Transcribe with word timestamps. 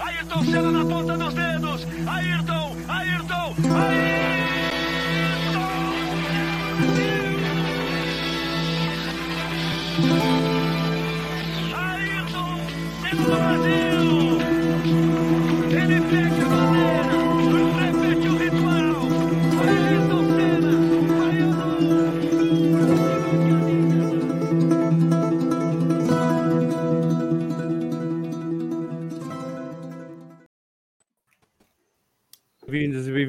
Ayrton 0.00 0.44
Senna 0.46 0.70
na 0.70 0.84
ponta 0.84 1.16
dos 1.16 1.34
dedos. 1.34 1.86
Ayrton, 2.06 2.57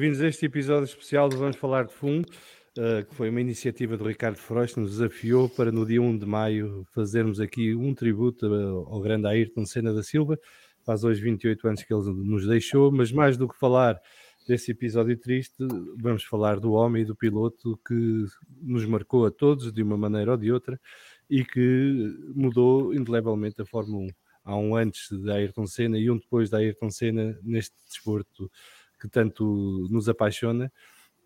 bem-vindos 0.00 0.22
a 0.22 0.28
este 0.28 0.46
episódio 0.46 0.84
especial 0.84 1.28
do 1.28 1.36
Vamos 1.36 1.56
Falar 1.56 1.84
de 1.84 1.92
Fundo, 1.92 2.26
uh, 2.78 3.04
que 3.04 3.14
foi 3.14 3.28
uma 3.28 3.38
iniciativa 3.38 3.98
do 3.98 4.08
Ricardo 4.08 4.38
Frois 4.38 4.72
que 4.72 4.80
nos 4.80 4.92
desafiou 4.92 5.46
para 5.46 5.70
no 5.70 5.84
dia 5.84 6.00
1 6.00 6.16
de 6.16 6.24
maio 6.24 6.86
fazermos 6.94 7.38
aqui 7.38 7.74
um 7.74 7.94
tributo 7.94 8.46
ao 8.46 8.98
grande 9.02 9.26
Ayrton 9.26 9.66
Senna 9.66 9.92
da 9.92 10.02
Silva. 10.02 10.38
Faz 10.86 11.04
hoje 11.04 11.20
28 11.20 11.68
anos 11.68 11.82
que 11.82 11.92
ele 11.92 12.02
nos 12.02 12.46
deixou, 12.46 12.90
mas 12.90 13.12
mais 13.12 13.36
do 13.36 13.46
que 13.46 13.54
falar 13.58 14.00
desse 14.48 14.70
episódio 14.70 15.18
triste, 15.18 15.62
vamos 15.98 16.24
falar 16.24 16.58
do 16.58 16.72
homem 16.72 17.02
e 17.02 17.04
do 17.04 17.14
piloto 17.14 17.78
que 17.86 18.24
nos 18.62 18.86
marcou 18.86 19.26
a 19.26 19.30
todos 19.30 19.70
de 19.70 19.82
uma 19.82 19.98
maneira 19.98 20.30
ou 20.30 20.38
de 20.38 20.50
outra 20.50 20.80
e 21.28 21.44
que 21.44 22.16
mudou 22.34 22.94
indelevelmente 22.94 23.60
a 23.60 23.66
Fórmula 23.66 24.06
1. 24.06 24.08
Há 24.44 24.56
um 24.56 24.74
antes 24.74 25.10
da 25.20 25.34
Ayrton 25.34 25.66
Senna 25.66 25.98
e 25.98 26.10
um 26.10 26.16
depois 26.16 26.48
da 26.48 26.56
Ayrton 26.56 26.90
Senna 26.90 27.38
neste 27.42 27.76
desporto 27.86 28.50
que 29.00 29.08
tanto 29.08 29.88
nos 29.90 30.08
apaixona. 30.08 30.70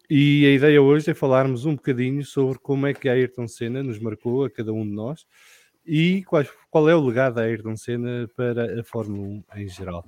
E 0.08 0.47
a 0.47 0.50
ideia 0.50 0.83
hoje 0.83 1.11
é 1.11 1.14
falarmos 1.14 1.64
um 1.64 1.75
bocadinho 1.75 2.25
sobre 2.25 2.58
como 2.58 2.86
é 2.86 2.94
que 2.94 3.08
a 3.08 3.12
Ayrton 3.12 3.48
Senna 3.48 3.83
nos 3.83 3.98
marcou 3.98 4.44
a 4.44 4.50
cada 4.50 4.72
um 4.72 4.84
de 4.84 4.92
nós 4.92 5.27
e 5.86 6.22
qual, 6.70 6.89
é 6.89 6.94
o 6.94 7.06
legado 7.06 7.34
da 7.34 7.42
Ayrton 7.42 7.77
Senna 7.77 8.28
para 8.36 8.81
a 8.81 8.84
Fórmula 8.84 9.42
1 9.56 9.62
em 9.62 9.69
geral. 9.69 10.05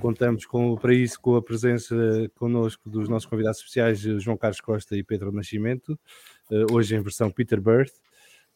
Contamos 0.00 0.44
com, 0.44 0.76
para 0.76 0.92
isso 0.92 1.18
com 1.20 1.36
a 1.36 1.42
presença 1.42 1.96
connosco 2.34 2.90
dos 2.90 3.08
nossos 3.08 3.26
convidados 3.26 3.58
especiais 3.58 3.98
João 4.00 4.36
Carlos 4.36 4.60
Costa 4.60 4.96
e 4.96 5.02
Pedro 5.02 5.32
Nascimento, 5.32 5.98
eh, 6.50 6.66
hoje 6.70 6.94
em 6.94 7.00
versão 7.00 7.30
Peter 7.30 7.60
Birth. 7.60 7.94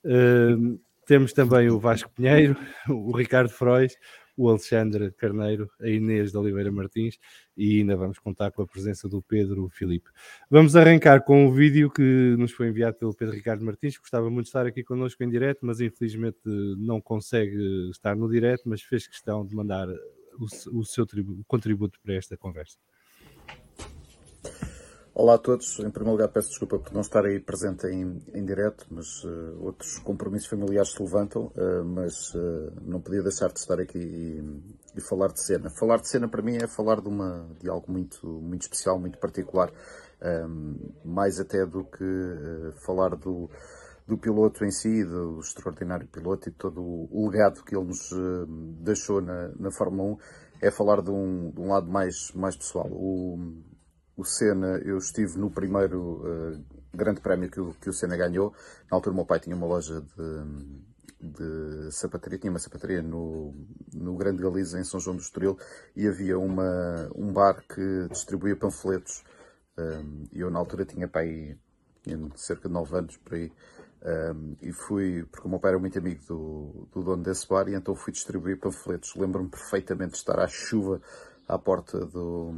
Uh, 0.04 0.78
temos 1.06 1.32
também 1.32 1.68
o 1.70 1.78
Vasco 1.78 2.10
Pinheiro, 2.10 2.56
o 2.88 3.16
Ricardo 3.16 3.48
Frois, 3.48 3.96
o 4.40 4.48
Alexandre 4.48 5.12
Carneiro, 5.12 5.70
a 5.78 5.86
Inês 5.86 6.30
de 6.30 6.38
Oliveira 6.38 6.72
Martins 6.72 7.18
e 7.54 7.80
ainda 7.80 7.94
vamos 7.94 8.18
contar 8.18 8.50
com 8.50 8.62
a 8.62 8.66
presença 8.66 9.06
do 9.06 9.20
Pedro 9.20 9.68
Filipe. 9.68 10.08
Vamos 10.48 10.74
arrancar 10.74 11.22
com 11.24 11.46
o 11.46 11.52
vídeo 11.52 11.90
que 11.90 12.34
nos 12.38 12.50
foi 12.50 12.68
enviado 12.68 12.96
pelo 12.96 13.14
Pedro 13.14 13.34
Ricardo 13.34 13.62
Martins, 13.62 13.96
que 13.96 14.00
gostava 14.00 14.30
muito 14.30 14.44
de 14.44 14.48
estar 14.48 14.64
aqui 14.64 14.82
connosco 14.82 15.22
em 15.22 15.28
direto, 15.28 15.58
mas 15.60 15.82
infelizmente 15.82 16.38
não 16.78 17.02
consegue 17.02 17.90
estar 17.90 18.16
no 18.16 18.30
direto, 18.30 18.62
mas 18.64 18.80
fez 18.80 19.06
questão 19.06 19.44
de 19.44 19.54
mandar 19.54 19.86
o, 19.90 20.78
o 20.78 20.84
seu 20.86 21.06
contributo 21.46 22.00
para 22.02 22.14
esta 22.14 22.34
conversa. 22.34 22.78
Olá 25.12 25.34
a 25.34 25.38
todos. 25.38 25.76
Em 25.80 25.90
primeiro 25.90 26.12
lugar, 26.12 26.28
peço 26.28 26.50
desculpa 26.50 26.78
por 26.78 26.92
não 26.92 27.00
estar 27.00 27.26
aí 27.26 27.40
presente 27.40 27.84
em, 27.88 28.22
em 28.32 28.44
direto, 28.44 28.86
mas 28.88 29.24
uh, 29.24 29.58
outros 29.60 29.98
compromissos 29.98 30.48
familiares 30.48 30.92
se 30.92 31.02
levantam, 31.02 31.46
uh, 31.56 31.84
mas 31.84 32.32
uh, 32.32 32.72
não 32.80 33.00
podia 33.00 33.20
deixar 33.20 33.48
de 33.48 33.58
estar 33.58 33.80
aqui 33.80 33.98
e, 33.98 34.96
e, 34.96 35.00
falar 35.00 35.32
de 35.32 35.42
cena. 35.42 35.68
Falar 35.68 35.96
de 35.96 36.08
cena 36.08 36.28
para 36.28 36.40
mim 36.40 36.58
é 36.58 36.68
falar 36.68 37.00
de, 37.00 37.08
uma, 37.08 37.44
de 37.58 37.68
algo 37.68 37.90
muito, 37.90 38.24
muito 38.24 38.62
especial, 38.62 39.00
muito 39.00 39.18
particular, 39.18 39.72
um, 40.22 40.76
mais 41.04 41.40
até 41.40 41.66
do 41.66 41.84
que 41.84 42.72
falar 42.86 43.16
do, 43.16 43.50
do 44.06 44.16
piloto 44.16 44.64
em 44.64 44.70
si, 44.70 45.04
do 45.04 45.40
extraordinário 45.40 46.06
piloto 46.06 46.48
e 46.48 46.52
todo 46.52 46.80
o 46.80 47.28
legado 47.28 47.64
que 47.64 47.74
ele 47.74 47.86
nos 47.86 48.10
deixou 48.78 49.20
na, 49.20 49.50
na 49.58 49.72
Fórmula 49.72 50.12
1, 50.12 50.18
é 50.62 50.70
falar 50.70 51.02
de 51.02 51.10
um, 51.10 51.50
de 51.50 51.60
um 51.60 51.68
lado 51.68 51.90
mais, 51.90 52.30
mais 52.32 52.56
pessoal. 52.56 52.86
O, 52.92 53.38
o 54.20 54.24
Senna, 54.24 54.78
eu 54.84 54.98
estive 54.98 55.38
no 55.38 55.50
primeiro 55.50 56.22
uh, 56.22 56.64
grande 56.94 57.20
prémio 57.20 57.50
que 57.50 57.58
o, 57.58 57.72
que 57.74 57.88
o 57.88 57.92
Senna 57.92 58.16
ganhou. 58.16 58.52
Na 58.90 58.96
altura, 58.98 59.14
o 59.14 59.16
meu 59.16 59.24
pai 59.24 59.40
tinha 59.40 59.56
uma 59.56 59.66
loja 59.66 60.02
de, 60.02 61.28
de 61.28 61.90
sapataria, 61.90 62.38
tinha 62.38 62.50
uma 62.50 62.58
sapataria 62.58 63.00
no, 63.00 63.54
no 63.94 64.16
Grande 64.16 64.42
Galiza, 64.42 64.78
em 64.78 64.84
São 64.84 65.00
João 65.00 65.16
do 65.16 65.22
Estoril, 65.22 65.56
e 65.96 66.06
havia 66.06 66.38
uma, 66.38 67.10
um 67.14 67.32
bar 67.32 67.64
que 67.66 68.08
distribuía 68.10 68.54
panfletos. 68.54 69.24
Um, 69.78 70.24
e 70.32 70.40
eu, 70.40 70.50
na 70.50 70.58
altura, 70.58 70.84
tinha 70.84 71.08
pai 71.08 71.56
cerca 72.36 72.68
de 72.68 72.74
9 72.74 72.96
anos 72.96 73.16
por 73.16 73.34
aí. 73.34 73.50
Um, 74.02 74.56
e 74.60 74.70
fui, 74.72 75.26
porque 75.30 75.46
o 75.46 75.50
meu 75.50 75.58
pai 75.58 75.70
era 75.70 75.78
muito 75.78 75.98
amigo 75.98 76.22
do, 76.26 76.88
do 76.92 77.02
dono 77.02 77.22
desse 77.22 77.48
bar, 77.48 77.68
e 77.68 77.74
então 77.74 77.94
fui 77.94 78.12
distribuir 78.12 78.58
panfletos. 78.58 79.14
Lembro-me 79.16 79.48
perfeitamente 79.48 80.12
de 80.12 80.18
estar 80.18 80.38
à 80.38 80.46
chuva 80.46 81.00
à 81.50 81.58
porta 81.58 82.06
do, 82.06 82.54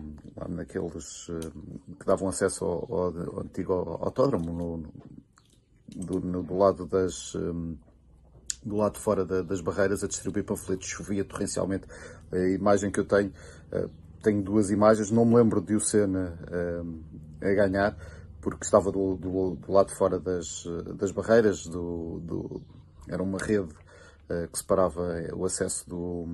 naqueles 0.51 1.29
eh, 1.31 1.51
que 1.99 2.05
davam 2.05 2.29
acesso 2.29 2.65
ao, 2.65 2.95
ao, 2.95 3.41
antigo 3.41 3.73
autódromo, 3.73 4.53
no, 4.53 4.85
do, 5.97 6.21
no, 6.21 6.43
do 6.43 6.59
lado 6.59 6.85
das 6.85 7.35
eh, 7.35 7.77
do 8.65 8.77
lado 8.77 8.95
de 8.95 9.01
fora 9.01 9.25
da, 9.25 9.43
das 9.43 9.61
barreiras 9.61 10.05
a 10.05 10.07
distribuir 10.07 10.45
panfletos, 10.45 10.87
chovia 10.87 11.25
torrencialmente. 11.25 11.87
A 12.31 12.39
imagem 12.39 12.93
que 12.93 13.01
eu 13.01 13.05
tenho, 13.05 13.33
eh, 13.73 13.89
tenho 14.23 14.43
duas 14.43 14.71
imagens, 14.71 15.11
não 15.11 15.25
me 15.25 15.37
lembro 15.37 15.61
de 15.61 15.75
o 15.75 15.81
Senna 15.81 16.39
a 17.41 17.55
ganhar, 17.55 17.97
porque 18.41 18.65
estava 18.65 18.93
do, 18.93 19.17
do, 19.17 19.57
do 19.57 19.73
lado 19.73 19.89
de 19.89 19.97
fora 19.97 20.21
das, 20.21 20.65
das 20.97 21.11
barreiras, 21.11 21.67
do, 21.67 22.21
do, 22.21 22.63
era 23.09 23.23
uma 23.23 23.39
rede 23.39 23.75
que 24.53 24.59
separava 24.59 25.03
o 25.35 25.45
acesso 25.45 25.89
do, 25.91 26.25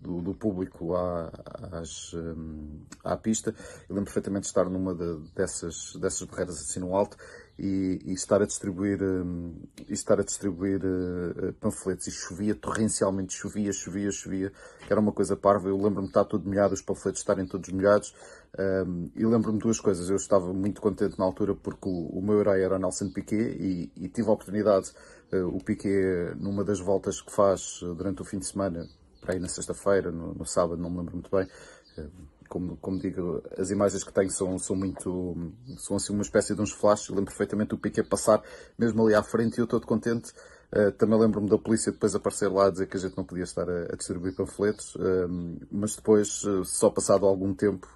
do, 0.00 0.20
do 0.20 0.34
público 0.34 0.94
à, 0.94 1.30
às, 1.72 2.12
hum, 2.14 2.80
à 3.02 3.16
pista. 3.16 3.54
Eu 3.88 3.94
lembro 3.94 4.04
perfeitamente 4.04 4.42
de 4.42 4.48
estar 4.48 4.68
numa 4.68 4.94
de, 4.94 5.18
dessas, 5.34 5.94
dessas 5.96 6.26
barreiras 6.26 6.60
assim 6.60 6.80
no 6.80 6.94
alto 6.94 7.16
e, 7.58 8.00
e 8.04 8.12
estar 8.12 8.42
a 8.42 8.46
distribuir, 8.46 9.02
um, 9.02 9.54
estar 9.88 10.18
a 10.18 10.24
distribuir 10.24 10.80
uh, 10.84 11.52
panfletos. 11.54 12.06
E 12.06 12.10
chovia, 12.10 12.54
torrencialmente 12.54 13.32
chovia, 13.34 13.72
chovia, 13.72 14.10
chovia, 14.10 14.52
que 14.86 14.92
era 14.92 15.00
uma 15.00 15.12
coisa 15.12 15.36
parva. 15.36 15.68
Eu 15.68 15.76
lembro-me 15.76 16.02
de 16.02 16.08
estar 16.08 16.24
tudo 16.24 16.48
molhado, 16.48 16.74
os 16.74 16.82
panfletos 16.82 17.20
estarem 17.20 17.46
todos 17.46 17.68
molhados. 17.70 18.14
Um, 18.58 19.10
e 19.14 19.24
lembro-me 19.24 19.58
de 19.58 19.64
duas 19.64 19.80
coisas. 19.80 20.08
Eu 20.10 20.16
estava 20.16 20.52
muito 20.52 20.80
contente 20.80 21.18
na 21.18 21.24
altura 21.24 21.54
porque 21.54 21.88
o, 21.88 22.18
o 22.18 22.22
meu 22.22 22.40
herói 22.40 22.62
era 22.62 22.78
Nelson 22.78 23.10
Piquet 23.10 23.56
e, 23.58 23.92
e 23.96 24.08
tive 24.08 24.28
a 24.28 24.32
oportunidade, 24.32 24.92
uh, 25.32 25.46
o 25.46 25.62
Piquet, 25.62 26.34
numa 26.36 26.64
das 26.64 26.80
voltas 26.80 27.20
que 27.20 27.32
faz 27.32 27.80
durante 27.96 28.22
o 28.22 28.24
fim 28.24 28.38
de 28.38 28.46
semana, 28.46 28.88
para 29.24 29.34
aí 29.34 29.40
na 29.40 29.48
sexta-feira, 29.48 30.12
no, 30.12 30.34
no, 30.34 30.44
sábado, 30.44 30.80
não 30.80 30.90
me 30.90 30.98
lembro 30.98 31.14
muito 31.14 31.30
bem. 31.34 31.48
Eh, 31.96 32.06
como, 32.48 32.76
como 32.76 32.98
digo, 33.00 33.42
as 33.58 33.70
imagens 33.70 34.04
que 34.04 34.12
tenho 34.12 34.30
são, 34.30 34.58
são 34.58 34.76
muito. 34.76 35.34
são 35.78 35.96
assim 35.96 36.12
uma 36.12 36.22
espécie 36.22 36.54
de 36.54 36.60
uns 36.60 36.72
flashes. 36.72 37.08
Lembro 37.08 37.26
perfeitamente 37.26 37.74
o 37.74 37.78
Piquet 37.78 38.04
passar 38.04 38.42
mesmo 38.78 39.02
ali 39.02 39.14
à 39.14 39.22
frente 39.22 39.56
e 39.56 39.60
eu 39.60 39.66
todo 39.66 39.86
contente. 39.86 40.30
Uh, 40.72 40.92
também 40.92 41.18
lembro-me 41.18 41.48
da 41.48 41.56
polícia 41.56 41.92
depois 41.92 42.14
aparecer 42.14 42.48
lá 42.48 42.66
a 42.66 42.70
dizer 42.70 42.86
que 42.86 42.96
a 42.96 43.00
gente 43.00 43.16
não 43.16 43.24
podia 43.24 43.44
estar 43.44 43.68
a, 43.68 43.92
a 43.92 43.96
distribuir 43.96 44.34
panfletos, 44.34 44.94
uh, 44.96 45.28
mas 45.70 45.94
depois, 45.94 46.42
uh, 46.44 46.64
só 46.64 46.90
passado 46.90 47.26
algum 47.26 47.54
tempo, 47.54 47.88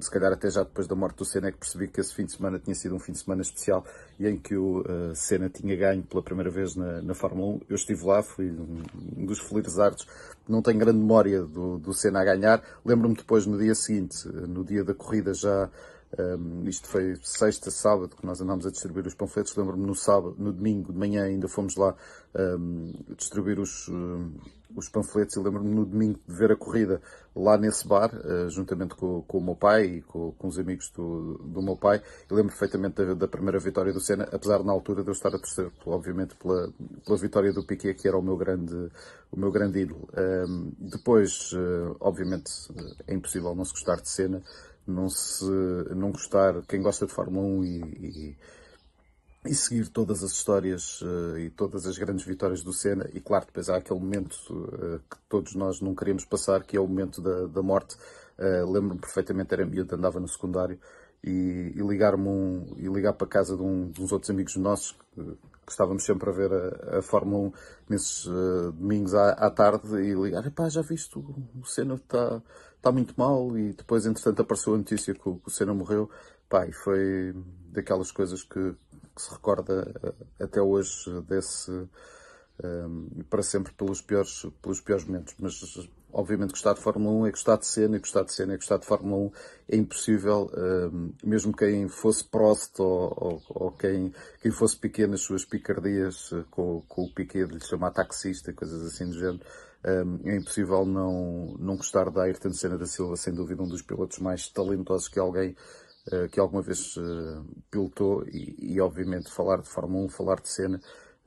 Se 0.00 0.10
calhar 0.10 0.32
até 0.32 0.48
já 0.48 0.62
depois 0.62 0.86
da 0.86 0.94
morte 0.94 1.18
do 1.18 1.24
Senna 1.24 1.48
é 1.48 1.52
que 1.52 1.58
percebi 1.58 1.88
que 1.88 2.00
esse 2.00 2.14
fim 2.14 2.24
de 2.24 2.32
semana 2.32 2.58
tinha 2.58 2.74
sido 2.74 2.94
um 2.94 2.98
fim 2.98 3.12
de 3.12 3.18
semana 3.18 3.42
especial 3.42 3.84
e 4.18 4.26
em 4.26 4.38
que 4.38 4.56
o 4.56 4.80
uh, 4.80 5.14
Senna 5.14 5.50
tinha 5.50 5.76
ganho 5.76 6.02
pela 6.02 6.22
primeira 6.22 6.50
vez 6.50 6.74
na, 6.74 7.02
na 7.02 7.14
Fórmula 7.14 7.56
1. 7.56 7.60
Eu 7.68 7.76
estive 7.76 8.04
lá, 8.06 8.22
fui 8.22 8.50
um, 8.50 9.26
dos 9.26 9.38
felizardos. 9.40 10.06
Não 10.48 10.62
tenho 10.62 10.78
grande 10.78 10.98
memória 10.98 11.42
do, 11.42 11.78
do 11.78 11.92
Senna 11.92 12.20
a 12.20 12.24
ganhar. 12.24 12.62
Lembro-me 12.84 13.14
depois 13.14 13.46
no 13.46 13.58
dia 13.58 13.74
seguinte, 13.74 14.26
no 14.28 14.64
dia 14.64 14.82
da 14.82 14.94
corrida 14.94 15.34
já 15.34 15.68
um, 16.18 16.68
isto 16.68 16.88
foi 16.88 17.16
sexta, 17.22 17.70
sábado, 17.70 18.14
que 18.16 18.24
nós 18.24 18.40
andámos 18.40 18.66
a 18.66 18.70
distribuir 18.70 19.06
os 19.06 19.14
panfletos. 19.14 19.56
Lembro-me 19.56 19.86
no 19.86 19.94
sábado, 19.94 20.36
no 20.38 20.52
domingo 20.52 20.92
de 20.92 20.98
manhã 20.98 21.24
ainda 21.24 21.48
fomos 21.48 21.76
lá 21.76 21.94
um, 22.34 22.92
distribuir 23.16 23.58
os, 23.58 23.88
um, 23.88 24.32
os 24.76 24.88
panfletos 24.88 25.36
e 25.36 25.40
lembro-me 25.40 25.70
no 25.70 25.84
domingo 25.84 26.20
de 26.26 26.34
ver 26.34 26.52
a 26.52 26.56
corrida 26.56 27.00
lá 27.34 27.56
nesse 27.56 27.86
bar, 27.86 28.10
uh, 28.14 28.48
juntamente 28.48 28.94
com, 28.94 29.22
com, 29.22 29.38
o 29.38 29.44
meu 29.44 29.56
pai 29.56 29.84
e 29.84 30.02
com, 30.02 30.32
com 30.32 30.48
os 30.48 30.58
amigos 30.58 30.90
do, 30.90 31.38
do 31.38 31.62
meu 31.62 31.76
pai. 31.76 32.00
E 32.30 32.34
lembro 32.34 32.52
perfeitamente 32.52 33.04
da, 33.04 33.14
da, 33.14 33.28
primeira 33.28 33.58
vitória 33.58 33.92
do 33.92 34.00
Senna, 34.00 34.28
apesar 34.30 34.62
na 34.62 34.72
altura 34.72 35.02
de 35.02 35.08
eu 35.08 35.12
estar 35.12 35.28
a 35.28 35.38
torcer, 35.38 35.70
obviamente, 35.86 36.36
pela, 36.36 36.72
pela 37.04 37.18
vitória 37.18 37.52
do 37.52 37.64
Piquet, 37.64 37.94
que 37.94 38.06
era 38.06 38.16
o 38.16 38.22
meu 38.22 38.36
grande, 38.36 38.88
o 39.32 39.38
meu 39.38 39.50
grande 39.50 39.80
ídolo. 39.80 40.08
depois, 40.78 41.52
uh, 41.52 41.96
obviamente, 41.98 42.50
é 43.06 43.14
impossível 43.14 43.54
não 43.54 43.64
se 43.64 43.72
gostar 43.72 43.96
de 43.96 44.08
Senna 44.08 44.42
não 44.86 45.08
se 45.08 45.44
não 45.94 46.10
gostar, 46.10 46.62
quem 46.66 46.82
gosta 46.82 47.06
de 47.06 47.12
Fórmula 47.12 47.46
1 47.46 47.64
e, 47.64 47.78
e, 47.78 48.36
e 49.46 49.54
seguir 49.54 49.88
todas 49.88 50.24
as 50.24 50.32
histórias 50.32 51.02
uh, 51.02 51.38
e 51.38 51.50
todas 51.50 51.86
as 51.86 51.98
grandes 51.98 52.24
vitórias 52.24 52.62
do 52.62 52.72
Senna. 52.72 53.08
E 53.12 53.20
claro, 53.20 53.46
depois 53.46 53.68
há 53.68 53.76
aquele 53.76 54.00
momento 54.00 54.34
uh, 54.50 54.98
que 54.98 55.18
todos 55.28 55.54
nós 55.54 55.80
não 55.80 55.94
queremos 55.94 56.24
passar, 56.24 56.64
que 56.64 56.76
é 56.76 56.80
o 56.80 56.86
momento 56.86 57.20
da, 57.20 57.46
da 57.46 57.62
morte. 57.62 57.94
Uh, 58.38 58.70
Lembro-me 58.70 59.00
perfeitamente, 59.00 59.52
era 59.52 59.66
miúdo, 59.66 59.94
andava 59.94 60.18
no 60.18 60.26
secundário 60.26 60.78
e, 61.22 61.72
e 61.76 61.82
ligar-me 61.82 62.28
um, 62.28 62.74
e 62.78 62.88
ligar 62.88 63.12
para 63.12 63.26
casa 63.26 63.56
de, 63.56 63.62
um, 63.62 63.90
de 63.90 64.02
uns 64.02 64.12
outros 64.12 64.30
amigos 64.30 64.56
nossos 64.56 64.92
que, 64.92 65.22
que 65.66 65.72
estávamos 65.72 66.04
sempre 66.04 66.28
a 66.28 66.32
ver 66.32 66.50
a, 66.52 66.98
a 66.98 67.02
Fórmula 67.02 67.48
1 67.48 67.52
nesses 67.88 68.24
domingos 68.74 69.14
à, 69.14 69.30
à, 69.30 69.50
tarde 69.50 69.88
e 70.02 70.14
ligar, 70.14 70.50
pá, 70.50 70.68
já 70.68 70.82
viste, 70.82 71.18
o, 71.18 71.64
Senna 71.64 71.94
está 71.94 72.42
tá 72.84 72.92
muito 72.92 73.14
mal 73.16 73.56
e 73.56 73.72
depois 73.72 74.04
entretanto 74.04 74.42
apareceu 74.42 74.74
a 74.74 74.78
notícia 74.78 75.14
que 75.14 75.26
o, 75.26 75.36
que 75.36 75.48
o 75.48 75.50
Senna 75.50 75.72
morreu. 75.72 76.10
E 76.68 76.72
foi 76.72 77.34
daquelas 77.72 78.12
coisas 78.12 78.44
que, 78.44 78.76
que 79.16 79.22
se 79.22 79.32
recorda 79.32 79.92
eh, 80.04 80.44
até 80.44 80.62
hoje 80.62 81.10
desse 81.22 81.72
um, 81.72 83.08
eh, 83.18 83.24
para 83.28 83.42
sempre 83.42 83.72
pelos 83.72 84.00
piores, 84.00 84.46
pelos 84.62 84.80
piores 84.80 85.04
momentos. 85.04 85.34
Mas 85.40 85.60
obviamente 86.12 86.50
gostar 86.50 86.74
de 86.74 86.80
Fórmula 86.80 87.12
1 87.22 87.26
é 87.26 87.30
gostar 87.30 87.56
de 87.56 87.66
cena, 87.66 87.96
e 87.96 87.98
gostar 87.98 88.22
de 88.22 88.32
cena 88.32 88.54
é 88.54 88.56
gostar 88.56 88.76
de 88.76 88.86
Fórmula 88.86 89.16
1 89.16 89.32
é 89.70 89.76
impossível, 89.76 90.48
um, 90.56 91.08
eh, 91.08 91.26
mesmo 91.26 91.56
quem 91.56 91.88
fosse 91.88 92.22
Prost 92.22 92.78
ou, 92.78 93.12
ou, 93.16 93.42
ou, 93.48 93.72
quem, 93.72 94.14
quem 94.40 94.52
fosse 94.52 94.76
Piquet 94.76 95.08
nas 95.08 95.22
suas 95.22 95.44
picardias 95.44 96.30
com, 96.52 96.82
com 96.86 97.02
o 97.02 97.12
Piquet 97.12 97.46
de 97.46 97.54
lhe 97.54 97.64
chamar 97.64 97.90
taxista, 97.90 98.52
coisas 98.52 98.80
assim 98.86 99.06
do 99.06 99.18
género, 99.18 99.40
é 99.84 100.36
impossível 100.36 100.86
não, 100.86 101.56
não 101.58 101.76
gostar 101.76 102.10
da 102.10 102.22
Ayrton 102.22 102.52
Senna 102.52 102.78
da 102.78 102.86
Silva, 102.86 103.16
sem 103.16 103.34
dúvida 103.34 103.62
um 103.62 103.68
dos 103.68 103.82
pilotos 103.82 104.18
mais 104.18 104.48
talentosos 104.48 105.08
que 105.08 105.18
alguém 105.18 105.54
eh, 106.12 106.28
que 106.28 106.38
alguma 106.38 106.60
vez 106.60 106.96
eh, 106.98 107.42
pilotou 107.70 108.24
e, 108.26 108.74
e, 108.74 108.80
obviamente 108.80 109.30
falar 109.30 109.62
de 109.62 109.68
Fórmula 109.68 110.04
1, 110.04 110.08
falar 110.10 110.38
de 110.40 110.50
cena, 110.50 110.78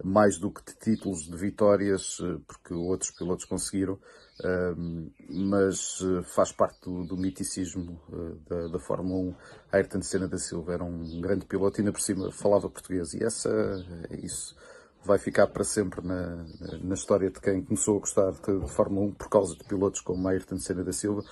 mais 0.04 0.38
do 0.38 0.51
que 0.51 0.63
de 0.63 0.77
títulos, 0.77 1.24
de 1.24 1.36
vitórias, 1.36 2.19
eh, 2.21 2.38
porque 2.48 2.75
outros 2.75 3.09
pilotos 3.12 3.45
conseguiram, 3.45 4.00
mas 5.27 5.98
faz 6.36 6.51
parte 6.51 6.80
do, 6.81 7.04
do 7.06 7.18
miticismo 7.18 8.00
da, 8.48 8.68
da, 8.68 8.80
Fórmula 8.80 9.31
1. 9.31 9.36
Ayrton 9.71 10.01
Senna 10.04 10.27
da 10.27 10.38
Silva 10.38 10.74
era 10.74 10.83
um 10.83 11.19
grande 11.21 11.48
piloto 11.48 11.80
e 11.80 11.81
ainda 11.81 11.92
por 11.92 12.01
cima 12.01 12.31
falava 12.31 12.69
português 12.69 13.15
e 13.15 13.24
essa, 13.24 13.50
isso 14.12 14.56
vai 15.03 15.17
ficar 15.17 15.47
para 15.47 15.63
sempre 15.63 16.05
na, 16.05 16.45
na 16.83 16.95
história 16.95 17.29
de 17.29 17.39
quem 17.39 17.63
começou 17.63 17.97
a 17.97 17.99
gostar 17.99 18.31
de, 18.31 18.59
de 18.59 18.71
Fórmula 18.71 19.07
1 19.07 19.13
por 19.13 19.29
causa 19.29 19.55
de 19.55 19.63
pilotos 19.63 20.01
como 20.01 20.27
Ayrton 20.27 20.59
Senna 20.59 20.83
da 20.83 20.91
Silva 20.91 21.23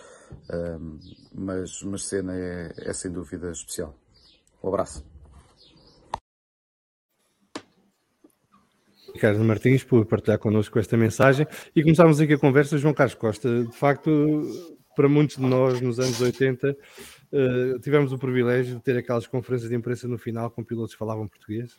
um, 0.50 1.00
mas, 1.33 1.81
mas 1.83 2.06
cena 2.06 2.35
é, 2.35 2.73
é 2.77 2.94
sem 2.94 3.12
dúvida 3.12 3.51
especial. 3.51 3.97
Um 4.63 4.69
abraço. 4.69 5.06
Ricardo 9.13 9.41
Martins 9.44 9.83
por 9.83 10.06
partilhar 10.06 10.38
connosco 10.38 10.77
esta 10.77 10.97
mensagem 10.97 11.47
e 11.73 11.81
começámos 11.81 12.19
aqui 12.19 12.33
a 12.33 12.38
conversa, 12.38 12.77
João 12.77 12.94
Carlos 12.94 13.15
Costa. 13.15 13.63
De 13.63 13.71
facto, 13.71 14.12
para 14.94 15.07
muitos 15.07 15.38
de 15.38 15.44
nós 15.44 15.79
nos 15.79 16.00
anos 16.00 16.19
80, 16.19 16.71
uh, 16.71 16.75
eh, 17.31 17.79
tivemos 17.81 18.12
o 18.12 18.17
privilégio 18.17 18.75
de 18.75 18.81
ter 18.81 18.97
aquelas 18.97 19.25
conferências 19.25 19.69
de 19.69 19.75
imprensa 19.75 20.06
no 20.07 20.17
final 20.17 20.51
com 20.51 20.63
pilotos 20.63 20.94
que 20.94 21.00
falavam 21.00 21.29
português. 21.29 21.77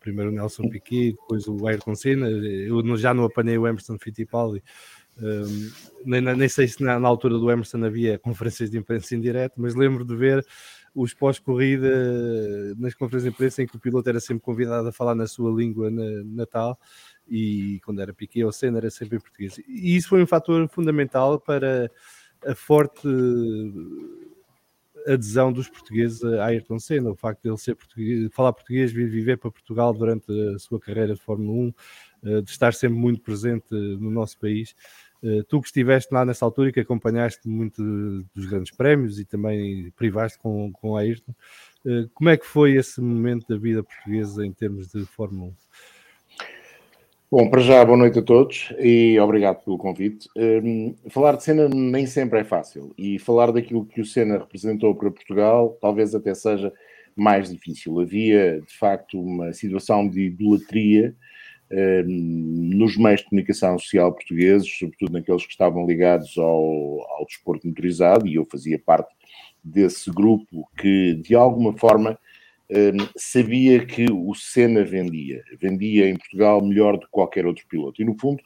Primeiro 0.00 0.30
o 0.30 0.34
Nelson 0.34 0.68
Piquet, 0.68 1.12
depois 1.12 1.46
o 1.48 1.66
Ayrton 1.66 1.94
Senna. 1.94 2.28
Eu 2.28 2.96
já 2.96 3.12
não 3.12 3.24
apanhei 3.24 3.58
o 3.58 3.66
Emerson 3.66 3.98
Fittipaldi, 3.98 4.62
um, 5.20 5.70
nem, 6.04 6.20
nem, 6.20 6.48
sei 6.48 6.68
se 6.68 6.82
na, 6.82 6.98
na, 6.98 7.08
altura 7.08 7.38
do 7.38 7.50
Emerson 7.50 7.84
havia 7.84 8.18
conferências 8.20 8.70
de 8.70 8.78
imprensa 8.78 9.16
em 9.16 9.20
direto, 9.20 9.54
mas 9.56 9.74
lembro 9.74 10.04
de 10.04 10.14
ver 10.14 10.46
os 10.94 11.12
pós-corrida 11.12 11.88
nas 12.76 12.94
conferências 12.94 13.24
de 13.24 13.28
imprensa 13.30 13.62
em 13.62 13.66
que 13.66 13.76
o 13.76 13.80
piloto 13.80 14.08
era 14.08 14.20
sempre 14.20 14.42
convidado 14.42 14.88
a 14.88 14.92
falar 14.92 15.16
na 15.16 15.26
sua 15.26 15.50
língua 15.50 15.90
natal 15.90 16.78
e 17.28 17.80
quando 17.84 18.00
era 18.00 18.14
Piquet 18.14 18.44
ou 18.44 18.52
Senna 18.52 18.78
era 18.78 18.90
sempre 18.90 19.16
em 19.16 19.20
português. 19.20 19.58
E 19.66 19.96
isso 19.96 20.08
foi 20.08 20.22
um 20.22 20.26
fator 20.26 20.68
fundamental 20.68 21.40
para 21.40 21.90
a 22.46 22.54
forte 22.54 23.08
adesão 25.12 25.52
dos 25.52 25.68
portugueses 25.68 26.22
a 26.24 26.46
Ayrton 26.46 26.78
Senna, 26.78 27.10
o 27.10 27.16
facto 27.16 27.42
de 27.42 27.48
ele 27.48 27.58
ser 27.58 27.74
português, 27.74 28.28
falar 28.32 28.52
português, 28.52 28.92
vir 28.92 29.08
viver 29.08 29.36
para 29.38 29.50
Portugal 29.50 29.92
durante 29.92 30.30
a 30.54 30.58
sua 30.58 30.78
carreira 30.78 31.14
de 31.14 31.20
Fórmula 31.20 31.52
1, 31.52 31.74
eh, 32.24 32.40
de 32.42 32.50
estar 32.50 32.74
sempre 32.74 32.98
muito 32.98 33.20
presente 33.20 33.66
no 33.70 34.10
nosso 34.10 34.38
país 34.38 34.74
eh, 35.22 35.42
tu 35.48 35.60
que 35.60 35.66
estiveste 35.66 36.14
lá 36.14 36.24
nessa 36.24 36.44
altura 36.44 36.68
e 36.68 36.72
que 36.72 36.80
acompanhaste 36.80 37.48
muito 37.48 37.82
dos 38.34 38.46
grandes 38.46 38.70
prémios 38.70 39.18
e 39.18 39.24
também 39.24 39.90
privaste 39.92 40.38
com, 40.38 40.70
com 40.72 40.96
Ayrton, 40.96 41.34
eh, 41.84 42.06
como 42.14 42.30
é 42.30 42.36
que 42.36 42.46
foi 42.46 42.74
esse 42.76 43.00
momento 43.00 43.46
da 43.48 43.56
vida 43.56 43.82
portuguesa 43.82 44.46
em 44.46 44.52
termos 44.52 44.88
de 44.88 45.04
Fórmula 45.06 45.50
1? 45.50 45.54
Bom, 47.30 47.50
para 47.50 47.60
já, 47.60 47.84
boa 47.84 47.96
noite 47.96 48.18
a 48.18 48.22
todos 48.22 48.72
e 48.78 49.18
obrigado 49.20 49.62
pelo 49.62 49.76
convite. 49.76 50.28
Um, 50.36 50.94
falar 51.10 51.36
de 51.36 51.44
Senna 51.44 51.68
nem 51.68 52.06
sempre 52.06 52.40
é 52.40 52.44
fácil 52.44 52.94
e 52.96 53.18
falar 53.18 53.52
daquilo 53.52 53.84
que 53.84 54.00
o 54.00 54.04
Senna 54.04 54.38
representou 54.38 54.94
para 54.94 55.10
Portugal 55.10 55.76
talvez 55.80 56.14
até 56.14 56.34
seja 56.34 56.72
mais 57.14 57.50
difícil. 57.52 58.00
Havia, 58.00 58.62
de 58.62 58.78
facto, 58.78 59.20
uma 59.20 59.52
situação 59.52 60.08
de 60.08 60.22
idolatria 60.22 61.14
Ehm, 61.70 62.76
nos 62.76 62.96
meios 62.96 63.20
de 63.20 63.26
comunicação 63.26 63.78
social 63.78 64.12
portugueses, 64.12 64.78
sobretudo 64.78 65.12
naqueles 65.12 65.44
que 65.44 65.52
estavam 65.52 65.86
ligados 65.86 66.36
ao, 66.38 67.02
ao 67.10 67.26
desporto 67.26 67.66
motorizado, 67.66 68.26
e 68.26 68.36
eu 68.36 68.46
fazia 68.50 68.78
parte 68.78 69.14
desse 69.62 70.10
grupo 70.10 70.66
que, 70.78 71.14
de 71.22 71.34
alguma 71.34 71.76
forma, 71.76 72.18
ehm, 72.70 72.98
sabia 73.16 73.84
que 73.84 74.06
o 74.10 74.34
Senna 74.34 74.84
vendia. 74.84 75.42
Vendia 75.60 76.08
em 76.08 76.16
Portugal 76.16 76.64
melhor 76.64 76.94
do 76.94 77.06
que 77.06 77.10
qualquer 77.10 77.46
outro 77.46 77.66
piloto. 77.68 78.00
E, 78.02 78.04
no 78.04 78.18
fundo, 78.18 78.42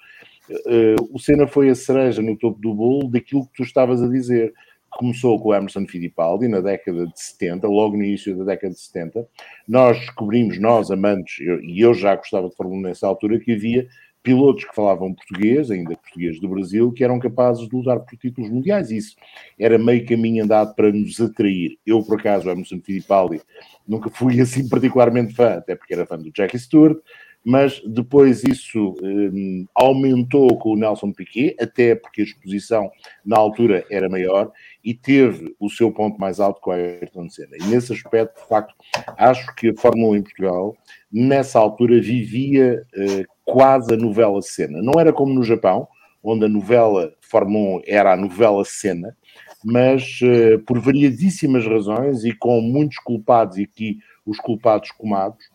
eh, 0.50 0.96
o 1.10 1.18
Senna 1.18 1.46
foi 1.46 1.68
a 1.70 1.74
cereja 1.74 2.22
no 2.22 2.36
topo 2.36 2.60
do 2.60 2.74
bolo 2.74 3.08
daquilo 3.08 3.46
que 3.46 3.54
tu 3.54 3.62
estavas 3.62 4.02
a 4.02 4.08
dizer 4.08 4.52
começou 4.92 5.40
com 5.40 5.48
o 5.48 5.54
Emerson 5.54 5.86
Fittipaldi 5.86 6.48
na 6.48 6.60
década 6.60 7.06
de 7.06 7.20
70, 7.20 7.66
logo 7.66 7.96
no 7.96 8.04
início 8.04 8.36
da 8.36 8.44
década 8.44 8.74
de 8.74 8.80
70. 8.80 9.26
Nós 9.66 9.98
descobrimos, 9.98 10.58
nós 10.58 10.90
amantes, 10.90 11.40
eu, 11.40 11.60
e 11.62 11.80
eu 11.80 11.94
já 11.94 12.14
gostava 12.14 12.48
de 12.48 12.54
1 12.60 12.80
nessa 12.80 13.06
altura, 13.06 13.40
que 13.40 13.52
havia 13.52 13.88
pilotos 14.22 14.64
que 14.64 14.74
falavam 14.74 15.14
português, 15.14 15.70
ainda 15.70 15.96
português 15.96 16.40
do 16.40 16.48
Brasil, 16.48 16.92
que 16.92 17.02
eram 17.02 17.18
capazes 17.18 17.68
de 17.68 17.74
lutar 17.74 18.00
por 18.00 18.16
títulos 18.16 18.50
mundiais. 18.50 18.90
Isso 18.90 19.16
era 19.58 19.78
meio 19.78 20.06
caminho 20.06 20.44
andado 20.44 20.74
para 20.74 20.92
nos 20.92 21.20
atrair. 21.20 21.78
Eu, 21.84 22.02
por 22.02 22.18
acaso, 22.18 22.48
Emerson 22.48 22.80
Fittipaldi, 22.80 23.40
nunca 23.86 24.08
fui 24.10 24.40
assim 24.40 24.68
particularmente 24.68 25.34
fã, 25.34 25.54
até 25.54 25.74
porque 25.74 25.94
era 25.94 26.06
fã 26.06 26.18
do 26.18 26.30
Jackie 26.34 26.58
Stewart, 26.58 26.98
mas 27.44 27.82
depois 27.84 28.44
isso 28.44 28.94
um, 29.02 29.66
aumentou 29.74 30.56
com 30.58 30.70
o 30.70 30.76
Nelson 30.76 31.12
Piquet, 31.12 31.56
até 31.60 31.94
porque 31.94 32.20
a 32.20 32.24
exposição 32.24 32.90
na 33.24 33.36
altura 33.36 33.84
era 33.90 34.08
maior 34.08 34.52
e 34.84 34.94
teve 34.94 35.54
o 35.58 35.68
seu 35.68 35.90
ponto 35.90 36.20
mais 36.20 36.38
alto 36.38 36.60
com 36.60 36.70
a 36.70 36.76
Ayrton 36.76 37.28
Senna. 37.28 37.56
E 37.60 37.64
nesse 37.64 37.92
aspecto, 37.92 38.40
de 38.40 38.48
facto, 38.48 38.74
acho 39.16 39.54
que 39.56 39.70
a 39.70 39.76
Fórmula 39.76 40.12
1 40.12 40.16
em 40.16 40.22
Portugal, 40.22 40.76
nessa 41.12 41.58
altura, 41.58 42.00
vivia 42.00 42.84
uh, 42.94 43.31
quase 43.44 43.94
a 43.94 43.96
novela 43.96 44.40
Senna. 44.42 44.80
Não 44.82 45.00
era 45.00 45.12
como 45.12 45.34
no 45.34 45.42
Japão, 45.42 45.88
onde 46.22 46.44
a 46.44 46.48
novela 46.48 47.12
Fórmula 47.20 47.78
1 47.78 47.82
era 47.86 48.12
a 48.12 48.16
novela 48.16 48.64
Senna, 48.64 49.16
mas 49.64 50.20
uh, 50.22 50.58
por 50.66 50.78
variadíssimas 50.78 51.66
razões 51.66 52.24
e 52.24 52.32
com 52.32 52.60
muitos 52.60 52.98
culpados, 52.98 53.58
e 53.58 53.62
aqui 53.62 53.98
os 54.24 54.38
culpados 54.38 54.90
comados, 54.92 55.50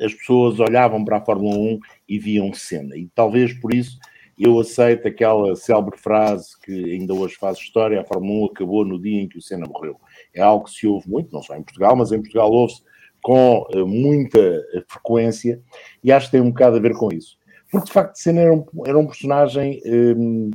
as 0.00 0.12
pessoas 0.12 0.58
olhavam 0.58 1.04
para 1.04 1.18
a 1.18 1.24
Fórmula 1.24 1.56
1 1.56 1.78
e 2.08 2.18
viam 2.18 2.52
cena. 2.52 2.96
E 2.96 3.08
talvez 3.14 3.52
por 3.52 3.72
isso 3.72 3.98
eu 4.38 4.58
aceito 4.58 5.06
aquela 5.06 5.54
célebre 5.54 5.96
frase 5.96 6.58
que 6.60 6.72
ainda 6.92 7.14
hoje 7.14 7.36
faz 7.36 7.58
história: 7.58 8.00
a 8.00 8.04
Fórmula 8.04 8.46
1 8.46 8.46
acabou 8.46 8.84
no 8.84 9.00
dia 9.00 9.20
em 9.20 9.28
que 9.28 9.38
o 9.38 9.42
Senna 9.42 9.66
morreu. 9.66 10.00
É 10.34 10.42
algo 10.42 10.64
que 10.64 10.72
se 10.72 10.86
ouve 10.86 11.08
muito, 11.08 11.32
não 11.32 11.42
só 11.42 11.56
em 11.56 11.62
Portugal, 11.62 11.94
mas 11.94 12.10
em 12.10 12.20
Portugal 12.20 12.50
ouve-se 12.50 12.82
com 13.24 13.66
eh, 13.72 13.82
muita 13.84 14.38
frequência 14.86 15.58
e 16.04 16.12
acho 16.12 16.26
que 16.26 16.32
tem 16.32 16.42
um 16.42 16.50
bocado 16.50 16.76
a 16.76 16.80
ver 16.80 16.92
com 16.92 17.08
isso. 17.10 17.38
Porque 17.72 17.86
de 17.86 17.92
facto 17.92 18.16
Senna 18.16 18.42
era 18.42 18.52
um, 18.52 18.66
era 18.86 18.98
um 18.98 19.06
personagem, 19.06 19.80
hum, 19.86 20.50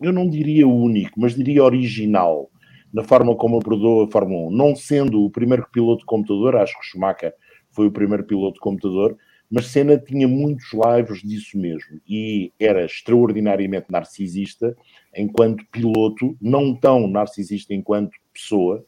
eu 0.00 0.12
não 0.12 0.30
diria 0.30 0.66
único, 0.66 1.20
mas 1.20 1.34
diria 1.34 1.64
original 1.64 2.48
na 2.92 3.02
forma 3.02 3.34
como 3.34 3.58
abordou 3.58 4.04
a 4.04 4.10
Fórmula 4.12 4.48
1. 4.48 4.50
Não 4.52 4.76
sendo 4.76 5.24
o 5.24 5.30
primeiro 5.30 5.66
piloto 5.72 6.02
de 6.02 6.06
computador, 6.06 6.54
acho 6.54 6.78
que 6.78 6.86
Schumacher 6.86 7.34
foi 7.72 7.88
o 7.88 7.92
primeiro 7.92 8.22
piloto 8.22 8.54
de 8.54 8.60
computador, 8.60 9.18
mas 9.50 9.66
Senna 9.66 9.98
tinha 9.98 10.28
muitos 10.28 10.68
lives 10.72 11.20
disso 11.20 11.58
mesmo 11.58 12.00
e 12.08 12.52
era 12.60 12.84
extraordinariamente 12.84 13.86
narcisista 13.90 14.76
enquanto 15.16 15.66
piloto, 15.72 16.36
não 16.40 16.76
tão 16.76 17.08
narcisista 17.08 17.74
enquanto 17.74 18.12
pessoa, 18.34 18.84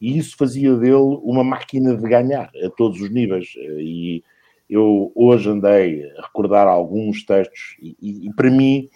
e 0.00 0.16
isso 0.16 0.36
fazia 0.36 0.74
dele 0.76 1.18
uma 1.22 1.44
máquina 1.44 1.96
de 1.96 2.08
ganhar 2.08 2.50
a 2.64 2.70
todos 2.70 3.00
os 3.00 3.10
níveis. 3.10 3.54
E 3.78 4.22
eu 4.70 5.12
hoje 5.14 5.50
andei 5.50 6.10
a 6.16 6.22
recordar 6.22 6.66
alguns 6.66 7.24
textos, 7.24 7.76
e, 7.82 7.96
e, 8.00 8.28
e 8.28 8.34
para 8.34 8.50
mim 8.50 8.88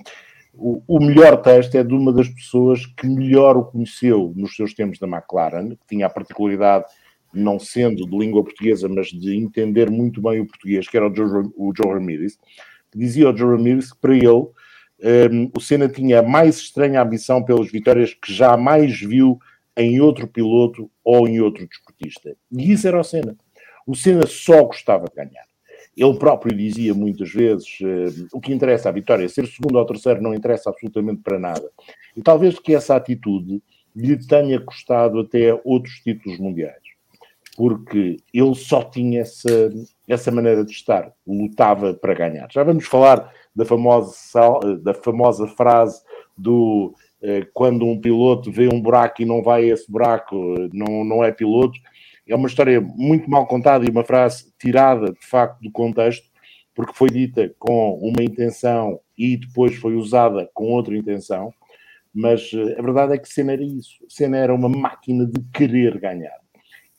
o, 0.55 0.83
o, 0.89 0.99
melhor 0.99 1.37
texto 1.43 1.77
é 1.77 1.85
de 1.85 1.95
uma 1.95 2.13
das 2.13 2.29
pessoas 2.29 2.85
que 2.85 3.07
melhor 3.07 3.57
o 3.57 3.65
conheceu 3.65 4.33
nos 4.35 4.57
seus 4.57 4.75
tempos 4.75 4.99
da 4.99 5.07
McLaren, 5.07 5.71
que 5.71 5.87
tinha 5.89 6.07
a 6.07 6.11
particularidade 6.11 6.87
não 7.33 7.59
sendo 7.59 8.09
de 8.09 8.19
língua 8.19 8.43
portuguesa, 8.43 8.89
mas 8.89 9.09
de 9.09 9.37
entender 9.37 9.91
muito 9.91 10.21
bem 10.21 10.41
o 10.41 10.47
português, 10.47 10.89
que 10.89 10.97
era 10.97 11.09
o 11.09 11.15
Joe, 11.15 11.51
o 11.57 11.73
Joe 11.77 11.93
Ramirez, 11.93 12.39
dizia 12.95 13.27
ao 13.27 13.37
Joe 13.37 13.57
Ramirez 13.57 13.93
que 13.93 14.01
para 14.01 14.15
ele 14.15 14.47
um, 15.31 15.51
o 15.57 15.61
Senna 15.61 15.89
tinha 15.89 16.21
a 16.21 16.23
mais 16.23 16.57
estranha 16.57 17.03
ambição 17.03 17.43
pelas 17.43 17.71
vitórias 17.71 18.15
que 18.15 18.33
jamais 18.33 18.99
viu 19.01 19.39
em 19.79 20.01
outro 20.01 20.27
piloto 20.27 20.91
ou 21.05 21.29
em 21.29 21.41
outro 21.41 21.67
desportista. 21.67 22.37
E 22.51 22.73
isso 22.73 22.87
era 22.87 23.01
o 23.01 23.05
Senna. 23.05 23.37
O 23.87 23.95
Senna 23.95 24.27
só 24.27 24.65
gostava 24.65 25.07
de 25.07 25.15
ganhar. 25.15 25.47
Ele 25.97 26.19
próprio 26.19 26.57
dizia 26.57 26.93
muitas 26.93 27.31
vezes: 27.31 27.79
uh, 27.81 28.27
o 28.33 28.41
que 28.41 28.53
interessa 28.53 28.89
a 28.89 28.93
vitória, 28.93 29.29
ser 29.29 29.47
segundo 29.47 29.79
ou 29.79 29.87
terceiro 29.87 30.21
não 30.21 30.35
interessa 30.35 30.69
absolutamente 30.69 31.23
para 31.23 31.39
nada. 31.39 31.71
E 32.17 32.23
talvez 32.23 32.59
que 32.59 32.75
essa 32.75 32.97
atitude 32.97 33.63
lhe 33.95 34.17
tenha 34.27 34.61
custado 34.61 35.21
até 35.21 35.59
outros 35.65 35.95
títulos 36.01 36.39
mundiais, 36.39 36.83
porque 37.57 38.19
ele 38.33 38.55
só 38.55 38.83
tinha 38.85 39.23
essa, 39.23 39.71
essa 40.07 40.31
maneira 40.31 40.65
de 40.65 40.71
estar, 40.71 41.13
lutava 41.27 41.95
para 41.95 42.15
ganhar. 42.15 42.49
Já 42.51 42.63
vamos 42.63 42.87
falar 42.87 43.33
da 43.55 43.65
famosa, 43.65 44.13
da 44.83 44.95
famosa 44.95 45.49
frase 45.49 46.01
do 46.37 46.95
quando 47.53 47.85
um 47.85 48.01
piloto 48.01 48.51
vê 48.51 48.69
um 48.73 48.81
buraco 48.81 49.23
e 49.23 49.25
não 49.25 49.43
vai 49.43 49.71
a 49.71 49.75
esse 49.75 49.91
buraco, 49.91 50.37
não, 50.73 51.05
não 51.05 51.25
é 51.25 51.33
piloto 51.33 51.79
é 52.29 52.37
uma 52.37 52.47
história 52.47 52.81
muito 52.81 53.29
mal 53.29 53.47
contada 53.47 53.87
e 53.87 53.91
uma 53.91 54.05
frase 54.05 54.53
tirada, 54.59 55.13
de 55.13 55.27
facto, 55.27 55.61
do 55.63 55.71
contexto, 55.71 56.29
porque 56.75 56.93
foi 56.93 57.09
dita 57.09 57.53
com 57.59 57.95
uma 57.95 58.23
intenção 58.23 59.01
e 59.17 59.37
depois 59.37 59.75
foi 59.77 59.97
usada 59.97 60.49
com 60.53 60.67
outra 60.67 60.97
intenção. 60.97 61.53
Mas 62.15 62.51
eh, 62.53 62.79
a 62.79 62.83
verdade 62.83 63.15
é 63.15 63.19
que 63.19 63.29
Senna 63.29 63.53
era 63.53 63.65
isso. 63.65 63.97
Senna 64.09 64.37
era 64.37 64.55
uma 64.55 64.69
máquina 64.69 65.27
de 65.27 65.41
querer 65.53 65.99
ganhar. 65.99 66.39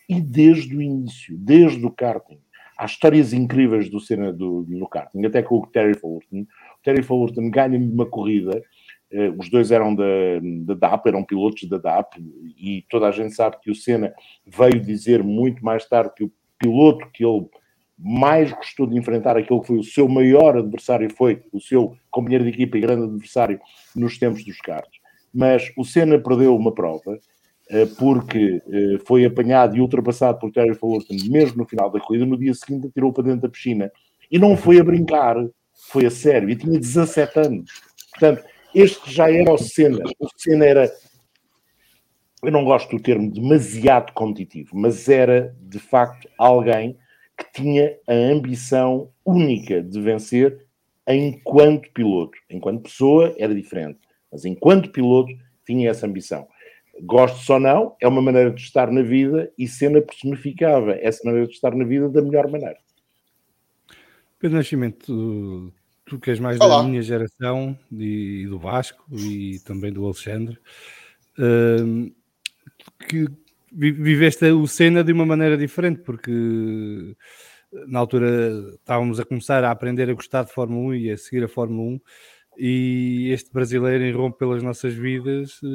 E 0.07 0.19
desde 0.19 0.75
o 0.75 0.81
início, 0.81 1.37
desde 1.37 1.85
o 1.85 1.91
karting, 1.91 2.39
há 2.77 2.85
histórias 2.85 3.31
incríveis 3.31 3.89
do 3.89 3.99
Senna 3.99 4.33
do, 4.33 4.65
karting, 4.89 5.25
até 5.25 5.43
com 5.43 5.59
o 5.59 5.67
Terry 5.67 5.95
Fullerton. 5.95 6.41
O 6.41 6.83
Terry 6.83 7.03
Fullerton 7.03 7.49
ganha 7.51 7.77
uma 7.77 8.05
corrida 8.07 8.57
eh, 8.57 8.63
os 9.37 9.49
dois 9.49 9.71
eram 9.71 9.95
da, 9.95 10.03
da 10.65 10.73
DAP, 10.75 11.07
eram 11.07 11.23
pilotos 11.23 11.67
da 11.67 11.77
DAP, 11.77 12.17
e 12.57 12.85
toda 12.89 13.07
a 13.07 13.11
gente 13.11 13.33
sabe 13.33 13.57
que 13.61 13.71
o 13.71 13.75
Senna 13.75 14.13
veio 14.45 14.79
dizer 14.79 15.23
muito 15.23 15.63
mais 15.65 15.85
tarde 15.85 16.13
que 16.15 16.23
o 16.23 16.31
piloto 16.59 17.09
que 17.11 17.25
ele 17.25 17.47
mais 17.97 18.51
gostou 18.53 18.87
de 18.87 18.97
enfrentar, 18.97 19.35
aquele 19.35 19.59
que 19.59 19.67
foi 19.67 19.77
o 19.77 19.83
seu 19.83 20.07
maior 20.07 20.57
adversário, 20.57 21.09
foi 21.15 21.43
o 21.51 21.59
seu 21.59 21.95
companheiro 22.09 22.45
de 22.45 22.51
equipa 22.51 22.77
e 22.77 22.81
grande 22.81 23.03
adversário 23.03 23.59
nos 23.95 24.17
tempos 24.17 24.43
dos 24.45 24.59
carros. 24.61 24.99
Mas 25.33 25.71
o 25.77 25.83
Senna 25.83 26.17
perdeu 26.17 26.55
uma 26.55 26.73
prova 26.73 27.19
eh, 27.69 27.85
porque 27.97 28.61
eh, 28.67 28.97
foi 29.05 29.25
apanhado 29.25 29.75
e 29.75 29.81
ultrapassado 29.81 30.39
por 30.39 30.51
Terry 30.51 30.73
Fullerton 30.73 31.15
mesmo 31.29 31.57
no 31.57 31.67
final 31.67 31.91
da 31.91 31.99
corrida, 31.99 32.25
no 32.25 32.37
dia 32.37 32.53
seguinte 32.53 32.89
tirou 32.89 33.11
para 33.11 33.25
dentro 33.25 33.41
da 33.41 33.49
piscina. 33.49 33.91
E 34.31 34.39
não 34.39 34.55
foi 34.55 34.79
a 34.79 34.83
brincar, 34.83 35.35
foi 35.91 36.05
a 36.05 36.09
sério, 36.09 36.49
e 36.49 36.55
tinha 36.55 36.79
17 36.79 37.39
anos. 37.39 37.69
Portanto, 38.11 38.43
este 38.73 39.11
já 39.11 39.31
era 39.31 39.51
o 39.51 39.57
Senna. 39.57 40.03
O 40.19 40.27
Senna 40.37 40.65
era, 40.65 40.91
eu 42.43 42.51
não 42.51 42.63
gosto 42.63 42.95
do 42.95 43.01
termo 43.01 43.31
demasiado 43.31 44.13
competitivo, 44.13 44.77
mas 44.77 45.09
era 45.09 45.55
de 45.59 45.79
facto 45.79 46.29
alguém 46.37 46.97
que 47.37 47.51
tinha 47.53 47.97
a 48.07 48.13
ambição 48.13 49.09
única 49.25 49.81
de 49.81 49.99
vencer 50.01 50.65
enquanto 51.07 51.91
piloto. 51.91 52.37
Enquanto 52.49 52.83
pessoa 52.83 53.33
era 53.37 53.55
diferente, 53.55 53.99
mas 54.31 54.45
enquanto 54.45 54.91
piloto 54.91 55.31
tinha 55.65 55.89
essa 55.89 56.05
ambição. 56.05 56.47
Gosto 57.01 57.37
só 57.39 57.59
não, 57.59 57.95
é 58.01 58.07
uma 58.07 58.21
maneira 58.21 58.51
de 58.51 58.61
estar 58.61 58.91
na 58.91 59.01
vida 59.01 59.51
e 59.57 59.67
Senna 59.67 60.01
personificava 60.01 60.93
essa 60.99 61.21
maneira 61.23 61.47
de 61.47 61.53
estar 61.53 61.73
na 61.73 61.85
vida 61.85 62.09
da 62.09 62.21
melhor 62.21 62.49
maneira. 62.49 62.77
Pedro 64.37 64.57
Nascimento, 64.57 65.73
tu 66.09 66.19
que 66.19 66.31
és 66.31 66.39
mais 66.39 66.59
Olá. 66.59 66.81
da 66.81 66.83
minha 66.83 67.01
geração 67.01 67.77
e, 67.91 68.45
do 68.47 68.57
Vasco 68.57 69.05
e 69.13 69.59
também 69.59 69.93
do 69.93 70.03
Alexandre, 70.03 70.57
uh, 71.37 72.11
que 73.07 73.27
viveste 73.71 74.45
o 74.45 74.65
Senna 74.67 75.03
de 75.03 75.13
uma 75.13 75.25
maneira 75.25 75.55
diferente, 75.55 76.01
porque 76.01 77.15
na 77.87 77.99
altura 77.99 78.49
estávamos 78.73 79.19
a 79.19 79.25
começar 79.25 79.63
a 79.63 79.69
aprender 79.69 80.09
a 80.09 80.13
gostar 80.13 80.43
de 80.43 80.51
Fórmula 80.51 80.87
1 80.87 80.95
e 80.95 81.11
a 81.11 81.17
seguir 81.17 81.43
a 81.43 81.47
Fórmula 81.47 81.91
1 81.91 82.01
e 82.59 83.31
este 83.31 83.53
brasileiro 83.53 84.03
irrompe 84.03 84.39
pelas 84.39 84.61
nossas 84.61 84.93
vidas 84.93 85.61
eh, 85.63 85.67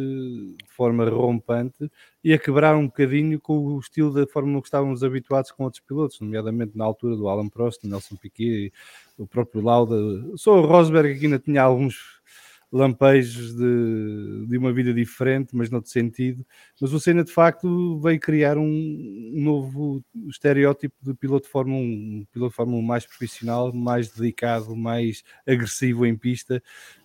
de 0.62 0.70
forma 0.70 1.08
rompante 1.08 1.90
e 2.22 2.32
a 2.34 2.38
quebrar 2.38 2.76
um 2.76 2.86
bocadinho 2.86 3.40
com 3.40 3.56
o 3.56 3.78
estilo 3.78 4.12
da 4.12 4.26
forma 4.26 4.60
que 4.60 4.66
estávamos 4.66 5.02
habituados 5.02 5.50
com 5.50 5.64
outros 5.64 5.82
pilotos, 5.82 6.20
nomeadamente 6.20 6.76
na 6.76 6.84
altura 6.84 7.16
do 7.16 7.26
Alan 7.26 7.48
Prost, 7.48 7.84
Nelson 7.84 8.16
Piquet, 8.16 8.70
o 9.16 9.26
próprio 9.26 9.62
Lauda. 9.62 9.96
Só 10.36 10.58
o 10.58 10.66
Rosberg 10.66 11.18
que 11.18 11.26
ainda 11.26 11.38
tinha 11.38 11.62
alguns 11.62 11.96
lampejos 12.74 13.54
de, 13.54 14.46
de 14.48 14.58
uma 14.58 14.72
vida 14.72 14.92
diferente, 14.92 15.54
mas 15.54 15.70
noutro 15.70 15.88
sentido. 15.92 16.44
Mas 16.80 16.92
o 16.92 16.98
Senna, 16.98 17.22
de 17.22 17.30
facto, 17.30 18.00
veio 18.00 18.18
criar 18.18 18.58
um 18.58 19.30
novo 19.32 20.04
estereótipo 20.28 20.96
de 21.00 21.14
piloto 21.14 21.46
de 21.46 21.52
Fórmula 21.52 21.80
1, 21.80 21.84
um 21.84 22.26
piloto 22.32 22.50
de 22.50 22.56
Fórmula 22.56 22.78
1 22.78 22.82
mais 22.82 23.06
profissional, 23.06 23.72
mais 23.72 24.10
dedicado, 24.10 24.74
mais 24.74 25.22
agressivo 25.46 26.04
em 26.04 26.16
pista, 26.16 26.60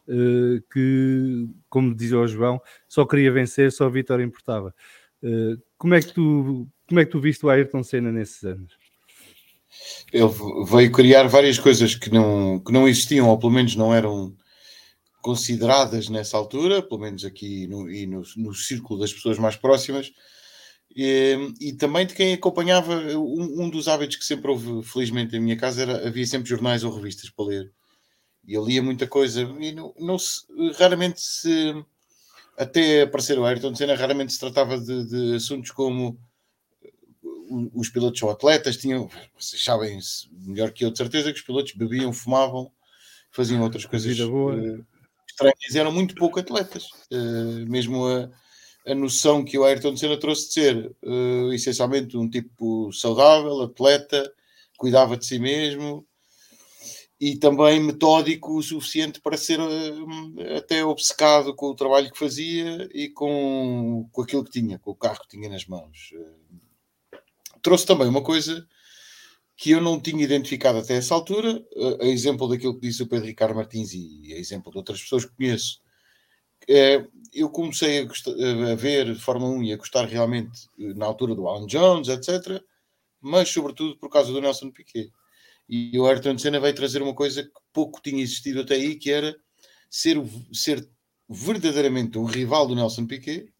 uh, 0.07 0.59
que, 0.73 1.47
como 1.69 1.93
dizia 1.93 2.17
o 2.17 2.27
João, 2.27 2.59
só 2.87 3.05
queria 3.05 3.31
vencer, 3.31 3.71
só 3.71 3.85
a 3.85 3.89
vitória 3.89 4.23
importava. 4.23 4.73
Uh, 5.21 5.61
como, 5.77 5.93
é 5.93 6.01
que 6.01 6.11
tu, 6.11 6.67
como 6.87 6.99
é 6.99 7.05
que 7.05 7.11
tu 7.11 7.19
viste 7.19 7.45
o 7.45 7.49
Ayrton 7.49 7.83
Senna 7.83 8.11
nesses 8.11 8.43
anos? 8.43 8.78
Ele 10.11 10.29
veio 10.67 10.91
criar 10.91 11.27
várias 11.27 11.59
coisas 11.59 11.95
que 11.95 12.09
não, 12.09 12.59
que 12.59 12.71
não 12.71 12.87
existiam, 12.87 13.29
ou 13.29 13.37
pelo 13.37 13.51
menos 13.51 13.75
não 13.75 13.93
eram 13.93 14.35
consideradas 15.21 16.09
nessa 16.09 16.37
altura, 16.37 16.81
pelo 16.81 17.01
menos 17.01 17.25
aqui 17.25 17.67
no, 17.67 17.89
e 17.89 18.05
no, 18.07 18.23
no 18.37 18.53
círculo 18.53 18.99
das 18.99 19.13
pessoas 19.13 19.37
mais 19.37 19.55
próximas, 19.55 20.11
e, 20.95 21.37
e 21.61 21.73
também 21.73 22.05
de 22.05 22.15
quem 22.15 22.33
acompanhava. 22.33 22.95
Um, 23.15 23.63
um, 23.63 23.69
dos 23.69 23.87
hábitos 23.87 24.17
que 24.17 24.25
sempre 24.25 24.49
houve, 24.49 24.83
felizmente, 24.83 25.35
em 25.35 25.39
minha 25.39 25.57
casa 25.57 25.83
era 25.83 26.07
havia 26.07 26.25
sempre 26.25 26.49
jornais 26.49 26.83
ou 26.83 26.93
revistas 26.93 27.29
para 27.29 27.45
ler. 27.45 27.71
E 28.47 28.53
eu 28.53 28.65
lia 28.65 28.81
muita 28.81 29.07
coisa, 29.07 29.41
e 29.59 29.71
não, 29.71 29.93
não 29.99 30.17
se, 30.17 30.45
raramente 30.77 31.21
se. 31.21 31.73
Até 32.57 33.03
aparecer 33.03 33.39
o 33.39 33.45
Ayrton 33.45 33.73
Senna, 33.73 33.95
raramente 33.95 34.33
se 34.33 34.39
tratava 34.39 34.77
de, 34.77 35.05
de 35.07 35.35
assuntos 35.35 35.71
como 35.71 36.19
os 37.73 37.89
pilotos 37.89 38.19
são 38.19 38.29
atletas, 38.29 38.77
tinham, 38.77 39.09
vocês 39.37 39.63
sabem 39.63 39.99
melhor 40.31 40.71
que 40.71 40.85
eu, 40.85 40.91
de 40.91 40.97
certeza 40.97 41.31
que 41.31 41.39
os 41.39 41.45
pilotos 41.45 41.73
bebiam, 41.73 42.13
fumavam, 42.13 42.71
faziam 43.31 43.61
outras 43.61 43.85
coisas. 43.85 44.19
Uh, 44.19 44.85
estranhas 45.27 45.75
eram 45.75 45.91
muito 45.91 46.15
pouco 46.15 46.39
atletas. 46.39 46.89
Uh, 47.11 47.69
mesmo 47.69 48.05
a, 48.05 48.29
a 48.91 48.95
noção 48.95 49.43
que 49.43 49.57
o 49.57 49.63
Ayrton 49.63 49.95
Senna 49.95 50.19
trouxe 50.19 50.47
de 50.47 50.53
ser 50.53 50.95
uh, 51.03 51.53
essencialmente 51.53 52.17
um 52.17 52.29
tipo 52.29 52.91
saudável, 52.93 53.61
atleta, 53.61 54.31
cuidava 54.77 55.17
de 55.17 55.25
si 55.25 55.39
mesmo 55.39 56.05
e 57.19 57.35
também 57.35 57.81
metódico 57.81 58.57
o 58.57 58.63
suficiente 58.63 59.19
para 59.19 59.35
ser 59.35 59.59
uh, 59.59 60.57
até 60.57 60.83
obcecado 60.85 61.53
com 61.53 61.67
o 61.67 61.75
trabalho 61.75 62.11
que 62.11 62.17
fazia 62.17 62.89
e 62.93 63.09
com, 63.09 64.07
com 64.11 64.21
aquilo 64.21 64.43
que 64.43 64.51
tinha, 64.51 64.79
com 64.79 64.91
o 64.91 64.95
carro 64.95 65.19
que 65.21 65.37
tinha 65.37 65.49
nas 65.49 65.65
mãos. 65.65 66.13
Trouxe 67.61 67.85
também 67.85 68.07
uma 68.07 68.23
coisa 68.23 68.67
que 69.55 69.71
eu 69.71 69.81
não 69.81 69.99
tinha 69.99 70.23
identificado 70.23 70.77
até 70.77 70.95
essa 70.95 71.13
altura, 71.13 71.61
a, 72.01 72.05
exemplo 72.05 72.47
daquilo 72.47 72.75
que 72.75 72.87
disse 72.87 73.03
o 73.03 73.07
Pedro 73.07 73.27
Ricardo 73.27 73.55
Martins 73.55 73.93
e 73.93 74.33
a 74.33 74.37
exemplo 74.37 74.71
de 74.71 74.77
outras 74.77 75.01
pessoas 75.01 75.25
que 75.25 75.35
conheço, 75.35 75.81
é, 76.67 77.05
eu 77.33 77.49
comecei 77.49 77.99
a, 77.99 78.71
a, 78.71 78.75
ver 78.75 79.15
Fórmula 79.15 79.51
1 79.53 79.63
e 79.63 79.73
a 79.73 79.77
gostar 79.77 80.05
realmente 80.05 80.69
eh, 80.79 80.93
na 80.93 81.05
altura 81.05 81.35
do 81.35 81.47
Alan 81.47 81.65
Jones, 81.65 82.07
etc., 82.07 82.63
mas 83.19 83.49
sobretudo 83.49 83.97
por 83.97 84.09
causa 84.09 84.31
do 84.31 84.39
Nelson 84.39 84.71
Piquet. 84.71 85.11
E 85.67 85.97
o 85.99 86.07
Ayrton 86.07 86.37
Senna 86.37 86.59
veio 86.59 86.73
trazer 86.73 87.01
uma 87.01 87.13
coisa 87.13 87.43
que 87.43 87.51
pouco 87.73 88.01
tinha 88.01 88.21
existido 88.23 88.61
até 88.61 88.75
aí, 88.75 88.95
que 88.95 89.11
era 89.11 89.35
ser, 89.89 90.17
ser 90.53 90.87
verdadeiramente 91.27 92.17
um 92.17 92.25
rival 92.25 92.65
do 92.65 92.75
Nelson 92.75 93.05
Piquet, 93.05 93.51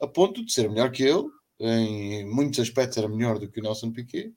a 0.00 0.06
ponto 0.06 0.44
de 0.44 0.52
ser 0.52 0.68
melhor 0.68 0.90
que 0.90 1.02
ele, 1.02 1.24
em 1.58 2.24
muitos 2.24 2.60
aspectos 2.60 2.98
era 2.98 3.08
melhor 3.08 3.38
do 3.38 3.48
que 3.48 3.60
o 3.60 3.62
Nelson 3.62 3.92
Piquet, 3.92 4.32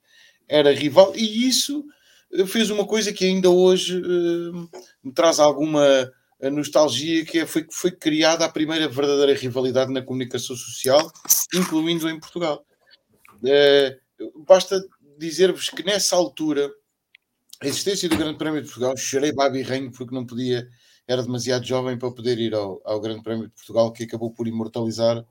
era 0.48 0.72
rival, 0.72 1.12
e 1.14 1.46
isso 1.46 1.84
eh, 2.32 2.46
fez 2.46 2.70
uma 2.70 2.86
coisa 2.86 3.12
que 3.12 3.24
ainda 3.24 3.50
hoje 3.50 4.00
uh, 4.00 4.68
me 5.02 5.12
traz 5.14 5.38
alguma 5.38 6.10
eh, 6.40 6.50
nostalgia, 6.50 7.24
que 7.24 7.38
é, 7.40 7.46
foi, 7.46 7.66
foi 7.70 7.90
criada 7.90 8.44
a 8.44 8.48
primeira 8.48 8.88
verdadeira 8.88 9.34
rivalidade 9.34 9.92
na 9.92 10.02
comunicação 10.02 10.56
social, 10.56 11.10
incluindo 11.54 12.08
em 12.08 12.18
Portugal. 12.18 12.64
Basta 14.46 14.80
dizer-vos 15.18 15.68
que 15.68 15.82
nessa 15.82 16.16
altura, 16.16 16.70
a 17.62 17.66
existência 17.66 18.08
do 18.08 18.16
Grande 18.16 18.38
Prémio 18.38 18.60
de 18.60 18.66
Portugal, 18.66 18.96
chorei 18.96 19.32
babi 19.32 19.62
reino 19.62 19.92
porque 19.92 20.14
não 20.14 20.26
podia, 20.26 20.66
era 21.06 21.22
demasiado 21.22 21.64
jovem 21.64 21.98
para 21.98 22.10
poder 22.10 22.38
ir 22.38 22.54
ao, 22.54 22.80
ao 22.84 23.00
Grande 23.00 23.22
Prémio 23.22 23.46
de 23.46 23.54
Portugal, 23.54 23.92
que 23.92 24.04
acabou 24.04 24.30
por 24.30 24.48
imortalizar 24.48 25.24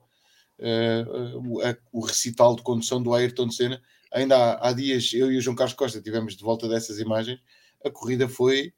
uh, 0.60 1.78
o 1.92 2.00
recital 2.04 2.54
de 2.54 2.62
condução 2.62 3.02
do 3.02 3.14
Ayrton 3.14 3.50
Senna. 3.50 3.82
Ainda 4.12 4.36
há, 4.36 4.68
há, 4.68 4.72
dias, 4.72 5.12
eu 5.12 5.30
e 5.30 5.38
o 5.38 5.40
João 5.40 5.56
Carlos 5.56 5.74
Costa 5.74 6.00
tivemos 6.00 6.36
de 6.36 6.42
volta 6.42 6.68
dessas 6.68 6.98
imagens. 6.98 7.40
A 7.84 7.90
corrida 7.90 8.28
foi, 8.28 8.72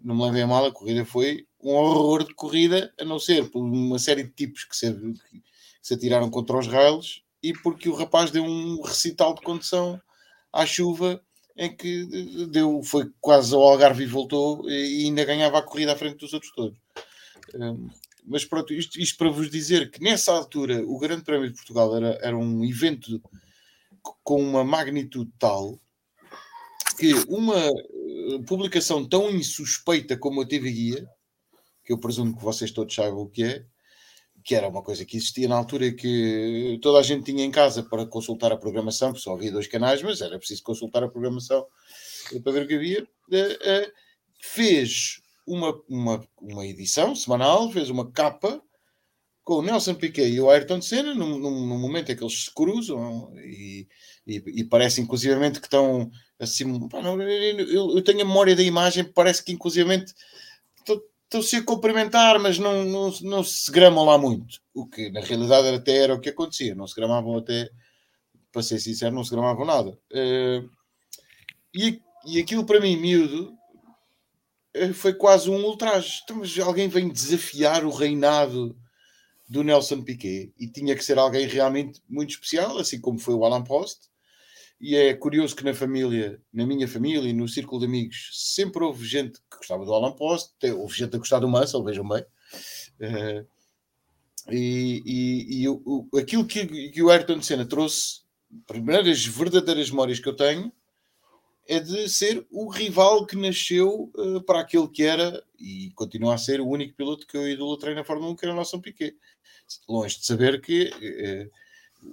não 0.00 0.14
me 0.14 0.24
levem 0.24 0.42
a 0.42 0.46
mal, 0.46 0.64
a 0.64 0.72
corrida 0.72 1.04
foi 1.04 1.46
um 1.60 1.70
horror 1.70 2.24
de 2.24 2.34
corrida, 2.34 2.92
a 2.98 3.04
não 3.04 3.18
ser 3.18 3.50
por 3.50 3.60
uma 3.60 3.98
série 3.98 4.22
de 4.22 4.30
tipos 4.30 4.64
que 4.64 4.76
se, 4.76 4.92
que 4.92 5.42
se 5.82 5.94
atiraram 5.94 6.30
contra 6.30 6.56
os 6.56 6.66
rails 6.66 7.22
e 7.42 7.52
porque 7.52 7.88
o 7.88 7.94
rapaz 7.94 8.30
deu 8.30 8.44
um 8.44 8.80
recital 8.82 9.34
de 9.34 9.42
condução 9.42 10.00
à 10.52 10.64
chuva 10.64 11.20
em 11.56 11.74
que 11.76 12.46
deu, 12.46 12.80
foi 12.84 13.10
quase 13.20 13.52
ao 13.52 13.62
Algarve 13.62 14.04
e 14.04 14.06
voltou 14.06 14.68
e 14.70 15.04
ainda 15.04 15.24
ganhava 15.24 15.58
a 15.58 15.62
corrida 15.62 15.92
à 15.92 15.96
frente 15.96 16.18
dos 16.18 16.32
outros 16.32 16.52
todos. 16.54 16.78
Um, 17.54 17.88
mas 18.28 18.44
pronto, 18.44 18.72
isto, 18.72 19.00
isto, 19.00 19.16
para 19.16 19.30
vos 19.30 19.50
dizer 19.50 19.90
que 19.90 20.02
nessa 20.02 20.32
altura 20.32 20.82
o 20.86 20.98
Grande 20.98 21.24
Prémio 21.24 21.48
de 21.48 21.54
Portugal 21.54 21.96
era, 21.96 22.18
era 22.22 22.36
um 22.36 22.64
evento 22.64 23.20
com 24.22 24.40
uma 24.40 24.64
magnitude 24.64 25.30
tal 25.38 25.78
que 26.98 27.12
uma 27.28 27.56
eh, 27.56 28.38
publicação 28.46 29.08
tão 29.08 29.30
insuspeita 29.30 30.16
como 30.16 30.42
a 30.42 30.46
TV 30.46 30.70
Guia, 30.70 31.08
que 31.84 31.92
eu 31.92 31.98
presumo 31.98 32.36
que 32.36 32.42
vocês 32.42 32.70
todos 32.70 32.94
saibam 32.94 33.20
o 33.20 33.30
que 33.30 33.44
é, 33.44 33.64
que 34.44 34.54
era 34.54 34.68
uma 34.68 34.82
coisa 34.82 35.04
que 35.04 35.16
existia 35.16 35.48
na 35.48 35.56
altura 35.56 35.92
que 35.92 36.78
toda 36.82 36.98
a 36.98 37.02
gente 37.02 37.24
tinha 37.24 37.44
em 37.44 37.50
casa 37.50 37.82
para 37.82 38.06
consultar 38.06 38.50
a 38.52 38.56
programação, 38.56 39.10
porque 39.10 39.22
só 39.22 39.34
havia 39.34 39.52
dois 39.52 39.66
canais, 39.66 40.02
mas 40.02 40.20
era 40.20 40.38
preciso 40.38 40.62
consultar 40.62 41.02
a 41.04 41.08
programação 41.08 41.66
para 42.42 42.52
ver 42.52 42.64
o 42.64 42.66
que 42.66 42.74
havia, 42.74 43.06
eh, 43.30 43.58
eh, 43.60 43.92
fez 44.40 45.20
uma, 45.48 45.80
uma, 45.88 46.28
uma 46.40 46.66
edição 46.66 47.14
semanal, 47.14 47.70
fez 47.70 47.90
uma 47.90 48.10
capa 48.10 48.62
com 49.42 49.54
o 49.54 49.62
Nelson 49.62 49.94
Piquet 49.94 50.28
e 50.28 50.40
o 50.40 50.50
Ayrton 50.50 50.82
Senna, 50.82 51.14
num, 51.14 51.38
num, 51.38 51.78
momento 51.78 52.12
em 52.12 52.16
que 52.16 52.22
eles 52.22 52.44
se 52.44 52.54
cruzam 52.54 53.32
e, 53.36 53.88
e, 54.26 54.42
e 54.46 54.64
parece 54.64 55.00
inclusivamente 55.00 55.58
que 55.58 55.66
estão 55.66 56.10
assim. 56.38 56.64
Eu, 57.70 57.96
eu 57.96 58.02
tenho 58.02 58.20
a 58.20 58.24
memória 58.24 58.54
da 58.54 58.62
imagem, 58.62 59.04
parece 59.04 59.42
que 59.42 59.52
inclusivamente 59.52 60.12
estão-se 61.28 61.56
a 61.56 61.62
cumprimentar, 61.62 62.38
mas 62.38 62.58
não, 62.58 62.84
não, 62.84 63.10
não 63.22 63.42
se 63.42 63.70
gramam 63.70 64.04
lá 64.04 64.18
muito. 64.18 64.60
O 64.74 64.86
que 64.86 65.10
na 65.10 65.20
realidade 65.20 65.68
até 65.68 65.96
era 65.96 66.14
o 66.14 66.20
que 66.20 66.28
acontecia, 66.28 66.74
não 66.74 66.86
se 66.86 66.94
gramavam 66.94 67.38
até, 67.38 67.70
para 68.52 68.62
ser 68.62 68.78
sincero, 68.78 69.14
não 69.14 69.24
se 69.24 69.30
gramavam 69.30 69.64
nada. 69.64 69.90
Uh, 70.12 70.68
e, 71.74 72.00
e 72.26 72.38
aquilo 72.38 72.64
para 72.64 72.80
mim, 72.80 72.96
miúdo, 72.96 73.57
foi 74.94 75.14
quase 75.14 75.50
um 75.50 75.64
ultraje. 75.64 76.20
Então, 76.24 76.36
mas 76.36 76.58
alguém 76.58 76.88
vem 76.88 77.08
desafiar 77.08 77.84
o 77.84 77.90
reinado 77.90 78.76
do 79.48 79.64
Nelson 79.64 80.02
Piquet 80.02 80.52
e 80.58 80.68
tinha 80.68 80.94
que 80.94 81.04
ser 81.04 81.18
alguém 81.18 81.46
realmente 81.46 82.02
muito 82.08 82.30
especial, 82.30 82.78
assim 82.78 83.00
como 83.00 83.18
foi 83.18 83.34
o 83.34 83.44
Alan 83.44 83.64
Prost. 83.64 84.08
E 84.80 84.94
é 84.94 85.14
curioso 85.14 85.56
que 85.56 85.64
na 85.64 85.74
família, 85.74 86.40
na 86.52 86.64
minha 86.64 86.86
família 86.86 87.28
e 87.28 87.32
no 87.32 87.48
círculo 87.48 87.80
de 87.80 87.86
amigos, 87.86 88.30
sempre 88.32 88.84
houve 88.84 89.04
gente 89.04 89.40
que 89.50 89.56
gostava 89.56 89.84
do 89.84 89.92
Alan 89.92 90.12
Post, 90.12 90.54
houve 90.76 90.94
gente 90.96 91.16
a 91.16 91.18
gostar 91.18 91.40
do 91.40 91.48
Mansell, 91.48 91.82
vejam 91.82 92.06
bem. 92.06 92.22
Uh, 93.00 93.46
e, 94.50 95.02
e, 95.04 95.62
e 95.62 95.68
o, 95.68 96.08
aquilo 96.16 96.46
que, 96.46 96.90
que 96.90 97.02
o 97.02 97.10
Ayrton 97.10 97.42
Senna 97.42 97.66
trouxe, 97.66 98.20
primeiras 98.66 99.24
verdadeiras 99.26 99.90
memórias 99.90 100.20
que 100.20 100.28
eu 100.28 100.36
tenho, 100.36 100.72
é 101.68 101.78
de 101.78 102.08
ser 102.08 102.46
o 102.50 102.70
rival 102.70 103.26
que 103.26 103.36
nasceu 103.36 104.10
uh, 104.16 104.40
para 104.40 104.60
aquele 104.60 104.88
que 104.88 105.02
era 105.02 105.44
e 105.60 105.90
continua 105.94 106.34
a 106.34 106.38
ser 106.38 106.62
o 106.62 106.66
único 106.66 106.96
piloto 106.96 107.26
que 107.26 107.36
eu 107.36 107.46
idolatrei 107.46 107.94
na 107.94 108.02
Fórmula 108.02 108.32
1, 108.32 108.36
que 108.36 108.46
era 108.46 108.54
o 108.54 108.56
Nelson 108.56 108.80
Piquet. 108.80 109.14
Longe 109.86 110.18
de 110.18 110.24
saber 110.24 110.62
que 110.62 110.88
uh, 110.88 111.50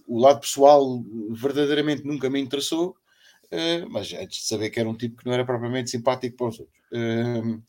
o 0.06 0.20
lado 0.20 0.42
pessoal 0.42 1.02
verdadeiramente 1.30 2.04
nunca 2.04 2.30
me 2.30 2.42
interessou, 2.42 2.98
uh, 3.46 3.90
mas 3.90 4.12
antes 4.12 4.40
de 4.40 4.46
saber 4.46 4.70
que 4.70 4.80
era 4.80 4.90
um 4.90 4.98
tipo 4.98 5.16
que 5.16 5.26
não 5.26 5.34
era 5.34 5.46
propriamente 5.46 5.90
simpático 5.90 6.36
para 6.36 6.48
os 6.48 6.60
outros. 6.60 6.78
Uh, 6.92 7.64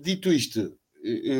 dito 0.00 0.32
isto, 0.32 0.78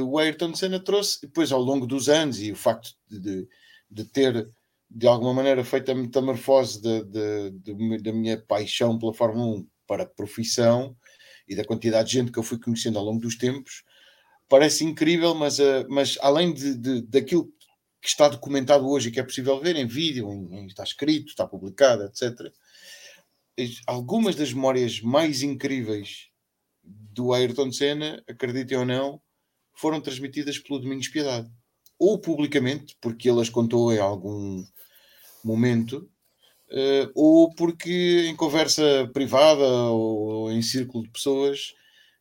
o 0.05 0.19
Ayrton 0.19 0.55
Senna 0.55 0.79
trouxe, 0.79 1.23
depois 1.23 1.53
ao 1.53 1.61
longo 1.61 1.87
dos 1.87 2.09
anos, 2.09 2.41
e 2.41 2.53
o 2.53 2.57
facto 2.57 2.91
de, 3.09 3.49
de 3.91 4.05
ter 4.05 4.51
de 4.91 5.07
alguma 5.07 5.35
maneira 5.35 5.65
feito 5.65 5.91
a 5.91 5.95
metamorfose 5.95 6.81
da 6.81 8.13
minha 8.13 8.41
paixão 8.41 8.99
pela 8.99 9.13
Fórmula 9.13 9.59
1 9.59 9.69
para 9.87 10.07
profissão 10.07 10.97
e 11.49 11.55
da 11.55 11.65
quantidade 11.65 12.09
de 12.09 12.15
gente 12.15 12.33
que 12.33 12.39
eu 12.39 12.43
fui 12.43 12.59
conhecendo 12.59 12.99
ao 12.99 13.05
longo 13.05 13.21
dos 13.21 13.37
tempos, 13.37 13.85
parece 14.49 14.85
incrível, 14.85 15.35
mas, 15.35 15.59
uh, 15.59 15.87
mas 15.89 16.19
além 16.21 16.53
de, 16.53 17.03
daquilo 17.03 17.53
que 18.01 18.09
está 18.09 18.29
documentado 18.29 18.89
hoje 18.89 19.09
e 19.09 19.13
que 19.13 19.21
é 19.21 19.23
possível 19.23 19.61
ver 19.61 19.77
em 19.77 19.87
vídeo, 19.87 20.33
em, 20.33 20.61
em, 20.61 20.67
está 20.67 20.83
escrito, 20.83 21.29
está 21.29 21.47
publicado, 21.47 22.05
etc. 22.05 22.53
Algumas 23.87 24.35
das 24.35 24.53
memórias 24.53 25.01
mais 25.01 25.43
incríveis 25.43 26.29
do 26.83 27.33
Ayrton 27.33 27.73
Senna, 27.73 28.23
acreditem 28.29 28.79
ou 28.79 28.85
não, 28.85 29.21
foram 29.75 30.01
transmitidas 30.01 30.59
pelo 30.59 30.79
Domingos 30.79 31.09
Piedade. 31.09 31.51
Ou 31.99 32.21
publicamente, 32.21 32.97
porque 33.01 33.29
ele 33.29 33.41
as 33.41 33.49
contou 33.49 33.93
em 33.93 33.99
algum 33.99 34.65
momento, 35.47 36.09
uh, 36.71 37.11
ou 37.15 37.55
porque 37.55 38.27
em 38.29 38.37
conversa 38.37 39.09
privada 39.13 39.65
ou 39.65 40.51
em 40.51 40.63
círculo 40.63 41.05
de 41.05 41.11
pessoas 41.11 41.75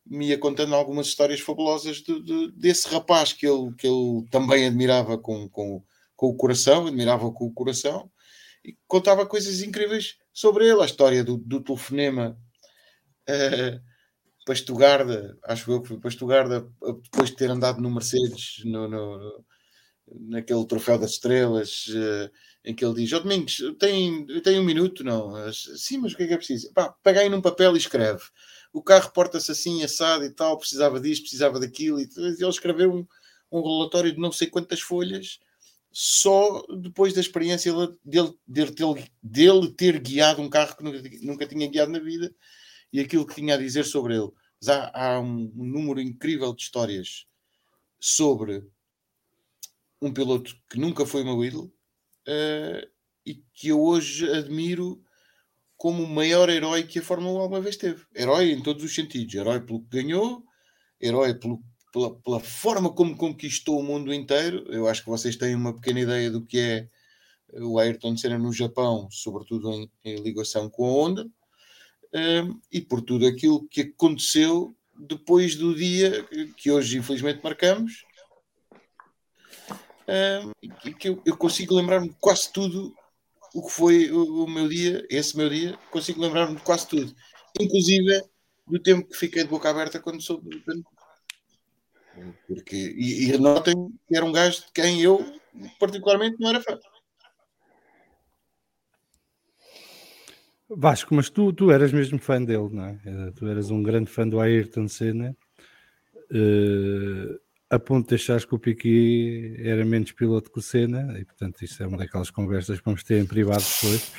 me 0.08 0.28
ia 0.28 0.38
contando 0.38 0.74
algumas 0.74 1.08
histórias 1.08 1.40
fabulosas 1.40 1.96
de, 1.96 2.22
de, 2.22 2.52
desse 2.52 2.88
rapaz 2.88 3.32
que 3.32 3.46
ele, 3.46 3.74
que 3.74 3.86
ele 3.86 4.24
também 4.30 4.66
admirava 4.66 5.18
com, 5.18 5.48
com, 5.48 5.82
com 6.14 6.26
o 6.28 6.36
coração, 6.36 6.86
admirava 6.86 7.30
com 7.32 7.46
o 7.46 7.52
coração, 7.52 8.10
e 8.64 8.76
contava 8.86 9.26
coisas 9.26 9.62
incríveis 9.62 10.16
sobre 10.32 10.68
ele. 10.68 10.80
A 10.80 10.86
história 10.86 11.24
do, 11.24 11.36
do 11.36 11.60
telefonema 11.60 12.38
uh, 13.28 13.80
Pastugarda, 14.46 15.36
acho 15.44 15.70
eu 15.72 15.82
que 15.82 15.88
foi 15.88 15.98
Pastugarda, 15.98 16.68
depois 17.02 17.30
de 17.30 17.36
ter 17.36 17.50
andado 17.50 17.80
no 17.80 17.90
Mercedes, 17.90 18.62
no, 18.64 18.88
no 18.88 19.44
naquele 20.28 20.64
troféu 20.66 20.98
das 20.98 21.12
estrelas, 21.12 21.86
uh, 21.88 22.30
em 22.66 22.74
que 22.74 22.84
ele 22.84 22.94
diz: 22.94 23.12
Ó 23.12 23.20
Domingos, 23.20 23.62
tem, 23.78 24.26
tem 24.42 24.58
um 24.58 24.64
minuto? 24.64 25.04
Não, 25.04 25.32
sim, 25.52 25.98
mas 25.98 26.12
o 26.12 26.16
que 26.16 26.24
é 26.24 26.26
que 26.26 26.34
é 26.34 26.36
preciso? 26.36 26.72
Pá, 26.74 26.90
pega 27.02 27.20
aí 27.20 27.28
num 27.28 27.40
papel 27.40 27.74
e 27.74 27.78
escreve 27.78 28.22
o 28.76 28.82
carro 28.82 29.10
porta-se 29.10 29.50
assim, 29.50 29.82
assado 29.82 30.24
e 30.24 30.30
tal, 30.30 30.58
precisava 30.58 31.00
disto, 31.00 31.22
precisava 31.22 31.58
daquilo, 31.58 31.98
e 31.98 32.08
ele 32.18 32.48
escreveu 32.48 32.92
um, 32.92 33.06
um 33.50 33.62
relatório 33.62 34.12
de 34.12 34.20
não 34.20 34.30
sei 34.30 34.48
quantas 34.48 34.82
folhas 34.82 35.38
só 35.90 36.62
depois 36.82 37.14
da 37.14 37.22
experiência 37.22 37.72
dele, 37.72 38.34
dele, 38.46 38.70
dele, 38.70 39.10
dele 39.22 39.72
ter 39.72 39.98
guiado 39.98 40.42
um 40.42 40.50
carro 40.50 40.76
que 40.76 40.84
nunca, 40.84 41.02
nunca, 41.22 41.46
tinha 41.46 41.66
guiado 41.66 41.90
na 41.90 41.98
vida 41.98 42.34
e 42.92 43.00
aquilo 43.00 43.26
que 43.26 43.34
tinha 43.34 43.54
a 43.54 43.58
dizer 43.58 43.84
sobre 43.84 44.14
ele. 44.14 44.30
Mas 44.60 44.68
há, 44.68 44.90
há 44.92 45.20
um, 45.20 45.50
um, 45.56 45.64
número 45.64 45.98
incrível 45.98 46.54
de 46.54 46.62
histórias 46.62 47.26
sobre 47.98 48.62
um 50.02 50.12
piloto 50.12 50.54
que 50.68 50.78
nunca 50.78 51.06
foi 51.06 51.24
meu 51.24 51.42
ídolo 51.42 51.72
uh, 52.26 52.86
e 53.24 53.34
que 53.54 53.68
eu 53.68 53.80
hoje 53.80 54.30
admiro 54.30 55.02
como 55.76 56.02
o 56.02 56.08
maior 56.08 56.48
herói 56.48 56.84
que 56.84 56.98
a 56.98 57.02
Fórmula 57.02 57.38
1 57.38 57.42
alguma 57.42 57.60
vez 57.60 57.76
teve. 57.76 58.04
Herói 58.14 58.50
em 58.50 58.62
todos 58.62 58.82
os 58.82 58.94
sentidos. 58.94 59.34
Herói 59.34 59.60
pelo 59.60 59.82
que 59.82 59.88
ganhou, 59.90 60.42
herói 61.00 61.34
pelo, 61.34 61.62
pela, 61.92 62.14
pela, 62.20 62.40
forma 62.40 62.90
como 62.90 63.16
conquistou 63.16 63.78
o 63.78 63.82
mundo 63.82 64.12
inteiro. 64.12 64.64
Eu 64.68 64.88
acho 64.88 65.02
que 65.02 65.10
vocês 65.10 65.36
têm 65.36 65.54
uma 65.54 65.74
pequena 65.74 66.00
ideia 66.00 66.30
do 66.30 66.44
que 66.44 66.58
é 66.58 66.88
o 67.52 67.78
Ayrton 67.78 68.16
Senna 68.16 68.38
no 68.38 68.52
Japão, 68.52 69.08
sobretudo 69.10 69.70
em, 69.72 69.90
em 70.04 70.16
ligação 70.16 70.68
com 70.68 70.84
a 70.84 70.90
Honda, 70.90 71.30
um, 72.12 72.60
e 72.72 72.80
por 72.80 73.02
tudo 73.02 73.26
aquilo 73.26 73.66
que 73.68 73.82
aconteceu 73.82 74.74
depois 74.98 75.56
do 75.56 75.74
dia 75.74 76.26
que 76.56 76.70
hoje 76.70 76.98
infelizmente 76.98 77.42
marcamos. 77.42 78.05
Que 80.98 81.08
eu, 81.08 81.22
eu 81.24 81.36
consigo 81.36 81.74
lembrar-me 81.74 82.14
quase 82.20 82.52
tudo 82.52 82.94
o 83.54 83.66
que 83.66 83.72
foi 83.72 84.10
o, 84.10 84.44
o 84.44 84.50
meu 84.50 84.68
dia, 84.68 85.04
esse 85.10 85.36
meu 85.36 85.48
dia, 85.48 85.78
consigo 85.90 86.20
lembrar-me 86.20 86.56
de 86.56 86.62
quase 86.62 86.86
tudo, 86.86 87.14
inclusive 87.58 88.22
do 88.66 88.78
tempo 88.78 89.08
que 89.08 89.16
fiquei 89.16 89.44
de 89.44 89.48
boca 89.48 89.70
aberta 89.70 90.00
quando 90.00 90.20
soube. 90.20 90.62
Porque, 92.46 92.76
e, 92.76 93.30
e 93.30 93.38
notem 93.38 93.74
que 94.06 94.16
era 94.16 94.24
um 94.24 94.32
gajo 94.32 94.60
de 94.62 94.72
quem 94.72 95.00
eu, 95.02 95.24
particularmente, 95.78 96.36
não 96.38 96.50
era 96.50 96.60
fã. 96.60 96.78
Vasco, 100.68 101.14
mas 101.14 101.30
tu, 101.30 101.52
tu 101.52 101.70
eras 101.70 101.92
mesmo 101.92 102.18
fã 102.18 102.42
dele, 102.42 102.68
não 102.72 102.86
é? 102.86 102.98
Tu 103.36 103.46
eras 103.46 103.70
um 103.70 103.82
grande 103.82 104.10
fã 104.10 104.28
do 104.28 104.40
Ayrton 104.40 104.88
Senna. 104.88 105.36
Uh, 106.30 107.38
a 107.68 107.78
ponto 107.78 108.08
de 108.08 108.14
achares 108.14 108.44
que 108.44 108.54
o 108.54 108.58
Piqui 108.58 109.56
era 109.58 109.84
menos 109.84 110.12
piloto 110.12 110.50
que 110.50 110.58
o 110.58 110.62
Senna, 110.62 111.18
e 111.18 111.24
portanto 111.24 111.62
isto 111.62 111.82
é 111.82 111.86
uma 111.86 111.98
daquelas 111.98 112.30
conversas 112.30 112.78
que 112.78 112.84
vamos 112.84 113.02
ter 113.02 113.20
em 113.20 113.26
privado 113.26 113.62
depois. 113.62 114.12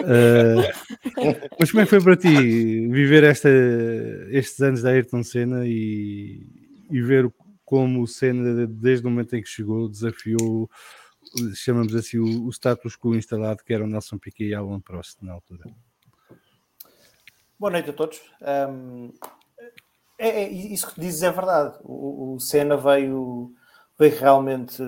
uh, 0.00 1.48
mas 1.58 1.70
como 1.70 1.80
é 1.80 1.84
que 1.84 1.90
foi 1.90 2.02
para 2.02 2.16
ti 2.16 2.88
viver 2.88 3.24
esta, 3.24 3.48
estes 4.28 4.60
anos 4.60 4.82
da 4.82 4.90
Ayrton 4.90 5.22
Senna 5.22 5.66
e, 5.66 6.46
e 6.90 7.00
ver 7.00 7.32
como 7.64 8.02
o 8.02 8.06
Senna, 8.06 8.66
desde 8.66 9.06
o 9.06 9.10
momento 9.10 9.34
em 9.34 9.42
que 9.42 9.48
chegou, 9.48 9.88
desafiou 9.88 10.68
chamamos 11.54 11.94
assim, 11.94 12.18
o, 12.18 12.46
o 12.46 12.50
status 12.50 12.96
quo 12.96 13.14
instalado 13.14 13.64
que 13.64 13.72
era 13.72 13.84
o 13.84 13.86
Nelson 13.86 14.18
Piquet 14.18 14.48
e 14.48 14.54
Alan 14.54 14.80
Prost 14.80 15.22
na 15.22 15.32
altura. 15.32 15.64
Boa 17.58 17.70
noite 17.70 17.90
a 17.90 17.92
todos. 17.92 18.20
Um, 18.40 19.12
é, 20.26 20.42
é, 20.44 20.48
isso 20.48 20.92
que 20.92 21.00
dizes 21.00 21.22
é 21.22 21.30
verdade. 21.30 21.78
O, 21.82 22.34
o 22.34 22.40
Senna 22.40 22.76
veio, 22.76 23.52
veio 23.98 24.18
realmente, 24.18 24.82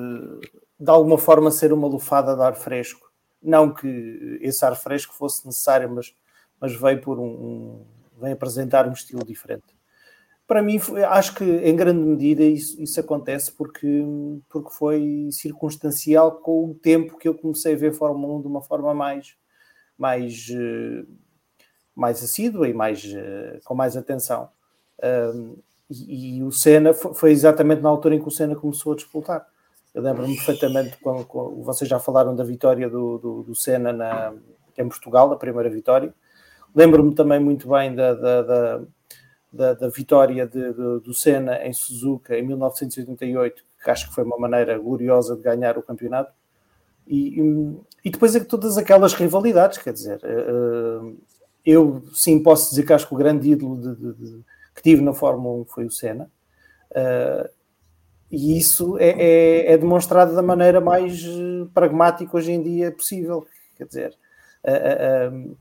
de 0.79 0.91
alguma 0.91 1.19
forma, 1.19 1.51
ser 1.51 1.73
uma 1.73 1.89
lufada 1.89 2.35
de 2.35 2.43
ar 2.43 2.55
fresco. 2.55 3.11
Não 3.43 3.73
que 3.73 4.39
esse 4.41 4.65
ar 4.65 4.77
fresco 4.77 5.15
fosse 5.15 5.47
necessário, 5.47 5.91
mas, 5.91 6.15
mas 6.61 6.75
veio 6.75 7.01
por 7.01 7.19
um, 7.19 7.85
um 8.23 8.33
apresentar 8.33 8.89
um 8.89 8.93
estilo 8.93 9.25
diferente. 9.25 9.75
Para 10.47 10.63
mim, 10.63 10.79
acho 11.09 11.35
que 11.35 11.45
em 11.45 11.75
grande 11.75 12.01
medida 12.05 12.43
isso, 12.43 12.81
isso 12.83 13.01
acontece 13.01 13.51
porque, 13.53 14.05
porque 14.49 14.71
foi 14.71 15.29
circunstancial 15.31 16.33
com 16.33 16.71
o 16.71 16.75
tempo 16.75 17.17
que 17.17 17.27
eu 17.27 17.35
comecei 17.35 17.75
a 17.75 17.79
ver 17.79 17.95
Fórmula 17.95 18.35
1 18.35 18.43
de 18.43 18.47
uma 18.47 18.63
forma 18.63 18.93
mais, 18.93 19.35
mais 19.97 20.49
uh, 20.51 21.07
mais 21.95 22.23
assídua 22.23 22.69
e 22.69 22.75
mais, 22.75 23.05
uh, 23.05 23.61
com 23.65 23.75
mais 23.75 23.97
atenção. 23.97 24.51
Um, 25.03 25.57
e, 25.91 26.39
e, 26.39 26.43
o 26.43 26.51
Senna 26.51 26.95
foi, 26.95 27.15
foi, 27.15 27.33
exatamente 27.33 27.83
na 27.83 27.89
altura 27.89 28.15
em 28.15 28.21
que 28.21 28.29
o 28.29 28.31
Senna 28.31 28.57
começou 28.57 28.93
a 28.93 28.97
disputar. 28.97 29.47
Eu 29.95 30.03
lembro-me 30.03 30.35
perfeitamente 30.35 30.99
quando, 31.01 31.25
quando, 31.27 31.63
vocês 31.63 31.89
já 31.89 31.99
falaram 31.99 32.35
da 32.35 32.43
vitória 32.43 32.89
do, 32.89 33.19
do, 33.19 33.43
do 33.43 33.55
Senna 33.55 33.93
na, 33.93 34.33
em 34.77 34.89
Portugal, 34.89 35.33
a 35.33 35.37
primeira 35.37 35.71
vitória. 35.71 36.13
Lembro-me 36.75 37.15
também 37.15 37.39
muito 37.39 37.69
bem 37.69 37.95
da, 37.95 38.15
da, 38.15 38.43
da, 38.43 38.81
da, 39.53 39.75
da 39.75 39.89
vitória 39.89 40.47
de, 40.47 40.73
de, 40.73 41.01
do 41.01 41.15
Senna 41.15 41.65
em 41.65 41.73
Suzuka 41.73 42.37
em 42.37 42.43
1988, 42.43 43.63
que 43.83 43.91
acho 43.91 44.09
que 44.09 44.15
foi 44.15 44.25
uma 44.25 44.39
maneira 44.39 44.77
gloriosa 44.79 45.37
de 45.37 45.43
ganhar 45.43 45.79
o 45.79 45.83
campeonato. 45.83 46.33
E, 47.07 47.41
e 48.05 48.11
depois 48.11 48.35
é 48.35 48.41
que 48.41 48.47
todas 48.47 48.79
aquelas 48.79 49.13
rivalidades, 49.13 49.79
quer 49.79 49.93
dizer, 49.93 50.21
uh, 50.25 51.17
eu 51.65 52.03
sim 52.13 52.43
posso 52.43 52.71
dizer 52.71 52.85
que 52.85 52.93
acho 52.93 53.07
que 53.07 53.15
o 53.15 53.19
grande 53.19 53.51
ídolo 53.51 53.77
de, 53.81 53.95
de, 53.95 54.41
que 54.75 54.83
tive 54.83 55.03
na 55.03 55.13
Fórmula 55.13 55.63
1 55.63 55.65
foi 55.67 55.85
o 55.87 55.91
Senna. 55.91 56.31
Uh, 56.91 57.49
e 58.31 58.59
isso 58.59 58.99
é, 58.99 59.11
é, 59.11 59.73
é, 59.73 59.79
demonstrado 59.79 60.35
da 60.35 60.43
maneira 60.43 60.81
mais 60.81 61.25
eh, 61.25 61.69
pragmática 61.73 62.37
hoje 62.37 62.51
em 62.51 62.61
dia 62.61 62.91
possível. 62.91 63.47
Quer 63.77 63.87
dizer, 63.87 64.19
uh, 64.65 65.57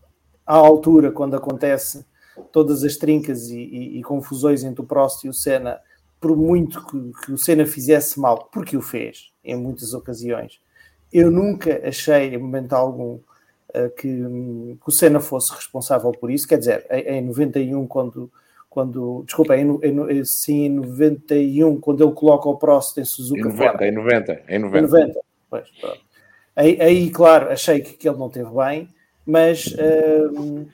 à 0.46 0.56
altura, 0.56 1.12
quando 1.12 1.36
acontece 1.36 2.04
todas 2.52 2.84
as 2.84 2.98
trincas 2.98 3.50
e, 3.50 3.60
e, 3.60 4.00
e, 4.00 4.04
confusões 4.04 4.64
entre 4.64 4.82
o 4.82 4.86
Prost 4.86 5.24
e 5.24 5.30
o 5.30 5.34
Senna, 5.34 5.80
por 6.20 6.36
muito 6.36 6.84
que, 6.88 7.12
que, 7.24 7.32
o 7.34 7.38
Senna 7.38 7.64
fizesse 7.66 8.20
mal, 8.20 8.50
porque 8.52 8.76
o 8.76 8.82
fez 8.82 9.32
em 9.44 9.56
muitas 9.56 9.94
ocasiões, 9.94 10.60
eu 11.12 11.30
nunca 11.30 11.88
achei, 11.88 12.34
em 12.34 12.40
momento 12.40 12.74
algum, 12.74 13.20
que, 13.98 14.08
que, 14.08 14.88
o 14.88 14.92
Senna 14.92 15.20
fosse 15.20 15.54
responsável 15.54 16.12
por 16.12 16.32
isso. 16.32 16.48
Quer 16.48 16.58
dizer, 16.58 16.88
em, 16.90 17.20
em 17.20 17.22
91, 17.22 17.86
quando, 17.86 18.32
quando 18.74 19.24
desculpa, 19.24 19.56
em, 19.56 19.80
em, 19.84 20.26
sim, 20.26 20.66
em 20.66 20.70
91, 20.70 21.80
quando 21.80 22.04
ele 22.04 22.12
coloca 22.14 22.50
o 22.50 22.58
Prost 22.58 22.98
em 22.98 23.06
Suzuka. 23.06 23.40
Em 23.40 23.44
90, 23.44 23.72
fora, 23.72 23.88
em 23.88 23.92
90, 23.92 24.42
em 24.50 24.60
90. 24.60 24.78
Em 24.78 24.82
90 24.82 25.20
pois, 25.48 25.70
aí, 26.56 26.82
aí, 26.82 27.10
claro, 27.12 27.52
achei 27.52 27.82
que, 27.82 27.94
que 27.94 28.10
ele 28.10 28.18
não 28.18 28.32
teve 28.32 28.50
bem, 28.50 28.90
mas, 29.24 29.68
uh, 29.68 30.66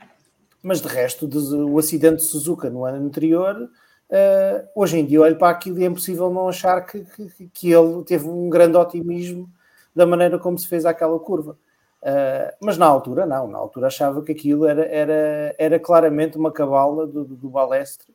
mas 0.63 0.79
de 0.79 0.87
resto, 0.87 1.27
de, 1.27 1.37
o 1.37 1.77
acidente 1.77 2.17
de 2.17 2.23
Suzuka 2.23 2.69
no 2.69 2.85
ano 2.85 3.05
anterior. 3.05 3.69
Uh, 4.09 4.65
hoje 4.73 4.97
em 4.97 5.05
dia 5.05 5.21
olho 5.21 5.37
para 5.37 5.49
aquilo 5.49 5.77
e 5.77 5.83
é 5.83 5.87
impossível 5.87 6.31
não 6.31 6.47
achar 6.47 6.81
que, 6.81 7.03
que, 7.03 7.49
que 7.53 7.71
ele 7.71 8.01
teve 8.05 8.27
um 8.27 8.49
grande 8.49 8.77
otimismo 8.77 9.47
da 9.93 10.05
maneira 10.05 10.39
como 10.39 10.57
se 10.57 10.69
fez 10.69 10.85
aquela 10.85 11.19
curva. 11.19 11.57
Uh, 12.01 12.55
mas 12.61 12.77
na 12.77 12.85
altura, 12.85 13.25
não, 13.25 13.47
na 13.47 13.57
altura 13.57 13.87
achava 13.87 14.21
que 14.23 14.31
aquilo 14.31 14.65
era, 14.65 14.85
era, 14.85 15.55
era 15.57 15.79
claramente 15.79 16.37
uma 16.37 16.51
cabala 16.51 17.05
do, 17.05 17.25
do, 17.25 17.35
do 17.35 17.49
Balestre 17.49 18.07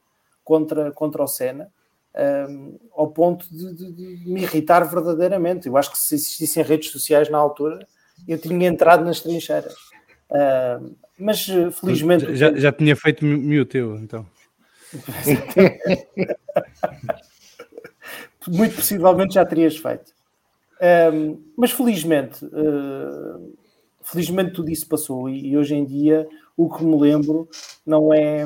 contra, 0.42 0.90
contra 0.90 1.22
o 1.22 1.26
Senna, 1.26 1.70
uh, 2.14 2.80
ao 2.94 3.08
ponto 3.08 3.46
de, 3.50 3.74
de, 3.74 3.92
de, 3.92 4.26
me 4.26 4.42
irritar 4.42 4.82
verdadeiramente. 4.84 5.68
Eu 5.68 5.76
acho 5.76 5.90
que 5.92 5.98
se 5.98 6.14
existissem 6.14 6.62
redes 6.62 6.90
sociais 6.90 7.28
na 7.28 7.36
altura, 7.36 7.86
eu 8.26 8.38
tinha 8.38 8.68
entrado 8.68 9.04
nas 9.04 9.20
trincheiras. 9.20 9.74
Uh, 10.30 10.96
mas 11.18 11.46
felizmente. 11.80 12.34
Já, 12.34 12.54
já 12.54 12.72
tinha 12.72 12.96
feito 12.96 13.24
mute 13.24 13.76
eu, 13.76 13.96
então. 13.96 14.26
Muito 18.48 18.76
possivelmente 18.76 19.34
já 19.34 19.44
terias 19.44 19.76
feito. 19.76 20.12
Um, 21.12 21.42
mas 21.56 21.70
felizmente, 21.70 22.44
uh, 22.44 23.56
felizmente 24.04 24.52
tudo 24.52 24.70
isso 24.70 24.86
passou 24.88 25.28
e, 25.28 25.48
e, 25.48 25.56
hoje 25.56 25.74
em 25.74 25.84
dia 25.84 26.28
o 26.56 26.70
que 26.70 26.84
me 26.84 26.96
lembro 26.96 27.48
não 27.84 28.12
é 28.12 28.44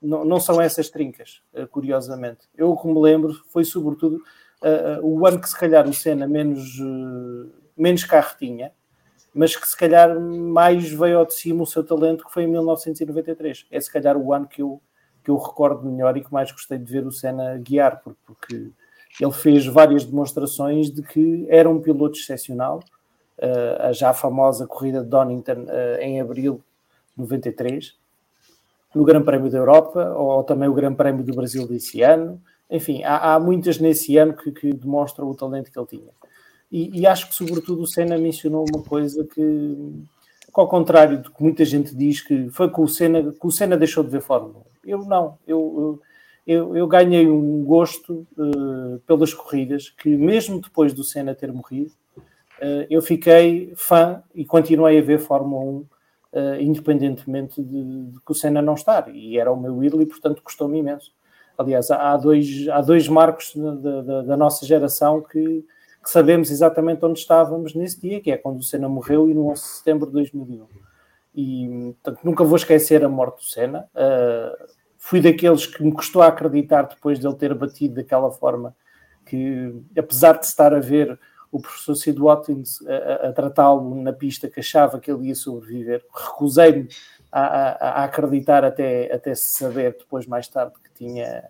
não, 0.00 0.24
não 0.24 0.38
são 0.38 0.60
essas 0.60 0.88
trincas, 0.88 1.42
uh, 1.54 1.66
curiosamente. 1.66 2.46
Eu 2.56 2.70
o 2.70 2.76
que 2.76 2.86
me 2.86 3.00
lembro 3.00 3.34
foi 3.48 3.64
sobretudo 3.64 4.22
uh, 4.62 5.00
o 5.02 5.26
ano 5.26 5.40
que 5.40 5.48
se 5.48 5.58
calhar 5.58 5.88
o 5.88 5.92
Senna 5.92 6.28
menos, 6.28 6.78
uh, 6.78 7.50
menos 7.76 8.04
carro 8.04 8.36
tinha, 8.38 8.72
mas 9.34 9.56
que 9.56 9.68
se 9.68 9.76
calhar 9.76 10.18
mais 10.18 10.88
veio 10.90 11.18
ao 11.18 11.26
de 11.26 11.34
cima 11.34 11.62
o 11.62 11.66
seu 11.66 11.84
talento 11.84 12.24
que 12.24 12.32
foi 12.32 12.44
em 12.44 12.48
1993. 12.48 13.66
É 13.70 13.80
se 13.80 13.92
calhar 13.92 14.16
o 14.16 14.32
ano 14.32 14.46
que 14.46 14.62
eu, 14.62 14.80
que 15.24 15.30
eu 15.30 15.36
recordo 15.36 15.84
melhor 15.90 16.16
e 16.16 16.22
que 16.24 16.32
mais 16.32 16.50
gostei 16.52 16.78
de 16.78 16.90
ver 16.90 17.06
o 17.06 17.12
Senna 17.12 17.58
guiar, 17.58 18.00
porque, 18.02 18.18
porque 18.24 18.72
ele 19.20 19.32
fez 19.32 19.66
várias 19.66 20.04
demonstrações 20.04 20.90
de 20.90 21.02
que 21.02 21.46
era 21.48 21.68
um 21.68 21.80
piloto 21.80 22.18
excepcional, 22.18 22.80
a 23.80 23.92
já 23.92 24.14
famosa 24.14 24.66
corrida 24.66 25.02
de 25.02 25.08
Donington 25.08 25.66
em 26.00 26.20
abril 26.20 26.62
de 27.16 27.22
93, 27.22 27.94
no 28.94 29.04
Grande 29.04 29.24
Prémio 29.24 29.50
da 29.50 29.58
Europa, 29.58 30.14
ou 30.14 30.42
também 30.42 30.68
o 30.68 30.74
Grande 30.74 30.96
Prémio 30.96 31.22
do 31.22 31.34
Brasil 31.34 31.66
desse 31.66 32.00
ano. 32.02 32.40
Enfim, 32.70 33.04
há, 33.04 33.34
há 33.34 33.40
muitas 33.40 33.78
nesse 33.78 34.16
ano 34.16 34.34
que, 34.34 34.50
que, 34.50 34.72
demonstram 34.72 35.28
o 35.28 35.34
talento 35.34 35.70
que 35.70 35.78
ele 35.78 35.86
tinha. 35.86 36.10
E, 36.70 37.00
e, 37.00 37.06
acho 37.06 37.28
que, 37.28 37.34
sobretudo, 37.34 37.82
o 37.82 37.86
Senna 37.86 38.18
mencionou 38.18 38.64
uma 38.72 38.82
coisa 38.82 39.24
que, 39.24 39.76
ao 40.52 40.66
contrário 40.66 41.22
do 41.22 41.30
que 41.30 41.42
muita 41.42 41.64
gente 41.64 41.94
diz, 41.94 42.20
que 42.20 42.48
foi 42.50 42.70
que 42.72 42.80
o 42.80 42.88
Senna, 42.88 43.32
que 43.32 43.46
o 43.46 43.50
Senna 43.50 43.76
deixou 43.76 44.02
de 44.02 44.10
ver 44.10 44.20
Fórmula 44.20 44.64
1. 44.84 44.90
Eu 44.90 44.98
não, 45.04 45.38
eu, 45.46 46.00
eu, 46.46 46.76
eu 46.76 46.86
ganhei 46.88 47.28
um 47.28 47.62
gosto 47.64 48.26
uh, 48.36 48.98
pelas 49.06 49.32
corridas 49.32 49.90
que, 49.90 50.16
mesmo 50.16 50.60
depois 50.60 50.92
do 50.92 51.04
Senna 51.04 51.34
ter 51.34 51.52
morrido, 51.52 51.92
eu 52.88 53.02
fiquei 53.02 53.72
fã 53.76 54.22
e 54.34 54.44
continuei 54.44 54.98
a 54.98 55.02
ver 55.02 55.18
Fórmula 55.18 55.62
1 55.62 55.66
uh, 55.74 55.86
eh, 56.36 56.62
independentemente 56.62 57.62
de, 57.62 58.10
de, 58.10 58.20
que 58.20 58.32
o 58.32 58.34
Senna 58.34 58.60
não 58.60 58.74
estar. 58.74 59.08
E 59.14 59.38
era 59.38 59.50
o 59.50 59.56
meu 59.56 59.82
ídolo 59.82 60.02
e, 60.02 60.06
portanto, 60.06 60.42
custou-me 60.42 60.78
imenso. 60.78 61.12
Aliás, 61.56 61.90
há 61.90 62.16
dois, 62.16 62.68
há 62.68 62.82
dois 62.82 63.08
marcos 63.08 63.54
da, 63.56 64.02
da, 64.02 64.22
da 64.22 64.36
nossa 64.36 64.66
geração 64.66 65.22
que, 65.22 65.64
que, 66.04 66.10
sabemos 66.10 66.50
exatamente 66.50 67.04
onde 67.04 67.18
estávamos 67.18 67.74
nesse 67.74 67.98
dia, 67.98 68.20
que 68.20 68.30
é 68.30 68.36
quando 68.36 68.58
o 68.58 68.62
Senna 68.62 68.88
morreu 68.88 69.30
e 69.30 69.34
no 69.34 69.48
11 69.48 69.62
de 69.62 69.68
setembro 69.68 70.06
de 70.06 70.12
2001. 70.12 70.66
E, 71.34 71.94
portanto, 72.02 72.24
nunca 72.24 72.44
vou 72.44 72.56
esquecer 72.56 73.02
a 73.02 73.08
morte 73.08 73.38
do 73.38 73.44
Senna. 73.44 73.88
Uh, 73.94 74.66
fui 74.98 75.20
daqueles 75.20 75.66
que 75.66 75.82
me 75.82 75.92
custou 75.92 76.20
a 76.20 76.26
acreditar 76.26 76.82
depois 76.82 77.18
de 77.18 77.26
ele 77.26 77.36
ter 77.36 77.54
batido 77.54 77.94
daquela 77.94 78.30
forma 78.30 78.76
que, 79.24 79.74
apesar 79.96 80.38
de 80.38 80.44
estar 80.44 80.74
a 80.74 80.80
ver 80.80 81.18
o 81.56 81.60
professor 81.60 81.94
Sid 81.94 82.20
Watkins 82.20 82.82
a, 82.86 82.94
a, 82.94 83.28
a 83.28 83.32
tratá-lo 83.32 83.94
na 84.02 84.12
pista 84.12 84.48
que 84.48 84.60
achava 84.60 85.00
que 85.00 85.10
ele 85.10 85.28
ia 85.28 85.34
sobreviver. 85.34 86.04
Recusei-me 86.14 86.88
a, 87.32 88.02
a, 88.02 88.04
acreditar 88.04 88.64
até, 88.64 89.12
até 89.12 89.34
saber 89.34 89.96
depois, 89.98 90.26
mais 90.26 90.46
tarde, 90.48 90.74
que 90.84 90.90
tinha, 90.94 91.44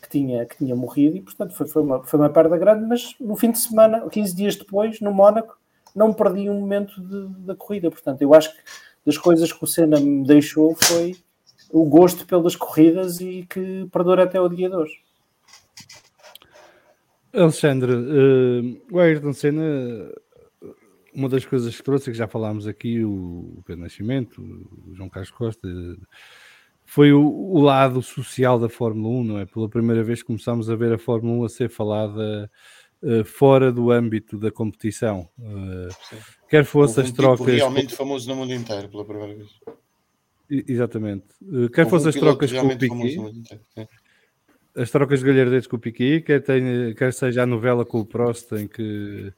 que 0.00 0.08
tinha, 0.08 0.46
que 0.46 0.56
tinha 0.56 0.76
morrido 0.76 1.16
e, 1.16 1.20
portanto, 1.20 1.52
foi, 1.52 1.66
foi, 1.66 1.82
uma, 1.82 2.04
foi 2.04 2.20
uma 2.20 2.30
perda 2.30 2.56
grande, 2.56 2.86
mas 2.86 3.14
no 3.20 3.34
fim 3.34 3.50
de 3.50 3.58
semana, 3.58 4.08
15 4.08 4.34
dias 4.34 4.56
depois, 4.56 5.00
no 5.00 5.12
Mónaco, 5.12 5.58
não 5.94 6.12
perdi 6.12 6.48
um 6.48 6.60
momento 6.60 7.00
de, 7.00 7.28
da 7.44 7.56
corrida. 7.56 7.90
Portanto, 7.90 8.22
eu 8.22 8.34
acho 8.34 8.52
que 8.54 8.60
das 9.04 9.18
coisas 9.18 9.52
que 9.52 9.62
o 9.62 9.66
Senna 9.66 9.98
me 9.98 10.24
deixou 10.24 10.76
foi 10.76 11.16
o 11.70 11.84
gosto 11.84 12.24
pelas 12.24 12.54
corridas 12.54 13.20
e 13.20 13.46
que 13.50 13.88
perdura 13.92 14.24
até 14.24 14.40
o 14.40 14.48
dia 14.48 14.68
de 14.68 14.76
hoje. 14.76 15.00
Alexandre, 17.34 17.92
uh, 17.92 18.82
o 18.92 18.98
Ayrton 18.98 19.32
Senna, 19.32 19.62
uma 21.12 21.28
das 21.28 21.44
coisas 21.44 21.76
que 21.76 21.82
trouxe, 21.82 22.10
que 22.10 22.16
já 22.16 22.28
falámos 22.28 22.66
aqui, 22.66 23.04
o 23.04 23.62
Pedro 23.66 23.82
Nascimento, 23.82 24.40
o 24.40 24.94
João 24.94 25.08
Carlos 25.08 25.30
Costa, 25.30 25.68
foi 26.84 27.12
o, 27.12 27.24
o, 27.24 27.60
lado 27.60 28.02
social 28.02 28.58
da 28.58 28.68
Fórmula 28.68 29.20
1, 29.20 29.24
não 29.24 29.38
é? 29.38 29.46
Pela 29.46 29.68
primeira 29.68 30.04
vez 30.04 30.22
começámos 30.22 30.70
a 30.70 30.76
ver 30.76 30.92
a 30.92 30.98
Fórmula 30.98 31.38
1 31.40 31.44
a 31.44 31.48
ser 31.48 31.70
falada 31.70 32.50
uh, 33.02 33.24
fora 33.24 33.72
do 33.72 33.90
âmbito 33.90 34.38
da 34.38 34.50
competição. 34.50 35.28
Uh, 35.38 35.88
quer 36.48 36.64
fosse 36.64 37.00
as 37.00 37.10
trocas. 37.10 37.46
Tipo 37.46 37.56
realmente 37.56 37.94
famoso 37.94 38.28
no 38.28 38.36
mundo 38.36 38.52
inteiro, 38.52 38.88
pela 38.88 39.04
primeira 39.04 39.34
vez. 39.34 39.48
Exatamente. 40.48 41.24
Quer 41.72 41.88
fosse 41.88 42.06
um 42.06 42.08
as 42.10 42.14
trocas 42.14 42.52
com 42.52 42.66
o 42.66 42.78
Piquet 42.78 43.18
as 44.76 44.90
trocas 44.90 45.20
de 45.20 45.26
galhardetes 45.26 45.66
com 45.66 45.76
o 45.76 45.80
Piqui, 45.80 46.20
quer, 46.20 46.42
quer 46.96 47.12
seja 47.12 47.42
a 47.42 47.46
novela 47.46 47.84
com 47.84 48.00
o 48.00 48.06
Prost, 48.06 48.52
em 48.52 48.66
que 48.66 49.32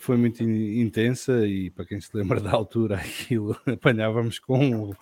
foi 0.00 0.16
muito 0.16 0.42
intensa 0.42 1.46
e 1.46 1.70
para 1.70 1.84
quem 1.84 2.00
se 2.00 2.14
lembra 2.14 2.40
da 2.40 2.52
altura 2.52 2.96
aquilo 3.00 3.56
apanhávamos 3.66 4.38
com 4.38 4.92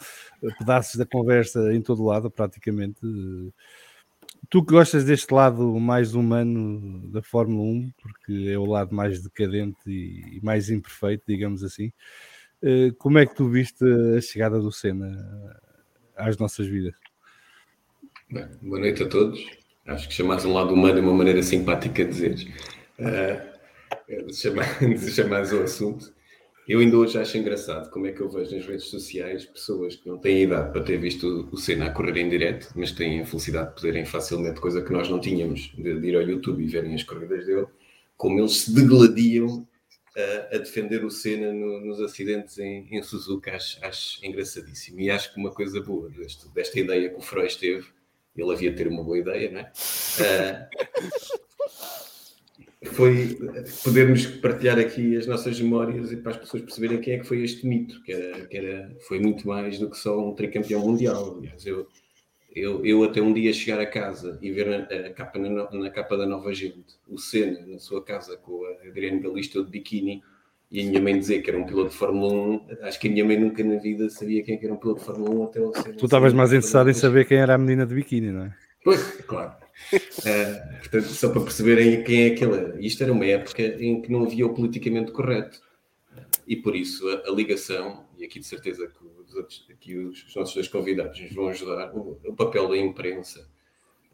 pedaços 0.59 0.96
da 0.96 1.06
conversa 1.06 1.72
em 1.74 1.80
todo 1.80 2.04
lado 2.04 2.30
praticamente 2.30 3.00
tu 4.48 4.64
que 4.64 4.72
gostas 4.72 5.04
deste 5.04 5.32
lado 5.32 5.78
mais 5.80 6.14
humano 6.14 7.11
da 7.11 7.20
Fórmula 7.20 7.62
1 7.64 7.92
porque 8.00 8.48
é 8.48 8.59
o 8.59 8.64
lado 8.64 8.94
mais 8.94 9.20
decadente 9.20 9.90
e 9.90 10.40
mais 10.42 10.70
imperfeito 10.70 11.24
digamos 11.26 11.64
assim 11.64 11.92
eh, 12.62 12.92
como 12.98 13.18
é 13.18 13.26
que 13.26 13.35
tu 13.35 13.48
viste 13.48 13.85
a 14.16 14.20
chegada 14.20 14.61
do 14.61 14.70
Senna 14.70 15.61
às 16.16 16.38
nossas 16.38 16.66
vidas? 16.66 16.94
Bem, 18.28 18.44
boa 18.60 18.80
noite 18.80 19.04
a 19.04 19.08
todos 19.08 19.46
acho 19.86 20.08
que 20.08 20.14
chamares 20.14 20.44
um 20.44 20.52
lado 20.52 20.74
humano 20.74 20.98
é 20.98 21.00
uma 21.00 21.14
maneira 21.14 21.42
simpática 21.44 22.04
de 22.04 22.10
dizer 22.10 22.54
uh, 22.98 24.26
de 24.26 25.12
chamares 25.12 25.52
o 25.54 25.62
assunto. 25.62 26.12
Eu 26.68 26.80
ainda 26.80 26.96
hoje 26.96 27.16
acho 27.18 27.38
engraçado 27.38 27.88
como 27.90 28.08
é 28.08 28.12
que 28.12 28.20
eu 28.20 28.28
vejo 28.28 28.56
nas 28.56 28.66
redes 28.66 28.86
sociais 28.86 29.44
pessoas 29.44 29.94
que 29.94 30.08
não 30.08 30.18
têm 30.18 30.42
idade 30.42 30.72
para 30.72 30.82
ter 30.82 30.98
visto 30.98 31.48
o 31.52 31.56
Senna 31.56 31.86
a 31.86 31.90
correr 31.90 32.16
em 32.16 32.28
direto, 32.28 32.68
mas 32.74 32.90
têm 32.90 33.20
a 33.20 33.24
felicidade 33.24 33.68
de 33.68 33.74
poderem 33.76 34.04
facilmente, 34.04 34.60
coisa 34.60 34.82
que 34.82 34.92
nós 34.92 35.08
não 35.08 35.20
tínhamos, 35.20 35.72
de, 35.76 36.00
de 36.00 36.08
ir 36.08 36.16
ao 36.16 36.22
YouTube 36.22 36.64
e 36.64 36.66
verem 36.66 36.96
as 36.96 37.04
corridas 37.04 37.46
dele, 37.46 37.68
como 38.16 38.40
eles 38.40 38.62
se 38.62 38.74
degladiam 38.74 39.64
a, 40.16 40.56
a 40.56 40.58
defender 40.58 41.04
o 41.04 41.10
Senna 41.10 41.52
no, 41.52 41.80
nos 41.86 42.00
acidentes 42.00 42.58
em, 42.58 42.88
em 42.90 43.00
Suzuka. 43.04 43.54
Acho, 43.54 43.78
acho, 43.84 44.26
engraçadíssimo. 44.26 44.98
E 44.98 45.10
acho 45.10 45.32
que 45.32 45.38
uma 45.38 45.52
coisa 45.52 45.80
boa 45.80 46.08
deste, 46.08 46.48
desta 46.48 46.80
ideia 46.80 47.08
que 47.08 47.16
o 47.16 47.20
Freud 47.20 47.56
teve, 47.56 47.86
ele 48.37 48.53
havia 48.53 48.70
de 48.70 48.77
ter 48.77 48.88
uma 48.88 49.03
boa 49.03 49.18
ideia, 49.18 49.51
não 49.51 49.61
é? 49.61 49.72
Uh, 50.20 51.37
foi 52.92 53.38
podermos 53.83 54.27
partilhar 54.27 54.79
aqui 54.79 55.16
as 55.16 55.27
nossas 55.27 55.61
memórias 55.61 56.12
e 56.12 56.16
para 56.16 56.33
as 56.33 56.38
pessoas 56.38 56.62
perceberem 56.62 57.01
quem 57.01 57.14
é 57.14 57.18
que 57.18 57.27
foi 57.27 57.42
este 57.42 57.66
mito, 57.66 58.03
que 58.03 58.12
era, 58.12 58.46
que 58.46 58.57
era 58.57 58.96
foi 59.07 59.18
muito 59.18 59.46
mais 59.46 59.79
do 59.79 59.90
que 59.90 59.99
só 59.99 60.18
um 60.18 60.35
tricampeão 60.35 60.81
mundial. 60.81 61.37
Aliás, 61.38 61.66
eu, 61.66 61.87
eu, 62.55 62.85
eu 62.85 63.03
até 63.05 63.20
um 63.20 63.33
dia 63.33 63.53
chegar 63.53 63.81
a 63.81 63.87
casa 63.87 64.38
e 64.40 64.51
ver 64.51 64.66
na, 64.66 65.07
a 65.07 65.11
capa, 65.12 65.38
na, 65.38 65.70
na, 65.70 65.90
capa 65.90 66.16
da 66.16 66.27
Nova 66.27 66.53
Gente, 66.55 66.96
o 67.09 67.18
Senna 67.18 67.66
na 67.66 67.79
sua 67.79 68.03
casa 68.03 68.37
com 68.37 68.64
a 68.64 68.88
Adriano 68.88 69.20
Galista 69.20 69.62
de 69.62 69.70
biquíni 69.70 70.22
e 70.70 70.81
a 70.81 70.85
minha 70.85 71.00
mãe 71.00 71.18
dizer 71.18 71.42
que 71.42 71.50
era 71.50 71.59
um 71.59 71.64
piloto 71.64 71.90
de 71.90 71.96
Fórmula 71.96 72.33
1, 72.33 72.66
acho 72.83 72.98
que 72.98 73.09
a 73.09 73.11
minha 73.11 73.24
mãe 73.24 73.38
nunca 73.38 73.62
na 73.62 73.76
vida 73.76 74.11
sabia 74.11 74.42
quem 74.42 74.57
é 74.57 74.64
era 74.64 74.74
um 74.74 74.76
piloto 74.76 75.00
de 75.00 75.07
Fórmula 75.07 75.31
1 75.31 75.44
até 75.44 75.61
Senna. 75.83 75.96
Tu 75.96 76.05
estavas 76.05 76.33
mais 76.33 76.52
interessado 76.52 76.90
em 76.90 76.94
saber 76.94 77.26
quem 77.26 77.38
era 77.38 77.55
a 77.55 77.59
menina 77.59 77.87
de 77.87 77.94
biquíni, 77.94 78.33
não 78.33 78.44
é? 78.44 78.55
Pois, 78.83 79.00
claro. 79.26 79.52
Uh, 79.92 80.79
portanto, 80.83 81.07
só 81.07 81.31
para 81.31 81.40
perceberem 81.42 82.02
quem 82.02 82.24
é 82.24 82.26
aquele 82.33 82.55
era. 82.55 82.81
Isto 82.81 83.02
era 83.05 83.12
uma 83.12 83.26
época 83.26 83.62
em 83.62 84.02
que 84.02 84.11
não 84.11 84.24
havia 84.24 84.46
o 84.46 84.55
politicamente 84.55 85.12
correto. 85.12 85.61
E 86.46 86.57
por 86.57 86.74
isso 86.74 87.09
a, 87.09 87.31
a 87.31 87.33
ligação, 87.33 88.05
e 88.18 88.24
aqui 88.24 88.40
de 88.40 88.46
certeza 88.46 88.87
que 88.87 89.05
os, 89.05 89.35
outros, 89.35 89.66
aqui 89.70 89.96
os, 89.96 90.24
os 90.24 90.35
nossos 90.35 90.55
dois 90.55 90.68
convidados 90.68 91.20
nos 91.20 91.33
vão 91.33 91.48
ajudar, 91.48 91.92
o, 91.94 92.18
o 92.24 92.35
papel 92.35 92.68
da 92.68 92.76
imprensa 92.76 93.48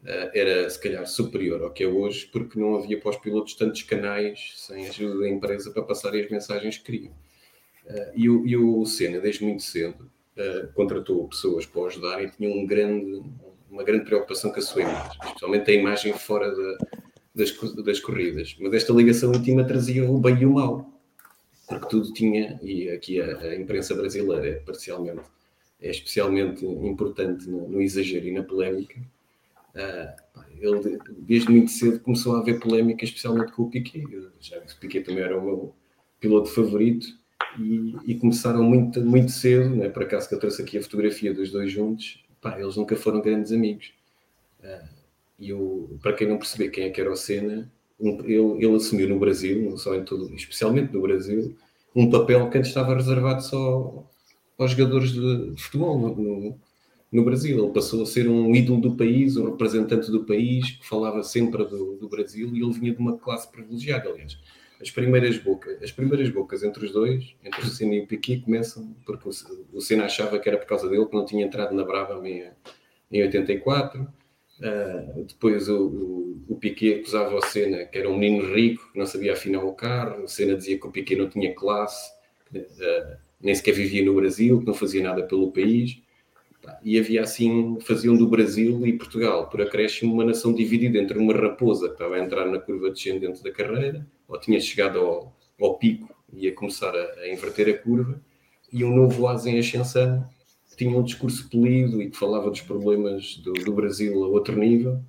era 0.05 0.69
se 0.69 0.79
calhar 0.79 1.05
superior 1.07 1.61
ao 1.61 1.71
que 1.71 1.83
é 1.83 1.87
hoje, 1.87 2.27
porque 2.31 2.59
não 2.59 2.75
havia 2.75 2.99
para 2.99 3.11
os 3.11 3.17
pilotos 3.17 3.53
tantos 3.55 3.83
canais 3.83 4.53
sem 4.57 4.87
ajuda 4.87 5.19
da 5.21 5.29
empresa 5.29 5.71
para 5.71 5.83
passarem 5.83 6.23
as 6.23 6.29
mensagens 6.29 6.77
que 6.77 6.83
queriam. 6.83 7.13
Uh, 7.85 8.11
e, 8.15 8.29
o, 8.29 8.47
e 8.47 8.57
o 8.57 8.85
Senna, 8.85 9.19
desde 9.19 9.43
muito 9.43 9.63
cedo, 9.63 10.09
contratou 10.73 11.27
pessoas 11.27 11.65
para 11.65 11.83
ajudar 11.83 12.23
e 12.23 12.29
tinha 12.29 12.49
um 12.49 12.65
grande, 12.65 13.21
uma 13.69 13.83
grande 13.83 14.05
preocupação 14.05 14.51
com 14.51 14.59
a 14.59 14.61
sua 14.61 14.81
imagem, 14.81 15.19
especialmente 15.25 15.71
a 15.71 15.73
imagem 15.73 16.13
fora 16.13 16.53
de, 16.53 16.77
das, 17.35 17.51
das 17.83 17.99
corridas. 17.99 18.55
Mas 18.59 18.73
esta 18.73 18.93
ligação 18.93 19.33
íntima 19.33 19.63
trazia 19.63 20.09
o 20.09 20.19
bem 20.19 20.41
e 20.41 20.45
o 20.45 20.53
mal, 20.53 20.89
porque 21.67 21.87
tudo 21.87 22.11
tinha, 22.13 22.59
e 22.61 22.89
aqui 22.89 23.21
a, 23.21 23.37
a 23.37 23.55
imprensa 23.55 23.93
brasileira 23.95 24.47
é 24.47 24.53
parcialmente, 24.53 25.21
é 25.79 25.91
especialmente 25.91 26.65
importante 26.65 27.49
no, 27.49 27.67
no 27.67 27.81
exagero 27.81 28.27
e 28.27 28.31
na 28.31 28.43
polémica. 28.43 28.99
Uh, 29.75 30.41
ele, 30.59 30.99
desde 31.19 31.49
muito 31.49 31.71
cedo, 31.71 31.99
começou 31.99 32.35
a 32.35 32.39
haver 32.39 32.59
polémica, 32.59 33.03
especialmente 33.03 33.51
com 33.51 33.63
o 33.63 33.69
Piquet. 33.69 34.05
Eu 34.11 34.31
já 34.39 34.57
o 34.57 34.79
Piquet 34.79 35.03
também 35.03 35.23
era 35.23 35.37
o 35.37 35.43
meu 35.43 35.75
piloto 36.19 36.49
favorito. 36.49 37.07
E, 37.59 37.95
e 38.07 38.15
começaram 38.15 38.63
muito, 38.63 38.99
muito 39.01 39.31
cedo, 39.31 39.75
né? 39.75 39.87
por 39.87 40.03
acaso 40.03 40.27
que 40.27 40.33
eu 40.33 40.39
trouxe 40.39 40.61
aqui 40.61 40.77
a 40.77 40.81
fotografia 40.81 41.31
dos 41.33 41.51
dois 41.51 41.71
juntos, 41.71 42.23
pá, 42.41 42.59
eles 42.59 42.75
nunca 42.75 42.95
foram 42.95 43.21
grandes 43.21 43.51
amigos. 43.51 43.93
Uh, 44.59 45.03
e 45.39 45.53
para 46.01 46.13
quem 46.13 46.27
não 46.27 46.37
perceber 46.37 46.69
quem 46.69 46.85
é 46.85 46.89
que 46.89 47.01
era 47.01 47.11
o 47.11 47.15
Senna, 47.15 47.71
um, 47.99 48.19
ele, 48.21 48.65
ele, 48.65 48.75
assumiu 48.75 49.07
no 49.07 49.19
Brasil, 49.19 49.69
não 49.69 49.77
só 49.77 49.93
em 49.95 50.03
todo, 50.03 50.33
especialmente 50.33 50.93
no 50.93 51.01
Brasil, 51.01 51.55
um 51.95 52.09
papel 52.09 52.49
que 52.49 52.57
antes 52.57 52.69
estava 52.69 52.95
reservado 52.95 53.43
só 53.43 54.03
aos 54.57 54.71
jogadores 54.71 55.11
de 55.11 55.53
futebol 55.57 55.99
no, 55.99 56.15
no, 56.15 56.59
no, 57.13 57.23
Brasil. 57.23 57.63
Ele 57.63 57.73
passou 57.73 58.03
a 58.03 58.05
ser 58.05 58.27
um 58.27 58.53
ídolo 58.55 58.81
do 58.81 58.95
país, 58.95 59.37
um 59.37 59.51
representante 59.51 60.11
do 60.11 60.25
país, 60.25 60.71
que 60.71 60.87
falava 60.87 61.23
sempre 61.23 61.63
do, 61.65 61.95
do 61.95 62.09
Brasil 62.09 62.49
e 62.53 62.61
ele 62.61 62.73
vinha 62.73 62.93
de 62.93 62.99
uma 62.99 63.17
classe 63.17 63.51
privilegiada, 63.51 64.09
aliás 64.09 64.37
as 64.83 64.91
primeiras 64.91 65.37
bocas, 65.37 65.81
as 65.81 65.91
primeiras 65.91 66.29
bocas 66.29 66.61
entre 66.61 66.85
os 66.85 66.91
dois, 66.91 67.35
entre 67.43 67.61
o 67.61 67.65
Senna 67.67 67.95
e 67.95 68.01
o 68.01 68.07
Piquet, 68.07 68.41
começam 68.41 68.93
porque 69.05 69.29
o, 69.29 69.31
o 69.77 69.81
Senna 69.81 70.05
achava 70.05 70.37
que 70.37 70.49
era 70.49 70.57
por 70.57 70.67
causa 70.67 70.89
dele 70.89 71.05
que 71.05 71.15
não 71.15 71.25
tinha 71.25 71.45
entrado 71.45 71.73
na 71.73 71.83
Brava 71.83 72.27
em, 72.27 72.43
em 73.09 73.23
84. 73.23 74.01
Uh, 74.01 74.07
ah, 74.61 75.21
depois 75.25 75.67
o, 75.69 75.87
o, 75.87 76.43
o, 76.49 76.55
Piquet 76.57 76.99
acusava 76.99 77.33
o 77.35 77.41
Senna 77.41 77.85
que 77.85 77.97
era 77.97 78.09
um 78.09 78.17
menino 78.17 78.53
rico, 78.53 78.91
que 78.91 78.99
não 78.99 79.05
sabia 79.05 79.33
afinar 79.33 79.63
o 79.63 79.73
carro. 79.73 80.23
O 80.23 80.27
Senna 80.27 80.55
dizia 80.55 80.77
que 80.77 80.85
o 80.85 80.91
Piquet 80.91 81.15
não 81.15 81.29
tinha 81.29 81.55
classe, 81.55 82.11
uh, 82.53 83.17
nem 83.41 83.55
sequer 83.55 83.73
vivia 83.73 84.03
no 84.03 84.13
Brasil, 84.13 84.59
que 84.59 84.65
não 84.65 84.73
fazia 84.73 85.01
nada 85.01 85.23
pelo 85.23 85.51
país. 85.51 86.01
E 86.81 86.97
havia 86.97 87.21
assim, 87.23 87.77
faziam 87.81 88.15
do 88.15 88.27
Brasil 88.27 88.85
e 88.85 88.93
Portugal, 88.93 89.49
por 89.49 89.61
acréscimo, 89.61 90.13
uma 90.13 90.23
nação 90.23 90.53
dividida 90.53 90.97
entre 90.97 91.17
uma 91.17 91.33
raposa 91.33 91.87
que 91.87 91.93
estava 91.93 92.15
a 92.15 92.19
entrar 92.19 92.45
na 92.45 92.59
curva 92.59 92.89
descendente 92.89 93.43
da 93.43 93.51
carreira 93.51 94.05
ou 94.27 94.39
tinha 94.39 94.59
chegado 94.59 94.99
ao, 94.99 95.35
ao 95.59 95.77
pico 95.77 96.13
e 96.31 96.45
ia 96.45 96.53
começar 96.53 96.95
a, 96.95 97.21
a, 97.21 97.31
inverter 97.31 97.69
a 97.69 97.77
curva, 97.77 98.19
e 98.71 98.83
um 98.83 98.95
novo 98.95 99.27
asa 99.27 99.49
em 99.49 99.59
ascensão 99.59 100.27
que 100.69 100.77
tinha 100.77 100.97
um 100.97 101.03
discurso 101.03 101.47
polido 101.49 102.01
e 102.01 102.09
que 102.09 102.17
falava 102.17 102.49
dos 102.49 102.61
problemas 102.61 103.37
do, 103.37 103.53
do 103.53 103.73
Brasil 103.73 104.23
a 104.23 104.27
outro 104.27 104.57
nível. 104.57 104.99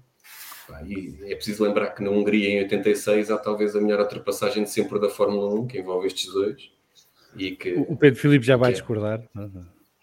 E 0.87 1.17
é 1.23 1.35
preciso 1.35 1.65
lembrar 1.65 1.91
que 1.91 2.03
na 2.03 2.11
Hungria, 2.11 2.49
em 2.49 2.63
86, 2.65 3.31
há 3.31 3.39
talvez 3.39 3.75
a 3.75 3.81
melhor 3.81 4.01
ultrapassagem 4.01 4.65
de 4.65 4.71
sempre 4.71 4.99
da 5.01 5.09
Fórmula 5.09 5.55
1, 5.61 5.67
que 5.67 5.79
envolve 5.79 6.07
estes 6.07 6.33
dois. 6.33 6.71
E 7.37 7.53
que, 7.53 7.75
o 7.75 7.97
Pedro 7.97 8.21
Filipe 8.21 8.45
já 8.45 8.57
vai 8.57 8.73
é... 8.73 8.75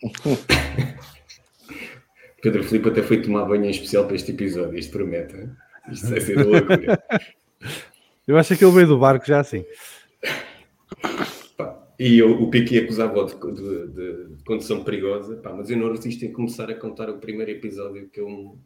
Pedro 2.41 2.63
Filipe 2.63 2.89
até 2.89 3.03
foi 3.03 3.21
tomar 3.21 3.45
banho 3.45 3.65
em 3.65 3.69
especial 3.69 4.05
para 4.05 4.15
este 4.15 4.31
episódio, 4.31 4.77
isto 4.77 4.91
promete. 4.91 5.35
Hein? 5.35 5.51
Isto 5.91 6.07
vai 6.07 6.21
ser 6.21 6.43
loucura. 6.43 7.03
Eu 8.27 8.37
acho 8.37 8.55
que 8.55 8.63
ele 8.63 8.73
veio 8.73 8.87
do 8.87 8.99
barco 8.99 9.25
já 9.25 9.39
assim. 9.39 9.65
E 11.99 12.17
eu, 12.17 12.31
o 12.41 12.49
Piqui 12.49 12.79
acusava 12.79 13.25
de, 13.25 13.35
de, 13.35 13.87
de, 14.35 14.43
condição 14.43 14.83
perigosa, 14.83 15.35
pá, 15.37 15.53
mas 15.53 15.69
eu 15.69 15.77
não 15.77 15.91
resisto 15.91 16.23
em 16.23 16.31
começar 16.31 16.69
a 16.69 16.73
contar 16.73 17.09
o 17.09 17.19
primeiro 17.19 17.51
episódio 17.51 18.09
que 18.09 18.19
eu, 18.19 18.57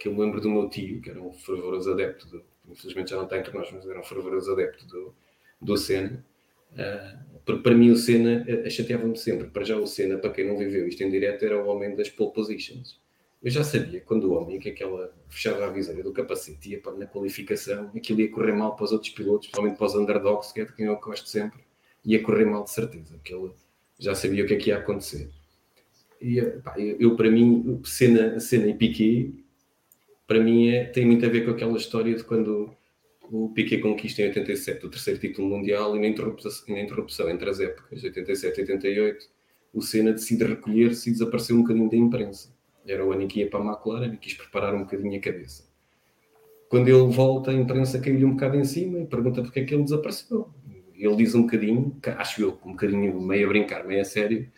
que 0.00 0.08
eu 0.08 0.18
lembro 0.18 0.40
do 0.40 0.50
meu 0.50 0.68
tio, 0.68 1.00
que 1.00 1.10
era 1.10 1.20
um 1.20 1.32
fervoroso 1.32 1.92
adepto, 1.92 2.26
do, 2.28 2.42
infelizmente 2.68 3.10
já 3.10 3.16
não 3.16 3.24
está 3.24 3.38
entre 3.38 3.56
nós, 3.56 3.70
mas 3.72 3.86
era 3.86 4.00
um 4.00 4.02
fervoroso 4.02 4.50
adepto 4.52 4.86
do, 4.86 5.14
do 5.60 5.76
Senna. 5.76 6.24
Uh, 6.72 7.40
porque 7.44 7.62
para 7.62 7.74
mim 7.74 7.90
o 7.90 7.96
Senna 7.96 8.44
uh, 8.48 8.70
chateava-me 8.70 9.16
sempre. 9.16 9.48
Para 9.48 9.64
já 9.64 9.76
o 9.76 9.86
Senna, 9.86 10.16
para 10.18 10.30
quem 10.30 10.46
não 10.46 10.56
viveu 10.56 10.88
isto 10.88 11.02
em 11.02 11.10
direto, 11.10 11.44
era 11.44 11.62
o 11.62 11.68
homem 11.68 11.94
das 11.94 12.08
pole 12.08 12.32
positions. 12.32 13.01
Eu 13.42 13.50
já 13.50 13.64
sabia 13.64 14.00
quando 14.00 14.30
o 14.30 14.34
homem 14.34 14.60
que 14.60 14.68
aquela 14.68 15.12
fechava 15.28 15.66
a 15.66 15.70
viseira 15.70 16.00
do 16.00 16.12
capacete 16.12 16.70
ia 16.70 16.80
para 16.80 16.92
na 16.92 17.06
qualificação, 17.06 17.90
aquilo 17.94 18.20
ia 18.20 18.30
correr 18.30 18.52
mal 18.52 18.76
para 18.76 18.84
os 18.84 18.92
outros 18.92 19.10
pilotos, 19.10 19.48
principalmente 19.48 19.76
para 19.76 19.86
os 19.86 19.94
underdogs, 19.96 20.52
que 20.52 20.60
é 20.60 20.64
de 20.64 20.72
quem 20.72 20.86
eu 20.86 20.96
gosto 21.00 21.28
sempre, 21.28 21.58
ia 22.04 22.22
correr 22.22 22.44
mal 22.44 22.62
de 22.62 22.70
certeza, 22.70 23.14
porque 23.14 23.34
ele 23.34 23.50
já 23.98 24.14
sabia 24.14 24.44
o 24.44 24.46
que 24.46 24.54
é 24.54 24.56
que 24.56 24.70
ia 24.70 24.78
acontecer. 24.78 25.28
E 26.20 26.40
pá, 26.40 26.76
eu, 26.78 27.16
para 27.16 27.28
mim, 27.28 27.80
cena, 27.84 28.38
cena 28.38 28.68
e 28.68 28.74
Piquet, 28.74 29.34
para 30.24 30.38
mim 30.38 30.68
é, 30.68 30.84
tem 30.84 31.04
muito 31.04 31.26
a 31.26 31.28
ver 31.28 31.44
com 31.44 31.50
aquela 31.50 31.76
história 31.76 32.14
de 32.14 32.22
quando 32.22 32.72
o 33.22 33.48
Piquet 33.48 33.78
conquista 33.78 34.22
em 34.22 34.26
87 34.26 34.86
o 34.86 34.90
terceiro 34.90 35.18
título 35.18 35.48
mundial 35.48 35.96
e 35.96 36.00
na 36.00 36.06
interrupção, 36.06 36.52
na 36.68 36.80
interrupção 36.80 37.28
entre 37.28 37.50
as 37.50 37.58
épocas 37.58 38.04
87 38.04 38.56
e 38.56 38.60
88, 38.60 39.26
o 39.74 39.82
Senna 39.82 40.12
decide 40.12 40.44
recolher-se 40.44 41.10
e 41.10 41.12
desaparecer 41.12 41.56
um 41.56 41.62
bocadinho 41.62 41.90
da 41.90 41.96
imprensa 41.96 42.51
era 42.86 43.04
o 43.04 43.12
ano 43.12 43.22
em 43.22 43.28
que 43.28 43.40
ia 43.40 43.50
para 43.50 43.60
a 43.60 43.66
McLaren 43.66 44.14
e 44.14 44.16
quis 44.16 44.34
preparar 44.34 44.74
um 44.74 44.80
bocadinho 44.80 45.18
a 45.18 45.20
cabeça. 45.20 45.70
Quando 46.68 46.88
ele 46.88 47.12
volta, 47.12 47.50
a 47.50 47.54
imprensa 47.54 48.00
caiu-lhe 48.00 48.24
um 48.24 48.32
bocado 48.32 48.56
em 48.56 48.64
cima 48.64 48.98
e 49.00 49.06
pergunta 49.06 49.42
porque 49.42 49.60
é 49.60 49.64
que 49.64 49.74
ele 49.74 49.84
desapareceu. 49.84 50.48
Ele 50.94 51.16
diz 51.16 51.34
um 51.34 51.42
bocadinho, 51.42 51.98
acho 52.16 52.42
eu, 52.42 52.58
um 52.64 52.70
bocadinho 52.70 53.20
meio 53.20 53.46
a 53.46 53.48
brincar, 53.48 53.84
meio 53.84 54.00
a 54.00 54.04
sério, 54.04 54.50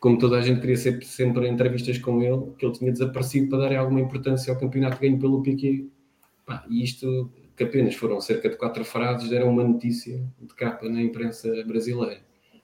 como 0.00 0.18
toda 0.18 0.38
a 0.38 0.42
gente 0.42 0.60
queria 0.60 0.76
ser 0.76 1.02
sempre 1.04 1.46
em 1.46 1.52
entrevistas 1.52 1.98
com 1.98 2.22
ele, 2.22 2.52
que 2.58 2.66
ele 2.66 2.74
tinha 2.74 2.92
desaparecido 2.92 3.48
para 3.48 3.68
dar 3.68 3.76
alguma 3.76 4.00
importância 4.00 4.52
ao 4.52 4.58
campeonato 4.58 5.00
ganho 5.00 5.18
pelo 5.18 5.42
Piquet. 5.42 5.88
Pá, 6.44 6.64
e 6.68 6.82
isto 6.82 7.30
que 7.56 7.64
apenas 7.64 7.94
foram 7.94 8.20
cerca 8.20 8.48
de 8.48 8.56
quatro 8.56 8.84
frases, 8.84 9.30
deram 9.30 9.48
uma 9.48 9.64
notícia 9.64 10.20
de 10.40 10.54
capa 10.54 10.88
na 10.88 11.00
imprensa 11.00 11.48
brasileira. 11.64 12.20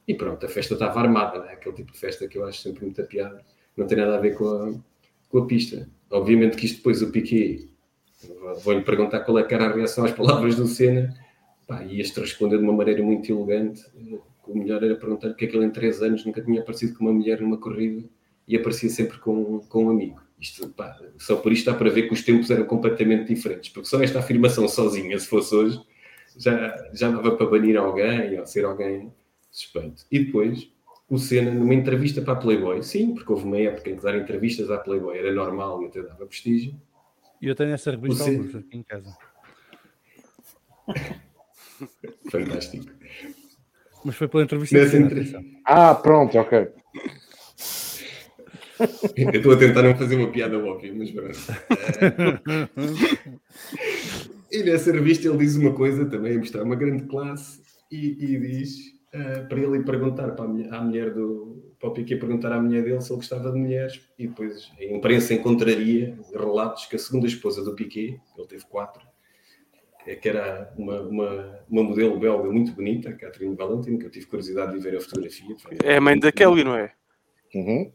E 0.07 0.15
pronto, 0.15 0.45
a 0.45 0.49
festa 0.49 0.75
estava 0.75 1.01
armada, 1.01 1.39
né? 1.45 1.53
aquele 1.53 1.77
tipo 1.77 1.93
de 1.93 1.99
festa 1.99 2.27
que 2.27 2.37
eu 2.37 2.45
acho 2.45 2.61
sempre 2.61 2.85
muita 2.85 3.05
piada, 3.05 3.41
não 3.77 3.87
tem 3.87 3.97
nada 3.97 4.17
a 4.17 4.21
ver 4.21 4.35
com 4.35 4.83
com 5.31 5.39
a 5.39 5.47
pista. 5.47 5.89
Obviamente 6.11 6.57
que 6.57 6.67
isto 6.67 6.77
depois 6.79 7.01
o 7.01 7.11
Piquet, 7.11 7.71
vou-lhe 8.63 8.83
perguntar 8.83 9.21
qual 9.21 9.39
é 9.39 9.45
que 9.45 9.55
era 9.55 9.67
a 9.67 9.73
reação 9.73 10.05
às 10.05 10.13
palavras 10.13 10.57
do 10.57 10.67
Senna, 10.67 11.17
pá, 11.67 11.83
e 11.85 12.01
este 12.01 12.21
respondeu 12.21 12.59
de 12.59 12.65
uma 12.65 12.73
maneira 12.73 13.03
muito 13.03 13.33
elegante, 13.33 13.83
o 14.47 14.59
melhor 14.59 14.83
era 14.83 14.97
perguntar 14.97 15.29
porque 15.29 15.45
é 15.45 15.49
que 15.49 15.57
ele 15.57 15.65
em 15.65 15.71
três 15.71 16.03
anos 16.03 16.27
nunca 16.27 16.43
tinha 16.43 16.61
aparecido 16.61 16.95
com 16.99 17.05
uma 17.05 17.13
mulher 17.13 17.41
numa 17.41 17.57
corrida 17.57 18.07
e 18.47 18.57
aparecia 18.57 18.91
sempre 18.91 19.19
com, 19.19 19.61
com 19.61 19.85
um 19.87 19.91
amigo. 19.91 20.21
Isto, 20.41 20.69
pá, 20.71 20.99
só 21.19 21.37
por 21.37 21.53
isto 21.53 21.71
dá 21.71 21.77
para 21.77 21.91
ver 21.91 22.09
que 22.09 22.15
os 22.15 22.23
tempos 22.23 22.51
eram 22.51 22.65
completamente 22.65 23.33
diferentes, 23.33 23.71
porque 23.71 23.89
só 23.89 24.03
esta 24.03 24.19
afirmação 24.19 24.67
sozinha, 24.67 25.19
se 25.19 25.29
fosse 25.29 25.55
hoje, 25.55 25.81
já, 26.37 26.77
já 26.93 27.11
dava 27.11 27.37
para 27.37 27.47
banir 27.47 27.77
alguém 27.77 28.39
ou 28.39 28.47
ser 28.47 28.65
alguém 28.65 29.13
suspeito. 29.51 30.05
E 30.11 30.25
depois, 30.25 30.69
o 31.11 31.19
Senna, 31.19 31.51
numa 31.51 31.75
entrevista 31.75 32.23
para 32.23 32.35
a 32.35 32.37
Playboy, 32.37 32.81
sim, 32.85 33.13
porque 33.13 33.33
houve 33.33 33.45
uma 33.45 33.59
época 33.59 33.91
em 33.91 33.97
que 33.97 34.03
dar 34.03 34.17
entrevistas 34.17 34.71
à 34.71 34.79
Playboy 34.79 35.19
era 35.19 35.35
normal 35.35 35.83
e 35.83 35.87
até 35.87 36.03
dava 36.03 36.25
prestígio. 36.25 36.81
E 37.43 37.49
eu 37.49 37.55
tenho 37.57 37.73
essa 37.73 37.91
revista 37.91 38.23
alguns 38.23 38.55
aqui 38.55 38.77
em 38.77 38.83
casa. 38.85 39.17
Fantástico. 42.31 42.87
Mas 44.05 44.15
foi 44.15 44.29
pela 44.29 44.45
entrevista 44.45 44.79
Nessa 44.79 44.97
entrevista. 44.97 45.43
Ah, 45.65 45.97
pronto, 45.97 46.39
ok. 46.39 46.69
Eu 49.17 49.31
estou 49.31 49.53
a 49.53 49.59
tentar 49.59 49.83
não 49.83 49.97
fazer 49.97 50.15
uma 50.15 50.31
piada 50.31 50.57
óbvia, 50.59 50.95
mas 50.95 51.11
pronto. 51.11 51.37
e 54.51 54.63
nessa 54.63 54.91
revista 54.93 55.29
ele 55.29 55.39
diz 55.39 55.57
uma 55.57 55.75
coisa 55.75 56.07
também, 56.07 56.39
mostrar 56.39 56.63
uma 56.63 56.77
grande 56.77 57.05
classe, 57.07 57.61
e, 57.91 58.25
e 58.25 58.39
diz 58.39 59.00
eh, 59.13 59.41
para 59.49 59.59
ele 59.61 59.79
ir 59.79 59.85
perguntar 59.85 60.31
para 60.33 60.45
a, 60.45 60.49
mulher- 60.49 60.73
à 60.75 60.81
mulher 60.81 61.13
do. 61.15 61.75
Para 61.79 61.89
o 61.89 61.93
Piquet 61.95 62.17
perguntar 62.19 62.53
à 62.53 62.61
mulher 62.61 62.83
dele 62.85 63.01
se 63.01 63.11
ele 63.11 63.17
gostava 63.17 63.51
de 63.51 63.59
mulheres, 63.59 64.01
e 64.19 64.27
depois 64.29 64.71
a 64.79 64.85
imprensa 64.85 65.33
encontraria 65.33 66.19
relatos 66.35 66.85
que 66.87 66.97
a 66.97 66.99
segunda 66.99 67.27
esposa 67.27 67.65
do 67.65 67.75
Piquet, 67.75 68.21
ele 68.37 68.47
teve 68.47 68.67
quatro, 68.67 69.03
eh, 70.07 70.15
que 70.15 70.29
era 70.29 70.71
uma, 70.77 71.01
uma, 71.01 71.59
uma 71.71 71.83
modelo 71.83 72.19
belga 72.19 72.51
muito 72.53 72.73
bonita, 72.73 73.09
a 73.09 73.15
Catherine 73.15 73.55
Valentin, 73.57 73.97
que 73.99 74.05
eu 74.07 74.11
tive 74.11 74.27
curiosidade 74.27 74.73
de 74.73 74.79
ver 74.79 74.97
a 74.97 75.01
fotografia. 75.01 75.57
É 75.83 75.97
a 75.97 76.01
mãe 76.03 76.19
da 76.19 76.31
Kelly, 76.31 76.63
não 76.65 76.77
é? 76.77 76.93
Uhum. 77.55 77.91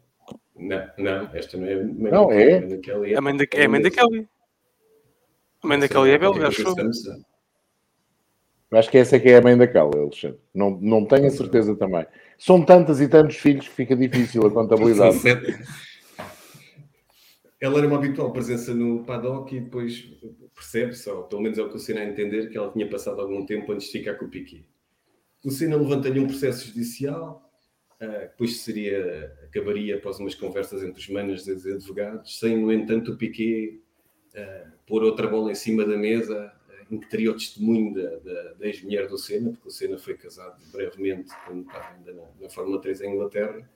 Não, 0.58 0.90
não, 0.98 1.30
esta 1.36 1.56
não 1.58 1.68
é 1.68 1.74
a 1.76 1.84
mãe 1.84 2.12
Não, 2.12 2.28
da- 2.28 2.34
é? 2.36 2.58
a 2.58 2.60
mãe 2.62 2.70
da 2.70 2.78
Kelly, 2.80 3.14
É 3.14 3.18
a 3.18 3.22
mãe 3.22 3.38
da, 3.38 3.46
é 3.54 3.66
a 3.66 3.70
mãe 3.70 3.82
da 3.84 3.92
Kelly. 3.92 4.28
A 5.64 5.68
mãe 5.68 5.80
da 5.80 5.88
Kelly 5.88 6.10
é 6.12 6.18
belga, 6.18 6.48
acho. 6.48 6.64
Acho 8.72 8.90
que 8.90 8.98
essa 8.98 9.16
é 9.16 9.20
que 9.20 9.30
é 9.30 9.38
a 9.38 9.42
mãe 9.42 9.58
daquela, 9.58 9.92
Alexandre. 9.96 10.40
Não, 10.54 10.72
não 10.82 11.06
tenho 11.06 11.28
a 11.28 11.32
certeza 11.32 11.76
também. 11.76 12.06
São 12.38 12.64
tantas 12.64 13.00
e 13.00 13.08
tantos 13.08 13.38
filhos 13.38 13.68
que 13.68 13.74
fica 13.74 13.96
difícil 13.96 14.46
a 14.46 14.52
contabilidade. 14.52 15.20
Ela 17.60 17.80
era 17.80 17.88
uma 17.88 17.98
habitual 17.98 18.32
presença 18.32 18.74
no 18.74 19.04
paddock 19.06 19.56
e 19.56 19.60
depois 19.60 20.08
percebe-se, 20.54 21.10
ou 21.10 21.24
pelo 21.24 21.42
menos 21.42 21.58
é 21.58 21.64
o 21.64 21.70
que 21.70 21.78
o 21.78 21.80
Senna 21.80 22.02
a 22.02 22.06
entender, 22.06 22.50
que 22.50 22.58
ela 22.58 22.72
tinha 22.72 22.88
passado 22.88 23.20
algum 23.20 23.46
tempo 23.46 23.72
antes 23.72 23.88
de 23.88 23.94
ficar 23.94 24.16
com 24.16 24.26
o 24.26 24.30
Piquet. 24.30 24.66
O 25.44 25.50
Senna 25.50 25.76
levanta-lhe 25.76 26.20
um 26.20 26.28
processo 26.28 26.68
judicial, 26.68 27.50
ah, 28.00 28.06
depois 28.06 28.58
seria, 28.58 29.34
acabaria 29.44 29.96
após 29.96 30.20
umas 30.20 30.36
conversas 30.36 30.84
entre 30.84 31.00
os 31.00 31.10
manos 31.10 31.46
dos 31.46 31.66
advogados, 31.66 32.40
sem, 32.40 32.58
no 32.58 32.72
entanto, 32.72 33.14
o 33.14 33.18
Piquet 33.18 33.82
ah, 34.36 34.72
pôr 34.86 35.04
outra 35.04 35.28
bola 35.28 35.52
em 35.52 35.56
cima 35.56 35.86
da 35.86 35.98
mesa, 35.98 36.52
em 36.92 37.00
que 37.00 37.10
teria 37.10 37.32
o 37.32 37.34
testemunho 37.34 37.94
da, 37.94 38.54
da, 38.60 38.68
ex-mulher 38.68 39.08
do 39.08 39.18
Senna, 39.18 39.52
porque 39.52 39.68
o 39.68 39.72
Senna 39.72 39.98
foi 39.98 40.16
casado 40.16 40.62
brevemente, 40.72 41.34
quando 41.46 41.62
estava 41.62 41.96
ainda 41.96 42.14
na, 42.14 42.24
na 42.42 42.50
Fórmula 42.50 42.82
3 42.82 43.02
em 43.02 43.14
Inglaterra, 43.14 43.70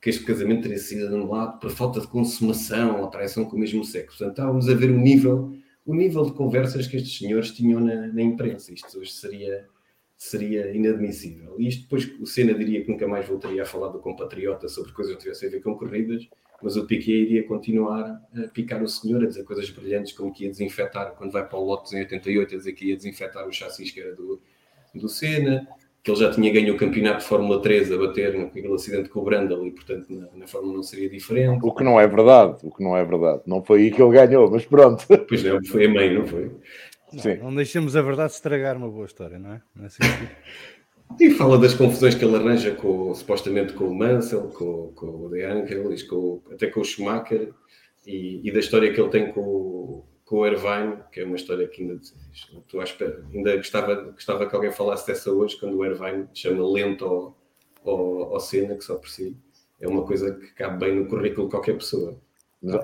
que 0.00 0.10
este 0.10 0.24
casamento 0.24 0.62
teria 0.62 0.78
sido 0.78 1.06
anulado 1.06 1.60
por 1.60 1.70
falta 1.70 2.00
de 2.00 2.08
consumação 2.08 3.00
ou 3.00 3.06
traição 3.08 3.44
com 3.44 3.56
o 3.56 3.58
mesmo 3.60 3.84
sexo. 3.84 4.18
Portanto, 4.18 4.30
estávamos 4.32 4.68
a 4.68 4.74
ver 4.74 4.90
o 4.90 4.98
nível, 4.98 5.56
o 5.86 5.94
nível 5.94 6.24
de 6.24 6.32
conversas 6.32 6.88
que 6.88 6.96
estes 6.96 7.18
senhores 7.18 7.52
tinham 7.52 7.80
na, 7.80 8.08
na 8.08 8.22
imprensa. 8.22 8.74
Isto 8.74 8.98
hoje 8.98 9.12
seria, 9.12 9.68
seria 10.16 10.74
inadmissível. 10.74 11.54
E 11.58 11.68
isto 11.68 11.82
depois 11.82 12.10
o 12.20 12.26
Senna 12.26 12.52
diria 12.52 12.82
que 12.84 12.90
nunca 12.90 13.06
mais 13.06 13.28
voltaria 13.28 13.62
a 13.62 13.66
falar 13.66 13.88
do 13.88 14.00
compatriota 14.00 14.68
sobre 14.68 14.92
coisas 14.92 15.14
que 15.14 15.22
tivessem 15.22 15.48
a 15.48 15.52
ver 15.52 15.62
com 15.62 15.76
corridas, 15.76 16.28
mas 16.62 16.76
o 16.76 16.86
Piquet 16.86 17.10
iria 17.12 17.42
continuar 17.46 18.20
a 18.36 18.48
picar 18.48 18.82
o 18.82 18.88
senhor, 18.88 19.22
a 19.22 19.26
dizer 19.26 19.44
coisas 19.44 19.68
brilhantes 19.70 20.12
como 20.12 20.32
que 20.32 20.44
ia 20.44 20.50
desinfetar, 20.50 21.12
quando 21.16 21.32
vai 21.32 21.46
para 21.46 21.58
o 21.58 21.64
Lotus 21.64 21.92
em 21.92 22.00
88, 22.00 22.54
a 22.54 22.58
dizer 22.58 22.72
que 22.72 22.86
ia 22.86 22.96
desinfetar 22.96 23.46
o 23.46 23.52
chassis 23.52 23.90
que 23.90 24.00
era 24.00 24.14
do, 24.14 24.40
do 24.94 25.08
Senna, 25.08 25.66
que 26.02 26.10
ele 26.10 26.18
já 26.18 26.30
tinha 26.32 26.52
ganho 26.52 26.74
o 26.74 26.76
campeonato 26.76 27.20
de 27.20 27.24
Fórmula 27.26 27.62
3 27.62 27.92
a 27.92 27.96
bater 27.98 28.36
naquele 28.36 28.72
acidente 28.74 29.08
com 29.08 29.20
o 29.20 29.24
Brandle 29.24 29.66
e, 29.66 29.70
portanto, 29.70 30.06
na, 30.10 30.26
na 30.36 30.46
Fórmula 30.48 30.74
não 30.74 30.82
seria 30.82 31.08
diferente. 31.08 31.60
O 31.64 31.72
que 31.72 31.84
não 31.84 31.98
é 32.00 32.06
verdade, 32.08 32.58
o 32.64 32.70
que 32.74 32.82
não 32.82 32.96
é 32.96 33.04
verdade. 33.04 33.42
Não 33.46 33.62
foi 33.62 33.82
aí 33.82 33.90
que 33.92 34.02
ele 34.02 34.10
ganhou, 34.12 34.50
mas 34.50 34.64
pronto. 34.66 35.04
Pois 35.28 35.44
não, 35.44 35.64
foi 35.64 35.86
a 35.86 35.88
mãe, 35.88 36.12
não 36.12 36.26
foi? 36.26 36.50
Sim. 37.18 37.36
Não 37.36 37.54
deixemos 37.54 37.94
a 37.94 38.02
verdade 38.02 38.32
estragar 38.32 38.76
uma 38.76 38.88
boa 38.88 39.04
história, 39.06 39.38
não 39.38 39.52
é? 39.52 39.62
Não 39.76 39.84
é 39.84 39.86
assim 39.86 39.98
que- 40.02 40.62
E 41.20 41.30
fala 41.30 41.58
das 41.58 41.74
confusões 41.74 42.14
que 42.14 42.24
ele 42.24 42.36
arranja 42.36 42.74
com, 42.74 43.14
supostamente 43.14 43.72
com 43.72 43.84
o 43.84 43.94
Mansell, 43.94 44.48
com, 44.48 44.92
com 44.94 45.06
o 45.26 45.28
De 45.28 45.42
Angelis, 45.44 46.02
com, 46.02 46.40
até 46.50 46.66
com 46.68 46.80
o 46.80 46.84
Schumacher, 46.84 47.52
e, 48.06 48.40
e 48.42 48.52
da 48.52 48.58
história 48.58 48.92
que 48.92 49.00
ele 49.00 49.10
tem 49.10 49.32
com, 49.32 49.40
o- 49.40 50.04
com 50.24 50.36
o 50.38 50.46
Irvine, 50.46 50.96
que 51.12 51.20
é 51.20 51.24
uma 51.24 51.36
história 51.36 51.66
que 51.68 51.82
ainda, 51.82 52.00
estou 52.32 52.80
à 52.80 52.84
espera, 52.84 53.24
ainda 53.32 53.56
gostava, 53.56 53.94
gostava 54.12 54.46
que 54.48 54.54
alguém 54.54 54.72
falasse 54.72 55.06
dessa 55.06 55.30
hoje, 55.32 55.58
quando 55.58 55.76
o 55.76 55.84
Irvine 55.84 56.26
chama 56.34 56.66
lento 56.70 57.04
ao, 57.04 57.36
ao, 57.84 58.34
ao 58.34 58.40
Senna, 58.40 58.74
que 58.76 58.84
só 58.84 58.96
por 58.96 59.08
si 59.08 59.36
é 59.80 59.86
uma 59.88 60.02
coisa 60.04 60.34
que 60.34 60.54
cabe 60.54 60.78
bem 60.84 60.94
no 60.96 61.06
currículo 61.06 61.46
de 61.46 61.50
qualquer 61.52 61.74
pessoa. 61.76 62.16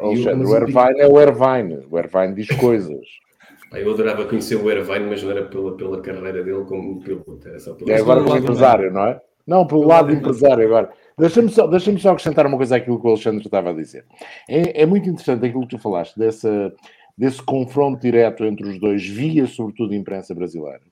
Alexandre, 0.00 0.36
mas 0.36 0.48
o 0.50 0.52
o 0.52 0.56
Irvine 0.56 1.00
é 1.00 1.06
o 1.08 1.20
Irvine. 1.20 1.86
O 1.90 1.98
Irvine 1.98 2.34
diz 2.34 2.48
coisas. 2.56 3.06
Pá, 3.70 3.78
Eu 3.78 3.92
adorava 3.92 4.24
conhecer 4.26 4.56
o 4.56 4.70
Irvine, 4.70 5.06
mas 5.06 5.22
não 5.22 5.30
era 5.30 5.44
pela, 5.46 5.76
pela 5.76 6.00
carreira 6.00 6.42
dele 6.42 6.64
como 6.64 7.00
piloto, 7.00 7.46
era 7.46 7.58
só 7.58 7.74
pelo 7.74 7.90
É 7.90 7.98
agora 7.98 8.20
do 8.20 8.26
o 8.26 8.28
lado 8.30 8.42
empresário, 8.42 8.92
não 8.92 9.04
é? 9.06 9.20
Não, 9.46 9.66
pelo 9.66 9.82
Do 9.82 9.88
lado 9.88 10.12
empresário 10.12 10.64
agora. 10.64 10.90
Deixa-me 11.18 11.48
só, 11.48 11.66
deixa 11.66 11.96
só 11.98 12.10
acrescentar 12.10 12.46
uma 12.46 12.56
coisa 12.56 12.76
àquilo 12.76 13.00
que 13.00 13.06
o 13.06 13.10
Alexandre 13.10 13.44
estava 13.44 13.70
a 13.70 13.72
dizer. 13.72 14.04
É, 14.48 14.82
é 14.82 14.86
muito 14.86 15.08
interessante 15.08 15.46
aquilo 15.46 15.62
que 15.62 15.76
tu 15.76 15.78
falaste, 15.78 16.18
dessa, 16.18 16.72
desse 17.16 17.42
confronto 17.42 18.00
direto 18.00 18.44
entre 18.44 18.68
os 18.68 18.78
dois, 18.78 19.06
via 19.06 19.46
sobretudo 19.46 19.94
a 19.94 19.96
imprensa 19.96 20.34
brasileira. 20.34 20.82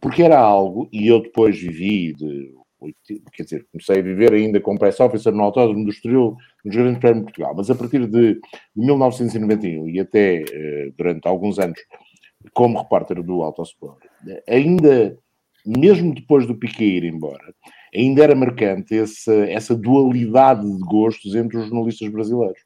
Porque 0.00 0.22
era 0.22 0.38
algo, 0.38 0.88
e 0.92 1.08
eu 1.08 1.20
depois 1.20 1.58
vivi, 1.58 2.14
de, 2.14 2.54
quer 3.32 3.42
dizer, 3.42 3.66
comecei 3.72 3.98
a 3.98 4.02
viver 4.02 4.32
ainda 4.32 4.60
como 4.60 4.78
press 4.78 5.00
officer 5.00 5.32
no 5.32 5.42
Autódromo 5.42 5.84
do 5.84 5.90
Estoril, 5.90 6.36
nos 6.64 6.76
Grandes 6.76 7.00
Prémios 7.00 7.18
de 7.18 7.24
Portugal, 7.24 7.54
mas 7.56 7.70
a 7.70 7.74
partir 7.74 8.06
de, 8.06 8.34
de 8.34 8.40
1991 8.76 9.88
e 9.88 10.00
até 10.00 10.44
eh, 10.48 10.92
durante 10.96 11.26
alguns 11.26 11.58
anos 11.58 11.78
como 12.52 12.78
repórter 12.78 13.22
do 13.22 13.42
Autosport, 13.42 13.98
ainda, 14.48 15.18
mesmo 15.66 16.14
depois 16.14 16.46
do 16.46 16.54
Piquet 16.54 16.98
ir 16.98 17.04
embora, 17.04 17.54
ainda 17.94 18.22
era 18.22 18.34
marcante 18.34 18.96
essa, 18.96 19.34
essa 19.46 19.74
dualidade 19.74 20.64
de 20.64 20.78
gostos 20.80 21.34
entre 21.34 21.58
os 21.58 21.68
jornalistas 21.68 22.08
brasileiros. 22.08 22.60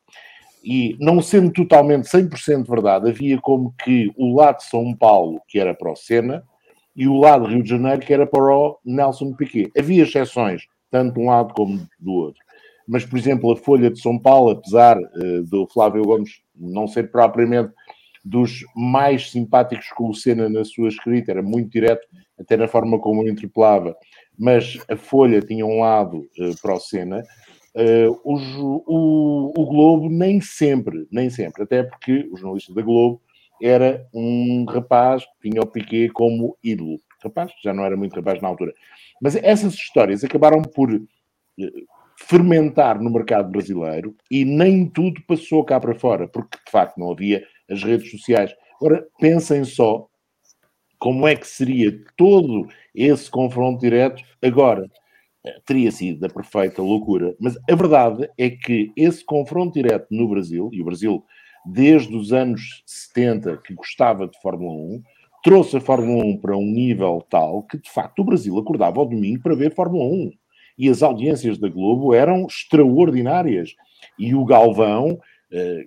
E 0.64 0.96
não 1.00 1.20
sendo 1.20 1.52
totalmente 1.52 2.04
100% 2.04 2.68
verdade, 2.68 3.10
havia 3.10 3.40
como 3.40 3.74
que 3.82 4.12
o 4.16 4.36
lado 4.36 4.58
de 4.58 4.64
São 4.64 4.94
Paulo, 4.94 5.40
que 5.48 5.58
era 5.58 5.74
para 5.74 5.90
o 5.90 5.96
Senna, 5.96 6.44
e 6.94 7.08
o 7.08 7.18
lado 7.18 7.46
Rio 7.46 7.62
de 7.62 7.70
Janeiro, 7.70 8.00
que 8.00 8.12
era 8.12 8.26
para 8.26 8.54
o 8.54 8.78
Nelson 8.84 9.32
Piquet. 9.32 9.70
Havia 9.76 10.04
exceções, 10.04 10.62
tanto 10.90 11.14
de 11.14 11.20
um 11.20 11.26
lado 11.26 11.52
como 11.54 11.84
do 11.98 12.12
outro. 12.12 12.40
Mas, 12.86 13.04
por 13.04 13.18
exemplo, 13.18 13.50
a 13.52 13.56
Folha 13.56 13.90
de 13.90 14.00
São 14.00 14.18
Paulo, 14.18 14.50
apesar 14.50 14.98
uh, 14.98 15.42
do 15.44 15.66
Flávio 15.66 16.02
Gomes 16.02 16.42
não 16.54 16.86
ser 16.86 17.10
propriamente 17.10 17.72
dos 18.24 18.64
mais 18.74 19.30
simpáticos 19.30 19.88
com 19.90 20.08
o 20.08 20.14
Senna 20.14 20.48
na 20.48 20.64
sua 20.64 20.88
escrita, 20.88 21.32
era 21.32 21.42
muito 21.42 21.70
direto, 21.70 22.06
até 22.38 22.56
na 22.56 22.68
forma 22.68 22.98
como 22.98 23.22
o 23.22 23.28
interpelava, 23.28 23.96
mas 24.38 24.78
a 24.88 24.96
Folha 24.96 25.40
tinha 25.40 25.66
um 25.66 25.80
lado 25.80 26.18
uh, 26.38 26.60
para 26.60 26.74
o 26.74 26.80
Senna, 26.80 27.22
uh, 27.74 28.20
o, 28.24 28.36
o, 28.86 29.52
o, 29.56 29.66
Globo 29.66 30.08
nem 30.08 30.40
sempre, 30.40 31.06
nem 31.10 31.28
sempre, 31.30 31.64
até 31.64 31.82
porque 31.82 32.28
o 32.30 32.36
jornalista 32.36 32.72
da 32.72 32.82
Globo 32.82 33.20
era 33.60 34.06
um 34.12 34.64
rapaz 34.64 35.24
que 35.24 35.50
tinha 35.50 35.62
o 35.62 35.66
Piquet 35.66 36.08
como 36.10 36.56
ídolo. 36.62 36.98
Rapaz, 37.22 37.52
já 37.62 37.72
não 37.72 37.84
era 37.84 37.96
muito 37.96 38.16
rapaz 38.16 38.42
na 38.42 38.48
altura. 38.48 38.74
Mas 39.20 39.36
essas 39.36 39.74
histórias 39.74 40.24
acabaram 40.24 40.62
por 40.62 40.90
fermentar 42.16 43.00
no 43.00 43.10
mercado 43.10 43.50
brasileiro 43.50 44.14
e 44.30 44.44
nem 44.44 44.86
tudo 44.86 45.22
passou 45.26 45.64
cá 45.64 45.78
para 45.78 45.94
fora, 45.94 46.28
porque 46.28 46.58
de 46.64 46.70
facto 46.70 46.98
não 46.98 47.10
havia 47.10 47.44
as 47.72 47.82
redes 47.82 48.10
sociais. 48.10 48.54
Agora, 48.80 49.06
pensem 49.18 49.64
só 49.64 50.06
como 50.98 51.26
é 51.26 51.34
que 51.34 51.46
seria 51.46 51.92
todo 52.16 52.68
esse 52.94 53.30
confronto 53.30 53.80
direto 53.80 54.22
agora. 54.42 54.88
Teria 55.66 55.90
sido 55.90 56.20
da 56.20 56.28
perfeita 56.28 56.80
loucura. 56.80 57.34
Mas 57.40 57.56
a 57.68 57.74
verdade 57.74 58.28
é 58.38 58.50
que 58.50 58.92
esse 58.96 59.24
confronto 59.24 59.74
direto 59.74 60.06
no 60.10 60.28
Brasil, 60.28 60.70
e 60.72 60.80
o 60.80 60.84
Brasil 60.84 61.24
desde 61.64 62.14
os 62.14 62.32
anos 62.32 62.82
70 62.86 63.56
que 63.58 63.74
gostava 63.74 64.28
de 64.28 64.40
Fórmula 64.40 64.74
1, 64.74 65.02
trouxe 65.42 65.76
a 65.76 65.80
Fórmula 65.80 66.24
1 66.24 66.36
para 66.38 66.56
um 66.56 66.66
nível 66.66 67.24
tal 67.28 67.64
que, 67.64 67.78
de 67.78 67.90
facto, 67.90 68.20
o 68.20 68.24
Brasil 68.24 68.56
acordava 68.58 69.00
ao 69.00 69.06
domingo 69.06 69.42
para 69.42 69.56
ver 69.56 69.74
Fórmula 69.74 70.04
1. 70.04 70.30
E 70.78 70.88
as 70.88 71.02
audiências 71.02 71.58
da 71.58 71.68
Globo 71.68 72.14
eram 72.14 72.46
extraordinárias. 72.46 73.74
E 74.18 74.34
o 74.34 74.44
Galvão, 74.44 75.18
eh, 75.52 75.84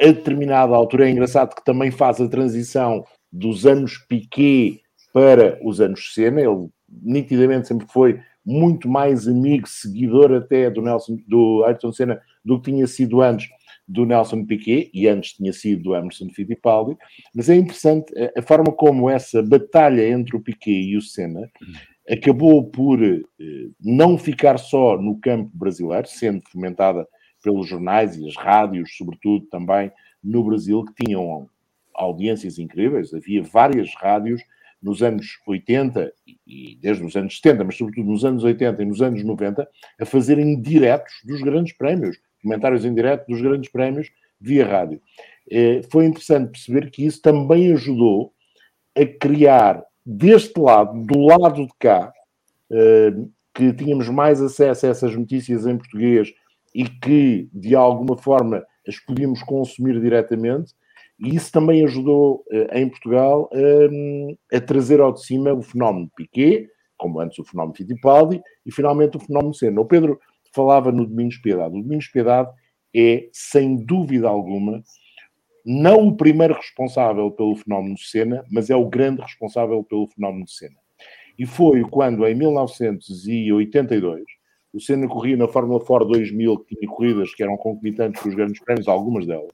a 0.00 0.06
determinada 0.06 0.74
altura, 0.74 1.08
é 1.08 1.10
engraçado 1.10 1.54
que 1.54 1.64
também 1.64 1.90
faz 1.90 2.20
a 2.20 2.28
transição 2.28 3.04
dos 3.32 3.66
anos 3.66 3.98
Piquet 4.08 4.80
para 5.12 5.58
os 5.62 5.80
anos 5.80 6.14
Senna. 6.14 6.40
Ele 6.40 6.68
nitidamente 6.88 7.68
sempre 7.68 7.86
foi 7.90 8.20
muito 8.44 8.88
mais 8.88 9.28
amigo, 9.28 9.68
seguidor 9.68 10.32
até 10.32 10.70
do 10.70 10.80
Nelson, 10.80 11.18
do 11.26 11.64
Ayrton 11.64 11.92
Senna 11.92 12.20
do 12.44 12.60
que 12.60 12.70
tinha 12.70 12.86
sido 12.86 13.20
antes 13.20 13.48
do 13.86 14.06
Nelson 14.06 14.44
Piquet 14.44 14.90
e 14.94 15.06
antes 15.06 15.32
tinha 15.32 15.52
sido 15.52 15.82
do 15.82 15.94
Emerson 15.94 16.28
Fittipaldi, 16.30 16.96
mas 17.34 17.48
é 17.48 17.56
interessante 17.56 18.12
a, 18.36 18.42
forma 18.42 18.72
como 18.72 19.08
essa 19.08 19.42
batalha 19.42 20.08
entre 20.08 20.36
o 20.36 20.40
Piquet 20.40 20.70
e 20.70 20.96
o 20.96 21.02
Senna 21.02 21.50
acabou 22.08 22.64
por 22.70 23.02
eh, 23.02 23.20
não 23.80 24.16
ficar 24.16 24.58
só 24.58 24.96
no 24.96 25.18
campo 25.20 25.50
brasileiro, 25.52 26.08
sendo 26.08 26.42
fomentada 26.50 27.06
pelos 27.48 27.66
jornais 27.66 28.14
e 28.16 28.28
as 28.28 28.36
rádios, 28.36 28.94
sobretudo 28.94 29.46
também 29.46 29.90
no 30.22 30.44
Brasil, 30.44 30.84
que 30.84 31.04
tinham 31.04 31.48
audiências 31.94 32.58
incríveis. 32.58 33.14
Havia 33.14 33.42
várias 33.42 33.94
rádios 33.96 34.42
nos 34.82 35.02
anos 35.02 35.38
80 35.46 36.12
e 36.46 36.76
desde 36.80 37.02
os 37.02 37.16
anos 37.16 37.36
70, 37.36 37.64
mas 37.64 37.76
sobretudo 37.76 38.10
nos 38.10 38.24
anos 38.24 38.44
80 38.44 38.82
e 38.82 38.84
nos 38.84 39.00
anos 39.00 39.24
90, 39.24 39.66
a 39.98 40.04
fazerem 40.04 40.60
diretos 40.60 41.14
dos 41.24 41.40
grandes 41.40 41.72
prémios, 41.72 42.18
comentários 42.42 42.84
em 42.84 42.94
direto 42.94 43.26
dos 43.26 43.40
grandes 43.40 43.70
prémios 43.70 44.10
via 44.38 44.66
rádio. 44.66 45.00
Eh, 45.50 45.80
foi 45.90 46.04
interessante 46.04 46.50
perceber 46.50 46.90
que 46.90 47.04
isso 47.04 47.22
também 47.22 47.72
ajudou 47.72 48.32
a 48.94 49.06
criar 49.06 49.82
deste 50.04 50.60
lado, 50.60 51.02
do 51.02 51.18
lado 51.20 51.66
de 51.66 51.72
cá, 51.78 52.12
eh, 52.70 53.14
que 53.54 53.72
tínhamos 53.72 54.08
mais 54.10 54.40
acesso 54.40 54.86
a 54.86 54.90
essas 54.90 55.16
notícias 55.16 55.66
em 55.66 55.76
português 55.76 56.32
e 56.78 56.88
que, 56.88 57.50
de 57.52 57.74
alguma 57.74 58.16
forma, 58.16 58.64
as 58.86 59.00
podíamos 59.00 59.42
consumir 59.42 60.00
diretamente, 60.00 60.72
e 61.18 61.34
isso 61.34 61.50
também 61.50 61.84
ajudou 61.84 62.44
eh, 62.52 62.80
em 62.80 62.88
Portugal 62.88 63.50
a 64.52 64.60
trazer 64.60 65.00
ao 65.00 65.12
de 65.12 65.26
cima 65.26 65.52
o 65.52 65.60
fenómeno 65.60 66.08
Piquet, 66.16 66.68
como 66.96 67.18
antes 67.18 67.36
o 67.40 67.44
fenómeno 67.44 67.74
Fittipaldi, 67.74 68.40
e 68.64 68.70
finalmente 68.70 69.16
o 69.16 69.20
fenómeno 69.20 69.52
Senna. 69.52 69.80
O 69.80 69.86
Pedro 69.86 70.20
falava 70.54 70.92
no 70.92 71.04
Domingos 71.04 71.38
Piedade. 71.38 71.76
O 71.76 71.82
Domingos 71.82 72.06
Piedade 72.06 72.48
é, 72.94 73.28
sem 73.32 73.84
dúvida 73.84 74.28
alguma, 74.28 74.80
não 75.66 76.06
o 76.06 76.16
primeiro 76.16 76.54
responsável 76.54 77.28
pelo 77.32 77.56
fenómeno 77.56 77.96
de 77.96 78.06
Senna, 78.06 78.44
mas 78.52 78.70
é 78.70 78.76
o 78.76 78.88
grande 78.88 79.20
responsável 79.20 79.82
pelo 79.82 80.06
fenómeno 80.06 80.44
de 80.44 80.52
Senna. 80.52 80.76
E 81.36 81.44
foi 81.44 81.82
quando, 81.82 82.24
em 82.24 82.36
1982, 82.36 84.37
o 84.72 84.80
Senna 84.80 85.08
corria 85.08 85.36
na 85.36 85.48
Fórmula 85.48 85.80
Ford 85.80 86.06
2000, 86.06 86.58
que 86.60 86.76
tinha 86.76 86.90
corridas 86.90 87.34
que 87.34 87.42
eram 87.42 87.56
concomitantes 87.56 88.22
com 88.22 88.28
os 88.28 88.34
grandes 88.34 88.62
prémios, 88.62 88.88
algumas 88.88 89.26
delas, 89.26 89.52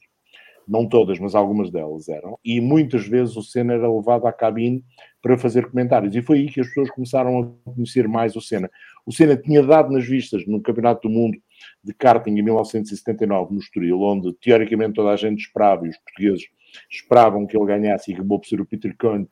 não 0.67 0.89
todas, 0.89 1.19
mas 1.19 1.35
algumas 1.35 1.71
delas 1.71 2.09
eram, 2.09 2.39
e 2.45 2.61
muitas 2.61 3.07
vezes 3.07 3.37
o 3.37 3.43
Senna 3.43 3.75
era 3.75 3.93
levado 3.93 4.27
à 4.27 4.33
cabine 4.33 4.83
para 5.23 5.39
fazer 5.39 5.71
comentários, 5.71 6.15
e 6.15 6.23
foi 6.23 6.39
aí 6.39 6.47
que 6.51 6.61
as 6.61 6.69
pessoas 6.69 6.91
começaram 6.91 7.41
a 7.67 7.71
conhecer 7.73 8.09
mais 8.09 8.35
o 8.35 8.41
Senna. 8.41 8.71
O 9.07 9.13
Senna 9.13 9.37
tinha 9.37 9.63
dado 9.63 9.93
nas 9.93 10.05
vistas 10.05 10.47
no 10.47 10.61
Campeonato 10.61 11.09
do 11.09 11.15
Mundo 11.15 11.39
de 11.83 11.95
karting 11.95 12.31
em 12.31 12.43
1979 12.43 13.55
no 13.55 13.61
Estoril, 13.61 14.01
onde 14.01 14.33
teoricamente 14.35 14.95
toda 14.95 15.11
a 15.11 15.17
gente 15.17 15.41
esperava, 15.41 15.87
e 15.87 15.91
os 15.91 15.99
portugueses 15.99 16.45
esperavam 16.91 17.47
que 17.47 17.57
ele 17.57 17.67
ganhasse 17.67 18.11
e 18.11 18.15
acabou 18.15 18.41
por 18.41 18.49
ser 18.49 18.61
o 18.61 18.67
Peter 18.67 18.97
Cohn 18.99 19.27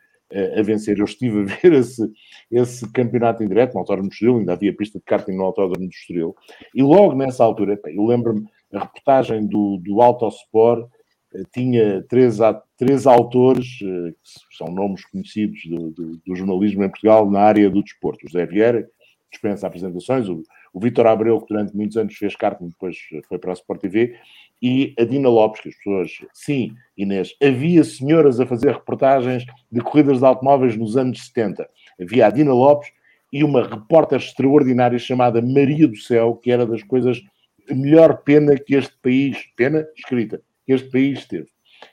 a 0.58 0.62
vencer. 0.62 0.98
Eu 0.98 1.04
estive 1.04 1.40
a 1.40 1.44
ver 1.44 1.72
esse, 1.72 2.10
esse 2.50 2.90
campeonato 2.92 3.42
em 3.42 3.48
direto 3.48 3.74
no 3.74 3.80
Autódromo 3.80 4.08
do 4.08 4.12
Estoril, 4.12 4.38
ainda 4.38 4.52
havia 4.52 4.74
pista 4.74 4.98
de 4.98 5.04
karting 5.04 5.36
no 5.36 5.44
Autódromo 5.44 5.86
do 5.86 5.92
Estoril, 5.92 6.34
e 6.74 6.82
logo 6.82 7.14
nessa 7.14 7.44
altura, 7.44 7.78
eu 7.86 8.04
lembro-me, 8.04 8.46
a 8.72 8.80
reportagem 8.80 9.46
do, 9.46 9.78
do 9.78 10.00
Autosport 10.00 10.84
uh, 10.84 11.44
tinha 11.52 12.02
três, 12.08 12.38
três 12.78 13.06
autores, 13.06 13.66
uh, 13.82 14.12
que 14.50 14.56
são 14.56 14.68
nomes 14.68 15.04
conhecidos 15.04 15.60
do, 15.66 15.90
do, 15.90 16.20
do, 16.26 16.34
jornalismo 16.34 16.82
em 16.82 16.88
Portugal, 16.88 17.30
na 17.30 17.40
área 17.40 17.68
do 17.68 17.82
desporto. 17.82 18.24
O 18.24 18.28
José 18.28 18.46
Vieira, 18.46 18.88
dispensa 19.30 19.66
apresentações, 19.66 20.28
o, 20.28 20.42
o 20.72 20.80
Vitor 20.80 21.06
Abreu, 21.06 21.40
que 21.40 21.48
durante 21.48 21.76
muitos 21.76 21.96
anos 21.96 22.14
fez 22.14 22.34
karting, 22.34 22.68
depois 22.68 22.96
foi 23.28 23.38
para 23.38 23.52
a 23.52 23.54
Sport 23.54 23.80
TV, 23.80 24.16
e 24.60 24.94
a 24.98 25.04
Dina 25.04 25.28
Lopes, 25.28 25.60
que 25.60 25.68
as 25.68 25.76
pessoas, 25.76 26.10
sim, 26.32 26.74
Inês, 26.96 27.34
havia 27.42 27.82
senhoras 27.82 28.38
a 28.38 28.46
fazer 28.46 28.72
reportagens 28.72 29.44
de 29.70 29.80
corridas 29.80 30.20
de 30.20 30.24
automóveis 30.24 30.76
nos 30.76 30.96
anos 30.96 31.26
70. 31.26 31.68
Havia 32.00 32.26
a 32.26 32.30
Dina 32.30 32.54
Lopes 32.54 32.90
e 33.32 33.42
uma 33.42 33.66
repórter 33.66 34.18
extraordinária 34.18 34.98
chamada 34.98 35.42
Maria 35.42 35.88
do 35.88 35.96
Céu, 35.96 36.36
que 36.36 36.50
era 36.50 36.64
das 36.64 36.82
coisas 36.82 37.20
de 37.66 37.74
melhor 37.74 38.22
pena 38.22 38.56
que 38.56 38.76
este 38.76 38.96
país, 39.02 39.36
pena 39.56 39.84
escrita, 39.96 40.40
que 40.64 40.72
este 40.72 40.90
país 40.90 41.26
teve. 41.26 41.48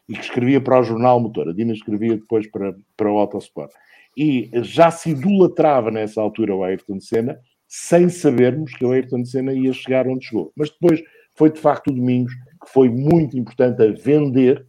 E 0.08 0.14
que 0.14 0.22
escrevia 0.22 0.62
para 0.62 0.80
o 0.80 0.84
jornal 0.84 1.20
Motor. 1.20 1.50
A 1.50 1.54
Dina 1.54 1.74
escrevia 1.74 2.16
depois 2.16 2.46
para, 2.52 2.76
para 2.96 3.12
o 3.12 3.18
Autosport. 3.18 3.72
E 4.16 4.52
já 4.62 4.92
se 4.92 5.12
idolatrava 5.12 5.90
nessa 5.90 6.22
altura 6.22 6.54
o 6.54 6.64
Ayrton 6.64 7.00
Senna, 7.00 7.40
sem 7.70 8.10
sabermos 8.10 8.74
que 8.74 8.84
o 8.84 8.92
Ayrton 8.92 9.24
Senna 9.24 9.54
ia 9.54 9.72
chegar 9.72 10.08
onde 10.08 10.26
chegou. 10.26 10.52
Mas 10.56 10.72
depois 10.72 11.04
foi 11.36 11.52
de 11.52 11.60
facto 11.60 11.92
o 11.92 11.94
Domingos 11.94 12.34
que 12.34 12.74
foi 12.74 12.90
muito 12.90 13.38
importante 13.38 13.82
a 13.84 13.92
vender, 13.92 14.66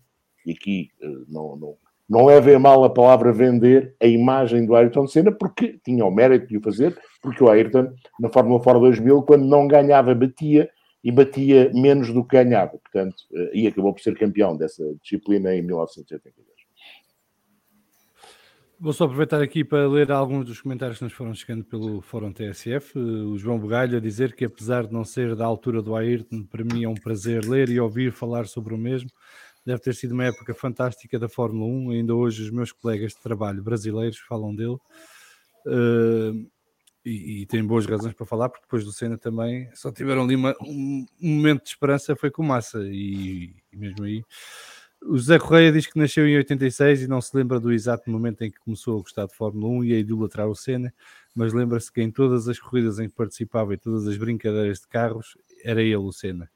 e 0.47 0.53
aqui 0.53 0.91
eh, 1.03 1.07
não, 1.27 1.57
não, 1.57 1.77
não 2.09 2.27
leve 2.27 2.55
a 2.55 2.59
mal 2.59 2.85
a 2.85 2.91
palavra 2.91 3.33
vender 3.33 3.97
a 4.01 4.07
imagem 4.07 4.67
do 4.67 4.77
Ayrton 4.77 5.07
Senna, 5.07 5.33
porque 5.33 5.81
tinha 5.83 6.05
o 6.05 6.11
mérito 6.11 6.47
de 6.47 6.59
o 6.59 6.63
fazer, 6.63 6.97
porque 7.23 7.43
o 7.43 7.49
Ayrton, 7.49 7.89
na 8.21 8.29
Fórmula 8.29 8.63
Fora 8.63 8.79
2000, 8.79 9.23
quando 9.23 9.47
não 9.47 9.67
ganhava, 9.67 10.15
batia, 10.15 10.71
e 11.03 11.11
batia 11.11 11.71
menos 11.73 12.13
do 12.13 12.23
que 12.23 12.37
ganhava, 12.37 12.73
portanto, 12.73 13.17
eh, 13.35 13.51
e 13.55 13.67
acabou 13.67 13.95
por 13.95 14.03
ser 14.03 14.17
campeão 14.19 14.55
dessa 14.57 14.85
disciplina 15.03 15.55
em 15.55 15.63
1982. 15.63 16.50
Vou 18.83 18.95
só 18.95 19.05
aproveitar 19.05 19.43
aqui 19.43 19.63
para 19.63 19.87
ler 19.87 20.11
alguns 20.11 20.47
dos 20.47 20.63
comentários 20.63 20.97
que 20.97 21.05
nos 21.05 21.13
foram 21.13 21.35
chegando 21.35 21.63
pelo 21.63 22.01
Fórum 22.01 22.33
TSF. 22.33 22.99
O 22.99 23.37
João 23.37 23.59
Bugalho 23.59 23.99
a 23.99 24.01
dizer 24.01 24.35
que, 24.35 24.43
apesar 24.43 24.87
de 24.87 24.93
não 24.95 25.05
ser 25.05 25.37
da 25.37 25.45
altura 25.45 25.83
do 25.83 25.95
Ayrton, 25.95 26.45
para 26.45 26.65
mim 26.65 26.85
é 26.85 26.89
um 26.89 26.95
prazer 26.95 27.45
ler 27.45 27.69
e 27.69 27.79
ouvir 27.79 28.11
falar 28.11 28.47
sobre 28.47 28.73
o 28.73 28.79
mesmo. 28.79 29.11
Deve 29.67 29.83
ter 29.83 29.95
sido 29.95 30.13
uma 30.13 30.25
época 30.25 30.55
fantástica 30.55 31.19
da 31.19 31.29
Fórmula 31.29 31.71
1. 31.71 31.91
Ainda 31.91 32.15
hoje 32.15 32.43
os 32.43 32.51
meus 32.51 32.73
colegas 32.73 33.13
de 33.13 33.21
trabalho 33.21 33.63
brasileiros 33.63 34.17
falam 34.21 34.57
dele. 34.57 34.79
Uh, 35.67 36.51
e, 37.05 37.43
e 37.43 37.47
têm 37.47 37.63
boas 37.63 37.85
razões 37.85 38.15
para 38.15 38.25
falar, 38.25 38.49
porque 38.49 38.65
depois 38.65 38.83
do 38.83 38.93
Senna 38.93 39.19
também 39.19 39.69
só 39.75 39.93
tiveram 39.93 40.23
ali 40.23 40.37
uma, 40.37 40.57
um, 40.63 41.05
um, 41.21 41.37
momento 41.37 41.65
de 41.65 41.69
esperança, 41.69 42.17
foi 42.17 42.31
com 42.31 42.43
Massa. 42.43 42.79
E, 42.85 43.55
e 43.71 43.77
mesmo 43.77 44.05
aí 44.05 44.25
o 45.03 45.17
José 45.17 45.39
Correia 45.39 45.73
diz 45.73 45.87
que 45.87 45.99
nasceu 45.99 46.27
em 46.27 46.37
86 46.37 47.03
e 47.03 47.09
não 47.09 47.21
se 47.21 47.35
lembra 47.37 47.59
do 47.59 47.73
exato 47.73 48.11
momento 48.11 48.43
em 48.43 48.51
que 48.51 48.61
começou 48.61 48.99
a 48.99 49.03
gostar 49.03 49.27
de 49.27 49.35
Fórmula 49.35 49.69
1 49.79 49.85
e 49.85 49.95
a 49.95 49.99
idolatrar 49.99 50.49
o 50.49 50.55
Senna, 50.55 50.93
mas 51.35 51.53
lembra-se 51.53 51.91
que 51.91 52.03
em 52.03 52.11
todas 52.11 52.49
as 52.49 52.59
corridas 52.59 52.99
em 52.99 53.09
que 53.09 53.15
participava 53.15 53.73
e 53.73 53.79
todas 53.79 54.07
as 54.07 54.17
brincadeiras 54.17 54.81
de 54.81 54.89
carros, 54.89 55.37
era 55.65 55.81
ele 55.83 55.97
o 55.97 56.13
Senna. 56.13 56.51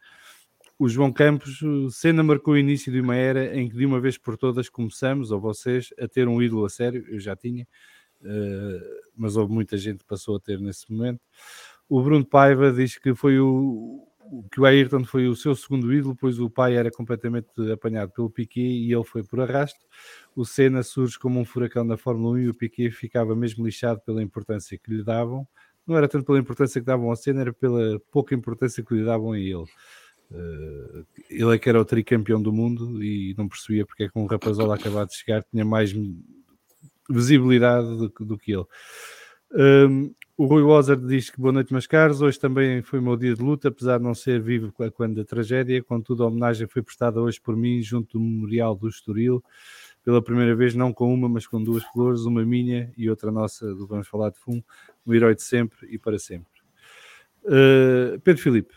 O 0.78 0.88
João 0.88 1.12
Campos, 1.12 1.62
o 1.62 1.90
Senna 1.90 2.22
marcou 2.22 2.54
o 2.54 2.58
início 2.58 2.92
de 2.92 3.00
uma 3.00 3.16
era 3.16 3.56
em 3.56 3.68
que 3.68 3.76
de 3.76 3.86
uma 3.86 4.00
vez 4.00 4.18
por 4.18 4.36
todas 4.36 4.68
começamos, 4.68 5.30
ou 5.30 5.40
vocês, 5.40 5.94
a 5.98 6.06
ter 6.06 6.28
um 6.28 6.42
ídolo 6.42 6.64
a 6.64 6.68
sério, 6.68 7.04
eu 7.08 7.18
já 7.20 7.34
tinha, 7.34 7.66
uh, 8.20 9.10
mas 9.16 9.36
houve 9.36 9.52
muita 9.52 9.78
gente 9.78 9.98
que 9.98 10.06
passou 10.06 10.36
a 10.36 10.40
ter 10.40 10.58
nesse 10.60 10.90
momento. 10.92 11.20
O 11.88 12.02
Bruno 12.02 12.24
Paiva 12.24 12.72
diz 12.72 12.98
que 12.98 13.14
foi 13.14 13.38
o, 13.38 14.06
que 14.50 14.60
o 14.60 14.64
Ayrton 14.64 15.04
foi 15.04 15.28
o 15.28 15.36
seu 15.36 15.54
segundo 15.54 15.92
ídolo, 15.92 16.16
pois 16.16 16.38
o 16.38 16.50
pai 16.50 16.76
era 16.76 16.90
completamente 16.90 17.48
apanhado 17.72 18.12
pelo 18.12 18.30
Piquet 18.30 18.60
e 18.60 18.92
ele 18.92 19.04
foi 19.04 19.22
por 19.22 19.40
arrasto. 19.40 19.80
O 20.34 20.44
Senna 20.44 20.82
surge 20.82 21.18
como 21.18 21.40
um 21.40 21.44
furacão 21.44 21.86
da 21.86 21.96
Fórmula 21.96 22.34
1 22.34 22.38
e 22.38 22.48
o 22.48 22.54
Piquet 22.54 22.90
ficava 22.90 23.34
mesmo 23.36 23.64
lixado 23.64 24.00
pela 24.00 24.22
importância 24.22 24.78
que 24.78 24.90
lhe 24.90 25.02
davam. 25.02 25.46
Não 25.86 25.96
era 25.96 26.08
tanto 26.08 26.24
pela 26.24 26.38
importância 26.38 26.80
que 26.80 26.86
davam 26.86 27.10
ao 27.10 27.16
Senna, 27.16 27.42
era 27.42 27.52
pela 27.52 28.00
pouca 28.10 28.34
importância 28.34 28.82
que 28.82 28.94
lhe 28.94 29.04
davam 29.04 29.32
a 29.32 29.38
ele. 29.38 29.64
Uh, 30.30 31.06
ele 31.28 31.54
é 31.54 31.58
que 31.58 31.68
era 31.68 31.80
o 31.80 31.84
tricampeão 31.84 32.40
do 32.42 32.52
mundo 32.52 33.02
e 33.04 33.34
não 33.36 33.46
percebia 33.46 33.84
porque 33.84 34.04
é 34.04 34.08
que 34.08 34.18
um 34.18 34.26
rapazola 34.26 34.74
acabado 34.74 35.08
de 35.08 35.16
chegar 35.16 35.44
tinha 35.44 35.64
mais 35.64 35.94
visibilidade 37.08 37.86
do, 37.86 38.08
do 38.08 38.38
que 38.38 38.52
ele. 38.52 38.64
Um, 39.52 40.14
o 40.36 40.46
Rui 40.46 40.62
Wozard 40.62 41.06
diz 41.06 41.30
que 41.30 41.40
boa 41.40 41.52
noite, 41.52 41.72
meus 41.72 41.86
caros. 41.86 42.20
Hoje 42.20 42.38
também 42.38 42.82
foi 42.82 42.98
o 42.98 43.02
meu 43.02 43.16
dia 43.16 43.34
de 43.34 43.42
luta, 43.42 43.68
apesar 43.68 43.98
de 43.98 44.04
não 44.04 44.14
ser 44.14 44.40
vivo 44.40 44.72
quando 44.94 45.16
da 45.16 45.24
tragédia. 45.24 45.82
Contudo, 45.82 46.24
a 46.24 46.26
homenagem 46.26 46.66
foi 46.66 46.82
prestada 46.82 47.20
hoje 47.20 47.40
por 47.40 47.56
mim, 47.56 47.80
junto 47.82 48.18
do 48.18 48.24
Memorial 48.24 48.74
do 48.74 48.88
Estoril. 48.88 49.42
Pela 50.04 50.20
primeira 50.20 50.54
vez, 50.54 50.74
não 50.74 50.92
com 50.92 51.12
uma, 51.12 51.28
mas 51.28 51.46
com 51.46 51.62
duas 51.62 51.84
flores, 51.84 52.22
uma 52.22 52.44
minha 52.44 52.92
e 52.96 53.08
outra 53.08 53.30
nossa, 53.30 53.74
do 53.74 53.86
Vamos 53.86 54.08
Falar 54.08 54.30
de 54.30 54.38
Fumo, 54.38 54.62
um 55.06 55.14
herói 55.14 55.34
de 55.34 55.42
sempre 55.42 55.86
e 55.88 55.98
para 55.98 56.18
sempre. 56.18 56.52
Uh, 57.44 58.18
Pedro 58.20 58.42
Filipe, 58.42 58.74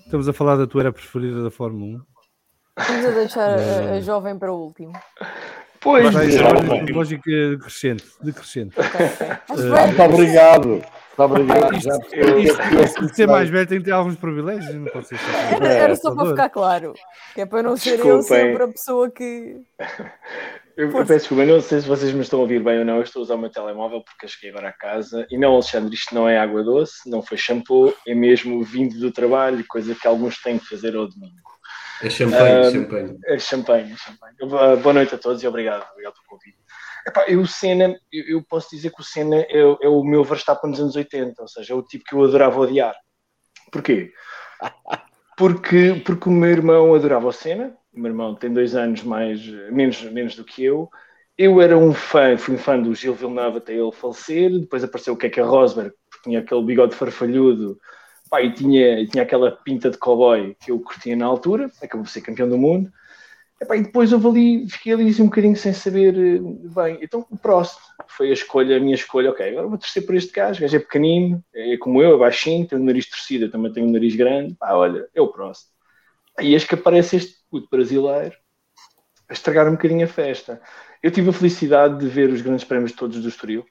estamos 0.00 0.28
a 0.28 0.32
falar 0.32 0.56
da 0.56 0.66
tua 0.66 0.82
era 0.82 0.92
preferida 0.92 1.42
da 1.42 1.50
Fórmula 1.50 1.98
1. 1.98 2.12
Vamos 2.86 3.04
a 3.04 3.10
deixar 3.10 3.58
a, 3.58 3.94
a, 3.94 4.00
jovem 4.00 4.38
para 4.38 4.52
o 4.52 4.56
último. 4.56 4.92
Pois, 5.82 6.12
Vai 6.12 6.30
ser 6.30 6.38
já, 6.38 6.46
ordem 6.48 6.84
cronológica 6.86 7.30
decrescente. 7.50 8.04
decrescente. 8.22 8.74
Mas 9.48 9.64
vai- 9.64 9.86
Muito 9.88 10.02
obrigado. 10.02 10.68
Muito 10.68 10.84
obrigado. 11.18 11.80
Já 11.80 11.98
percebi 11.98 12.44
Isto, 12.44 12.62
que 12.62 13.04
isto 13.04 13.14
ser 13.16 13.26
mais 13.26 13.50
velho 13.50 13.66
tem 13.66 13.78
que 13.78 13.84
ter 13.84 13.90
alguns 13.90 14.16
privilégios, 14.16 14.74
não 14.74 14.84
pode 14.86 15.08
ser 15.08 15.18
só 15.18 15.56
Era, 15.56 15.68
era 15.68 15.96
só 15.96 16.14
para 16.14 16.26
ficar 16.30 16.48
claro. 16.50 16.94
Que 17.34 17.40
é 17.42 17.46
para 17.46 17.62
não 17.62 17.76
ser 17.76 17.98
eu 17.98 18.22
sempre 18.22 18.62
a 18.62 18.68
pessoa 18.68 19.10
que. 19.10 19.56
Eu, 20.74 20.86
eu 20.86 20.92
peço 21.04 21.12
desculpa, 21.18 21.42
eu 21.42 21.54
não 21.56 21.60
sei 21.60 21.82
se 21.82 21.86
vocês 21.86 22.14
me 22.14 22.22
estão 22.22 22.38
a 22.38 22.42
ouvir 22.42 22.64
bem 22.64 22.78
ou 22.78 22.84
não. 22.86 22.96
Eu 22.96 23.02
estou 23.02 23.20
a 23.20 23.24
usar 23.24 23.34
o 23.34 23.38
meu 23.38 23.50
telemóvel 23.50 24.02
porque 24.02 24.24
eu 24.24 24.28
cheguei 24.30 24.48
agora 24.48 24.68
a 24.70 24.72
casa. 24.72 25.26
E 25.30 25.36
não, 25.36 25.52
Alexandre, 25.52 25.94
isto 25.94 26.14
não 26.14 26.26
é 26.26 26.38
água 26.38 26.62
doce, 26.64 27.10
não 27.10 27.20
foi 27.20 27.36
shampoo, 27.36 27.92
é 28.08 28.14
mesmo 28.14 28.62
vindo 28.64 28.98
do 28.98 29.12
trabalho, 29.12 29.62
coisa 29.68 29.94
que 29.94 30.08
alguns 30.08 30.40
têm 30.40 30.58
que 30.58 30.64
fazer 30.66 30.96
ao 30.96 31.06
domingo. 31.06 31.51
É 32.02 32.10
champanhe, 32.10 32.66
Ah, 32.66 32.70
champanhe. 32.70 33.18
É 33.26 33.38
champanhe, 33.38 33.92
é 33.92 33.96
champanhe. 33.96 34.34
Uh, 34.42 34.76
Boa 34.78 34.92
noite 34.92 35.14
a 35.14 35.18
todos 35.18 35.40
e 35.40 35.46
obrigado, 35.46 35.88
obrigado 35.92 36.14
pelo 36.14 36.26
convite. 36.26 36.58
Epá, 37.06 37.24
eu, 37.28 37.40
o 37.40 37.46
Senna, 37.46 37.96
eu, 38.12 38.24
eu 38.38 38.42
posso 38.42 38.70
dizer 38.70 38.90
que 38.90 39.00
o 39.00 39.04
Senna 39.04 39.36
é, 39.36 39.60
é 39.60 39.88
o 39.88 40.02
meu 40.02 40.24
Verstappen 40.24 40.70
dos 40.70 40.80
anos 40.80 40.96
80, 40.96 41.40
ou 41.40 41.48
seja, 41.48 41.72
é 41.72 41.76
o 41.76 41.82
tipo 41.82 42.04
que 42.04 42.14
eu 42.14 42.24
adorava 42.24 42.60
odiar. 42.60 42.94
Porquê? 43.70 44.12
Porque, 45.34 46.00
porque 46.04 46.28
o 46.28 46.32
meu 46.32 46.50
irmão 46.50 46.94
adorava 46.94 47.26
o 47.26 47.32
Senna, 47.32 47.74
o 47.92 47.98
meu 47.98 48.10
irmão 48.10 48.34
tem 48.34 48.52
dois 48.52 48.76
anos 48.76 49.02
mais, 49.02 49.44
menos, 49.72 50.00
menos 50.02 50.36
do 50.36 50.44
que 50.44 50.62
eu. 50.62 50.90
Eu 51.38 51.60
era 51.60 51.76
um 51.76 51.92
fã, 51.94 52.36
fui 52.36 52.54
um 52.54 52.58
fã 52.58 52.78
do 52.78 52.94
Gil 52.94 53.14
Villeneuve 53.14 53.56
até 53.56 53.72
ele 53.72 53.90
falecer, 53.90 54.50
depois 54.50 54.84
apareceu 54.84 55.14
o 55.14 55.16
Keke 55.16 55.40
Rosberg, 55.40 55.90
porque 56.10 56.24
tinha 56.24 56.40
aquele 56.40 56.62
bigode 56.62 56.94
farfalhudo, 56.94 57.78
pá, 58.32 58.40
e 58.40 58.50
tinha, 58.50 59.06
tinha 59.06 59.22
aquela 59.22 59.52
pinta 59.52 59.90
de 59.90 59.98
cowboy 59.98 60.56
que 60.58 60.70
eu 60.70 60.80
curtia 60.80 61.14
na 61.14 61.26
altura, 61.26 61.70
acabou 61.82 62.06
por 62.06 62.10
ser 62.10 62.22
campeão 62.22 62.48
do 62.48 62.56
mundo. 62.56 62.90
Epá, 63.60 63.76
e 63.76 63.82
depois 63.82 64.10
houve 64.10 64.26
ali, 64.26 64.70
fiquei 64.70 64.94
ali 64.94 65.10
assim 65.10 65.22
um 65.22 65.26
bocadinho 65.26 65.54
sem 65.54 65.74
saber 65.74 66.14
eh, 66.16 66.40
bem. 66.74 66.98
Então 67.02 67.26
o 67.30 67.36
Prost 67.36 67.78
foi 68.08 68.30
a 68.30 68.32
escolha, 68.32 68.78
a 68.78 68.80
minha 68.80 68.94
escolha. 68.94 69.30
Ok, 69.30 69.46
agora 69.46 69.68
vou 69.68 69.76
torcer 69.76 70.06
por 70.06 70.14
este 70.14 70.32
gajo. 70.32 70.58
O 70.58 70.62
gajo 70.62 70.76
é 70.76 70.80
pequenino, 70.80 71.44
é 71.54 71.76
como 71.76 72.02
eu, 72.02 72.14
é 72.14 72.18
baixinho, 72.18 72.66
tem 72.66 72.78
o 72.78 72.82
nariz 72.82 73.06
torcido, 73.06 73.44
eu 73.44 73.50
também 73.50 73.70
tenho 73.70 73.86
um 73.86 73.92
nariz 73.92 74.16
grande. 74.16 74.54
Pá, 74.54 74.72
olha, 74.72 75.06
é 75.14 75.20
o 75.20 75.28
Prost. 75.28 75.66
Aí 76.38 76.54
eis 76.54 76.64
que 76.64 76.74
aparece 76.74 77.16
este 77.16 77.34
puto 77.50 77.68
brasileiro 77.70 78.34
a 79.28 79.32
estragar 79.34 79.68
um 79.68 79.72
bocadinho 79.72 80.06
a 80.06 80.08
festa. 80.08 80.58
Eu 81.02 81.10
tive 81.10 81.28
a 81.28 81.32
felicidade 81.34 81.98
de 81.98 82.08
ver 82.08 82.30
os 82.30 82.40
grandes 82.40 82.64
prémios 82.64 82.92
todos 82.92 83.20
do 83.20 83.28
Estoril, 83.28 83.66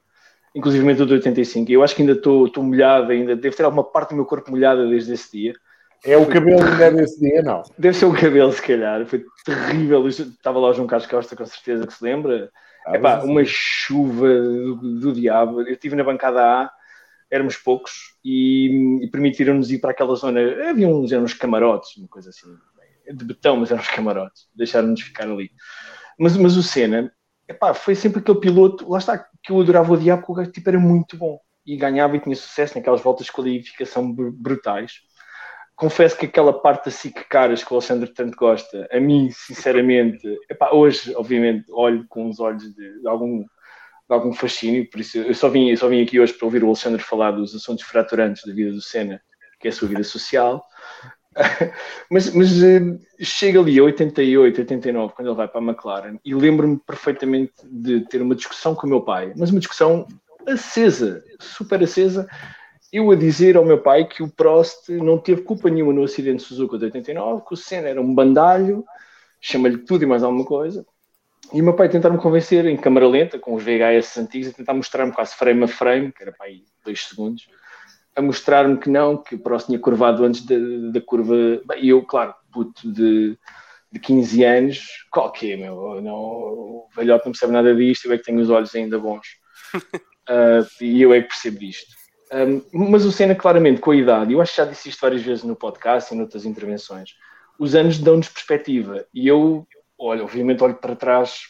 inclusive 0.54 1.02
o 1.02 1.06
de 1.06 1.14
85. 1.14 1.70
E 1.70 1.74
eu 1.74 1.82
acho 1.82 1.94
que 1.94 2.02
ainda 2.02 2.12
estou 2.12 2.50
molhado, 2.58 3.12
ainda 3.12 3.34
devo 3.34 3.56
ter 3.56 3.64
alguma 3.64 3.84
parte 3.84 4.10
do 4.10 4.16
meu 4.16 4.24
corpo 4.24 4.50
molhada 4.50 4.86
desde 4.86 5.12
esse 5.14 5.32
dia. 5.32 5.54
É 6.04 6.16
o 6.16 6.26
cabelo 6.26 6.58
que 6.58 6.76
deve 6.76 7.02
esse 7.02 7.20
dia, 7.20 7.42
não. 7.42 7.62
Deve 7.78 7.96
ser 7.96 8.06
o 8.06 8.12
cabelo, 8.12 8.52
se 8.52 8.60
calhar. 8.60 9.06
Foi 9.06 9.24
terrível. 9.44 10.06
Estava 10.08 10.58
lá 10.58 10.70
o 10.70 10.74
João 10.74 10.86
Carlos 10.88 11.08
Costa, 11.08 11.36
com 11.36 11.46
certeza 11.46 11.86
que 11.86 11.94
se 11.94 12.02
lembra. 12.02 12.50
Ah, 12.84 12.96
Epá, 12.96 13.22
uma 13.22 13.44
chuva 13.44 14.28
do, 14.28 14.74
do 15.00 15.12
diabo. 15.12 15.60
Eu 15.60 15.72
estive 15.72 15.94
na 15.94 16.02
bancada 16.02 16.42
A, 16.42 16.70
éramos 17.30 17.56
poucos, 17.56 18.16
e, 18.24 18.98
e 19.02 19.06
permitiram-nos 19.10 19.70
ir 19.70 19.78
para 19.78 19.92
aquela 19.92 20.14
zona. 20.16 20.40
Havia 20.68 20.88
uns, 20.88 21.12
eram 21.12 21.22
uns 21.22 21.34
camarotes, 21.34 21.96
uma 21.96 22.08
coisa 22.08 22.30
assim, 22.30 22.52
de 23.08 23.24
betão, 23.24 23.56
mas 23.56 23.70
eram 23.70 23.80
uns 23.80 23.88
camarotes. 23.88 24.48
Deixaram-nos 24.54 25.00
ficar 25.00 25.24
ali. 25.24 25.52
Mas, 26.18 26.36
mas 26.36 26.56
o 26.56 26.62
Senna, 26.64 27.12
epá, 27.52 27.74
foi 27.74 27.94
sempre 27.94 28.20
aquele 28.20 28.40
piloto, 28.40 28.88
lá 28.88 28.98
está, 28.98 29.18
que 29.42 29.52
eu 29.52 29.60
adorava 29.60 29.92
odiar, 29.92 30.18
porque 30.18 30.32
o 30.32 30.34
gajo 30.34 30.50
tipo, 30.50 30.68
era 30.68 30.78
muito 30.78 31.16
bom. 31.16 31.38
E 31.64 31.76
ganhava 31.76 32.16
e 32.16 32.20
tinha 32.20 32.34
sucesso 32.34 32.76
naquelas 32.76 33.00
voltas 33.00 33.26
de 33.26 33.32
qualificação 33.32 34.12
br- 34.12 34.30
brutais 34.32 34.92
confesso 35.82 36.16
que 36.16 36.26
aquela 36.26 36.52
parte 36.52 36.84
da 36.84 36.90
SIC 36.92 37.24
Caras 37.28 37.64
que 37.64 37.72
o 37.72 37.76
Alexandre 37.76 38.12
tanto 38.12 38.36
gosta, 38.36 38.88
a 38.92 39.00
mim, 39.00 39.30
sinceramente, 39.32 40.22
epá, 40.48 40.70
hoje, 40.72 41.12
obviamente, 41.16 41.64
olho 41.70 42.06
com 42.08 42.28
os 42.28 42.38
olhos 42.38 42.62
de, 42.62 43.00
de 43.00 43.08
algum, 43.08 43.40
de 43.40 43.46
algum 44.08 44.32
fascínio, 44.32 44.88
por 44.88 45.00
isso 45.00 45.18
eu 45.18 45.34
só, 45.34 45.48
vim, 45.48 45.70
eu 45.70 45.76
só 45.76 45.88
vim 45.88 46.02
aqui 46.02 46.20
hoje 46.20 46.32
para 46.34 46.46
ouvir 46.46 46.62
o 46.62 46.68
Alexandre 46.68 47.02
falar 47.02 47.32
dos 47.32 47.54
assuntos 47.54 47.84
fraturantes 47.84 48.44
da 48.46 48.52
vida 48.54 48.70
do 48.70 48.80
Senna, 48.80 49.20
que 49.58 49.66
é 49.66 49.70
a 49.70 49.74
sua 49.74 49.88
vida 49.88 50.04
social. 50.04 50.64
mas 52.10 52.32
mas 52.34 52.62
eh, 52.62 52.80
chega 53.20 53.60
ali 53.60 53.78
a 53.78 53.84
88, 53.84 54.60
89, 54.60 55.14
quando 55.14 55.28
ele 55.28 55.36
vai 55.36 55.48
para 55.48 55.60
a 55.60 55.64
McLaren, 55.64 56.18
e 56.24 56.34
lembro-me 56.34 56.78
perfeitamente 56.78 57.52
de 57.64 58.00
ter 58.02 58.20
uma 58.20 58.34
discussão 58.34 58.74
com 58.74 58.86
o 58.86 58.90
meu 58.90 59.00
pai, 59.00 59.32
mas 59.36 59.50
uma 59.50 59.60
discussão 59.60 60.06
acesa, 60.46 61.22
super 61.40 61.82
acesa, 61.82 62.28
eu 62.92 63.10
a 63.10 63.16
dizer 63.16 63.56
ao 63.56 63.64
meu 63.64 63.78
pai 63.78 64.06
que 64.06 64.22
o 64.22 64.28
Prost 64.28 64.88
não 64.90 65.16
teve 65.16 65.42
culpa 65.42 65.70
nenhuma 65.70 65.92
no 65.92 66.04
acidente 66.04 66.42
de 66.42 66.48
Suzuka 66.48 66.76
de 66.76 66.84
89, 66.84 67.44
que 67.46 67.54
o 67.54 67.56
Senna 67.56 67.88
era 67.88 68.00
um 68.00 68.14
bandalho, 68.14 68.84
chama-lhe 69.40 69.78
tudo 69.78 70.04
e 70.04 70.06
mais 70.06 70.22
alguma 70.22 70.44
coisa. 70.44 70.84
E 71.52 71.60
o 71.60 71.64
meu 71.64 71.74
pai 71.74 71.88
tentar-me 71.88 72.18
convencer 72.18 72.66
em 72.66 72.76
câmara 72.76 73.08
lenta, 73.08 73.38
com 73.38 73.54
os 73.54 73.62
VHS 73.62 74.18
antigos, 74.18 74.48
a 74.48 74.52
tentar 74.52 74.74
mostrar-me 74.74 75.12
quase 75.12 75.34
frame 75.34 75.64
a 75.64 75.68
frame, 75.68 76.12
que 76.12 76.22
era 76.22 76.32
para 76.32 76.46
aí 76.46 76.64
dois 76.84 77.04
segundos, 77.04 77.48
a 78.14 78.22
mostrar-me 78.22 78.76
que 78.76 78.90
não, 78.90 79.16
que 79.16 79.34
o 79.34 79.38
Prost 79.38 79.66
tinha 79.66 79.78
curvado 79.78 80.24
antes 80.24 80.44
da, 80.44 80.56
da 80.92 81.00
curva. 81.00 81.34
E 81.76 81.88
eu, 81.88 82.02
claro, 82.02 82.34
puto 82.52 82.92
de, 82.92 83.38
de 83.90 84.00
15 84.00 84.44
anos, 84.44 84.86
qualquer, 85.10 85.56
meu, 85.56 86.00
não, 86.02 86.14
o 86.14 86.88
velhote 86.94 87.24
não 87.24 87.32
percebe 87.32 87.52
nada 87.52 87.74
disto, 87.74 88.06
eu 88.06 88.12
é 88.12 88.18
que 88.18 88.24
tenho 88.24 88.40
os 88.40 88.50
olhos 88.50 88.74
ainda 88.74 88.98
bons. 88.98 89.26
Ah, 90.28 90.64
e 90.80 91.02
eu 91.02 91.12
é 91.12 91.20
que 91.20 91.26
percebo 91.26 91.64
isto. 91.64 91.92
Um, 92.32 92.88
mas 92.90 93.04
o 93.04 93.10
Senna, 93.10 93.34
claramente, 93.34 93.80
com 93.80 93.90
a 93.90 93.96
idade, 93.96 94.32
eu 94.32 94.40
acho 94.40 94.52
que 94.52 94.58
já 94.58 94.64
disse 94.64 94.88
isto 94.88 95.00
várias 95.00 95.20
vezes 95.20 95.42
no 95.44 95.56
podcast 95.56 96.14
e 96.14 96.16
noutras 96.16 96.46
intervenções, 96.46 97.10
os 97.58 97.74
anos 97.74 97.98
dão-nos 97.98 98.28
perspectiva. 98.28 99.04
E 99.12 99.26
eu, 99.26 99.66
olha, 99.98 100.22
obviamente, 100.22 100.62
olho 100.62 100.76
para 100.76 100.96
trás 100.96 101.40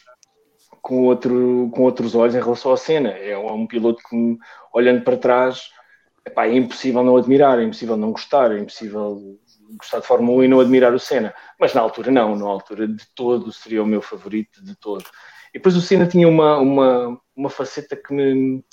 com, 0.81 1.03
outro, 1.03 1.71
com 1.73 1.83
outros 1.83 2.15
olhos 2.15 2.35
em 2.35 2.41
relação. 2.41 2.73
É 2.73 3.37
um, 3.37 3.47
é 3.47 3.53
um 3.53 3.67
piloto 3.67 4.01
que, 4.09 4.37
olhando 4.73 5.03
para 5.03 5.17
trás, 5.17 5.69
epá, 6.25 6.47
é 6.47 6.55
impossível 6.55 7.03
não 7.03 7.17
admirar, 7.17 7.59
é 7.59 7.63
impossível 7.63 7.97
não 7.97 8.11
gostar, 8.11 8.51
é 8.51 8.59
impossível 8.59 9.39
gostar 9.77 9.99
de 9.99 10.07
Fórmula 10.07 10.39
1 10.39 10.43
e 10.43 10.47
não 10.47 10.59
admirar 10.59 10.93
o 10.93 10.99
Senna. 10.99 11.33
Mas 11.59 11.73
na 11.73 11.81
altura, 11.81 12.11
não, 12.11 12.35
na 12.35 12.45
altura 12.45 12.87
de 12.87 13.05
todo 13.15 13.51
seria 13.51 13.83
o 13.83 13.87
meu 13.87 14.01
favorito, 14.01 14.63
de 14.63 14.75
todo. 14.75 15.05
E 15.49 15.57
depois 15.59 15.75
o 15.75 15.81
Senna 15.81 16.07
tinha 16.07 16.27
uma, 16.27 16.57
uma, 16.57 17.21
uma 17.35 17.49
faceta 17.49 17.95
que 17.95 18.13
me 18.13 18.63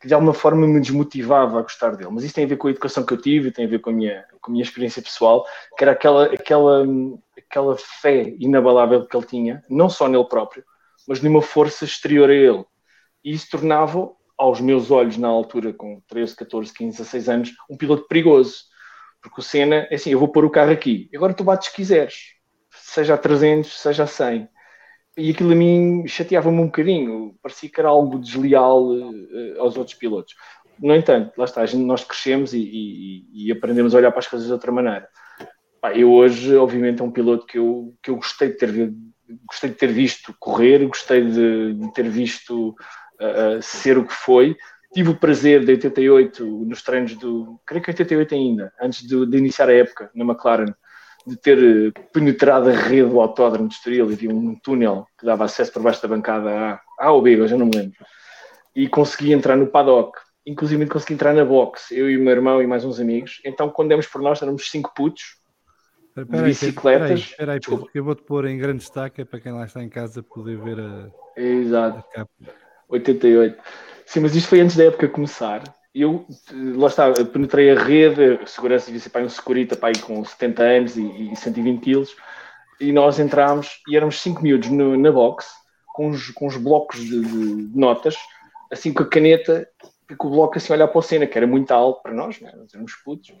que 0.00 0.06
de 0.06 0.14
alguma 0.14 0.32
forma 0.32 0.66
me 0.66 0.80
desmotivava 0.80 1.58
a 1.58 1.62
gostar 1.62 1.96
dele. 1.96 2.10
Mas 2.12 2.24
isso 2.24 2.34
tem 2.34 2.44
a 2.44 2.46
ver 2.46 2.56
com 2.56 2.68
a 2.68 2.70
educação 2.70 3.04
que 3.04 3.12
eu 3.12 3.20
tive, 3.20 3.50
tem 3.50 3.64
a 3.64 3.68
ver 3.68 3.80
com 3.80 3.90
a 3.90 3.92
minha, 3.92 4.24
com 4.40 4.50
a 4.50 4.52
minha 4.52 4.62
experiência 4.62 5.02
pessoal, 5.02 5.44
que 5.76 5.82
era 5.82 5.92
aquela, 5.92 6.26
aquela, 6.26 6.86
aquela 7.36 7.76
fé 7.76 8.34
inabalável 8.38 9.06
que 9.06 9.16
ele 9.16 9.26
tinha, 9.26 9.64
não 9.68 9.90
só 9.90 10.08
nele 10.08 10.24
próprio, 10.24 10.64
mas 11.06 11.20
numa 11.20 11.42
força 11.42 11.84
exterior 11.84 12.30
a 12.30 12.34
ele. 12.34 12.64
E 13.24 13.32
isso 13.32 13.48
tornava, 13.50 14.10
aos 14.38 14.60
meus 14.60 14.90
olhos, 14.90 15.16
na 15.16 15.28
altura, 15.28 15.72
com 15.72 16.00
13, 16.08 16.36
14, 16.36 16.72
15, 16.72 16.98
16 16.98 17.28
anos, 17.28 17.52
um 17.68 17.76
piloto 17.76 18.06
perigoso. 18.06 18.64
Porque 19.20 19.40
o 19.40 19.42
Senna, 19.42 19.88
é 19.90 19.96
assim, 19.96 20.10
eu 20.10 20.18
vou 20.18 20.28
pôr 20.28 20.44
o 20.44 20.50
carro 20.50 20.70
aqui, 20.70 21.10
agora 21.14 21.34
tu 21.34 21.42
bates 21.42 21.68
se 21.68 21.74
quiseres, 21.74 22.34
seja 22.70 23.14
a 23.14 23.18
300, 23.18 23.80
seja 23.80 24.04
a 24.04 24.06
100 24.06 24.48
e 25.18 25.32
aquilo 25.32 25.52
a 25.52 25.56
mim 25.56 26.06
chateava-me 26.06 26.60
um 26.60 26.66
bocadinho, 26.66 27.34
parecia 27.42 27.68
que 27.68 27.80
era 27.80 27.88
algo 27.88 28.20
desleal 28.20 28.86
uh, 28.86 29.60
aos 29.60 29.76
outros 29.76 29.96
pilotos. 29.96 30.34
No 30.78 30.94
entanto, 30.94 31.32
lá 31.36 31.44
está, 31.44 31.66
gente, 31.66 31.84
nós 31.84 32.04
crescemos 32.04 32.54
e, 32.54 32.60
e, 32.60 33.48
e, 33.48 33.52
aprendemos 33.52 33.94
a 33.94 33.98
olhar 33.98 34.12
para 34.12 34.20
as 34.20 34.28
coisas 34.28 34.46
de 34.46 34.52
outra 34.52 34.70
maneira. 34.70 35.08
Pá, 35.80 35.92
eu 35.92 36.12
hoje, 36.12 36.54
obviamente, 36.54 37.02
é 37.02 37.04
um 37.04 37.10
piloto 37.10 37.44
que 37.46 37.58
eu, 37.58 37.96
que 38.00 38.10
eu 38.10 38.16
gostei, 38.16 38.50
de 38.50 38.58
ter, 38.58 38.94
gostei 39.44 39.70
de 39.70 39.76
ter 39.76 39.88
visto 39.88 40.32
correr, 40.38 40.86
gostei 40.86 41.24
de, 41.24 41.74
de 41.74 41.92
ter 41.92 42.08
visto 42.08 42.76
uh, 43.20 43.62
ser 43.62 43.98
o 43.98 44.06
que 44.06 44.12
foi. 44.12 44.56
Tive 44.92 45.10
o 45.10 45.16
prazer 45.16 45.64
de 45.64 45.72
88, 45.72 46.44
nos 46.44 46.82
treinos 46.82 47.14
do. 47.16 47.60
creio 47.66 47.82
que 47.82 47.90
88 47.90 48.34
ainda, 48.34 48.72
antes 48.80 49.06
de, 49.06 49.26
de 49.26 49.36
iniciar 49.36 49.68
a 49.68 49.74
época 49.74 50.10
na 50.14 50.24
McLaren, 50.24 50.74
de 51.26 51.36
ter 51.36 51.58
eh, 51.58 51.92
penetrado 52.12 52.70
a 52.70 52.72
rede 52.72 53.10
do 53.10 53.20
autódromo 53.20 53.68
de 53.68 53.74
Estoril 53.74 54.10
e 54.10 54.14
havia 54.14 54.30
um 54.30 54.54
túnel 54.56 55.06
que 55.18 55.26
dava 55.26 55.44
acesso 55.44 55.72
por 55.72 55.82
baixo 55.82 56.00
da 56.00 56.08
bancada 56.08 56.50
A, 56.50 56.80
A 56.98 57.12
ou 57.12 57.20
B, 57.20 57.38
eu 57.38 57.46
já 57.46 57.56
não 57.56 57.66
me 57.66 57.76
lembro. 57.76 57.98
E 58.74 58.88
consegui 58.88 59.32
entrar 59.32 59.56
no 59.56 59.66
paddock. 59.66 60.18
Inclusive 60.46 60.86
consegui 60.86 61.12
entrar 61.12 61.34
na 61.34 61.44
box, 61.44 61.92
eu 61.92 62.10
e 62.10 62.16
o 62.16 62.20
meu 62.22 62.32
irmão 62.32 62.62
e 62.62 62.66
mais 62.66 62.82
uns 62.82 62.98
amigos. 62.98 63.40
Então, 63.44 63.68
quando 63.68 63.90
demos 63.90 64.06
por 64.06 64.22
nós, 64.22 64.40
éramos 64.40 64.70
cinco 64.70 64.94
putos 64.94 65.36
de 66.16 66.42
bicicletas. 66.42 67.20
Espera 67.20 67.52
aí, 67.52 67.60
eu 67.94 68.04
vou-te 68.04 68.22
pôr 68.22 68.46
em 68.46 68.56
grande 68.56 68.78
destaque 68.78 69.24
para 69.24 69.40
quem 69.40 69.52
lá 69.52 69.66
está 69.66 69.82
em 69.82 69.88
casa 69.88 70.22
poder 70.22 70.56
ver 70.58 70.80
a, 70.80 71.10
Exato. 71.36 71.98
a 71.98 72.02
capa. 72.02 72.32
88. 72.88 73.58
Sim, 74.06 74.20
mas 74.20 74.34
isto 74.34 74.48
foi 74.48 74.60
antes 74.60 74.76
da 74.76 74.84
época 74.84 75.08
começar. 75.08 75.62
Eu, 75.94 76.26
lá 76.76 76.86
está, 76.86 77.12
penetrei 77.24 77.70
a 77.70 77.78
rede, 77.78 78.38
a 78.42 78.46
segurança 78.46 78.96
ser 78.98 79.10
para 79.10 79.24
um 79.24 79.28
securita 79.28 79.76
para 79.76 79.88
aí 79.88 79.98
com 79.98 80.24
70 80.24 80.62
anos 80.62 80.96
e, 80.96 81.32
e 81.32 81.36
120 81.36 81.80
quilos, 81.80 82.16
e 82.80 82.92
nós 82.92 83.18
entrámos 83.18 83.80
e 83.88 83.96
éramos 83.96 84.20
5 84.20 84.42
miúdos 84.42 84.68
no, 84.68 84.96
na 84.96 85.10
box, 85.10 85.46
com 85.92 86.10
os, 86.10 86.30
com 86.30 86.46
os 86.46 86.56
blocos 86.56 87.00
de, 87.00 87.20
de, 87.20 87.78
notas, 87.78 88.16
assim 88.70 88.92
com 88.92 89.02
a 89.02 89.08
caneta, 89.08 89.68
e 90.10 90.14
com 90.14 90.28
o 90.28 90.30
bloco 90.30 90.56
assim 90.56 90.72
a 90.72 90.76
olhar 90.76 90.88
para 90.88 91.00
a 91.00 91.02
cena, 91.02 91.26
que 91.26 91.36
era 91.36 91.46
muito 91.46 91.70
alto 91.72 92.02
para 92.02 92.14
nós, 92.14 92.40
né? 92.40 92.52
nós 92.56 92.72
éramos 92.72 92.94
putos, 93.04 93.32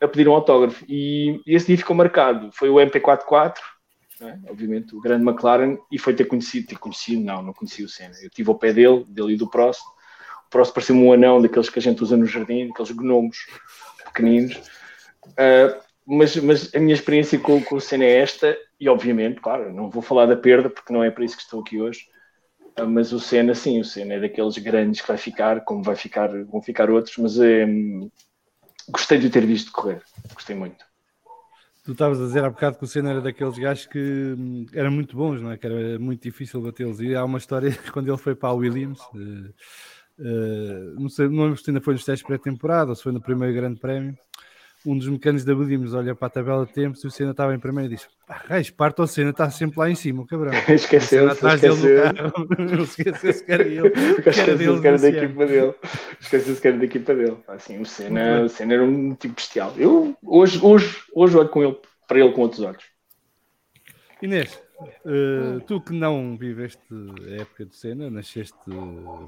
a 0.00 0.08
pedir 0.08 0.28
um 0.28 0.34
autógrafo. 0.34 0.84
E, 0.88 1.40
e 1.46 1.54
esse 1.54 1.66
dia 1.66 1.78
ficou 1.78 1.96
marcado. 1.96 2.50
Foi 2.52 2.68
o 2.68 2.76
MP44, 2.76 3.56
não 3.56 3.75
é? 4.22 4.38
obviamente, 4.48 4.94
o 4.94 5.00
grande 5.00 5.28
McLaren, 5.28 5.76
e 5.90 5.98
foi 5.98 6.14
ter 6.14 6.24
conhecido, 6.24 6.68
ter 6.68 6.78
conhecido, 6.78 7.22
não, 7.22 7.42
não 7.42 7.52
conheci 7.52 7.82
o 7.82 7.88
Senna. 7.88 8.14
Eu 8.20 8.28
estive 8.28 8.48
ao 8.48 8.58
pé 8.58 8.72
dele, 8.72 9.04
dele 9.08 9.34
e 9.34 9.36
do 9.36 9.48
Prost. 9.48 9.82
O 10.46 10.50
Prost 10.50 10.72
parecia-me 10.72 11.02
um 11.02 11.12
anão 11.12 11.42
daqueles 11.42 11.68
que 11.68 11.78
a 11.78 11.82
gente 11.82 12.02
usa 12.02 12.16
no 12.16 12.24
jardim, 12.24 12.70
aqueles 12.70 12.92
gnomos 12.92 13.36
pequeninos. 14.04 14.56
Uh, 15.26 15.80
mas, 16.06 16.36
mas 16.36 16.74
a 16.74 16.78
minha 16.78 16.94
experiência 16.94 17.38
com, 17.38 17.60
com 17.62 17.76
o 17.76 17.80
Senna 17.80 18.04
é 18.04 18.18
esta, 18.18 18.56
e 18.80 18.88
obviamente, 18.88 19.40
claro, 19.40 19.72
não 19.72 19.90
vou 19.90 20.02
falar 20.02 20.26
da 20.26 20.36
perda, 20.36 20.70
porque 20.70 20.92
não 20.92 21.02
é 21.02 21.10
para 21.10 21.24
isso 21.24 21.36
que 21.36 21.42
estou 21.42 21.60
aqui 21.60 21.80
hoje, 21.80 22.06
uh, 22.78 22.86
mas 22.86 23.12
o 23.12 23.20
Senna, 23.20 23.54
sim, 23.54 23.80
o 23.80 23.84
Senna 23.84 24.14
é 24.14 24.20
daqueles 24.20 24.56
grandes 24.58 25.00
que 25.00 25.08
vai 25.08 25.18
ficar, 25.18 25.62
como 25.64 25.82
vai 25.82 25.96
ficar, 25.96 26.28
vão 26.44 26.62
ficar 26.62 26.90
outros, 26.90 27.16
mas 27.18 27.38
um, 27.38 28.08
gostei 28.88 29.18
de 29.18 29.26
o 29.26 29.30
ter 29.30 29.44
visto 29.44 29.72
correr, 29.72 30.00
gostei 30.32 30.56
muito. 30.56 30.86
Tu 31.86 31.92
estavas 31.92 32.20
a 32.20 32.26
dizer 32.26 32.44
há 32.44 32.50
bocado 32.50 32.76
que 32.78 32.82
o 32.82 32.86
Senna 32.88 33.10
era 33.10 33.20
daqueles 33.20 33.56
gajos 33.56 33.86
que 33.86 34.34
hum, 34.36 34.66
eram 34.72 34.90
muito 34.90 35.16
bons, 35.16 35.40
não 35.40 35.52
é? 35.52 35.56
Que 35.56 35.68
era 35.68 35.98
muito 36.00 36.20
difícil 36.20 36.60
batê-los. 36.60 37.00
E 37.00 37.14
há 37.14 37.24
uma 37.24 37.38
história 37.38 37.70
quando 37.92 38.08
ele 38.08 38.18
foi 38.18 38.34
para 38.34 38.48
a 38.48 38.52
Williams, 38.52 38.98
uh, 39.14 39.54
uh, 40.18 41.00
não 41.00 41.08
sei, 41.08 41.28
não 41.28 41.44
lembro 41.44 41.56
se 41.56 41.70
ainda 41.70 41.80
foi 41.80 41.94
nos 41.94 42.04
testes 42.04 42.26
pré-temporada 42.26 42.90
ou 42.90 42.96
se 42.96 43.04
foi 43.04 43.12
no 43.12 43.20
primeiro 43.20 43.54
grande 43.54 43.78
prémio. 43.78 44.18
Um 44.86 44.96
dos 44.96 45.08
mecânicos 45.08 45.44
da 45.44 45.52
Williams 45.52 45.94
olha 45.94 46.14
para 46.14 46.28
a 46.28 46.30
tabela 46.30 46.64
de 46.64 46.72
tempos 46.72 47.02
e 47.02 47.08
o 47.08 47.10
Senna 47.10 47.32
estava 47.32 47.52
em 47.52 47.58
primeiro 47.58 47.92
e 47.92 47.96
diz: 47.96 48.08
Raiz, 48.28 48.70
parte 48.70 49.02
o 49.02 49.06
Senna, 49.06 49.30
está 49.30 49.50
sempre 49.50 49.80
lá 49.80 49.90
em 49.90 49.96
cima, 49.96 50.22
o 50.22 50.26
cabrão. 50.26 50.52
Esqueceu-se, 50.72 51.32
atrás 51.32 51.60
dele 51.60 51.74
no. 51.74 52.84
Esqueceu-se 52.84 53.42
que 53.44 53.50
era 53.52 53.64
ele. 53.64 53.88
Esqueceu-se 54.16 54.80
que 54.80 54.86
era 54.86 54.98
da 54.98 55.08
equipa 55.08 55.46
dele. 55.46 55.74
Esqueceu-se 56.20 56.60
que 56.60 56.68
era 56.68 56.78
da 56.78 56.84
equipa 56.84 57.14
dele. 57.16 57.36
Assim, 57.48 57.80
o 57.80 57.84
Senna, 57.84 58.42
o 58.42 58.48
Senna 58.48 58.74
era 58.74 58.84
um 58.84 59.12
tipo 59.16 59.34
bestial. 59.34 59.74
Eu 59.76 60.16
hoje, 60.22 60.60
hoje, 60.62 61.02
hoje 61.12 61.36
olho 61.36 61.48
com 61.48 61.64
ele, 61.64 61.76
para 62.06 62.20
ele 62.20 62.32
com 62.32 62.42
outros 62.42 62.60
olhos. 62.60 62.84
Inês, 64.22 64.56
uh, 65.04 65.60
tu 65.66 65.80
que 65.80 65.92
não 65.92 66.36
viveste 66.36 66.80
a 67.28 67.42
época 67.42 67.64
do 67.64 67.74
Senna, 67.74 68.08
nasceste 68.08 68.54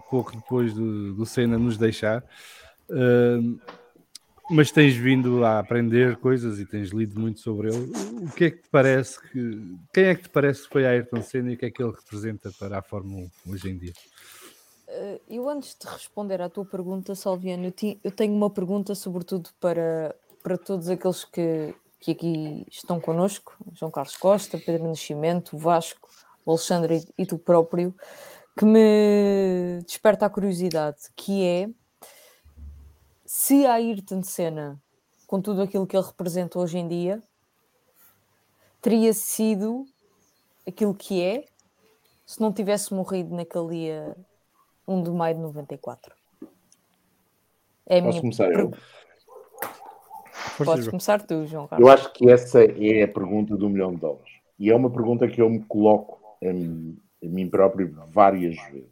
pouco 0.09 0.37
depois 0.37 0.73
do, 0.73 1.15
do 1.15 1.27
Senna 1.27 1.59
nos 1.59 1.77
deixar, 1.77 2.23
uh, 2.91 3.61
mas 4.51 4.71
tens 4.71 4.95
vindo 4.97 5.45
a 5.45 5.59
aprender 5.59 6.17
coisas 6.17 6.59
e 6.59 6.67
tens 6.67 6.91
lido 6.91 7.21
muito 7.21 7.41
sobre 7.41 7.69
ele. 7.69 7.93
O 8.23 8.31
que 8.33 8.45
é 8.45 8.51
que 8.51 8.63
te 8.63 8.69
parece 8.71 9.21
que. 9.21 9.77
Quem 9.93 10.05
é 10.05 10.15
que 10.15 10.23
te 10.23 10.31
parece 10.31 10.63
que 10.63 10.69
foi 10.71 10.87
a 10.87 10.91
Ayrton 10.91 11.23
Senna 11.23 11.51
e 11.51 11.55
o 11.55 11.59
que 11.59 11.67
é 11.67 11.71
que 11.71 11.83
ele 11.83 11.93
representa 11.93 12.51
para 12.59 12.79
a 12.79 12.83
Fórmula 12.83 13.29
1 13.47 13.53
hoje 13.53 13.71
em 13.71 13.79
dia? 13.79 13.93
Uh, 14.89 15.21
eu 15.29 15.49
antes 15.49 15.77
de 15.79 15.87
responder 15.87 16.41
à 16.41 16.49
tua 16.49 16.65
pergunta, 16.65 17.15
Salviano, 17.15 17.67
eu, 18.03 18.11
tenho 18.11 18.35
uma 18.35 18.49
pergunta 18.49 18.95
sobretudo 18.95 19.51
para, 19.61 20.15
para 20.43 20.57
todos 20.57 20.89
aqueles 20.89 21.25
que, 21.25 21.75
que 22.01 22.13
aqui 22.13 22.67
estão 22.71 22.99
connosco, 22.99 23.55
João 23.75 23.91
Carlos 23.91 24.17
Costa, 24.17 24.57
Pedro 24.57 24.89
Nascimento, 24.89 25.59
Vasco, 25.59 26.09
Alexandre 26.47 27.07
e 27.19 27.27
tu 27.27 27.37
próprio, 27.37 27.95
que 28.59 28.65
me 28.65 29.83
desperta 29.87 30.25
a 30.25 30.31
curiosidade, 30.31 30.97
que 31.15 31.45
é 31.45 31.69
se 33.31 33.67
a 33.67 33.75
Ayrton 33.75 34.23
Senna, 34.23 34.81
com 35.27 35.39
tudo 35.43 35.61
aquilo 35.61 35.87
que 35.87 35.95
ele 35.95 36.07
representa 36.07 36.59
hoje 36.59 36.79
em 36.79 36.89
dia, 36.89 37.23
teria 38.81 39.13
sido 39.13 39.85
aquilo 40.67 40.95
que 40.95 41.23
é 41.23 41.45
se 42.25 42.41
não 42.41 42.51
tivesse 42.51 42.95
morrido 42.95 43.35
naquele 43.37 43.69
dia 43.69 44.17
1 44.87 45.03
de 45.03 45.11
maio 45.11 45.35
de 45.35 45.43
94. 45.43 46.15
É 47.87 48.01
Posso 48.01 48.09
minha 48.09 48.21
começar 48.23 48.51
eu? 48.51 48.73
Podes 50.65 50.89
começar 50.89 51.21
tu, 51.21 51.47
João 51.47 51.67
Carlos. 51.69 51.87
Eu 51.87 51.93
acho 51.93 52.11
que 52.15 52.31
essa 52.31 52.65
é 52.65 53.03
a 53.03 53.09
pergunta 53.09 53.59
do 53.59 53.69
milhão 53.69 53.91
de 53.95 54.01
dólares. 54.01 54.33
E 54.59 54.71
é 54.71 54.75
uma 54.75 54.89
pergunta 54.91 55.29
que 55.29 55.43
eu 55.43 55.51
me 55.51 55.63
coloco 55.65 56.19
a 56.43 56.51
mim, 56.51 56.99
a 57.23 57.27
mim 57.27 57.47
próprio 57.49 57.95
várias 58.09 58.57
vezes. 58.71 58.89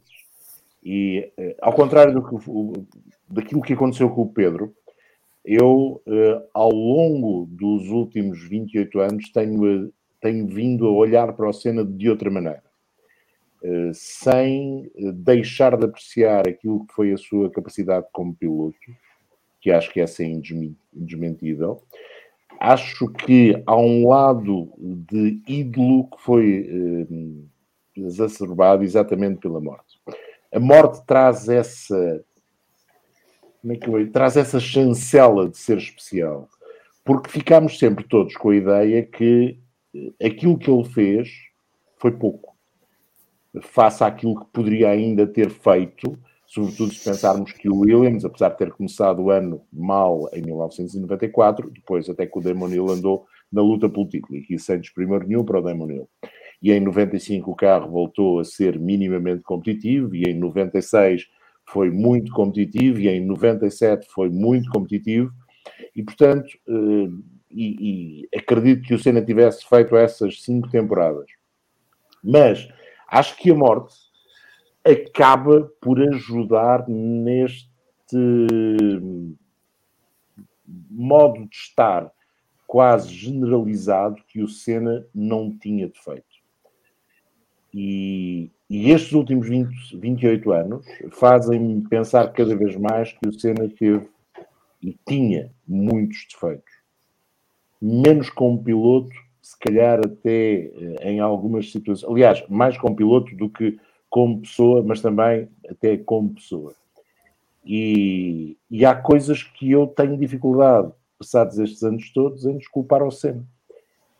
E, 0.83 1.31
eh, 1.37 1.57
ao 1.59 1.73
contrário 1.73 2.13
do 2.13 2.23
que, 2.23 2.49
o- 2.49 2.73
daquilo 3.29 3.61
que 3.61 3.73
aconteceu 3.73 4.09
com 4.09 4.21
o 4.23 4.29
Pedro, 4.29 4.73
eu, 5.43 6.01
eh, 6.05 6.41
ao 6.53 6.71
longo 6.71 7.45
dos 7.49 7.87
últimos 7.89 8.43
28 8.47 8.99
anos, 8.99 9.31
tenho, 9.31 9.87
eh, 9.87 9.89
tenho 10.19 10.45
vindo 10.47 10.85
a 10.87 10.91
olhar 10.91 11.33
para 11.33 11.49
a 11.49 11.53
cena 11.53 11.85
de 11.85 12.09
outra 12.09 12.29
maneira. 12.29 12.63
Eh, 13.63 13.91
sem 13.93 14.91
deixar 15.13 15.77
de 15.77 15.85
apreciar 15.85 16.47
aquilo 16.47 16.85
que 16.85 16.93
foi 16.93 17.11
a 17.13 17.17
sua 17.17 17.49
capacidade 17.49 18.05
como 18.11 18.35
piloto, 18.35 18.77
que 19.61 19.71
acho 19.71 19.91
que 19.91 20.01
essa 20.01 20.21
é 20.21 20.27
indesmen- 20.27 20.77
indesmentível. 20.93 21.81
Acho 22.59 23.07
que 23.09 23.61
há 23.65 23.75
um 23.75 24.07
lado 24.07 24.69
de 24.77 25.41
ídolo 25.47 26.09
que 26.09 26.21
foi 26.21 26.69
eh, 26.69 28.01
exacerbado 28.01 28.83
exatamente 28.83 29.39
pela 29.39 29.61
morte. 29.61 29.99
A 30.53 30.59
morte 30.59 31.05
traz 31.05 31.47
essa 31.49 32.23
como 33.67 33.73
é 33.73 33.75
que 33.75 33.89
eu 33.89 34.11
traz 34.13 34.37
essa 34.37 34.61
chancela 34.61 35.49
de 35.49 35.57
ser 35.57 35.77
especial, 35.77 36.47
porque 37.03 37.29
ficámos 37.29 37.77
sempre 37.77 38.05
todos 38.05 38.33
com 38.37 38.51
a 38.51 38.55
ideia 38.55 39.03
que 39.03 39.59
eh, 39.93 40.27
aquilo 40.27 40.57
que 40.57 40.71
ele 40.71 40.85
fez 40.85 41.27
foi 41.97 42.11
pouco, 42.11 42.55
face 43.61 44.05
àquilo 44.05 44.39
que 44.39 44.45
poderia 44.53 44.89
ainda 44.89 45.27
ter 45.27 45.49
feito, 45.49 46.17
sobretudo 46.45 46.93
se 46.93 47.03
pensarmos 47.03 47.51
que 47.51 47.67
o 47.67 47.79
Williams, 47.79 48.23
apesar 48.23 48.49
de 48.49 48.57
ter 48.57 48.71
começado 48.71 49.21
o 49.21 49.31
ano 49.31 49.61
mal 49.73 50.29
em 50.31 50.41
1994, 50.43 51.69
depois 51.69 52.09
até 52.09 52.25
que 52.25 52.37
o 52.37 52.41
Damon 52.41 52.69
Hill 52.69 52.89
andou 52.89 53.25
na 53.51 53.61
luta 53.61 53.89
pelo 53.89 54.07
título, 54.07 54.37
e 54.37 54.43
aqui 54.43 54.57
sem 54.57 54.79
desprimor 54.79 55.25
nenhum 55.25 55.43
para 55.43 55.59
o 55.59 55.61
Damon 55.61 55.91
Hill. 55.91 56.09
E 56.61 56.71
em 56.71 56.79
95 56.79 57.51
o 57.51 57.55
carro 57.55 57.91
voltou 57.91 58.39
a 58.39 58.45
ser 58.45 58.79
minimamente 58.79 59.43
competitivo, 59.43 60.15
e 60.15 60.23
em 60.23 60.39
96 60.39 61.27
foi 61.67 61.89
muito 61.91 62.31
competitivo, 62.31 62.99
e 62.99 63.09
em 63.09 63.25
97 63.25 64.07
foi 64.09 64.29
muito 64.29 64.69
competitivo, 64.69 65.31
e 65.95 66.03
portanto, 66.03 66.47
eh, 66.67 67.09
e, 67.51 68.27
e 68.31 68.37
acredito 68.37 68.83
que 68.83 68.93
o 68.93 68.99
Senna 68.99 69.21
tivesse 69.21 69.65
feito 69.67 69.95
essas 69.95 70.41
cinco 70.41 70.69
temporadas. 70.69 71.29
Mas 72.23 72.67
acho 73.07 73.37
que 73.37 73.51
a 73.51 73.55
morte 73.55 73.95
acaba 74.83 75.69
por 75.81 75.99
ajudar 76.01 76.87
neste 76.87 77.69
modo 80.89 81.47
de 81.47 81.55
estar 81.55 82.11
quase 82.65 83.09
generalizado 83.13 84.21
que 84.27 84.41
o 84.41 84.47
Senna 84.47 85.07
não 85.13 85.57
tinha 85.57 85.87
defeito. 85.87 86.25
E, 87.73 88.51
e 88.69 88.91
estes 88.91 89.13
últimos 89.13 89.47
20, 89.47 89.97
28 89.97 90.51
anos 90.51 90.85
fazem-me 91.11 91.87
pensar 91.87 92.31
cada 92.33 92.55
vez 92.55 92.75
mais 92.75 93.13
que 93.13 93.27
o 93.27 93.39
Senna 93.39 93.69
teve 93.69 94.07
e 94.81 94.95
tinha 95.07 95.51
muitos 95.67 96.27
defeitos. 96.31 96.73
Menos 97.81 98.29
como 98.29 98.63
piloto, 98.63 99.13
se 99.41 99.57
calhar 99.59 99.99
até 99.99 100.65
eh, 100.65 101.11
em 101.11 101.19
algumas 101.19 101.71
situações. 101.71 102.11
Aliás, 102.11 102.43
mais 102.49 102.77
como 102.77 102.95
piloto 102.95 103.33
do 103.35 103.49
que 103.49 103.79
como 104.09 104.41
pessoa, 104.41 104.83
mas 104.83 105.01
também 105.01 105.47
até 105.69 105.97
como 105.97 106.33
pessoa. 106.33 106.73
E, 107.65 108.57
e 108.69 108.85
há 108.85 108.95
coisas 108.95 109.43
que 109.43 109.71
eu 109.71 109.87
tenho 109.87 110.17
dificuldade, 110.17 110.91
passados 111.17 111.57
estes 111.59 111.83
anos 111.83 112.11
todos, 112.11 112.45
em 112.45 112.57
desculpar 112.57 113.01
ao 113.01 113.11
Senna. 113.11 113.45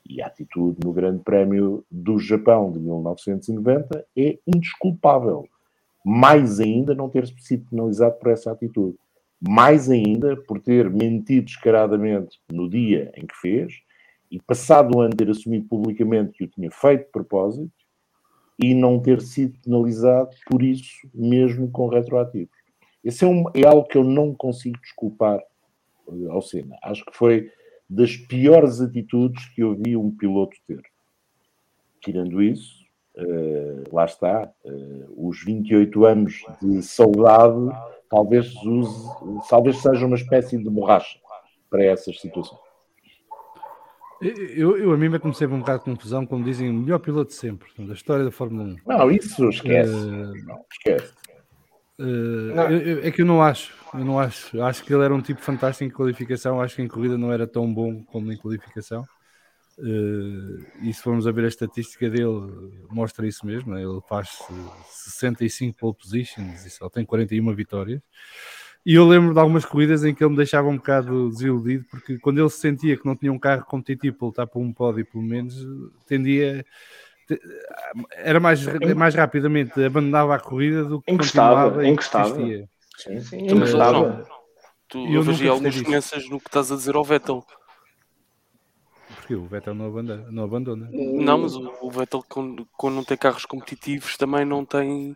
E 0.09 0.21
a 0.21 0.27
atitude 0.27 0.77
no 0.83 0.93
Grande 0.93 1.23
Prémio 1.23 1.85
do 1.91 2.17
Japão 2.17 2.71
de 2.71 2.79
1990 2.79 4.05
é 4.15 4.39
indesculpável. 4.47 5.47
Mais 6.05 6.59
ainda 6.59 6.95
não 6.95 7.09
ter 7.09 7.27
sido 7.39 7.69
penalizado 7.69 8.15
por 8.17 8.31
essa 8.31 8.51
atitude. 8.51 8.97
Mais 9.39 9.89
ainda 9.89 10.35
por 10.35 10.59
ter 10.59 10.89
mentido 10.89 11.45
descaradamente 11.45 12.39
no 12.51 12.69
dia 12.69 13.11
em 13.15 13.25
que 13.25 13.35
fez 13.35 13.73
e 14.31 14.41
passado 14.41 14.95
o 14.95 15.01
ano 15.01 15.15
ter 15.15 15.29
assumido 15.29 15.67
publicamente 15.67 16.33
que 16.33 16.43
o 16.43 16.47
tinha 16.47 16.71
feito 16.71 17.05
de 17.05 17.11
propósito 17.11 17.71
e 18.61 18.73
não 18.73 18.99
ter 18.99 19.21
sido 19.21 19.57
penalizado 19.63 20.29
por 20.49 20.63
isso, 20.63 21.07
mesmo 21.13 21.69
com 21.69 21.87
retroativos. 21.87 22.55
Esse 23.03 23.23
é, 23.23 23.27
um, 23.27 23.43
é 23.53 23.65
algo 23.65 23.87
que 23.87 23.97
eu 23.97 24.03
não 24.03 24.33
consigo 24.33 24.77
desculpar 24.81 25.39
eh, 25.39 26.29
ao 26.29 26.41
Senna. 26.41 26.77
Acho 26.83 27.05
que 27.05 27.15
foi 27.15 27.51
das 27.89 28.15
piores 28.15 28.81
atitudes 28.81 29.45
que 29.49 29.61
eu 29.61 29.75
vi 29.75 29.95
um 29.95 30.11
piloto 30.11 30.55
ter. 30.67 30.81
Tirando 32.01 32.41
isso, 32.41 32.85
eh, 33.15 33.83
lá 33.91 34.05
está, 34.05 34.51
eh, 34.65 35.05
os 35.15 35.43
28 35.43 36.05
anos 36.05 36.43
de 36.61 36.81
saudade 36.81 37.69
talvez, 38.09 38.53
use, 38.63 39.09
talvez 39.49 39.77
seja 39.77 40.05
uma 40.05 40.15
espécie 40.15 40.57
de 40.57 40.69
borracha 40.69 41.19
para 41.69 41.83
essas 41.83 42.19
situações. 42.19 42.61
Eu, 44.19 44.77
eu 44.77 44.91
a 44.91 44.97
mim 44.97 45.09
mete-me 45.09 45.33
sempre 45.33 45.55
um 45.55 45.59
bocado 45.59 45.79
de 45.79 45.85
confusão 45.85 46.25
quando 46.25 46.45
dizem 46.45 46.69
o 46.69 46.73
melhor 46.73 46.97
piloto 46.97 47.29
de 47.29 47.35
sempre, 47.35 47.67
da 47.77 47.93
história 47.93 48.25
da 48.25 48.31
Fórmula 48.31 48.63
1. 48.63 48.77
Não, 48.85 49.11
isso 49.11 49.47
esquece. 49.49 49.93
Uh, 49.93 50.45
não, 50.45 50.65
esquece. 50.71 51.13
Uh, 51.99 52.55
não. 52.55 52.71
Eu, 52.71 52.79
eu, 52.79 53.05
é 53.05 53.11
que 53.11 53.21
eu 53.21 53.25
não 53.25 53.43
acho, 53.43 53.76
eu 53.93 54.05
não 54.05 54.19
acho. 54.19 54.61
Acho 54.61 54.83
que 54.83 54.93
ele 54.93 55.03
era 55.03 55.13
um 55.13 55.21
tipo 55.21 55.41
fantástico 55.41 55.83
em 55.83 55.89
qualificação. 55.89 56.61
Acho 56.61 56.75
que 56.75 56.81
em 56.81 56.87
corrida 56.87 57.17
não 57.17 57.31
era 57.31 57.47
tão 57.47 57.71
bom 57.71 58.03
como 58.03 58.31
em 58.31 58.37
qualificação. 58.37 59.05
Uh, 59.77 60.65
e 60.81 60.91
se 60.91 61.01
formos 61.01 61.27
a 61.27 61.31
ver 61.31 61.45
a 61.45 61.47
estatística 61.47 62.09
dele, 62.09 62.81
mostra 62.89 63.27
isso 63.27 63.45
mesmo. 63.45 63.73
Né? 63.73 63.83
Ele 63.83 64.01
faz 64.07 64.39
65 64.89 65.77
pole 65.77 65.95
positions 65.95 66.65
e 66.65 66.69
só 66.69 66.89
tem 66.89 67.05
41 67.05 67.53
vitórias. 67.53 68.01
E 68.85 68.93
eu 68.93 69.05
lembro 69.05 69.33
de 69.33 69.39
algumas 69.39 69.65
corridas 69.65 70.03
em 70.05 70.13
que 70.13 70.23
ele 70.23 70.31
me 70.31 70.37
deixava 70.37 70.69
um 70.69 70.77
bocado 70.77 71.29
desiludido, 71.29 71.85
porque 71.91 72.17
quando 72.19 72.39
ele 72.39 72.49
se 72.49 72.59
sentia 72.59 72.95
que 72.95 73.05
não 73.05 73.17
tinha 73.17 73.33
um 73.33 73.37
carro 73.37 73.65
competitivo 73.65 74.15
para 74.15 74.27
lutar 74.27 74.47
por 74.47 74.61
um 74.61 74.71
pódio, 74.71 75.05
pelo 75.05 75.23
menos, 75.23 75.55
tendia. 76.05 76.65
Era 78.15 78.39
mais, 78.39 78.65
mais 78.95 79.13
rapidamente 79.13 79.83
abandonava 79.83 80.35
a 80.35 80.39
corrida 80.39 80.85
do 80.85 81.01
que 81.01 81.11
encostava, 81.11 81.85
encostava. 81.85 82.37
Sim, 82.97 83.21
sim, 83.21 83.37
encostava. 83.47 84.27
Tu, 84.89 84.97
eu, 84.97 85.13
eu 85.15 85.23
vejo 85.23 85.49
algumas 85.49 85.75
semelhanças 85.75 86.29
no 86.29 86.39
que 86.39 86.47
estás 86.47 86.71
a 86.71 86.75
dizer 86.75 86.95
ao 86.95 87.03
Vettel. 87.03 87.45
Porque 89.15 89.35
o 89.35 89.45
Vettel 89.45 89.75
não 89.75 89.87
abandona. 89.87 90.31
Não, 90.31 90.43
abandona. 90.43 90.89
não 90.91 91.37
mas 91.37 91.55
o, 91.55 91.77
o 91.81 91.91
Vettel, 91.91 92.23
quando, 92.27 92.67
quando 92.77 92.95
não 92.95 93.03
tem 93.03 93.17
carros 93.17 93.45
competitivos, 93.45 94.17
também 94.17 94.43
não 94.43 94.65
tem 94.65 95.15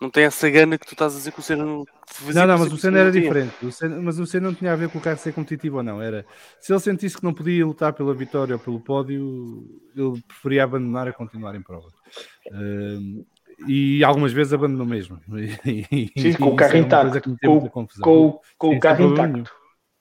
não 0.00 0.10
tem 0.10 0.24
essa 0.24 0.50
gana 0.50 0.76
que 0.76 0.86
tu 0.86 0.92
estás 0.92 1.14
a 1.14 1.16
dizer 1.16 1.32
que 1.32 1.38
o 1.38 1.42
Senna 1.42 1.64
não 1.64 1.84
Não, 2.34 2.46
não, 2.46 2.58
mas 2.58 2.72
o 2.72 2.76
Senna 2.76 2.98
era 2.98 3.12
diferente. 3.12 3.64
O 3.64 3.72
Senna, 3.72 4.02
mas 4.02 4.18
o 4.18 4.26
Senna 4.26 4.48
não 4.48 4.54
tinha 4.54 4.72
a 4.72 4.76
ver 4.76 4.90
com 4.90 4.98
o 4.98 5.00
carro 5.00 5.18
ser 5.18 5.32
competitivo 5.32 5.78
ou 5.78 5.82
não. 5.82 6.02
Era 6.02 6.26
se 6.60 6.72
ele 6.72 6.80
sentisse 6.80 7.16
que 7.16 7.24
não 7.24 7.32
podia 7.32 7.64
lutar 7.64 7.92
pela 7.92 8.12
vitória 8.12 8.56
ou 8.56 8.60
pelo 8.60 8.80
pódio, 8.80 9.64
ele 9.96 10.20
preferia 10.26 10.64
abandonar 10.64 11.08
a 11.08 11.12
continuar 11.12 11.54
em 11.54 11.62
prova. 11.62 11.88
Uh, 12.48 13.24
e 13.66 14.02
algumas 14.04 14.32
vezes 14.32 14.52
abandonou 14.52 14.86
mesmo. 14.86 15.18
E, 15.64 16.10
Sim, 16.16 16.32
com 16.34 16.50
o 16.50 16.56
carro 16.56 16.76
é 16.76 16.78
intacto. 16.78 17.36
Com, 17.42 17.68
com, 17.68 17.86
com 18.58 18.70
Sim, 18.70 18.76
o 18.76 18.80
carro 18.80 19.12
intacto. 19.12 19.50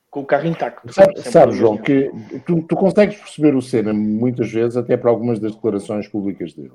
Com 0.10 0.20
o 0.20 0.26
carro 0.26 0.48
intacto. 0.48 0.94
Sabe, 0.94 1.20
sabe 1.22 1.54
João, 1.54 1.78
que 1.78 2.12
tu, 2.46 2.62
tu 2.62 2.76
consegues 2.76 3.18
perceber 3.18 3.56
o 3.56 3.62
Senna 3.62 3.94
muitas 3.94 4.52
vezes, 4.52 4.78
até 4.78 4.96
para 4.96 5.10
algumas 5.10 5.40
das 5.40 5.56
declarações 5.56 6.08
públicas 6.08 6.54
dele. 6.54 6.72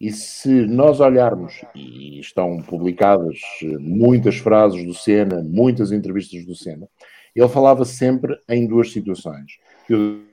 E 0.00 0.12
se 0.12 0.48
nós 0.66 1.00
olharmos, 1.00 1.64
e 1.74 2.20
estão 2.20 2.58
publicadas 2.58 3.38
muitas 3.80 4.36
frases 4.36 4.84
do 4.84 4.94
Senna, 4.94 5.42
muitas 5.42 5.90
entrevistas 5.90 6.44
do 6.44 6.54
Senna, 6.54 6.88
ele 7.34 7.48
falava 7.48 7.84
sempre 7.84 8.38
em 8.48 8.66
duas 8.66 8.92
situações. 8.92 9.58
Eu... 9.88 10.31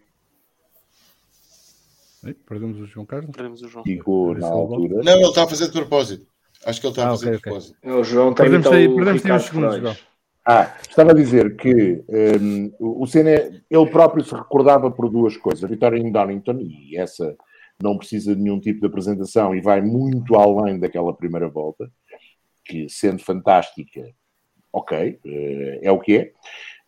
perdemos 2.46 2.80
o 2.80 2.86
João 2.86 3.06
Carlos? 3.06 3.32
Perdemos 3.32 3.62
o 3.62 3.68
João. 3.68 3.84
Digo, 3.84 4.34
na 4.36 4.48
altura. 4.48 5.04
Não, 5.04 5.14
ele 5.14 5.28
está 5.28 5.44
a 5.44 5.48
fazer 5.48 5.66
de 5.68 5.72
propósito. 5.72 6.28
Acho 6.66 6.82
que 6.82 6.88
ele 6.88 6.92
está 6.92 7.04
a 7.04 7.08
ah, 7.08 7.12
fazer 7.12 7.26
okay, 7.28 7.38
de 7.38 7.42
propósito. 7.42 7.78
Okay. 7.78 7.92
O 7.92 8.04
João 8.04 8.34
tem 8.34 8.48
então 8.48 8.72
perdemos 8.72 9.26
aí, 9.26 9.40
segundos, 9.40 10.06
Ah, 10.46 10.76
estava 10.82 11.12
a 11.12 11.16
dizer 11.16 11.56
que 11.56 12.04
um, 12.42 13.02
o 13.02 13.08
Senna, 13.08 13.32
ele 13.32 13.90
próprio 13.90 14.24
se 14.24 14.34
recordava 14.34 14.92
por 14.92 15.10
duas 15.10 15.38
coisas. 15.38 15.64
A 15.64 15.68
vitória 15.68 15.98
em 15.98 16.12
Donington, 16.12 16.60
e 16.60 16.98
essa 16.98 17.36
não 17.82 17.98
precisa 17.98 18.36
de 18.36 18.42
nenhum 18.42 18.60
tipo 18.60 18.82
de 18.82 18.88
apresentação 18.88 19.56
e 19.56 19.62
vai 19.62 19.82
muito 19.82 20.36
além 20.36 20.80
daquela 20.80 21.14
primeira 21.14 21.48
volta, 21.48 21.90
que 22.66 22.90
sendo 22.90 23.24
fantástica, 23.24 24.02
ok, 24.72 25.20
eh, 25.26 25.80
é 25.82 25.92
o 25.92 26.00
que 26.00 26.18
é, 26.18 26.32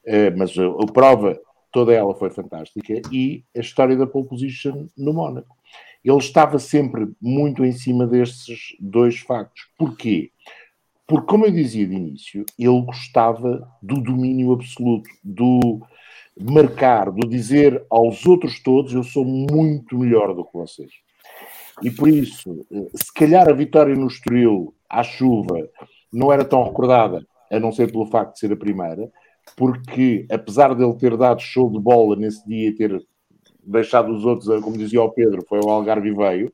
eh, 0.05 0.29
mas 0.31 0.53
a, 0.57 0.91
prova 0.91 1.39
toda 1.71 1.93
ela 1.93 2.13
foi 2.15 2.29
fantástica 2.29 3.01
e 3.11 3.43
a 3.55 3.59
história 3.59 3.95
da 3.95 4.07
pole 4.07 4.27
position 4.27 4.87
no 4.97 5.13
Mónaco. 5.13 5.55
Ele 6.03 6.17
estava 6.17 6.57
sempre 6.59 7.09
muito 7.21 7.63
em 7.63 7.71
cima 7.71 8.07
destes 8.07 8.75
dois 8.79 9.19
factos. 9.19 9.69
Porquê? 9.77 10.31
Porque, 11.07 11.27
como 11.27 11.45
eu 11.45 11.51
dizia 11.51 11.85
de 11.85 11.93
início, 11.93 12.45
ele 12.57 12.81
gostava 12.81 13.67
do 13.81 14.01
domínio 14.01 14.53
absoluto, 14.53 15.09
do 15.23 15.81
marcar, 16.39 17.11
do 17.11 17.27
dizer 17.27 17.85
aos 17.89 18.25
outros 18.25 18.61
todos: 18.61 18.93
eu 18.93 19.03
sou 19.03 19.25
muito 19.25 19.97
melhor 19.97 20.33
do 20.33 20.45
que 20.45 20.53
vocês. 20.53 20.91
E 21.83 21.91
por 21.91 22.07
isso, 22.07 22.65
se 22.95 23.13
calhar 23.13 23.49
a 23.49 23.53
vitória 23.53 23.95
no 23.95 24.07
Estoril, 24.07 24.73
à 24.89 25.03
chuva, 25.03 25.69
não 26.11 26.31
era 26.31 26.45
tão 26.45 26.63
recordada, 26.63 27.25
a 27.51 27.59
não 27.59 27.71
ser 27.71 27.91
pelo 27.91 28.05
facto 28.05 28.33
de 28.33 28.39
ser 28.39 28.51
a 28.53 28.57
primeira, 28.57 29.11
porque 29.55 30.25
apesar 30.29 30.73
dele 30.73 30.95
ter 30.95 31.15
dado 31.17 31.41
show 31.41 31.69
de 31.69 31.79
bola 31.79 32.15
nesse 32.15 32.45
dia 32.47 32.69
e 32.69 32.75
ter 32.75 33.01
deixado 33.63 34.11
os 34.11 34.25
outros, 34.25 34.47
como 34.63 34.77
dizia 34.77 35.01
o 35.01 35.11
Pedro, 35.11 35.43
foi 35.47 35.59
o 35.59 35.69
Algarve 35.69 36.11
veio, 36.13 36.51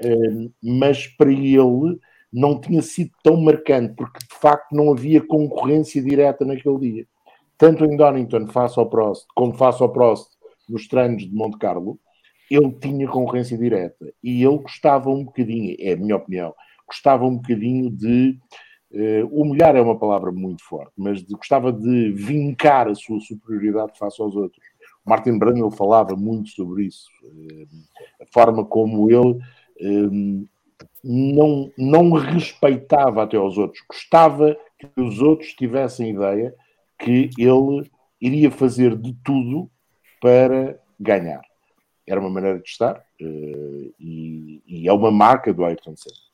eh, 0.00 0.48
mas 0.62 1.06
para 1.06 1.30
ele 1.30 1.98
não 2.32 2.60
tinha 2.60 2.80
sido 2.82 3.10
tão 3.22 3.36
marcante, 3.36 3.94
porque 3.94 4.20
de 4.20 4.34
facto 4.34 4.72
não 4.72 4.90
havia 4.92 5.20
concorrência 5.20 6.02
direta 6.02 6.44
naquele 6.44 6.78
dia. 6.78 7.06
Tanto 7.58 7.84
em 7.84 7.96
Donington 7.96 8.46
face 8.48 8.78
ao 8.78 8.88
Prost, 8.88 9.26
como 9.34 9.54
face 9.54 9.82
ao 9.82 9.92
Prost 9.92 10.28
nos 10.68 10.88
treinos 10.88 11.22
de 11.22 11.34
Monte 11.34 11.58
Carlo, 11.58 11.98
ele 12.50 12.72
tinha 12.80 13.06
concorrência 13.06 13.56
direta. 13.56 14.12
E 14.22 14.42
ele 14.42 14.58
gostava 14.58 15.10
um 15.10 15.24
bocadinho, 15.24 15.76
é 15.78 15.92
a 15.92 15.96
minha 15.96 16.16
opinião, 16.16 16.54
gostava 16.86 17.24
um 17.24 17.36
bocadinho 17.36 17.90
de 17.90 18.38
uh, 18.92 19.26
humilhar 19.40 19.74
é 19.76 19.80
uma 19.80 19.98
palavra 19.98 20.30
muito 20.30 20.62
forte, 20.64 20.92
mas 20.96 21.22
de, 21.22 21.34
gostava 21.34 21.72
de 21.72 22.12
vincar 22.12 22.88
a 22.88 22.94
sua 22.94 23.20
superioridade 23.20 23.98
face 23.98 24.20
aos 24.20 24.36
outros. 24.36 24.62
O 25.04 25.10
Martin 25.10 25.38
Brundle 25.38 25.70
falava 25.70 26.14
muito 26.14 26.50
sobre 26.50 26.84
isso, 26.84 27.08
uh, 27.24 28.22
a 28.22 28.26
forma 28.32 28.64
como 28.64 29.10
ele 29.10 29.38
uh, 29.80 30.48
não, 31.02 31.72
não 31.76 32.12
respeitava 32.12 33.22
até 33.22 33.36
aos 33.36 33.58
outros, 33.58 33.82
gostava 33.88 34.56
que 34.78 34.88
os 35.00 35.20
outros 35.20 35.52
tivessem 35.54 36.10
ideia 36.10 36.54
que 36.98 37.30
ele 37.36 37.90
iria 38.20 38.50
fazer 38.50 38.96
de 38.96 39.12
tudo 39.24 39.68
para 40.20 40.78
ganhar. 40.98 41.42
Era 42.06 42.20
uma 42.20 42.30
maneira 42.30 42.58
de 42.58 42.68
estar 42.68 43.04
e, 43.20 44.62
e, 44.66 44.88
é 44.88 44.92
uma 44.92 45.10
marca 45.10 45.52
do 45.52 45.64
Ayrton 45.64 45.94
Senna. 45.96 46.31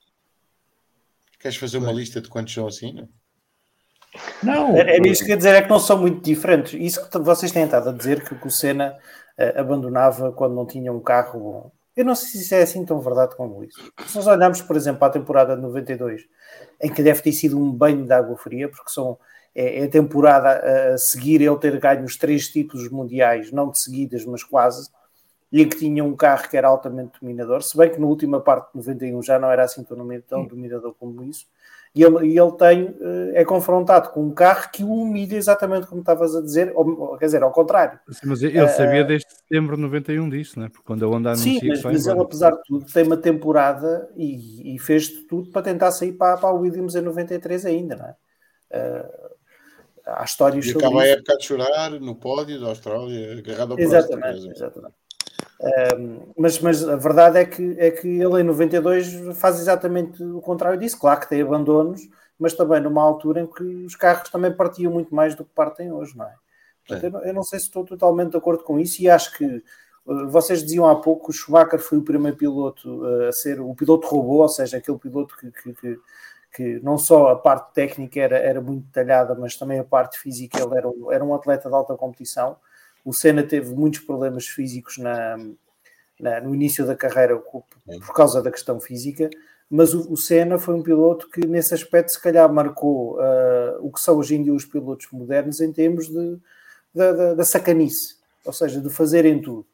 Queres 1.39 1.57
fazer 1.57 1.79
uma 1.79 1.93
lista 1.93 2.21
de 2.21 2.29
quantos 2.29 2.53
são 2.53 2.67
assim? 2.67 2.93
Não? 2.93 3.09
Não, 4.43 4.77
era 4.77 4.91
é, 4.93 4.97
é 4.97 5.09
isso 5.09 5.25
que 5.25 5.31
eu 5.31 5.35
ia 5.35 5.37
dizer, 5.37 5.55
é 5.55 5.63
que 5.63 5.69
não 5.69 5.79
são 5.79 5.99
muito 5.99 6.23
diferentes. 6.23 6.75
Isso 6.75 7.09
que 7.09 7.19
vocês 7.19 7.53
têm 7.53 7.65
estado 7.65 7.91
a 7.91 7.93
dizer 7.93 8.25
que 8.25 8.47
o 8.47 8.51
Senna 8.51 8.97
uh, 9.39 9.61
abandonava 9.61 10.33
quando 10.33 10.55
não 10.55 10.67
tinha 10.67 10.93
um 10.93 11.01
carro 11.01 11.41
bom. 11.41 11.73
Eu 11.97 12.05
não 12.05 12.15
sei 12.15 12.29
se 12.29 12.43
isso 12.43 12.55
é 12.55 12.63
assim 12.63 12.85
tão 12.85 13.01
verdade 13.01 13.37
como 13.37 13.65
isso. 13.65 13.93
Se 14.07 14.17
nós 14.17 14.27
olharmos, 14.27 14.63
por 14.63 14.77
exemplo, 14.77 15.01
para 15.01 15.09
a 15.09 15.13
temporada 15.13 15.57
de 15.57 15.63
92, 15.63 16.23
em 16.81 16.93
que 16.93 17.03
deve 17.03 17.21
ter 17.21 17.33
sido 17.33 17.59
um 17.59 17.73
banho 17.73 18.05
de 18.05 18.13
água 18.13 18.37
fria, 18.37 18.69
porque 18.69 18.91
são 18.91 19.19
é, 19.55 19.81
é 19.81 19.85
a 19.85 19.89
temporada 19.89 20.93
a 20.95 20.99
seguir 20.99 21.43
ele 21.43 21.57
ter 21.57 21.79
ganho 21.81 22.05
os 22.05 22.17
três 22.17 22.47
títulos 22.49 22.89
mundiais, 22.89 23.51
não 23.51 23.71
de 23.71 23.81
seguidas, 23.81 24.25
mas 24.25 24.45
quase, 24.45 24.89
e 25.51 25.63
em 25.63 25.69
que 25.69 25.79
tinha 25.79 26.05
um 26.05 26.15
carro 26.15 26.49
que 26.49 26.57
era 26.57 26.69
altamente 26.69 27.21
dominador, 27.21 27.63
se 27.63 27.77
bem 27.77 27.91
que 27.91 28.01
na 28.01 28.07
última 28.07 28.41
parte 28.41 28.71
de 28.73 28.79
91 28.79 29.23
já 29.23 29.39
não 29.39 29.51
era 29.51 29.65
assim 29.65 29.83
tão 29.83 30.47
dominador 30.47 30.95
como 30.95 31.25
isso, 31.25 31.47
e 31.95 32.03
ele, 32.03 32.29
e 32.29 32.39
ele 32.39 32.53
tem, 32.53 32.95
eh, 33.01 33.41
é 33.41 33.45
confrontado 33.45 34.11
com 34.11 34.23
um 34.23 34.31
carro 34.31 34.71
que 34.71 34.85
o 34.85 34.93
humilha 34.93 35.37
exatamente 35.37 35.87
como 35.87 36.01
estavas 36.01 36.37
a 36.37 36.43
dizer, 36.43 36.71
ou, 36.75 37.17
quer 37.17 37.27
dizer, 37.27 37.43
ao 37.43 37.51
contrário. 37.51 37.99
Sim, 38.11 38.27
mas 38.27 38.43
ele 38.43 38.69
sabia 38.69 39.03
uh, 39.03 39.07
desde 39.07 39.27
setembro 39.31 39.75
de 39.75 39.83
91 39.83 40.29
disso, 40.29 40.61
né? 40.61 40.69
porque 40.69 40.85
quando 40.87 41.05
ele 41.05 41.17
anda 41.17 41.35
Sim, 41.35 41.59
mas, 41.67 41.83
mas 41.83 42.07
ele, 42.07 42.21
apesar 42.21 42.53
de 42.53 42.63
tudo, 42.67 42.87
tem 42.93 43.05
uma 43.05 43.17
temporada 43.17 44.09
e, 44.17 44.75
e 44.75 44.79
fez 44.79 45.09
tudo 45.27 45.51
para 45.51 45.63
tentar 45.63 45.91
sair 45.91 46.13
para, 46.13 46.37
para 46.37 46.51
a 46.51 46.53
Williams 46.53 46.95
em 46.95 47.01
93 47.01 47.65
ainda, 47.65 47.97
não 47.97 48.05
é? 48.05 48.17
Uh, 48.71 49.29
há 50.05 50.25
histórias 50.25 50.67
e 50.67 50.71
acaba 50.73 51.03
a 51.03 51.07
época 51.07 51.37
de 51.39 51.45
chorar 51.45 51.91
no 51.91 52.15
pódio 52.15 52.61
da 52.61 52.69
Austrália, 52.69 53.39
agarrado 53.39 53.73
ao 53.73 53.79
Exatamente, 53.79 54.51
exatamente. 54.51 54.95
Um, 55.99 56.21
mas, 56.37 56.59
mas 56.61 56.89
a 56.89 56.97
verdade 56.97 57.39
é 57.39 57.45
que, 57.45 57.77
é 57.79 57.91
que 57.91 58.07
ele 58.07 58.41
em 58.41 58.45
92 58.45 59.37
faz 59.37 59.59
exatamente 59.59 60.23
o 60.23 60.41
contrário 60.41 60.79
disso. 60.79 60.99
Claro 60.99 61.21
que 61.21 61.29
tem 61.29 61.43
abandonos, 61.43 62.09
mas 62.39 62.55
também 62.55 62.81
numa 62.81 63.03
altura 63.03 63.41
em 63.41 63.47
que 63.47 63.63
os 63.63 63.97
carros 63.97 64.29
também 64.31 64.53
partiam 64.53 64.93
muito 64.93 65.15
mais 65.15 65.35
do 65.35 65.45
que 65.45 65.51
partem 65.55 65.93
hoje, 65.93 66.17
não 66.17 66.27
é? 66.27 66.35
Portanto, 66.87 67.17
é. 67.17 67.21
Eu, 67.21 67.29
eu, 67.29 67.35
não 67.35 67.43
sei 67.43 67.59
se 67.59 67.67
estou 67.67 67.85
totalmente 67.85 68.31
de 68.31 68.37
acordo 68.37 68.63
com 68.63 68.79
isso 68.79 69.03
e 69.03 69.11
acho 69.11 69.37
que 69.37 69.63
uh, 70.07 70.29
vocês 70.29 70.63
diziam 70.63 70.89
há 70.89 70.97
pouco 70.97 71.25
que 71.25 71.31
o 71.31 71.35
Schumacher 71.35 71.79
foi 71.79 71.99
o 71.99 72.03
primeiro 72.03 72.37
piloto 72.37 73.03
uh, 73.05 73.29
a 73.29 73.33
ser 73.33 73.61
o 73.61 73.75
piloto 73.75 74.07
robô, 74.07 74.43
ou 74.43 74.49
seja, 74.49 74.79
aquele 74.79 74.99
piloto 74.99 75.37
que, 75.37 75.51
que, 75.51 75.73
que 75.75 75.99
que 76.55 76.81
não 76.81 76.99
só 76.99 77.29
a 77.29 77.37
parte 77.37 77.73
técnica 77.75 78.21
era, 78.21 78.39
era 78.39 78.61
muito 78.61 78.87
detalhada, 78.87 79.35
mas 79.35 79.57
também 79.57 79.79
a 79.79 79.85
parte 79.85 80.19
física, 80.19 80.59
ele 80.61 80.77
era, 80.77 80.89
era 81.13 81.25
um 81.25 81.35
atleta 81.35 81.69
de 81.69 81.75
alta 81.75 81.97
competição. 81.97 82.57
O 83.09 83.13
Senna 83.15 83.43
teve 83.43 83.75
muitos 83.75 84.01
problemas 84.01 84.47
físicos 84.47 84.99
na, 84.99 85.39
na 86.21 86.43
no 86.43 86.55
início 86.55 86.85
da 86.85 86.95
carreira 86.95 87.39
por, 87.39 87.65
por, 87.87 88.13
causa 88.13 88.43
da 88.43 88.51
questão 88.51 88.79
física, 88.79 89.31
mas 89.71 89.95
o, 89.95 90.13
o, 90.13 90.15
Senna 90.15 90.59
foi 90.59 90.75
um 90.75 90.83
piloto 90.83 91.27
que, 91.31 91.47
nesse 91.47 91.73
aspecto, 91.73 92.13
se 92.13 92.21
calhar 92.21 92.53
marcou 92.53 93.17
uh, 93.17 93.79
o 93.81 93.91
que 93.91 93.99
são 93.99 94.19
hoje 94.19 94.35
em 94.35 94.43
dia 94.43 94.53
os 94.53 94.67
pilotos 94.67 95.09
modernos 95.11 95.59
em 95.63 95.73
termos 95.73 96.07
de, 96.07 96.39
da, 96.95 97.33
da 97.33 97.45
sacanice, 97.45 98.17
ou 98.45 98.53
seja, 98.53 98.79
de 98.79 98.91
fazerem 98.91 99.41
tudo. 99.41 99.67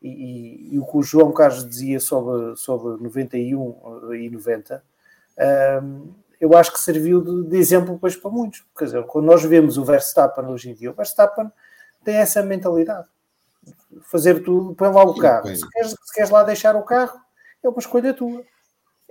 E, 0.00 0.08
e, 0.08 0.74
e, 0.74 0.78
o 0.78 0.86
que 0.86 0.96
o 0.96 1.02
João 1.02 1.32
Carlos 1.32 1.68
dizia 1.68 1.98
sobre, 1.98 2.54
sobre 2.54 3.02
91 3.02 4.14
e 4.14 4.30
90 4.30 4.80
eu 6.40 6.56
acho 6.56 6.72
que 6.72 6.78
serviu 6.78 7.20
de, 7.20 7.50
de, 7.50 7.56
exemplo 7.56 7.94
depois 7.94 8.14
para 8.14 8.30
muitos. 8.30 8.64
Quer 8.78 8.84
dizer, 8.84 9.02
quando 9.06 9.24
nós 9.24 9.42
vemos 9.42 9.76
o 9.76 9.84
Verstappen 9.84 10.44
hoje 10.44 10.70
em 10.70 10.74
dia, 10.74 10.90
o 10.90 10.94
Verstappen 10.94 11.50
tem 12.06 12.14
essa 12.16 12.40
mentalidade. 12.42 13.08
fazer 14.02 14.42
tudo, 14.44 14.74
põe 14.74 14.88
lá 14.92 15.02
o 15.02 15.14
Sim, 15.14 15.20
carro. 15.20 15.56
Se 15.56 15.68
queres, 15.70 15.90
se 15.90 16.14
queres 16.14 16.30
lá 16.30 16.44
deixar 16.44 16.76
o 16.76 16.84
carro, 16.84 17.18
é 17.64 17.68
uma 17.68 17.78
escolha 17.78 18.14
tua. 18.14 18.44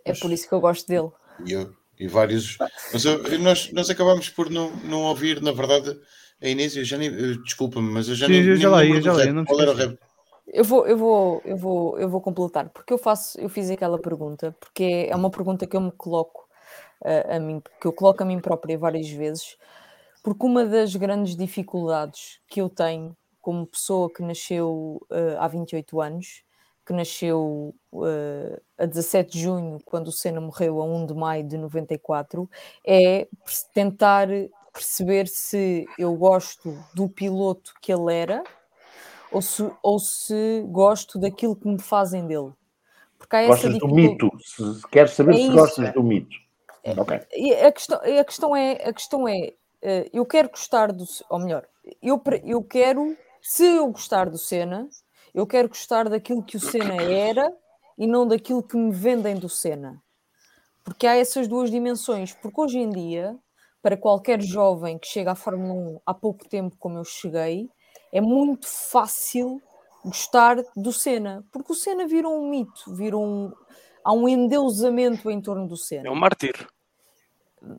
É 0.05 0.13
por 0.13 0.31
isso 0.31 0.47
que 0.47 0.53
eu 0.53 0.61
gosto 0.61 0.87
dele. 0.87 1.11
E, 1.43 1.51
eu- 1.51 1.73
e 1.99 2.07
vários. 2.07 2.57
Mas 2.93 3.03
eu- 3.03 3.21
nós, 3.39 3.71
nós 3.73 3.89
acabámos 3.89 4.29
por 4.29 4.49
não, 4.49 4.71
não 4.77 5.01
ouvir, 5.03 5.41
na 5.41 5.51
verdade, 5.51 5.99
a 6.41 6.47
Inês. 6.47 6.77
Eu 6.77 6.85
já 6.85 6.97
nem. 6.97 7.09
eu- 7.09 7.41
Desculpa-me, 7.43 7.89
mas 7.91 8.07
eu 8.07 8.15
já 8.15 8.27
Sim, 8.27 8.33
nem. 8.33 8.41
eu 8.41 8.47
nem 8.47 8.57
já 8.57 8.69
lá 8.69 8.85
ia, 8.85 9.01
já 9.01 9.11
lá 9.13 9.25
ia, 9.25 9.45
Qual 9.45 9.61
era 9.61 9.71
o 9.71 9.75
rap? 9.75 9.99
Eu 10.47 10.63
vou, 10.63 10.87
eu 10.87 10.97
vou, 10.97 11.41
eu 11.43 11.57
vou, 11.57 11.99
eu 11.99 12.07
vou 12.09 12.21
completar, 12.21 12.69
porque 12.69 12.93
eu 12.93 12.97
faço, 12.97 13.37
eu 13.41 13.49
fiz 13.49 13.69
aquela 13.69 13.99
pergunta, 13.99 14.55
porque 14.59 15.07
é 15.09 15.15
uma 15.15 15.29
pergunta 15.31 15.65
que 15.67 15.75
eu 15.75 15.81
me 15.81 15.91
coloco 15.91 16.47
eh, 17.03 17.35
a 17.35 17.39
mim, 17.39 17.61
que 17.81 17.87
eu 17.87 17.91
coloco 17.91 18.21
a 18.21 18.25
mim 18.25 18.39
própria 18.39 18.77
várias 18.77 19.09
vezes, 19.09 19.57
porque 20.25 20.43
uma 20.43 20.65
das 20.65 20.95
grandes 20.95 21.35
dificuldades 21.35 22.39
que 22.47 22.59
eu 22.59 22.67
tenho 22.67 23.15
como 23.39 23.67
pessoa 23.67 24.11
que 24.11 24.23
nasceu 24.23 24.99
eh, 25.11 25.35
há 25.37 25.47
28 25.47 26.01
anos, 26.01 26.43
que 26.83 26.91
nasceu 26.93 27.75
eh, 28.03 28.59
a 28.75 28.87
17 28.87 29.31
de 29.31 29.39
junho, 29.43 29.79
quando 29.85 30.07
o 30.07 30.11
Senna 30.11 30.41
morreu 30.41 30.81
a 30.81 30.83
1 30.83 31.05
de 31.05 31.13
maio 31.13 31.43
de 31.47 31.55
94, 31.59 32.49
é 32.83 33.27
tentar 33.71 34.27
perceber 34.73 35.27
se 35.27 35.85
eu 35.95 36.15
gosto 36.15 36.75
do 36.95 37.07
piloto 37.07 37.71
que 37.79 37.93
ele 37.93 38.11
era 38.11 38.43
ou 39.31 39.43
se, 39.43 39.71
ou 39.83 39.99
se 39.99 40.65
gosto 40.69 41.19
daquilo 41.19 41.55
que 41.55 41.67
me 41.67 41.79
fazem 41.79 42.25
dele. 42.25 42.51
Porque 43.19 43.35
há 43.35 43.45
Gostas 43.45 43.77
do 43.77 43.89
mito? 43.89 44.31
Se 44.39 44.87
queres 44.89 45.11
saber 45.11 45.35
É 45.35 45.37
se 45.37 45.43
isso. 45.43 45.53
gostas 45.53 45.93
do 45.93 46.01
mito. 46.01 46.35
Ok. 46.97 47.19
E 47.31 47.53
a 47.53 47.71
questão, 47.71 47.99
a 47.99 48.23
questão 48.23 48.55
é, 48.55 48.71
a 48.89 48.91
questão 48.91 49.27
é, 49.27 49.53
eu 50.13 50.25
quero 50.25 50.49
gostar 50.49 50.91
do, 50.91 51.05
ou 51.29 51.39
melhor, 51.39 51.67
eu, 52.01 52.21
eu 52.43 52.63
quero, 52.63 53.15
se 53.41 53.65
eu 53.65 53.87
gostar 53.87 54.29
do 54.29 54.37
Senna, 54.37 54.89
eu 55.33 55.45
quero 55.45 55.67
gostar 55.67 56.09
daquilo 56.09 56.43
que 56.43 56.57
o 56.57 56.59
Senna 56.59 57.01
era 57.01 57.53
e 57.97 58.07
não 58.07 58.27
daquilo 58.27 58.63
que 58.63 58.77
me 58.77 58.91
vendem 58.91 59.35
do 59.35 59.49
Senna. 59.49 60.01
Porque 60.83 61.07
há 61.07 61.15
essas 61.15 61.47
duas 61.47 61.71
dimensões. 61.71 62.33
Porque 62.33 62.61
hoje 62.61 62.77
em 62.79 62.89
dia, 62.89 63.37
para 63.81 63.97
qualquer 63.97 64.41
jovem 64.41 64.97
que 64.97 65.07
chega 65.07 65.31
à 65.31 65.35
Fórmula 65.35 65.73
1 65.73 65.99
há 66.05 66.13
pouco 66.13 66.47
tempo, 66.47 66.75
como 66.79 66.97
eu 66.97 67.03
cheguei, 67.03 67.69
é 68.11 68.21
muito 68.21 68.67
fácil 68.67 69.61
gostar 70.03 70.57
do 70.75 70.93
Senna. 70.93 71.43
Porque 71.51 71.71
o 71.71 71.75
Senna 71.75 72.07
virou 72.07 72.39
um 72.39 72.49
mito, 72.49 72.93
virou 72.93 73.25
um, 73.25 73.51
há 74.03 74.13
um 74.13 74.29
endeusamento 74.29 75.29
em 75.29 75.41
torno 75.41 75.67
do 75.67 75.75
Senna 75.75 76.07
É 76.07 76.11
um 76.11 76.15
mártir. 76.15 76.67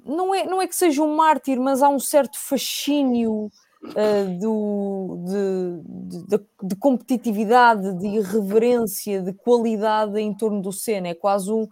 Não 0.05 0.34
é, 0.34 0.45
não 0.47 0.61
é 0.62 0.66
que 0.66 0.74
seja 0.76 1.03
um 1.03 1.14
mártir, 1.16 1.59
mas 1.61 1.82
há 1.82 1.89
um 1.89 1.99
certo 1.99 2.39
fascínio 2.39 3.51
ah, 3.97 4.24
do, 4.41 5.18
de, 5.26 6.18
de- 6.24 6.39
de- 6.39 6.47
de 6.68 6.76
competitividade, 6.76 7.95
de 7.99 8.07
irreverência, 8.07 9.22
de 9.22 9.32
qualidade 9.32 10.18
em 10.20 10.34
torno 10.34 10.61
do 10.62 10.72
Senna. 10.72 11.09
É 11.09 11.14
quase 11.14 11.51
um. 11.53 11.68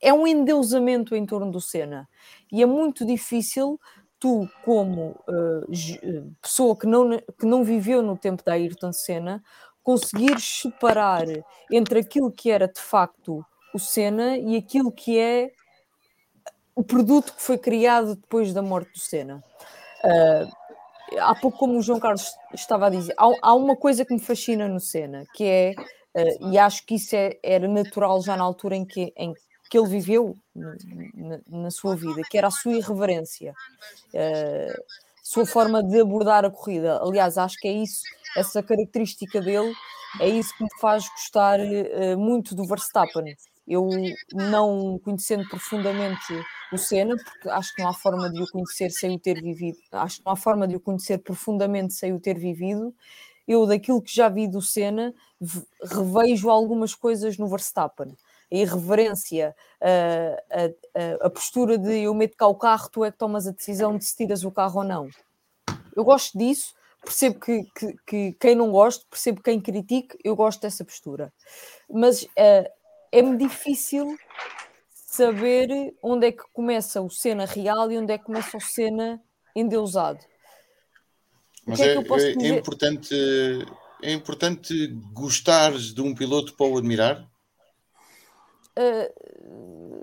É 0.00 0.12
um 0.12 0.26
endeusamento 0.26 1.14
em 1.14 1.26
torno 1.26 1.50
do 1.50 1.60
Senna. 1.60 2.08
E 2.52 2.62
é 2.62 2.66
muito 2.66 3.04
difícil 3.06 3.78
tu, 4.18 4.48
como 4.64 5.16
eh, 5.28 6.22
pessoa 6.42 6.76
que 6.76 6.86
não, 6.86 7.10
que 7.38 7.46
não 7.46 7.64
viveu 7.64 8.02
no 8.02 8.16
tempo 8.16 8.42
da 8.44 8.52
Ayrton 8.52 8.92
Senna, 8.92 9.42
conseguires 9.82 10.44
separar 10.62 11.24
entre 11.70 12.00
aquilo 12.00 12.30
que 12.30 12.50
era 12.50 12.68
de 12.68 12.80
facto 12.80 13.44
o 13.74 13.78
Senna 13.78 14.36
e 14.38 14.56
aquilo 14.56 14.90
que 14.92 15.18
é 15.18 15.50
o 16.74 16.82
produto 16.82 17.34
que 17.34 17.42
foi 17.42 17.58
criado 17.58 18.14
depois 18.16 18.52
da 18.52 18.62
morte 18.62 18.92
do 18.92 18.98
Senna. 18.98 19.42
Ah, 20.04 20.46
há 21.30 21.34
pouco, 21.34 21.58
como 21.58 21.78
o 21.78 21.82
João 21.82 22.00
Carlos 22.00 22.32
estava 22.54 22.86
a 22.86 22.90
dizer, 22.90 23.14
há, 23.18 23.26
há 23.42 23.54
uma 23.54 23.76
coisa 23.76 24.04
que 24.04 24.14
me 24.14 24.20
fascina 24.20 24.68
no 24.68 24.80
Senna, 24.80 25.24
que 25.34 25.44
é, 25.44 25.74
ah, 26.16 26.50
e 26.52 26.58
acho 26.58 26.84
que 26.86 26.94
isso 26.96 27.14
é- 27.16 27.38
era 27.42 27.68
natural 27.68 28.22
já 28.22 28.36
na 28.36 28.44
altura 28.44 28.76
em 28.76 28.84
que, 28.84 29.12
em 29.16 29.34
que 29.70 29.78
ele 29.78 29.88
viveu 29.88 30.36
na, 30.54 31.38
na- 31.48 31.70
sua 31.70 31.94
vida, 31.96 32.22
que 32.28 32.36
era 32.38 32.48
a 32.48 32.50
sua 32.50 32.72
irreverência, 32.74 33.54
ah, 34.14 34.80
sua 35.22 35.46
forma 35.46 35.82
de 35.82 36.00
abordar 36.00 36.44
a 36.44 36.50
corrida. 36.50 37.00
Aliás, 37.02 37.38
acho 37.38 37.56
que 37.58 37.68
é 37.68 37.72
isso, 37.72 38.00
essa 38.36 38.62
característica 38.62 39.40
dele, 39.40 39.72
é 40.20 40.28
isso 40.28 40.52
que 40.56 40.64
me 40.64 40.70
faz 40.80 41.08
gostar 41.08 41.58
muito 42.18 42.54
do 42.54 42.64
Verstappen. 42.64 43.36
Eu, 43.70 43.88
não 44.32 44.98
conhecendo 45.04 45.48
profundamente 45.48 46.20
o 46.72 46.78
Senna, 46.78 47.16
porque 47.16 47.48
acho 47.50 47.74
que 47.74 47.82
não 47.82 47.90
há 47.90 47.94
forma 47.94 48.30
de 48.30 48.42
o 48.42 48.46
conhecer 48.50 48.90
sem 48.90 49.14
o 49.16 49.18
ter 49.20 49.40
vivido, 49.40 49.78
acho 49.92 50.18
que 50.18 50.26
não 50.26 50.32
há 50.32 50.36
forma 50.36 50.66
de 50.68 50.76
o 50.76 50.80
conhecer 50.80 51.18
profundamente 51.18 51.94
sem 51.94 52.12
o 52.12 52.20
ter 52.20 52.38
vivido. 52.38 52.94
Eu, 53.48 53.66
daquilo 53.66 54.02
que 54.02 54.14
já 54.14 54.28
vi 54.28 54.48
do 54.48 54.62
Senna, 54.62 55.14
revejo 55.82 56.50
algumas 56.50 56.94
coisas 56.94 57.38
no 57.38 57.48
Verstappen. 57.48 58.16
A 58.52 58.56
irreverência, 58.56 59.54
a, 59.80 60.62
a- 60.64 61.22
a- 61.24 61.26
a 61.26 61.30
postura 61.30 61.78
de 61.78 62.00
eu 62.02 62.14
meto 62.14 62.36
cá 62.36 62.46
o 62.48 62.54
carro, 62.56 62.88
tu 62.90 63.04
é 63.04 63.10
que 63.12 63.18
tomas 63.18 63.46
a 63.46 63.52
decisão 63.52 63.96
de 63.96 64.04
se 64.04 64.16
tiras 64.16 64.44
o 64.44 64.50
carro 64.50 64.78
ou 64.80 64.84
não. 64.84 65.08
Eu 65.96 66.04
gosto 66.04 66.38
disso, 66.38 66.74
percebo 67.02 67.40
que, 67.40 67.64
que- 67.76 67.96
que 68.06 68.32
quem 68.40 68.54
não 68.54 68.70
gosta, 68.70 69.04
percebo 69.10 69.42
quem 69.42 69.60
critique, 69.60 70.16
eu 70.24 70.36
gosto 70.36 70.60
dessa 70.62 70.84
postura. 70.84 71.32
Mas 71.90 72.26
eh, 72.36 72.70
é-me 73.12 73.36
difícil 73.36 74.16
saber 74.94 75.94
onde 76.02 76.28
é 76.28 76.32
que 76.32 76.44
começa 76.52 77.00
o 77.00 77.10
cena 77.10 77.44
real 77.44 77.90
e 77.90 77.98
onde 77.98 78.12
é 78.12 78.18
que 78.18 78.24
começa 78.24 78.56
o 78.56 78.60
cena 78.60 79.20
endeusado. 79.54 80.20
O 81.62 81.66
Mas 81.66 81.78
que 81.78 81.84
é 81.84 81.88
é, 81.88 81.92
que 81.92 81.98
eu 81.98 82.04
posso 82.04 82.26
é- 82.26 82.30
é 82.30 82.48
importante, 82.48 83.14
é 84.02 84.12
importante 84.12 84.86
gostares 85.12 85.92
de 85.92 86.00
um 86.00 86.14
piloto 86.14 86.54
para 86.54 86.66
o 86.66 86.78
admirar. 86.78 87.28
Eh, 88.76 89.12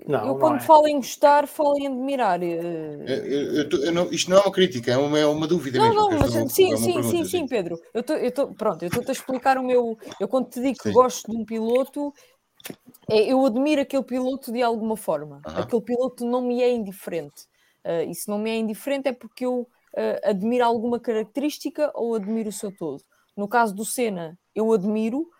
Não, 0.06 0.18
eu, 0.26 0.34
não 0.34 0.38
quando 0.38 0.56
é. 0.56 0.60
falo 0.60 0.86
em 0.88 0.96
gostar, 0.96 1.46
falo 1.46 1.76
em 1.78 1.86
admirar. 1.86 2.42
eh, 2.42 2.96
Eu- 3.06 3.54
eu- 3.64 3.84
eu 3.86 3.92
não- 3.92 4.12
isto 4.12 4.30
não 4.30 4.38
é 4.38 4.40
uma 4.40 4.52
crítica, 4.52 4.92
é 4.92 4.96
uma, 4.96 5.18
é 5.18 5.26
uma 5.26 5.46
dúvida 5.46 5.78
Não, 5.78 5.86
mesmo. 5.88 6.00
não, 6.00 6.08
que 6.08 6.14
mas 6.16 6.34
é 6.34 6.38
sim, 6.48 6.76
uma 6.76 6.76
sim, 6.76 6.92
pergunta, 6.92 7.16
sim, 7.16 7.24
sim, 7.24 7.46
Pedro. 7.46 7.78
Eu 7.94 8.02
tô, 8.02 8.12
eu 8.14 8.32
tô, 8.32 8.54
pronto, 8.54 8.82
eu 8.82 8.88
estou-te 8.88 9.08
a 9.10 9.12
explicar 9.12 9.58
o 9.58 9.62
meu. 9.64 9.96
Eu 10.20 10.28
quando 10.28 10.48
te 10.50 10.60
digo 10.60 10.78
que 10.78 10.84
Sim. 10.84 10.92
gosto 10.92 11.30
de 11.30 11.36
um 11.36 11.44
piloto, 11.44 12.12
eu 13.08 13.44
admiro 13.44 13.82
aquele 13.82 14.02
piloto 14.02 14.52
de 14.52 14.62
alguma 14.62 14.96
forma. 14.96 15.40
Aham. 15.44 15.60
Aquele 15.62 15.82
piloto 15.82 16.24
não 16.24 16.42
me 16.42 16.62
é 16.62 16.70
indiferente. 16.70 17.46
Ah, 17.84 18.02
e 18.02 18.14
se 18.14 18.28
não 18.28 18.38
me 18.38 18.50
é 18.50 18.56
indiferente 18.56 19.08
é 19.08 19.12
porque 19.12 19.46
eu 19.46 19.66
ah, 19.96 20.30
admiro 20.30 20.64
alguma 20.64 21.00
característica 21.00 21.90
ou 21.94 22.14
admiro 22.14 22.50
o 22.50 22.52
seu 22.52 22.70
todo. 22.70 23.02
No 23.36 23.48
caso 23.48 23.74
do 23.74 23.84
Senna, 23.84 24.38
eu 24.54 24.72
admiro 24.72 25.30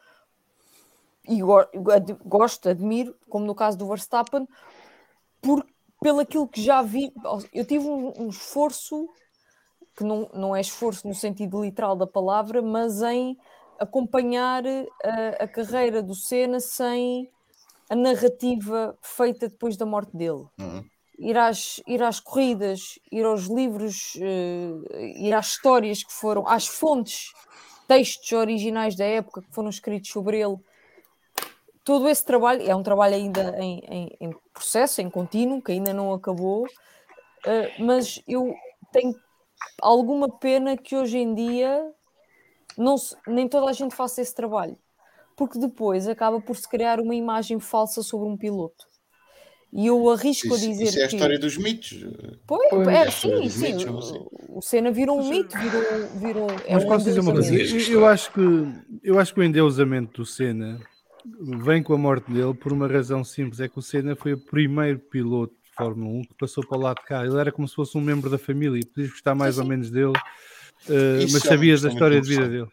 e 1.28 1.42
go- 1.42 1.90
ad- 1.92 2.16
gosto, 2.24 2.68
admiro, 2.68 3.14
como 3.28 3.44
no 3.44 3.54
caso 3.54 3.76
do 3.76 3.86
Verstappen, 3.86 4.48
por, 5.42 5.66
pelo 6.00 6.20
aquilo 6.20 6.48
que 6.48 6.62
já 6.62 6.80
vi. 6.80 7.12
Eu 7.52 7.66
tive 7.66 7.86
um, 7.86 8.12
um 8.18 8.28
esforço 8.28 9.08
que 9.94 10.04
não, 10.04 10.30
não 10.32 10.56
é 10.56 10.60
esforço 10.60 11.06
no 11.06 11.14
sentido 11.14 11.62
literal 11.62 11.96
da 11.96 12.06
palavra, 12.06 12.62
mas 12.62 13.02
em 13.02 13.36
acompanhar 13.78 14.64
a, 14.66 15.44
a 15.44 15.48
carreira 15.48 16.02
do 16.02 16.14
Senna 16.14 16.60
sem 16.60 17.30
a 17.88 17.96
narrativa 17.96 18.96
feita 19.00 19.48
depois 19.48 19.76
da 19.76 19.86
morte 19.86 20.16
dele. 20.16 20.44
Uhum. 20.58 20.84
Ir 21.18 21.36
às, 21.36 21.80
ir 21.86 22.02
às 22.02 22.20
corridas, 22.20 22.98
ir 23.10 23.24
aos 23.24 23.46
livros, 23.46 24.12
eh, 24.20 25.12
ir 25.16 25.32
às 25.34 25.48
histórias 25.48 26.04
que 26.04 26.12
foram, 26.12 26.46
às 26.46 26.66
fontes, 26.66 27.32
textos 27.88 28.30
originais 28.32 28.94
da 28.94 29.04
época 29.04 29.42
que 29.42 29.52
foram 29.52 29.68
escritos 29.70 30.10
sobre 30.10 30.38
ele. 30.40 30.56
Todo 31.82 32.08
esse 32.08 32.24
trabalho, 32.24 32.62
é 32.62 32.76
um 32.76 32.82
trabalho 32.82 33.14
ainda 33.14 33.56
em, 33.58 33.80
em- 33.88 34.16
em 34.20 34.30
processo, 34.52 35.00
em 35.00 35.08
contínuo, 35.10 35.62
que 35.62 35.72
ainda 35.72 35.92
não 35.92 36.12
acabou, 36.12 36.66
eh, 37.46 37.72
mas 37.78 38.22
eu 38.28 38.54
tenho 38.92 39.14
alguma 39.80 40.28
pena 40.28 40.76
que 40.76 40.94
hoje 40.94 41.18
em 41.18 41.34
dia 41.34 41.92
não 42.78 42.96
se- 42.96 43.16
nem 43.26 43.48
toda 43.48 43.68
a 43.68 43.72
gente 43.72 43.94
faça 43.94 44.20
esse 44.22 44.34
trabalho, 44.34 44.78
porque 45.36 45.58
depois 45.58 46.08
acaba 46.08 46.40
por 46.40 46.56
se 46.56 46.68
criar 46.68 47.00
uma 47.00 47.14
imagem 47.14 47.58
falsa 47.60 48.02
sobre 48.02 48.28
um 48.28 48.36
piloto. 48.36 48.86
E 49.70 49.86
eu 49.86 50.08
arrisco 50.08 50.54
a 50.54 50.56
Isso, 50.56 50.66
dizer 50.66 50.84
isso 50.84 50.98
é 50.98 51.04
a 51.04 51.08
que. 51.08 51.16
história 51.16 51.38
dos 51.38 51.58
mitos. 51.58 52.02
Pois, 52.46 52.70
Pois, 52.70 52.88
é, 52.88 53.02
a 53.02 53.06
história 53.06 53.36
sim, 53.36 53.42
dos 53.44 53.52
sim. 53.52 53.72
mitos. 53.74 54.10
O, 54.10 54.58
o 54.58 54.62
Senna 54.62 54.90
virou 54.90 55.20
um 55.20 55.28
mito, 55.28 55.58
virou. 55.58 55.82
virou 56.18 56.46
é 56.66 56.72
Mas 56.74 56.84
um 56.84 56.88
posso 56.88 57.04
dizer 57.04 57.20
uma 57.20 57.32
coisa? 57.32 57.54
Eu, 57.54 57.78
eu 58.00 58.06
acho 58.06 58.32
que, 58.32 58.40
eu 59.02 59.18
acho 59.18 59.34
que 59.34 59.40
o 59.40 59.42
endeusamento 59.42 60.22
do 60.22 60.26
Senna 60.26 60.80
vem 61.62 61.82
com 61.82 61.92
a 61.92 61.98
morte 61.98 62.30
dele 62.32 62.54
por 62.54 62.72
uma 62.72 62.88
razão 62.88 63.22
simples: 63.22 63.60
é 63.60 63.68
que 63.68 63.78
o 63.78 63.82
Senna 63.82 64.16
foi 64.16 64.32
o 64.32 64.38
primeiro 64.38 64.98
piloto 65.00 65.52
de 65.62 65.70
Fórmula 65.76 66.18
1 66.20 66.22
que 66.22 66.34
passou 66.34 66.66
para 66.66 66.78
o 66.78 66.80
lado 66.80 66.96
de 67.00 67.04
cá. 67.04 67.26
Ele 67.26 67.38
era 67.38 67.52
como 67.52 67.68
se 67.68 67.74
fosse 67.74 67.98
um 67.98 68.00
membro 68.00 68.30
da 68.30 68.38
família 68.38 68.80
e 68.80 68.86
podias 68.86 69.10
gostar 69.10 69.34
mais 69.34 69.56
Sim, 69.56 69.60
ou 69.60 69.64
sim. 69.66 69.70
menos 69.70 69.90
dele, 69.90 70.14
eh, 70.88 71.24
Isso 71.24 71.32
mas 71.34 71.44
é 71.44 71.48
sabias 71.48 71.82
da 71.82 71.88
muito 71.88 71.96
história 71.96 72.20
de 72.20 72.28
vida 72.28 72.48
dele. 72.48 72.68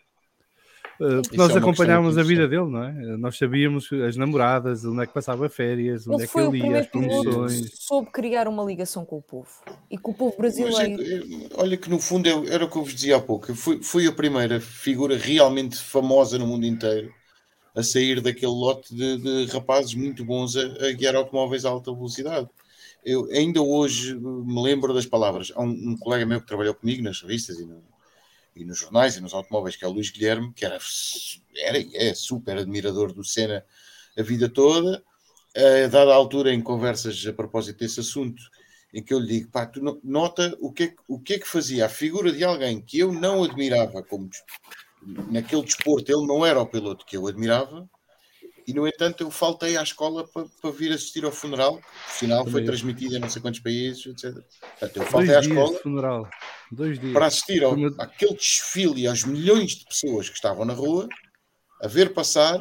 Uh, 0.98 1.22
porque 1.24 1.38
nós 1.38 1.54
é 1.54 1.60
acompanhávamos 1.60 2.18
a 2.18 2.24
vida 2.24 2.48
dele, 2.48 2.70
não 2.70 2.84
é? 2.84 3.18
Nós 3.18 3.38
sabíamos 3.38 3.92
as 4.08 4.16
namoradas, 4.16 4.86
onde 4.86 5.04
é 5.04 5.06
que 5.06 5.14
passava 5.14 5.50
férias, 5.50 6.08
onde 6.08 6.18
Ele 6.18 6.24
é 6.24 6.28
que 6.28 6.40
ele 6.40 6.58
ia, 6.70 6.80
as 6.80 6.88
promoções. 6.88 7.70
soube 7.74 8.12
criar 8.12 8.48
uma 8.48 8.64
ligação 8.64 9.04
com 9.04 9.18
o 9.18 9.22
povo 9.22 9.50
e 9.92 9.98
com 9.98 10.12
o 10.12 10.14
povo 10.14 10.36
é 10.36 10.38
brasileiro. 10.38 11.04
eh, 11.04 11.50
olha 11.58 11.76
que 11.76 11.90
no 11.90 12.00
fundo 12.00 12.30
é- 12.30 12.54
era 12.54 12.64
o 12.64 12.70
que 12.70 12.78
eu 12.78 12.84
vos 12.84 12.94
dizia 12.94 13.18
há 13.18 13.22
pouco. 13.22 13.54
Foi, 13.54 13.84
foi 13.84 14.08
a 14.08 14.12
primeira 14.12 14.62
figura 14.62 15.18
realmente 15.18 15.76
famosa 15.76 16.38
no 16.40 16.48
mundo 16.48 16.66
inteiro 16.66 17.14
a 17.76 17.84
sair 17.84 18.22
daquele 18.22 18.52
lote 18.54 18.96
de, 18.96 19.18
de 19.18 19.46
rapazes 19.52 19.94
muito 19.96 20.24
bons 20.26 20.56
a, 20.56 20.62
a 20.88 20.92
guiar 20.94 21.16
automóveis 21.16 21.66
a 21.66 21.70
alta 21.70 21.94
velocidade. 21.94 22.48
Eu 23.04 23.26
ainda 23.32 23.62
hoje 23.62 24.14
eh, 24.14 24.16
me 24.16 24.62
lembro 24.64 24.94
das 24.94 25.06
palavras. 25.06 25.52
Há 25.56 25.62
um, 25.62 25.70
um 25.92 25.98
colega 25.98 26.26
meu 26.26 26.40
que 26.42 26.48
trabalhou 26.48 26.74
comigo 26.76 27.04
nas 27.04 27.22
revistas 27.22 27.60
e, 27.60 27.66
no- 27.66 27.84
e 28.56 28.64
nos 28.64 28.80
jornais 28.80 29.18
e 29.18 29.22
nos 29.22 29.34
automóveis, 29.34 29.76
que 29.76 29.84
é 29.84 29.88
o 29.88 29.92
Luís 29.92 30.10
Guilherme, 30.10 30.54
que 30.54 30.66
era, 30.66 30.80
era 31.58 31.86
é 31.94 32.14
super 32.14 32.58
admirador 32.58 33.12
do 33.12 33.24
Senna 33.24 33.66
a 34.18 34.22
vida 34.22 34.48
toda. 34.48 35.04
A 35.56 35.88
dada 35.88 36.14
altura, 36.14 36.54
em 36.54 36.62
conversas 36.62 37.26
a 37.26 37.34
propósito 37.34 37.80
desse 37.80 38.00
assunto, 38.00 38.42
em 38.94 39.04
que 39.04 39.14
eu 39.14 39.20
lhe 39.20 39.28
digo, 39.28 39.52
pá, 39.52 39.66
tu 39.66 39.82
no- 39.82 40.00
nota 40.04 40.56
o 40.60 40.72
que, 40.72 40.84
é, 40.84 40.96
o 41.08 41.20
que 41.20 41.34
é 41.34 41.40
que 41.40 41.48
fazia 41.48 41.86
a 41.86 41.90
figura 41.90 42.32
de 42.32 42.44
alguém 42.44 42.82
que 42.82 43.00
eu 43.00 43.12
não 43.12 43.44
admirava 43.44 44.02
como 44.04 44.30
naquele 45.30 45.64
desporto, 45.64 46.12
ele 46.12 46.26
não 46.26 46.46
era 46.46 46.60
o 46.62 46.66
piloto 46.66 47.06
que 47.06 47.18
eu 47.18 47.28
admirava, 47.28 47.90
e 48.68 48.74
no 48.74 48.88
entanto 48.88 49.22
eu 49.24 49.30
faltei 49.32 49.78
à 49.78 49.84
escola 49.84 50.28
para, 50.28 50.46
para 50.62 50.72
vir 50.72 50.92
assistir 50.92 51.24
ao 51.26 51.32
funeral, 51.32 51.76
o 51.76 52.12
final 52.12 52.46
foi 52.46 52.64
transmitido 52.64 53.16
em 53.16 53.20
não 53.20 53.30
sei 53.30 53.42
quantos 53.42 53.60
países, 53.60 54.06
etc. 54.06 54.34
Portanto, 54.34 54.96
eu 54.98 55.02
Dois 55.02 55.10
faltei 55.10 55.36
à 55.36 55.40
dias 55.40 55.52
escola 55.52 55.76
de 55.78 55.84
funeral. 55.84 56.30
Dois 56.72 57.00
dias. 57.00 57.14
para 57.14 57.26
assistir 57.28 57.64
ao, 57.64 57.74
uma- 57.74 57.94
àquele 58.00 58.34
desfile 58.34 59.02
e 59.02 59.08
aos 59.08 59.24
milhões 59.24 59.72
de 59.76 59.86
pessoas 59.86 60.30
que 60.30 60.36
estavam 60.36 60.66
na 60.66 60.74
rua 60.74 61.08
a 61.82 61.88
ver 61.88 62.14
passar 62.14 62.58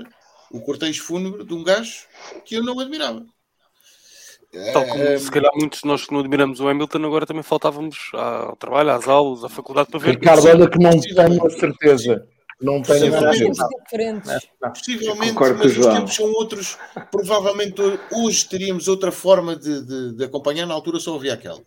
o 0.50 0.60
cortejo 0.60 1.02
fúnebre 1.02 1.44
de 1.44 1.54
um 1.54 1.64
gajo 1.64 2.04
que 2.44 2.54
eu 2.56 2.62
não 2.62 2.78
admirava. 2.80 3.24
Tal 4.72 4.86
como 4.86 5.18
se 5.18 5.30
calhar 5.32 5.50
muitos 5.56 5.80
de 5.80 5.86
nós 5.88 6.06
que 6.06 6.12
não 6.12 6.20
admiramos 6.20 6.60
o 6.60 6.68
Hamilton, 6.68 7.04
agora 7.04 7.26
também 7.26 7.42
faltávamos 7.42 7.96
ao 8.12 8.54
trabalho, 8.54 8.90
às 8.90 9.08
aulas, 9.08 9.42
à 9.42 9.48
faculdade 9.48 9.90
para 9.90 9.98
ver. 9.98 10.10
Ricardo, 10.12 10.46
olha 10.46 10.70
que 10.70 10.78
não 10.78 11.00
tenho 11.00 11.44
a 11.46 11.50
certeza. 11.50 12.28
Não 12.64 12.80
tenho 12.82 13.12
tempos 13.12 13.36
certeza. 13.38 13.68
diferentes. 13.84 14.30
Possivelmente, 14.60 15.34
mas 15.34 15.76
os 15.76 15.86
tempos 15.86 16.14
são 16.14 16.32
outros. 16.32 16.78
Provavelmente 17.10 17.80
hoje 18.12 18.48
teríamos 18.48 18.88
outra 18.88 19.12
forma 19.12 19.54
de, 19.54 19.82
de- 19.82 20.12
de 20.16 20.24
acompanhar, 20.24 20.66
na 20.66 20.74
altura 20.74 20.98
só 20.98 21.14
havia 21.14 21.34
aquela. 21.34 21.60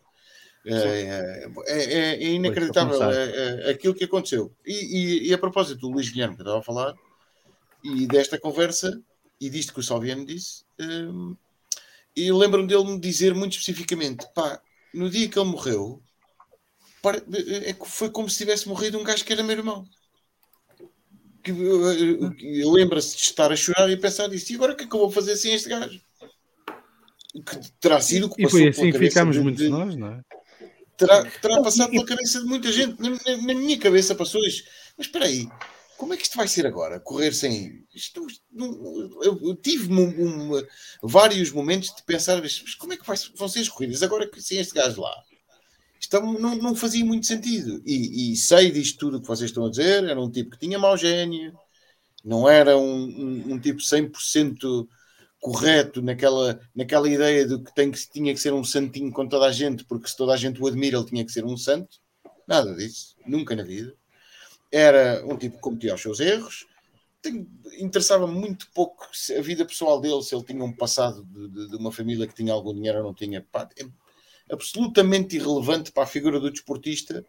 É, 0.66 1.50
é- 1.68 1.94
é- 1.94 2.24
é 2.24 2.30
inacreditável 2.30 2.98
começar. 2.98 3.14
é- 3.18 3.68
é 3.68 3.72
aquilo 3.72 3.94
que 3.94 4.04
aconteceu. 4.04 4.52
E, 4.66 4.74
e- 4.74 5.28
e 5.30 5.34
a 5.34 5.38
propósito 5.38 5.80
do 5.82 5.90
Luís 5.90 6.10
Guilherme 6.10 6.36
que 6.36 6.42
eu 6.42 6.46
estava 6.46 6.60
a 6.60 6.64
falar, 6.64 6.94
e 7.84 8.06
desta 8.08 8.38
conversa, 8.40 9.00
e 9.40 9.50
disto 9.50 9.74
que 9.74 9.80
o 9.80 9.84
Salviano 9.84 10.26
disse, 10.26 10.64
hum, 10.80 11.36
e 12.16 12.32
lembro-me 12.32 12.68
dele 12.68 12.84
me 12.86 13.00
dizer 13.00 13.34
muito 13.36 13.54
especificamente: 13.54 14.26
pá, 14.34 14.60
no 14.94 15.10
dia 15.10 15.30
que 15.30 15.38
ele 15.40 15.50
morreu, 15.50 16.02
é 17.66 17.74
foi 17.86 18.10
como 18.10 18.30
se 18.30 18.38
tivesse 18.40 18.68
morrido 18.68 18.98
um 19.00 19.04
gajo 19.04 19.24
que 19.24 19.32
era 19.32 19.44
meu 19.44 19.56
irmão 19.58 19.86
que 21.54 21.62
uh, 21.62 22.68
uh, 22.68 22.72
lembra-se 22.74 23.16
de 23.16 23.22
estar 23.24 23.52
a 23.52 23.56
chorar 23.56 23.90
e 23.90 23.94
a 23.94 23.98
pensar 23.98 24.28
disso. 24.28 24.52
E 24.52 24.56
agora 24.56 24.74
o 24.74 24.76
que 24.76 24.84
é 24.84 24.88
que 24.88 24.96
eu 24.96 25.00
vou 25.00 25.12
fazer 25.12 25.36
sem 25.36 25.54
este 25.54 25.70
gajo? 25.70 26.00
Que 27.34 27.72
terá 27.80 28.00
sido 28.02 28.26
o 28.28 28.30
que 28.34 28.42
E 28.42 28.46
passou 28.46 28.60
foi 28.60 28.70
assim 28.70 28.92
que 28.92 28.98
ficámos 29.00 29.36
de- 29.36 29.42
muitos 29.42 29.64
de- 29.64 29.70
nós, 29.70 29.96
não 29.96 30.08
é? 30.14 30.22
terá, 30.98 31.24
terá 31.26 31.62
passado 31.62 31.92
pela 31.92 32.06
cabeça 32.06 32.40
de 32.40 32.46
muita 32.48 32.72
gente. 32.72 33.00
Na, 33.00 33.10
na- 33.12 33.38
na 33.44 33.54
minha 33.54 33.78
cabeça 33.78 34.16
passou 34.16 34.44
isto. 34.44 34.68
Mas 34.98 35.06
espera 35.08 35.26
aí, 35.26 35.48
como 35.98 36.14
é 36.14 36.18
que 36.18 36.24
isto 36.24 36.36
vai 36.38 36.48
ser 36.48 36.66
agora? 36.66 37.00
Correr 37.00 37.34
sem. 37.34 37.86
Isto, 37.94 38.26
eu, 39.22 39.56
tive 39.56 39.94
um- 39.94 40.56
um- 40.56 40.64
vários 41.04 41.52
momentos 41.52 41.94
de 41.96 42.02
pensar, 42.04 42.42
mas 42.42 42.60
como 42.76 42.94
é 42.94 42.98
que 42.98 43.06
vai- 43.06 43.18
vão 43.36 43.48
ser 43.48 43.60
as 43.60 43.70
corridas 43.70 44.02
agora 44.02 44.28
que 44.28 44.42
sem 44.42 44.58
este 44.58 44.74
gajo 44.74 45.02
lá? 45.02 45.14
Isto 46.08 46.22
não, 46.22 46.56
não 46.56 46.74
fazia 46.74 47.04
muito 47.04 47.26
sentido. 47.26 47.82
E, 47.86 48.32
e 48.32 48.36
sei 48.38 48.72
disto 48.72 48.98
tudo 48.98 49.20
que 49.20 49.28
vocês 49.28 49.50
estão 49.50 49.66
a 49.66 49.70
dizer. 49.70 50.06
Era 50.06 50.20
um 50.22 50.32
tipo 50.32 50.52
que 50.52 50.60
tinha 50.60 50.80
mau 50.80 50.96
gênio, 50.96 51.54
não 52.24 52.50
era 52.50 52.78
um, 52.78 52.84
um, 52.84 53.54
um 53.54 53.60
tipo 53.60 53.82
100% 53.82 54.88
correto 55.42 56.02
naquela, 56.02 56.60
naquela 56.74 57.10
ideia 57.10 57.46
de 57.46 57.60
que, 57.62 57.76
tem 57.76 57.92
que 57.92 58.00
tinha 58.10 58.34
que 58.34 58.40
ser 58.40 58.54
um 58.54 58.64
santinho 58.64 59.12
com 59.12 59.28
toda 59.28 59.48
a 59.48 59.52
gente, 59.52 59.84
porque 59.86 60.08
se 60.08 60.16
toda 60.16 60.34
a 60.34 60.38
gente 60.38 60.62
o 60.62 60.68
admira, 60.68 60.98
ele 60.98 61.06
tinha 61.06 61.26
que 61.26 61.32
ser 61.32 61.46
um 61.46 61.58
santo. 61.58 62.00
Nada 62.48 62.74
disso, 62.76 63.16
nunca 63.26 63.54
na 63.56 63.64
vida. 63.64 63.94
Era 64.72 65.26
um 65.26 65.38
tipo 65.38 65.58
que 65.58 65.62
cometia 65.62 65.94
os 65.94 66.02
seus 66.02 66.22
erros. 66.22 66.66
Interessava-me 67.80 68.34
muito 68.34 68.68
pouco 68.74 69.08
a 69.38 69.42
vida 69.42 69.66
pessoal 69.66 70.00
dele, 70.00 70.24
se 70.24 70.34
ele 70.34 70.46
tinha 70.46 70.64
um 70.64 70.72
passado 70.72 71.26
de, 71.26 71.50
de- 71.50 71.70
de 71.72 71.76
uma 71.76 71.92
família 71.92 72.26
que 72.28 72.34
tinha 72.34 72.54
algum 72.54 72.74
dinheiro 72.74 73.00
ou 73.00 73.04
não 73.04 73.14
tinha. 73.14 73.46
Pá, 73.52 73.68
é 73.78 73.86
absolutamente 74.52 75.36
irrelevante 75.36 75.92
para 75.92 76.04
a 76.04 76.08
figura 76.08 76.40
do 76.40 76.52
desportista 76.52 77.26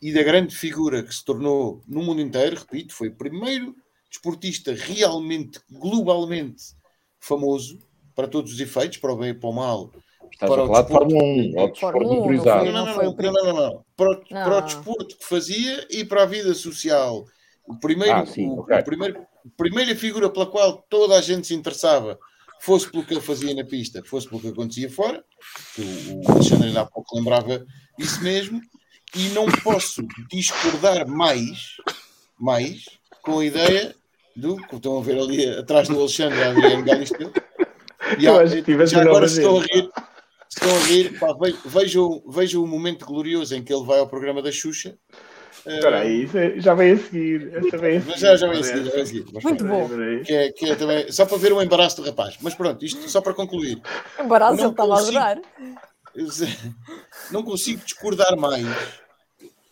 e 0.00 0.12
da 0.12 0.22
grande 0.22 0.54
figura 0.54 1.02
que 1.02 1.14
se 1.14 1.24
tornou 1.24 1.82
no 1.86 2.02
mundo 2.02 2.20
inteiro. 2.20 2.56
Repito, 2.56 2.94
foi 2.94 3.08
o 3.08 3.16
primeiro 3.16 3.74
desportista 4.10 4.72
realmente, 4.72 5.60
globalmente 5.70 6.74
famoso 7.18 7.78
para 8.14 8.28
todos 8.28 8.52
os 8.52 8.60
efeitos, 8.60 8.98
para 8.98 9.12
o 9.12 9.16
bem 9.16 9.30
e 9.30 9.34
para 9.34 9.48
o 9.50 9.52
mal. 9.52 9.90
Estás 10.30 10.50
para 10.50 10.62
a 10.62 10.64
o 10.64 10.66
falar 10.66 10.82
de 10.82 10.88
desporto. 10.88 11.10
Fórmula 11.10 11.24
1, 11.24 11.60
ou 11.60 11.70
desporto 11.70 11.98
1, 11.98 12.02
não 12.02 12.16
motorizado. 12.16 12.64
Não, 12.64 12.72
não, 12.72 12.96
não 12.96 13.54
não. 13.54 13.84
Para, 13.96 14.10
o, 14.10 14.14
Não. 14.14 14.24
para 14.44 14.58
o 14.58 14.60
desporto 14.62 15.16
que 15.16 15.24
fazia 15.24 15.86
e 15.90 16.04
para 16.04 16.22
a 16.22 16.26
vida 16.26 16.54
social. 16.54 17.24
O 17.66 17.76
primeiro, 17.78 18.14
Ah, 18.14 18.26
sim, 18.26 18.46
o, 18.48 18.60
ok. 18.60 18.78
o 18.78 18.84
primeiro, 18.84 19.18
a 19.20 19.56
primeira 19.56 19.96
figura 19.96 20.28
pela 20.30 20.46
qual 20.46 20.84
toda 20.88 21.16
a 21.16 21.20
gente 21.20 21.46
se 21.46 21.54
interessava, 21.54 22.18
fosse 22.64 22.90
pelo 22.90 23.04
que 23.04 23.12
ele 23.14 23.20
fazia 23.20 23.54
na 23.54 23.64
pista, 23.64 24.02
fosse 24.04 24.28
pelo 24.28 24.40
que 24.40 24.48
acontecia 24.48 24.90
fora, 24.90 25.22
que 25.74 25.82
o, 25.82 26.30
Alexandre 26.32 26.68
ainda 26.68 26.80
há 26.82 26.86
pouco 26.86 27.16
lembrava 27.16 27.64
isso 27.98 28.22
mesmo, 28.22 28.60
e 29.14 29.28
não 29.28 29.46
posso 29.62 30.02
discordar 30.30 31.06
mais, 31.06 31.76
mais 32.40 32.84
com 33.22 33.38
a 33.40 33.44
ideia 33.44 33.94
do 34.34 34.56
que 34.56 34.76
estão 34.76 34.98
a 34.98 35.02
ver 35.02 35.18
ali 35.18 35.46
atrás 35.48 35.88
do 35.88 35.98
Alexandre, 36.00 36.42
a 36.42 36.50
Adriano 36.50 36.84
Galisteu. 36.84 37.32
E 38.18 38.26
há- 38.28 38.32
já 38.86 39.00
agora 39.08 39.26
se 39.28 39.40
estão 39.40 39.56
a 39.58 39.62
rir, 39.62 39.90
estão 40.50 40.76
a 40.76 40.80
rir, 40.86 41.18
pá, 41.18 41.32
ve- 41.32 41.56
vejam, 41.64 42.22
vejam 42.28 42.62
o 42.62 42.66
momento 42.66 43.06
glorioso 43.06 43.54
em 43.56 43.64
que 43.64 43.72
ele 43.72 43.84
vai 43.84 43.98
ao 43.98 44.06
programa 44.06 44.42
da 44.42 44.52
Xuxa. 44.52 44.96
Espera 45.66 46.00
aí, 46.00 46.28
é- 46.34 46.60
já 46.60 46.74
vem 46.74 46.92
a 46.92 46.96
seguir. 46.98 47.52
Essa 47.56 47.78
vem 47.78 47.96
a 47.96 48.00
seguir. 48.00 48.10
mas 48.10 48.20
já, 48.20 48.36
já 48.36 48.48
vem 48.48 48.60
a 48.60 48.62
seguir, 48.62 48.84
já 48.84 48.90
vem 48.92 49.02
a 49.02 49.06
seguir. 49.06 49.26
Mas 49.32 49.44
Muito 49.44 49.64
bom. 49.64 49.88
Que 50.24 50.32
é, 50.34 50.52
que 50.52 50.70
é 50.70 50.74
também, 50.74 51.10
só 51.12 51.24
para 51.26 51.38
ver 51.38 51.52
o 51.52 51.62
embaraço 51.62 51.96
do 52.02 52.06
rapaz. 52.06 52.36
Mas 52.40 52.54
pronto, 52.54 52.84
isto 52.84 53.08
só 53.08 53.20
para 53.20 53.32
concluir. 53.34 53.80
Embaraço, 54.20 54.60
ele 54.60 54.68
estava 54.70 54.94
a 54.94 54.98
adorar. 54.98 55.38
Não 57.30 57.42
consigo 57.42 57.82
discordar 57.84 58.36
mais 58.36 58.64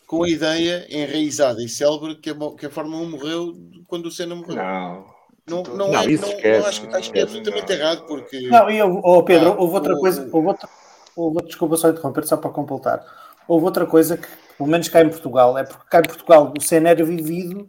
com 0.07 0.23
a 0.23 0.29
ideia 0.29 0.85
enraizada 0.89 1.63
e 1.63 1.69
célebre 1.69 2.15
que 2.15 2.29
a, 2.29 2.35
que 2.57 2.65
a 2.65 2.69
Fórmula 2.69 3.01
1 3.03 3.09
morreu 3.09 3.53
quando 3.87 4.07
o 4.07 4.11
Senna 4.11 4.35
morreu. 4.35 4.55
Não. 4.55 5.13
Não, 5.45 5.61
não, 5.63 5.91
Não, 5.91 5.97
é, 5.99 6.05
isso 6.05 6.21
não, 6.25 6.29
esquece, 6.31 6.59
não 6.61 6.67
acho, 6.69 6.81
que- 6.87 6.95
acho 6.95 7.11
que 7.11 7.19
é 7.19 7.23
absolutamente 7.23 7.73
errado 7.73 8.05
porque. 8.07 8.47
Não, 8.47 8.69
e 8.71 8.77
eu, 8.77 9.01
oh 9.03 9.21
Pedro, 9.23 9.49
Ah, 9.51 9.55
houve 9.59 9.73
outra 9.75 9.93
o- 9.93 9.99
coisa, 9.99 10.29
houve 10.31 10.47
outra, 10.47 10.69
houve 11.17 11.35
outra- 11.35 11.47
desculpa 11.49 11.75
só 11.75 11.89
interromper, 11.89 12.25
só 12.25 12.37
para 12.37 12.49
completar. 12.49 13.03
Houve 13.45 13.65
outra 13.65 13.85
coisa 13.85 14.15
que, 14.15 14.25
pelo 14.57 14.69
menos 14.69 14.87
cá 14.89 15.01
em 15.01 15.09
Portugal, 15.09 15.57
é 15.57 15.63
porque 15.63 15.85
cá 15.89 15.99
em 15.99 16.03
Portugal 16.07 16.51
o 16.57 16.75
era 16.87 17.03
vivido 17.03 17.67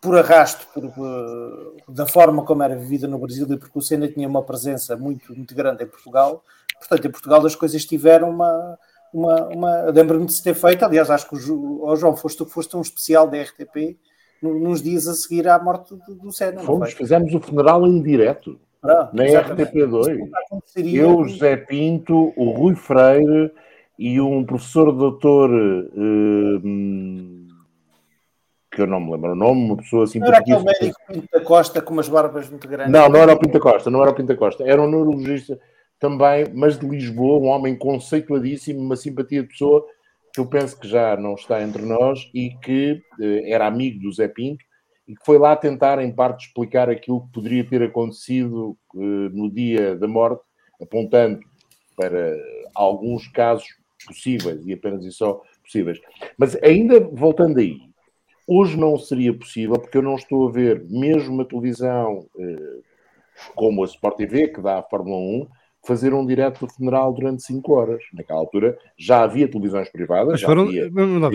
por 0.00 0.18
arrasto, 0.18 0.66
por, 0.74 0.84
eh, 0.84 1.82
da 1.88 2.06
forma 2.06 2.44
como 2.44 2.62
era 2.64 2.74
vivida 2.74 3.06
no 3.06 3.18
Brasil 3.18 3.46
e 3.48 3.56
porque 3.56 3.78
o 3.78 3.80
Senna 3.80 4.08
tinha 4.08 4.26
uma 4.26 4.42
presença 4.42 4.96
muito, 4.96 5.32
muito 5.34 5.54
grande 5.54 5.84
em 5.84 5.86
Portugal. 5.86 6.42
Portanto, 6.76 7.06
em 7.06 7.10
Portugal 7.10 7.46
as 7.46 7.54
coisas 7.54 7.84
tiveram 7.84 8.30
uma. 8.30 8.78
uma, 9.14 9.46
uma 9.48 9.82
Lembro-me 9.92 10.26
de 10.26 10.32
se 10.32 10.42
ter 10.42 10.54
feito, 10.54 10.84
aliás, 10.84 11.08
acho 11.08 11.28
que 11.28 11.36
o 11.36 11.84
oh, 11.84 11.94
João, 11.94 12.16
foste 12.16 12.38
tu 12.38 12.46
que 12.46 12.52
foste 12.52 12.76
um 12.76 12.80
especial 12.80 13.28
da 13.28 13.40
RTP 13.40 13.96
no- 14.42 14.58
nos 14.58 14.82
dias 14.82 15.06
a 15.06 15.14
seguir 15.14 15.46
à 15.46 15.56
morte 15.62 15.94
do, 15.94 16.14
do 16.16 16.32
Senna. 16.32 16.60
Fomos, 16.62 16.92
fizemos 16.92 17.32
o 17.32 17.40
funeral 17.40 17.86
em 17.86 18.02
direto, 18.02 18.58
Pronto, 18.80 19.14
na 19.14 19.24
exatamente. 19.24 19.70
RTP2. 19.70 20.30
Aconteceria- 20.46 21.02
Eu, 21.02 21.24
José 21.28 21.56
Pinto, 21.58 22.32
o 22.36 22.50
Rui 22.50 22.74
Freire 22.74 23.52
e 24.02 24.20
um 24.20 24.44
professor 24.44 24.90
doutor 24.90 25.48
eh, 25.48 26.60
que 28.74 28.82
eu 28.82 28.86
não 28.88 28.98
me 28.98 29.12
lembro 29.12 29.30
o 29.30 29.36
nome, 29.36 29.64
uma 29.66 29.76
pessoa 29.76 30.02
assim 30.02 30.18
Não 30.18 30.26
era 30.26 30.38
aquele 30.38 30.60
médico 30.60 30.98
Pinto 31.06 31.28
da 31.32 31.40
Costa 31.44 31.80
com 31.80 31.92
umas 31.92 32.08
barbas 32.08 32.50
muito 32.50 32.66
grandes. 32.66 32.92
Não, 32.92 33.08
não 33.08 33.20
era 33.20 33.34
o 33.34 33.38
Pinta 33.38 33.60
Costa, 33.60 33.90
não 33.90 34.02
era 34.02 34.10
o 34.10 34.14
Pinta 34.14 34.34
Costa, 34.34 34.64
era 34.64 34.82
um 34.82 34.90
neurologista 34.90 35.56
também, 36.00 36.52
mas 36.52 36.76
de 36.76 36.88
Lisboa, 36.88 37.38
um 37.38 37.46
homem 37.46 37.78
conceituadíssimo, 37.78 38.80
uma 38.80 38.96
simpatia 38.96 39.42
de 39.42 39.48
pessoa 39.50 39.86
que 40.34 40.40
eu 40.40 40.46
penso 40.46 40.80
que 40.80 40.88
já 40.88 41.16
não 41.16 41.34
está 41.34 41.62
entre 41.62 41.82
nós 41.82 42.28
e 42.34 42.50
que 42.60 43.00
eh, 43.20 43.52
era 43.52 43.68
amigo 43.68 44.00
do 44.00 44.12
Zé 44.12 44.26
Pinto 44.26 44.64
e 45.06 45.14
que 45.14 45.24
foi 45.24 45.38
lá 45.38 45.54
tentar, 45.54 46.00
em 46.00 46.12
parte, 46.12 46.48
explicar 46.48 46.90
aquilo 46.90 47.24
que 47.26 47.32
poderia 47.32 47.64
ter 47.64 47.84
acontecido 47.84 48.76
eh, 48.96 49.28
no 49.32 49.48
dia 49.48 49.94
da 49.94 50.08
morte, 50.08 50.42
apontando 50.80 51.38
para 51.94 52.36
alguns 52.74 53.28
casos 53.28 53.80
possíveis 54.04 54.66
e 54.66 54.72
apenas 54.72 55.04
e 55.04 55.12
só 55.12 55.40
possíveis. 55.62 56.00
Mas 56.38 56.56
ainda 56.62 57.00
voltando 57.00 57.58
aí, 57.58 57.80
Hoje 58.46 58.76
não 58.76 58.98
seria 58.98 59.32
possível, 59.32 59.78
porque 59.78 59.96
eu 59.96 60.02
não 60.02 60.16
estou 60.16 60.48
a 60.48 60.52
ver, 60.52 60.84
mesmo 60.88 61.34
uma 61.34 61.44
televisão 61.44 62.26
eh, 62.38 62.80
como 63.54 63.82
a 63.82 63.86
Sport 63.86 64.16
TV, 64.16 64.48
que 64.48 64.60
dá 64.60 64.78
a 64.78 64.82
Fórmula 64.82 65.16
1, 65.16 65.46
fazer 65.84 66.14
um 66.14 66.24
direto 66.24 66.60
do 66.66 66.72
funeral 66.72 67.12
durante 67.12 67.42
5 67.42 67.72
horas. 67.72 68.02
Naquela 68.14 68.38
altura 68.38 68.78
já 68.96 69.22
havia 69.24 69.48
televisões 69.48 69.88
privadas, 69.88 70.32
Mas 70.32 70.42
foram, 70.42 70.62
havia. 70.62 70.90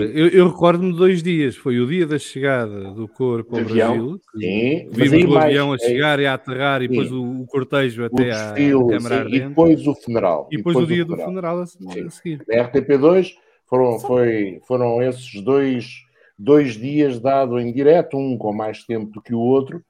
eu, 0.06 0.28
eu 0.30 0.48
recordo-me 0.48 0.92
de 0.94 0.98
dois 0.98 1.22
dias. 1.22 1.56
Foi 1.58 1.80
o 1.80 1.86
dia 1.88 2.08
da 2.08 2.18
chegada 2.18 2.92
do 2.94 3.08
corpo 3.08 3.58
ao 3.58 3.64
Brasil. 3.66 4.22
sim, 4.40 4.88
Vimos 4.92 5.24
o 5.26 5.34
mais- 5.34 5.46
avião 5.46 5.72
a 5.74 5.76
é- 5.76 5.80
chegar 5.80 6.20
e 6.20 6.26
a 6.26 6.34
aterrar 6.34 6.82
e 6.82 6.88
depois 6.88 7.10
Sim. 7.10 7.16
o, 7.16 7.42
o 7.42 7.46
cortejo 7.46 8.04
O 8.04 8.06
até 8.06 8.32
à 8.32 8.52
desfile, 8.54 8.88
Câmara 8.88 9.28
e 9.30 9.40
depois 9.42 9.86
o 9.88 9.96
funeral. 9.96 10.48
E 10.52 10.58
depois 10.58 10.78
o 10.78 10.86
dia 10.88 11.04
do 11.04 11.18
funeral. 11.18 11.28
funeral 11.28 11.60
a, 11.60 12.08
a 12.08 12.10
seguir. 12.10 12.42
Na 12.48 12.56
RTP2 12.70 13.34
foram, 13.70 14.00
foi, 14.00 14.62
foram 14.66 15.02
esses 15.02 15.42
dois, 15.44 16.04
dois 16.40 16.76
dias 16.76 17.20
dado 17.20 17.60
em 17.60 17.74
direto, 17.74 18.18
um 18.18 18.38
com 18.38 18.54
mais 18.54 18.84
tempo 18.86 19.12
do 19.12 19.22
que 19.22 19.34
o 19.34 19.40
outro. 19.40 19.82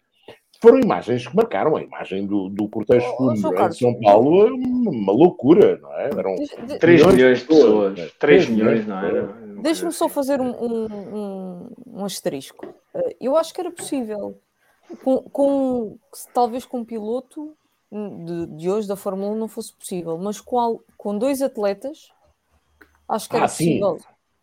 Foram 0.62 0.80
imagens 0.80 1.28
que 1.28 1.36
marcaram 1.36 1.76
a 1.76 1.82
imagem 1.82 2.26
do, 2.26 2.50
do 2.50 2.68
cortejo 2.68 3.06
Oh, 3.20 3.26
oh, 3.28 3.32
em. 3.34 3.72
São 3.74 4.00
Paulo, 4.00 4.48
é 4.48 4.52
uma, 4.52 4.90
uma 4.92 5.14
loucura, 5.14 5.78
não 5.78 5.94
é? 5.94 6.06
Eram 6.10 6.36
de- 6.36 6.80
3 6.80 7.00
milhões 7.02 7.16
milhões 7.16 7.40
de 7.40 7.46
pessoas. 7.46 7.98
né? 7.98 8.10
3 8.20 8.50
milhões, 8.50 8.88
não 8.88 8.98
era? 9.00 9.28
Deixa-me 9.62 9.92
só 9.92 10.08
fazer 10.10 10.42
um, 10.42 10.50
um, 10.50 10.86
um, 10.92 11.70
um 12.00 12.06
asterisco. 12.06 12.74
Eh, 12.94 13.16
Eu 13.22 13.36
acho 13.38 13.54
que 13.54 13.62
era 13.62 13.72
possível. 13.72 14.40
Com, 15.04 15.18
com- 15.24 15.98
talvez 16.34 16.66
com 16.66 16.80
um 16.80 16.86
piloto 16.86 17.54
hum, 17.92 18.26
de, 18.26 18.46
de 18.58 18.70
hoje 18.70 18.88
da 18.88 18.96
Fórmula 18.96 19.32
1 19.34 19.36
não 19.38 19.48
fosse 19.48 19.74
possível, 19.74 20.18
mas 20.18 20.40
com, 20.40 20.80
com 20.98 21.18
dois 21.18 21.42
atletas, 21.42 22.10
acho 23.08 23.30
que 23.30 23.36
era 23.36 23.46
Ah, 23.46 23.48
sim. 23.48 23.80
possível. 23.80 23.98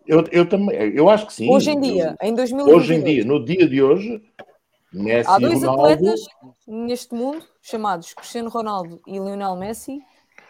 Eu, 0.07 0.23
eu 0.31 0.47
também, 0.49 0.77
eu 0.95 1.09
acho 1.09 1.27
que 1.27 1.33
sim. 1.33 1.51
Hoje 1.51 1.71
em 1.71 1.81
dia, 1.81 2.15
em 2.21 2.35
2022, 2.35 2.77
Hoje 2.77 2.95
em 2.95 3.03
dia, 3.03 3.25
no 3.25 3.43
dia 3.45 3.67
de 3.67 3.83
hoje, 3.83 4.23
Messi 5.03 5.29
há 5.31 5.39
dois 5.39 5.61
Ronaldo, 5.63 5.83
atletas 5.93 6.21
neste 6.67 7.15
mundo 7.15 7.45
chamados 7.63 8.13
Cristiano 8.15 8.49
Ronaldo 8.49 9.01
e 9.07 9.13
Lionel 9.13 9.57
Messi 9.57 10.01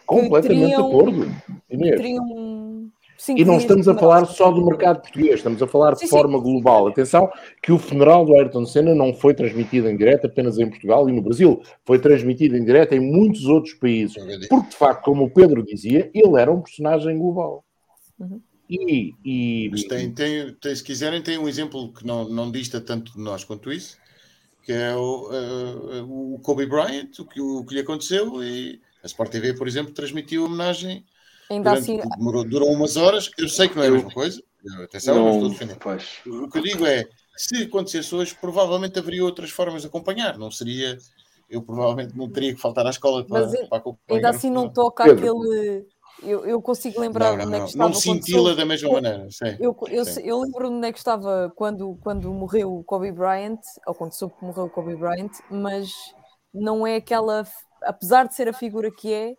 completamente 0.06 0.60
teriam- 0.62 0.88
de 0.88 0.94
acordo. 0.96 1.34
Inês. 1.70 1.96
teriam 1.96 2.90
E 3.28 3.44
não 3.44 3.56
estamos 3.56 3.84
de 3.86 3.90
a 3.90 3.94
falar 3.94 4.26
só 4.26 4.50
do 4.50 4.64
mercado 4.66 5.00
português, 5.00 5.36
estamos 5.36 5.62
a 5.62 5.66
falar 5.66 5.92
de 5.94 6.00
Sim, 6.00 6.06
sim. 6.06 6.10
forma 6.10 6.38
global. 6.38 6.88
Atenção 6.88 7.30
que 7.62 7.72
o 7.72 7.78
funeral 7.78 8.24
do 8.24 8.34
Ayrton 8.34 8.66
Senna 8.66 8.94
não 8.94 9.14
foi 9.14 9.32
transmitido 9.34 9.88
em 9.88 9.96
direto 9.96 10.26
apenas 10.26 10.58
em 10.58 10.68
Portugal 10.68 11.08
e 11.08 11.12
no 11.12 11.22
Brasil, 11.22 11.62
foi 11.86 11.98
transmitido 11.98 12.56
em 12.56 12.64
direto 12.64 12.92
em 12.92 13.00
muitos 13.00 13.46
outros 13.46 13.72
países. 13.74 14.16
Porque, 14.48 14.68
de 14.70 14.76
facto, 14.76 15.04
como 15.04 15.24
o 15.24 15.30
Pedro 15.30 15.64
dizia, 15.64 16.10
ele 16.12 16.38
era 16.38 16.52
um 16.52 16.60
personagem 16.60 17.16
global. 17.18 17.64
Uhum. 18.18 18.40
E, 18.68 19.14
e- 19.24 19.68
Mas 19.70 19.84
tem, 19.84 20.10
tem, 20.12 20.52
tem- 20.54 20.74
se 20.74 20.82
quiserem, 20.82 21.22
tem 21.22 21.38
um 21.38 21.48
exemplo 21.48 21.92
que 21.92 22.06
não, 22.06 22.28
não 22.28 22.50
dista 22.50 22.80
tanto 22.80 23.12
de 23.12 23.20
nós 23.20 23.44
quanto 23.44 23.70
isso, 23.72 23.96
que 24.64 24.72
é 24.72 24.94
o, 24.96 25.30
eh, 25.32 26.02
o 26.08 26.38
Kobe 26.42 26.66
Bryant, 26.66 27.10
o 27.18 27.26
que, 27.26 27.40
o 27.40 27.64
que 27.64 27.74
lhe 27.74 27.80
aconteceu, 27.80 28.42
e 28.42 28.80
a 29.02 29.06
Sport 29.06 29.30
TV, 29.30 29.54
por 29.54 29.68
exemplo, 29.68 29.92
transmitiu 29.92 30.42
a 30.42 30.46
homenagem. 30.46 31.04
Ainda 31.50 31.70
durante- 31.74 32.00
assim, 32.00 32.08
demorou, 32.16 32.44
durou 32.44 32.72
umas 32.72 32.96
horas. 32.96 33.30
Eu 33.38 33.48
sei 33.48 33.68
que 33.68 33.76
não 33.76 33.82
é 33.82 33.88
a 33.88 33.90
mesma 33.90 34.10
coisa, 34.10 34.42
atenção, 34.82 35.14
não, 35.16 35.26
estou 35.28 35.40
a 35.40 35.42
Não, 35.44 35.50
defender. 35.50 35.76
pois. 35.78 36.04
O 36.26 36.48
que 36.48 36.58
eu 36.58 36.62
digo 36.62 36.86
é, 36.86 37.04
se 37.36 37.64
acontecesse 37.64 38.14
hoje, 38.14 38.34
provavelmente 38.40 38.98
haveria 38.98 39.22
outras 39.24 39.50
formas 39.50 39.82
de 39.82 39.88
acompanhar, 39.88 40.38
não 40.38 40.50
seria. 40.50 40.96
Eu 41.50 41.60
provavelmente 41.60 42.16
não 42.16 42.28
teria 42.30 42.54
que 42.54 42.60
faltar 42.60 42.86
à 42.86 42.90
escola 42.90 43.22
para, 43.22 43.42
Mas 43.46 43.68
para 43.68 43.78
acompanhar. 43.78 44.16
ainda 44.16 44.30
assim 44.30 44.50
não 44.50 44.68
toca 44.72 45.04
Pedro. 45.04 45.18
aquele. 45.38 45.86
Eu, 46.22 46.46
eu 46.46 46.62
consigo 46.62 47.00
lembrar 47.00 47.36
Não, 47.36 47.38
não, 47.38 47.46
onde 47.46 47.56
é 47.56 47.60
que 47.60 47.68
estava. 47.68 47.84
Não 47.84 47.92
quando 47.92 48.02
cintila 48.02 48.42
soube- 48.42 48.56
da 48.56 48.64
mesma 48.64 48.92
maneira. 48.92 49.26
Sim. 49.30 49.56
Eu, 49.60 49.76
eu, 49.90 50.04
Sim. 50.04 50.20
eu 50.24 50.40
lembro-me 50.40 50.76
onde 50.76 50.88
é 50.88 50.92
que 50.92 50.98
estava 50.98 51.52
quando, 51.54 51.98
quando 52.02 52.32
morreu 52.32 52.74
o 52.74 52.84
Kobe 52.84 53.12
Bryant, 53.12 53.60
ou 53.86 53.94
quando 53.94 54.12
soube 54.12 54.34
que 54.38 54.44
morreu 54.44 54.64
o 54.64 54.70
Kobe 54.70 54.96
Bryant, 54.96 55.32
mas 55.50 55.90
não 56.52 56.86
é 56.86 56.96
aquela, 56.96 57.44
apesar 57.82 58.26
de 58.26 58.34
ser 58.34 58.48
a 58.48 58.52
figura 58.52 58.90
que 58.90 59.12
é, 59.12 59.34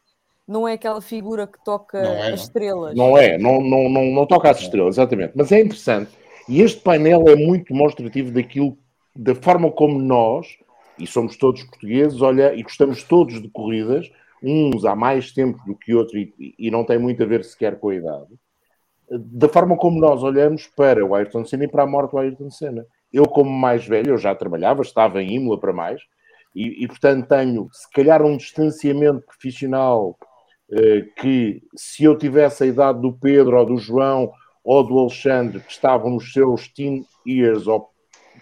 não 0.48 0.68
é 0.68 0.74
aquela 0.74 1.02
figura 1.02 1.48
que 1.48 1.64
toca 1.64 2.02
Não 2.02 2.24
é, 2.24 2.34
as 2.34 2.42
estrelas. 2.42 2.96
Não 2.96 3.18
é, 3.18 3.38
não, 3.38 3.62
não, 3.62 3.90
não, 3.90 4.06
não 4.06 4.26
toca 4.28 4.52
às 4.52 4.60
estrelas, 4.60 4.96
exatamente. 4.96 5.34
Mas 5.36 5.52
é 5.52 5.60
interessante. 5.60 6.12
E 6.48 6.62
este 6.62 6.82
painel 6.82 7.28
é 7.28 7.36
muito 7.36 7.74
demonstrativo 7.74 8.32
daquilo, 8.32 8.78
da 9.16 9.34
forma 9.34 9.72
como 9.72 10.00
nós, 10.00 10.48
e 11.00 11.08
somos 11.08 11.36
todos 11.36 11.64
portugueses, 11.64 12.22
olha, 12.22 12.54
e 12.54 12.62
gostamos 12.62 13.04
todos 13.04 13.42
de 13.42 13.50
corridas, 13.50 14.10
uns 14.46 14.86
há 14.86 14.96
mais 14.96 15.32
tempo 15.32 15.58
do 15.66 15.76
que 15.76 15.94
outros, 15.94 16.16
e, 16.16 16.56
e 16.58 16.70
não 16.70 16.84
tem 16.84 16.98
muito 16.98 17.24
a 17.24 17.26
ver 17.26 17.44
sequer 17.44 17.80
com 17.80 17.90
a 17.90 17.96
idade, 17.96 18.28
da 19.10 19.48
forma 19.50 19.76
como 19.78 20.00
nós 20.00 20.24
olhamos 20.24 20.68
para 20.68 21.06
o 21.06 21.16
Ayrton 21.16 21.46
Senna 21.46 21.66
e 21.66 21.68
para 21.68 21.84
a 21.84 21.88
morte 21.88 22.12
do 22.12 22.18
Ayrton 22.18 22.50
Senna. 22.50 22.86
Eu, 23.14 23.26
como 23.26 23.50
mais 23.50 23.86
velho, 23.86 24.12
eu 24.12 24.18
já 24.18 24.34
trabalhava, 24.34 24.82
estava 24.82 25.22
em 25.22 25.36
Imola 25.36 25.60
para 25.60 25.74
mais, 25.74 26.02
e, 26.56 26.84
e 26.84 26.88
portanto 26.88 27.28
tenho, 27.28 27.70
se 27.72 27.90
calhar, 27.92 28.24
um 28.24 28.38
distanciamento 28.38 29.26
profissional 29.26 30.18
eh, 30.72 31.02
que 31.18 31.62
se 31.76 32.04
eu 32.04 32.18
tivesse 32.18 32.64
a 32.64 32.68
idade 32.68 33.00
do 33.00 33.14
Pedro 33.14 33.58
ou 33.58 33.66
do 33.66 33.78
João 33.78 34.32
ou 34.64 34.84
do 34.84 34.98
Alexandre, 34.98 35.60
que 35.60 35.72
estavam 35.72 36.12
nos 36.12 36.34
seus 36.34 36.68
teen 36.70 37.06
years 37.28 37.68
ou 37.68 37.90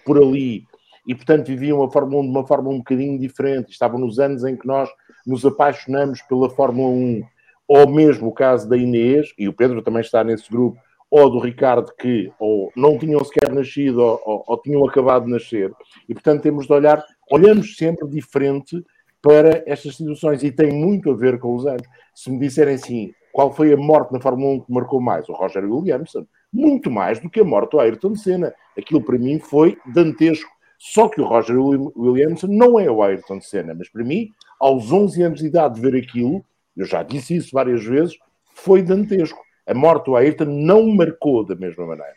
por 0.04 0.16
ali, 0.16 0.64
e 1.06 1.14
portanto 1.14 1.46
viviam 1.46 1.82
a 1.82 1.90
Fórmula 1.90 2.22
1 2.22 2.24
de 2.24 2.30
uma 2.30 2.46
forma 2.46 2.70
um 2.70 2.78
bocadinho 2.78 3.18
diferente, 3.18 3.72
estavam 3.72 3.98
nos 3.98 4.18
anos 4.18 4.42
em 4.44 4.56
que 4.56 4.66
nós 4.66 4.88
nos 5.26 5.44
apaixonamos 5.44 6.22
pela 6.22 6.50
Fórmula 6.50 6.88
1, 6.90 7.22
ou 7.66 7.88
mesmo 7.88 8.28
o 8.28 8.32
caso 8.32 8.68
da 8.68 8.76
Inês, 8.76 9.32
e 9.38 9.48
o 9.48 9.52
Pedro 9.52 9.82
também 9.82 10.00
está 10.02 10.22
nesse 10.22 10.50
grupo, 10.50 10.78
ou 11.10 11.30
do 11.30 11.38
Ricardo, 11.38 11.92
que 11.98 12.32
ou 12.38 12.72
não 12.76 12.98
tinham 12.98 13.22
sequer 13.24 13.52
nascido 13.52 13.98
ou, 14.02 14.20
ou- 14.24 14.44
ou 14.46 14.56
tinham 14.60 14.84
acabado 14.86 15.24
de 15.26 15.30
nascer, 15.30 15.72
e 16.08 16.12
portanto 16.14 16.42
temos 16.42 16.66
de 16.66 16.72
olhar, 16.72 17.02
olhamos 17.30 17.76
sempre 17.76 18.08
diferente 18.08 18.82
para 19.22 19.62
estas 19.66 19.96
situações 19.96 20.42
e 20.42 20.50
tem 20.52 20.70
muito 20.72 21.10
a 21.10 21.14
ver 21.14 21.38
com 21.38 21.54
os 21.54 21.66
anos. 21.66 21.86
Se 22.14 22.30
me 22.30 22.38
disserem 22.38 22.74
assim, 22.74 23.12
qual 23.32 23.52
foi 23.54 23.72
a 23.72 23.76
morte 23.76 24.12
na 24.12 24.20
Fórmula 24.20 24.54
1 24.56 24.60
que 24.60 24.72
marcou 24.72 25.00
mais? 25.00 25.26
O 25.28 25.32
Roger 25.32 25.64
Williamson. 25.64 26.26
Muito 26.52 26.90
mais 26.90 27.18
do 27.18 27.30
que 27.30 27.40
a 27.40 27.44
morte 27.44 27.70
do 27.72 27.80
Ayrton 27.80 28.14
Senna. 28.14 28.54
Aquilo 28.78 29.00
para 29.02 29.18
mim 29.18 29.38
foi 29.40 29.78
dantesco. 29.94 30.50
Só 30.78 31.08
que 31.08 31.20
o 31.20 31.24
Roger 31.24 31.56
Wil- 31.58 31.90
Williamson 31.96 32.48
não 32.48 32.78
é 32.78 32.90
o 32.90 33.02
Ayrton 33.02 33.40
Senna, 33.40 33.74
mas 33.74 33.88
para 33.88 34.04
mim, 34.04 34.28
aos 34.60 34.90
11 34.90 35.22
anos 35.22 35.40
de 35.40 35.46
idade, 35.46 35.80
ver 35.80 35.96
aquilo, 35.96 36.44
eu 36.76 36.84
já 36.84 37.02
disse 37.02 37.36
isso 37.36 37.50
várias 37.52 37.84
vezes, 37.84 38.16
foi 38.54 38.82
dantesco. 38.82 39.40
A 39.66 39.74
morte 39.74 40.06
do 40.06 40.16
Ayrton 40.16 40.44
não 40.44 40.86
marcou 40.88 41.44
da 41.44 41.54
mesma 41.54 41.86
maneira. 41.86 42.16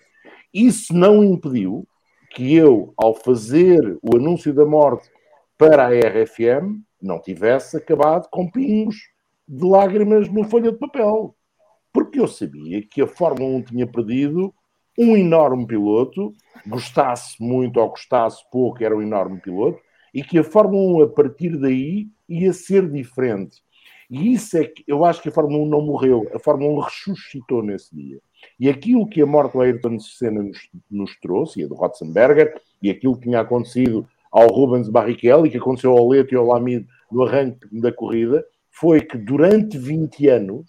Isso 0.54 0.94
não 0.94 1.24
impediu 1.24 1.88
que 2.32 2.56
eu, 2.56 2.94
ao 2.98 3.14
fazer 3.14 3.98
o 4.02 4.16
anúncio 4.16 4.54
da 4.54 4.66
morte 4.66 5.10
para 5.58 5.88
a 5.88 5.90
RFM, 5.90 6.82
não 7.02 7.22
tivesse 7.22 7.78
acabado 7.78 8.28
com 8.30 8.50
pingos 8.50 8.96
de 9.48 9.64
lágrimas 9.64 10.30
no 10.30 10.44
folha 10.44 10.72
de 10.72 10.78
papel. 10.78 11.36
Porque 11.94 12.20
eu 12.20 12.28
sabia 12.28 12.82
que 12.82 13.02
a 13.02 13.08
Fórmula 13.08 13.58
1 13.58 13.62
tinha 13.64 13.88
perdido 13.88 14.54
um 14.98 15.16
enorme 15.16 15.66
piloto, 15.66 16.34
gostasse 16.66 17.36
muito 17.40 17.80
ou 17.80 17.90
gostasse 17.90 18.44
pouco, 18.52 18.84
era 18.84 18.95
um 18.95 19.02
enorme 19.02 19.40
piloto, 19.40 19.80
e 20.18 20.23
que 20.23 20.39
a 20.39 20.44
Fórmula 20.44 20.98
1 20.98 21.03
a 21.03 21.07
partir 21.10 21.56
daí 21.57 22.07
ia 22.27 22.52
ser 22.52 22.89
diferente. 22.89 23.61
E 24.10 24.34
isso 24.34 24.57
é 24.57 24.64
que 24.64 24.84
eu 24.88 25.06
acho 25.06 25.22
que 25.22 25.30
a 25.30 25.31
Fórmula 25.31 25.64
1 25.64 25.69
não 25.69 25.80
morreu, 25.80 26.27
a 26.34 26.39
Fórmula 26.39 26.73
1 26.73 26.80
ressuscitou 26.80 27.61
nesse 27.61 27.95
dia. 27.95 28.19
E 28.60 28.68
aquilo 28.68 29.07
que 29.07 29.22
a 29.22 29.27
morte 29.27 29.53
do 29.53 29.61
Ayrton 29.61 29.99
Senna 29.99 30.41
nos, 30.41 30.57
nos 30.89 31.15
trouxe, 31.19 31.60
e 31.60 31.65
a 31.65 31.68
do 31.68 31.76
Rotzenberger, 31.76 32.60
e 32.81 32.89
aquilo 32.89 33.15
que 33.15 33.26
tinha 33.26 33.41
acontecido 33.41 34.07
ao 34.31 34.48
Rubens 34.48 34.89
Barrichello 34.89 35.45
e 35.45 35.52
que 35.52 35.57
aconteceu 35.57 35.95
ao 35.95 36.10
Leto 36.10 36.34
e 36.34 36.38
ao 36.38 36.48
Lamido 36.48 36.88
no 37.11 37.22
arranque 37.22 37.68
da 37.80 37.91
corrida, 37.91 38.44
foi 38.72 39.02
que 39.02 39.19
durante 39.19 39.77
20 39.77 40.27
anos 40.30 40.65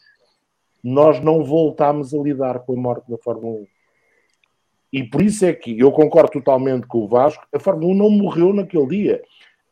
nós 0.84 1.24
não 1.24 1.42
voltámos 1.42 2.12
a 2.12 2.18
lidar 2.18 2.58
com 2.58 2.74
a 2.74 2.76
morte 2.76 3.10
da 3.10 3.16
Fórmula 3.16 3.60
1. 3.60 3.66
E 4.92 5.04
por 5.04 5.22
isso 5.22 5.44
é 5.44 5.52
que 5.52 5.78
eu 5.78 5.92
concordo 5.92 6.32
totalmente 6.32 6.86
com 6.86 7.04
o 7.04 7.08
Vasco, 7.08 7.46
a 7.52 7.58
Fórmula 7.58 7.92
1 7.92 7.96
não 7.96 8.10
morreu 8.10 8.52
naquele 8.52 8.86
dia. 8.86 9.22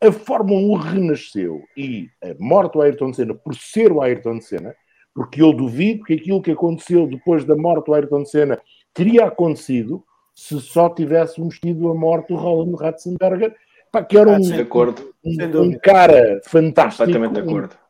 A 0.03 0.13
Fórmula 0.13 0.61
1 0.61 0.75
renasceu 0.75 1.63
e 1.77 2.09
a 2.23 2.35
morte 2.39 2.75
do 2.75 2.83
Ayrton 2.83 3.13
Senna, 3.13 3.35
por 3.35 3.55
ser 3.55 3.91
o 3.93 4.01
Ayrton 4.03 4.41
Senna, 4.41 4.75
porque 5.15 5.41
eu 5.41 5.53
duvido 5.53 6.05
que 6.05 6.15
aquilo 6.15 6.43
que 6.43 6.51
aconteceu 6.51 7.07
depois 7.07 7.45
da 7.45 7.57
morte 7.57 7.87
do 7.87 7.95
Ayrton 7.95 8.25
Senna 8.27 8.61
teria 8.93 9.25
acontecido 9.25 10.05
se 10.35 10.61
só 10.61 10.91
tivéssemos 10.91 11.59
tido 11.59 11.89
a 11.91 11.95
morte 11.95 12.29
do 12.29 12.35
Roland 12.37 12.77
Ratzenberger, 12.77 13.55
pá, 13.91 14.05
que 14.05 14.19
era 14.19 14.29
um, 14.31 14.39
De 14.41 14.61
acordo. 14.61 15.15
Sem 15.25 15.47
um, 15.47 15.51
dúvida. 15.51 15.77
um 15.77 15.81
cara 15.81 16.41
fantástico, 16.45 17.05
um- 17.41 17.45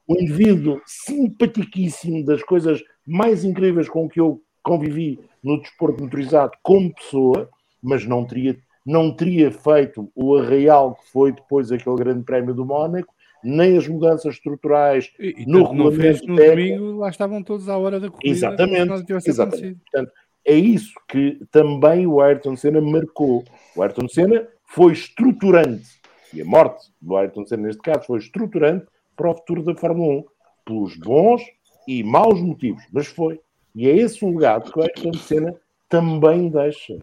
um 0.09 0.15
indivíduo 0.15 0.81
simpaticíssimo, 0.87 2.25
das 2.25 2.43
coisas 2.45 2.81
mais 3.05 3.43
incríveis 3.45 3.89
com 3.89 4.09
que 4.09 4.21
eu 4.21 4.41
convivi 4.63 5.19
no 5.43 5.61
desporto 5.61 6.03
motorizado 6.03 6.53
como 6.63 6.95
pessoa, 6.95 7.49
mas 7.83 8.07
não 8.07 8.25
teria, 8.25 8.57
não 8.87 9.13
teria 9.13 9.51
feito 9.51 10.11
o 10.15 10.37
arraial 10.37 10.95
que 10.95 11.11
foi 11.11 11.33
depois 11.33 11.73
aquele 11.73 11.97
grande 11.97 12.23
prémio 12.23 12.55
do 12.55 12.65
Mónaco, 12.65 13.13
nem 13.43 13.77
as 13.77 13.87
mudanças 13.87 14.35
estruturais 14.35 15.13
E, 15.19 15.43
e 15.43 15.47
no 15.47 15.65
regulamento 15.65 16.27
no 16.27 16.37
técnico. 16.37 16.79
domingo, 16.79 16.99
lá 16.99 17.09
estavam 17.11 17.43
todos 17.43 17.69
à 17.69 17.77
hora 17.77 17.99
da 17.99 18.09
corrida. 18.09 18.31
Exatamente, 18.31 19.13
exatamente. 19.27 19.81
Portanto, 19.91 20.13
é 20.45 20.55
isso 20.55 20.93
que 21.09 21.41
também 21.51 22.07
o 22.07 22.21
Ayrton 22.21 22.57
Senna 22.57 22.81
marcou. 22.81 23.45
O 23.75 23.83
Ayrton 23.83 24.09
Senna 24.09 24.47
foi 24.65 24.93
estruturante, 24.93 25.89
e 26.33 26.41
a 26.41 26.45
morte 26.45 26.87
do 27.01 27.17
Ayrton 27.17 27.45
Senna, 27.45 27.65
neste 27.65 27.83
caso, 27.83 28.07
foi 28.07 28.19
estruturante 28.19 28.87
para 29.17 29.31
o 29.31 29.35
futuro 29.35 29.63
da 29.65 29.75
Fórmula 29.75 30.21
1, 30.21 30.25
pelos 30.65 30.97
bons 30.97 31.43
e 31.89 32.03
maus 32.05 32.41
motivos, 32.41 32.83
mas 32.93 33.07
foi. 33.07 33.41
E 33.75 33.89
é 33.89 33.97
esse 33.97 34.25
o 34.25 34.31
legado 34.31 34.73
que 34.73 34.79
o 34.79 34.83
Ayrton 34.83 35.13
Senna 35.15 35.55
também 35.89 36.49
deixa. 36.49 36.99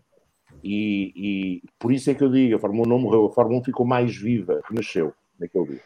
E, 0.64 1.12
e, 1.16 1.64
por 1.78 1.92
isso 1.92 2.10
é 2.10 2.14
que 2.14 2.24
eu 2.24 2.32
digo, 2.32 2.56
a 2.56 2.60
Fórmula 2.60 2.88
1 2.88 2.90
não 2.90 3.00
morreu, 3.00 3.26
a 3.26 3.32
Fórmula 3.32 3.60
1 3.60 3.66
ficou 3.66 3.86
mais 3.86 4.16
viva, 4.16 4.62
renasceu 4.70 5.14
naquele 5.38 5.66
dia. 5.66 5.82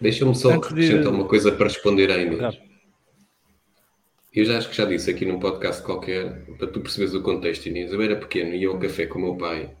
Deixa-me 0.00 0.34
só 0.34 0.52
acrescentar 0.52 1.12
uma 1.12 1.26
coisa 1.26 1.50
para 1.50 1.64
responder 1.66 2.10
à 2.10 2.18
Inês. 2.18 2.58
Eu 4.32 4.44
já 4.44 4.58
acho 4.58 4.68
que 4.68 4.76
já 4.76 4.84
disse 4.84 5.10
aqui 5.10 5.24
num 5.24 5.40
podcast 5.40 5.82
qualquer, 5.82 6.44
para 6.58 6.66
tu 6.66 6.80
perceberes 6.80 7.14
o 7.14 7.22
contexto, 7.22 7.66
Inês. 7.66 7.92
Eu 7.92 8.00
era 8.00 8.14
pequeno, 8.14 8.54
ia 8.54 8.68
ao 8.68 8.78
café 8.78 9.06
com 9.06 9.18
o 9.18 9.22
meu 9.22 9.36
pai, 9.36 9.74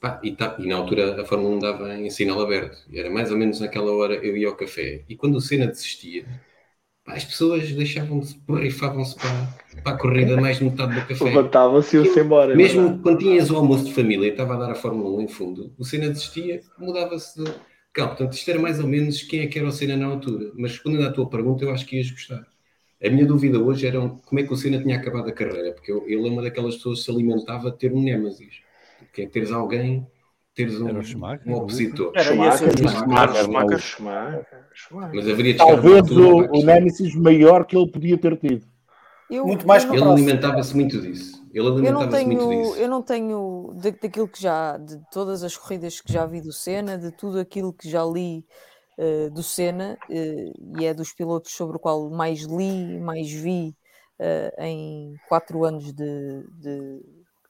pá, 0.00 0.20
e, 0.22 0.32
tá, 0.32 0.56
e, 0.58 0.66
na 0.66 0.76
altura 0.76 1.20
a 1.20 1.24
Fórmula 1.24 1.56
1 1.56 1.58
dava 1.58 1.94
em 1.94 2.10
sinal 2.10 2.40
aberto. 2.40 2.78
Era 2.92 3.10
mais 3.10 3.30
ou 3.32 3.38
menos 3.38 3.58
naquela 3.58 3.90
hora 3.92 4.14
eu 4.14 4.36
ia 4.36 4.48
ao 4.48 4.54
café. 4.54 5.02
E 5.08 5.16
quando 5.16 5.36
o 5.36 5.40
Senna 5.40 5.66
desistia, 5.66 6.26
as 7.06 7.24
pessoas 7.24 7.70
deixavam-se, 7.72 8.38
borrifavam-se 8.46 9.16
para, 9.16 9.82
para 9.82 9.92
a 9.94 9.98
corrida 9.98 10.40
mais 10.40 10.58
de 10.58 10.64
metade 10.64 10.94
do 10.94 11.06
café. 11.06 11.24
Levantavam-se 11.24 11.96
e 11.96 12.00
iam-se 12.00 12.20
embora. 12.20 12.54
Mesmo 12.54 12.82
não 12.82 12.94
é? 12.94 12.98
quando 13.02 13.18
tinhas 13.18 13.50
o 13.50 13.56
almoço 13.56 13.84
de 13.84 13.92
família 13.92 14.28
e 14.28 14.30
estava 14.30 14.54
a 14.54 14.58
dar 14.58 14.70
a 14.70 14.74
Fórmula 14.74 15.18
1 15.18 15.22
em 15.22 15.28
fundo, 15.28 15.74
o 15.78 15.84
Senna 15.84 16.08
desistia, 16.08 16.60
mudava-se 16.78 17.42
de. 17.42 17.50
Calma, 17.92 18.14
portanto, 18.14 18.32
isto 18.32 18.50
era 18.50 18.58
mais 18.58 18.80
ou 18.80 18.86
menos 18.86 19.22
quem 19.22 19.40
é 19.40 19.46
que 19.46 19.58
era 19.58 19.68
o 19.68 19.72
Senna 19.72 19.96
na 19.96 20.06
altura. 20.06 20.50
Mas 20.54 20.72
respondendo 20.72 21.06
à 21.06 21.12
tua 21.12 21.28
pergunta, 21.28 21.64
eu 21.64 21.70
acho 21.70 21.84
que 21.84 21.96
ias 21.96 22.10
gostar. 22.10 22.46
A 23.04 23.10
minha 23.10 23.26
dúvida 23.26 23.58
hoje 23.58 23.86
era 23.86 23.98
como 24.00 24.40
é 24.40 24.44
que 24.44 24.52
o 24.52 24.56
Senna 24.56 24.80
tinha 24.80 24.96
acabado 24.96 25.28
a 25.28 25.32
carreira, 25.32 25.72
porque 25.72 25.92
eu, 25.92 26.04
ele 26.06 26.26
é 26.26 26.30
uma 26.30 26.40
daquelas 26.40 26.76
pessoas 26.76 27.00
que 27.00 27.04
se 27.06 27.10
alimentava 27.10 27.70
de 27.70 27.78
ter 27.78 27.92
um 27.92 28.00
Némesis, 28.00 28.60
que 29.12 29.22
é 29.22 29.26
teres 29.26 29.50
alguém, 29.50 30.06
teres 30.54 30.80
um, 30.80 30.88
um 31.46 31.54
opositor. 31.54 32.12
Schumacher, 32.18 32.72
Schumacher, 32.76 33.78
Schumacher. 33.78 34.46
Mas 34.90 35.28
haveria 35.28 35.52
de 35.52 35.58
Talvez 35.58 36.10
o, 36.10 36.38
o 36.38 36.64
Nemesis 36.64 37.14
maior 37.14 37.64
que 37.64 37.76
ele 37.76 37.90
podia 37.90 38.18
ter 38.18 38.36
tido. 38.36 38.66
Eu, 39.30 39.46
Muito 39.46 39.66
mais 39.66 39.84
que 39.84 39.94
Ele 39.94 40.04
alimentava-se 40.04 40.74
muito 40.76 41.00
disso. 41.00 41.42
Ele 41.54 41.66
Eu 41.66 41.70
não 41.70 42.02
alimentava-se 42.02 42.24
muito 42.26 42.38
tenho, 42.48 42.62
disso. 42.62 42.76
eu 42.76 42.88
não 42.88 43.02
tenho 43.02 43.72
da- 43.76 43.90
daquilo 43.90 44.28
que 44.28 44.42
já, 44.42 44.76
de 44.76 44.98
todas 45.10 45.42
as 45.42 45.56
corridas 45.56 46.00
que 46.00 46.12
já 46.12 46.26
vi 46.26 46.40
do 46.42 46.52
Senna, 46.52 46.98
de 46.98 47.10
tudo 47.12 47.38
aquilo 47.38 47.72
que 47.72 47.88
já 47.88 48.04
li 48.04 48.44
eh, 48.98 49.30
do 49.30 49.42
Senna, 49.42 49.96
eh, 50.10 50.52
e 50.78 50.84
é 50.84 50.92
dos 50.92 51.14
pilotos 51.14 51.52
sobre 51.52 51.76
o 51.76 51.80
qual 51.80 52.10
mais 52.10 52.40
li, 52.42 52.98
mais 53.00 53.30
vi 53.32 53.74
eh, 54.18 54.54
em 54.66 55.14
quatro 55.28 55.64
anos 55.64 55.92
de, 55.94 56.44
de 56.60 57.00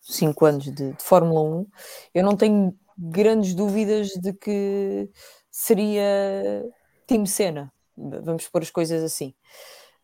cinco 0.01 0.45
anos 0.47 0.65
de, 0.65 0.93
de 0.93 1.03
Fórmula 1.03 1.41
1, 1.43 1.67
eu 2.15 2.25
não 2.25 2.37
tenho 2.37 2.73
grandes 3.03 3.55
dúvidas 3.55 4.09
de 4.09 4.33
que 4.33 5.11
seria 5.51 6.65
Team 7.07 7.27
Senna. 7.27 7.73
Vamos 7.97 8.49
pôr 8.49 8.63
as 8.63 8.71
coisas 8.71 9.03
assim. 9.03 9.35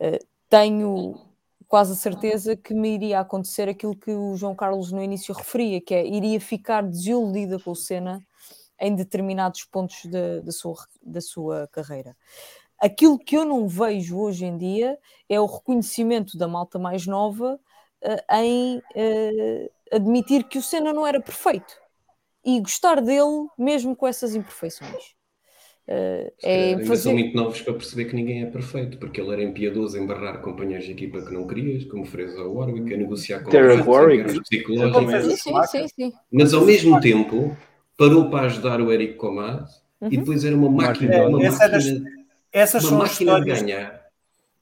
Eh, 0.01 0.19
tenho 0.49 1.15
quase 1.69 1.93
a 1.93 1.97
certeza 1.97 2.57
que 2.57 2.75
me 2.75 2.95
iria 2.95 3.21
acontecer 3.21 3.69
aquilo 3.69 3.97
que 3.97 4.11
o 4.11 4.35
João 4.37 4.55
Carlos 4.55 4.91
no 4.91 5.03
início 5.03 5.35
referia, 5.35 5.81
que 5.81 5.95
é 5.95 6.07
iria 6.07 6.41
ficar 6.41 6.83
desiludida 6.83 7.59
com 7.59 7.71
o 7.71 7.77
Senna 7.77 8.21
em 8.81 8.95
determinados 8.95 9.65
pontos 9.65 10.07
da, 10.07 10.41
da, 10.41 10.53
sua, 10.53 10.75
da 11.03 11.21
sua 11.21 11.69
carreira. 11.69 12.17
Aquilo 12.79 13.19
que 13.19 13.37
eu 13.37 13.45
não 13.45 13.69
vejo 13.69 14.19
hoje 14.19 14.45
em 14.45 14.57
dia 14.57 14.99
é 15.29 15.41
o 15.41 15.47
reconhecimento 15.47 16.37
da 16.39 16.49
malta 16.49 16.79
mais 16.79 17.07
nova 17.07 17.61
eh, 18.03 18.25
em 18.41 18.83
eh, 18.95 19.71
admitir 19.93 20.45
que 20.45 20.59
o 20.59 20.63
Senna 20.63 20.93
não 20.93 21.07
era 21.07 21.21
perfeito 21.21 21.88
e 22.49 22.61
gostar 22.61 23.01
dele 23.03 23.47
mesmo 23.59 23.95
com 23.95 24.07
essas 24.07 24.35
imperfeições. 24.35 25.17
Calhar 25.87 26.33
é 26.43 26.65
ainda 26.71 26.85
são 26.85 26.87
fazer... 26.97 27.13
muito 27.15 27.37
novos 27.37 27.61
para 27.63 27.73
perceber 27.75 28.05
que 28.07 28.15
ninguém 28.17 28.43
é 28.43 28.47
perfeito, 28.47 28.99
porque 28.99 29.21
ele 29.21 29.33
era 29.33 29.43
impiedoso 29.43 29.97
em 29.99 30.07
barrar 30.07 30.41
companheiros 30.41 30.85
de 30.87 30.93
equipa 30.93 31.21
que 31.23 31.33
não 31.33 31.47
querias, 31.47 31.85
como 31.85 32.05
Fraser 32.05 32.47
Warwick, 32.47 32.93
a 32.93 32.97
negociar 32.97 33.43
com 33.43 33.51
Warwick. 33.51 34.41
psicológicos. 34.43 35.11
fez 35.11 35.41
Sim, 35.43 35.53
o 35.59 35.65
sim, 35.67 35.67
sim, 35.67 35.89
sim. 35.89 36.13
Mas 36.33 36.53
ao 36.55 36.65
mesmo 36.65 37.01
tempo 37.01 37.57
parou 37.97 38.31
para 38.31 38.47
ajudar 38.47 38.81
o 38.81 38.93
Eric 38.93 39.15
Comas 39.15 39.83
e 40.01 40.05
Uhum. 40.05 40.11
depois 40.21 40.45
era 40.45 40.55
uma 40.57 40.71
máquina, 40.71 41.15
É, 41.15 41.27
uma 41.27 41.45
essa 41.45 41.65
é 41.65 41.69
das- 41.69 41.87
máquina, 41.87 42.11
Essas 42.53 42.83
uma 42.85 42.91
são 42.91 42.99
máquina 42.99 43.41
de 43.41 43.47
ganhar. 43.51 44.09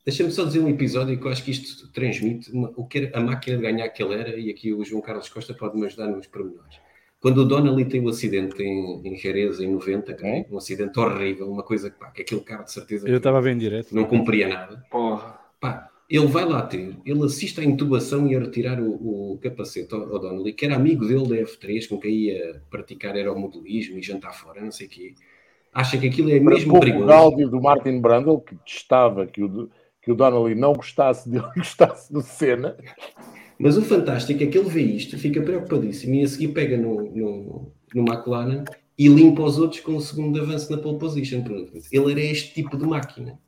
Deixa-me 0.04 0.30
só 0.30 0.44
dizer 0.44 0.60
um 0.60 0.68
episódio 0.68 1.18
que 1.18 1.26
eu 1.26 1.30
acho 1.30 1.42
que 1.44 1.50
isto 1.50 1.90
transmite 1.92 2.50
uma- 2.52 2.72
o 2.76 2.86
que 2.86 2.98
era 2.98 3.18
a 3.18 3.20
máquina 3.20 3.56
de 3.56 3.62
ganhar 3.62 3.88
que 3.88 4.02
ele 4.02 4.14
era, 4.14 4.36
e 4.38 4.48
aqui 4.50 4.72
o 4.72 4.84
João 4.84 5.02
Carlos 5.02 5.28
Costa 5.28 5.52
pode 5.52 5.76
me 5.76 5.86
ajudar 5.86 6.06
nos 6.06 6.26
pormenores. 6.28 6.76
Quando 7.26 7.38
o 7.38 7.44
Donnelly 7.44 7.84
tem 7.86 8.00
o 8.00 8.08
acidente 8.08 8.62
em, 8.62 9.00
em 9.04 9.16
Jerez 9.16 9.58
em 9.58 9.66
90, 9.72 10.14
cara, 10.14 10.46
um 10.48 10.58
acidente 10.58 10.96
horrível, 10.96 11.50
uma 11.50 11.64
coisa 11.64 11.90
que, 11.90 11.98
pá, 11.98 12.12
que 12.12 12.22
aquele 12.22 12.40
cara 12.42 12.62
de 12.62 12.70
certeza 12.70 13.08
Eu 13.08 13.16
estava 13.16 13.42
bem 13.42 13.58
direto. 13.58 13.92
não 13.92 14.04
cumpria 14.04 14.46
nada. 14.46 14.84
Porra. 14.88 15.36
Pá, 15.60 15.90
ele 16.08 16.28
vai 16.28 16.44
lá 16.44 16.62
ter, 16.62 16.96
ele 17.04 17.24
assiste 17.24 17.60
à 17.60 17.64
intubação 17.64 18.28
e 18.28 18.36
a 18.36 18.38
retirar 18.38 18.78
o, 18.80 19.32
o 19.32 19.38
capacete 19.38 19.92
ao, 19.92 20.02
ao 20.02 20.20
Donnelly, 20.20 20.52
que 20.52 20.66
era 20.66 20.76
amigo 20.76 21.04
dele 21.04 21.26
da 21.26 21.34
F3, 21.50 21.88
com 21.88 21.98
quem 21.98 22.12
ia 22.12 22.62
praticar 22.70 23.16
aeromodelismo 23.16 23.98
e 23.98 24.02
jantar 24.02 24.32
fora, 24.32 24.60
não 24.60 24.70
sei 24.70 24.86
o 24.86 24.90
quê. 24.90 25.14
Acha 25.74 25.98
que 25.98 26.06
aquilo 26.06 26.30
é 26.30 26.38
Para 26.38 26.54
mesmo 26.54 26.78
perigoso. 26.78 27.06
gáudio 27.06 27.50
do 27.50 27.60
Martin 27.60 28.00
Brundle, 28.00 28.40
que 28.40 28.54
testava 28.64 29.26
que 29.26 29.42
o, 29.42 29.68
que 30.00 30.12
o 30.12 30.14
Donnelly 30.14 30.54
não 30.54 30.74
gostasse 30.74 31.28
dele, 31.28 31.44
gostasse 31.58 32.12
do 32.12 32.20
Senna. 32.20 32.76
Mas 33.58 33.76
o 33.76 33.82
fantástico 33.82 34.42
é 34.42 34.46
que 34.46 34.58
ele 34.58 34.68
vê 34.68 34.82
isto, 34.82 35.18
fica 35.18 35.40
preocupadíssimo 35.40 36.14
e 36.14 36.22
a 36.22 36.28
seguir 36.28 36.48
pega 36.48 36.76
no, 36.76 37.10
no, 37.10 37.72
no 37.94 38.02
McLaren 38.02 38.64
e 38.98 39.08
limpa 39.08 39.42
os 39.42 39.58
outros 39.58 39.80
com 39.80 39.96
o 39.96 40.00
segundo 40.00 40.40
avanço 40.40 40.70
na 40.70 40.78
pole 40.78 40.98
position. 40.98 41.42
Ele 41.90 42.12
era 42.12 42.20
este 42.20 42.54
tipo 42.54 42.76
de 42.76 42.86
máquina. 42.86 43.38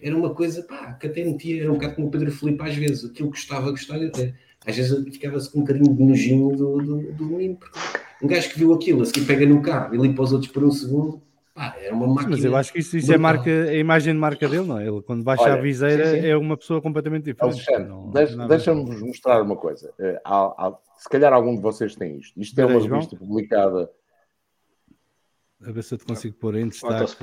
Era 0.00 0.16
uma 0.16 0.34
coisa 0.34 0.62
pá, 0.62 0.92
que 0.92 1.06
até 1.06 1.24
metia, 1.24 1.62
era 1.62 1.70
um 1.70 1.74
bocado 1.74 1.94
como 1.96 2.08
o 2.08 2.10
Pedro 2.10 2.30
Filipe 2.30 2.62
às 2.62 2.76
vezes, 2.76 3.04
aquilo 3.04 3.30
que 3.30 3.38
gostava, 3.38 3.70
gostava 3.70 4.04
até. 4.04 4.34
Às 4.64 4.76
vezes 4.76 5.04
ficava-se 5.12 5.50
com 5.50 5.58
um 5.58 5.62
bocadinho 5.62 5.94
de 5.94 6.02
nojinho 6.02 6.56
do, 6.56 6.78
do, 6.78 7.12
do 7.12 7.36
um 8.20 8.26
gajo 8.26 8.50
que 8.50 8.58
viu 8.58 8.74
aquilo, 8.74 9.02
a 9.02 9.06
seguir 9.06 9.26
pega 9.26 9.46
no 9.46 9.62
carro 9.62 9.94
e 9.94 9.98
limpa 9.98 10.22
os 10.22 10.32
outros 10.32 10.50
por 10.50 10.64
um 10.64 10.70
segundo, 10.70 11.22
pá, 11.58 11.74
era 11.78 11.94
uma 11.94 12.06
máquina. 12.06 12.30
Mas 12.36 12.44
eu 12.44 12.56
acho 12.56 12.72
que 12.72 12.78
isso, 12.78 12.96
isso 12.96 13.12
é 13.12 13.18
marca, 13.18 13.50
a 13.50 13.74
imagem 13.74 14.14
de 14.14 14.20
marca 14.20 14.48
dele, 14.48 14.66
não 14.66 14.78
é? 14.78 14.86
Ele 14.86 15.02
quando 15.02 15.22
baixa 15.24 15.42
Olha, 15.42 15.54
a 15.54 15.56
viseira 15.60 16.10
sim, 16.14 16.20
sim. 16.22 16.26
é 16.28 16.36
uma 16.36 16.56
pessoa 16.56 16.80
completamente 16.80 17.24
diferente. 17.24 17.64
Alexandre, 17.70 18.48
deixa-me 18.48 18.84
vos 18.84 19.02
mostrar 19.02 19.42
uma 19.42 19.56
coisa. 19.56 19.92
Eh, 19.98 20.20
há- 20.24 20.54
há- 20.68 20.78
se 20.96 21.08
calhar 21.08 21.32
algum 21.32 21.54
de 21.56 21.60
vocês 21.62 21.94
tem 21.96 22.18
isto. 22.18 22.40
Isto 22.40 22.60
é 22.60 22.66
uma 22.66 22.80
revista 22.80 23.16
publicada. 23.16 23.90
A 25.66 25.72
ver 25.72 25.82
se 25.82 25.94
eu 25.94 25.98
te 25.98 26.04
consigo 26.04 26.36
pôr 26.36 26.54
em 26.56 26.68
destaque. 26.68 27.16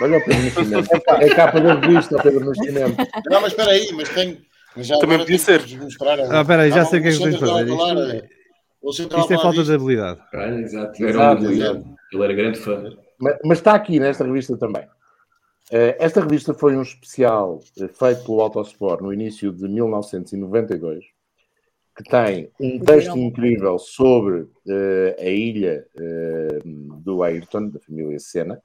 Olha 0.00 0.18
o 0.18 0.24
Pedro 0.24 0.42
Nascimento. 0.44 0.88
É 1.20 1.30
a 1.30 1.36
capa 1.36 1.60
da 1.60 1.74
revista, 1.74 2.16
o 2.16 2.22
Pedro 2.22 2.44
Nascimento. 2.46 2.96
Não, 3.30 3.40
mas 3.42 3.52
espera 3.52 3.70
aí, 3.70 3.92
mas 3.92 4.08
tenho. 4.08 4.38
Mas 4.76 4.86
já 4.86 4.98
Também 4.98 5.18
podia 5.18 5.38
ser. 5.38 5.60
mostrar. 5.78 6.18
Ah, 6.20 6.40
espera 6.40 6.62
aí, 6.62 6.70
já 6.70 6.82
Ah, 6.82 6.84
sei 6.86 7.00
o 7.00 7.02
que 7.02 7.08
é 7.08 7.12
que 7.12 7.18
tens 7.18 7.34
de 7.34 7.40
fazer. 7.40 8.39
Isto, 8.82 9.32
é 9.32 9.38
falta 9.38 9.62
de 9.62 9.72
habilidade. 9.72 10.20
Ah, 10.32 10.48
exato, 10.48 11.02
era 11.02 11.10
Exato, 11.10 11.42
um 11.44 11.50
exato. 11.50 11.84
Ele 12.12 12.24
era 12.24 12.32
grande 12.32 12.58
fã. 12.58 12.96
Mas, 13.18 13.38
mas 13.44 13.58
está 13.58 13.74
aqui 13.74 14.00
nesta 14.00 14.24
revista 14.24 14.56
também. 14.56 14.86
Eh, 15.70 15.96
Esta 16.00 16.20
revista 16.20 16.52
foi 16.52 16.76
um 16.76 16.82
especial 16.82 17.60
eh, 17.78 17.88
feito 17.88 18.24
pelo 18.24 18.40
Autosport 18.40 19.00
no 19.02 19.12
início 19.12 19.52
de 19.52 19.68
1992, 19.68 21.04
que 21.96 22.04
tem 22.04 22.50
um 22.58 22.80
texto 22.80 23.16
incrível 23.16 23.78
sobre 23.78 24.48
eh, 24.66 25.16
a 25.18 25.28
ilha 25.28 25.86
do 27.04 27.22
Ayrton, 27.22 27.68
da 27.68 27.78
família 27.78 28.18
Senna, 28.18 28.60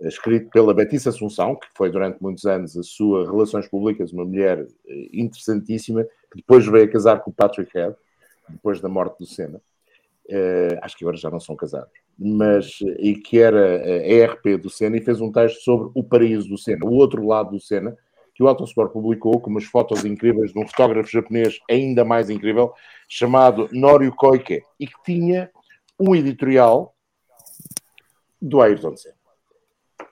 escrito 0.00 0.50
pela 0.50 0.74
Betícia 0.74 1.08
Assunção, 1.08 1.56
que 1.56 1.66
foi 1.74 1.90
durante 1.90 2.20
muitos 2.20 2.44
anos 2.44 2.76
a 2.76 2.82
sua 2.82 3.24
Relações 3.30 3.66
Públicas, 3.68 4.12
uma 4.12 4.24
mulher 4.24 4.66
interessantíssima, 5.12 6.04
que 6.30 6.38
depois 6.38 6.66
veio 6.66 6.84
a 6.84 6.88
casar 6.88 7.20
com 7.20 7.30
o 7.30 7.34
Patrick 7.34 7.70
Head, 7.72 7.94
depois 8.48 8.80
da 8.80 8.88
morte 8.88 9.18
do 9.18 9.26
Senna. 9.26 9.60
Eh, 10.28 10.78
acho 10.80 10.96
que 10.96 11.04
agora 11.04 11.16
já 11.16 11.30
não 11.30 11.40
são 11.40 11.54
casados, 11.54 11.92
mas 12.18 12.78
e 12.98 13.14
que 13.14 13.38
era 13.38 13.60
eh, 13.60 14.22
ERP 14.22 14.56
do 14.56 14.70
Senna 14.70 14.96
e 14.96 15.02
fez 15.02 15.20
um 15.20 15.30
texto 15.30 15.60
sobre 15.62 15.90
o 15.94 16.02
paraíso 16.02 16.48
do 16.48 16.56
Senna, 16.56 16.86
o 16.86 16.94
outro 16.94 17.26
lado 17.26 17.50
do 17.50 17.60
Senna, 17.60 17.94
que 18.34 18.42
o 18.42 18.48
Autosport 18.48 18.90
publicou 18.90 19.38
com 19.40 19.50
umas 19.50 19.64
fotos 19.64 20.04
incríveis 20.04 20.52
de 20.52 20.58
um 20.58 20.66
fotógrafo 20.66 21.10
japonês 21.10 21.58
ainda 21.70 22.04
mais 22.04 22.30
incrível, 22.30 22.72
chamado 23.08 23.68
Norio 23.70 24.14
Koike, 24.14 24.62
e 24.80 24.86
que 24.86 25.02
tinha 25.04 25.50
um 26.00 26.16
editorial 26.16 26.94
do 28.40 28.60
Ayrton 28.60 28.96
Senna. 28.96 29.14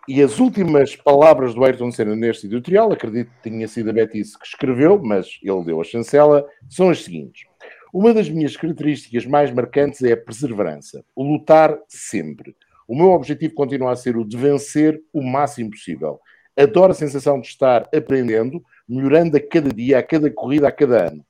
E 0.09 0.21
as 0.23 0.39
últimas 0.39 0.97
palavras 0.97 1.55
do 1.55 1.65
Ayrton 1.65 1.91
Senna 1.91 2.15
neste 2.15 2.47
editorial, 2.47 2.93
acredito 2.93 3.31
que 3.31 3.51
tinha 3.51 3.67
sido 3.67 3.91
a 3.91 3.93
Betis 3.93 4.37
que 4.37 4.47
escreveu, 4.47 5.01
mas 5.03 5.39
ele 5.43 5.65
deu 5.65 5.81
a 5.81 5.85
chancela, 5.85 6.47
são 6.69 6.91
as 6.91 7.03
seguintes. 7.03 7.45
Uma 7.93 8.15
das 8.15 8.31
minhas 8.31 8.57
características 8.57 9.27
mais 9.27 9.53
marcantes 9.53 10.03
é 10.03 10.13
a 10.13 10.17
perseverança, 10.17 11.05
o 11.15 11.23
lutar 11.23 11.79
sempre. 11.87 12.57
O 12.89 12.97
meu 12.97 13.11
objetivo 13.11 13.53
continua 13.53 13.93
a 13.93 13.97
ser 13.97 14.17
o 14.17 14.25
de 14.25 14.35
vencer 14.35 14.99
o 15.13 15.23
máximo 15.23 15.71
possível. 15.71 16.19
Adoro 16.57 16.93
a 16.93 16.95
sensação 16.95 17.39
de 17.39 17.49
estar 17.49 17.87
aprendendo, 17.95 18.65
melhorando 18.89 19.37
a 19.37 19.41
cada 19.41 19.69
dia, 19.69 19.99
a 19.99 20.03
cada 20.03 20.31
corrida, 20.31 20.69
a 20.69 20.73
cada 20.73 21.09
ano. 21.09 21.23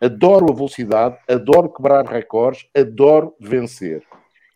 Adoro 0.00 0.52
a 0.52 0.54
velocidade, 0.54 1.18
adoro 1.28 1.72
quebrar 1.72 2.06
recordes, 2.06 2.68
adoro 2.72 3.34
vencer. 3.40 4.04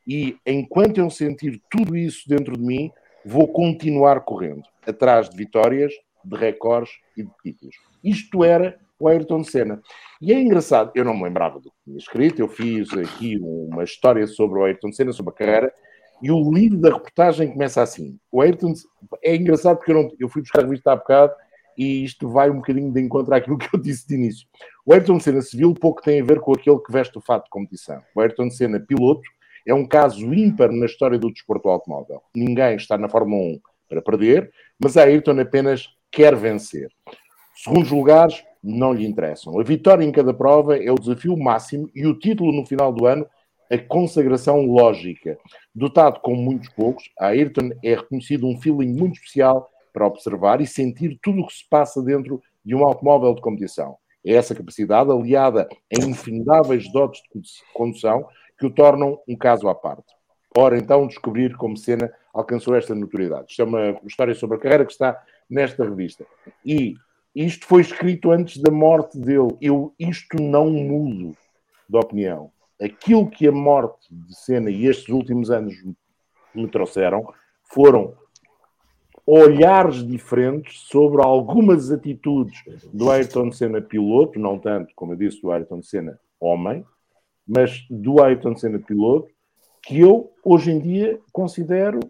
E 0.07 0.37
enquanto 0.47 0.99
eu 0.99 1.11
sentir 1.11 1.61
tudo 1.69 1.97
isso 1.97 2.29
dentro 2.29 2.57
de 2.57 2.63
mim, 2.63 2.93
vou 3.25 3.49
continuar 3.49 4.21
correndo, 4.21 4.63
atrás 4.87 5.29
de 5.29 5.37
vitórias, 5.37 5.93
de 6.25 6.37
recordes 6.37 6.93
e 7.17 7.25
de 7.25 7.31
títulos. 7.43 7.75
Isto 8.05 8.45
era 8.45 8.79
o 9.01 9.09
Ayrton 9.09 9.43
Senna. 9.43 9.81
E 10.21 10.33
é 10.33 10.39
engraçado, 10.39 10.93
eu 10.95 11.05
não 11.05 11.17
me 11.17 11.25
lembrava 11.25 11.59
do 11.59 11.71
que 11.71 11.77
tinha 11.85 11.97
escrito, 11.97 12.41
eu 12.41 12.49
fiz 12.49 12.93
aqui 12.93 13.39
uma 13.41 13.83
história 13.83 14.27
sobre 14.27 14.59
o 14.59 14.65
Ayrton 14.65 14.93
Senna, 14.93 15.13
sobre 15.13 15.33
a 15.33 15.37
carreira, 15.37 15.75
e 16.23 16.31
o 16.31 16.53
livro 16.53 16.79
da 16.79 16.93
reportagem 16.93 17.51
começa 17.51 17.83
assim. 17.83 18.19
O 18.31 18.43
Ayrton 18.43 18.75
é 19.25 19.35
engraçado 19.35 19.79
porque 19.79 19.91
eu, 19.91 20.03
não, 20.03 20.09
eu 20.21 20.29
fui 20.29 20.43
buscar 20.43 20.61
a 20.61 20.65
revista 20.65 20.93
há 20.93 20.97
bocado 20.97 21.33
e 21.79 22.05
isto 22.05 22.29
vai 22.29 22.51
um 22.51 22.57
bocadinho 22.57 22.93
de 22.93 23.01
encontro 23.01 23.35
àquilo 23.35 23.57
que 23.57 23.75
eu 23.75 23.81
disse 23.81 24.07
de 24.07 24.15
início. 24.15 24.47
O 24.85 24.93
Ayrton 24.93 25.19
Senna 25.19 25.41
civil 25.41 25.73
pouco 25.73 26.03
tem 26.03 26.21
a 26.21 26.25
ver 26.25 26.41
com 26.41 26.53
aquele 26.53 26.79
que 26.79 26.93
veste 26.93 27.17
o 27.17 27.23
fato 27.23 27.45
de 27.45 27.51
competição. 27.51 28.03
O 28.15 28.21
Ayrton 28.21 28.51
Senna 28.51 28.79
piloto 28.79 29.23
é 29.67 29.73
um 29.73 29.87
caso 29.87 30.33
ímpar 30.35 30.71
na 30.71 30.85
história 30.85 31.19
do 31.19 31.33
desporto 31.33 31.71
automóvel. 31.71 32.21
Ninguém 32.35 32.77
está 32.77 32.99
na 32.99 33.09
Fórmula 33.09 33.55
1 33.55 33.61
para 33.89 34.03
perder, 34.03 34.53
mas 34.79 34.99
a 34.99 35.05
Ayrton 35.05 35.41
apenas 35.41 35.89
quer 36.11 36.37
vencer. 36.37 36.91
Segundos 37.55 37.91
lugares 37.91 38.43
não 38.63 38.93
lhe 38.93 39.07
interessam. 39.07 39.59
A 39.59 39.63
vitória 39.63 40.05
em 40.05 40.13
cada 40.13 40.35
prova 40.35 40.77
é 40.77 40.91
o 40.91 40.99
desafio 40.99 41.37
máximo 41.37 41.91
e 41.95 42.07
o 42.07 42.19
título 42.19 42.53
no 42.53 42.67
final 42.67 42.93
do 42.93 43.07
ano 43.07 43.27
a 43.71 43.79
consagração 43.79 44.67
lógica. 44.67 45.39
Dotado 45.75 46.21
com 46.21 46.35
muitos 46.35 46.69
poucos, 46.71 47.05
a 47.19 47.29
Ayrton 47.29 47.71
é 47.85 47.95
reconhecido 47.95 48.47
um 48.47 48.61
feeling 48.61 48.93
muito 48.93 49.15
especial 49.15 49.71
para 49.93 50.07
observar 50.07 50.61
e 50.61 50.67
sentir 50.67 51.19
tudo 51.23 51.43
o 51.43 51.47
que 51.47 51.55
se 51.55 51.69
passa 51.69 52.03
dentro 52.03 52.43
de 52.65 52.75
um 52.75 52.85
automóvel 52.85 53.35
de 53.35 53.41
competição. 53.41 53.97
É 54.25 54.35
essa 54.35 54.55
capacidade, 54.55 55.11
aliada 55.11 55.69
a 55.71 56.05
infindáveis 56.05 56.91
dotes 56.93 57.23
de 57.33 57.63
condução, 57.73 58.27
que 58.59 58.67
o 58.67 58.71
tornam 58.71 59.19
um 59.27 59.37
caso 59.37 59.69
à 59.69 59.75
parte. 59.75 60.13
Ora, 60.57 60.77
então, 60.77 61.07
descobrir 61.07 61.57
como 61.57 61.77
Senna 61.77 62.13
alcançou 62.35 62.75
esta 62.75 62.95
notoriedade. 62.95 63.47
Isto 63.51 63.63
é 63.63 63.65
uma 63.65 64.01
história 64.05 64.35
sobre 64.35 64.57
a 64.57 64.61
carreira 64.61 64.85
que 64.85 64.93
está 64.93 65.23
nesta 65.49 65.85
revista. 65.85 66.27
E 66.65 66.95
isto 67.35 67.67
foi 67.67 67.83
escrito 67.83 68.31
antes 68.31 68.61
da 68.61 68.71
morte 68.71 69.19
dele. 69.19 69.57
Eu 69.61 69.95
isto 69.99 70.41
não 70.41 70.71
mudo 70.71 71.37
de 71.89 71.97
opinião. 71.97 72.51
Aquilo 72.81 73.29
que 73.29 73.47
a 73.47 73.53
morte 73.53 74.09
de 74.11 74.35
Senna 74.35 74.71
e 74.71 74.87
estes 74.87 75.09
últimos 75.09 75.51
anos 75.51 75.75
me 76.55 76.69
trouxeram 76.69 77.33
foram 77.65 78.15
olhares 79.27 80.05
diferentes 80.05 80.81
sobre 80.81 81.23
algumas 81.23 81.91
atitudes 81.93 82.59
do 82.93 83.11
Ayrton 83.11 83.53
Senna 83.53 83.81
piloto, 83.81 84.39
não 84.41 84.59
tanto, 84.59 84.93
como 84.97 85.13
eu 85.13 85.17
disse, 85.17 85.41
do 85.41 85.53
Ayrton 85.53 85.83
Senna 85.83 86.19
homem, 86.41 86.85
mas 87.47 87.87
do 87.89 88.23
Ayrton 88.23 88.57
Senna 88.57 88.79
piloto, 88.79 89.29
que 89.83 90.01
eu 90.01 90.33
hoje 90.45 90.73
em 90.73 90.81
dia 90.81 91.21
considero 91.33 92.01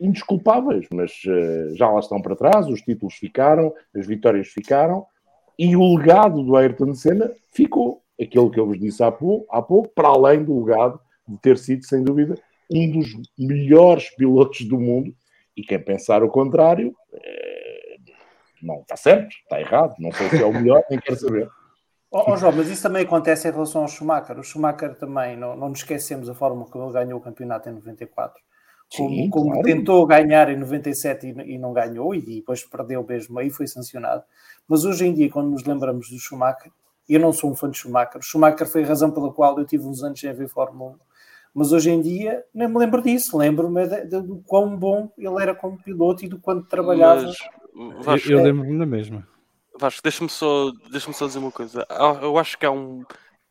indesculpáveis, 0.00 0.86
mas 0.92 1.12
uh, 1.26 1.76
já 1.76 1.88
lá 1.90 2.00
estão 2.00 2.20
para 2.22 2.36
trás, 2.36 2.66
os 2.66 2.80
títulos 2.80 3.14
ficaram, 3.14 3.74
as 3.94 4.06
vitórias 4.06 4.48
ficaram, 4.48 5.06
e 5.58 5.76
o 5.76 5.96
legado 5.96 6.42
do 6.42 6.56
Ayrton 6.56 6.94
Senna 6.94 7.30
ficou. 7.52 8.02
Aquele 8.20 8.50
que 8.50 8.58
eu 8.58 8.66
vos 8.66 8.78
disse 8.78 9.02
há 9.02 9.12
pouco, 9.12 9.46
há 9.50 9.60
pouco, 9.60 9.90
para 9.94 10.08
além 10.08 10.42
do 10.42 10.64
legado 10.64 11.00
de 11.26 11.36
ter 11.38 11.58
sido, 11.58 11.84
sem 11.84 12.02
dúvida, 12.02 12.34
um 12.72 12.90
dos 12.90 13.08
melhores 13.38 14.10
pilotos 14.16 14.66
do 14.66 14.78
mundo. 14.78 15.14
E 15.56 15.62
quem 15.62 15.78
pensar 15.78 16.22
o 16.22 16.28
contrário, 16.28 16.94
é... 17.12 17.96
não 18.62 18.80
está 18.80 18.96
certo, 18.96 19.28
está 19.28 19.60
errado, 19.60 19.94
não 19.98 20.12
sei 20.12 20.28
se 20.30 20.42
é 20.42 20.46
o 20.46 20.52
melhor, 20.52 20.82
nem 20.90 20.98
quero 20.98 21.18
saber. 21.18 21.48
Oh, 22.10 22.32
oh, 22.32 22.36
João, 22.38 22.52
mas 22.52 22.68
isso 22.68 22.82
também 22.82 23.02
acontece 23.02 23.46
em 23.46 23.50
relação 23.50 23.82
ao 23.82 23.88
Schumacher. 23.88 24.38
O 24.38 24.42
Schumacher 24.42 24.94
também, 24.94 25.36
não, 25.36 25.54
não 25.54 25.68
nos 25.68 25.80
esquecemos 25.80 26.26
a 26.30 26.34
forma 26.34 26.64
como 26.64 26.86
ele 26.86 26.92
ganhou 26.94 27.18
o 27.18 27.22
campeonato 27.22 27.68
em 27.68 27.72
94 27.72 28.40
como, 28.96 29.10
Sim, 29.10 29.30
como 29.30 29.50
claro. 29.50 29.62
tentou 29.62 30.06
ganhar 30.06 30.48
em 30.50 30.56
97 30.56 31.26
e, 31.26 31.54
e, 31.54 31.58
não 31.58 31.72
ganhou, 31.72 32.14
e 32.14 32.20
depois 32.20 32.64
perdeu 32.64 33.04
mesmo 33.06 33.38
aí, 33.38 33.50
foi 33.50 33.66
sancionado. 33.66 34.22
Mas 34.66 34.84
hoje 34.84 35.06
em 35.06 35.14
dia, 35.14 35.30
quando 35.30 35.50
nos 35.50 35.64
lembramos 35.64 36.08
do 36.08 36.18
Schumacher, 36.18 36.72
eu 37.08 37.20
não 37.20 37.32
sou 37.32 37.50
um 37.50 37.54
fã 37.54 37.70
de 37.70 37.78
Schumacher, 37.78 38.20
o 38.20 38.22
Schumacher 38.22 38.66
foi 38.66 38.84
a 38.84 38.86
razão 38.86 39.10
pela 39.10 39.32
qual 39.32 39.58
eu 39.58 39.66
tive 39.66 39.84
uns 39.86 40.02
anos 40.02 40.20
sem 40.20 40.32
ver 40.32 40.48
Fórmula 40.48 40.92
1, 40.92 40.96
mas 41.54 41.72
hoje 41.72 41.90
em 41.90 42.00
dia 42.00 42.44
nem 42.54 42.68
me 42.68 42.78
lembro 42.78 43.02
disso, 43.02 43.36
lembro-me 43.36 43.86
do 44.06 44.42
quão 44.46 44.76
bom 44.76 45.10
ele 45.18 45.42
era 45.42 45.54
como 45.54 45.82
piloto 45.82 46.24
e 46.24 46.28
do 46.28 46.38
quanto 46.38 46.68
trabalhava. 46.68 47.22
Mas, 47.74 48.04
Vasco, 48.04 48.30
eu, 48.30 48.38
eu 48.38 48.44
lembro-me 48.44 48.78
da 48.78 48.86
mesma. 48.86 49.26
Vasco, 49.78 50.02
deixa-me 50.02 50.28
só, 50.28 50.70
deixa 50.90 51.12
só 51.12 51.26
dizer 51.26 51.38
uma 51.38 51.52
coisa. 51.52 51.86
Eu 52.20 52.36
acho 52.36 52.58
que 52.58 52.66
há 52.66 52.70
um. 52.70 53.04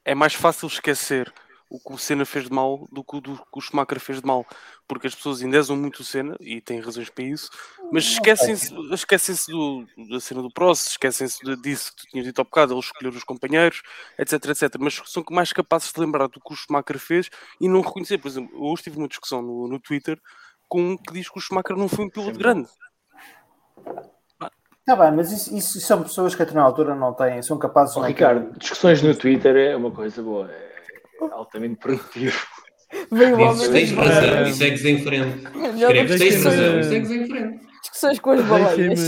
É 0.03 0.13
mais 0.13 0.33
fácil 0.33 0.67
esquecer 0.67 1.33
o 1.69 1.79
que 1.79 1.93
o 1.93 1.97
Senna 1.97 2.25
fez 2.25 2.45
de 2.45 2.53
mal 2.53 2.87
do 2.91 3.03
que 3.03 3.17
o, 3.17 3.21
do, 3.21 3.35
que 3.35 3.57
o 3.57 3.61
Schumacher 3.61 3.99
fez 3.99 4.21
de 4.21 4.27
mal, 4.27 4.45
porque 4.87 5.07
as 5.07 5.15
pessoas 5.15 5.41
endezam 5.41 5.75
muito 5.75 5.99
o 5.99 6.03
Senna 6.03 6.35
e 6.39 6.61
têm 6.61 6.79
razões 6.79 7.09
para 7.09 7.23
isso, 7.25 7.49
mas 7.91 8.03
esquecem-se 8.05 8.73
esquecem 8.91 9.35
da 10.09 10.19
cena 10.19 10.41
do 10.41 10.51
Prost, 10.51 10.89
esquecem-se 10.89 11.39
disso 11.57 11.91
que 11.91 12.03
tu 12.03 12.09
tinhas 12.09 12.25
dito 12.25 12.39
há 12.39 12.43
bocado, 12.43 12.73
ele 12.73 12.79
escolher 12.79 13.09
os 13.09 13.23
companheiros, 13.23 13.81
etc, 14.17 14.33
etc. 14.45 14.75
Mas 14.79 15.01
são 15.05 15.23
mais 15.29 15.51
capazes 15.51 15.91
de 15.91 15.99
lembrar 15.99 16.27
do 16.27 16.39
que 16.39 16.53
o 16.53 16.55
Schumacher 16.55 16.99
fez 16.99 17.29
e 17.59 17.67
não 17.67 17.81
reconhecer. 17.81 18.17
Por 18.17 18.27
exemplo, 18.27 18.57
hoje 18.59 18.83
tive 18.83 18.97
uma 18.97 19.07
discussão 19.07 19.41
no, 19.41 19.67
no 19.67 19.79
Twitter 19.79 20.19
com 20.67 20.81
um 20.81 20.97
que 20.97 21.13
diz 21.13 21.29
que 21.29 21.37
o 21.37 21.41
Schumacher 21.41 21.75
não 21.75 21.87
foi 21.87 22.05
um 22.05 22.09
piloto 22.09 22.37
grande. 22.37 22.69
Está 24.87 24.95
bem, 24.95 25.17
mas 25.17 25.33
isso, 25.33 25.53
isso, 25.53 25.81
são 25.81 26.01
pessoas 26.01 26.33
que 26.33 26.41
até 26.41 26.53
na 26.53 26.61
altura 26.61 26.95
não 26.95 27.13
têm, 27.13 27.41
são 27.41 27.57
capazes 27.57 27.93
de. 27.93 27.99
Oh, 27.99 28.03
Ricardo, 28.03 28.57
discussões 28.57 29.01
no 29.01 29.13
Twitter 29.13 29.53
é 29.57 29.75
uma 29.75 29.91
coisa 29.91 30.23
boa. 30.23 30.49
É 31.21 31.31
altamente 31.31 31.77
produtivo. 31.77 32.37
Veio 33.11 33.37
Dizes, 33.37 33.67
tens 33.69 33.91
razão 33.91 34.43
e 34.43 34.53
segues 34.53 34.85
em 34.85 35.03
frente. 35.03 35.45
Escreves, 35.75 36.19
tens 36.19 36.43
razão 36.43 36.79
e 36.79 36.83
segues 36.83 37.11
em 37.11 37.27
frente. 37.27 37.67
Discussões 37.81 38.19
com 38.19 38.31
as 38.31 38.45
baleias. 38.45 38.99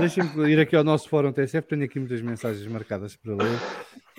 Deixem-me 0.00 0.50
ir 0.50 0.58
aqui 0.58 0.74
ao 0.76 0.84
nosso 0.84 1.08
fórum 1.08 1.32
TSF, 1.32 1.68
tenho 1.68 1.84
aqui 1.84 1.98
muitas 1.98 2.20
mensagens 2.20 2.66
marcadas 2.66 3.16
para 3.16 3.34
ler 3.34 3.60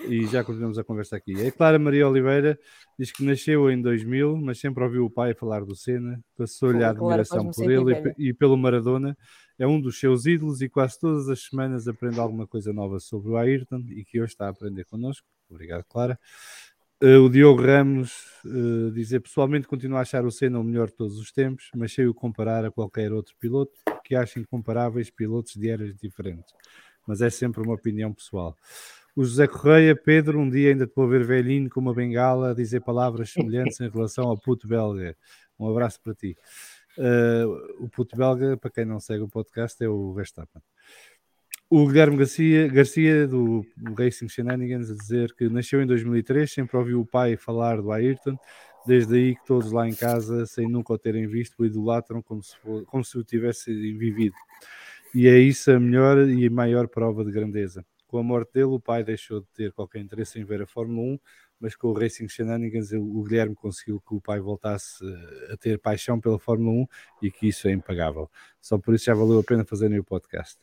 e 0.08 0.26
já 0.26 0.44
continuamos 0.44 0.78
a 0.78 0.84
conversa 0.84 1.16
aqui. 1.16 1.34
A 1.46 1.50
Clara 1.52 1.78
Maria 1.78 2.08
Oliveira 2.08 2.58
diz 2.98 3.10
que 3.10 3.24
nasceu 3.24 3.70
em 3.70 3.80
2000, 3.80 4.36
mas 4.36 4.58
sempre 4.58 4.84
ouviu 4.84 5.04
o 5.04 5.10
pai 5.10 5.34
falar 5.34 5.64
do 5.64 5.74
Senna, 5.74 6.20
passou-lhe 6.36 6.84
a 6.84 6.90
admiração 6.90 7.50
por 7.50 7.70
ele 7.70 8.14
e, 8.16 8.28
e, 8.28 8.34
pelo 8.34 8.56
Maradona. 8.56 9.16
É 9.58 9.66
um 9.66 9.80
dos 9.80 9.98
seus 9.98 10.26
ídolos 10.26 10.60
e 10.60 10.68
quase 10.68 11.00
todas 11.00 11.28
as 11.28 11.44
semanas 11.44 11.88
aprende 11.88 12.20
alguma 12.20 12.46
coisa 12.46 12.72
nova 12.72 13.00
sobre 13.00 13.30
o 13.30 13.36
Ayrton 13.36 13.82
e 13.88 14.04
que 14.04 14.20
hoje 14.20 14.32
está 14.32 14.46
a 14.46 14.50
aprender 14.50 14.84
connosco. 14.84 15.26
Obrigado, 15.48 15.84
Clara. 15.88 16.18
Uh, 17.02 17.20
o 17.20 17.28
Diogo 17.28 17.60
Ramos 17.60 18.24
uh, 18.46 18.90
dizer 18.90 19.20
pessoalmente 19.20 19.68
continuo 19.68 19.98
a 19.98 20.00
achar 20.00 20.24
o 20.24 20.30
Senna 20.30 20.58
o 20.58 20.64
melhor 20.64 20.86
de 20.86 20.94
todos 20.94 21.18
os 21.18 21.30
tempos, 21.30 21.68
mas 21.74 21.92
sei 21.92 22.06
o 22.06 22.14
comparar 22.14 22.64
a 22.64 22.70
qualquer 22.70 23.12
outro 23.12 23.34
piloto 23.38 23.78
que 24.02 24.14
acha 24.14 24.40
incomparáveis 24.40 25.10
pilotos 25.10 25.56
de 25.56 25.68
eras 25.68 25.94
diferentes. 25.94 26.54
Mas 27.06 27.20
é 27.20 27.28
sempre 27.28 27.62
uma 27.62 27.74
opinião 27.74 28.14
pessoal. 28.14 28.56
O 29.14 29.22
José 29.24 29.46
Correia, 29.46 29.94
Pedro, 29.94 30.38
um 30.38 30.48
dia 30.48 30.70
ainda 30.70 30.86
te 30.86 30.94
vou 30.94 31.06
ver 31.06 31.22
velhinho 31.22 31.68
com 31.68 31.80
uma 31.80 31.94
bengala 31.94 32.50
a 32.50 32.54
dizer 32.54 32.80
palavras 32.80 33.30
semelhantes 33.30 33.78
em 33.80 33.90
relação 33.90 34.24
ao 34.28 34.38
puto 34.38 34.66
belga. 34.66 35.14
Um 35.58 35.68
abraço 35.68 36.00
para 36.02 36.14
ti. 36.14 36.34
Uh, 36.96 37.84
o 37.84 37.88
puto 37.90 38.16
belga, 38.16 38.56
para 38.56 38.70
quem 38.70 38.86
não 38.86 39.00
segue 39.00 39.22
o 39.22 39.28
podcast, 39.28 39.82
é 39.84 39.88
o 39.88 40.14
Verstappen. 40.14 40.62
O 41.68 41.84
Guilherme 41.84 42.16
Garcia, 42.16 42.68
Garcia 42.68 43.26
do 43.26 43.66
Racing 43.98 44.28
Shenanigans 44.28 44.88
a 44.88 44.94
dizer 44.94 45.34
que 45.34 45.48
nasceu 45.48 45.82
em 45.82 45.86
2003, 45.86 46.48
sempre 46.48 46.76
ouviu 46.76 47.00
o 47.00 47.06
pai 47.06 47.36
falar 47.36 47.82
do 47.82 47.90
Ayrton, 47.90 48.38
desde 48.86 49.16
aí 49.16 49.34
que 49.34 49.44
todos 49.44 49.72
lá 49.72 49.88
em 49.88 49.94
casa, 49.94 50.46
sem 50.46 50.68
nunca 50.68 50.92
o 50.92 50.98
terem 50.98 51.26
visto, 51.26 51.58
o 51.58 51.66
idolatram 51.66 52.22
como 52.22 52.40
se, 52.40 52.56
for, 52.58 52.84
como 52.86 53.04
se 53.04 53.18
o 53.18 53.24
tivesse 53.24 53.74
vivido. 53.94 54.36
E 55.12 55.26
é 55.26 55.36
isso 55.40 55.72
a 55.72 55.80
melhor 55.80 56.28
e 56.28 56.48
maior 56.48 56.86
prova 56.86 57.24
de 57.24 57.32
grandeza. 57.32 57.84
Com 58.06 58.18
a 58.18 58.22
morte 58.22 58.52
dele, 58.52 58.66
o 58.66 58.78
pai 58.78 59.02
deixou 59.02 59.40
de 59.40 59.48
ter 59.48 59.72
qualquer 59.72 59.98
interesse 59.98 60.38
em 60.38 60.44
ver 60.44 60.62
a 60.62 60.66
Fórmula 60.68 61.14
1, 61.14 61.18
mas 61.58 61.74
com 61.74 61.88
o 61.88 61.92
Racing 61.92 62.28
Shenanigans, 62.28 62.92
o 62.92 63.24
Guilherme 63.24 63.56
conseguiu 63.56 64.00
que 64.00 64.14
o 64.14 64.20
pai 64.20 64.38
voltasse 64.38 65.04
a 65.50 65.56
ter 65.56 65.80
paixão 65.80 66.20
pela 66.20 66.38
Fórmula 66.38 66.82
1 66.82 66.86
e 67.22 67.30
que 67.32 67.48
isso 67.48 67.66
é 67.66 67.72
impagável. 67.72 68.30
Só 68.60 68.78
por 68.78 68.94
isso 68.94 69.06
já 69.06 69.14
valeu 69.14 69.40
a 69.40 69.42
pena 69.42 69.64
fazerem 69.64 69.98
o 69.98 70.04
podcast. 70.04 70.60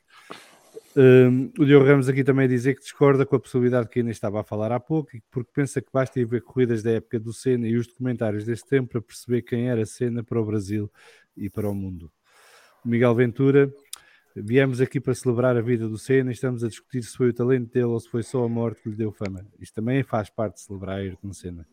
Um, 0.96 1.52
o 1.58 1.66
Diogo 1.66 1.86
Ramos 1.86 2.08
aqui 2.08 2.24
também 2.24 2.48
dizer 2.48 2.76
que 2.76 2.82
discorda 2.82 3.26
com 3.26 3.36
a 3.36 3.40
possibilidade 3.40 3.90
que 3.90 4.00
ainda 4.00 4.12
estava 4.12 4.42
a 4.42 4.44
falar 4.44 4.72
há 4.72 4.80
pouco, 4.80 5.12
porque 5.32 5.50
pensa 5.52 5.82
que 5.82 5.90
basta 5.92 6.20
ir 6.20 6.26
ver 6.26 6.42
corridas 6.42 6.84
da 6.84 6.92
época 6.92 7.20
do 7.20 7.34
Senna 7.34 7.68
e 7.68 7.76
os 7.76 7.88
documentários 7.88 8.46
desse 8.46 8.68
tempo 8.68 8.90
para 8.92 9.02
perceber 9.02 9.42
quem 9.42 9.70
era 9.70 9.86
Senna 9.86 10.24
para 10.24 10.40
o 10.40 10.46
Brasil 10.46 10.92
e 11.36 11.50
para 11.50 11.68
o 11.68 11.74
mundo. 11.74 12.12
O 12.86 12.90
Miguel 12.90 13.16
Ventura, 13.16 13.74
viemos 14.36 14.82
aqui 14.82 15.00
para 15.00 15.16
celebrar 15.16 15.58
a 15.58 15.62
vida 15.62 15.88
do 15.90 15.98
Senna 15.98 16.30
e 16.30 16.34
estamos 16.34 16.64
a 16.64 16.68
discutir 16.68 17.02
se 17.02 17.18
foi 17.18 17.30
o 17.30 17.34
talento 17.34 17.72
dele 17.72 17.86
ou 17.86 18.00
se 18.00 18.10
foi 18.10 18.22
só 18.22 18.44
a 18.44 18.50
morte 18.50 18.84
que 18.84 18.90
lhe 18.90 18.96
deu 18.96 19.12
fama. 19.12 19.44
Isto 19.60 19.76
também 19.76 20.04
faz 20.04 20.30
parte 20.30 20.56
de 20.56 20.62
celebrar 20.62 21.00
Ayrton 21.00 21.34
Senna. 21.34 21.68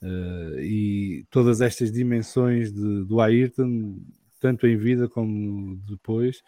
Uh, 0.00 0.58
e 0.60 1.26
todas 1.30 1.60
estas 1.60 1.92
dimensões 1.92 2.72
de, 2.72 3.04
do 3.04 3.20
Ayrton, 3.20 4.00
tanto 4.40 4.66
em 4.66 4.76
vida 4.76 5.08
como 5.08 5.76
depois, 5.88 6.42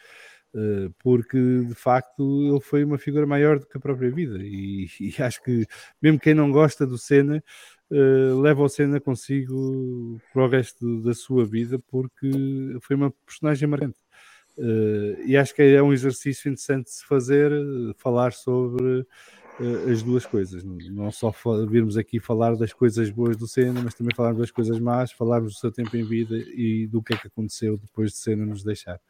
porque 1.01 1.39
de 1.67 1.75
facto 1.75 2.23
ele 2.49 2.61
foi 2.61 2.85
uma 2.85 2.99
figura 2.99 3.27
maior 3.27 3.59
do 3.59 3.67
que 3.67 3.77
a 3.77 3.81
própria 3.81 4.11
vida. 4.11 4.39
E, 4.41 4.89
e 5.01 5.23
acho 5.23 5.43
que 5.43 5.67
mesmo 6.01 6.19
quem 6.19 6.35
não 6.35 6.51
gosta 6.51 6.87
do 6.87 6.97
Senna 6.97 7.43
uh, 7.91 8.41
leva 8.41 8.63
o 8.63 8.69
Senna 8.69 9.01
consigo 9.01 10.21
para 10.33 10.45
o 10.45 10.49
resto 10.49 11.03
da 11.03 11.15
sua 11.15 11.45
vida 11.45 11.79
porque 11.79 12.31
foi 12.81 12.97
uma 12.97 13.11
personagem 13.27 13.69
marcante. 13.69 13.99
Uh, 14.57 15.21
e 15.27 15.37
acho 15.37 15.53
que 15.55 15.63
é 15.63 15.83
um 15.83 15.93
exercício 15.93 16.49
interessante 16.49 16.85
de 16.85 16.93
se 16.93 17.05
fazer 17.05 17.51
falar 17.97 18.33
sobre 18.33 19.05
as 19.89 20.03
duas 20.03 20.27
coisas, 20.27 20.65
não 20.65 21.13
só 21.13 21.33
virmos 21.69 21.97
aqui 21.97 22.19
falar 22.19 22.57
das 22.57 22.73
coisas 22.73 23.09
boas 23.11 23.37
do 23.37 23.47
Senna, 23.47 23.81
mas 23.81 23.95
também 23.95 24.15
falarmos 24.15 24.41
das 24.41 24.51
coisas 24.51 24.81
más, 24.81 25.13
falarmos 25.13 25.55
do 25.55 25.59
seu 25.61 25.71
tempo 25.71 25.97
em 25.97 26.03
vida 26.03 26.37
e 26.37 26.89
do 26.89 27.01
que 27.01 27.15
é 27.15 27.17
que 27.17 27.29
aconteceu 27.29 27.79
depois 27.79 28.11
de 28.11 28.17
Senna 28.19 28.45
nos 28.45 28.65
deixar. 28.65 29.01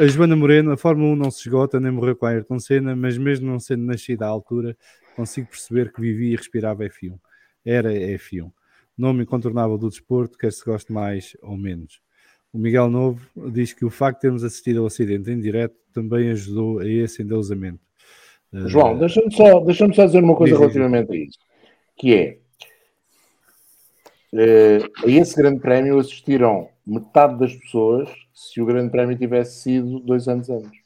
A 0.00 0.06
Joana 0.06 0.34
Moreno, 0.34 0.72
a 0.72 0.78
Fórmula 0.78 1.12
1 1.12 1.16
não 1.16 1.30
se 1.30 1.40
esgota, 1.40 1.78
nem 1.78 1.92
morreu 1.92 2.16
com 2.16 2.24
a 2.24 2.30
Ayrton 2.30 2.58
Senna, 2.58 2.96
mas 2.96 3.18
mesmo 3.18 3.50
não 3.50 3.60
sendo 3.60 3.84
nascida 3.84 4.24
à 4.24 4.28
altura, 4.30 4.74
consigo 5.14 5.48
perceber 5.48 5.92
que 5.92 6.00
vivia 6.00 6.32
e 6.32 6.36
respirava 6.36 6.84
F1. 6.84 7.18
Era 7.62 7.92
F1. 7.92 8.50
Nome 8.96 9.24
incontornável 9.24 9.76
do 9.76 9.90
desporto, 9.90 10.38
quer 10.38 10.54
se 10.54 10.64
goste 10.64 10.90
mais 10.90 11.36
ou 11.42 11.54
menos. 11.54 12.00
O 12.50 12.56
Miguel 12.56 12.88
Novo 12.88 13.20
diz 13.52 13.74
que 13.74 13.84
o 13.84 13.90
facto 13.90 14.16
de 14.16 14.22
termos 14.22 14.42
assistido 14.42 14.80
ao 14.80 14.86
acidente 14.86 15.30
em 15.30 15.38
direto 15.38 15.76
também 15.92 16.30
ajudou 16.30 16.78
a 16.78 16.88
esse 16.88 17.22
endeusamento. 17.22 17.80
João, 18.54 18.96
deixa-me 18.96 19.30
só, 19.30 19.60
deixa 19.60 19.92
só 19.92 20.06
dizer 20.06 20.24
uma 20.24 20.34
coisa 20.34 20.58
relativamente 20.58 21.12
a 21.12 21.16
isso, 21.16 21.38
que 21.98 22.14
é 22.14 22.38
uh, 24.32 25.06
a 25.06 25.10
esse 25.10 25.36
grande 25.36 25.60
prémio 25.60 25.98
assistiram 25.98 26.69
metade 26.86 27.38
das 27.38 27.54
pessoas 27.54 28.08
se 28.34 28.60
o 28.60 28.66
grande 28.66 28.90
prémio 28.90 29.16
tivesse 29.16 29.62
sido 29.62 30.00
dois 30.00 30.28
anos 30.28 30.48
antes. 30.50 30.80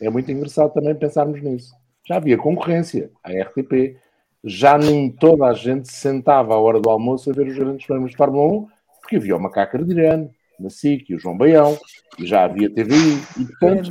É 0.00 0.10
muito 0.10 0.30
engraçado 0.30 0.72
também 0.72 0.94
pensarmos 0.94 1.40
nisso. 1.42 1.74
Já 2.06 2.16
havia 2.16 2.36
concorrência, 2.36 3.10
a 3.22 3.30
RTP, 3.30 3.96
já 4.44 4.76
nem 4.76 5.10
toda 5.10 5.46
a 5.46 5.54
gente 5.54 5.88
se 5.88 5.94
sentava 5.94 6.54
à 6.54 6.58
hora 6.58 6.80
do 6.80 6.90
almoço 6.90 7.30
a 7.30 7.32
ver 7.32 7.46
os 7.46 7.56
grandes 7.56 7.86
prémios 7.86 8.10
de 8.10 8.16
Fórmula 8.16 8.46
1, 8.46 8.66
porque 9.00 9.16
havia 9.16 9.36
o 9.36 9.40
Macaco 9.40 9.78
Adriano, 9.78 10.30
na 10.60 10.70
SIC 10.70 11.10
e 11.10 11.14
o 11.14 11.18
João 11.18 11.36
Baião, 11.36 11.76
e 12.18 12.26
já 12.26 12.44
havia 12.44 12.70
TVI, 12.70 13.18
e 13.40 13.44
portanto 13.46 13.90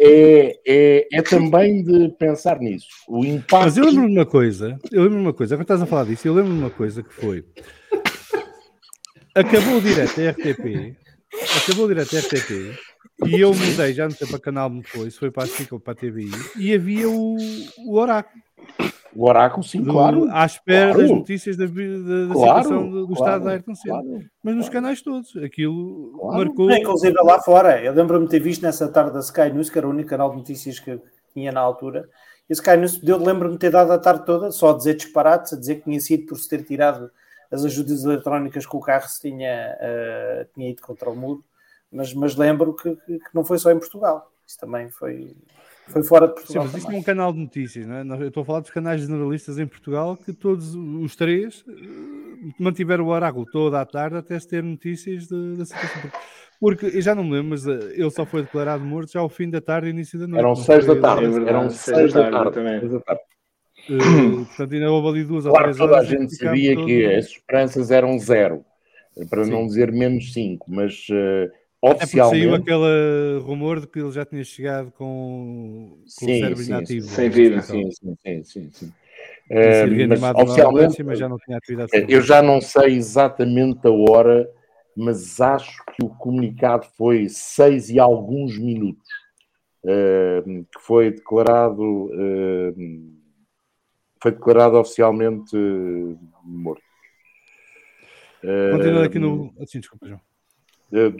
é, 0.00 0.58
é, 0.66 1.08
é 1.12 1.22
também 1.22 1.82
de 1.82 2.10
pensar 2.10 2.60
nisso. 2.60 2.86
O 3.08 3.24
impacto. 3.24 3.64
Mas 3.64 3.76
eu 3.76 3.84
lembro-me 3.86 4.08
de 4.08 4.18
uma 4.18 4.26
coisa, 4.26 4.78
eu 4.92 5.02
lembro-me 5.02 5.24
uma 5.24 5.34
coisa, 5.34 5.56
quando 5.56 5.62
estás 5.62 5.82
a 5.82 5.86
falar 5.86 6.04
disso, 6.04 6.28
eu 6.28 6.34
lembro-me 6.34 6.58
de 6.58 6.64
uma 6.64 6.70
coisa 6.70 7.02
que 7.02 7.12
foi. 7.12 7.44
Acabou 9.38 9.76
o 9.76 9.80
direto 9.80 10.16
da 10.20 10.30
RTP, 10.30 10.96
acabou 11.62 11.84
o 11.84 11.88
direto 11.88 12.12
da 12.12 12.18
RTP, 12.18 12.76
e 13.26 13.40
eu 13.40 13.54
mudei, 13.54 13.92
já 13.92 14.04
não 14.04 14.10
sei 14.10 14.26
para 14.26 14.40
canal 14.40 14.68
me 14.68 14.82
foi, 14.82 15.10
se 15.12 15.18
foi 15.18 15.30
para 15.30 15.44
a 15.44 15.46
SIC 15.46 15.72
ou 15.72 15.78
para 15.78 15.92
a 15.92 15.96
TVI, 15.96 16.30
e 16.56 16.74
havia 16.74 17.08
o, 17.08 17.36
o 17.86 17.96
Oráculo. 17.96 18.42
O 19.14 19.28
Oráculo, 19.28 19.62
sim, 19.62 19.80
do, 19.80 19.92
claro. 19.92 20.28
À 20.30 20.44
espera 20.44 20.92
claro. 20.92 21.00
das 21.00 21.10
notícias 21.10 21.56
da, 21.56 21.66
da, 21.66 21.72
da 21.72 22.34
claro, 22.34 22.62
situação 22.62 22.90
do, 22.90 23.06
do 23.06 23.14
claro, 23.14 23.30
estado 23.30 23.44
da 23.44 23.50
Ayrton 23.52 23.74
Senna. 23.74 24.02
Claro, 24.02 24.24
Mas 24.42 24.56
nos 24.56 24.68
canais 24.68 25.02
todos, 25.02 25.36
aquilo 25.36 26.20
marcou. 26.32 26.70
Inclusive 26.70 27.16
lá 27.22 27.40
fora, 27.40 27.82
eu 27.82 27.92
lembro-me 27.92 28.24
de 28.26 28.30
ter 28.32 28.40
visto 28.40 28.62
nessa 28.62 28.88
tarde 28.88 29.12
da 29.12 29.20
Sky 29.20 29.50
News, 29.52 29.70
que 29.70 29.78
era 29.78 29.86
o 29.86 29.90
único 29.90 30.10
canal 30.10 30.30
de 30.30 30.36
notícias 30.36 30.80
que 30.80 31.00
tinha 31.32 31.52
na 31.52 31.60
altura. 31.60 32.08
E 32.48 32.52
a 32.52 32.54
Sky 32.54 32.76
News 32.76 33.00
eu 33.02 33.18
lembro-me 33.18 33.54
de 33.54 33.60
ter 33.60 33.70
dado 33.70 33.92
a 33.92 33.98
tarde 33.98 34.26
toda 34.26 34.50
só 34.50 34.72
a 34.72 34.76
dizer 34.76 34.94
disparates, 34.94 35.52
a 35.52 35.56
dizer 35.56 35.76
que 35.76 35.84
tinha 35.84 36.00
sido 36.00 36.26
por 36.26 36.36
se 36.38 36.48
ter 36.48 36.64
tirado 36.64 37.10
as 37.50 37.64
ajudas 37.64 38.04
eletrónicas 38.04 38.66
que 38.66 38.76
o 38.76 38.80
carro 38.80 39.08
se 39.08 39.20
tinha, 39.20 39.76
uh, 39.80 40.52
tinha 40.54 40.70
ido 40.70 40.82
contra 40.82 41.10
o 41.10 41.16
muro. 41.16 41.44
Mas, 41.90 42.12
mas 42.12 42.36
lembro 42.36 42.74
que, 42.74 42.94
que 42.96 43.20
não 43.34 43.44
foi 43.44 43.58
só 43.58 43.70
em 43.70 43.78
Portugal. 43.78 44.30
Isso 44.46 44.58
também 44.58 44.90
foi, 44.90 45.36
foi 45.88 46.02
fora 46.02 46.28
de 46.28 46.34
Portugal. 46.34 46.64
Sim, 46.64 46.70
mas 46.72 46.82
isto 46.82 46.92
é 46.92 46.96
um 46.96 47.02
canal 47.02 47.32
de 47.32 47.38
notícias, 47.38 47.86
não 47.86 47.96
é? 47.96 48.24
Eu 48.24 48.28
estou 48.28 48.42
a 48.42 48.46
falar 48.46 48.60
dos 48.60 48.70
canais 48.70 49.02
generalistas 49.02 49.58
em 49.58 49.66
Portugal 49.66 50.16
que 50.16 50.32
todos 50.32 50.74
os 50.74 51.16
três 51.16 51.64
eh, 51.68 52.52
mantiveram 52.58 53.04
o 53.04 53.08
oráculo 53.08 53.46
toda 53.50 53.80
a 53.80 53.86
tarde 53.86 54.16
até 54.16 54.38
se 54.38 54.48
ter 54.48 54.62
notícias 54.62 55.26
da 55.28 55.64
situação. 55.64 56.10
Porque 56.60 56.86
eu 56.86 57.00
já 57.00 57.14
não 57.14 57.24
me 57.24 57.32
lembro, 57.32 57.50
mas 57.50 57.66
eh, 57.66 57.92
ele 57.94 58.10
só 58.10 58.24
foi 58.24 58.42
declarado 58.42 58.84
morto 58.84 59.12
já 59.12 59.20
ao 59.20 59.28
fim 59.28 59.48
da 59.48 59.60
tarde 59.60 59.88
e 59.88 59.90
início 59.90 60.18
da 60.18 60.26
noite. 60.26 60.40
Eram 60.40 60.56
seis 60.56 60.86
da 60.86 60.96
tarde, 60.96 61.24
eram 61.46 61.70
seis 61.70 62.12
da 62.12 62.30
tarde. 62.30 62.52
Também. 62.52 63.02
Uh, 63.88 64.44
portanto, 64.46 64.74
ainda 64.74 64.90
houve 64.90 65.08
ali 65.08 65.24
duas 65.24 65.44
claro, 65.44 65.56
ou 65.56 65.62
três 65.62 65.76
toda 65.76 65.98
a 65.98 66.04
gente 66.04 66.34
sabia 66.34 66.74
todo... 66.74 66.86
que 66.86 67.06
as 67.06 67.26
esperanças 67.26 67.90
eram 67.90 68.18
zero, 68.18 68.64
para 69.28 69.44
Sim. 69.44 69.50
não 69.50 69.66
dizer 69.66 69.92
menos 69.92 70.32
cinco, 70.32 70.66
mas 70.70 71.06
uh, 71.10 71.50
oficialmente. 71.82 72.36
É 72.36 72.48
saiu 72.48 72.54
aquele 72.54 73.38
rumor 73.42 73.80
de 73.80 73.86
que 73.86 73.98
ele 73.98 74.10
já 74.10 74.24
tinha 74.24 74.44
chegado 74.44 74.92
com, 74.92 75.98
com 75.98 76.04
sim, 76.06 76.36
o 76.36 76.40
cérebro 76.40 76.62
sim, 76.62 76.70
inativo. 76.70 77.06
Sem 77.06 77.30
vida. 77.30 77.62
Sim, 77.62 77.90
sim, 77.90 78.16
sim. 78.24 78.44
sim, 78.44 78.70
sim. 78.72 78.92
Uh, 79.50 80.08
mas, 80.08 80.22
oficialmente, 80.34 81.02
mas 81.02 81.18
já 81.18 81.28
não 81.28 81.38
tinha 81.38 81.56
atividade. 81.56 81.90
Eu 82.08 82.20
já 82.20 82.42
não 82.42 82.60
sei 82.60 82.96
exatamente 82.96 83.86
a 83.86 83.90
hora, 83.90 84.48
mas 84.94 85.40
acho 85.40 85.82
que 85.86 86.04
o 86.04 86.08
comunicado 86.10 86.86
foi 86.96 87.28
seis 87.28 87.88
e 87.88 87.98
alguns 87.98 88.58
minutos, 88.58 89.08
uh, 89.84 90.42
que 90.44 90.80
foi 90.80 91.12
declarado, 91.12 91.82
uh, 91.82 92.74
foi 94.20 94.32
declarado 94.32 94.78
oficialmente 94.78 95.56
morto. 96.44 96.82
Continuando 98.72 99.02
aqui 99.02 99.18
no. 99.18 99.52
Assim, 99.60 99.80
desculpa, 99.80 100.06
João. 100.06 100.20
Eh, 100.92 101.12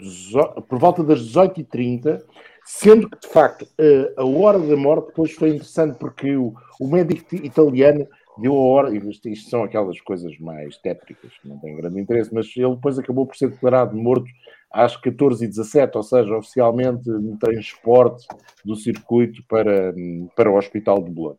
por 0.67 0.79
volta 0.79 1.03
das 1.03 1.21
18h30, 1.21 2.23
sendo 2.65 3.09
que, 3.09 3.19
de 3.19 3.27
facto, 3.27 3.67
eh, 3.77 4.13
a 4.17 4.25
hora 4.25 4.57
da 4.57 4.75
morte 4.75 5.07
depois 5.07 5.31
foi 5.33 5.49
interessante 5.49 5.97
porque 5.99 6.35
o, 6.35 6.53
o 6.79 6.87
médico 6.87 7.35
italiano 7.35 8.07
deu 8.41 8.53
a 8.53 8.59
hora, 8.59 8.95
isto, 8.95 9.29
isto 9.29 9.49
são 9.49 9.63
aquelas 9.63 9.99
coisas 10.01 10.37
mais 10.39 10.77
tétricas, 10.77 11.31
que 11.37 11.47
não 11.47 11.59
têm 11.59 11.75
grande 11.75 11.99
interesse, 11.99 12.33
mas 12.33 12.47
ele 12.55 12.73
depois 12.73 12.97
acabou 12.97 13.27
por 13.27 13.35
ser 13.35 13.49
declarado 13.49 13.95
morto 13.95 14.29
às 14.71 14.99
14h17, 14.99 15.95
ou 15.95 16.03
seja, 16.03 16.37
oficialmente 16.37 17.09
no 17.09 17.37
transporte 17.37 18.27
do 18.63 18.75
circuito 18.75 19.43
para, 19.47 19.93
para 20.35 20.49
o 20.49 20.57
Hospital 20.57 21.03
de 21.03 21.11
Bolonha. 21.11 21.37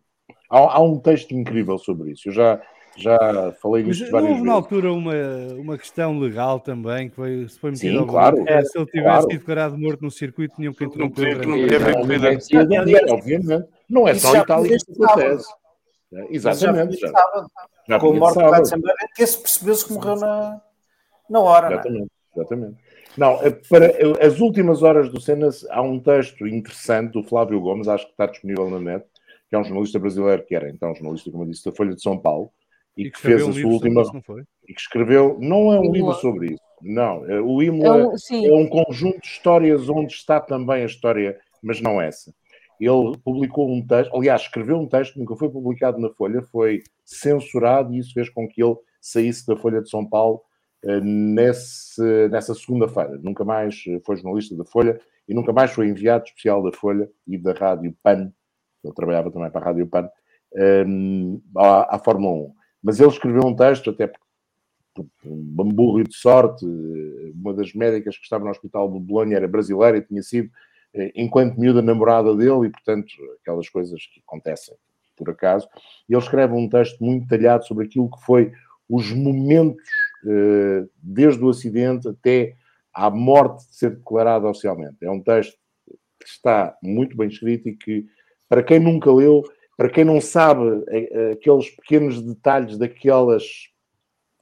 Há, 0.51 0.77
há 0.77 0.81
um 0.81 0.99
texto 0.99 1.33
incrível 1.33 1.79
sobre 1.79 2.11
isso. 2.11 2.29
Eu 2.29 2.33
já, 2.33 2.61
já 2.97 3.17
falei 3.63 3.85
disto 3.85 4.03
Mas 4.03 4.11
várias 4.11 4.31
houve 4.33 4.43
na 4.43 4.53
altura 4.53 4.93
uma, 4.93 5.15
uma 5.57 5.79
questão 5.79 6.19
legal 6.19 6.59
também, 6.59 7.09
que 7.09 7.15
foi, 7.15 7.49
se 7.49 7.59
foi 7.59 7.71
metido 7.71 8.01
Sim, 8.01 8.07
claro. 8.07 8.45
É, 8.49 8.63
se 8.65 8.77
ele 8.77 8.87
tivesse 8.87 9.05
claro. 9.05 9.23
sido 9.23 9.39
declarado 9.39 9.79
morto 9.79 10.03
no 10.03 10.11
circuito, 10.11 10.57
tinham 10.57 10.75
que 10.75 10.85
interromper. 10.85 11.47
Não, 11.47 11.57
não, 11.57 11.67
não, 11.67 13.15
obviamente. 13.15 13.69
Não 13.89 14.09
é 14.09 14.15
só 14.15 14.37
Itália 14.37 14.77
que 14.77 15.03
acontece. 15.03 15.49
É, 16.13 16.27
exatamente. 16.35 16.97
Já, 16.97 17.13
já, 17.89 17.99
Com 18.01 18.09
a 18.09 18.15
morte 18.15 18.39
de 18.39 18.45
Ratzenberger, 18.45 19.09
que 19.15 19.27
se 19.27 19.39
percebeu-se 19.39 19.87
que 19.87 19.93
morreu 19.93 20.17
na, 20.17 20.61
na 21.29 21.41
hora. 21.41 21.75
Exatamente, 21.75 22.11
não 22.35 22.43
exatamente. 22.43 22.77
Não, 23.17 23.43
é 23.43 23.51
para 23.51 24.27
as 24.27 24.41
últimas 24.41 24.83
horas 24.83 25.09
do 25.11 25.21
Cenas, 25.21 25.67
há 25.71 25.83
um 25.83 25.99
texto 25.99 26.47
interessante 26.47 27.13
do 27.13 27.23
Flávio 27.23 27.61
Gomes, 27.61 27.89
acho 27.89 28.07
que 28.07 28.13
está 28.13 28.27
disponível 28.27 28.71
na 28.71 28.79
net, 28.79 29.05
que 29.51 29.57
é 29.57 29.59
um 29.59 29.65
jornalista 29.65 29.99
brasileiro, 29.99 30.47
que 30.47 30.55
era 30.55 30.71
então 30.71 30.95
jornalista, 30.95 31.29
como 31.31 31.43
eu 31.43 31.49
disse, 31.49 31.65
da 31.65 31.73
Folha 31.73 31.93
de 31.93 32.01
São 32.01 32.17
Paulo, 32.17 32.51
e, 32.97 33.03
e 33.03 33.05
que, 33.07 33.11
que 33.11 33.21
fez 33.21 33.43
a 33.43 33.53
sua 33.53 33.67
última. 33.67 34.03
Isso, 34.03 34.13
e 34.69 34.73
que 34.73 34.81
escreveu. 34.81 35.37
Não 35.41 35.73
é 35.73 35.81
um 35.81 35.91
livro 35.91 36.13
sobre 36.15 36.53
isso. 36.53 36.63
Não. 36.81 37.29
É, 37.29 37.41
o 37.41 37.61
Imola 37.61 38.03
é 38.03 38.07
um, 38.07 38.47
é 38.47 38.53
um, 38.55 38.69
conjunto 38.69 39.21
de 39.21 39.27
histórias 39.27 39.89
onde 39.89 40.13
está 40.13 40.41
também 40.41 40.83
a 40.83 40.87
história, 40.87 41.37
mas 41.61 41.81
não 41.81 42.01
essa. 42.01 42.33
Ele 42.81 43.19
publicou 43.23 43.71
um 43.71 43.85
texto, 43.85 44.17
aliás, 44.17 44.43
escreveu 44.43 44.79
um 44.79 44.87
texto 44.87 45.15
que 45.15 45.19
nunca 45.19 45.37
foi 45.37 45.51
publicado 45.51 45.99
na 45.99 46.09
Folha, 46.11 46.41
foi 46.43 46.83
censurado 47.05 47.93
e 47.93 47.99
isso 47.99 48.15
fez 48.15 48.31
com 48.31 48.49
que 48.49 48.63
ele 48.63 48.77
saísse 49.01 49.47
da 49.47 49.57
Folha 49.57 49.83
de 49.83 49.91
São 49.91 50.07
Paulo 50.09 50.41
uh, 50.85 51.01
nesse, 51.03 52.29
nessa 52.29 52.55
segunda-feira. 52.55 53.19
Nunca 53.23 53.45
mais 53.45 53.83
foi 54.07 54.17
jornalista 54.17 54.57
da 54.57 54.65
Folha 54.65 54.99
e 55.29 55.35
nunca 55.35 55.53
mais 55.53 55.73
foi 55.73 55.89
enviado 55.89 56.25
especial 56.25 56.63
da 56.63 56.73
Folha 56.73 57.11
e 57.27 57.37
da 57.37 57.53
Rádio 57.53 57.95
PAN. 58.03 58.33
Ele 58.83 58.95
trabalhava 58.95 59.31
também 59.31 59.51
para 59.51 59.61
a 59.61 59.65
Rádio 59.65 59.87
PAN. 59.87 60.09
Um, 60.87 61.41
à, 61.57 61.97
à 61.97 61.99
Fórmula 61.99 62.49
1. 62.49 62.55
Mas 62.83 62.99
ele 62.99 63.11
escreveu 63.11 63.47
um 63.47 63.55
texto, 63.55 63.91
até 63.91 64.07
por 64.07 64.19
um 65.25 65.43
bamburro 65.43 66.03
de 66.03 66.15
sorte, 66.15 66.67
uma 67.35 67.55
das 67.55 67.73
médicas 67.73 68.17
que 68.17 68.25
estava 68.25 68.45
no 68.45 68.51
hospital 68.51 68.91
de 68.91 68.99
Bolonha 68.99 69.37
era 69.37 69.47
brasileira 69.47 69.99
e 69.99 70.03
tinha 70.03 70.23
sido, 70.23 70.51
eh, 70.95 71.13
enquanto 71.15 71.59
miúda, 71.59 71.81
namorada 71.81 72.35
dele, 72.35 72.67
e 72.67 72.71
portanto, 72.71 73.13
aquelas 73.41 73.69
coisas 73.69 74.01
que 74.07 74.21
acontecem 74.27 74.75
por 75.17 75.31
acaso. 75.31 75.69
E 76.09 76.15
ele 76.15 76.23
escreve 76.23 76.55
um 76.55 76.69
texto 76.69 77.03
muito 77.05 77.27
detalhado 77.27 77.67
sobre 77.67 77.87
aquilo 77.87 78.11
que 78.11 78.21
foi 78.25 78.53
os 78.89 79.13
momentos, 79.13 79.89
eh, 80.27 80.87
desde 80.97 81.43
o 81.45 81.51
acidente 81.51 82.09
até 82.09 82.57
à 82.93 83.11
morte 83.11 83.69
de 83.69 83.77
ser 83.77 83.91
declarada 83.97 84.49
oficialmente. 84.49 84.97
É 85.03 85.11
um 85.11 85.23
texto 85.23 85.57
que 86.19 86.29
está 86.29 86.77
muito 86.83 87.17
bem 87.17 87.29
escrito 87.29 87.69
e 87.69 87.77
que, 87.77 88.07
para 88.51 88.63
quem 88.65 88.81
nunca 88.81 89.11
leu, 89.13 89.43
para 89.77 89.89
quem 89.89 90.05
não 90.05 90.21
sabe 90.21 90.61
aqueles 91.33 91.71
pequenos 91.71 92.21
detalhes 92.21 92.77
daquelas 92.77 93.45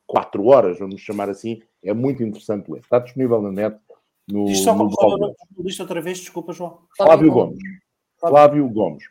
quatro 0.06 0.46
horas, 0.46 0.78
vamos 0.78 1.00
chamar 1.02 1.28
assim, 1.28 1.60
é 1.84 1.92
muito 1.92 2.22
interessante 2.22 2.70
ler. 2.72 2.80
Está 2.80 2.98
disponível 2.98 3.40
na 3.42 3.52
net 3.52 3.78
no, 4.26 4.46
Diz 4.46 4.60
só 4.64 4.74
no 4.74 4.90
qual 4.90 5.16
blog. 5.18 5.34
lista 5.58 5.82
outra 5.84 6.00
vez, 6.00 6.18
desculpa, 6.18 6.52
João. 6.52 6.80
Flávio 6.96 7.30
Gomes. 7.30 7.58
Flávio 8.18 8.68
Gomes. 8.68 9.04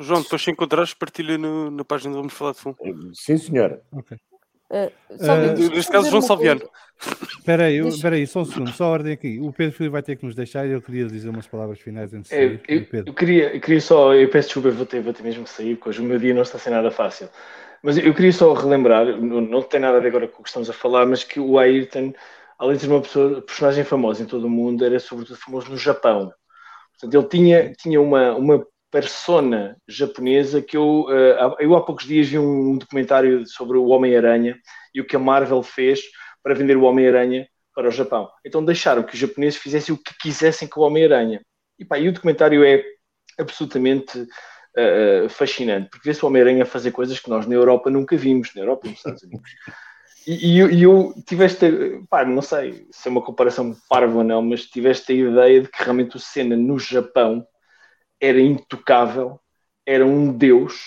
João, 0.00 0.20
depois 0.22 0.42
se 0.42 0.50
encontrares, 0.50 0.92
partilha 0.94 1.38
no- 1.38 1.70
na 1.70 1.84
página 1.84 2.12
do 2.12 2.18
Vamos 2.18 2.32
Falar 2.34 2.52
de 2.52 2.58
Fundo. 2.58 2.76
Sim, 3.14 3.38
senhora. 3.38 3.82
Uh, 4.72 4.90
Eh, 5.10 5.48
deixa-me 5.54 5.76
neste 5.76 5.92
caso, 5.92 6.08
João 6.10 6.22
Salviano. 6.22 6.62
Espera 7.38 7.64
aí, 7.66 7.76
eu- 7.76 7.88
espera 7.88 8.16
aí, 8.16 8.26
só 8.26 8.40
um 8.40 8.44
segundo, 8.46 8.72
só 8.72 8.84
a 8.84 8.88
ordem 8.88 9.12
aqui. 9.12 9.38
O 9.40 9.52
Pedro 9.52 9.76
Filipe 9.76 9.92
vai 9.92 10.02
ter 10.02 10.16
que 10.16 10.24
nos 10.24 10.34
deixar 10.34 10.66
e 10.66 10.70
eu 10.70 10.80
queria 10.80 11.06
dizer 11.06 11.28
umas 11.28 11.46
palavras 11.46 11.78
finais 11.80 12.14
antes 12.14 12.30
de 12.30 12.36
sair. 12.36 12.60
eu, 12.66 12.86
Pedro. 12.86 13.10
eu 13.10 13.14
queria, 13.14 13.54
eu 13.54 13.60
queria 13.60 13.80
só, 13.80 14.14
eu 14.14 14.28
peço 14.30 14.48
desculpa, 14.48 14.68
eu 14.68 14.72
vou 14.74 14.86
ter, 14.86 15.02
vou 15.02 15.12
ter 15.12 15.22
mesmo 15.22 15.44
que 15.44 15.50
sair, 15.50 15.74
porque 15.76 15.90
hoje 15.90 16.00
o 16.00 16.04
meu 16.04 16.18
dia 16.18 16.32
não 16.32 16.42
está 16.42 16.56
a 16.56 16.60
ser 16.60 16.70
nada 16.70 16.90
fácil. 16.90 17.28
Mas 17.82 17.98
eu 17.98 18.14
queria 18.14 18.32
só 18.32 18.52
relembrar, 18.54 19.04
não, 19.20 19.40
não 19.40 19.60
tem 19.62 19.80
nada 19.80 19.98
a 19.98 20.00
ver 20.00 20.08
agora 20.08 20.28
com 20.28 20.40
o 20.40 20.42
que 20.42 20.48
estamos 20.48 20.70
a 20.70 20.72
falar, 20.72 21.04
mas 21.04 21.24
que 21.24 21.38
o 21.40 21.58
Ayrton, 21.58 22.14
além 22.58 22.76
de 22.76 22.82
ser 22.82 22.88
uma 22.88 23.02
pessoa, 23.02 23.42
personagem 23.42 23.84
famosa 23.84 24.22
em 24.22 24.26
todo 24.26 24.46
o 24.46 24.50
mundo, 24.50 24.84
era 24.84 24.98
sobretudo 25.00 25.36
famoso 25.36 25.68
no 25.68 25.76
Japão. 25.76 26.32
Portanto, 26.92 27.14
ele 27.20 27.28
tinha, 27.28 27.72
tinha 27.72 28.00
uma, 28.00 28.32
uma 28.36 28.64
persona 28.92 29.74
japonesa 29.88 30.60
que 30.60 30.76
eu, 30.76 31.06
eh, 31.10 31.56
eu 31.60 31.74
há 31.74 31.82
poucos 31.82 32.04
dias 32.04 32.28
vi 32.28 32.38
um 32.38 32.76
documentário 32.76 33.46
sobre 33.46 33.78
o 33.78 33.86
Homem-Aranha 33.86 34.56
e 34.94 35.00
o 35.00 35.06
que 35.06 35.16
a 35.16 35.18
Marvel 35.18 35.62
fez 35.62 36.02
para 36.42 36.54
vender 36.54 36.76
o 36.76 36.82
Homem-Aranha 36.82 37.48
para 37.74 37.88
o 37.88 37.90
Japão. 37.90 38.28
Então 38.44 38.62
deixaram 38.62 39.02
que 39.02 39.14
os 39.14 39.18
japoneses 39.18 39.58
fizessem 39.58 39.94
o 39.94 39.98
que 39.98 40.12
quisessem 40.20 40.68
com 40.68 40.80
o 40.80 40.84
Homem-Aranha. 40.84 41.40
E, 41.78 41.86
e 42.00 42.08
o 42.08 42.12
documentário 42.12 42.62
é 42.62 42.84
absolutamente 43.38 44.28
eh, 44.76 45.26
fascinante, 45.30 45.88
porque 45.88 46.06
vê-se 46.10 46.22
o 46.22 46.28
Homem-Aranha 46.28 46.66
fazer 46.66 46.90
coisas 46.90 47.18
que 47.18 47.30
nós 47.30 47.46
na 47.46 47.54
Europa 47.54 47.88
nunca 47.88 48.14
vimos, 48.14 48.54
na 48.54 48.60
Europa 48.60 48.86
e 48.86 48.90
nos 48.90 48.98
Estados 48.98 49.22
Unidos. 49.22 49.50
E, 50.26 50.32
e 50.60 50.74
e 50.74 50.82
eu 50.82 51.14
tive 51.26 51.46
esta, 51.46 51.66
pá, 52.10 52.26
não 52.26 52.42
sei 52.42 52.86
se 52.90 53.08
é 53.08 53.10
uma 53.10 53.22
comparação 53.22 53.74
parva 53.88 54.18
ou 54.18 54.24
não, 54.24 54.42
mas 54.42 54.66
tive 54.66 54.90
esta 54.90 55.14
ideia 55.14 55.62
de 55.62 55.68
que 55.68 55.82
realmente 55.82 56.16
o 56.16 56.20
Senna 56.20 56.54
no 56.56 56.78
Japão 56.78 57.46
era 58.22 58.40
intocável, 58.40 59.40
era 59.84 60.06
um 60.06 60.32
deus, 60.32 60.80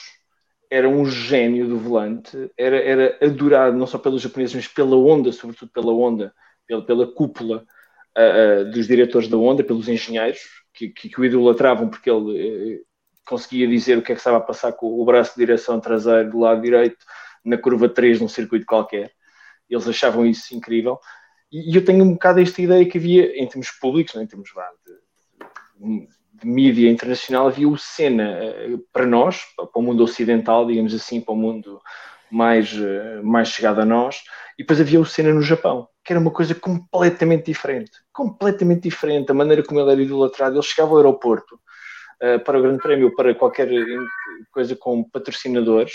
era 0.71 0.87
um 0.87 1.05
gênio 1.05 1.67
do 1.67 1.77
volante, 1.77 2.49
era, 2.57 2.77
era 2.77 3.17
adorado 3.21 3.75
não 3.75 3.85
só 3.85 3.97
pelos 3.97 4.21
japoneses, 4.21 4.55
mas 4.55 4.67
pela 4.69 4.95
onda, 4.95 5.33
sobretudo 5.33 5.69
pela 5.73 5.91
onda, 5.91 6.33
pela, 6.65 6.85
pela 6.85 7.11
cúpula 7.11 7.65
ah, 8.15 8.21
ah, 8.21 8.63
dos 8.63 8.87
diretores 8.87 9.27
da 9.27 9.35
onda, 9.37 9.65
pelos 9.65 9.89
engenheiros, 9.89 10.39
que, 10.73 10.87
que, 10.87 11.09
que 11.09 11.19
o 11.19 11.25
idolatravam 11.25 11.89
porque 11.89 12.09
ele 12.09 12.37
eh, 12.37 12.81
conseguia 13.27 13.67
dizer 13.67 13.97
o 13.97 14.01
que 14.01 14.13
é 14.13 14.15
que 14.15 14.19
estava 14.19 14.37
a 14.37 14.41
passar 14.41 14.71
com 14.71 14.87
o 14.87 15.03
braço 15.03 15.31
de 15.31 15.45
direção 15.45 15.79
traseiro 15.79 16.29
do 16.31 16.39
lado 16.39 16.61
direito 16.61 16.97
na 17.43 17.57
curva 17.57 17.89
3 17.89 18.21
num 18.21 18.29
circuito 18.29 18.65
qualquer. 18.65 19.11
Eles 19.69 19.87
achavam 19.87 20.25
isso 20.25 20.55
incrível. 20.55 20.99
E, 21.51 21.75
eu 21.75 21.83
tenho 21.83 22.03
um 22.03 22.13
bocado 22.13 22.39
esta 22.39 22.61
ideia 22.61 22.85
que 22.85 22.97
havia, 22.97 23.37
em 23.37 23.47
termos 23.47 23.71
públicos, 23.71 24.15
é? 24.15 24.23
em 24.23 24.27
termos 24.27 24.49
vá, 24.53 24.69
de, 24.85 25.99
de 26.01 26.07
mídia 26.43 26.89
internacional, 26.89 27.47
havia 27.47 27.67
o 27.67 27.77
Senna 27.77 28.23
eh, 28.23 28.77
para 28.91 29.05
nós, 29.05 29.41
para 29.55 29.69
o 29.73 29.81
mundo 29.81 30.03
ocidental, 30.03 30.65
digamos 30.65 30.93
assim, 30.93 31.21
para 31.21 31.33
o 31.33 31.37
mundo 31.37 31.81
mais, 32.31 32.73
eh, 32.73 33.21
mais 33.23 33.49
chegado 33.49 33.81
a 33.81 33.85
nós, 33.85 34.23
e 34.57 34.63
depois 34.63 34.81
havia 34.81 34.99
o 34.99 35.05
Senna 35.05 35.33
no 35.33 35.41
Japão, 35.41 35.87
que 36.03 36.13
era 36.13 36.19
uma 36.19 36.31
coisa 36.31 36.55
completamente 36.55 37.45
diferente. 37.45 37.91
Completamente 38.11 38.83
diferente. 38.83 39.31
A 39.31 39.33
maneira 39.33 39.63
como 39.63 39.79
ele 39.79 39.91
era 39.91 40.01
idolatrado. 40.01 40.55
Ele 40.55 40.63
chegava 40.63 40.91
ao 40.91 40.97
aeroporto 40.97 41.59
eh, 42.21 42.37
para 42.37 42.57
o 42.57 42.61
Grande 42.61 42.81
Prémio, 42.81 43.15
para 43.15 43.35
qualquer 43.35 43.69
coisa 44.51 44.75
com 44.75 45.03
patrocinadores, 45.03 45.93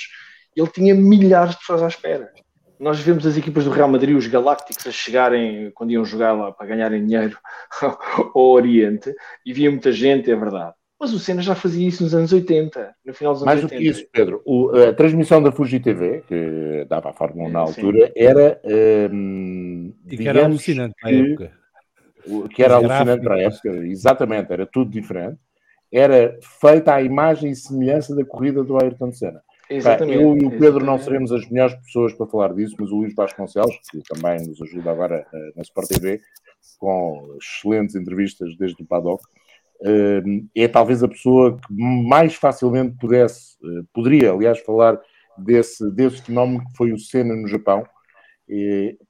ele 0.55 0.69
tinha 0.69 0.95
milhares 0.95 1.53
de 1.53 1.59
pessoas 1.59 1.83
à 1.83 1.89
espera. 1.89 2.33
Nós 2.81 2.99
vemos 2.99 3.27
as 3.27 3.37
equipas 3.37 3.65
do 3.65 3.71
Real 3.71 3.89
Madrid, 3.89 4.17
os 4.17 4.27
Galácticos, 4.27 4.87
a 4.87 4.91
chegarem 4.91 5.71
quando 5.75 5.91
iam 5.91 6.03
jogar 6.05 6.33
lá 6.33 6.51
para 6.51 6.67
ganharem 6.67 7.05
dinheiro 7.05 7.37
ao 8.35 8.43
Oriente, 8.53 9.15
e 9.45 9.53
via 9.53 9.71
muita 9.71 9.93
gente, 9.93 10.31
é 10.31 10.35
verdade. 10.35 10.73
Mas 10.99 11.13
o 11.13 11.19
Senna 11.19 11.41
já 11.43 11.55
fazia 11.55 11.87
isso 11.87 12.03
nos 12.03 12.15
anos 12.15 12.33
80, 12.33 12.95
no 13.05 13.15
final 13.15 13.33
dos 13.35 13.43
anos 13.43 13.47
Mais 13.55 13.61
do 13.61 13.65
80. 13.67 13.83
que 13.83 13.89
isso, 13.89 14.07
Pedro, 14.13 14.43
o- 14.47 14.71
a 14.71 14.93
transmissão 14.95 15.43
da 15.43 15.53
Fuji 15.53 15.79
TV, 15.81 16.23
que 16.27 16.87
dava 16.89 17.11
a 17.11 17.13
Fórmula 17.13 17.49
1 17.49 17.53
na 17.53 17.67
Sim. 17.67 17.81
altura, 17.83 18.13
era. 18.17 18.61
hum, 19.13 19.93
E 20.07 20.17
que 20.17 20.29
era 20.29 20.45
alucinante 20.45 20.95
na 21.03 21.09
que- 21.11 21.17
época. 21.33 21.53
o- 22.27 22.49
que 22.49 22.63
era 22.63 22.79
Os 22.79 22.85
alucinante 22.85 23.23
para 23.25 23.35
a 23.35 23.39
gráficos. 23.39 23.65
época, 23.65 23.87
exatamente, 23.87 24.53
era 24.53 24.67
tudo 24.67 24.91
diferente. 24.91 25.39
Era 25.93 26.39
feita 26.61 26.95
à 26.95 27.03
imagem 27.03 27.51
e 27.51 27.57
semelhança 27.57 28.15
da 28.15 28.25
corrida 28.25 28.63
do 28.63 28.77
Ayrton 28.79 29.11
Senna. 29.13 29.43
Exatamente. 29.71 30.21
eu 30.21 30.37
e 30.37 30.45
o 30.45 30.51
Pedro 30.51 30.85
não 30.85 30.97
exatamente. 30.97 31.05
seremos 31.05 31.33
as 31.33 31.49
melhores 31.49 31.75
pessoas 31.77 32.13
para 32.13 32.27
falar 32.27 32.53
disso, 32.53 32.75
mas 32.79 32.91
o 32.91 32.97
Luís 32.97 33.15
Vasconcelos, 33.15 33.79
que 33.89 34.03
também 34.03 34.45
nos 34.49 34.61
ajuda 34.61 34.91
agora 34.91 35.25
eh, 35.33 35.53
na 35.55 35.63
Sport 35.63 35.89
TV, 35.89 36.21
com 36.77 37.37
excelentes 37.41 37.95
entrevistas 37.95 38.57
desde 38.57 38.83
o 38.83 38.87
paddock, 38.87 39.23
eh, 39.85 40.23
é 40.57 40.67
talvez 40.67 41.05
a 41.05 41.09
pessoa 41.09 41.57
que 41.57 41.73
mais 41.73 42.35
facilmente 42.35 42.97
pudesse, 42.99 43.57
eh, 43.65 43.83
poderia, 43.93 44.33
aliás, 44.33 44.59
falar 44.59 45.01
desse, 45.39 45.89
desse 45.93 46.21
fenómeno 46.23 46.65
que 46.65 46.77
foi 46.77 46.93
o 46.93 46.99
Senna 46.99 47.37
no 47.37 47.47
Japão, 47.47 47.87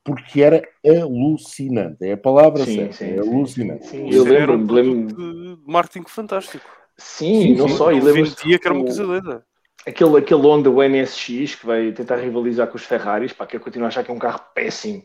porque 0.04 0.42
era 0.42 0.62
alucinante. 0.84 2.04
É 2.04 2.12
a 2.12 2.16
palavra 2.18 2.62
Sim, 2.62 2.74
certa, 2.76 2.92
sim, 2.92 3.04
é 3.06 3.22
sim, 3.22 3.30
alucinante. 3.30 3.86
sim. 3.86 4.08
Isso 4.08 4.28
Eu 4.28 4.36
era 4.36 4.52
um 4.52 4.56
lembro-me, 4.56 4.82
lembro 4.82 5.16
de 5.16 5.58
marketing 5.66 6.06
fantástico. 6.06 6.68
Sim, 6.98 7.40
Sim, 7.40 7.54
não 7.54 7.66
sim. 7.66 7.76
só, 7.76 7.90
e 7.90 8.00
lembro 8.00 8.24
vendia 8.24 8.58
que 8.58 8.66
era 8.68 8.74
uma 8.74 8.84
coisa 8.84 9.06
doida. 9.06 9.49
Aquele, 9.86 10.18
aquele 10.18 10.40
Honda 10.40 10.70
o 10.70 10.82
NSX 10.82 11.54
que 11.54 11.66
vai 11.66 11.92
tentar 11.92 12.16
rivalizar 12.16 12.68
com 12.68 12.76
os 12.76 12.84
Ferraris, 12.84 13.32
pá, 13.32 13.46
que 13.46 13.56
eu 13.56 13.60
continuo 13.60 13.86
a 13.86 13.88
achar 13.88 14.04
que 14.04 14.10
é 14.10 14.14
um 14.14 14.18
carro 14.18 14.40
péssimo. 14.54 15.04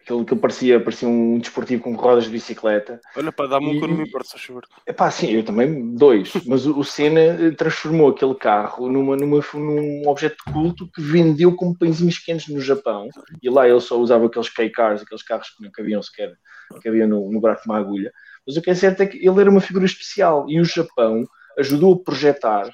Aquele 0.00 0.24
que 0.24 0.36
parecia, 0.36 0.78
parecia 0.78 1.08
um 1.08 1.36
desportivo 1.36 1.82
com 1.82 1.96
rodas 1.96 2.24
de 2.24 2.30
bicicleta. 2.30 3.00
Olha, 3.16 3.32
pá, 3.32 3.44
dá-me 3.48 3.66
um 3.66 3.72
E- 3.72 3.88
me 3.88 4.04
importa, 4.04 4.28
se 4.28 4.38
favor. 4.38 4.64
Epá, 4.86 5.10
sim, 5.10 5.32
eu 5.32 5.44
também, 5.44 5.96
dois. 5.96 6.32
Mas 6.46 6.64
o, 6.64 6.78
o 6.78 6.84
Senna 6.84 7.20
eh, 7.20 7.50
transformou 7.50 8.10
aquele 8.10 8.34
carro 8.36 8.88
numa, 8.88 9.16
numa, 9.16 9.40
num 9.54 10.08
objeto 10.08 10.36
de 10.46 10.52
culto 10.52 10.88
que 10.92 11.00
vendeu 11.00 11.56
como 11.56 11.76
pãezinhos 11.76 12.20
pequenos 12.20 12.46
no 12.46 12.60
Japão. 12.60 13.08
E 13.42 13.50
lá 13.50 13.68
ele 13.68 13.80
só 13.80 13.98
usava 13.98 14.26
aqueles 14.26 14.48
K-Cars, 14.48 15.02
aqueles 15.02 15.24
carros 15.24 15.50
que 15.50 15.64
não 15.64 15.72
cabiam 15.72 16.00
sequer, 16.00 16.36
cabiam 16.84 17.08
no, 17.08 17.32
no 17.32 17.40
buraco 17.40 17.62
de 17.62 17.68
uma 17.68 17.78
agulha. 17.78 18.12
Mas 18.46 18.56
o 18.56 18.62
que 18.62 18.70
é 18.70 18.74
certo 18.76 19.02
é 19.02 19.06
que 19.06 19.16
ele 19.16 19.40
era 19.40 19.50
uma 19.50 19.60
figura 19.60 19.86
especial 19.86 20.46
e 20.48 20.60
o 20.60 20.64
Japão 20.64 21.26
ajudou 21.58 21.94
a 21.94 22.04
projetar 22.04 22.70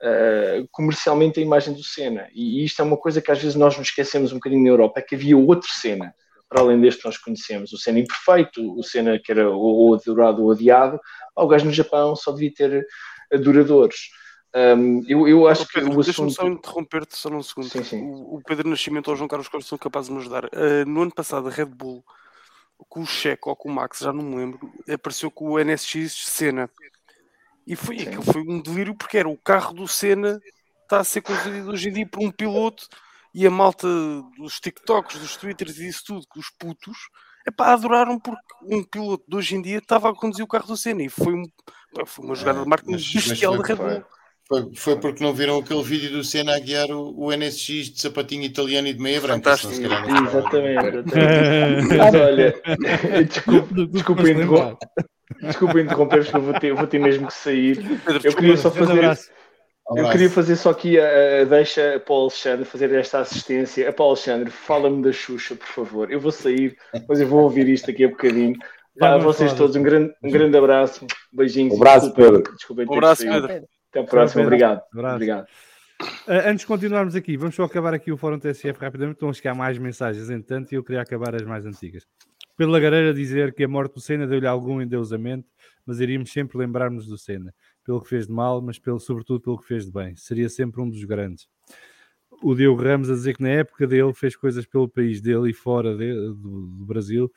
eh, 0.00 0.64
comercialmente 0.70 1.40
a 1.40 1.42
imagem 1.42 1.74
do 1.74 1.82
Senna. 1.82 2.28
E 2.32 2.64
isto 2.64 2.80
é 2.80 2.84
uma 2.84 2.96
coisa 2.96 3.20
que 3.20 3.32
às 3.32 3.38
vezes 3.38 3.56
nós 3.56 3.76
nos 3.76 3.88
esquecemos 3.88 4.30
um 4.30 4.36
bocadinho 4.36 4.62
na 4.62 4.68
Europa, 4.68 5.00
é 5.00 5.02
que 5.02 5.16
havia 5.16 5.36
outro 5.36 5.68
Senna, 5.68 6.14
para 6.48 6.60
além 6.60 6.80
deste 6.80 7.00
que 7.00 7.06
nós 7.06 7.18
conhecemos. 7.18 7.72
O 7.72 7.78
Senna 7.78 7.98
imperfeito, 7.98 8.78
o 8.78 8.82
Senna 8.84 9.18
que 9.18 9.32
era 9.32 9.50
ou 9.50 9.94
adorado 9.94 10.42
ou 10.42 10.50
odiado. 10.50 11.00
O 11.34 11.48
gajo 11.48 11.64
no 11.64 11.72
Japão 11.72 12.14
só 12.14 12.30
devia 12.30 12.52
ter 12.54 12.86
adoradores. 13.32 14.10
Um, 14.54 15.02
eu, 15.06 15.28
eu 15.28 15.46
acho 15.46 15.66
que 15.66 15.74
Pedro, 15.74 15.98
o 15.98 16.02
deixa-me 16.02 16.28
assunto... 16.28 16.32
só 16.32 16.46
interromper-te 16.46 17.16
só 17.16 17.28
num 17.28 17.42
segundo. 17.42 17.68
Sim, 17.68 17.82
sim. 17.82 18.02
O, 18.02 18.36
o 18.36 18.42
Pedro 18.42 18.68
Nascimento 18.68 19.08
ou 19.08 19.14
o 19.14 19.16
João 19.16 19.28
Carlos 19.28 19.48
Costa 19.48 19.68
são 19.68 19.78
capazes 19.78 20.08
de 20.08 20.14
me 20.14 20.20
ajudar. 20.20 20.46
Ah, 20.46 20.84
no 20.86 21.02
ano 21.02 21.12
passado, 21.12 21.48
a 21.48 21.50
Red 21.50 21.66
Bull, 21.66 22.04
com 22.88 23.00
o 23.00 23.06
Checo 23.06 23.50
ou 23.50 23.56
com 23.56 23.68
o 23.68 23.72
Max, 23.72 23.98
já 23.98 24.12
não 24.12 24.22
me 24.22 24.36
lembro, 24.36 24.72
apareceu 24.88 25.30
com 25.30 25.50
o 25.50 25.58
NSX 25.58 26.24
Senna. 26.26 26.70
E 27.68 27.76
foi, 27.76 27.98
Sim. 27.98 28.22
foi 28.22 28.40
um 28.40 28.62
delírio 28.62 28.94
porque 28.94 29.18
era 29.18 29.28
o 29.28 29.36
carro 29.36 29.74
do 29.74 29.86
Senna 29.86 30.40
está 30.84 31.00
a 31.00 31.04
ser 31.04 31.20
conduzido 31.20 31.70
hoje 31.70 31.90
em 31.90 31.92
dia 31.92 32.06
por 32.08 32.22
um 32.22 32.30
piloto 32.30 32.88
e 33.34 33.46
a 33.46 33.50
malta 33.50 33.86
dos 34.38 34.58
TikToks, 34.58 35.18
dos 35.20 35.36
Twitters 35.36 35.76
e 35.78 35.86
isso 35.86 36.02
tudo, 36.06 36.26
que 36.32 36.40
os 36.40 36.48
putos, 36.58 36.96
epá, 37.46 37.74
adoraram 37.74 38.18
porque 38.18 38.40
um 38.62 38.82
piloto 38.82 39.22
de 39.28 39.36
hoje 39.36 39.54
em 39.54 39.60
dia 39.60 39.76
estava 39.78 40.08
a 40.08 40.14
conduzir 40.14 40.42
o 40.42 40.48
carro 40.48 40.66
do 40.66 40.78
Senna 40.78 41.02
e 41.02 41.10
foi, 41.10 41.34
um, 41.34 41.44
pá, 41.94 42.06
foi 42.06 42.24
uma 42.24 42.34
jogada 42.34 42.62
de 42.62 42.68
marketing 42.68 42.92
mas- 42.92 43.12
bestial 43.12 43.54
foi 43.56 43.62
da 43.62 43.74
Red. 43.74 43.76
Bull. 43.98 44.04
Foi, 44.48 44.74
foi 44.74 44.98
porque 44.98 45.22
não 45.22 45.34
viram 45.34 45.58
aquele 45.58 45.82
vídeo 45.82 46.10
do 46.10 46.24
Senna 46.24 46.56
a 46.56 46.58
guiar 46.58 46.90
o, 46.90 47.14
o 47.18 47.30
NSX 47.36 47.90
de 47.90 48.00
sapatinho 48.00 48.44
italiano 48.44 48.88
e 48.88 48.94
de 48.94 48.98
meia 48.98 49.20
branca. 49.20 49.58
Fantástico. 49.58 49.74
Exatamente, 49.74 50.96
exatamente. 50.96 51.96
Mas 51.98 52.14
olha, 52.14 52.62
desculpa, 53.28 53.74
desculpa, 53.92 54.22
Depois 54.22 54.46
interrom-. 54.46 54.76
Desculpa 55.42 55.80
interromper, 55.80 56.24
porque 56.24 56.36
eu 56.36 56.42
vou 56.42 56.54
ter, 56.54 56.74
vou 56.74 56.86
ter 56.86 56.98
mesmo 56.98 57.26
que 57.26 57.34
sair. 57.34 57.76
Pedro, 58.04 58.20
Eu 58.24 58.34
queria 58.34 58.56
só 58.56 58.70
fazer. 58.70 59.18
Eu 59.96 60.10
queria 60.10 60.28
fazer 60.28 60.56
só 60.56 60.70
aqui 60.70 61.00
a, 61.00 61.42
a 61.42 61.44
deixa 61.44 61.98
para 62.04 62.14
o 62.14 62.20
Alexandre 62.22 62.64
fazer 62.66 62.92
esta 62.92 63.20
assistência. 63.20 63.90
Para 63.90 64.04
o 64.04 64.08
Alexandre, 64.08 64.50
fala-me 64.50 65.02
da 65.02 65.12
Xuxa, 65.12 65.56
por 65.56 65.66
favor. 65.66 66.12
Eu 66.12 66.20
vou 66.20 66.30
sair, 66.30 66.76
mas 67.08 67.20
eu 67.20 67.26
vou 67.26 67.42
ouvir 67.42 67.66
isto 67.68 67.90
aqui 67.90 68.04
a 68.04 68.08
bocadinho. 68.08 68.54
Vamos 69.00 69.24
vocês 69.24 69.52
todos, 69.54 69.76
um 69.76 69.82
grande, 69.82 70.12
um 70.22 70.30
grande 70.30 70.56
abraço, 70.56 71.06
beijinhos. 71.32 71.72
Um 71.72 71.76
abraço, 71.76 72.12
Pedro. 72.12 72.42
Desculpem 72.54 72.86
ter 72.86 72.92
Um 72.92 72.96
abraço, 72.96 73.22
saído. 73.22 73.46
Pedro. 73.46 73.68
Até 73.90 74.00
a 74.00 74.04
próxima, 74.04 74.42
obrigado. 74.42 74.82
Abraço. 74.92 75.14
Obrigado. 75.14 75.46
Antes 76.28 76.60
de 76.60 76.66
continuarmos 76.66 77.16
aqui, 77.16 77.36
vamos 77.36 77.54
só 77.54 77.64
acabar 77.64 77.94
aqui 77.94 78.12
o 78.12 78.16
Fórum 78.16 78.38
TSF 78.38 78.78
rapidamente. 78.78 79.16
Estão 79.16 79.30
a 79.30 79.32
chegar 79.32 79.54
mais 79.54 79.78
mensagens, 79.78 80.28
entretanto, 80.30 80.72
e 80.72 80.76
eu 80.76 80.84
queria 80.84 81.00
acabar 81.00 81.34
as 81.34 81.42
mais 81.42 81.64
antigas. 81.64 82.04
Pelo 82.58 82.72
Lagareira 82.72 83.14
dizer 83.14 83.54
que 83.54 83.62
a 83.62 83.68
morte 83.68 83.94
do 83.94 84.00
Senna 84.00 84.26
deu-lhe 84.26 84.46
algum 84.46 84.82
endeusamento, 84.82 85.48
mas 85.86 86.00
iríamos 86.00 86.32
sempre 86.32 86.58
lembrar-nos 86.58 87.06
do 87.06 87.16
Senna, 87.16 87.54
pelo 87.84 88.02
que 88.02 88.08
fez 88.08 88.26
de 88.26 88.32
mal, 88.32 88.60
mas 88.60 88.80
pelo, 88.80 88.98
sobretudo 88.98 89.40
pelo 89.40 89.58
que 89.58 89.66
fez 89.66 89.86
de 89.86 89.92
bem. 89.92 90.16
Seria 90.16 90.48
sempre 90.48 90.80
um 90.82 90.90
dos 90.90 91.04
grandes. 91.04 91.48
O 92.42 92.56
Diogo 92.56 92.82
Ramos 92.82 93.08
a 93.10 93.14
dizer 93.14 93.36
que 93.36 93.42
na 93.42 93.48
época 93.50 93.86
dele 93.86 94.12
fez 94.12 94.34
coisas 94.34 94.66
pelo 94.66 94.88
país 94.88 95.20
dele 95.20 95.50
e 95.50 95.54
fora 95.54 95.96
de- 95.96 96.12
do, 96.12 96.66
do 96.66 96.84
Brasil 96.84 97.32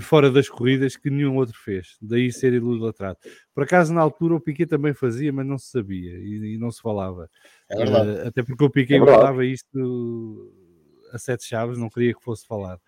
fora 0.00 0.30
das 0.30 0.48
corridas 0.48 0.96
que 0.96 1.10
nenhum 1.10 1.36
outro 1.36 1.54
fez, 1.58 1.98
daí 2.00 2.32
ser 2.32 2.54
idolatrado. 2.54 3.18
Por 3.54 3.64
acaso, 3.64 3.92
na 3.92 4.00
altura, 4.00 4.34
o 4.34 4.40
Piquet 4.40 4.66
também 4.66 4.94
fazia, 4.94 5.30
mas 5.32 5.46
não 5.46 5.58
se 5.58 5.70
sabia 5.70 6.16
e, 6.18 6.54
e 6.54 6.58
não 6.58 6.70
se 6.70 6.80
falava. 6.80 7.28
É 7.68 7.76
verdade. 7.76 8.10
Uh, 8.10 8.28
até 8.28 8.42
porque 8.42 8.64
o 8.64 8.70
Piquet 8.70 8.94
É 8.94 8.98
guardava 8.98 9.44
isto 9.44 10.50
a 11.12 11.18
sete 11.18 11.44
chaves, 11.44 11.76
não 11.76 11.90
queria 11.90 12.14
que 12.14 12.22
fosse 12.22 12.46
falado. 12.46 12.80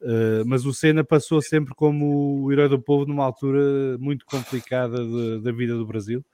Uh, 0.00 0.46
mas 0.46 0.64
o 0.64 0.72
Senna 0.72 1.02
passou 1.02 1.42
sempre 1.42 1.74
como 1.74 2.44
o 2.44 2.52
herói 2.52 2.68
do 2.68 2.80
povo 2.80 3.04
numa 3.04 3.24
altura 3.24 3.98
muito 3.98 4.24
complicada 4.26 4.96
de- 5.04 5.40
da 5.40 5.50
vida 5.50 5.74
do 5.76 5.84
Brasil 5.84 6.24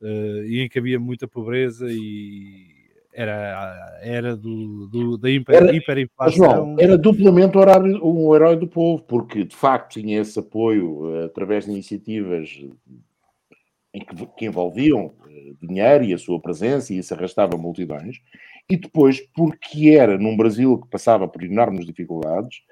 uh, 0.00 0.42
e 0.44 0.60
em 0.60 0.68
que 0.68 0.80
havia 0.80 0.98
muita 0.98 1.28
pobreza 1.28 1.86
e 1.88 2.66
era, 3.12 4.00
era 4.02 4.36
do, 4.36 4.88
do- 4.88 5.16
da 5.16 5.30
hiper, 5.30 5.54
Era- 5.54 5.72
hiperinflação. 5.76 6.36
João, 6.36 6.76
era 6.80 6.98
duplamente 6.98 7.56
horário, 7.56 8.04
um 8.04 8.34
herói 8.34 8.56
do 8.56 8.66
povo, 8.66 9.04
porque 9.04 9.44
de 9.44 9.54
facto 9.54 9.92
tinha 10.00 10.20
esse 10.20 10.36
apoio 10.36 11.14
eh, 11.14 11.26
através 11.26 11.66
de 11.66 11.70
iniciativas 11.70 12.48
em 13.94 14.00
que, 14.04 14.26
que 14.36 14.46
envolviam 14.46 15.14
eh, 15.28 15.52
dinheiro 15.62 16.02
e 16.02 16.12
a 16.12 16.18
sua 16.18 16.40
presença 16.40 16.92
e 16.92 16.98
isso 16.98 17.14
arrastava 17.14 17.56
multidões, 17.56 18.16
e 18.68 18.76
depois 18.76 19.20
porque 19.32 19.90
era 19.90 20.18
num 20.18 20.36
Brasil 20.36 20.80
que 20.80 20.88
passava 20.88 21.28
por 21.28 21.44
enormes 21.44 21.86
dificuldades, 21.86 22.62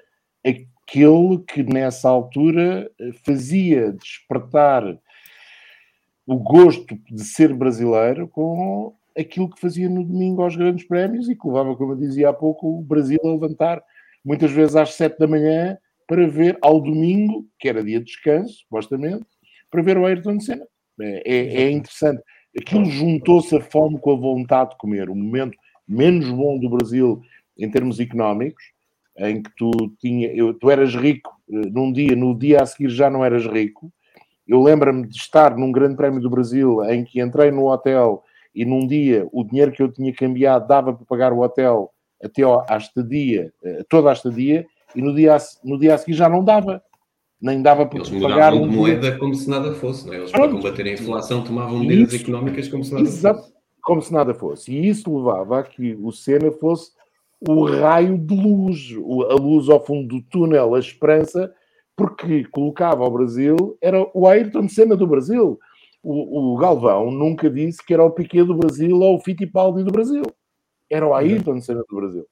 aquele 0.45 1.39
que 1.47 1.63
nessa 1.63 2.09
altura 2.09 2.89
eh, 2.99 3.11
fazia 3.25 3.91
despertar 3.93 4.83
o 6.25 6.37
gosto 6.37 6.97
de 7.09 7.23
ser 7.23 7.53
brasileiro 7.53 8.27
com 8.27 8.93
aquilo 9.17 9.49
que 9.49 9.59
fazia 9.59 9.89
no 9.89 10.03
domingo 10.03 10.41
aos 10.41 10.55
grandes 10.55 10.87
prémios 10.87 11.29
e 11.29 11.35
que 11.35 11.47
levava, 11.47 11.75
como 11.75 11.93
eu 11.93 11.97
dizia 11.97 12.29
há 12.29 12.33
pouco, 12.33 12.79
o 12.79 12.81
Brasil 12.81 13.19
a 13.23 13.27
levantar 13.27 13.83
muitas 14.23 14.51
vezes 14.51 14.75
às 14.75 14.93
sete 14.93 15.19
da 15.19 15.27
manhã 15.27 15.77
para 16.07 16.27
ver 16.27 16.57
ao 16.61 16.81
domingo, 16.81 17.45
que 17.59 17.67
era 17.69 17.83
dia 17.83 17.99
de 17.99 18.05
descanso, 18.05 18.53
supostamente, 18.59 19.25
para 19.69 19.81
ver 19.81 19.97
o 19.97 20.05
Ayrton 20.05 20.39
Senna. 20.39 20.65
É, 20.99 21.23
é- 21.25 21.63
é 21.63 21.71
interessante. 21.71 22.21
Aquilo 22.57 22.85
juntou-se 22.85 23.55
a 23.55 23.61
fome 23.61 23.99
com 23.99 24.11
a 24.11 24.15
vontade 24.15 24.71
de 24.71 24.77
comer. 24.77 25.09
O 25.09 25.15
momento 25.15 25.57
menos 25.87 26.29
bom 26.29 26.57
do 26.59 26.69
Brasil 26.69 27.21
em 27.57 27.69
termos 27.69 27.99
económicos, 27.99 28.63
em 29.17 29.41
que 29.41 29.49
tu, 29.55 29.71
tinha, 29.99 30.27
eu, 30.33 30.53
tu 30.53 30.69
eras 30.69 30.95
rico 30.95 31.31
eh, 31.51 31.69
num 31.71 31.91
dia, 31.91 32.15
no 32.15 32.37
dia 32.37 32.61
a 32.61 32.65
seguir 32.65 32.89
já 32.89 33.09
não 33.09 33.23
eras 33.23 33.45
rico. 33.45 33.91
Eu 34.47 34.61
lembro-me 34.61 35.07
de 35.07 35.15
estar 35.15 35.55
num 35.55 35.71
Grande 35.71 35.95
Prémio 35.95 36.19
do 36.19 36.29
Brasil 36.29 36.83
em 36.85 37.03
que 37.03 37.21
entrei 37.21 37.51
no 37.51 37.71
hotel 37.71 38.23
e 38.53 38.65
num 38.65 38.85
dia 38.85 39.27
o 39.31 39.43
dinheiro 39.43 39.71
que 39.71 39.81
eu 39.81 39.91
tinha 39.91 40.13
cambiado 40.13 40.67
dava 40.67 40.93
para 40.93 41.05
pagar 41.05 41.31
o 41.33 41.39
hotel 41.41 41.91
até 42.23 42.41
à 42.43 42.77
estadia, 42.77 43.53
eh, 43.63 43.83
toda 43.89 44.09
a 44.09 44.13
estadia, 44.13 44.65
e 44.95 45.01
no 45.01 45.13
dia, 45.13 45.35
a, 45.35 45.39
no 45.63 45.77
dia 45.77 45.95
a 45.95 45.97
seguir 45.97 46.13
já 46.13 46.29
não 46.29 46.43
dava. 46.43 46.81
Nem 47.41 47.61
dava 47.61 47.85
para 47.85 47.99
Eles 47.99 48.09
pagar 48.21 48.53
um 48.53 48.61
de 48.63 48.69
dia. 48.69 48.77
moeda 48.77 49.17
como 49.17 49.35
se 49.35 49.49
nada 49.49 49.73
fosse, 49.73 50.05
não 50.07 50.13
é? 50.13 50.17
Eles, 50.19 50.31
para 50.31 50.39
Pronto. 50.47 50.55
combater 50.61 50.85
a 50.87 50.93
inflação, 50.93 51.43
tomavam 51.43 51.79
medidas 51.79 52.13
Isso- 52.13 52.23
económicas 52.23 52.69
como 52.69 52.83
se 52.85 52.93
nada 52.93 53.03
Exato, 53.05 53.39
fosse. 53.41 53.53
como 53.81 54.01
se 54.01 54.13
nada 54.13 54.33
fosse. 54.33 54.71
E 54.71 54.87
isso 54.87 55.13
levava 55.17 55.59
a 55.59 55.63
que 55.63 55.93
o 56.01 56.09
Senna 56.13 56.51
fosse 56.53 56.91
o 57.47 57.65
raio 57.65 58.17
de 58.17 58.35
luz, 58.35 58.95
o- 58.97 59.23
a 59.23 59.35
luz 59.35 59.69
ao 59.69 59.83
fundo 59.85 60.07
do 60.07 60.21
túnel, 60.29 60.75
a 60.75 60.79
esperança, 60.79 61.53
porque 61.95 62.43
colocava 62.45 63.03
ao 63.03 63.11
Brasil, 63.11 63.77
era 63.81 64.05
o 64.13 64.27
Ayrton 64.27 64.67
Senna 64.67 64.95
do 64.95 65.05
Brasil. 65.07 65.59
O, 66.01 66.53
o 66.53 66.57
Galvão 66.57 67.11
nunca 67.11 67.49
disse 67.49 67.85
que 67.85 67.93
era 67.93 68.03
o 68.03 68.11
Piquet 68.11 68.43
do 68.43 68.55
Brasil 68.55 68.97
ou 68.99 69.15
o 69.15 69.19
Fittipaldi 69.19 69.83
do 69.83 69.91
Brasil. 69.91 70.23
Era 70.89 71.07
o 71.07 71.13
Ayrton 71.13 71.61
Senna 71.61 71.83
do 71.89 71.95
Brasil. 71.95 72.25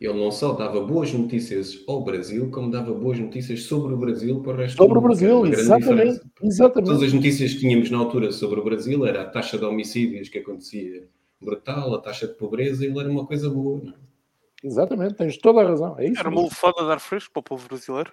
Ele 0.00 0.12
não 0.12 0.30
só 0.30 0.52
dava 0.52 0.80
boas 0.80 1.10
notícias 1.12 1.82
ao 1.88 2.04
Brasil, 2.04 2.50
como 2.50 2.70
dava 2.70 2.92
boas 2.92 3.18
notícias 3.18 3.62
sobre 3.62 3.94
o 3.94 3.96
Brasil 3.96 4.40
para 4.42 4.52
o 4.52 4.56
resto 4.56 4.76
Sobre 4.76 4.94
do 4.94 5.00
o 5.00 5.02
mundo. 5.02 5.14
Era 5.16 5.18
Brasil, 5.18 5.36
uma 5.38 5.46
grande 5.48 5.60
exatamente. 5.62 5.94
diferença. 5.94 6.30
Todas 6.38 6.54
Exatamente. 6.54 7.04
as 7.06 7.12
notícias 7.14 7.52
que 7.54 7.60
tínhamos 7.60 7.90
na 7.90 7.98
altura 7.98 8.30
sobre 8.32 8.60
o 8.60 8.64
Brasil 8.64 9.06
era 9.06 9.22
a 9.22 9.24
taxa 9.24 9.56
de 9.56 9.64
homicídios 9.64 10.28
que 10.28 10.38
acontecia 10.38 11.08
brutal, 11.40 11.94
a 11.94 11.98
taxa 12.00 12.26
de 12.26 12.34
pobreza, 12.34 12.84
ele 12.84 12.98
era 12.98 13.10
uma 13.10 13.26
coisa 13.26 13.48
boa. 13.48 13.80
não 13.82 13.92
é? 13.92 14.05
Exatamente, 14.62 15.14
tens 15.14 15.36
toda 15.38 15.60
a 15.60 15.68
razão. 15.68 15.98
É 15.98 16.06
isso 16.06 16.18
Era 16.18 16.28
uma 16.28 16.42
mesmo. 16.42 16.48
lufada 16.48 16.84
de 16.84 16.90
ar 16.90 17.00
fresco 17.00 17.32
para 17.32 17.40
o 17.40 17.44
povo 17.44 17.68
brasileiro. 17.68 18.12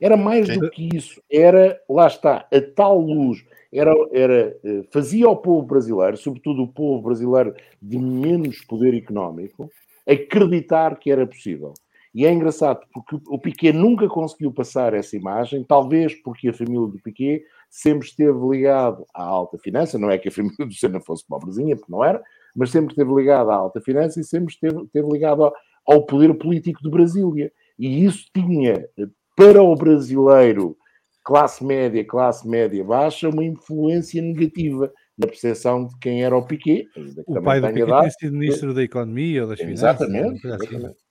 Era 0.00 0.16
mais 0.16 0.48
do 0.58 0.70
que 0.70 0.88
isso. 0.94 1.22
Era, 1.30 1.80
lá 1.88 2.06
está, 2.06 2.48
a 2.52 2.60
tal 2.74 3.00
luz. 3.00 3.44
Era, 3.72 3.92
era, 4.12 4.56
eh, 4.64 4.84
fazia 4.92 5.26
ao 5.26 5.36
povo 5.36 5.66
brasileiro, 5.66 6.16
sobretudo 6.16 6.62
o 6.62 6.68
povo 6.68 7.02
brasileiro 7.02 7.54
de 7.80 7.98
menos 7.98 8.64
poder 8.64 8.94
económico, 8.94 9.70
acreditar 10.06 10.98
que 10.98 11.10
era 11.10 11.26
possível. 11.26 11.74
E 12.14 12.24
é 12.24 12.32
engraçado 12.32 12.86
porque 12.92 13.18
o 13.28 13.38
Piquet 13.38 13.72
nunca 13.72 14.06
conseguiu 14.08 14.52
passar 14.52 14.94
essa 14.94 15.16
imagem, 15.16 15.64
talvez 15.64 16.14
porque 16.22 16.48
a 16.48 16.52
família 16.52 16.86
do 16.86 17.00
Piquet 17.02 17.42
sempre 17.68 18.06
esteve 18.06 18.38
ligado 18.48 19.04
à 19.12 19.24
alta 19.24 19.58
finança, 19.58 19.98
não 19.98 20.08
é 20.08 20.16
que 20.18 20.28
a 20.28 20.32
família 20.32 20.64
do 20.64 20.72
Senna 20.72 21.00
fosse 21.00 21.26
pobrezinha, 21.26 21.74
porque 21.74 21.90
não 21.90 22.04
era, 22.04 22.22
mas 22.54 22.70
sempre 22.70 22.92
esteve 22.92 23.12
ligado 23.14 23.50
à 23.50 23.54
alta 23.54 23.80
finança 23.80 24.20
e 24.20 24.24
sempre 24.24 24.52
esteve, 24.52 24.82
esteve 24.82 25.08
ligado 25.10 25.44
ao, 25.44 25.54
ao 25.86 26.06
poder 26.06 26.34
político 26.34 26.82
de 26.82 26.90
Brasília. 26.90 27.50
E 27.78 28.04
isso 28.04 28.26
tinha, 28.32 28.88
para 29.36 29.62
o 29.62 29.74
brasileiro, 29.74 30.76
classe 31.24 31.64
média, 31.64 32.04
classe 32.04 32.46
média 32.46 32.84
baixa, 32.84 33.28
uma 33.28 33.44
influência 33.44 34.22
negativa 34.22 34.92
na 35.16 35.26
percepção 35.26 35.86
de 35.86 35.98
quem 35.98 36.24
era 36.24 36.36
o 36.36 36.46
Piquet. 36.46 36.86
O 37.26 37.40
pai 37.42 37.60
do 37.60 37.68
Piquet 37.68 37.86
dado. 37.86 38.02
tem 38.02 38.10
sido 38.10 38.36
ministro 38.36 38.74
da 38.74 38.82
Economia 38.82 39.42
ou 39.42 39.48
das 39.48 39.58
Finanças. 39.58 40.00
Exatamente, 40.00 40.46
assim. 40.46 40.64
exatamente. 40.64 41.04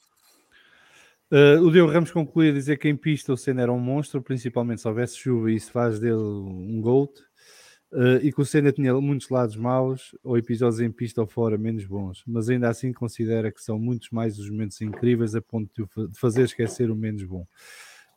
Uh, 1.31 1.59
o 1.63 1.71
Deu 1.71 1.87
Ramos 1.87 2.11
conclui 2.11 2.49
a 2.49 2.53
dizer 2.53 2.77
que 2.77 2.87
em 2.87 2.95
pista 2.95 3.33
o 3.33 3.37
Senna 3.37 3.63
era 3.63 3.73
um 3.73 3.79
monstro, 3.79 4.21
principalmente 4.21 4.81
se 4.81 4.87
houvesse 4.87 5.17
chuva 5.17 5.51
e 5.51 5.55
isso 5.55 5.71
faz 5.71 5.99
dele 5.99 6.13
um 6.13 6.79
GOAT, 6.79 7.11
uh, 7.93 8.17
e 8.21 8.31
que 8.31 8.41
o 8.41 8.45
Senna 8.45 8.71
tinha 8.71 8.93
muitos 8.99 9.29
lados 9.29 9.55
maus, 9.55 10.15
ou 10.23 10.37
episódios 10.37 10.81
em 10.81 10.91
pista 10.91 11.21
ou 11.21 11.27
fora 11.27 11.57
menos 11.57 11.85
bons, 11.85 12.23
mas 12.27 12.49
ainda 12.49 12.69
assim 12.69 12.91
considera 12.91 13.51
que 13.51 13.61
são 13.61 13.79
muitos 13.79 14.09
mais 14.09 14.37
os 14.39 14.49
momentos 14.49 14.81
incríveis 14.81 15.35
a 15.35 15.41
ponto 15.41 15.69
de, 15.75 16.17
fazer 16.19 16.43
esquecer 16.43 16.89
o 16.89 16.95
menos 16.95 17.23
bom. 17.23 17.47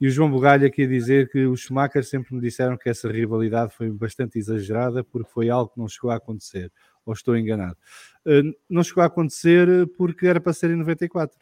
E 0.01 0.07
o 0.07 0.11
João 0.11 0.31
Bugalho 0.31 0.66
aqui 0.66 0.82
a 0.82 0.86
dizer 0.86 1.31
que 1.31 1.47
os 1.47 1.61
Schumacher 1.61 2.05
sempre 2.05 2.35
me 2.35 2.40
disseram 2.40 2.77
que 2.77 2.89
essa 2.89 3.11
rivalidade 3.11 3.74
foi 3.74 3.90
bastante 3.90 4.39
exagerada 4.39 5.03
porque 5.03 5.31
foi 5.31 5.48
algo 5.48 5.73
que 5.73 5.78
não 5.78 5.89
chegou 5.89 6.11
a 6.11 6.16
acontecer. 6.16 6.70
Ou 7.07 7.15
estou 7.15 7.36
enganado? 7.36 7.78
Uh, 8.27 8.53
não 8.69 8.82
chegou 8.82 9.03
a 9.03 9.07
acontecer 9.07 9.86
porque 9.97 10.27
era 10.27 10.40
para 10.40 10.53
ser 10.53 10.70
em 10.70 10.77
94. 10.77 11.39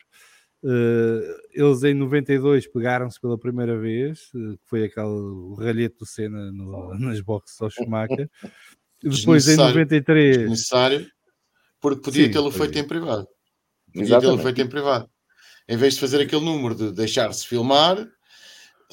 Uh, 0.66 1.20
eles 1.52 1.82
em 1.82 1.92
92 1.92 2.66
pegaram-se 2.66 3.20
pela 3.20 3.38
primeira 3.38 3.78
vez, 3.78 4.30
uh, 4.34 4.56
que 4.56 4.64
foi 4.64 4.84
aquele 4.84 5.54
ralhete 5.58 5.96
do 5.98 6.06
Senna 6.06 6.50
no- 6.50 6.98
nas 6.98 7.20
boxes 7.20 7.60
ao 7.60 7.68
Schumacher. 7.70 8.30
Depois 9.02 9.46
em 9.46 9.56
Desnecessário. 9.56 9.74
93, 9.74 10.36
Desnecessário, 10.38 11.06
porque 11.80 12.00
podia 12.00 12.32
tê-lo 12.32 12.50
feito 12.50 12.78
em 12.78 12.86
privado. 12.86 13.28
Podia 13.92 14.18
tê-lo 14.20 14.38
feito 14.38 14.60
em 14.62 14.66
privado. 14.66 15.10
Em 15.68 15.76
vez 15.76 15.94
de 15.94 16.00
fazer 16.00 16.22
aquele 16.22 16.42
número 16.44 16.74
de 16.74 16.92
deixar-se 16.92 17.46
filmar, 17.46 17.98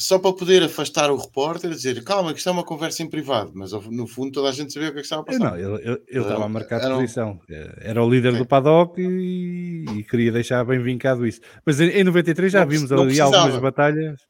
só 0.01 0.17
para 0.17 0.33
poder 0.33 0.63
afastar 0.63 1.11
o 1.11 1.15
repórter 1.15 1.71
e 1.71 1.75
dizer 1.75 2.03
calma, 2.03 2.31
que 2.33 2.39
isto 2.39 2.49
é 2.49 2.51
uma 2.51 2.63
conversa 2.63 3.03
em 3.03 3.09
privado, 3.09 3.51
mas 3.53 3.71
no 3.71 4.07
fundo 4.07 4.31
toda 4.31 4.49
a 4.49 4.51
gente 4.51 4.73
sabia 4.73 4.89
o 4.89 4.91
que 4.91 4.97
é 4.97 5.01
que 5.01 5.05
estava 5.05 5.21
a 5.21 5.25
passar. 5.25 5.39
não, 5.39 5.57
ele, 5.57 6.01
estava 6.07 6.45
a 6.45 6.49
marcar 6.49 6.81
Era 6.81 6.95
posição. 6.95 7.39
Era 7.79 8.03
o 8.03 8.09
líder 8.09 8.33
Sim. 8.33 8.39
do 8.39 8.45
paddock 8.45 8.99
e, 8.99 9.85
e 9.97 10.03
queria 10.03 10.31
deixar 10.31 10.63
bem 10.65 10.81
vincado 10.81 11.25
isso. 11.25 11.39
Mas 11.65 11.79
em, 11.79 11.89
em 11.89 12.03
93 12.03 12.51
já 12.51 12.61
Não 12.61 12.67
vimos 12.67 12.89
não 12.89 13.01
ali 13.03 13.19
algumas 13.19 13.41
precisava. 13.43 13.61
batalhas. 13.61 14.21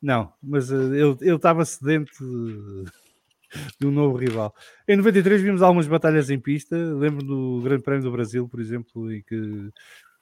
Não, 0.00 0.32
mas 0.42 0.70
eh, 0.70 0.74
ele, 0.74 1.16
ele 1.20 1.36
estava 1.36 1.64
sedente 1.64 2.12
de, 2.20 2.84
de 3.80 3.86
um 3.86 3.90
novo 3.90 4.16
rival. 4.16 4.54
Em 4.86 4.96
93 4.96 5.42
vimos 5.42 5.60
algumas 5.62 5.86
batalhas 5.86 6.30
em 6.30 6.38
pista. 6.38 6.76
Lembro 6.76 7.24
do 7.24 7.60
Grande 7.62 7.82
Prémio 7.82 8.04
do 8.04 8.12
Brasil, 8.12 8.48
por 8.48 8.60
exemplo, 8.60 9.12
em 9.12 9.22
que 9.22 9.34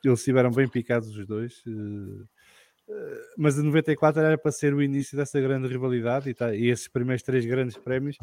eles 0.05 0.19
estiveram 0.19 0.51
bem 0.51 0.69
picados 0.69 1.15
os 1.17 1.27
dois. 1.27 1.63
Eh, 2.89 2.93
eh, 2.93 3.35
Mas 3.37 3.59
em 3.59 3.63
94 3.63 4.23
era 4.23 4.39
para 4.39 4.53
ser 4.53 4.75
o 4.75 4.83
início 4.83 5.17
dessa 5.17 5.41
grande 5.41 5.69
rivalidade 5.69 6.31
e, 6.31 6.35
tá, 6.35 6.55
e 6.55 6.69
esses 6.69 6.89
primeiros 6.89 7.23
três 7.23 7.45
grandes 7.45 7.77
prémios 7.77 8.17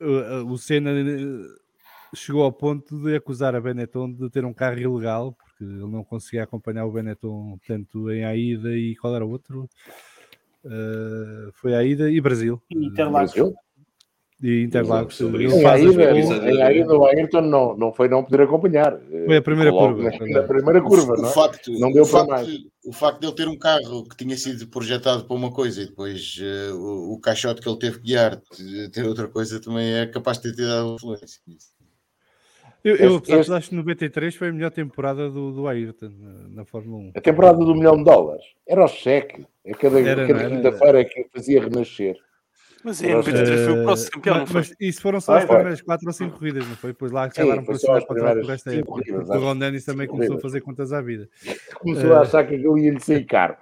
uh, 0.00 0.42
uh, 0.42 0.52
o 0.52 0.58
Senna 0.58 0.90
chegou 2.14 2.42
ao 2.42 2.52
ponto 2.52 3.02
de 3.02 3.16
acusar 3.16 3.54
a 3.54 3.60
Benetton 3.60 4.12
de 4.12 4.30
ter 4.30 4.44
um 4.44 4.54
carro 4.54 4.78
ilegal, 4.78 5.32
porque 5.32 5.64
ele 5.64 5.86
não 5.90 6.04
conseguia 6.04 6.44
acompanhar 6.44 6.86
o 6.86 6.92
Benetton 6.92 7.58
tanto 7.66 8.10
em 8.10 8.24
Aida 8.24 8.76
e 8.76 8.96
qual 8.96 9.14
era 9.14 9.24
o 9.24 9.30
outro? 9.30 9.68
Uh, 10.64 11.52
foi 11.54 11.74
Aida 11.74 12.10
e 12.10 12.20
Brasil. 12.20 12.60
Interlagos. 12.70 13.32
Brasil? 13.32 13.54
E 14.42 14.64
Interlagos. 14.64 15.18
Em 15.20 15.64
as 15.64 15.64
Aida, 15.64 16.50
em 16.50 16.62
Aida 16.62 16.94
o 16.94 17.06
Ayrton 17.06 17.40
não, 17.40 17.74
não 17.74 17.90
foi 17.92 18.06
não 18.06 18.22
poder 18.22 18.42
acompanhar. 18.42 18.98
Foi 19.24 19.36
a 19.38 19.40
primeira 19.42 19.70
Logo 19.70 19.94
curva, 19.94 20.10
Na, 20.28 20.40
lá. 20.40 20.46
primeira 20.46 20.82
curva, 20.82 21.12
o, 21.14 21.22
não 21.22 21.28
é? 21.30 21.32
facto, 21.32 21.72
Não 21.78 21.90
deu 21.90 22.02
o, 22.02 22.06
para 22.10 22.18
facto, 22.18 22.28
mais. 22.30 22.58
o 22.84 22.92
facto 22.92 23.20
de 23.20 23.26
ele 23.28 23.34
ter 23.34 23.48
um 23.48 23.58
carro 23.58 24.04
que 24.06 24.14
tinha 24.16 24.36
sido 24.36 24.68
projetado 24.68 25.24
para 25.24 25.34
uma 25.34 25.50
coisa 25.50 25.80
e 25.82 25.86
depois 25.86 26.38
eh, 26.42 26.70
o, 26.74 27.14
o 27.14 27.18
caixote 27.20 27.62
que 27.62 27.68
ele 27.68 27.78
teve 27.78 27.96
que 27.98 28.04
guiar 28.08 28.36
te- 28.36 28.90
ter 28.90 29.06
outra 29.06 29.26
coisa 29.26 29.58
também 29.58 29.94
é 29.94 30.06
capaz 30.06 30.36
de 30.38 30.50
ter 30.50 30.56
tido 30.56 30.70
alguma 30.70 30.96
influência. 31.14 31.40
Eu, 32.84 32.94
eu 32.96 33.16
Este- 33.16 33.32
apesar 33.32 33.52
de 33.54 33.58
acho 33.58 33.68
que 33.70 33.74
93 33.74 34.34
foi 34.36 34.48
a 34.48 34.52
melhor 34.52 34.70
temporada 34.70 35.30
do, 35.30 35.50
do 35.50 35.66
Ayrton 35.66 36.10
na, 36.20 36.48
na 36.56 36.64
Fórmula 36.66 37.04
1. 37.04 37.12
A 37.16 37.20
temporada 37.22 37.58
do 37.58 37.74
milhão 37.74 37.96
de 37.96 38.04
dólares. 38.04 38.44
Era 38.68 38.84
o 38.84 38.88
cheque. 38.88 39.46
A 39.66 39.74
cada, 39.74 39.98
Era, 39.98 40.26
cada 40.26 40.40
era? 40.40 40.50
quinta-feira 40.50 41.04
que 41.06 41.20
eu 41.20 41.26
fazia 41.34 41.62
renascer. 41.62 42.16
Mas 42.84 43.02
a 43.02 43.06
MP3 43.06 43.64
foi 43.64 43.80
o 43.80 43.82
próximo 43.84 44.10
campeão, 44.12 44.34
não 44.34 44.40
mas, 44.42 44.50
foi? 44.52 44.60
mas 44.60 44.74
isso 44.80 45.02
foram 45.02 45.20
só 45.20 45.32
as 45.32 45.38
Foi, 45.40 45.46
foi. 45.48 45.56
primeiras 45.56 45.82
4 45.82 46.06
ou 46.06 46.12
5 46.12 46.38
corridas, 46.38 46.68
não 46.68 46.76
foi? 46.76 46.90
Depois 46.92 47.10
lá 47.12 47.24
acabaram 47.24 47.64
por 47.64 47.74
as 47.74 47.80
contrato 47.80 48.06
por 48.06 48.14
primeiras 48.14 48.48
esta 48.48 48.70
cinco 48.70 48.80
época. 48.82 49.00
corridas, 49.02 49.28
o 49.28 49.32
acho. 49.32 49.42
Ron 49.42 49.56
Dennis 49.58 49.84
também 49.84 50.06
começou 50.06 50.24
a 50.24 50.38
corridas. 50.40 50.42
fazer 50.42 50.60
contas 50.60 50.92
à 50.92 51.00
vida. 51.02 51.28
Começou 51.80 52.14
a 52.14 52.20
achar 52.20 52.46
que 52.46 52.54
aquilo 52.54 52.78
ia-lhe 52.78 53.00
sair 53.00 53.24
caro. 53.24 53.56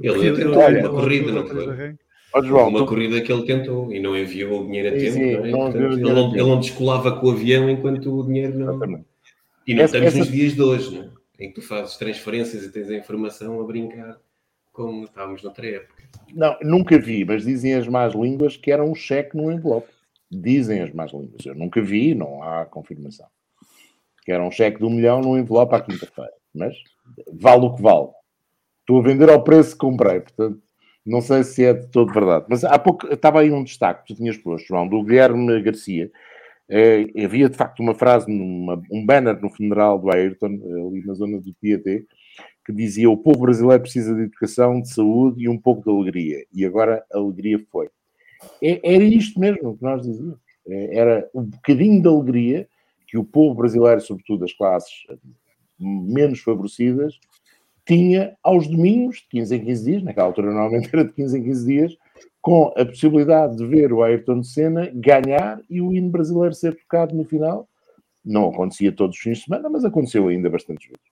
Ele 0.00 0.26
Ele- 0.26 0.36
tentou 0.36 0.58
olha, 0.58 0.80
uma 0.80 1.00
corrida, 1.00 1.32
não 1.32 1.46
foi? 1.46 1.94
Ó 2.34 2.42
João, 2.42 2.68
Uma 2.68 2.78
tu- 2.78 2.86
corrida 2.86 3.20
que 3.20 3.30
ele 3.30 3.44
tentou 3.44 3.92
e 3.92 4.00
não 4.00 4.16
enviou 4.16 4.62
o 4.62 4.66
dinheiro 4.66 4.88
a 4.88 4.98
tempo. 4.98 5.12
sim, 5.12 5.32
não 5.36 5.44
é? 5.44 5.50
não 5.50 5.58
Portanto, 5.58 5.76
ele, 5.82 5.88
dinheiro 5.96 6.10
a 6.10 6.14
não, 6.14 6.30
tempo. 6.30 6.36
ele 6.42 6.48
não 6.50 6.60
descolava 6.60 7.12
com 7.20 7.26
o 7.26 7.30
avião 7.30 7.68
enquanto 7.70 8.18
o 8.18 8.26
dinheiro 8.26 8.58
não. 8.58 8.70
Exatamente. 8.70 9.04
E 9.66 9.74
não 9.74 9.82
Essa- 9.84 9.98
estamos 9.98 10.06
essa- 10.14 10.18
nos 10.18 10.28
dias 10.32 10.54
de 10.54 10.62
hoje, 10.62 10.94
não 10.96 11.02
é? 11.04 11.10
em 11.44 11.48
que 11.48 11.54
tu 11.60 11.62
fazes 11.62 11.96
transferências 11.96 12.64
e 12.64 12.72
tens 12.72 12.88
a 12.88 12.94
informação 12.96 13.60
a 13.60 13.64
brincar 13.64 14.16
como 14.72 15.04
estávamos 15.04 15.42
noutra 15.42 15.66
época. 15.66 16.02
Não, 16.32 16.56
nunca 16.62 16.98
vi, 16.98 17.24
mas 17.24 17.44
dizem 17.44 17.74
as 17.74 17.86
más 17.86 18.14
línguas 18.14 18.56
que 18.56 18.72
era 18.72 18.82
um 18.82 18.94
cheque 18.94 19.36
num 19.36 19.52
envelope. 19.52 19.88
Dizem 20.30 20.80
as 20.80 20.92
más 20.92 21.12
línguas. 21.12 21.44
Eu 21.44 21.54
nunca 21.54 21.80
vi, 21.82 22.14
não 22.14 22.42
há 22.42 22.64
confirmação. 22.64 23.26
Que 24.24 24.32
era 24.32 24.42
um 24.42 24.50
cheque 24.50 24.78
de 24.78 24.84
um 24.84 24.90
milhão 24.90 25.20
num 25.20 25.36
envelope 25.36 25.74
à 25.74 25.80
quinta-feira. 25.80 26.32
Mas 26.54 26.74
vale 27.32 27.66
o 27.66 27.74
que 27.74 27.82
vale. 27.82 28.08
Estou 28.80 29.00
a 29.00 29.02
vender 29.02 29.30
ao 29.30 29.44
preço 29.44 29.72
que 29.72 29.78
comprei, 29.78 30.20
portanto, 30.20 30.60
não 31.04 31.20
sei 31.20 31.44
se 31.44 31.64
é 31.64 31.74
de 31.74 31.86
todo 31.88 32.12
verdade. 32.12 32.46
Mas 32.48 32.64
há 32.64 32.78
pouco 32.78 33.06
estava 33.12 33.40
aí 33.40 33.50
um 33.50 33.62
destaque 33.62 34.02
que 34.02 34.14
tu 34.14 34.16
tinhas 34.16 34.36
posto, 34.36 34.68
João, 34.68 34.88
do 34.88 35.02
Guilherme 35.02 35.62
Garcia. 35.62 36.10
Eh, 36.68 37.06
havia 37.24 37.48
de 37.48 37.56
facto 37.56 37.80
uma 37.80 37.94
frase, 37.94 38.30
numa, 38.30 38.82
um 38.90 39.04
banner 39.04 39.40
no 39.40 39.50
funeral 39.50 39.98
do 39.98 40.10
Ayrton, 40.10 40.46
ali 40.46 41.04
na 41.04 41.14
zona 41.14 41.38
do 41.38 41.52
Tietê, 41.54 42.06
que 42.64 42.72
dizia 42.72 43.10
o 43.10 43.16
povo 43.16 43.40
brasileiro 43.40 43.82
precisa 43.82 44.14
de 44.14 44.22
educação, 44.22 44.80
de 44.80 44.88
saúde 44.92 45.44
e 45.44 45.48
um 45.48 45.58
pouco 45.58 45.82
de 45.82 45.90
alegria. 45.90 46.44
E 46.52 46.64
agora 46.64 47.04
a 47.12 47.18
alegria 47.18 47.58
foi. 47.70 47.88
É- 48.62 48.80
Era 48.94 49.04
isto 49.04 49.38
mesmo 49.38 49.76
que 49.76 49.82
nós 49.82 50.02
dizíamos. 50.02 50.38
É, 50.66 50.96
Era 50.96 51.30
um 51.34 51.42
bocadinho 51.42 52.00
de 52.00 52.08
alegria 52.08 52.68
que 53.06 53.18
o 53.18 53.24
povo 53.24 53.54
brasileiro, 53.54 54.00
sobretudo 54.00 54.44
as 54.44 54.52
classes 54.52 54.90
menos 55.78 56.40
favorecidas, 56.40 57.18
tinha 57.84 58.36
aos 58.42 58.68
domingos, 58.68 59.16
de 59.16 59.28
15 59.30 59.56
em 59.56 59.64
15 59.64 59.84
dias, 59.84 60.02
naquela 60.02 60.28
altura 60.28 60.52
normalmente 60.52 60.88
era 60.92 61.04
de 61.04 61.12
15 61.12 61.38
em 61.38 61.42
15 61.42 61.66
dias, 61.66 61.96
com 62.40 62.72
a 62.76 62.84
possibilidade 62.84 63.56
de 63.56 63.66
ver 63.66 63.92
o 63.92 64.02
Ayrton 64.02 64.42
Senna 64.42 64.90
ganhar 64.94 65.60
e 65.68 65.80
o 65.80 65.92
hino 65.92 66.10
brasileiro 66.10 66.54
ser 66.54 66.76
tocado 66.76 67.14
no 67.14 67.24
final. 67.24 67.68
Não 68.24 68.48
acontecia 68.50 68.92
todos 68.92 69.16
os 69.16 69.22
fins 69.22 69.38
de 69.38 69.44
semana, 69.44 69.68
mas 69.68 69.84
aconteceu 69.84 70.28
ainda 70.28 70.48
bastante 70.48 70.86
vezes. 70.88 71.11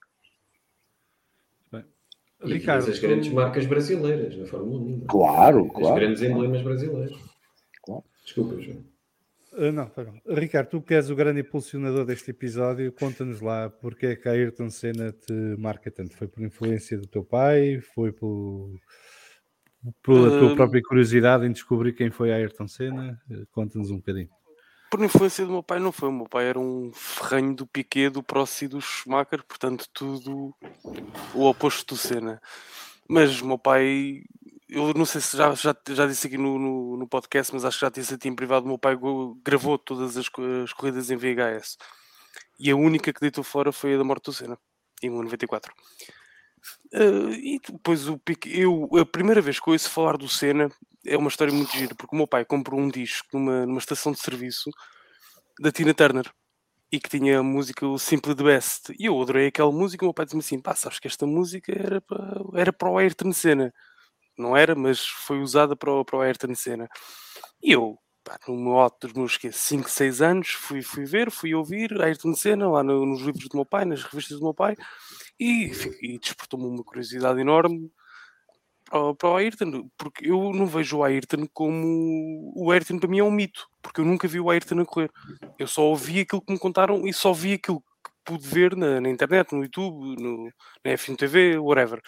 E 2.43 2.53
Ricardo, 2.53 2.85
tens 2.85 2.93
as 2.95 2.99
grandes 2.99 3.29
tu- 3.29 3.35
marcas 3.35 3.65
brasileiras 3.65 4.35
na 4.37 4.45
Fórmula 4.45 4.79
1. 4.81 4.89
não 4.89 4.97
é? 5.03 5.07
Claro, 5.07 5.65
As 5.67 5.71
claro. 5.73 5.95
grandes 5.95 6.21
emblemas 6.23 6.61
brasileiros. 6.61 7.19
Claro. 7.83 8.03
Desculpa, 8.23 8.59
João. 8.61 8.83
Ah, 9.53 9.71
não, 9.71 9.85
tá 9.87 10.03
bom. 10.05 10.13
Ricardo, 10.29 10.69
tu 10.69 10.81
que 10.81 10.93
és 10.93 11.09
o 11.09 11.15
grande 11.15 11.41
impulsionador 11.41 12.05
deste 12.05 12.31
episódio, 12.31 12.91
conta-nos 12.93 13.41
lá 13.41 13.69
porque 13.69 14.05
é 14.05 14.15
que 14.15 14.29
a 14.29 14.31
Ayrton 14.31 14.69
Senna 14.69 15.11
te 15.11 15.33
marca 15.59 15.91
tanto. 15.91 16.15
Foi 16.15 16.27
por 16.27 16.41
influência 16.41 16.97
do 16.97 17.05
teu 17.05 17.23
pai? 17.23 17.81
Foi 17.93 18.13
por, 18.13 18.73
pela 20.03 20.29
tua 20.39 20.51
Hum. 20.53 20.55
própria 20.55 20.81
curiosidade 20.81 21.45
em 21.45 21.51
descobrir 21.51 21.91
quem 21.93 22.09
foi 22.09 22.31
a 22.31 22.35
Ayrton 22.35 22.67
Senna? 22.67 23.19
Eh, 23.29 23.43
Conta-nos 23.51 23.91
um 23.91 23.97
bocadinho. 23.97 24.29
Por 24.91 25.01
influência 25.01 25.45
do 25.45 25.53
meu 25.53 25.63
pai, 25.63 25.79
não 25.79 25.93
foi. 25.93 26.09
O 26.09 26.11
meu 26.11 26.27
pai 26.27 26.47
era 26.47 26.59
um 26.59 26.91
ferranho 26.93 27.55
do 27.55 27.65
Piquet, 27.65 28.09
do 28.09 28.21
Prost 28.21 28.61
e 28.63 28.67
do 28.67 28.81
Schumacher, 28.81 29.41
portanto, 29.41 29.87
tudo 29.93 30.53
o 31.33 31.45
oposto 31.45 31.95
do 31.95 31.97
Senna. 31.97 32.41
Mas 33.07 33.39
o 33.41 33.47
meu 33.47 33.57
pai, 33.57 34.21
eu 34.67 34.93
não 34.93 35.05
sei 35.05 35.21
se 35.21 35.37
já, 35.37 35.55
já, 35.55 35.73
já 35.91 36.05
disse 36.05 36.27
aqui 36.27 36.37
no, 36.37 36.59
no, 36.59 36.97
no 36.97 37.07
podcast, 37.07 37.53
mas 37.53 37.63
acho 37.63 37.79
que 37.79 37.85
já 37.85 37.89
disse 37.89 38.15
a 38.15 38.17
ti 38.17 38.27
em 38.27 38.35
privado: 38.35 38.65
o 38.65 38.67
meu 38.67 38.77
pai 38.77 38.97
gravou 39.45 39.77
todas 39.77 40.17
as, 40.17 40.29
as 40.61 40.73
corridas 40.73 41.09
em 41.09 41.15
VHS 41.15 41.77
e 42.59 42.69
a 42.69 42.75
única 42.75 43.13
que 43.13 43.21
deitou 43.21 43.45
fora 43.45 43.71
foi 43.71 43.95
a 43.95 43.97
da 43.97 44.03
morte 44.03 44.25
do 44.25 44.33
Senna, 44.33 44.57
em 45.01 45.09
94. 45.09 45.73
Uh, 46.93 47.31
e 47.31 47.61
depois 47.65 48.09
o 48.09 48.17
Piquet, 48.17 48.59
eu, 48.59 48.89
a 48.99 49.05
primeira 49.05 49.39
vez 49.39 49.57
que 49.57 49.69
eu 49.69 49.71
ouço 49.71 49.89
falar 49.89 50.17
do 50.17 50.27
Senna 50.27 50.69
é 51.05 51.17
uma 51.17 51.29
história 51.29 51.53
muito 51.53 51.71
gira, 51.75 51.95
porque 51.95 52.15
o 52.15 52.17
meu 52.17 52.27
pai 52.27 52.45
comprou 52.45 52.79
um 52.79 52.89
disco 52.89 53.27
numa, 53.33 53.65
numa 53.65 53.79
estação 53.79 54.11
de 54.11 54.19
serviço 54.19 54.69
da 55.59 55.71
Tina 55.71 55.93
Turner 55.93 56.31
e 56.91 56.99
que 56.99 57.09
tinha 57.09 57.39
a 57.39 57.43
música 57.43 57.87
o 57.87 57.99
Simple 57.99 58.35
the 58.35 58.43
Best. 58.43 58.93
E 58.99 59.05
eu 59.07 59.21
adorei 59.21 59.47
aquela 59.47 59.71
música. 59.71 60.05
O 60.05 60.07
meu 60.07 60.13
pai 60.13 60.25
disse-me 60.25 60.41
assim: 60.41 60.59
pá, 60.61 60.75
sabes 60.75 60.99
que 60.99 61.07
esta 61.07 61.25
música 61.27 61.71
era 61.73 62.01
para, 62.01 62.41
era 62.55 62.73
para 62.73 62.89
o 62.89 62.97
Ayrton 62.97 63.33
Senna. 63.33 63.73
Não 64.37 64.57
era, 64.57 64.75
mas 64.75 65.05
foi 65.05 65.39
usada 65.41 65.75
para 65.75 65.91
o, 65.93 66.05
para 66.05 66.17
o 66.17 66.21
Ayrton 66.21 66.55
Senna. 66.55 66.89
E 67.63 67.71
eu, 67.73 67.97
pá, 68.23 68.37
no 68.47 68.55
meu 68.57 68.79
alto 68.79 69.07
dos 69.07 69.13
meus 69.15 69.39
5, 69.53 69.89
6 69.89 70.21
anos, 70.21 70.49
fui, 70.51 70.81
fui 70.81 71.05
ver, 71.05 71.31
fui 71.31 71.53
ouvir 71.55 72.01
Ayrton 72.01 72.33
Senna 72.35 72.69
lá 72.69 72.83
no- 72.83 73.05
nos 73.05 73.21
livros 73.21 73.47
do 73.49 73.57
meu 73.57 73.65
pai, 73.65 73.85
nas 73.85 74.03
revistas 74.03 74.39
do 74.39 74.43
meu 74.45 74.53
pai, 74.53 74.75
e, 75.39 75.71
e 76.01 76.19
despertou-me 76.19 76.65
uma 76.67 76.83
curiosidade 76.83 77.39
enorme 77.41 77.91
para, 78.91 79.29
o- 79.29 79.35
Ayrton, 79.37 79.89
porque 79.97 80.29
eu 80.29 80.51
não 80.53 80.65
vejo 80.67 80.97
o 80.97 81.03
Ayrton 81.03 81.47
como. 81.53 82.51
O 82.55 82.71
Ayrton 82.71 82.99
para 82.99 83.09
mim 83.09 83.19
é 83.19 83.23
um 83.23 83.31
mito, 83.31 83.67
porque 83.81 84.01
eu 84.01 84.05
nunca 84.05 84.27
vi 84.27 84.39
o 84.39 84.49
Ayrton 84.49 84.81
a 84.81 84.85
correr. 84.85 85.11
Eu 85.57 85.67
só 85.67 85.83
ouvi 85.83 86.21
aquilo 86.21 86.41
que 86.41 86.51
me 86.53 86.59
contaram 86.59 87.07
e 87.07 87.13
só 87.13 87.33
vi 87.33 87.53
aquilo 87.53 87.81
que 87.81 88.11
pude 88.25 88.47
ver 88.47 88.75
na, 88.75 88.99
na 89.01 89.09
internet, 89.09 89.53
no 89.53 89.63
YouTube, 89.63 90.21
no, 90.21 90.45
na 90.83 90.91
F1 90.91 91.15
TV, 91.15 91.57
whatever. 91.57 92.01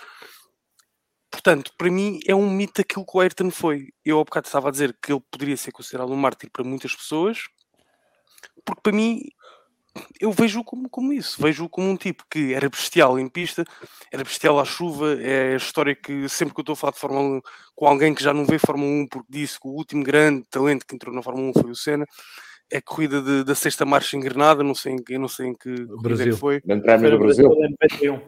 Portanto, 1.32 1.72
para 1.78 1.90
mim 1.90 2.20
é 2.28 2.36
um 2.36 2.50
mito 2.50 2.82
aquilo 2.82 3.06
que 3.06 3.18
o 3.18 3.20
Ayrton 3.20 3.50
foi. 3.50 3.90
Eu 4.06 4.20
há 4.20 4.24
bocado 4.24 4.48
estava 4.48 4.68
a 4.70 4.72
dizer 4.72 4.96
que 5.02 5.12
ele 5.12 5.22
poderia 5.32 5.58
ser 5.58 5.72
considerado 5.72 6.12
um 6.12 6.16
mártir 6.16 6.50
para 6.52 6.64
muitas 6.64 6.96
pessoas, 6.96 7.40
porque 8.66 8.82
para 8.82 8.94
mim 8.94 9.22
eu 10.20 10.32
vejo-o 10.32 10.64
como, 10.64 10.90
como 10.90 11.14
isso. 11.14 11.42
Vejo-o 11.42 11.70
como 11.70 11.90
um 11.90 11.96
tipo 11.98 12.24
que 12.30 12.54
era 12.54 12.70
bestial 12.70 13.20
em 13.20 13.28
pista, 13.28 13.64
era 14.12 14.24
bestial 14.24 14.60
à 14.60 14.66
chuva. 14.66 15.14
É 15.22 15.54
a 15.54 15.58
história 15.58 15.96
que 15.96 16.28
sempre 16.30 16.54
que 16.54 16.60
eu 16.60 16.64
estou 16.64 16.74
a 16.74 16.76
falar 16.76 16.94
de 16.94 17.00
Fórmula 17.00 17.22
1 17.38 17.42
com 17.76 17.88
alguém 17.88 18.14
que 18.14 18.24
já 18.24 18.34
não 18.34 18.46
vê 18.46 18.58
Fórmula 18.60 18.90
1 18.90 19.08
porque 19.08 19.28
disse 19.30 19.60
que 19.60 19.68
o 19.68 19.72
último 19.72 20.04
grande 20.04 20.44
talento 20.50 20.86
que 20.86 20.96
entrou 20.96 21.14
na 21.14 21.22
Fórmula 21.22 21.50
1 21.50 21.62
foi 21.62 21.72
o 21.72 21.76
Senna. 21.76 22.06
É 22.72 22.78
a 22.78 22.82
corrida 22.82 23.22
de- 23.22 23.44
da 23.44 23.54
sexta 23.54 23.86
marcha 23.86 24.18
em 24.18 24.20
Granada, 24.20 24.64
não 24.64 24.74
sei 24.74 24.96
em 25.10 25.18
não 25.20 25.28
sei 25.28 25.48
em 25.48 25.54
que 25.54 25.70
é 25.70 25.86
Brasil. 26.02 26.36
foi. 26.38 26.60
Grande 26.62 26.84
Prémio 26.84 27.12
do 27.12 27.20
Brasil. 27.20 27.50
Foi 27.54 27.60
91. 27.70 28.20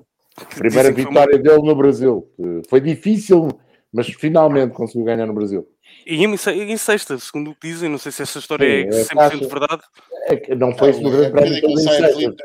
Primeira 0.55 0.89
uma- 0.89 0.95
vitória 0.95 1.39
dele 1.39 1.61
no 1.63 1.75
Brasil. 1.75 2.29
Foi 2.69 2.81
difícil, 2.81 3.47
mas 3.91 4.07
finalmente 4.07 4.73
conseguiu 4.73 5.05
ganhar 5.05 5.25
no 5.25 5.33
Brasil. 5.33 5.65
E 6.05 6.23
em, 6.23 6.35
em 6.71 6.77
sexta, 6.77 7.17
segundo 7.17 7.51
o 7.51 7.55
que 7.55 7.67
dizem, 7.67 7.89
não 7.89 7.97
sei 7.97 8.11
se 8.11 8.21
essa 8.21 8.37
história 8.37 8.67
Sim, 8.67 8.97
é 8.97 9.01
é 9.01 9.03
100% 9.05 9.15
fácil. 9.15 9.49
verdade. 9.49 9.81
É 10.27 10.35
que 10.35 10.55
não 10.55 10.77
foi 10.77 10.91
no 10.99 11.09
Grande 11.09 11.31
Prémio 11.31 11.53
ele. 11.55 12.35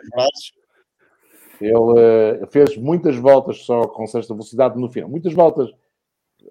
Ele 1.61 1.99
eh, 1.99 2.47
fez 2.51 2.75
muitas 2.79 3.17
voltas 3.17 3.59
só 3.65 3.83
com 3.83 4.07
sexta 4.07 4.33
velocidade 4.33 4.81
no 4.81 4.91
final. 4.91 5.11
Muitas 5.11 5.35
voltas 5.35 5.69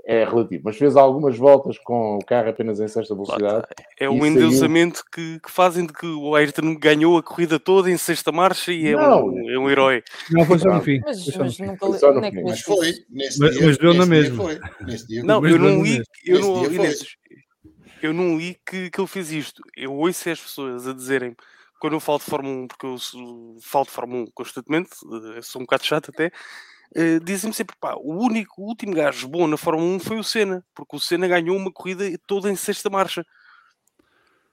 é 0.05 0.23
relativo, 0.23 0.63
mas 0.65 0.77
fez 0.77 0.95
algumas 0.95 1.37
voltas 1.37 1.77
com 1.79 2.17
o 2.17 2.25
carro 2.25 2.49
apenas 2.49 2.79
em 2.79 2.87
sexta 2.87 3.13
velocidade. 3.13 3.67
É 3.99 4.05
E 4.05 4.07
o 4.07 4.11
saiu- 4.13 4.25
endeusamento 4.25 5.03
que, 5.11 5.39
que 5.39 5.51
fazem 5.51 5.85
de 5.85 5.93
que 5.93 6.05
o 6.05 6.35
Ayrton 6.35 6.75
ganhou 6.75 7.17
a 7.17 7.23
corrida 7.23 7.59
toda 7.59 7.89
em 7.89 7.97
sexta 7.97 8.31
marcha 8.31 8.71
e 8.71 8.87
é, 8.87 8.91
Não. 8.95 9.25
um, 9.27 9.49
é 9.49 9.57
um 9.59 9.69
herói. 9.69 10.03
Não, 10.31 10.45
foi 10.45 10.59
só 10.59 10.73
no 10.73 10.81
fim. 10.81 10.99
Mas, 11.03 11.23
Foi 11.25 11.37
mas 11.45 11.59
nunca 11.59 11.85
Foi 11.87 11.97
só 11.97 12.11
no 12.13 12.23
é 12.25 12.31
fim. 12.31 12.43
Mas 12.43 12.61
foi. 12.61 12.93
Nesse 13.09 13.39
Mas- 13.39 13.55
dia, 13.57 13.65
mas 13.67 13.77
deu 13.77 13.93
na 13.93 14.05
mesma. 14.05 14.35
foi. 14.43 14.59
Nesse 14.85 15.07
dia 15.07 15.23
Não, 15.23 15.45
eu 15.45 15.57
não 15.59 15.83
li, 15.83 16.01
eu 16.25 16.39
não. 16.39 16.65
Inês, 16.65 17.03
eu 18.01 18.13
não 18.13 18.37
li 18.37 18.57
que, 18.65 18.89
que 18.89 18.99
ele 19.01 19.07
fez 19.07 19.31
isto. 19.31 19.61
Eu 19.75 19.93
ouço 19.93 20.29
as 20.29 20.39
pessoas 20.39 20.87
a 20.87 20.93
dizerem, 20.93 21.35
quando 21.81 21.93
eu 21.93 21.99
falo 21.99 22.19
de 22.19 22.25
Fórmula 22.25 22.55
1, 22.63 22.67
porque 22.67 22.85
eu 22.85 22.95
falo 23.61 23.85
de 23.85 23.91
Fórmula 23.91 24.21
1 24.23 24.27
constantemente, 24.33 24.89
eh, 25.37 25.41
sou 25.41 25.61
um 25.61 25.65
bocado 25.65 25.85
chato 25.85 26.09
até, 26.13 26.31
eh, 26.95 27.19
dizem-me 27.19 27.53
sempre, 27.53 27.75
pá, 27.79 27.95
o 27.95 28.13
único, 28.23 28.61
o 28.61 28.65
último 28.65 28.93
gajo 28.93 29.27
bom 29.27 29.47
na 29.47 29.57
Fórmula 29.57 29.87
1 29.95 29.99
foi 29.99 30.17
o 30.19 30.23
Senna, 30.23 30.63
porque 30.75 30.95
o 30.95 30.99
Senna 30.99 31.27
ganhou 31.27 31.55
uma 31.55 31.71
corrida 31.71 32.05
toda 32.27 32.49
em 32.51 32.55
sexta 32.55 32.89
marcha. 32.89 33.25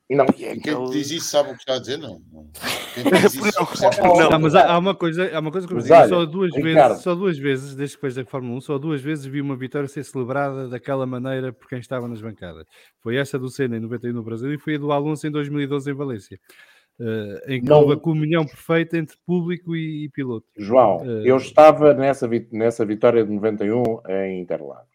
Não, 0.09 0.25
E 0.39 0.45
é 0.45 0.57
quem 0.57 0.73
aquele- 0.73 0.91
diz 0.91 1.11
isso 1.11 1.27
sabe 1.31 1.51
o 1.51 1.55
que 1.55 1.59
está 1.59 1.75
a 1.75 1.79
dizer? 1.81 1.97
Não. 1.99 2.23
não. 2.33 2.49
Quem 2.95 3.03
diz 3.11 3.35
isso 3.35 3.59
Não. 3.59 3.67
percebe 3.67 3.97
Não. 3.97 4.31
Não, 4.31 4.39
mas 4.39 4.55
há, 4.55 4.71
há 4.73 4.79
uma 4.79 4.95
coisa, 4.95 5.37
há 5.37 5.41
uma 5.41 5.51
coisa 5.51 5.67
que 5.67 5.73
eu 5.75 5.79
digo, 5.79 6.09
só 6.09 6.25
duas 6.25 6.55
Ricardo. 6.55 6.89
vezes, 6.91 7.03
só 7.03 7.15
duas 7.17 7.37
vezes, 7.39 7.75
desde 7.75 7.97
que 7.97 7.99
depois 8.03 8.15
da 8.15 8.25
Fórmula 8.25 8.57
1, 8.57 8.61
só 8.61 8.79
duas 8.79 9.01
vezes 9.03 9.25
vi 9.27 9.41
uma 9.41 9.57
vitória 9.57 9.89
ser 9.89 10.05
celebrada 10.05 10.69
daquela 10.69 11.07
maneira 11.07 11.53
por 11.53 11.69
quem 11.69 11.81
estava 11.81 12.07
nas 12.07 12.21
bancadas. 12.21 12.65
Foi 13.03 13.17
essa 13.17 13.37
do 13.37 13.51
Senna 13.51 13.79
em 13.79 13.81
91 13.81 14.13
no 14.13 14.23
Brasil 14.23 14.53
e 14.55 14.59
foi 14.59 14.77
a 14.77 14.79
do 14.79 14.93
Alonso 14.93 15.27
em 15.27 15.31
2012 15.33 15.91
em 15.91 15.95
Valência. 15.95 16.39
Eh, 17.01 17.45
em 17.57 17.61
que 17.61 17.69
Não- 17.69 17.81
houve 17.81 17.95
a 17.95 17.97
comunhão 17.97 18.45
perfeita 18.47 18.97
entre 18.99 19.17
público 19.27 19.75
e, 19.77 20.05
e 20.05 20.09
piloto. 20.09 20.47
João, 20.57 21.01
Eh, 21.05 21.23
eu 21.31 21.37
estava 21.37 21.93
nessa, 21.95 22.27
vi- 22.27 22.49
nessa 22.53 22.85
vitória 22.85 23.25
de 23.25 23.31
91 23.33 24.01
em 24.09 24.41
Interlagos. 24.41 24.87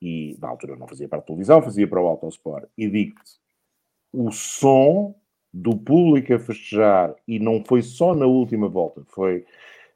E 0.00 0.36
na 0.40 0.48
altura 0.48 0.72
eu 0.72 0.78
não 0.78 0.88
fazia 0.88 1.08
para 1.08 1.18
a 1.18 1.22
televisão, 1.22 1.62
fazia 1.62 1.86
para 1.86 2.00
o 2.00 2.06
Autosport. 2.06 2.66
E 2.76 2.88
digo-te, 2.88 3.32
o 4.12 4.30
som 4.32 5.14
do 5.52 5.76
público 5.76 6.32
a 6.34 6.38
festejar, 6.38 7.14
e 7.28 7.38
não 7.38 7.62
foi 7.64 7.82
só 7.82 8.14
na 8.14 8.26
última 8.26 8.68
volta, 8.68 9.02
foi 9.08 9.44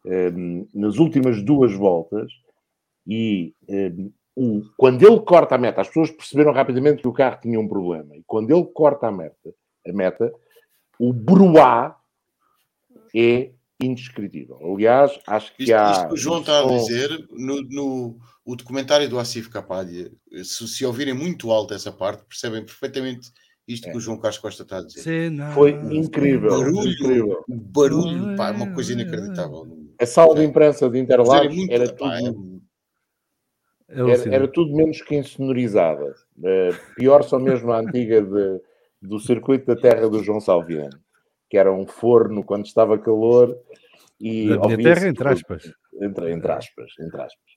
um, 0.05 0.67
nas 0.75 0.99
últimas 0.99 1.43
duas 1.43 1.73
voltas, 1.73 2.31
e 3.07 3.55
um, 3.69 4.13
o, 4.37 4.63
quando 4.77 5.03
ele 5.07 5.19
corta 5.21 5.55
a 5.55 5.59
meta, 5.59 5.81
as 5.81 5.89
pessoas 5.89 6.11
perceberam 6.11 6.53
rapidamente 6.53 7.01
que 7.03 7.09
o 7.09 7.13
carro 7.13 7.41
tinha 7.41 7.59
um 7.59 7.67
problema, 7.67 8.15
e 8.17 8.23
quando 8.27 8.51
ele 8.55 8.65
corta 8.67 9.09
a 9.09 9.13
meta, 9.13 9.55
a 9.89 9.93
meta 9.93 10.33
o 10.99 11.13
bruá 11.13 11.97
é 13.15 13.51
indescritível. 13.81 14.59
Aliás, 14.75 15.19
acho 15.27 15.55
que 15.55 15.65
Isto, 15.65 15.75
há. 15.75 15.91
isto 15.93 16.09
que 16.09 16.15
o 16.15 16.17
João 16.17 16.41
está 16.41 16.61
a 16.61 16.67
dizer 16.67 17.27
no, 17.33 17.61
no 17.63 18.19
o 18.45 18.55
documentário 18.57 19.09
do 19.09 19.19
Asif 19.19 19.51
Kapadia, 19.51 20.11
se, 20.45 20.67
se 20.69 20.85
ouvirem 20.87 21.13
muito 21.15 21.51
alto 21.51 21.75
essa 21.75 21.91
parte, 21.93 22.25
percebem 22.25 22.65
perfeitamente 22.65 23.31
isto 23.67 23.91
que 23.91 23.97
o 23.97 24.01
João 24.01 24.17
Carlos 24.19 24.39
Costa 24.39 24.63
está 24.63 24.79
a 24.79 24.83
dizer. 24.83 25.01
Cena. 25.01 25.51
Foi 25.51 25.73
incrível. 25.73 26.51
Barulho, 26.51 26.89
incrível. 26.93 27.45
barulho, 27.49 28.37
pá, 28.37 28.49
é 28.51 28.53
uma 28.53 28.73
coisa 28.73 28.93
inacreditável. 28.93 29.67
A 30.01 30.07
sala 30.07 30.37
de 30.37 30.45
imprensa 30.45 30.89
de 30.89 30.99
Interlagos 31.01 31.49
Dizerem 31.49 31.57
muito, 31.57 31.73
era 31.73 31.93
pá, 31.93 32.19
tudo. 32.21 32.63
É 33.89 34.01
Era, 34.01 34.35
era 34.35 34.49
tudo 34.49 34.75
menos 34.77 35.01
que 35.03 35.17
insonorizada. 35.17 36.15
Eh, 36.45 36.71
pior 36.97 37.23
só 37.25 37.39
mesmo 37.39 37.73
a 37.73 37.81
antiga 37.81 38.23
de- 38.23 38.61
do 39.01 39.19
circuito 39.19 39.67
da 39.67 39.81
terra 39.81 40.09
do 40.09 40.23
João 40.23 40.41
Salviano, 40.41 40.99
que 41.49 41.57
era 41.57 41.73
um 41.73 41.87
forno 41.87 42.43
quando 42.45 42.67
estava 42.67 42.99
calor 42.99 43.57
e 44.21 44.49
Da 44.49 44.67
minha 44.67 44.79
terra, 44.79 45.09
entre 45.09 45.29
aspas. 45.29 45.73
Entre, 46.01 46.33
entre 46.33 46.53
aspas, 46.53 46.93
entre 47.01 47.21
aspas. 47.21 47.57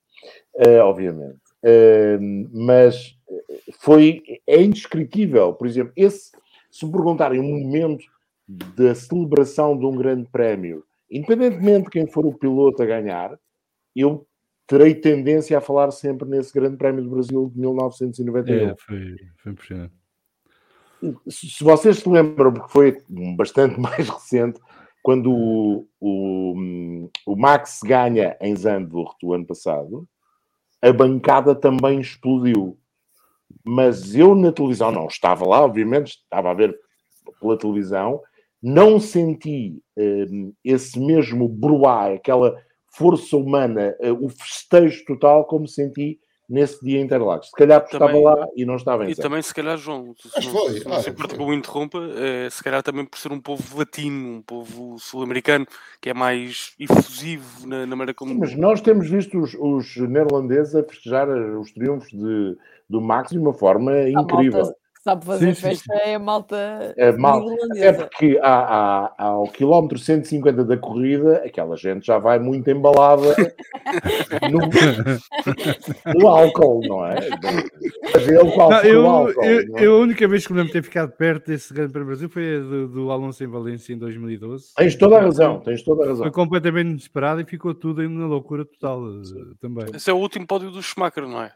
Eh, 0.58 0.80
obviamente. 0.80 1.40
Eh, 1.64 2.18
mas 2.52 3.18
eh, 3.30 3.72
foi, 3.80 4.22
é 4.46 4.62
indescritível. 4.62 5.54
Por 5.54 5.68
exemplo, 5.68 5.94
esse, 5.96 6.32
se 6.70 6.86
me 6.86 6.92
perguntarem 6.92 7.40
um 7.40 7.60
momento 7.60 8.06
da 8.48 8.96
celebração 8.96 9.78
de 9.78 9.86
um 9.86 9.96
grande 9.96 10.28
prémio, 10.30 10.84
independentemente 11.10 11.86
de 11.86 11.90
quem 11.90 12.08
for 12.08 12.26
o 12.26 12.38
piloto 12.38 12.82
a 12.82 12.86
ganhar, 12.86 13.38
eu 13.96 14.26
terei 14.68 14.94
tendência 14.94 15.58
a 15.58 15.62
falar 15.62 15.92
sempre 15.92 16.28
nesse 16.28 16.54
grande 16.54 16.78
prémio 16.78 17.04
do 17.04 17.10
Brasil 17.10 17.50
de 17.54 17.60
1991 17.60 18.70
É, 18.70 18.76
foi, 18.78 19.16
foi 19.38 19.52
impressionante. 19.52 19.99
Se 21.28 21.64
vocês 21.64 22.00
se 22.00 22.10
lembram, 22.10 22.54
porque 22.54 22.72
foi 22.72 23.04
bastante 23.36 23.80
mais 23.80 24.08
recente, 24.10 24.60
quando 25.02 25.32
o, 25.32 25.88
o, 26.00 27.10
o 27.26 27.36
Max 27.36 27.80
ganha 27.84 28.38
em 28.42 28.56
Zandvoort 28.56 29.18
o 29.24 29.34
ano 29.34 29.46
passado, 29.46 30.08
a 30.82 30.92
bancada 30.92 31.56
também 31.56 32.00
explodiu. 32.00 32.78
Mas 33.64 34.16
eu 34.16 34.36
na 34.36 34.52
televisão 34.52 34.92
não 34.92 35.08
estava 35.08 35.48
lá, 35.48 35.64
obviamente, 35.64 36.20
estava 36.24 36.52
a 36.52 36.54
ver 36.54 36.78
pela 37.40 37.58
televisão, 37.58 38.22
não 38.62 39.00
senti 39.00 39.82
hum, 39.98 40.54
esse 40.64 41.00
mesmo 41.00 41.48
bruá, 41.48 42.14
aquela 42.14 42.62
força 42.94 43.38
humana, 43.38 43.96
eh, 44.00 44.12
o 44.12 44.28
festejo 44.30 45.06
total, 45.06 45.46
como 45.46 45.68
senti 45.68 46.20
nesse 46.50 46.84
dia 46.84 47.00
em 47.00 47.04
Interlagos. 47.04 47.48
Se 47.48 47.56
calhar 47.56 47.80
porque 47.82 47.98
Também- 47.98 48.18
estava 48.18 48.36
lá 48.42 48.48
e 48.56 48.66
não 48.66 48.76
estava 48.76 49.06
em 49.06 49.12
E 49.12 49.16
também, 49.16 49.42
se 49.42 49.54
calhar, 49.54 49.78
João, 49.78 50.16
se 50.18 50.28
não, 50.28 50.42
que 50.42 50.50
foi, 50.50 50.80
se 50.80 50.86
não 50.88 50.96
ah, 50.96 51.02
se 51.04 51.10
importa 51.12 51.36
que 51.36 51.42
eu 51.42 51.46
o 51.46 51.54
interrompa, 51.54 52.00
eh, 52.16 52.50
se 52.50 52.64
calhar 52.64 52.82
também 52.82 53.06
por 53.06 53.20
ser 53.20 53.32
um 53.32 53.40
povo 53.40 53.78
latino, 53.78 54.38
um 54.38 54.42
povo 54.42 54.98
sul-americano, 54.98 55.68
que 56.02 56.10
é 56.10 56.14
mais 56.14 56.74
efusivo 56.80 57.68
na, 57.68 57.86
na 57.86 57.96
maneira 57.96 58.14
como. 58.16 58.32
Sim, 58.34 58.40
mas 58.40 58.56
nós 58.56 58.82
temos 58.82 59.10
visto 59.10 59.38
os, 59.40 59.54
os 59.54 59.96
neerlandeses 59.98 60.76
a 60.76 60.84
festejar 60.84 61.30
os 61.30 61.72
triunfos 61.72 62.10
de, 62.10 62.58
do 62.90 63.00
Max 63.00 63.30
de 63.32 63.38
uma 63.38 63.54
forma 63.54 63.92
A 63.92 64.10
incrível. 64.10 64.64
malta 64.64 64.80
sabe 65.10 65.26
fazer 65.26 65.48
Sim, 65.48 65.54
sim, 65.54 65.62
festa 65.62 65.94
é 65.96 66.16
a 66.16 66.20
malta 66.20 66.94
É, 66.98 67.12
mal, 67.12 67.40
até 67.40 67.54
irlandesa. 67.54 67.94
porque 68.08 68.40
há, 68.42 69.14
há- 69.18 69.24
ao 69.24 69.44
quilómetro 69.48 69.98
150 70.00 70.64
da 70.64 70.78
corrida, 70.78 71.44
aquela 71.46 71.76
gente 71.76 72.06
já 72.06 72.18
vai 72.18 72.40
muito 72.40 72.70
embalada 72.70 73.36
no, 74.52 76.20
no 76.20 76.28
álcool, 76.28 76.82
não 76.88 77.06
é? 77.06 77.30
Mas 78.14 78.28
ele 78.28 78.52
qual 78.52 78.70
Não, 78.72 78.80
foi 78.80 78.92
eu, 78.92 79.04
o 79.04 79.08
álcool? 79.10 79.44
eu, 79.46 79.68
não 79.68 79.78
é? 79.78 79.86
eu 79.86 79.96
a 79.96 80.00
única 80.00 80.28
vez 80.28 80.46
que 80.46 80.54
me 80.54 80.60
lembro 80.60 80.74
de 80.74 80.80
ter 80.80 80.86
ficado 80.86 81.12
perto 81.12 81.48
desse 81.48 81.74
Grande 81.74 81.92
Prémio 81.92 82.06
do 82.08 82.10
Brasil 82.10 82.30
foi 82.30 82.56
a 82.58 82.60
do, 82.60 82.88
do 82.88 83.12
Alonso 83.12 83.44
em 83.44 83.48
Valência 83.48 83.94
em 83.94 83.98
2012. 83.98 84.74
Tens 84.76 84.96
toda 84.96 85.18
a 85.18 85.22
razão, 85.22 85.60
tens 85.60 85.84
toda 85.84 86.04
a 86.04 86.08
razão. 86.08 86.24
Foi 86.26 86.32
completamente 86.32 86.90
inesperado 86.90 87.42
e 87.42 87.46
ficou 87.46 87.74
tudo 87.74 88.02
uma 88.06 88.26
loucura 88.28 88.66
total 88.66 89.02
eh, 89.08 89.54
também. 89.62 89.86
Esse 89.94 90.10
é 90.10 90.14
o 90.14 90.18
último 90.18 90.46
pódio 90.48 90.72
do 90.72 90.82
Schumacher, 90.82 91.28
não 91.28 91.42
é? 91.42 91.52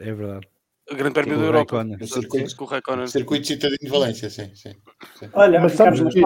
É 0.00 0.12
verdade. 0.12 0.46
O 0.90 0.94
Grande 0.94 1.14
Prémio 1.14 1.36
da 1.36 1.42
o 1.42 1.46
Europa. 1.46 1.82
No 1.84 2.06
circuito, 2.06 2.62
o 2.62 2.64
Raikkonen. 2.66 3.06
circuito 3.08 3.46
citadino 3.46 3.78
de 3.80 3.88
Valência, 3.88 4.30
sim, 4.30 4.54
sim. 4.54 4.72
sim. 5.18 5.28
Olha, 5.32 5.60
Mas 5.60 5.72
sabes 5.72 6.00
que 6.00 6.22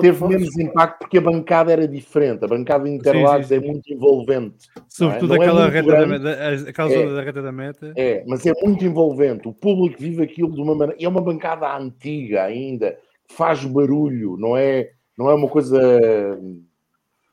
teve 0.00 0.26
menos 0.26 0.58
impacto 0.58 0.98
porque 0.98 1.18
a 1.18 1.20
bancada 1.20 1.70
era 1.72 1.86
diferente. 1.86 2.44
A 2.44 2.48
bancada 2.48 2.82
de 2.84 2.90
Interlagos 2.90 3.52
é 3.52 3.60
muito 3.60 3.92
envolvente. 3.92 4.66
Sobretudo 4.88 5.28
Não 5.28 5.36
é 5.36 5.46
aquela 5.46 5.60
muito 5.62 5.72
reta 5.74 5.88
da, 5.88 5.96
grande. 6.04 6.24
meta- 6.24 6.42
a- 6.42 6.70
aquela 6.70 6.92
É. 6.92 7.14
da 7.14 7.22
reta 7.22 7.42
da 7.42 7.52
meta. 7.52 7.92
É, 7.96 8.24
mas 8.26 8.44
é 8.44 8.52
muito 8.64 8.84
envolvente. 8.84 9.46
O 9.46 9.52
público 9.52 9.96
vive 10.00 10.22
aquilo 10.24 10.52
de 10.52 10.60
uma 10.60 10.74
maneira. 10.74 11.00
E 11.00 11.04
é 11.04 11.08
uma 11.08 11.20
bancada 11.22 11.72
antiga 11.76 12.42
ainda, 12.42 12.98
que 13.28 13.34
faz 13.34 13.64
barulho, 13.64 14.36
não 14.36 14.56
é, 14.56 14.90
não 15.16 15.30
é 15.30 15.34
uma 15.34 15.48
coisa 15.48 15.80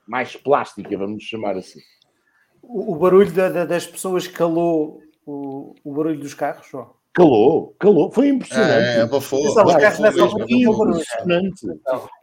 mais 0.08 0.36
plástica, 0.36 0.96
vamos 0.98 1.24
chamar 1.24 1.58
assim. 1.58 1.80
o, 2.62 2.94
o 2.94 2.96
barulho 2.96 3.32
da- 3.32 3.50
da- 3.50 3.66
das 3.66 3.86
pessoas 3.88 4.26
calou 4.28 5.02
o, 5.26 5.76
o 5.84 5.94
barulho 5.94 6.20
dos 6.20 6.34
carros, 6.34 6.68
João. 6.70 6.92
Calou, 7.14 7.76
calou, 7.80 8.12
foi 8.12 8.30
impressionante. 8.30 8.98
É, 8.98 9.02
abafou, 9.02 9.46
os 9.46 9.54
carros 9.54 10.00
nessa 10.00 10.24
altura 10.24 10.46
impressionante. 10.50 11.68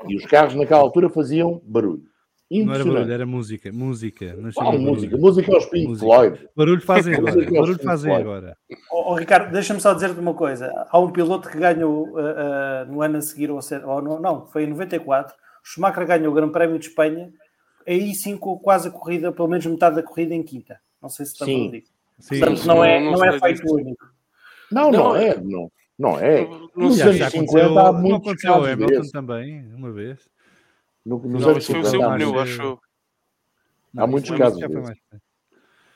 E 0.09 0.17
os 0.17 0.27
carros 0.27 0.55
naquela 0.55 0.81
altura 0.81 1.09
faziam 1.09 1.61
barulho. 1.65 2.03
Não 2.51 2.75
era 2.75 2.85
barulho, 2.85 3.13
era 3.13 3.27
música. 3.27 3.71
Música. 3.73 4.35
Não 4.35 4.51
chama 4.51 4.73
música? 4.73 5.17
Música 5.17 5.55
aos 5.55 5.67
Pink 5.67 5.87
Música. 5.87 6.07
Floyd. 6.07 6.49
Barulho 6.57 6.81
fazem 6.81 7.15
agora. 7.15 7.51
Barulho 7.51 7.79
fazem 7.79 8.13
agora. 8.13 8.57
Ó, 8.91 9.13
ó, 9.13 9.15
Ricardo, 9.15 9.53
deixa-me 9.53 9.81
só 9.81 9.95
dizer-te 9.95 10.19
uma 10.19 10.35
coisa. 10.35 10.73
Há 10.91 10.99
um 10.99 11.13
piloto 11.13 11.49
que 11.49 11.57
ganhou 11.57 12.09
uh, 12.09 12.19
uh, 12.19 12.93
no 12.93 13.01
ano 13.01 13.19
a 13.19 13.23
seguir, 13.23 13.53
ou, 13.53 13.61
ou 13.87 14.03
não, 14.03 14.21
não, 14.21 14.47
foi 14.49 14.65
em 14.65 14.67
94. 14.67 15.33
O 15.33 15.39
Schumacher 15.63 16.05
ganhou 16.05 16.33
o 16.33 16.35
Grande 16.35 16.53
Prémio 16.53 16.81
de 16.81 16.89
Espanha, 16.89 17.31
aí 17.87 18.13
sim 18.17 18.37
quase 18.37 18.89
a 18.89 18.91
corrida, 18.91 19.31
pelo 19.31 19.47
menos 19.47 19.65
metade 19.67 19.95
da 19.95 20.03
corrida 20.03 20.35
em 20.35 20.43
quinta. 20.43 20.81
Não 21.01 21.09
sei 21.09 21.27
se 21.27 21.37
Sim. 21.37 21.83
Sim, 22.21 22.39
Portanto, 22.41 22.65
não 22.67 22.85
é, 22.85 23.01
Não 23.01 23.13
não 23.13 23.25
é 23.25 23.41
feito 23.41 23.73
único. 23.75 24.07
Não, 24.71 24.91
não, 24.93 24.99
Não, 25.01 25.17
é. 25.17 25.37
Não, 25.41 25.73
não 25.99 26.19
é. 26.19 26.47
Não 26.47 26.71
Nos 26.77 26.97
Já, 26.97 27.05
sei. 27.05 27.07
anos 27.07 27.17
já 27.19 27.31
50 27.31 27.51
aconteceu, 27.51 27.79
há 27.79 27.93
não 27.93 28.01
muitos 28.01 28.21
aconteceu 28.29 28.53
casos 28.53 28.69
Hamilton 28.69 28.95
desses. 28.95 29.13
também, 29.13 29.75
uma 29.75 29.93
vez. 29.93 30.29
No- 31.05 31.19
Nos 31.19 31.43
Não, 31.43 31.51
anos 31.51 31.63
isso 31.65 31.73
foi 31.73 31.81
o 31.81 31.85
50 31.85 31.91
seu 31.91 32.03
há 32.09 32.13
pneu, 32.15 32.33
muitos. 32.33 32.51
acho. 32.53 32.79
Há 33.97 34.07
muitos 34.07 34.31
casos. 34.31 34.61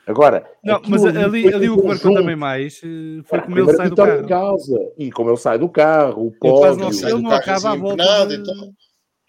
Agora, 0.07 0.45
Não, 0.63 0.79
mas 0.87 1.03
ali, 1.03 1.51
ali 1.51 1.67
o 1.67 1.77
que 1.81 1.87
marcou 1.87 2.13
também 2.13 2.35
mais 2.35 2.79
eh, 2.83 3.23
foi 3.25 3.41
como 3.41 3.57
ele 3.57 3.73
sai 3.73 3.89
do 3.89 3.95
carro. 3.95 4.21
em 4.21 4.27
casa. 4.27 4.91
E 4.99 5.11
como 5.11 5.29
ele 5.31 5.37
sai 5.37 5.57
do 5.57 5.67
carro, 5.69 6.27
o 6.27 6.31
pódio. 6.31 6.75
não, 6.77 6.89
Ele 6.89 7.05
ele 7.11 7.21
não 7.23 7.29
carro 7.31 7.41
acaba 7.41 7.71
a 7.71 7.75
volta 7.75 8.03
empenado 8.03 8.43
de... 8.43 8.51
e. 8.51 8.55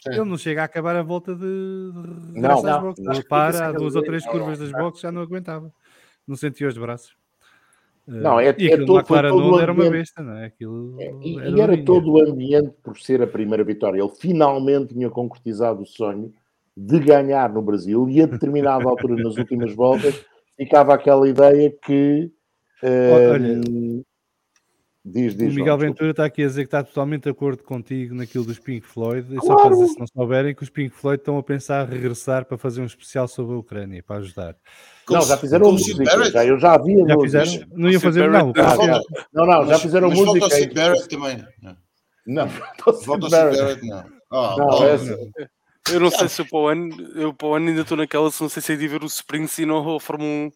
Sim. 0.02 0.10
Ele 0.10 0.24
não 0.24 0.36
chega 0.36 0.60
a 0.60 0.64
acabar 0.66 0.94
a 0.96 1.02
volta 1.02 1.34
de, 1.34 1.40
de 1.40 2.40
Não, 2.40 2.62
não. 2.62 2.82
boxes. 2.82 3.06
Acho 3.08 3.16
Ele 3.18 3.22
que 3.22 3.28
para 3.28 3.72
duas 3.72 3.96
ou 3.96 4.02
três 4.02 4.26
curvas 4.26 4.58
das 4.58 4.70
boxes 4.70 5.00
já 5.00 5.10
não 5.10 5.22
aguentava. 5.22 5.72
Não 6.26 6.36
sentia 6.36 6.68
os 6.68 6.76
braços. 6.76 7.14
Eh, 8.08 8.12
Não, 8.12 8.38
é- 8.38 8.54
e 8.58 8.68
é 8.70 8.76
todo- 8.84 9.04
foi 9.06 9.20
todo 9.22 9.54
o 9.54 9.60
era 9.60 9.72
uma 9.72 9.90
besta, 9.90 10.22
não 10.22 10.32
é? 10.38 10.46
Aquilo 10.46 10.96
E, 11.00 11.38
era 11.38 11.48
e 11.50 11.60
era 11.60 11.84
todo 11.84 12.12
o 12.12 12.20
ambiente 12.22 12.72
por 12.82 12.98
ser 12.98 13.20
a 13.22 13.26
primeira 13.26 13.64
vitória. 13.64 14.00
Ele 14.00 14.12
finalmente 14.18 14.94
tinha 14.94 15.10
concretizado 15.10 15.82
o 15.82 15.86
sonho 15.86 16.32
de 16.76 16.98
ganhar 17.00 17.52
no 17.52 17.62
Brasil 17.62 18.08
e 18.08 18.22
a 18.22 18.26
determinada 18.26 18.84
altura, 18.88 19.16
nas 19.22 19.36
últimas 19.36 19.72
voltas, 19.74 20.24
ficava 20.56 20.94
aquela 20.94 21.28
ideia 21.28 21.70
que. 21.70 22.30
Olha, 22.82 23.60
hum, 23.68 24.02
diz, 25.04 25.34
O 25.34 25.38
diz. 25.38 25.48
Miguel 25.48 25.54
João, 25.54 25.54
desculpa. 25.54 25.76
Ventura 25.86 26.10
está 26.10 26.24
aqui 26.26 26.42
a 26.44 26.46
dizer 26.46 26.62
que 26.62 26.66
está 26.68 26.84
totalmente 26.84 27.22
de 27.24 27.30
acordo 27.30 27.62
contigo 27.64 28.14
naquilo 28.14 28.44
dos 28.44 28.58
Pink 28.58 28.86
Floyd. 28.86 29.26
E 29.34 29.40
só 29.40 29.54
Claro. 29.54 29.60
para 29.62 29.70
dizer, 29.70 29.86
se 29.88 29.98
não 29.98 30.06
souberem, 30.06 30.54
que 30.54 30.62
os 30.62 30.68
Pink 30.70 30.90
Floyd 30.94 31.20
estão 31.20 31.38
a 31.38 31.42
pensar 31.42 31.88
regressar 31.88 32.44
para 32.44 32.58
fazer 32.58 32.82
um 32.82 32.86
especial 32.86 33.26
sobre 33.26 33.54
a 33.54 33.58
Ucrânia, 33.58 34.02
para 34.02 34.16
ajudar. 34.16 34.54
Não, 35.10 35.22
já 35.22 35.36
fizeram 35.36 35.68
o 35.68 35.72
música. 35.72 36.04
Barrett? 36.04 36.32
Já, 36.32 36.44
eu 36.44 36.58
já 36.58 36.74
havia 36.74 37.06
Já 37.06 37.14
música. 37.14 37.44
fizeram? 37.44 37.68
Não 37.76 37.90
Sid 37.90 38.02
fazer, 38.02 38.30
não. 38.30 38.52
não. 38.52 38.52
Não, 39.32 39.46
não, 39.46 39.64
já 39.64 39.72
mas- 39.72 39.82
fizeram 39.82 40.08
mas 40.08 40.18
Volta 40.18 40.32
música. 40.32 40.44
ao 40.46 40.50
Sid 40.60 40.74
Barrett 40.74 41.08
também. 41.08 41.46
Não. 41.62 41.76
Não, 42.26 42.46
o 42.46 42.92
Sid 42.92 43.06
Volta 43.06 43.26
ao 43.26 43.30
Sid 43.30 43.30
Barrett. 43.30 43.58
Barrett, 43.62 43.86
não. 43.86 44.04
Ah, 44.32 44.54
Não, 44.58 44.84
essa- 44.88 45.18
Eu 45.92 46.00
não 46.00 46.10
sei 46.10 46.28
se 46.28 46.40
eu 46.42 46.46
para 46.48 46.58
o 46.58 46.66
ano, 46.66 47.10
eu 47.14 47.32
para 47.32 47.46
o 47.46 47.54
ano 47.54 47.68
ainda 47.68 47.82
estou 47.82 47.96
naquela, 47.96 48.28
se 48.32 48.42
não 48.42 48.48
sei 48.48 48.60
se 48.60 48.72
é 48.72 48.76
de 48.76 48.88
ver 48.88 49.04
o 49.04 49.06
Springsteen 49.06 49.70
ou 49.70 49.96
a 49.96 50.00
Fórmula 50.00 50.28
1 50.28 50.50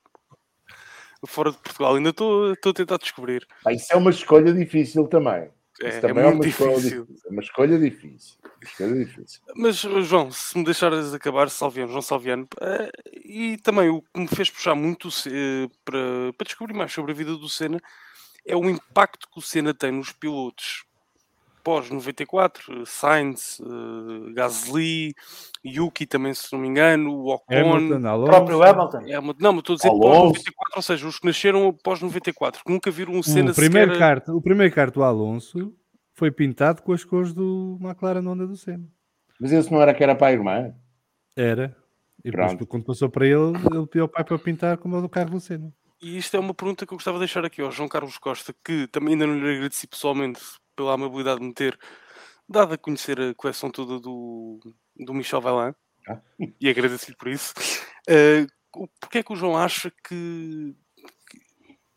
fora 1.26 1.52
de 1.52 1.58
Portugal. 1.58 1.94
Ainda 1.94 2.10
estou, 2.10 2.52
estou 2.52 2.70
a 2.70 2.74
tentar 2.74 2.96
descobrir. 2.96 3.46
Pá, 3.62 3.72
Isso 3.72 3.92
é 3.92 3.96
uma 3.96 4.10
escolha 4.10 4.52
difícil 4.52 5.06
também. 5.06 5.48
É, 5.82 5.88
é 5.88 6.00
também 6.00 6.24
é, 6.24 6.26
uma 6.26 6.36
muito 6.36 6.48
escolha 6.48 6.76
difícil. 6.76 7.04
difícil. 7.06 7.28
É 7.28 7.32
uma 7.32 7.42
escolha 7.42 7.78
difícil. 7.78 8.38
Escolha 8.62 9.04
difícil. 9.04 9.40
Mas, 9.56 9.76
João, 9.76 10.30
se 10.30 10.58
me 10.58 10.64
deixares 10.64 11.14
acabar, 11.14 11.48
Salviano, 11.48 11.90
João 11.90 12.02
Salviano, 12.02 12.48
eh, 12.60 12.90
e 13.24 13.56
também 13.58 13.88
o 13.88 14.02
que 14.02 14.20
me 14.20 14.28
fez 14.28 14.50
puxar 14.50 14.74
muito 14.74 15.08
eh, 15.26 15.68
para, 15.84 16.32
para 16.36 16.44
descobrir 16.44 16.74
mais 16.74 16.92
sobre 16.92 17.12
a 17.12 17.14
vida 17.14 17.34
do 17.36 17.48
Senna 17.48 17.80
é 18.44 18.56
o 18.56 18.68
impacto 18.68 19.28
que 19.32 19.38
o 19.38 19.42
Senna 19.42 19.72
tem 19.72 19.92
nos 19.92 20.12
pilotos. 20.12 20.84
Pós-94, 21.62 22.84
Sainz, 22.86 23.60
eh, 23.60 24.32
Gasly, 24.32 25.14
Yuki 25.64 26.06
também, 26.06 26.32
se 26.34 26.52
não 26.52 26.60
me 26.60 26.68
engano, 26.68 27.10
o 27.14 27.34
Ocon, 27.34 27.54
Hamilton, 27.54 28.06
Alonso. 28.08 28.30
próprio 28.30 28.62
Hamilton. 28.62 28.98
Hamilton. 28.98 29.38
Não, 29.40 29.52
mas 29.52 29.60
estou 29.60 29.74
a 29.74 29.76
dizer 29.76 29.88
Alonso. 29.88 30.34
pós-94, 30.34 30.76
ou 30.76 30.82
seja, 30.82 31.06
os 31.06 31.18
que 31.18 31.26
nasceram 31.26 31.72
pós-94, 31.84 32.62
que 32.64 32.72
nunca 32.72 32.90
viram 32.90 33.14
um 33.14 33.22
cena 33.22 33.50
O 33.50 33.54
primeiro, 33.54 33.92
sequer... 33.92 34.20
kart, 34.20 34.28
o 34.28 34.40
primeiro 34.40 34.74
kart 34.74 34.92
do 34.92 35.02
Alonso 35.02 35.74
foi 36.14 36.30
pintado 36.30 36.82
com 36.82 36.92
as 36.92 37.04
cores 37.04 37.32
do 37.32 37.78
McLaren 37.80 38.20
Honda 38.26 38.46
do 38.46 38.56
Senna. 38.56 38.86
Mas 39.40 39.52
esse 39.52 39.70
não 39.72 39.80
era 39.80 39.94
que 39.94 40.02
era 40.02 40.14
para 40.14 40.26
a 40.28 40.32
irmã? 40.32 40.74
Era. 41.36 41.76
E 42.22 42.30
depois, 42.30 42.48
Pronto. 42.48 42.66
quando 42.66 42.84
passou 42.84 43.08
para 43.08 43.26
ele, 43.26 43.56
ele 43.72 43.86
pediu 43.86 44.02
ao 44.02 44.08
pai 44.08 44.22
para 44.22 44.38
pintar 44.38 44.76
como 44.76 44.94
é 44.96 44.98
o 44.98 45.02
do 45.02 45.08
carro 45.08 45.30
do 45.30 45.40
Senna. 45.40 45.72
E 46.02 46.16
isto 46.18 46.34
é 46.36 46.40
uma 46.40 46.54
pergunta 46.54 46.86
que 46.86 46.92
eu 46.92 46.96
gostava 46.96 47.16
de 47.18 47.20
deixar 47.20 47.44
aqui 47.44 47.60
ao 47.60 47.70
João 47.70 47.88
Carlos 47.88 48.16
Costa, 48.18 48.54
que 48.64 48.86
também 48.88 49.12
ainda 49.14 49.26
não 49.26 49.38
lhe 49.38 49.56
agradeci 49.56 49.86
pessoalmente 49.86 50.40
pela 50.80 50.94
amabilidade 50.94 51.40
de 51.40 51.46
me 51.46 51.52
ter 51.52 51.78
dado 52.48 52.72
a 52.72 52.78
conhecer 52.78 53.20
a 53.20 53.34
coleção 53.34 53.70
toda 53.70 54.00
do, 54.00 54.58
do 54.96 55.12
Michel 55.14 55.40
Vaillant, 55.42 55.74
Ah. 56.08 56.18
e 56.58 56.68
agradeço-lhe 56.70 57.14
por 57.16 57.28
isso. 57.28 57.52
Uh, 58.08 58.46
o- 58.84 58.88
Porquê 58.98 59.18
é 59.18 59.22
que 59.22 59.32
o 59.32 59.36
João 59.36 59.56
acha 59.58 59.90
que. 60.08 60.74
que- 61.28 61.40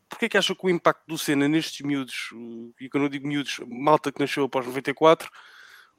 Porquê 0.08 0.26
é 0.26 0.28
que 0.28 0.36
acha 0.38 0.54
que 0.54 0.66
o 0.66 0.70
impacto 0.70 1.02
do 1.08 1.16
Senna 1.18 1.48
nestes 1.48 1.84
miúdos, 1.84 2.30
e 2.78 2.88
quando 2.90 3.04
eu 3.04 3.08
digo 3.08 3.26
miúdos, 3.26 3.58
malta 3.66 4.12
que 4.12 4.20
nasceu 4.20 4.44
após 4.44 4.66
94, 4.66 5.28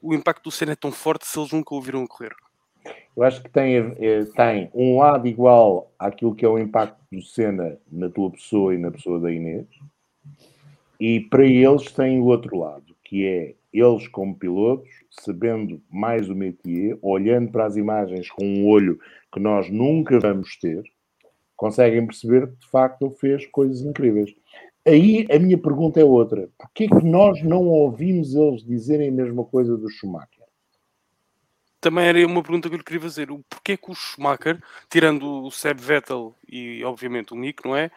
o 0.02 0.14
impacto 0.14 0.44
do 0.44 0.52
Senna 0.52 0.74
é 0.74 0.76
tão 0.76 0.92
forte 0.92 1.26
se 1.26 1.38
eles 1.40 1.52
nunca 1.52 1.74
ouviram 1.74 2.04
a 2.04 2.08
correr? 2.08 2.34
Eu 3.18 3.24
acho 3.24 3.42
que 3.42 3.50
tem, 3.50 3.78
eh, 4.00 4.26
tem 4.36 4.70
um 4.76 5.00
lado 5.00 5.28
igual 5.28 5.92
àquilo 5.98 6.36
que 6.36 6.46
é 6.46 6.48
o 6.48 6.60
impacto 6.60 7.02
do 7.12 7.22
Senna 7.22 7.78
na 7.92 8.10
tua 8.10 8.30
pessoa 8.32 8.74
e 8.76 8.78
na 8.78 8.92
pessoa 8.92 9.20
da 9.20 9.32
Inês, 9.32 9.66
e 11.00 11.20
para 11.20 11.46
eles 11.46 11.92
tem 11.92 12.20
o 12.20 12.26
outro 12.26 12.58
lado, 12.58 12.96
que 13.04 13.26
é 13.26 13.56
eles 13.74 14.08
como 14.08 14.38
pilotos, 14.38 14.90
sabendo 15.10 15.82
mais 15.90 16.30
o 16.30 16.36
métier, 16.36 16.98
olhando 17.02 17.52
para 17.52 17.66
as 17.66 17.76
imagens 17.76 18.30
com 18.30 18.46
um 18.46 18.68
olho 18.68 19.00
que 19.32 19.40
nós 19.40 19.70
nunca 19.70 20.20
vamos 20.20 20.58
ter, 20.58 20.84
conseguem 21.56 22.06
perceber 22.06 22.48
que 22.48 22.56
de 22.56 22.68
facto 22.68 23.06
ele 23.06 23.16
fez 23.16 23.46
coisas 23.48 23.82
incríveis. 23.82 24.34
Aí 24.88 25.26
a 25.32 25.40
minha 25.40 25.58
pergunta 25.58 26.00
é 26.00 26.04
outra. 26.04 26.48
Porquê 26.58 26.88
que 26.88 27.04
nós 27.04 27.42
não 27.42 27.68
ouvimos 27.68 28.36
eles 28.36 28.64
dizerem 28.64 29.10
a 29.10 29.12
mesma 29.12 29.44
coisa 29.44 29.76
do 29.76 29.90
Schumacher? 29.90 30.46
Também 31.82 32.06
era 32.06 32.26
uma 32.26 32.42
pergunta 32.42 32.70
que 32.70 32.76
eu 32.76 32.78
lhe 32.78 32.84
queria 32.84 33.02
fazer. 33.02 33.32
O 33.32 33.44
porquê 33.50 33.78
que 33.78 33.92
o 33.92 33.96
Schumacher, 33.96 34.62
tirando 34.90 35.44
o 35.44 35.52
Seb 35.52 35.80
Vettel 35.80 36.36
e 36.48 36.84
obviamente 36.84 37.34
o 37.34 37.36
Nick, 37.36 37.66
não 37.66 37.76
é? 37.76 37.92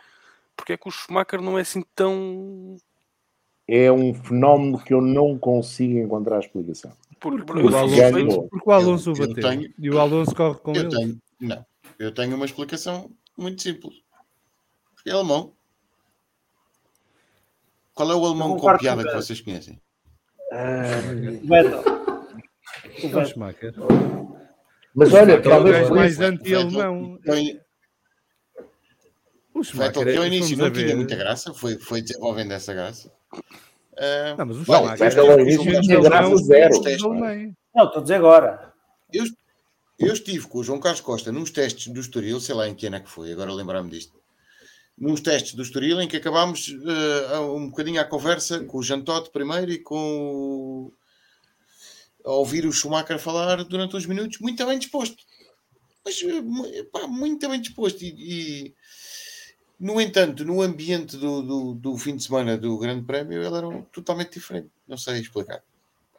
Porquê 0.57 0.77
que 0.77 0.89
o 0.89 0.91
Schumacher 0.91 1.41
não 1.41 1.59
é 1.59 1.63
assim 1.63 1.85
tão. 1.95 2.77
É 3.69 3.93
um 3.93 4.15
fenómeno 4.15 4.79
que 4.83 4.95
eu 4.95 5.01
não 5.03 5.39
consigo 5.39 5.99
encontrar 5.99 6.39
explicação. 6.41 6.91
Por, 7.21 7.45
Porque 7.45 7.63
o 7.63 7.69
Alonso, 7.77 7.89
suspeito- 7.95 8.13
ganhou. 8.15 8.49
porque 8.49 8.69
o 8.71 8.73
Alonso 8.73 9.11
Eu- 9.11 9.15
eu 9.17 9.29
bateu. 9.29 9.43
tenho- 9.51 9.75
E 9.79 9.91
o 9.91 9.99
Alonso 10.01 10.35
corre 10.35 10.59
com 10.61 10.73
Eu 10.73 10.83
ele. 10.83 10.91
tenho, 10.91 11.19
não, 11.41 11.67
eu 11.99 12.15
tenho 12.15 12.35
uma 12.37 12.45
explicação 12.47 13.11
muito 13.37 13.61
simples. 13.61 13.95
Porque 14.95 15.11
é 15.11 15.13
alemão. 15.13 15.53
Qual 17.95 18.11
é 18.11 18.15
o 18.15 18.25
alemão 18.25 18.57
com 18.57 18.77
piada 18.79 19.05
que 19.05 19.15
vocês 19.15 19.41
conhecem? 19.41 19.81
O 20.53 21.47
Vettel. 21.49 21.83
O. 23.21 23.25
Schumacher. 23.27 23.75
Mas 24.95 25.13
olha, 25.13 25.43
talvez 25.43 25.77
é 25.77 25.83
por 25.89 25.97
mais 25.97 26.21
anti-alemão. 26.21 27.19
O 29.61 29.63
Vettel, 29.63 30.05
que 30.05 30.17
ao 30.17 30.25
é- 30.25 30.27
início 30.27 30.57
não 30.57 30.71
tinha 30.73 30.95
muita 30.97 31.17
graça, 31.17 31.53
foi, 31.55 31.79
foi 31.79 32.03
desenvolvendo 32.03 32.53
essa 32.53 32.73
graça. 32.75 33.13
Ah, 33.97 34.35
Não, 34.39 34.47
mas 34.47 34.57
o 34.59 34.65
Schumacher 34.65 34.97
Vettel 34.99 35.31
ao 35.33 35.39
é 35.39 35.43
início 35.43 35.65
menos 35.65 35.87
tinha 35.87 36.01
graça 36.01 36.17
alemão 36.25 36.37
zero. 36.45 36.75
alemães. 37.07 37.53
Não, 37.75 37.85
estou 37.85 37.99
a 38.01 38.03
dizer 38.03 38.15
agora. 38.15 38.73
eu, 39.13 39.25
eu 39.99 40.13
estive 40.13 40.47
com 40.47 40.59
o 40.59 40.65
João 40.65 40.79
Carlos 40.81 41.01
Costa 41.01 41.33
nos 41.33 41.51
testes 41.51 41.89
do 41.93 42.01
Estoril, 42.01 42.41
sei 42.41 42.55
lá 42.55 42.69
em 42.69 42.75
que 42.75 42.87
ano 42.87 42.97
é 42.97 43.01
que 43.01 43.11
foi, 43.11 43.33
agora 43.33 43.53
lembrar-me 43.53 43.91
disto. 43.91 44.17
Nos 44.97 45.21
testes 45.21 45.55
do 45.55 45.63
Estoril, 45.63 46.01
em 46.01 46.09
que 46.09 46.17
acabámos 46.17 46.75
ah, 47.33 47.41
um 47.41 47.69
bocadinho 47.69 48.01
a 48.01 48.05
conversa 48.05 48.61
com 48.65 48.79
o 48.79 48.83
Jantote 48.83 49.31
primeiro 49.31 49.71
e 49.73 49.79
com 49.79 49.97
o- 49.97 50.93
a 52.25 52.33
ouvir 52.33 52.67
o 52.67 52.73
Schumacher 52.73 53.19
falar 53.19 53.65
durante 53.65 53.97
uns 53.97 54.07
minutos, 54.07 54.39
muito 54.41 54.65
bem 54.67 54.79
disposto. 54.79 55.17
Mas 56.05 56.21
eh, 56.23 56.83
pá, 56.93 57.07
muito 57.07 57.49
bem 57.49 57.61
disposto. 57.61 58.03
E, 58.03 58.09
e, 58.09 58.75
no 59.79 60.01
entanto, 60.01 60.45
no 60.45 60.61
ambiente 60.61 61.17
do, 61.17 61.43
do, 61.43 61.75
do 61.75 61.97
fim 61.97 62.17
de 62.17 62.23
semana 62.25 62.57
do 62.59 62.77
Grande 62.79 63.05
Prémio, 63.05 63.43
ele 63.43 63.55
era 63.57 63.69
um- 63.69 63.83
totalmente 63.83 64.33
diferente. 64.35 64.69
Não 64.87 64.97
sei 64.97 65.21
explicar. 65.21 65.61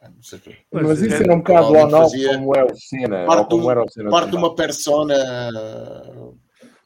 Pá, 0.00 0.08
não 0.08 0.22
sei 0.22 0.38
explicar. 0.38 0.62
Mas 0.72 0.82
Pois 0.84 1.02
isso 1.02 1.14
é. 1.14 1.22
era 1.24 1.34
um 1.34 1.38
bocado 1.38 1.66
on-off, 1.74 1.92
fazia 2.12 2.34
como 2.38 2.56
é 2.56 2.64
o 2.64 2.74
Senna, 2.76 3.20
ou 3.20 3.26
parte, 3.26 3.50
como 3.50 3.70
era 3.70 3.82
o 3.84 3.88
Senna. 3.90 4.10
parte 4.10 4.30
de 4.30 4.36
uma 4.36 4.54
persona. 4.54 5.14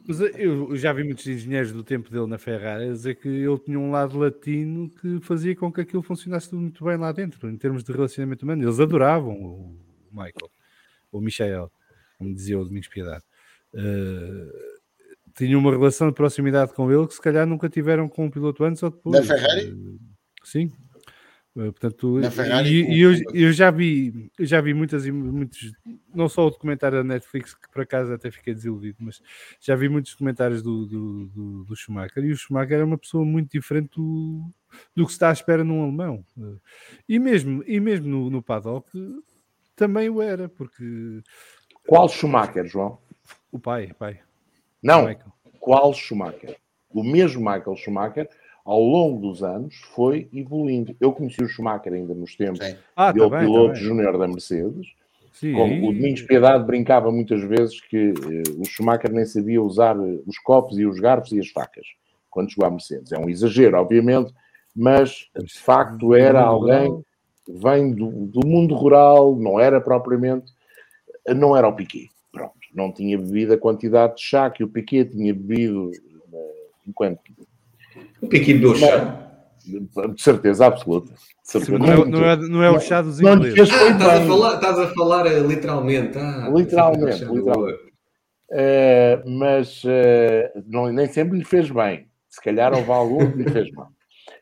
Mas 0.06 0.20
eu 0.20 0.76
já 0.76 0.92
vi 0.92 1.02
muitos 1.02 1.26
engenheiros 1.26 1.72
do 1.72 1.82
tempo 1.82 2.10
dele 2.10 2.26
na 2.26 2.36
Ferrari 2.36 2.88
dizer 2.90 3.14
que 3.14 3.28
ele 3.28 3.58
tinha 3.58 3.78
um 3.78 3.90
lado 3.90 4.18
latino 4.18 4.90
que 5.00 5.18
fazia 5.20 5.56
com 5.56 5.72
que 5.72 5.80
aquilo 5.80 6.02
funcionasse 6.02 6.50
tudo 6.50 6.60
muito 6.60 6.84
bem 6.84 6.96
lá 6.98 7.10
dentro, 7.10 7.48
em 7.48 7.56
termos 7.56 7.82
de 7.82 7.90
relacionamento 7.90 8.42
humano. 8.44 8.62
Eles 8.62 8.78
adoravam 8.80 9.32
o 9.34 9.78
Michael, 10.12 10.50
o 11.10 11.20
Michael, 11.20 11.72
como 12.18 12.34
dizia 12.34 12.58
o 12.58 12.64
Domingos 12.64 12.88
Piedade. 12.88 13.22
Uh, 13.72 14.73
tinham 15.34 15.60
uma 15.60 15.70
relação 15.70 16.08
de 16.08 16.14
proximidade 16.14 16.72
com 16.72 16.90
ele 16.92 17.06
que 17.06 17.14
se 17.14 17.20
calhar 17.20 17.46
nunca 17.46 17.68
tiveram 17.68 18.08
com 18.08 18.26
um 18.26 18.30
piloto 18.30 18.64
antes 18.64 18.82
ou 18.82 18.90
depois. 18.90 19.28
Na 19.28 19.36
Ferrari? 19.36 19.70
Uh, 19.72 19.98
sim. 20.44 20.72
Uh, 21.56 21.70
portanto, 21.72 22.18
Na 22.18 22.30
Ferrari, 22.32 22.68
e, 22.68 22.96
e 22.96 23.00
eu, 23.00 23.12
eu 23.32 23.52
já 23.52 23.70
vi, 23.70 24.28
eu 24.36 24.44
já 24.44 24.60
vi 24.60 24.74
muitas, 24.74 25.06
e 25.06 25.12
muitos, 25.12 25.72
não 26.12 26.28
só 26.28 26.46
o 26.46 26.50
documentário 26.50 26.98
da 26.98 27.04
Netflix, 27.04 27.54
que 27.54 27.70
por 27.70 27.82
acaso 27.82 28.12
até 28.12 28.28
fiquei 28.28 28.52
desiludido, 28.54 28.96
mas 28.98 29.22
já 29.60 29.76
vi 29.76 29.88
muitos 29.88 30.14
comentários 30.14 30.62
do, 30.62 30.84
do, 30.84 31.26
do, 31.26 31.64
do 31.64 31.76
Schumacher 31.76 32.24
e 32.24 32.32
o 32.32 32.36
Schumacher 32.36 32.80
é 32.80 32.84
uma 32.84 32.98
pessoa 32.98 33.24
muito 33.24 33.52
diferente 33.52 33.90
do, 33.94 34.44
do 34.96 35.04
que 35.04 35.12
se 35.12 35.16
está 35.16 35.30
à 35.30 35.32
espera 35.32 35.62
num 35.62 35.82
alemão. 35.82 36.24
Uh, 36.36 36.60
E 37.08 37.20
mesmo, 37.20 37.62
e 37.68 37.78
mesmo 37.78 38.08
no, 38.08 38.30
no 38.30 38.42
paddock 38.42 38.90
também 39.76 40.08
o 40.08 40.20
era, 40.20 40.48
porque 40.48 41.22
Qual 41.86 42.08
Schumacher, 42.08 42.66
João? 42.66 42.98
o 43.52 43.60
pai, 43.60 43.92
pai, 43.96 44.20
Não, 44.84 45.06
Michael. 45.06 45.32
qual 45.58 45.94
Schumacher? 45.94 46.56
O 46.92 47.02
mesmo 47.02 47.40
Michael 47.40 47.76
Schumacher, 47.76 48.28
ao 48.64 48.80
longo 48.80 49.20
dos 49.20 49.42
anos, 49.42 49.74
foi 49.94 50.28
evoluindo. 50.32 50.94
Eu 51.00 51.12
conheci 51.12 51.42
o 51.42 51.48
Schumacher 51.48 51.94
ainda 51.94 52.14
nos 52.14 52.36
tempos 52.36 52.64
Sim. 52.64 52.76
Ah, 52.94 53.10
dele, 53.10 53.30
tá 53.30 53.38
bem, 53.38 53.46
piloto 53.46 53.72
tá 53.72 53.80
júnior 53.80 54.18
da 54.18 54.28
Mercedes. 54.28 54.86
Sim, 55.32 55.54
Como 55.54 55.88
o 55.88 55.92
Domingos 55.92 56.22
Piedade 56.22 56.64
brincava 56.64 57.10
muitas 57.10 57.42
vezes 57.42 57.80
que 57.80 57.96
eh, 57.96 58.52
o 58.56 58.64
Schumacher 58.64 59.10
nem 59.10 59.24
sabia 59.24 59.60
usar 59.60 59.96
eh, 59.96 60.20
os 60.26 60.38
copos 60.38 60.78
e 60.78 60.86
os 60.86 61.00
garfos 61.00 61.32
e 61.32 61.40
as 61.40 61.48
facas 61.48 61.84
quando 62.30 62.50
chegou 62.50 62.66
à 62.66 62.70
Mercedes. 62.70 63.10
É 63.10 63.18
um 63.18 63.28
exagero, 63.28 63.76
obviamente, 63.78 64.32
mas 64.74 65.28
de 65.36 65.58
facto 65.58 66.14
era 66.14 66.40
alguém 66.40 66.88
rural. 66.88 67.04
que 67.44 67.52
vem 67.52 67.92
do, 67.92 68.26
do 68.26 68.46
mundo 68.46 68.74
rural, 68.74 69.34
não 69.34 69.58
era 69.58 69.80
propriamente, 69.80 70.52
não 71.34 71.56
era 71.56 71.66
o 71.66 71.74
Piquet. 71.74 72.13
Não 72.74 72.92
tinha 72.92 73.16
bebido 73.16 73.54
a 73.54 73.58
quantidade 73.58 74.16
de 74.16 74.22
chá 74.22 74.50
que 74.50 74.64
o 74.64 74.68
Piquet 74.68 75.04
tinha 75.06 75.32
bebido 75.32 75.90
eh, 76.32 76.54
enquanto. 76.88 77.20
O 78.20 78.26
Piquet 78.28 78.58
do 78.58 78.74
chá. 78.74 79.20
De 79.66 80.20
certeza 80.22 80.66
absoluta. 80.66 81.12
De 81.12 81.18
certeza. 81.42 81.78
Não 81.78 81.86
é, 81.86 82.04
não, 82.04 82.24
é, 82.24 82.36
não 82.36 82.62
é 82.62 82.70
o 82.70 82.80
chá 82.80 83.00
dos 83.00 83.18
ingleses. 83.20 83.70
Ah, 83.72 83.88
estás 83.90 84.22
a 84.22 84.26
falar, 84.26 84.54
estás 84.56 84.78
a 84.78 84.88
falar 84.88 85.26
eh, 85.26 85.40
literalmente. 85.40 86.18
Ah, 86.18 86.50
Literalmente, 86.54 87.24
literalmente. 87.24 87.94
Eh, 88.50 89.22
mas 89.26 89.82
eh, 89.86 90.52
não- 90.66 90.92
nem 90.92 91.06
sempre 91.06 91.38
lhe 91.38 91.44
fez 91.44 91.70
bem. 91.70 92.08
Se 92.28 92.42
calhar 92.42 92.74
houve 92.74 92.90
algum 92.90 93.30
que 93.32 93.38
lhe 93.38 93.50
fez 93.50 93.70
mal. 93.72 93.88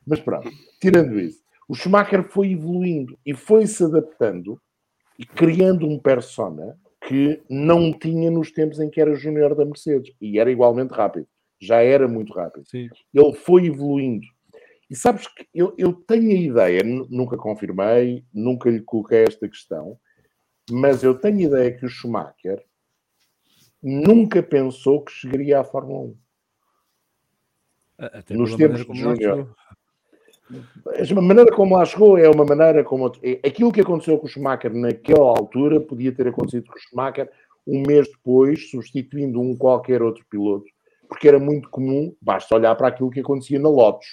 Mas 0.07 0.19
pronto, 0.21 0.51
tirando 0.81 1.21
isso, 1.21 1.39
o 1.69 1.75
Schumacher 1.75 2.25
foi 2.25 2.53
evoluindo 2.53 3.17
e 3.25 3.33
foi 3.35 3.67
se 3.67 3.85
adaptando 3.85 4.59
e 5.19 5.25
criando 5.25 5.87
um 5.87 5.99
persona 5.99 6.77
que 7.13 7.43
não 7.51 7.93
tinha 7.93 8.31
nos 8.31 8.51
tempos 8.51 8.81
em 8.81 8.89
que 8.89 8.99
era 8.99 9.15
júnior 9.15 9.55
da 9.55 9.67
Mercedes 9.67 10.15
e 10.19 10.39
era 10.39 10.51
igualmente 10.51 10.93
rápido. 10.95 11.27
Já 11.61 11.83
era 11.83 12.09
muito 12.09 12.33
rápido. 12.33 12.65
Sim. 12.67 12.89
Ele 13.13 13.33
foi 13.35 13.67
evoluindo. 13.67 14.27
E 14.91 14.97
sabes 14.97 15.29
que 15.29 15.47
eu, 15.55 15.75
eu 15.77 15.93
tenho 15.93 16.31
a 16.31 16.35
ideia, 16.41 16.83
nu- 16.83 17.07
nunca 17.11 17.37
confirmei, 17.37 18.25
nunca 18.33 18.71
lhe 18.71 18.81
coloquei 18.81 19.25
esta 19.25 19.47
questão, 19.47 19.99
mas 20.71 21.03
eu 21.03 21.15
tenho 21.15 21.37
a 21.39 21.43
ideia 21.43 21.73
que 21.77 21.85
o 21.85 21.89
Schumacher 21.89 22.65
nunca 23.83 24.43
pensou 24.43 25.05
que 25.05 25.13
chegaria 25.13 25.61
à 25.61 25.65
Fórmula 25.65 26.01
1. 26.01 26.17
Até 27.99 28.35
Nos 28.35 28.57
tempos 28.57 28.87
de 28.87 28.95
Júnior. 28.99 29.55
A 30.51 31.21
maneira 31.21 31.55
como 31.55 31.77
lá 31.77 31.85
chegou 31.85 32.19
é 32.19 32.29
uma 32.29 32.45
maneira 32.45 32.85
como. 32.85 33.11
é- 33.23 33.41
Aquilo 33.45 33.73
que 33.73 33.81
aconteceu 33.81 34.19
com 34.19 34.27
o 34.27 34.29
Schumacher 34.29 34.73
naquela 34.75 35.29
altura 35.29 35.81
podia 35.81 36.13
ter 36.13 36.29
acontecido 36.29 36.67
com 36.67 36.77
o 36.77 36.81
Schumacher 36.81 37.31
um 37.67 37.83
mês 37.87 38.09
depois, 38.09 38.71
substituindo 38.71 39.41
um 39.41 39.57
qualquer 39.57 40.03
outro 40.03 40.25
piloto, 40.29 40.67
porque 41.09 41.29
era 41.29 41.39
muito 41.39 41.71
comum, 41.71 42.15
basta 42.21 42.55
olhar 42.55 42.75
para 42.75 42.89
aquilo 42.89 43.11
que 43.11 43.21
acontecia 43.21 43.59
na 43.59 43.69
Lotus 43.69 44.07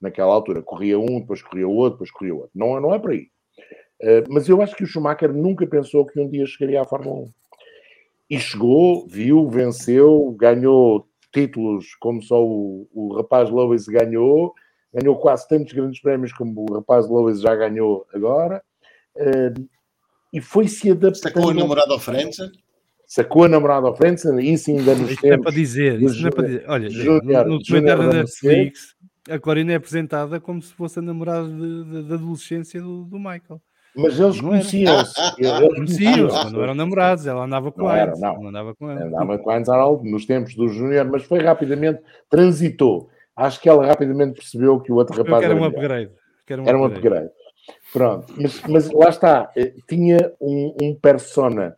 naquela 0.00 0.34
altura. 0.34 0.62
Corria 0.62 0.98
um, 0.98 1.20
depois 1.20 1.40
corria 1.42 1.68
outro, 1.68 1.92
depois 1.92 2.10
corria 2.10 2.34
outro. 2.34 2.50
Não, 2.54 2.80
não 2.80 2.94
é 2.94 2.98
por 2.98 3.12
aí. 3.12 3.28
Uh, 4.02 4.24
mas 4.28 4.48
eu 4.48 4.60
acho 4.60 4.76
que 4.76 4.84
o 4.84 4.86
Schumacher 4.86 5.32
nunca 5.32 5.66
pensou 5.66 6.04
que 6.04 6.20
um 6.20 6.28
dia 6.28 6.44
chegaria 6.46 6.82
à 6.82 6.84
Fórmula 6.84 7.22
1. 7.22 7.32
E 8.28 8.38
chegou, 8.38 9.06
viu, 9.06 9.48
venceu, 9.48 10.34
ganhou 10.38 11.06
títulos 11.32 11.94
como 11.94 12.20
só 12.22 12.44
o, 12.44 12.88
o 12.92 13.14
rapaz 13.14 13.50
Lewis 13.50 13.86
ganhou, 13.86 14.52
ganhou 14.92 15.16
quase 15.16 15.48
tantos 15.48 15.72
grandes 15.72 16.00
prémios 16.00 16.32
como 16.32 16.66
o 16.68 16.74
rapaz 16.74 17.08
Lewis 17.08 17.40
já 17.40 17.54
ganhou 17.54 18.06
agora, 18.12 18.62
uh, 19.16 19.68
e 20.32 20.40
foi-se 20.40 20.90
adaptando. 20.90 21.32
Sacou 21.32 21.50
a 21.50 21.54
namorada 21.54 21.92
ao 21.92 22.00
França? 22.00 22.50
Sacou 23.06 23.44
a 23.44 23.48
namorada 23.48 23.86
ao 23.86 23.96
França, 23.96 24.40
isso 24.42 24.70
ainda 24.70 24.94
nos 24.94 25.12
Isso 25.12 25.26
não 25.26 25.32
é 25.34 25.38
para 25.38 25.52
dizer, 25.52 26.02
isso 26.02 26.20
não 26.20 26.28
é 26.28 26.30
para 26.30 26.46
dizer. 26.46 26.64
Olha, 26.66 26.88
no, 26.88 27.44
no 27.44 27.58
documentário 27.58 28.10
da 28.10 28.16
Netflix, 28.18 28.96
a 29.28 29.38
Corina 29.38 29.72
é 29.72 29.76
apresentada 29.76 30.40
como 30.40 30.60
se 30.60 30.72
fosse 30.72 30.98
a 30.98 31.02
namorada 31.02 31.48
da 31.48 32.14
adolescência 32.14 32.80
do, 32.80 33.04
do 33.04 33.18
Michael. 33.18 33.60
Mas 33.96 34.20
eles 34.20 34.40
conheciam-se. 34.40 35.14
Conheciam-se, 35.74 36.52
não 36.52 36.62
eram 36.62 36.74
namorados, 36.74 37.26
ela 37.26 37.44
andava 37.44 37.72
com 37.72 37.84
não 37.84 37.96
eles. 37.96 38.20
Não, 38.20 38.40
não 38.40 38.48
andava 38.48 38.74
com 38.74 38.90
ele. 38.90 39.02
Andava 39.02 39.38
com 39.38 39.50
Heinz 39.50 39.68
Harald 39.68 40.08
nos 40.08 40.26
tempos 40.26 40.54
do 40.54 40.68
Júnior, 40.68 41.06
mas 41.10 41.24
foi 41.24 41.40
rapidamente, 41.40 42.02
transitou. 42.28 43.08
Acho 43.36 43.60
que 43.60 43.68
ela 43.68 43.86
rapidamente 43.86 44.34
percebeu 44.34 44.80
que 44.80 44.90
o 44.90 44.96
outro 44.96 45.16
rapaz 45.22 45.44
era, 45.44 45.54
um 45.54 45.64
upgrade. 45.64 46.10
Era 46.48 46.62
um, 46.62 46.66
era 46.66 46.78
um 46.78 46.84
upgrade. 46.84 47.30
Pronto, 47.92 48.32
mas, 48.36 48.62
mas, 48.62 48.90
lá 48.90 49.08
está, 49.08 49.52
eh, 49.56 49.74
tinha 49.88 50.32
um, 50.40 50.74
um 50.80 50.94
persona 50.94 51.76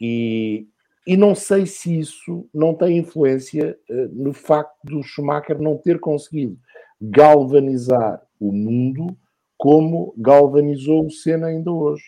e, 0.00 0.66
e 1.06 1.16
não 1.16 1.34
sei 1.34 1.66
se 1.66 1.98
isso 1.98 2.48
não 2.52 2.74
tem 2.74 2.98
influência 2.98 3.78
uh, 3.88 4.08
no 4.12 4.32
facto 4.32 4.74
do 4.84 5.02
Schumacher 5.02 5.60
não 5.60 5.76
ter 5.76 6.00
conseguido 6.00 6.58
galvanizar 7.00 8.22
o 8.40 8.50
mundo 8.50 9.16
como 9.58 10.14
galvanizou 10.16 11.06
o 11.06 11.10
Senna 11.10 11.48
ainda 11.48 11.70
hoje. 11.70 12.04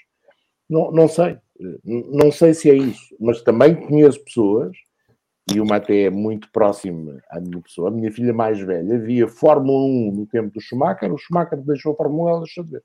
Não, 0.69 0.91
não 0.91 1.09
sei, 1.09 1.39
não 1.85 2.31
sei 2.31 2.53
se 2.55 2.71
é 2.71 2.75
isso, 2.75 3.17
mas 3.19 3.43
também 3.43 3.75
conheço 3.75 4.23
pessoas, 4.23 4.77
e 5.55 5.61
uma 5.61 5.77
até 5.77 6.03
é 6.03 6.11
muito 6.11 6.51
próxima 6.51 7.21
à 7.31 7.41
minha 7.41 7.61
pessoa, 7.61 7.89
a 7.89 7.93
minha 7.93 8.13
filha 8.13 8.33
mais 8.33 8.61
velha, 8.61 8.99
via 8.99 9.27
Fórmula 9.27 9.87
1 10.11 10.13
no 10.17 10.27
tempo 10.27 10.53
do 10.53 10.61
Schumacher, 10.61 11.13
o 11.13 11.19
Schumacher 11.19 11.59
deixou 11.63 11.93
a 11.93 11.97
Fórmula 11.97 12.25
1, 12.25 12.29
ela 12.29 12.41
deixou 12.41 12.65
de 12.65 12.73
ver. 12.73 12.83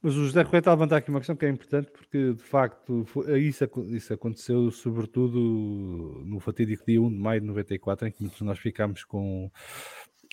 Mas 0.00 0.14
o 0.14 0.24
José 0.24 0.44
Correia 0.44 0.60
está 0.60 0.70
a 0.70 0.74
levantar 0.74 0.98
aqui 0.98 1.10
uma 1.10 1.18
questão 1.18 1.34
que 1.34 1.44
é 1.44 1.48
importante, 1.48 1.90
porque 1.90 2.32
de 2.32 2.42
facto 2.42 3.04
isso, 3.36 3.64
isso 3.88 4.14
aconteceu 4.14 4.70
sobretudo 4.70 6.22
no 6.24 6.38
fatídico 6.38 6.84
dia 6.86 7.02
1 7.02 7.10
de 7.10 7.18
maio 7.18 7.40
de 7.40 7.46
94, 7.48 8.06
em 8.06 8.12
que 8.12 8.44
nós 8.44 8.58
ficámos 8.60 9.02
com 9.02 9.50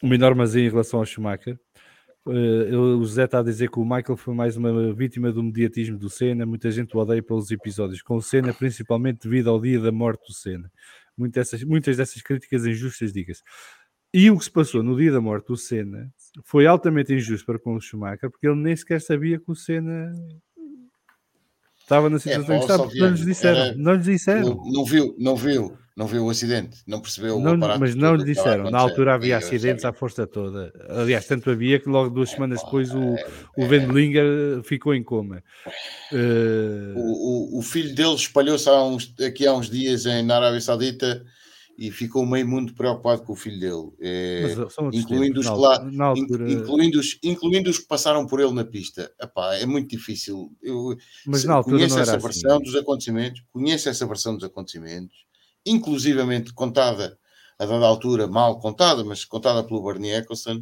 uma 0.03 0.15
enorme 0.15 0.43
em 0.43 0.69
relação 0.69 0.99
ao 0.99 1.05
Schumacher. 1.05 1.59
Uh, 2.27 2.97
o 2.97 3.05
José 3.05 3.25
está 3.25 3.39
a 3.39 3.43
dizer 3.43 3.69
que 3.69 3.79
o 3.79 3.85
Michael 3.85 4.17
foi 4.17 4.33
mais 4.33 4.57
uma 4.57 4.91
vítima 4.93 5.31
do 5.31 5.43
mediatismo 5.43 5.97
do 5.97 6.09
Senna. 6.09 6.45
Muita 6.45 6.71
gente 6.71 6.95
o 6.95 6.99
odeia 6.99 7.21
pelos 7.21 7.51
episódios 7.51 8.01
com 8.01 8.15
o 8.15 8.21
Senna, 8.21 8.51
principalmente 8.51 9.21
devido 9.23 9.49
ao 9.49 9.61
dia 9.61 9.79
da 9.79 9.91
morte 9.91 10.25
do 10.27 10.33
Senna. 10.33 10.71
Muitas 11.17 11.51
dessas, 11.51 11.63
muitas 11.63 11.97
dessas 11.97 12.21
críticas 12.21 12.65
injustas, 12.65 13.13
diga-se. 13.13 13.41
E 14.13 14.31
o 14.31 14.37
que 14.37 14.45
se 14.45 14.51
passou 14.51 14.81
no 14.83 14.97
dia 14.97 15.11
da 15.11 15.21
morte 15.21 15.47
do 15.47 15.57
Senna 15.57 16.09
foi 16.45 16.65
altamente 16.67 17.13
injusto 17.13 17.45
para 17.45 17.59
com 17.59 17.75
o 17.75 17.81
Schumacher, 17.81 18.29
porque 18.31 18.47
ele 18.47 18.55
nem 18.55 18.75
sequer 18.75 19.01
sabia 19.01 19.39
que 19.39 19.51
o 19.51 19.55
Senna 19.55 20.11
estava 21.85 22.09
na 22.09 22.19
situação 22.19 22.55
é, 22.55 22.57
que 22.57 22.63
estava. 22.63 22.89
Não 22.93 23.09
lhes 23.09 23.25
disseram. 23.25 23.59
Era, 23.59 23.75
não 23.75 23.93
lhes 23.93 24.05
disseram. 24.05 24.49
Não, 24.49 24.71
não, 24.71 24.85
viu, 24.85 25.15
não 25.17 25.35
viu 25.35 25.77
não 25.95 26.07
viu 26.07 26.25
o 26.25 26.29
acidente, 26.29 26.79
não 26.85 26.99
percebeu 26.99 27.39
não, 27.39 27.55
Mas 27.79 27.95
não 27.95 28.15
lhe 28.15 28.25
disseram, 28.25 28.69
na 28.69 28.79
altura 28.79 29.13
havia 29.15 29.37
acidentes 29.37 29.85
à 29.85 29.93
força 29.93 30.27
toda. 30.27 30.73
Aliás, 30.89 31.25
tanto 31.25 31.49
havia 31.49 31.79
que 31.79 31.87
logo 31.87 32.09
duas 32.09 32.31
semanas 32.31 32.61
depois 32.61 32.93
o, 32.93 33.15
é, 33.15 33.25
o 33.57 33.63
é. 33.63 33.67
Wendlinger 33.67 34.61
ficou 34.63 34.93
em 34.93 35.01
coma. 35.01 35.41
O, 36.95 37.55
o, 37.55 37.59
o, 37.59 37.61
filho 37.61 37.95
dele 37.95 38.15
espalhou-se 38.15 38.69
aqui 39.25 39.47
há 39.47 39.53
uns 39.53 39.69
dias 39.69 40.05
em, 40.05 40.21
na 40.21 40.35
Arábia 40.35 40.59
Saudita 40.59 41.25
e 41.77 41.91
ficou 41.91 42.25
meio 42.25 42.47
mundo 42.47 42.73
preocupado 42.73 43.23
com 43.23 43.33
o 43.33 43.35
filho 43.35 43.59
dele, 43.59 43.91
é, 43.99 44.55
incluindo, 44.93 45.39
os, 45.39 45.45
lá, 45.45 45.85
altura... 45.99 46.51
incluindo, 46.51 46.99
os, 46.99 47.19
incluindo 47.21 47.69
os 47.69 47.79
que 47.79 47.87
passaram 47.87 48.25
por 48.25 48.39
ele 48.39 48.53
na 48.53 48.63
pista. 48.63 49.11
Epá, 49.21 49.55
é 49.55 49.65
muito 49.65 49.89
difícil. 49.89 50.51
Eu 50.61 50.95
mas 51.25 51.43
na 51.43 51.55
altura 51.55 51.77
conheço 51.77 51.99
essa 51.99 52.15
assim. 52.15 52.25
versão 52.25 52.59
dos 52.59 52.75
acontecimentos, 52.75 53.43
conheço 53.51 53.89
essa 53.89 54.05
versão 54.05 54.35
dos 54.35 54.43
acontecimentos 54.43 55.25
inclusivamente 55.65 56.53
contada 56.53 57.17
a 57.57 57.65
dada 57.65 57.85
altura, 57.85 58.27
mal 58.27 58.59
contada, 58.59 59.03
mas 59.03 59.25
contada 59.25 59.63
pelo 59.63 59.83
Bernie 59.83 60.11
Eccleston, 60.11 60.61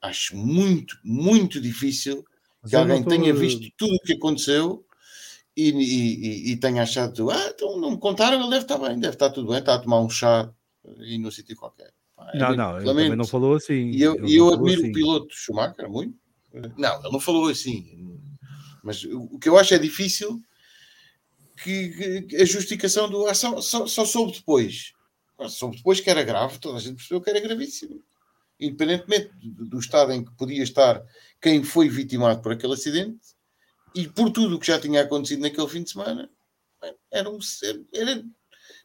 acho 0.00 0.36
muito, 0.36 0.96
muito 1.04 1.60
difícil 1.60 2.24
que 2.66 2.74
alguém 2.74 3.02
tenha 3.02 3.34
visto 3.34 3.68
tudo 3.76 3.94
o 3.94 4.00
que 4.00 4.14
aconteceu 4.14 4.85
e, 5.56 5.70
e, 5.70 6.52
e, 6.52 6.56
tenha 6.56 6.82
achado, 6.82 7.30
ah, 7.30 7.50
então 7.54 7.78
não 7.80 7.92
me 7.92 7.98
contaram, 7.98 8.38
ele 8.38 8.50
deve 8.50 8.62
estar 8.62 8.76
bem, 8.76 8.98
deve 8.98 9.14
estar 9.14 9.30
tudo 9.30 9.48
bem, 9.48 9.58
está 9.58 9.74
a 9.74 9.78
tomar 9.78 10.00
um 10.00 10.10
chá 10.10 10.52
e 10.98 11.16
no 11.16 11.32
sítio 11.32 11.56
qualquer. 11.56 11.92
É 12.34 12.38
não, 12.38 12.54
não, 12.54 12.76
ele 12.76 12.84
também 12.84 13.16
não 13.16 13.26
falou 13.26 13.54
assim. 13.54 13.90
E 13.90 14.02
eu, 14.02 14.16
eu 14.26 14.52
admiro 14.52 14.80
assim. 14.80 14.90
o 14.90 14.92
piloto 14.92 15.34
Schumacher 15.34 15.88
muito. 15.88 16.16
Não, 16.76 17.00
ele 17.00 17.12
não 17.12 17.20
falou 17.20 17.48
assim. 17.48 18.18
Mas 18.82 19.04
o 19.04 19.38
que 19.38 19.48
eu 19.48 19.58
acho 19.58 19.74
é 19.74 19.78
difícil 19.78 20.40
que, 21.62 22.22
que 22.22 22.36
a 22.36 22.44
justificação 22.44 23.08
do 23.08 23.26
ah, 23.26 23.34
só, 23.34 23.60
só, 23.60 24.04
soube 24.04 24.32
depois. 24.32 24.92
Soube 25.48 25.76
depois 25.76 26.00
que 26.00 26.08
era 26.08 26.22
grave, 26.22 26.58
toda 26.58 26.78
a 26.78 26.80
gente 26.80 26.96
percebeu 26.96 27.20
que 27.20 27.30
era 27.30 27.40
gravíssimo. 27.40 28.02
Independentemente 28.58 29.30
do, 29.42 29.66
do 29.66 29.78
estado 29.78 30.12
em 30.12 30.24
que 30.24 30.34
podia 30.36 30.62
estar 30.62 31.02
quem 31.40 31.62
foi 31.62 31.88
vitimado 31.88 32.40
por 32.40 32.52
aquele 32.52 32.72
acidente 32.72 33.35
e 33.96 34.06
por 34.08 34.30
tudo 34.30 34.56
o 34.56 34.58
que 34.58 34.66
já 34.66 34.78
tinha 34.78 35.02
acontecido 35.02 35.40
naquele 35.40 35.68
fim 35.68 35.82
de 35.82 35.90
semana, 35.90 36.30
era 37.10 37.30
um, 37.30 37.38
era 37.94 38.22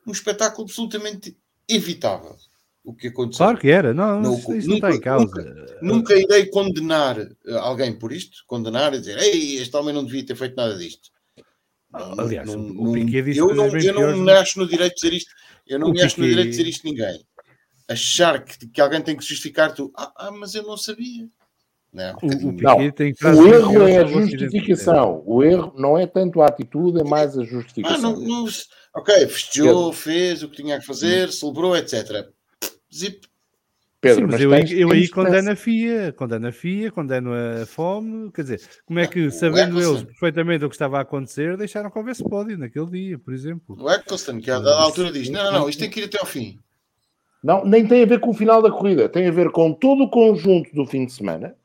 um 0.07 0.11
espetáculo 0.11 0.63
absolutamente 0.63 1.38
evitável 1.67 2.38
o 2.83 2.93
que 2.93 3.09
aconteceu. 3.09 3.45
Claro 3.45 3.59
que 3.59 3.69
era, 3.69 3.93
não, 3.93 4.21
não 4.21 4.38
isso, 4.38 4.53
isso 4.53 4.69
nunca, 4.69 4.88
não 4.88 4.95
está 4.95 4.97
em 4.97 5.01
causa. 5.01 5.25
Nunca, 5.25 5.79
nunca 5.81 6.15
irei 6.15 6.45
condenar 6.47 7.17
alguém 7.59 7.97
por 7.97 8.11
isto, 8.11 8.43
condenar 8.47 8.93
e 8.93 8.99
dizer, 8.99 9.17
ei, 9.19 9.57
este 9.57 9.75
homem 9.75 9.93
não 9.93 10.05
devia 10.05 10.25
ter 10.25 10.35
feito 10.35 10.55
nada 10.55 10.77
disto. 10.77 11.09
Não, 11.91 12.19
Aliás, 12.19 12.47
não, 12.47 12.69
o 12.69 12.93
Piquet 12.93 13.21
disse 13.21 13.39
eu 13.39 13.53
não, 13.53 13.67
eu 13.67 14.15
não 14.15 14.23
me 14.23 14.31
acho 14.31 14.57
no 14.57 14.67
direito 14.67 14.95
de 14.95 15.01
dizer 15.01 15.13
isto. 15.13 15.31
Eu 15.67 15.77
não 15.77 15.89
o 15.89 15.91
me 15.91 16.01
acho 16.01 16.15
Piquet... 16.15 16.21
no 16.21 16.27
direito 16.27 16.51
de 16.51 16.57
dizer 16.57 16.69
isto 16.69 16.85
ninguém. 16.85 17.25
Achar 17.88 18.43
que, 18.43 18.67
que 18.67 18.79
alguém 18.79 19.01
tem 19.01 19.17
que 19.17 19.25
justificar 19.25 19.73
tu, 19.73 19.91
ah, 19.97 20.13
ah 20.15 20.31
mas 20.31 20.55
eu 20.55 20.63
não 20.63 20.77
sabia. 20.77 21.27
Não, 21.93 22.15
o, 22.22 22.27
o, 22.27 22.51
não. 22.53 22.77
O 22.77 23.47
erro 23.47 23.88
é 23.88 23.97
a 23.97 24.05
justificação. 24.05 25.23
O 25.26 25.43
erro 25.43 25.73
não 25.77 25.97
é 25.97 26.07
tanto 26.07 26.41
a 26.41 26.47
atitude, 26.47 27.01
é 27.01 27.03
mais 27.03 27.38
a 27.38 27.43
justificação. 27.43 28.11
Ah, 28.11 28.13
não, 28.13 28.22
não, 28.22 28.45
ok, 28.95 29.27
festejou, 29.27 29.91
fez 29.91 30.41
o 30.41 30.49
que 30.49 30.63
tinha 30.63 30.80
que 30.80 30.85
fazer, 30.85 31.31
celebrou, 31.31 31.76
etc. 31.76 32.30
Zip. 32.93 33.27
Pedro, 33.99 34.22
Sim, 34.22 34.31
mas, 34.31 34.45
mas 34.45 34.72
eu, 34.72 34.80
eu 34.80 34.91
aí 34.91 35.07
condeno 35.07 35.51
a 35.51 35.55
FIA, 35.55 36.11
condeno 36.13 36.47
a 36.47 36.51
FIA, 36.51 36.91
condeno 36.91 37.31
a 37.34 37.68
fome, 37.68 38.31
quer 38.31 38.41
dizer, 38.41 38.61
como 38.84 38.99
é 38.99 39.05
que, 39.05 39.30
sabendo 39.30 39.80
eles 39.80 40.01
perfeitamente 40.01 40.65
o 40.65 40.69
que 40.69 40.73
estava 40.73 40.97
a 40.97 41.01
acontecer, 41.01 41.55
deixaram 41.55 41.91
que 41.91 41.99
houvesse 41.99 42.23
pódio 42.23 42.57
naquele 42.57 42.88
dia, 42.88 43.19
por 43.19 43.31
exemplo. 43.31 43.77
O 43.80 43.91
Eccleston, 43.91 44.39
que 44.39 44.49
à 44.49 44.55
altura 44.55 45.11
diz, 45.11 45.30
não, 45.30 45.43
não, 45.43 45.51
não, 45.51 45.69
isto 45.69 45.77
tem 45.77 45.89
que 45.89 45.99
ir 45.99 46.05
até 46.05 46.19
ao 46.19 46.26
fim. 46.26 46.57
Não, 47.43 47.63
nem 47.63 47.88
tem 47.88 48.01
a 48.01 48.07
ver 48.07 48.19
com 48.19 48.31
o 48.31 48.34
final 48.34 48.59
da 48.59 48.72
corrida, 48.72 49.07
tem 49.07 49.27
a 49.27 49.31
ver 49.31 49.51
com 49.51 49.72
todo 49.72 50.05
o 50.05 50.09
conjunto 50.09 50.73
do 50.73 50.85
fim 50.88 51.05
de 51.05 51.13
semana, 51.13 51.55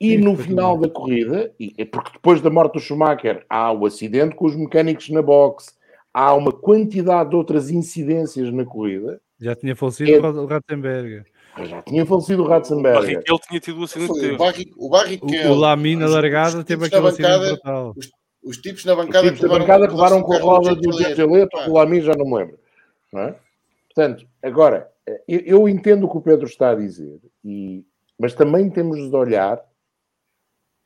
e 0.00 0.16
no 0.16 0.36
final 0.36 0.78
da 0.78 0.88
corrida, 0.88 1.52
e, 1.58 1.84
porque 1.84 2.12
depois 2.12 2.40
da 2.40 2.50
morte 2.50 2.74
do 2.74 2.80
Schumacher 2.80 3.44
há 3.48 3.72
o 3.72 3.86
acidente 3.86 4.34
com 4.34 4.46
os 4.46 4.56
mecânicos 4.56 5.08
na 5.08 5.22
box, 5.22 5.74
há 6.12 6.34
uma 6.34 6.52
quantidade 6.52 7.30
de 7.30 7.36
outras 7.36 7.70
incidências 7.70 8.52
na 8.52 8.64
corrida, 8.64 9.20
já 9.38 9.54
tinha 9.54 9.76
falecido 9.76 10.12
é... 10.12 10.18
o 10.18 10.46
Ratzenberger. 10.46 11.24
Já 11.64 11.82
tinha 11.82 12.04
falecido 12.04 12.42
o 12.42 12.46
Ratzenberger. 12.46 13.22
Ele 13.26 13.38
tinha 13.48 13.60
tido 13.60 13.80
o 13.80 13.84
acidente 13.84 14.12
O, 14.12 14.36
Barri, 14.36 14.72
o, 14.76 14.88
Barrichello, 14.88 15.54
o, 15.54 15.56
o 15.56 15.58
Lami 15.58 15.96
na 15.96 16.06
largada 16.06 16.62
teve 16.64 16.86
aquele 16.86 17.08
acidente 17.08 17.38
brutal. 17.38 17.94
Os, 17.96 18.10
os, 18.42 18.58
tipos 18.58 18.84
na 18.84 18.94
bancada, 18.94 19.26
os 19.26 19.34
tipos 19.34 19.50
na 19.50 19.58
bancada 19.58 19.86
levaram 19.86 20.22
com 20.22 20.32
a 20.34 20.38
roda 20.38 20.74
do 20.74 20.92
Giangelleto, 20.92 21.56
o 21.68 21.74
Lami 21.74 22.00
já 22.00 22.14
não 22.14 22.26
me 22.26 22.36
lembro. 22.36 22.58
Não 23.12 23.22
é? 23.22 23.36
Portanto, 23.94 24.26
agora, 24.42 24.90
eu, 25.26 25.40
eu, 25.40 25.68
entendo 25.68 26.06
o 26.06 26.10
que 26.10 26.18
o 26.18 26.22
Pedro 26.22 26.46
está 26.46 26.70
a 26.70 26.74
dizer, 26.74 27.18
e, 27.42 27.84
mas 28.18 28.34
também 28.34 28.68
temos 28.68 28.98
de 28.98 29.16
olhar. 29.16 29.62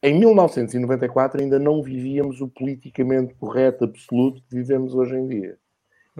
Em 0.03 0.19
1994 0.19 1.43
ainda 1.43 1.59
não 1.59 1.83
vivíamos 1.83 2.41
o 2.41 2.49
politicamente 2.49 3.35
correto 3.35 3.85
absoluto 3.85 4.43
que 4.43 4.57
vivemos 4.57 4.95
hoje 4.95 5.15
em 5.15 5.27
dia. 5.27 5.59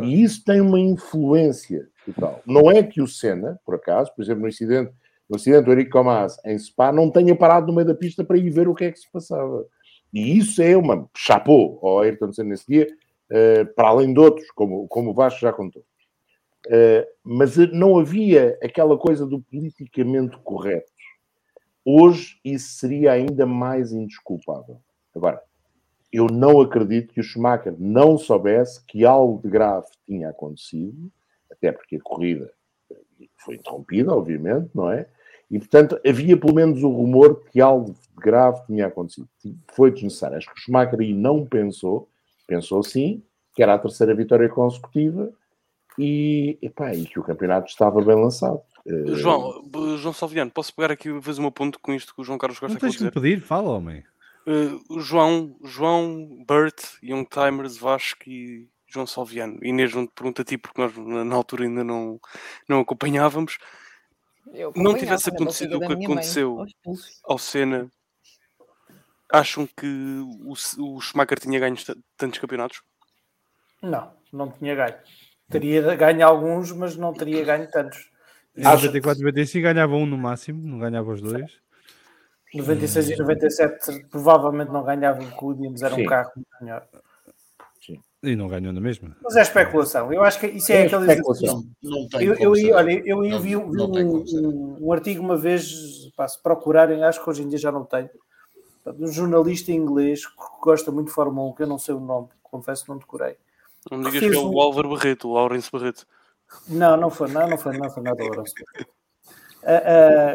E 0.03 0.23
isso 0.23 0.45
tem 0.45 0.61
uma 0.61 0.79
influência 0.79 1.89
total. 2.07 2.41
Não 2.47 2.71
é 2.71 2.83
que 2.83 3.03
o 3.03 3.07
Senna, 3.07 3.59
por 3.65 3.75
acaso, 3.75 4.13
por 4.15 4.23
exemplo, 4.23 4.43
no 4.43 4.49
incidente, 4.49 4.93
no 5.29 5.37
acidente 5.37 5.65
do 5.65 5.73
Eric 5.73 5.91
Comas 5.91 6.37
em 6.45 6.59
Spa, 6.59 6.93
não 6.93 7.11
tenha 7.11 7.35
parado 7.37 7.67
no 7.67 7.75
meio 7.75 7.87
da 7.87 7.95
pista 7.95 8.25
para 8.25 8.39
ir 8.39 8.51
ver 8.51 8.69
o 8.69 8.75
que 8.75 8.85
é 8.85 8.93
que 8.93 8.99
se 8.99 9.11
passava. 9.11 9.67
E 10.13 10.39
isso 10.39 10.61
é 10.63 10.77
uma 10.77 11.09
chapô 11.17 11.79
ao 11.83 12.01
Ayrton 12.01 12.33
Senna 12.33 12.51
nesse 12.51 12.67
dia, 12.67 12.89
uh, 13.31 13.75
para 13.75 13.89
além 13.89 14.13
de 14.13 14.21
outros, 14.21 14.51
como, 14.53 14.89
como 14.89 15.11
o 15.11 15.15
Vasco 15.15 15.41
já 15.41 15.53
contou. 15.53 15.85
Uh, 16.67 17.07
mas 17.25 17.57
não 17.73 17.99
havia 17.99 18.59
aquela 18.63 18.99
coisa 18.99 19.27
do 19.27 19.41
politicamente 19.41 20.37
correto. 20.39 20.91
Hoje 21.85 22.39
isso 22.45 22.79
seria 22.79 23.13
ainda 23.13 23.47
mais 23.47 23.93
indesculpável. 23.93 24.81
Agora, 25.15 25.43
eu 26.13 26.27
não 26.27 26.61
acredito 26.61 27.15
que 27.15 27.21
o 27.21 27.25
Schumacher 27.25 27.75
não 27.79 28.19
soubesse 28.19 28.85
que 28.85 29.05
algo 29.05 29.41
de 29.43 29.49
grave 29.49 29.87
tinha 30.07 30.29
acontecido, 30.29 31.11
até 31.51 31.73
porque 31.73 31.97
a 31.97 32.01
corrida 32.01 32.53
foi 33.37 33.57
interrompida, 33.57 34.15
obviamente, 34.15 34.71
não 34.75 34.91
é? 34.91 35.07
E, 35.51 35.59
portanto, 35.59 36.01
havia 36.07 36.37
pelo 36.37 36.55
menos 36.55 36.83
o 36.83 36.89
rumor 36.89 37.45
que 37.51 37.61
algo 37.61 37.93
de 37.93 37.99
grave 38.17 38.65
tinha 38.67 38.87
acontecido. 38.87 39.29
Foi 39.73 39.91
desnecessário. 39.91 40.37
Acho 40.37 40.47
que 40.47 40.59
o 40.59 40.63
Schumacher 40.63 41.01
aí 41.01 41.13
não 41.13 41.45
pensou, 41.45 42.09
pensou 42.47 42.83
sim, 42.83 43.23
que 43.55 43.63
era 43.63 43.75
a 43.75 43.79
terceira 43.79 44.15
vitória 44.15 44.49
consecutiva 44.49 45.33
e, 45.99 46.57
epá, 46.63 46.95
e 46.95 47.05
que 47.05 47.19
o 47.19 47.23
campeonato 47.23 47.69
estava 47.69 48.01
bem 48.01 48.15
lançado. 48.15 48.61
Eh, 48.87 49.15
João, 49.15 49.63
B- 49.69 49.97
João 49.99 50.13
Salviano, 50.15 50.51
posso 50.51 50.75
pegar 50.75 50.93
aqui 50.93 51.09
e 51.11 51.23
fazer 51.23 51.41
um 51.41 51.51
ponto 51.51 51.79
com 51.81 51.93
isto 51.93 52.15
que 52.15 52.21
o 52.21 52.25
João 52.25 52.39
Carlos 52.39 52.59
Costa 52.59 52.75
Não 52.75 52.81
tens 52.81 52.97
que 52.97 53.11
pedir, 53.11 53.41
fala, 53.41 53.71
homem. 53.71 54.05
Uh, 54.47 55.01
João, 55.01 55.57
João, 55.63 56.45
Bert, 56.49 56.83
Young 57.03 57.25
Timers, 57.27 57.77
Vasco 57.77 58.29
e 58.29 58.67
João 58.87 59.07
Salviano. 59.07 59.59
Inês, 59.63 59.95
não 59.95 60.07
te 60.07 60.13
pergunto 60.15 60.43
a 60.43 60.45
ti 60.45 60.57
porque 60.57 60.81
nós 60.81 60.97
na, 60.97 61.35
altura 61.37 61.65
ainda 61.65 61.85
não, 61.85 62.19
não 62.69 62.81
acompanhávamos. 62.81 63.59
Eu 64.53 64.73
Não 64.75 64.97
tivesse 64.97 65.29
acontecido 65.29 65.77
o 65.77 65.81
que 65.81 65.95
mãe, 65.95 66.05
aconteceu 66.05 66.67
pulsos. 66.83 67.21
ao 67.23 67.39
Senna, 67.39 67.89
acham 69.31 69.67
que 69.67 69.87
o, 70.45 70.53
o 70.53 71.01
Schumacher 71.01 71.39
tinha 71.39 71.61
ganho 71.61 71.77
tantos 72.17 72.39
campeonatos? 72.41 72.83
Não, 73.83 74.13
não 74.33 74.51
tinha 74.51 74.75
ganho. 74.75 74.97
Teria 75.49 75.95
ganho 75.95 76.27
alguns, 76.27 76.73
mas 76.73 76.97
não 76.97 77.13
teria 77.13 77.45
ganho 77.45 77.71
tantos. 77.71 78.11
Em 78.57 78.63
94 78.65 79.21
e 79.23 79.25
95 79.25 79.63
ganhava 79.63 79.95
um 79.95 80.07
no 80.07 80.19
máximo, 80.19 80.67
não 80.67 80.79
ganhava 80.79 81.11
os 81.13 81.21
dois. 81.21 81.53
96 82.53 83.11
e 83.11 83.17
97 83.17 84.07
provavelmente 84.11 84.73
não 84.73 84.83
ganhavam 84.85 85.25
porque 85.29 85.45
o 85.45 85.49
Williams 85.49 85.83
era 85.83 85.95
um 85.95 85.99
Sim. 85.99 86.07
carro 86.07 86.31
muito 86.37 86.49
melhor. 86.61 86.87
E 88.23 88.37
não 88.37 88.49
ganhou 88.49 88.71
na 88.71 88.81
mesma. 88.83 89.17
Mas 89.23 89.35
é 89.35 89.41
especulação. 89.41 90.13
Eu 90.13 90.23
acho 90.23 90.39
que 90.39 90.47
isso 90.49 90.71
é, 90.73 90.83
É 90.83 90.87
aquele 90.87 91.11
especulação. 91.11 91.65
Não 91.83 92.07
tem 92.07 92.23
Eu, 92.27 92.35
eu, 92.35 92.55
saber. 92.55 92.73
olha, 92.75 93.03
eu 93.07 93.23
Não- 93.23 93.41
vi, 93.41 93.55
não 93.55 93.91
um, 93.91 94.17
um, 94.19 94.77
um 94.89 94.93
artigo 94.93 95.23
uma 95.23 95.39
vez, 95.39 96.11
pá, 96.15 96.29
se 96.29 96.39
procurarem, 96.43 97.03
acho 97.03 97.23
que 97.25 97.31
hoje 97.31 97.43
em 97.43 97.49
dia 97.49 97.57
já 97.57 97.73
não 97.73 97.83
tenho, 97.83 98.11
de 98.95 99.05
um 99.05 99.07
jornalista 99.11 99.73
inglês 99.73 100.27
que 100.27 100.35
gosta 100.63 100.91
muito 100.93 101.07
de 101.09 101.15
Fórmula 101.15 101.49
1, 101.49 101.55
que 101.55 101.63
eu 101.63 101.67
não 101.67 101.79
sei 101.79 101.95
o 101.95 102.01
nome, 102.01 102.29
confesso 102.43 102.83
que 102.85 102.91
não 102.91 102.99
decorei. 102.99 103.37
Não 103.91 104.03
digas 104.03 104.21
que 104.21 104.27
é 104.37 104.39
um- 104.39 104.53
o 104.55 104.61
Álvaro 104.61 104.91
Barreto, 104.91 105.27
o 105.29 105.33
Laurence 105.33 105.71
Barreto. 105.73 106.07
Não, 106.69 106.97
não 106.97 107.11
foi, 107.11 107.29
não, 107.31 107.49
não 107.49 107.59
foi, 107.59 107.77
não 107.77 107.91
foi 107.91 108.03
nada 108.03 108.23
Lourenço. 108.23 108.55
Ah, 109.63 109.83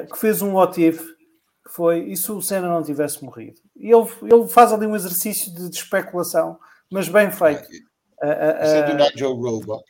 ah, 0.02 0.06
que 0.06 0.18
fez 0.18 0.42
um 0.42 0.54
what 0.54 0.82
if, 0.84 1.00
que 1.00 1.72
foi, 1.72 2.00
e 2.10 2.16
se 2.18 2.32
o 2.32 2.42
Senna 2.42 2.68
não 2.68 2.84
tivesse 2.84 3.24
morrido? 3.24 3.60
E 3.76 3.92
ele, 3.92 4.08
ele 4.24 4.48
faz 4.48 4.72
ali 4.72 4.86
um 4.86 4.96
exercício 4.96 5.54
de, 5.54 5.70
de 5.70 5.76
especulação, 5.78 6.60
mas 6.92 7.10
bem 7.10 7.32
feito. 7.32 7.64
Isso 7.72 7.84
é 8.22 8.84
do 8.84 8.92
ah, 9.04 9.10
Nigel 9.12 9.34
Roebuck. 9.34 9.84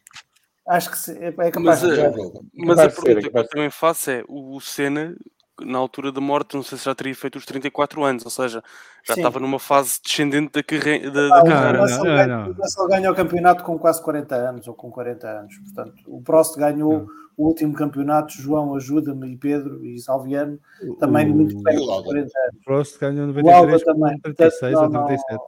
acho 0.67 0.89
que 0.91 0.97
se- 0.97 1.17
é, 1.17 1.27
é 1.27 1.31
capaz 1.31 1.59
Mas, 1.61 1.79
de 1.81 2.01
Roebuck. 2.01 2.47
Mas 2.55 2.79
a 2.79 2.89
ser, 2.89 3.01
pergunta 3.03 3.29
que 3.29 3.37
eu 3.37 3.47
também 3.49 3.69
faço 3.69 4.09
é: 4.11 4.23
o 4.27 4.59
Senna, 4.59 5.15
na 5.61 5.77
altura 5.77 6.11
da 6.11 6.19
morte, 6.19 6.55
não 6.55 6.63
sei 6.63 6.77
se 6.77 6.85
já 6.85 6.93
teria 6.95 7.15
feito 7.15 7.37
os 7.37 7.45
34 7.45 8.03
anos, 8.03 8.25
ou 8.25 8.31
seja, 8.31 8.63
já 9.03 9.13
Sim. 9.13 9.21
estava 9.21 9.39
numa 9.39 9.59
fase 9.59 9.99
descendente 10.03 10.51
da, 10.53 10.63
carre... 10.63 11.09
da, 11.09 11.25
Ah, 11.25 11.29
da 11.29 11.41
o 11.41 11.45
carreira. 11.45 11.81
Russell 11.81 11.97
não, 11.97 12.03
ganha- 12.15 12.27
não. 12.27 12.49
o 12.49 12.53
Russell 12.53 12.87
ganha 12.87 13.11
o 13.11 13.15
campeonato 13.15 13.63
com 13.63 13.77
quase 13.79 14.01
40 14.03 14.35
anos, 14.35 14.67
ou 14.67 14.73
com 14.73 14.91
40 14.91 15.27
anos. 15.27 15.55
Portanto, 15.59 15.93
o 16.07 16.21
Prost 16.21 16.57
ganhou 16.57 17.07
o 17.37 17.47
último 17.47 17.73
campeonato, 17.73 18.33
João 18.33 18.75
ajuda-me, 18.75 19.31
e 19.33 19.37
Pedro, 19.37 19.85
e 19.85 19.99
Salviano, 19.99 20.59
também 20.99 21.31
O- 21.31 21.35
muito 21.35 21.61
perto 21.63 21.77
o 21.77 21.79
dos 21.79 21.87
Lauda? 21.89 22.03
40 22.05 22.39
anos. 22.39 22.63
Prost 22.63 22.99
ganhou 22.99 23.25
O 23.27 23.49
Alba 23.49 23.71
93 23.71 23.83
também. 23.83 24.13
com 24.15 24.21
36 24.21 24.73
ou 24.75 24.79
Portanto, 24.89 24.93
não, 25.31 25.39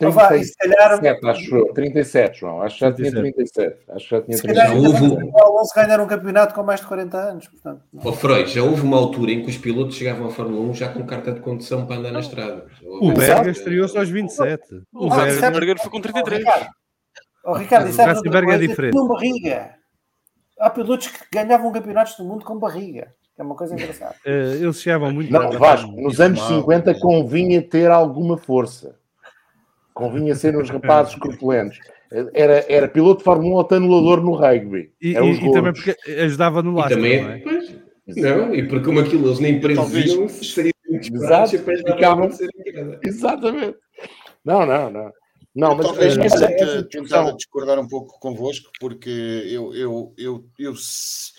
não- 0.00 0.10
37. 0.10 0.10
Então 0.10 0.12
vá, 0.12 0.36
e 0.36 0.44
se 0.44 0.56
calhar, 0.56 1.00
37, 1.00 1.26
acho 1.26 1.56
eu. 1.56 1.72
37, 1.74 2.40
João. 2.40 2.62
Acho 2.62 2.74
que 2.74 2.80
já 2.80 2.92
tinha 2.92 3.10
37. 3.12 3.54
37. 3.74 3.90
Acho 3.90 4.04
que 4.04 4.10
já 4.16 4.22
tinha 4.22 4.36
se 4.36 4.42
calhar 4.46 4.66
37. 4.66 4.92
Já 4.92 4.98
ainda 4.98 5.14
houve- 5.14 5.30
o 5.32 5.42
Alonso 5.42 5.74
ganhar 5.74 6.00
um 6.00 6.06
campeonato 6.06 6.54
com 6.54 6.62
mais 6.62 6.80
de 6.80 6.86
40 6.86 7.18
anos. 7.18 7.48
Portanto. 7.48 7.82
Ó 8.04 8.12
Freud, 8.12 8.50
já 8.50 8.62
houve 8.62 8.82
uma 8.82 8.96
altura 8.96 9.32
em 9.32 9.42
que 9.42 9.50
os 9.50 9.58
pilotos 9.58 9.96
chegavam 9.96 10.26
à 10.26 10.30
Fórmula 10.30 10.60
1 10.70 10.74
já 10.74 10.88
com 10.88 11.04
carta 11.04 11.32
de 11.32 11.40
condução 11.40 11.86
para 11.86 11.96
andar 11.96 12.12
na 12.12 12.20
estrada. 12.20 12.66
O. 12.84 13.12
Berger 13.12 13.48
estreou-se 13.48 13.98
aos 13.98 14.08
27. 14.08 14.62
O 14.92 15.06
O 15.08 15.12
Ah, 15.12 15.16
Berger, 15.24 15.76
é- 15.76 15.78
foi 15.82 15.90
com 15.90 16.00
33. 16.00 16.44
Oh, 16.44 16.48
Ricardo, 16.48 16.70
oh, 17.44 17.52
Ricardo, 17.54 17.88
isso 17.88 18.00
é 18.00 18.04
é 18.54 18.58
diferente. 18.58 18.92
tinham 18.92 19.08
barriga. 19.08 19.74
Há 20.60 20.70
pilotos 20.70 21.06
que 21.08 21.18
ganhavam 21.32 21.70
campeonatos 21.72 22.16
do 22.16 22.24
mundo 22.24 22.44
com 22.44 22.58
barriga. 22.58 23.12
É 23.38 23.42
uma 23.44 23.54
coisa 23.54 23.72
engraçada. 23.74 24.16
eh, 24.26 24.56
eles 24.60 24.80
chegavam 24.80 25.12
muito 25.12 25.32
Não. 25.32 25.52
Vasco, 25.52 25.92
nos 25.92 26.20
anos 26.20 26.40
Mal. 26.40 26.48
50 26.48 26.92
convinha 26.98 27.62
ter 27.62 27.88
alguma 27.88 28.36
força. 28.36 28.97
Convinha 29.98 30.34
ser 30.34 30.56
uns 30.56 30.70
rapazes 30.70 31.14
corpulentos. 31.16 31.78
Era, 32.32 32.64
era 32.72 32.88
piloto 32.88 33.18
de 33.18 33.24
Fórmula 33.24 33.50
1 33.54 33.56
ou 33.56 33.64
tanulador 33.64 34.22
no 34.22 34.32
rugby. 34.34 34.92
E, 35.00 35.08
e- 35.12 35.46
e 35.46 35.52
também 35.52 35.72
porque 35.72 35.94
ajudava 36.20 36.62
no 36.62 36.70
E 36.72 36.74
lastro, 36.76 36.96
também 36.96 37.22
não 37.22 37.30
é. 37.30 37.34
é? 37.34 37.38
Pois, 37.40 38.16
não, 38.16 38.54
e 38.54 38.66
porque 38.66 38.84
como 38.86 39.00
aquilo 39.00 39.28
eles 39.28 39.38
nem 39.40 39.60
previam, 39.60 40.28
seriam 40.28 40.72
muito 40.88 41.14
Exato, 41.14 41.54
e 41.56 41.58
ficavam-. 41.58 42.30
Exatamente. 43.02 43.76
Não, 44.44 44.64
não, 44.64 44.90
não. 44.90 45.12
Não, 45.54 45.74
mas 45.74 45.86
Talvez 45.86 46.14
eh, 46.16 46.20
me 46.20 46.26
essa, 46.26 46.46
a 46.46 46.82
discussão. 46.82 47.36
discordar 47.36 47.78
um 47.78 47.88
pouco 47.88 48.18
convosco, 48.20 48.70
porque 48.80 49.10
eu, 49.10 49.74
eu, 49.74 50.14
eu, 50.16 50.44
eu 50.58 50.74
se- 50.76 51.32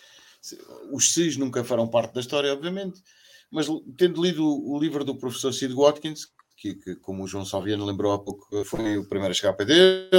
os 0.92 1.14
SIS 1.14 1.38
nunca 1.38 1.64
farão 1.64 1.88
parte 1.88 2.14
da 2.16 2.20
história, 2.20 2.52
obviamente, 2.54 3.02
mas 3.50 3.68
tendo 3.98 4.22
lido 4.22 4.44
o, 4.46 4.76
o 4.76 4.80
livro 4.80 5.04
do 5.06 5.16
professor 5.18 5.54
Sid 5.54 5.74
Watkins, 5.74 6.28
que, 6.60 6.76
que, 6.76 6.96
como 6.98 7.24
o 7.24 7.28
João 7.28 7.46
Salviano 7.46 7.86
lembrou 7.86 8.12
há 8.14 8.20
pouco, 8.24 8.64
foi 8.66 8.98
o 8.98 9.08
primeiro 9.08 9.32
a 9.32 9.36
chegar 9.36 9.54
para 9.54 9.66
dele 9.66 10.10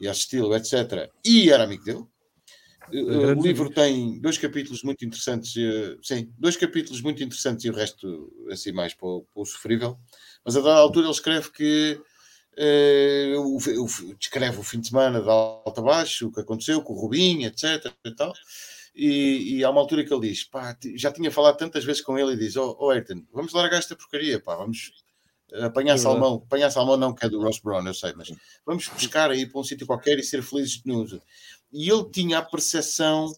e, 0.00 0.04
e 0.04 0.08
assisti-lo, 0.08 0.54
etc. 0.54 1.10
E 1.24 1.50
era 1.50 1.64
amigo 1.64 1.84
dele. 1.84 2.04
Eh, 2.92 3.28
O 3.28 3.42
livro 3.42 3.70
tem 3.70 4.20
dois 4.20 4.38
capítulos 4.38 4.82
muito 4.82 5.04
interessantes, 5.04 5.54
eh, 5.56 5.96
sim, 6.02 6.32
dois 6.38 6.56
capítulos 6.56 7.00
muito 7.02 7.22
interessantes 7.22 7.64
e 7.64 7.70
o 7.70 7.74
resto 7.74 8.32
assim 8.50 8.72
mais 8.72 8.94
para 8.94 9.08
o, 9.08 9.22
para 9.32 9.42
o 9.42 9.46
sofrível. 9.46 9.98
Mas 10.44 10.56
a 10.56 10.60
dada 10.60 10.78
altura 10.80 11.06
ele 11.06 11.12
escreve 11.14 11.50
que 11.50 12.00
eh, 12.56 13.34
o, 13.38 13.56
o- 13.58 14.14
descreve 14.18 14.58
o 14.58 14.62
fim 14.62 14.80
de 14.80 14.88
semana 14.88 15.20
de 15.22 15.28
alta 15.28 15.80
a 15.80 15.84
baixo, 15.84 16.28
o 16.28 16.32
que 16.32 16.40
aconteceu 16.40 16.82
com 16.82 16.94
o 16.94 17.00
Rubinho, 17.00 17.46
etc. 17.48 17.94
E, 18.04 18.12
tal. 18.14 18.32
E, 18.98 19.56
e 19.58 19.64
há 19.64 19.68
uma 19.68 19.80
altura 19.82 20.04
que 20.04 20.12
ele 20.12 20.28
diz: 20.28 20.44
pá, 20.44 20.74
já 20.94 21.12
tinha 21.12 21.30
falado 21.30 21.58
tantas 21.58 21.84
vezes 21.84 22.00
com 22.00 22.18
ele 22.18 22.32
e 22.32 22.36
diz: 22.36 22.56
Oh, 22.56 22.74
oh 22.80 22.90
Ayrton, 22.90 23.22
vamos 23.30 23.52
largar 23.52 23.76
esta 23.78 23.94
porcaria, 23.94 24.40
pá, 24.40 24.56
vamos 24.56 25.04
apanhar 25.62 25.94
É 25.94 25.98
salmão. 25.98 26.42
Apanhar 26.46 26.70
salmão 26.70 26.96
não, 26.96 27.14
que 27.14 27.26
é 27.26 27.28
do 27.28 27.42
Ross 27.42 27.60
Brown, 27.60 27.86
eu 27.86 27.92
sei, 27.94 28.14
mas 28.16 28.32
vamos 28.64 28.88
pescar 28.88 29.30
aí 29.30 29.44
para 29.46 29.60
um 29.60 29.64
sítio 29.64 29.86
qualquer 29.86 30.18
e 30.18 30.22
ser 30.22 30.42
felizes 30.42 30.82
no 30.84 31.02
uso. 31.02 31.20
E 31.70 31.90
ele 31.90 32.08
tinha 32.10 32.38
a 32.38 32.42
percepção 32.42 33.30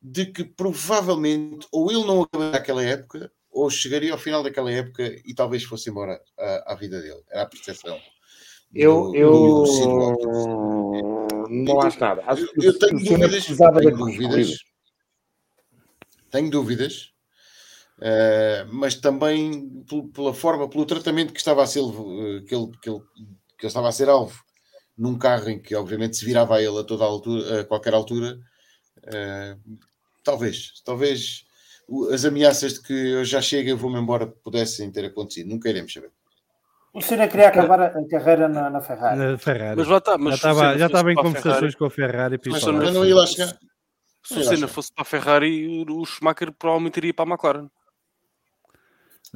de 0.00 0.26
que 0.26 0.44
provavelmente 0.44 1.66
ou 1.70 1.90
ele 1.92 2.04
não 2.04 2.22
acabaria 2.22 2.56
aquela 2.56 2.82
época 2.82 3.30
ou 3.50 3.68
chegaria 3.68 4.12
ao 4.12 4.18
final 4.18 4.42
daquela 4.42 4.72
época 4.72 5.04
e 5.26 5.34
talvez 5.34 5.62
fosse 5.62 5.90
embora 5.90 6.18
à, 6.38 6.72
à 6.72 6.74
vida 6.74 7.00
dele. 7.02 7.20
Era 7.30 7.42
a 7.42 7.46
percepção. 7.46 8.00
Eu, 8.74 9.10
do- 9.10 9.16
eu 9.16 9.32
do 9.32 9.66
não 11.50 11.80
acho 11.82 12.00
nada. 12.00 12.22
Acho 12.26 12.48
Eu 12.56 12.70
o 12.70 12.78
tenho 12.78 12.98
dúvidas, 12.98 13.44
tenho 13.46 13.96
dúvidas. 13.96 14.71
Tenho 16.32 16.50
dúvidas, 16.50 17.12
eh, 18.00 18.66
mas 18.70 18.96
também 18.96 19.84
pel- 19.88 20.08
pela 20.08 20.34
forma, 20.34 20.68
pelo 20.68 20.84
tratamento 20.86 21.32
que 21.32 21.38
estava 21.38 21.62
a 21.62 21.66
ser, 21.66 21.80
eh, 21.80 22.40
que 22.46 22.54
ele, 22.54 22.70
que 22.82 22.90
ele, 22.90 23.00
que 23.58 23.64
ele 23.64 23.68
estava 23.68 23.88
a 23.88 23.92
ser 23.92 24.08
alvo 24.08 24.42
num 24.98 25.16
carro 25.16 25.48
em 25.50 25.60
que 25.60 25.74
obviamente 25.74 26.16
se 26.16 26.24
virava 26.24 26.56
a 26.56 26.62
ele 26.62 26.78
a 26.80 26.84
toda 26.84 27.04
a 27.04 27.06
altura, 27.06 27.60
a 27.60 27.64
qualquer 27.64 27.94
altura, 27.94 28.38
eh, 29.04 29.56
talvez, 30.24 30.82
talvez 30.84 31.44
as 32.12 32.24
ameaças 32.24 32.74
de 32.74 32.82
que 32.82 32.92
eu 32.92 33.24
já 33.24 33.40
chego 33.42 33.68
e 33.70 33.74
vou-me 33.74 33.98
embora 33.98 34.26
pudessem 34.26 34.90
ter 34.90 35.04
acontecido, 35.04 35.48
nunca 35.48 35.68
iremos 35.68 35.92
saber. 35.92 36.10
O 36.94 37.00
Senna 37.00 37.26
queria 37.26 37.48
acabar 37.48 37.80
a 37.80 38.04
carreira 38.08 38.48
na, 38.48 38.68
na 38.68 38.80
Ferrari. 38.82 39.18
Na 39.18 39.38
Ferrari. 39.38 39.76
Mas 39.78 39.88
lá 39.88 39.96
está, 39.98 40.12
já 40.12 40.18
mas 40.18 40.34
estava, 40.34 40.78
já 40.78 40.86
estava 40.86 41.12
em 41.12 41.14
conversações 41.14 41.54
Ferrari- 41.74 41.76
com 41.76 41.84
a 41.86 41.90
Ferrari. 41.90 42.38
Mas 42.46 42.92
não 42.92 43.04
ia 43.06 43.16
lá 43.16 43.26
chegar. 43.26 43.58
Se 44.22 44.38
o 44.38 44.44
Senna 44.44 44.68
fosse 44.68 44.92
para 44.92 45.02
a 45.02 45.04
Ferrari, 45.04 45.84
o 45.88 46.04
Schumacher 46.04 46.52
provavelmente 46.52 46.96
iria 46.98 47.12
para 47.14 47.24
a 47.28 47.32
McLaren. 47.34 47.68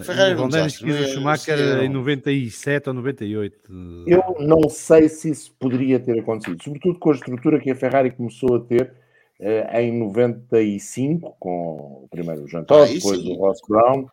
Ferrari 0.02 0.34
o 0.34 0.46
desastre, 0.48 0.84
quis 0.84 0.94
o 1.00 1.04
é? 1.04 1.06
Schumacher 1.08 1.56
Sim, 1.56 1.64
era 1.64 1.84
em 1.84 1.88
um- 1.88 1.92
97 1.94 2.88
ou 2.88 2.94
98. 2.94 3.70
Eu 4.06 4.36
não 4.40 4.68
sei 4.68 5.08
se 5.08 5.30
isso 5.30 5.54
poderia 5.58 5.98
ter 5.98 6.20
acontecido, 6.20 6.62
sobretudo 6.62 6.98
com 6.98 7.10
a 7.10 7.14
estrutura 7.14 7.58
que 7.58 7.70
a 7.70 7.74
Ferrari 7.74 8.10
começou 8.10 8.56
a 8.56 8.60
ter 8.60 8.92
eh, 9.40 9.82
em 9.82 9.98
95, 9.98 11.36
com 11.40 12.04
o 12.04 12.08
primeiro 12.10 12.46
Jean 12.46 12.64
Todt, 12.64 12.90
Ah, 12.90 12.94
depois 12.94 13.20
sim. 13.20 13.32
o 13.32 13.36
Ross 13.36 13.58
Brown. 13.68 14.06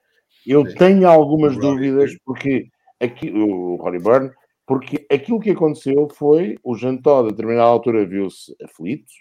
Eu 0.45 0.66
Sim. 0.70 0.76
tenho 0.76 1.08
algumas 1.08 1.56
dúvidas, 1.58 2.18
porque 2.26 2.68
aqui, 3.00 3.30
o 3.32 3.76
Rory 3.78 4.00
Byrne, 4.00 4.32
porque 4.66 5.06
aquilo 5.10 5.40
que 5.40 5.52
aconteceu 5.52 6.10
foi 6.10 6.58
o 6.64 6.76
Jean 6.76 6.98
Todt, 6.98 7.28
a 7.28 7.32
determinada 7.32 7.68
altura, 7.68 8.06
viu-se 8.06 8.54
aflito 8.64 9.12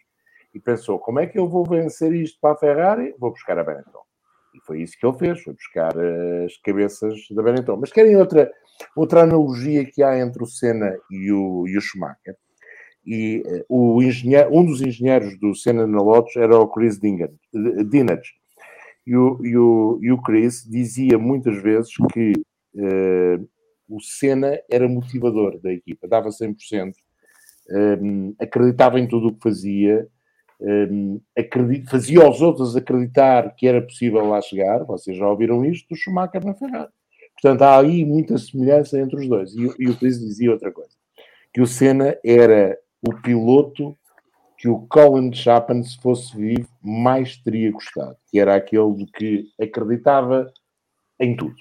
e 0.54 0.60
pensou: 0.60 0.98
como 0.98 1.20
é 1.20 1.26
que 1.26 1.38
eu 1.38 1.48
vou 1.48 1.64
vencer 1.64 2.12
isto 2.12 2.38
para 2.40 2.54
a 2.54 2.56
Ferrari? 2.56 3.14
Vou 3.18 3.30
buscar 3.30 3.58
a 3.58 3.64
Benetton. 3.64 4.02
E 4.54 4.60
foi 4.66 4.82
isso 4.82 4.98
que 4.98 5.06
ele 5.06 5.16
fez, 5.18 5.40
foi 5.40 5.54
buscar 5.54 5.92
as 6.44 6.56
cabeças 6.58 7.18
da 7.30 7.42
Benetton. 7.42 7.76
Mas 7.76 7.92
querem 7.92 8.16
outra, 8.16 8.50
outra 8.94 9.22
analogia 9.22 9.84
que 9.84 10.02
há 10.02 10.18
entre 10.18 10.42
o 10.42 10.46
Senna 10.46 10.94
e 11.10 11.32
o, 11.32 11.66
e 11.66 11.76
o 11.76 11.80
Schumacher? 11.80 12.36
E 13.04 13.42
uh, 13.68 13.96
o 13.96 14.02
engenheiro, 14.02 14.54
um 14.54 14.64
dos 14.64 14.80
engenheiros 14.80 15.38
do 15.40 15.54
Senna 15.54 15.86
na 15.86 16.00
Lotus 16.00 16.36
era 16.36 16.56
o 16.56 16.68
Chris 16.68 16.98
Dinage. 17.00 18.34
E 19.04 19.16
o, 19.16 19.44
e, 19.44 19.56
o, 19.56 19.98
e 20.00 20.12
o 20.12 20.22
Chris 20.22 20.64
dizia 20.68 21.18
muitas 21.18 21.60
vezes 21.60 21.90
que 22.12 22.32
uh, 22.76 23.48
o 23.88 24.00
Senna 24.00 24.58
era 24.70 24.88
motivador 24.88 25.60
da 25.60 25.72
equipa, 25.72 26.06
dava 26.06 26.28
100%, 26.28 26.92
um, 28.00 28.34
acreditava 28.38 29.00
em 29.00 29.08
tudo 29.08 29.28
o 29.28 29.34
que 29.34 29.42
fazia, 29.42 30.06
um, 30.62 31.20
fazia 31.90 32.22
aos 32.22 32.40
outros 32.40 32.76
acreditar 32.76 33.54
que 33.56 33.66
era 33.66 33.82
possível 33.82 34.28
lá 34.28 34.40
chegar. 34.40 34.84
Vocês 34.84 35.16
já 35.16 35.28
ouviram 35.28 35.64
isto 35.64 35.88
do 35.88 35.96
Schumacher 35.96 36.44
na 36.44 36.54
Ferrari. 36.54 36.90
Portanto, 37.40 37.62
há 37.62 37.80
aí 37.80 38.04
muita 38.04 38.38
semelhança 38.38 39.00
entre 39.00 39.16
os 39.16 39.28
dois. 39.28 39.54
E, 39.54 39.62
e 39.78 39.88
o 39.88 39.96
Chris 39.96 40.20
dizia 40.20 40.52
outra 40.52 40.70
coisa: 40.70 40.92
que 41.52 41.60
o 41.60 41.66
Senna 41.66 42.16
era 42.24 42.78
o 43.02 43.14
piloto 43.20 43.96
que 44.62 44.68
o 44.68 44.86
Colin 44.86 45.32
Chapman, 45.32 45.82
se 45.82 46.00
fosse 46.00 46.36
vivo, 46.36 46.68
mais 46.80 47.36
teria 47.36 47.72
gostado, 47.72 48.16
que 48.28 48.38
era 48.38 48.54
aquele 48.54 48.94
de 48.94 49.06
que 49.06 49.48
acreditava 49.60 50.52
em 51.18 51.34
tudo. 51.34 51.56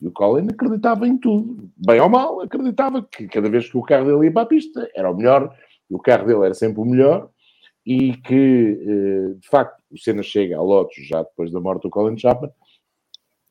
E 0.00 0.08
o 0.08 0.10
Colin 0.10 0.48
acreditava 0.48 1.06
em 1.06 1.18
tudo, 1.18 1.70
bem 1.76 2.00
ou 2.00 2.08
mal, 2.08 2.40
acreditava 2.40 3.02
que 3.02 3.28
cada 3.28 3.50
vez 3.50 3.70
que 3.70 3.76
o 3.76 3.82
carro 3.82 4.06
dele 4.06 4.24
ia 4.24 4.32
para 4.32 4.44
a 4.44 4.46
pista 4.46 4.90
era 4.94 5.10
o 5.10 5.14
melhor, 5.14 5.54
e 5.90 5.94
o 5.94 5.98
carro 5.98 6.26
dele 6.26 6.46
era 6.46 6.54
sempre 6.54 6.80
o 6.80 6.86
melhor, 6.86 7.28
e 7.86 8.16
que, 8.16 8.80
eh, 8.82 9.34
de 9.38 9.48
facto, 9.48 9.80
o 9.92 9.96
Senna 9.96 10.22
chega 10.22 10.58
a 10.58 10.62
Lotus 10.62 11.06
já 11.06 11.22
depois 11.22 11.52
da 11.52 11.60
morte 11.60 11.82
do 11.82 11.90
Colin 11.90 12.18
Chapman, 12.18 12.50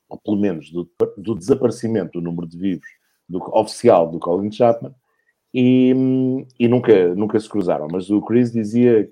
ou 0.09 0.17
pelo 0.17 0.37
menos 0.37 0.69
do, 0.69 0.89
do 1.17 1.35
desaparecimento 1.35 2.19
do 2.19 2.21
número 2.21 2.45
de 2.45 2.57
vivos 2.57 2.87
do, 3.29 3.39
oficial 3.57 4.11
do 4.11 4.19
Colin 4.19 4.51
Chapman, 4.51 4.93
e, 5.53 5.93
e 6.59 6.67
nunca, 6.67 7.15
nunca 7.15 7.39
se 7.39 7.47
cruzaram. 7.47 7.87
Mas 7.89 8.09
o 8.09 8.21
Chris 8.21 8.51
dizia 8.51 9.09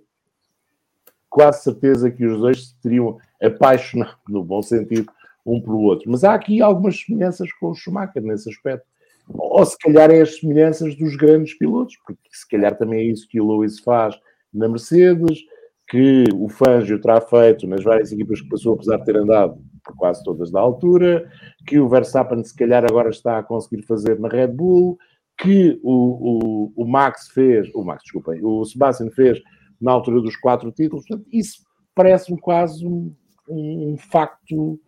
quase 1.29 1.63
certeza 1.63 2.11
que 2.11 2.25
os 2.25 2.37
dois 2.37 2.67
se 2.67 2.81
teriam 2.81 3.17
apaixonado, 3.41 4.17
no 4.27 4.43
bom 4.43 4.61
sentido, 4.61 5.09
um 5.45 5.61
pelo 5.61 5.79
outro. 5.83 6.11
Mas 6.11 6.25
há 6.25 6.33
aqui 6.33 6.61
algumas 6.61 6.99
semelhanças 6.99 7.51
com 7.53 7.69
o 7.69 7.73
Schumacher 7.73 8.21
nesse 8.21 8.49
aspecto. 8.49 8.85
Ou 9.29 9.65
se 9.65 9.77
calhar 9.77 10.11
é 10.11 10.21
as 10.21 10.37
semelhanças 10.37 10.95
dos 10.95 11.15
grandes 11.15 11.57
pilotos, 11.57 11.95
porque 12.05 12.19
se 12.29 12.47
calhar 12.47 12.77
também 12.77 12.99
é 12.99 13.03
isso 13.03 13.25
que 13.27 13.39
o 13.39 13.47
Lewis 13.47 13.79
faz 13.79 14.19
na 14.53 14.67
Mercedes, 14.67 15.39
que 15.87 16.23
o 16.35 16.49
Fangio 16.49 16.99
terá 16.99 17.19
feito 17.21 17.67
nas 17.67 17.83
várias 17.83 18.11
equipas 18.11 18.41
que 18.41 18.49
passou, 18.49 18.73
apesar 18.73 18.97
de 18.97 19.05
ter 19.05 19.17
andado 19.17 19.57
por 19.83 19.95
quase 19.95 20.23
todas 20.23 20.51
da 20.51 20.59
altura, 20.59 21.29
que 21.67 21.77
o 21.77 21.89
Verstappen 21.89 22.43
se 22.43 22.55
calhar 22.55 22.85
agora 22.85 23.09
está 23.09 23.37
a 23.37 23.43
conseguir 23.43 23.83
fazer 23.83 24.19
na 24.19 24.29
Red 24.29 24.47
Bull, 24.47 24.97
que 25.37 25.79
o, 25.83 26.71
o, 26.73 26.73
o 26.75 26.87
Max 26.87 27.27
fez, 27.29 27.69
o 27.73 27.83
Max, 27.83 28.03
desculpem, 28.03 28.39
o 28.43 28.63
Sebastian 28.65 29.09
fez 29.11 29.41
na 29.81 29.91
altura 29.91 30.21
dos 30.21 30.35
quatro 30.37 30.71
títulos, 30.71 31.05
portanto, 31.05 31.27
isso 31.31 31.63
parece-me 31.93 32.39
quase 32.39 32.85
um, 32.85 33.13
um, 33.49 33.93
um, 33.93 33.97
facto, 33.97 34.79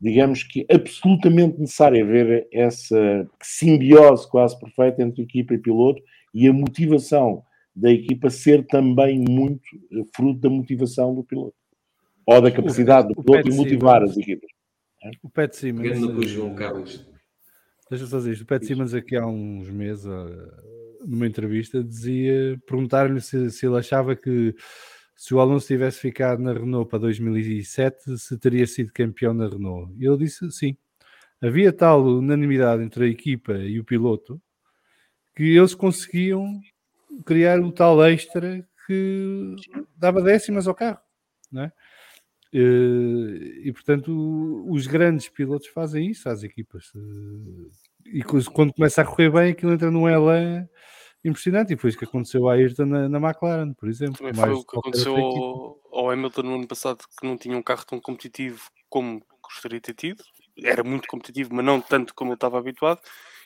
digamos 0.00 0.42
que 0.42 0.66
absolutamente 0.70 1.60
necessário 1.60 2.04
haver 2.04 2.48
essa 2.52 3.26
simbiose 3.40 4.28
quase 4.28 4.58
perfeita 4.58 5.02
entre 5.02 5.22
equipa 5.22 5.54
e 5.54 5.58
piloto 5.58 6.02
e 6.34 6.48
a 6.48 6.52
motivação 6.52 7.44
da 7.74 7.90
equipa 7.90 8.30
ser 8.30 8.66
também 8.66 9.18
muito 9.18 9.62
fruto 10.14 10.40
da 10.40 10.50
motivação 10.50 11.14
do 11.14 11.24
piloto 11.24 11.54
ou 12.26 12.40
da 12.40 12.50
capacidade 12.50 13.08
do 13.08 13.22
piloto 13.22 13.50
de 13.50 13.56
motivar 13.56 14.02
as 14.02 14.16
equipas. 14.16 14.50
O 15.22 15.28
Pet 15.28 15.56
Simmons. 15.56 16.30
João 16.30 16.54
Carlos 16.54 17.12
Deixa 17.92 18.06
eu 18.06 18.08
fazer 18.08 18.32
isto. 18.32 18.40
O 18.40 18.46
Pat 18.46 18.64
Simmons 18.64 18.94
aqui 18.94 19.16
há 19.16 19.26
uns 19.26 19.68
meses, 19.68 20.06
numa 21.04 21.26
entrevista, 21.26 21.84
dizia, 21.84 22.58
perguntaram-lhe 22.66 23.20
se, 23.20 23.50
se, 23.50 23.66
ele 23.66 23.76
achava 23.76 24.16
que 24.16 24.54
se 25.14 25.34
o 25.34 25.38
Alonso 25.38 25.66
tivesse 25.66 25.98
ficado 25.98 26.40
na 26.42 26.54
Renault 26.54 26.88
para 26.88 27.00
2007, 27.00 28.16
se 28.16 28.38
teria 28.38 28.66
sido 28.66 28.90
campeão 28.94 29.34
na 29.34 29.46
Renault. 29.46 29.92
E 29.98 30.06
ele 30.06 30.16
disse 30.16 30.50
sim. 30.50 30.74
Havia 31.38 31.70
tal 31.70 32.02
unanimidade 32.02 32.82
entre 32.82 33.04
a 33.04 33.08
equipa 33.08 33.58
e 33.58 33.78
o 33.78 33.84
piloto 33.84 34.40
que 35.36 35.54
eles 35.54 35.74
conseguiam 35.74 36.62
criar 37.24 37.60
o 37.60 37.72
tal 37.72 38.04
extra 38.04 38.66
que 38.86 39.54
dava 39.96 40.22
décimas 40.22 40.66
ao 40.66 40.74
carro, 40.74 40.98
não 41.50 41.62
é? 41.62 41.72
Eh, 42.54 43.62
e 43.64 43.72
portanto, 43.72 44.66
os 44.68 44.86
grandes 44.86 45.28
pilotos 45.28 45.68
fazem 45.68 46.10
isso 46.10 46.28
às 46.28 46.42
equipas. 46.42 46.92
Eh, 46.94 48.18
e 48.18 48.22
quando 48.22 48.74
começa 48.74 49.00
a 49.00 49.04
correr 49.04 49.30
bem, 49.30 49.52
aquilo 49.52 49.72
entra 49.72 49.90
num 49.90 50.08
elan 50.08 50.68
impressionante. 51.24 51.72
E 51.72 51.76
foi 51.76 51.90
isso 51.90 51.98
que 51.98 52.04
aconteceu 52.04 52.48
à 52.48 52.54
Ayrton 52.54 52.86
na, 52.86 53.08
na 53.08 53.18
McLaren, 53.18 53.72
por 53.74 53.88
exemplo. 53.88 54.18
Também 54.18 54.34
foi 54.34 54.52
o 54.52 54.64
que 54.64 54.78
aconteceu 54.78 55.16
ao, 55.16 55.80
ao, 55.90 56.10
Hamilton 56.10 56.42
no 56.42 56.54
ano 56.56 56.66
passado, 56.66 57.04
que 57.18 57.26
não 57.26 57.38
tinha 57.38 57.56
um 57.56 57.62
carro 57.62 57.84
tão 57.86 58.00
competitivo 58.00 58.60
como 58.90 59.24
gostaria 59.42 59.78
de 59.78 59.82
ter 59.82 59.94
tido. 59.94 60.24
Era 60.62 60.84
muito 60.84 61.08
competitivo, 61.08 61.54
mas 61.54 61.64
não 61.64 61.80
tanto 61.80 62.14
como 62.14 62.32
eu 62.32 62.34
estava 62.34 62.58
habituado. 62.58 63.00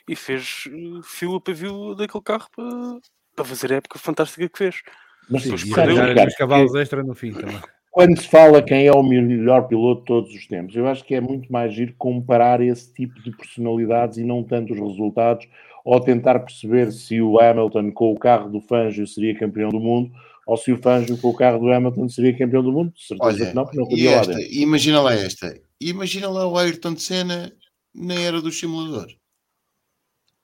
E 0.09 0.15
fez 0.15 0.65
eh, 0.67 1.01
fio 1.03 1.35
a 1.35 1.41
pavio 1.41 1.95
daquele 1.95 2.23
carro 2.23 2.47
para, 2.55 2.99
para 3.37 3.45
fazer 3.45 3.71
a 3.71 3.75
época 3.77 3.97
fantástica 3.97 4.49
que 4.49 4.57
fez. 4.57 4.81
Mas 5.29 5.43
perdeu. 5.43 6.27
os 6.27 6.35
cavalos 6.35 6.75
extra 6.75 7.01
no 7.03 7.15
fim 7.15 7.31
também 7.31 7.61
quando 7.97 8.21
se 8.21 8.27
fala 8.27 8.61
quem 8.61 8.85
é 8.85 8.91
o 8.91 9.01
melhor 9.01 9.67
piloto 9.67 10.01
de 10.01 10.05
todos 10.05 10.35
os 10.35 10.45
tempos, 10.45 10.75
eu 10.75 10.85
acho 10.87 11.03
que 11.03 11.15
é 11.15 11.19
muito 11.19 11.51
mais 11.51 11.73
giro 11.73 11.95
comparar 11.97 12.61
esse 12.61 12.93
tipo 12.93 13.19
de 13.23 13.31
personalidades 13.31 14.19
e 14.19 14.23
não 14.23 14.43
tanto 14.43 14.71
os 14.71 14.79
resultados, 14.79 15.47
ou 15.83 15.99
tentar 15.99 16.41
perceber 16.41 16.91
se 16.91 17.19
o 17.19 17.39
Hamilton 17.39 17.91
com 17.91 18.11
o 18.11 18.19
carro 18.19 18.51
do 18.51 18.61
Fangio 18.61 19.07
seria 19.07 19.35
campeão 19.35 19.69
do 19.69 19.79
mundo, 19.79 20.11
ou 20.45 20.55
se 20.55 20.71
o 20.71 20.77
Fangio 20.77 21.17
com 21.17 21.29
o 21.29 21.33
carro 21.33 21.57
do 21.57 21.71
Hamilton 21.71 22.07
seria 22.07 22.37
campeão 22.37 22.61
do 22.61 22.71
mundo. 22.71 22.93
Certeza 22.95 23.29
Olha, 23.29 23.45
que 23.47 23.55
não, 23.55 23.63
porque 23.63 23.79
não 23.79 23.87
podia 23.87 24.11
esta, 24.11 24.31
lá 24.31 24.41
Imagina 24.41 25.01
lá 25.01 25.13
esta. 25.15 25.61
Imagina 25.81 26.29
lá 26.29 26.47
o 26.47 26.55
Ayrton 26.55 26.93
de 26.93 27.01
Senna 27.01 27.51
na 27.95 28.13
era 28.13 28.39
do 28.39 28.51
simulador. 28.51 29.07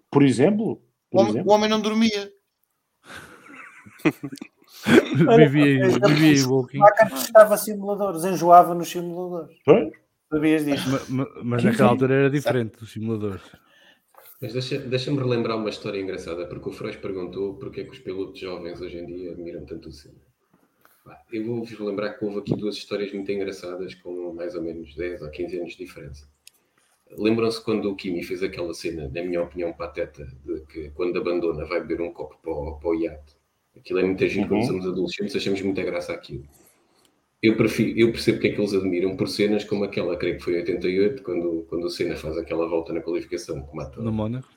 Por 0.09 0.23
exemplo? 0.23 0.81
Por 1.11 1.19
o, 1.19 1.21
homem, 1.21 1.33
exemplo? 1.33 1.51
o 1.51 1.55
homem 1.55 1.69
não 1.69 1.79
dormia. 1.79 2.31
Vivia, 5.37 5.87
vivia 5.89 6.33
em 6.33 6.45
Walking. 6.45 6.79
estava 7.15 7.57
simuladores, 7.57 8.23
enjoava 8.23 8.73
nos 8.73 8.89
simuladores. 8.89 9.57
Sabias 10.29 10.65
disso? 10.65 10.89
Mas, 11.09 11.27
mas 11.43 11.63
naquela 11.63 11.89
altura 11.89 12.15
era 12.15 12.29
diferente 12.29 12.79
dos 12.79 12.91
simuladores. 12.91 13.41
Mas 14.41 14.51
deixa-me 14.53 14.87
deixa 14.87 15.11
relembrar 15.11 15.57
uma 15.57 15.69
história 15.69 15.99
engraçada, 15.99 16.45
porque 16.47 16.69
o 16.69 16.71
Freud 16.73 16.97
perguntou 16.97 17.55
porque 17.55 17.81
é 17.81 17.83
que 17.85 17.91
os 17.91 17.99
pilotos 17.99 18.39
jovens 18.39 18.81
hoje 18.81 18.97
em 18.97 19.05
dia 19.05 19.31
admiram 19.31 19.65
tanto 19.65 19.89
o 19.89 19.91
Senna. 19.91 20.19
Eu 21.31 21.45
vou-vos 21.45 21.79
lembrar 21.79 22.13
que 22.13 22.25
houve 22.25 22.39
aqui 22.39 22.55
duas 22.55 22.75
histórias 22.75 23.13
muito 23.13 23.31
engraçadas 23.31 23.93
com 23.95 24.33
mais 24.33 24.55
ou 24.55 24.61
menos 24.61 24.95
10 24.95 25.21
ou 25.21 25.29
15 25.29 25.57
anos 25.59 25.71
de 25.73 25.85
diferença. 25.85 26.27
Lembram-se 27.17 27.63
quando 27.63 27.91
o 27.91 27.95
Kimi 27.95 28.23
fez 28.23 28.41
aquela 28.41 28.73
cena, 28.73 29.09
na 29.13 29.21
minha 29.21 29.43
opinião, 29.43 29.71
pateta, 29.71 30.25
de 30.43 30.61
que 30.65 30.89
quando 30.91 31.19
abandona 31.19 31.65
vai 31.65 31.81
beber 31.81 32.01
um 32.01 32.11
copo 32.11 32.37
para 32.41 32.51
o, 32.51 32.79
para 32.79 32.89
o 32.89 32.95
iate 32.95 33.35
Aquilo 33.77 33.99
é 33.99 34.03
muita 34.03 34.27
gente 34.27 34.43
uhum. 34.43 34.49
quando 34.49 34.65
somos 34.65 34.87
adolescentes, 34.87 35.35
achamos 35.35 35.61
muita 35.61 35.83
graça 35.83 36.13
aquilo. 36.13 36.43
Eu, 37.41 37.57
prefiro, 37.57 37.99
eu 37.99 38.11
percebo 38.11 38.39
que 38.39 38.47
é 38.47 38.51
que 38.51 38.61
eles 38.61 38.73
admiram 38.73 39.17
por 39.17 39.27
cenas 39.27 39.65
como 39.65 39.83
aquela, 39.83 40.15
creio 40.15 40.37
que 40.37 40.43
foi 40.43 40.53
em 40.53 40.57
88, 40.59 41.23
quando, 41.23 41.65
quando 41.69 41.83
o 41.83 41.89
Senna 41.89 42.15
faz 42.15 42.37
aquela 42.37 42.65
volta 42.67 42.93
na 42.93 43.01
qualificação 43.01 43.61
que 43.61 43.75
mata 43.75 43.99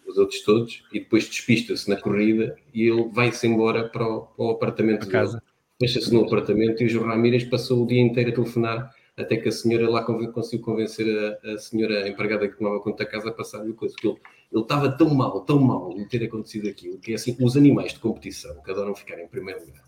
os 0.06 0.16
outros 0.16 0.40
todos, 0.42 0.84
e 0.92 1.00
depois 1.00 1.28
despista-se 1.28 1.90
na 1.90 1.96
corrida 1.96 2.56
e 2.72 2.84
ele 2.84 3.08
vai-se 3.12 3.44
embora 3.46 3.88
para 3.88 4.06
o, 4.06 4.20
para 4.20 4.44
o 4.44 4.50
apartamento 4.50 5.08
a 5.08 5.10
casa. 5.10 5.42
Fecha-se 5.80 6.14
no 6.14 6.24
apartamento 6.24 6.82
e 6.82 6.86
o 6.86 6.88
João 6.88 7.08
Ramírez 7.08 7.44
passou 7.44 7.82
o 7.82 7.86
dia 7.86 8.00
inteiro 8.00 8.30
a 8.30 8.34
telefonar 8.34 8.94
até 9.16 9.36
que 9.36 9.48
a 9.48 9.52
senhora 9.52 9.90
lá 9.90 10.04
conseguiu 10.04 10.62
convencer 10.62 11.06
a, 11.44 11.54
a 11.54 11.58
senhora 11.58 12.08
empregada 12.08 12.46
que 12.46 12.56
tomava 12.56 12.78
conta 12.80 13.04
da 13.04 13.10
casa 13.10 13.30
a 13.30 13.32
passar-lhe 13.32 13.72
coisa. 13.72 13.94
Que 13.96 14.06
ele, 14.06 14.16
ele 14.52 14.62
estava 14.62 14.90
tão 14.90 15.12
mal, 15.14 15.40
tão 15.42 15.58
mal 15.58 15.92
de 15.94 16.06
ter 16.06 16.24
acontecido 16.24 16.68
aquilo, 16.68 16.98
que 16.98 17.12
é 17.12 17.14
assim, 17.14 17.36
os 17.40 17.56
animais 17.56 17.92
de 17.92 17.98
competição, 17.98 18.62
que 18.62 18.70
adoram 18.70 18.94
ficar 18.94 19.20
em 19.20 19.28
primeiro 19.28 19.60
lugar, 19.60 19.84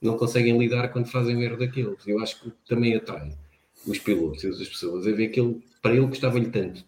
não 0.00 0.16
conseguem 0.16 0.58
lidar 0.58 0.88
quando 0.88 1.06
fazem 1.06 1.36
o 1.36 1.42
erro 1.42 1.58
daqueles. 1.58 2.06
Eu 2.06 2.20
acho 2.20 2.40
que 2.42 2.52
também 2.68 2.94
atrai 2.96 3.32
os 3.86 3.98
pilotos 3.98 4.44
e 4.44 4.48
as 4.48 4.68
pessoas 4.68 5.06
a 5.06 5.12
ver 5.12 5.28
que 5.28 5.40
ele, 5.40 5.62
para 5.80 5.94
ele 5.94 6.06
gostava-lhe 6.06 6.50
tanto 6.50 6.84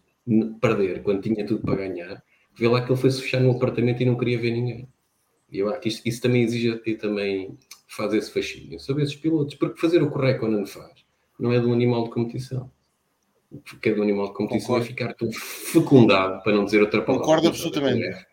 perder 0.59 1.01
quando 1.03 1.21
tinha 1.21 1.45
tudo 1.45 1.61
para 1.61 1.75
ganhar, 1.75 2.23
vê 2.57 2.67
lá 2.67 2.81
que 2.81 2.91
ele 2.91 2.99
foi-se 2.99 3.21
fechar 3.21 3.41
no 3.41 3.51
apartamento 3.51 4.01
e 4.01 4.05
não 4.05 4.17
queria 4.17 4.39
ver 4.39 4.51
ninguém. 4.51 4.87
E 5.51 5.59
eu 5.59 5.69
acho 5.69 5.81
que 5.81 6.09
isso 6.09 6.21
também 6.21 6.43
exige 6.43 6.81
e 6.85 6.95
também 6.95 7.57
faz 7.87 8.13
esse 8.13 8.31
fascínio 8.31 8.79
sobre 8.79 9.03
esses 9.03 9.15
pilotos, 9.15 9.55
porque 9.55 9.79
fazer 9.79 10.01
o 10.01 10.09
correto 10.09 10.39
quando 10.41 10.57
não 10.57 10.65
faz 10.65 11.05
não 11.39 11.51
é 11.51 11.59
de 11.59 11.65
um 11.65 11.73
animal 11.73 12.05
de 12.05 12.11
competição. 12.11 12.71
O 13.51 13.61
que 13.79 13.89
é 13.89 13.93
do 13.93 14.01
animal 14.03 14.27
de 14.27 14.33
competição 14.33 14.75
Concordo. 14.75 14.85
é 14.85 14.87
ficar 14.87 15.13
todo 15.13 15.31
fecundado, 15.33 16.43
para 16.43 16.53
não 16.53 16.65
dizer 16.65 16.81
outra 16.81 17.01
palavra. 17.01 17.25
Concordo 17.25 17.47
absolutamente. 17.49 18.25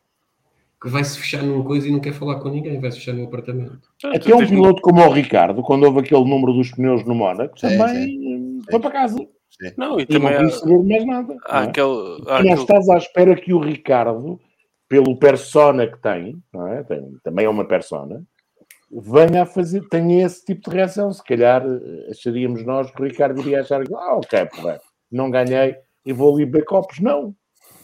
Que 0.80 0.88
vai-se 0.88 1.16
fechar 1.18 1.42
numa 1.44 1.62
coisa 1.64 1.86
e 1.86 1.92
não 1.92 2.00
quer 2.00 2.12
falar 2.12 2.40
com 2.40 2.48
ninguém, 2.48 2.80
vai-se 2.80 2.98
fechar 2.98 3.12
num 3.12 3.24
apartamento. 3.24 3.78
Até 4.04 4.32
é 4.32 4.34
um 4.34 4.46
piloto 4.46 4.82
como 4.82 5.00
o 5.00 5.12
Ricardo, 5.12 5.62
quando 5.62 5.84
houve 5.84 6.00
aquele 6.00 6.24
número 6.24 6.52
dos 6.52 6.72
pneus 6.72 7.04
no 7.04 7.14
Mónaco, 7.14 7.54
também 7.60 7.88
sim, 7.88 8.04
sim. 8.18 8.62
foi 8.68 8.80
para 8.80 8.90
casa. 8.90 9.16
Sim. 9.18 9.70
Não, 9.76 10.00
e 10.00 10.02
E 10.02 10.06
não 10.12 10.20
também 10.20 10.34
há, 10.36 10.44
quis 10.44 10.54
saber 10.58 10.78
de 10.82 10.88
mais 10.88 11.06
nada. 11.06 11.36
há 11.46 11.54
não 11.60 11.62
é? 11.62 11.68
aquele. 11.68 11.86
Há 11.86 12.24
não 12.26 12.36
aquele 12.38 12.54
estás 12.54 12.88
à 12.88 12.96
espera 12.96 13.36
que 13.36 13.52
o 13.52 13.60
Ricardo, 13.60 14.40
pelo 14.88 15.16
persona 15.16 15.86
que 15.86 16.00
tem, 16.02 16.42
não 16.52 16.66
é? 16.66 16.82
Tem- 16.82 17.16
também 17.22 17.44
é 17.44 17.48
uma 17.48 17.64
persona, 17.64 18.24
venha 18.90 19.42
a 19.42 19.46
fazer, 19.46 19.86
tenha 19.88 20.26
esse 20.26 20.44
tipo 20.44 20.68
de 20.68 20.74
reação. 20.76 21.12
Se 21.12 21.22
calhar 21.22 21.62
eh, 21.64 22.10
acharíamos 22.10 22.64
nós 22.66 22.90
que 22.90 23.00
o 23.00 23.04
Ricardo 23.04 23.40
iria 23.40 23.60
achar 23.60 23.84
que, 23.84 23.94
ah, 23.94 24.16
ok, 24.16 24.46
porra, 24.46 24.80
não 25.12 25.30
ganhei 25.30 25.76
e 26.04 26.12
vou 26.12 26.34
ali 26.34 26.44
beber 26.46 26.64
copos. 26.64 26.98
Não. 26.98 27.34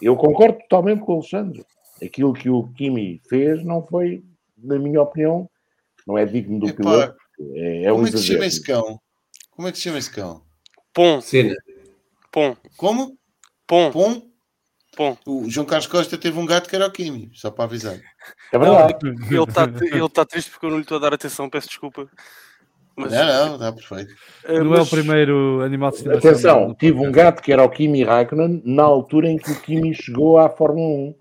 Eu 0.00 0.16
concordo 0.16 0.58
totalmente 0.60 1.00
com 1.00 1.12
o 1.12 1.16
Alexandre. 1.16 1.64
Aquilo 2.02 2.32
que 2.32 2.48
o 2.48 2.68
Kimi 2.74 3.20
fez 3.28 3.64
não 3.64 3.84
foi, 3.84 4.22
na 4.56 4.78
minha 4.78 5.02
opinião, 5.02 5.48
não 6.06 6.16
é 6.16 6.24
digno 6.24 6.60
do 6.60 6.68
Epá, 6.68 6.76
piloto. 6.76 7.16
É, 7.54 7.84
é 7.84 7.92
um 7.92 7.96
Como 7.96 8.08
é 8.08 8.10
que 8.12 8.18
se 8.18 8.24
chama 8.24 8.46
esse 8.46 8.62
cão? 8.62 9.00
Como 9.50 9.68
é 9.68 9.72
que 9.72 9.78
se 9.78 9.84
chama 9.84 9.98
esse 9.98 10.10
cão? 10.10 10.42
Pom, 10.92 11.20
Cena. 11.20 11.54
pom, 12.32 12.56
Como? 12.76 13.18
pom, 13.66 13.90
Pom? 13.92 14.22
pom. 14.96 15.16
O 15.26 15.48
João 15.50 15.66
Carlos 15.66 15.86
Costa 15.86 16.16
teve 16.18 16.38
um 16.38 16.46
gato 16.46 16.68
que 16.68 16.74
era 16.74 16.86
o 16.86 16.90
Kimi, 16.92 17.30
só 17.34 17.50
para 17.50 17.64
avisar. 17.64 18.00
É 18.52 18.58
verdade. 18.58 18.94
Ele 19.02 19.42
está 19.42 19.64
ele 19.64 20.08
tá 20.08 20.24
triste 20.24 20.50
porque 20.50 20.66
eu 20.66 20.70
não 20.70 20.78
lhe 20.78 20.82
estou 20.82 20.96
a 20.96 21.00
dar 21.00 21.14
atenção, 21.14 21.48
peço 21.50 21.68
desculpa. 21.68 22.08
Mas, 22.98 23.12
Não, 23.12 23.26
não, 23.48 23.54
está 23.54 23.72
perfeito. 23.72 24.14
eh, 24.44 24.52
Não 24.58 24.72
é 24.72 24.76
o 24.76 24.78
mas- 24.78 24.90
primeiro 24.90 25.60
animal 25.62 25.90
de 25.90 25.96
estimação. 25.98 26.30
Atenção, 26.30 26.74
tive 26.74 26.98
um 26.98 27.12
gato 27.12 27.40
que 27.42 27.52
era 27.52 27.62
o 27.62 27.70
Kimi 27.70 28.02
Raikkonen 28.02 28.60
na 28.64 28.82
altura 28.82 29.28
em 29.30 29.36
que 29.36 29.50
o 29.52 29.60
Kimi 29.60 29.94
chegou 29.94 30.38
à 30.38 30.48
Fórmula 30.50 30.86
1. 31.10 31.14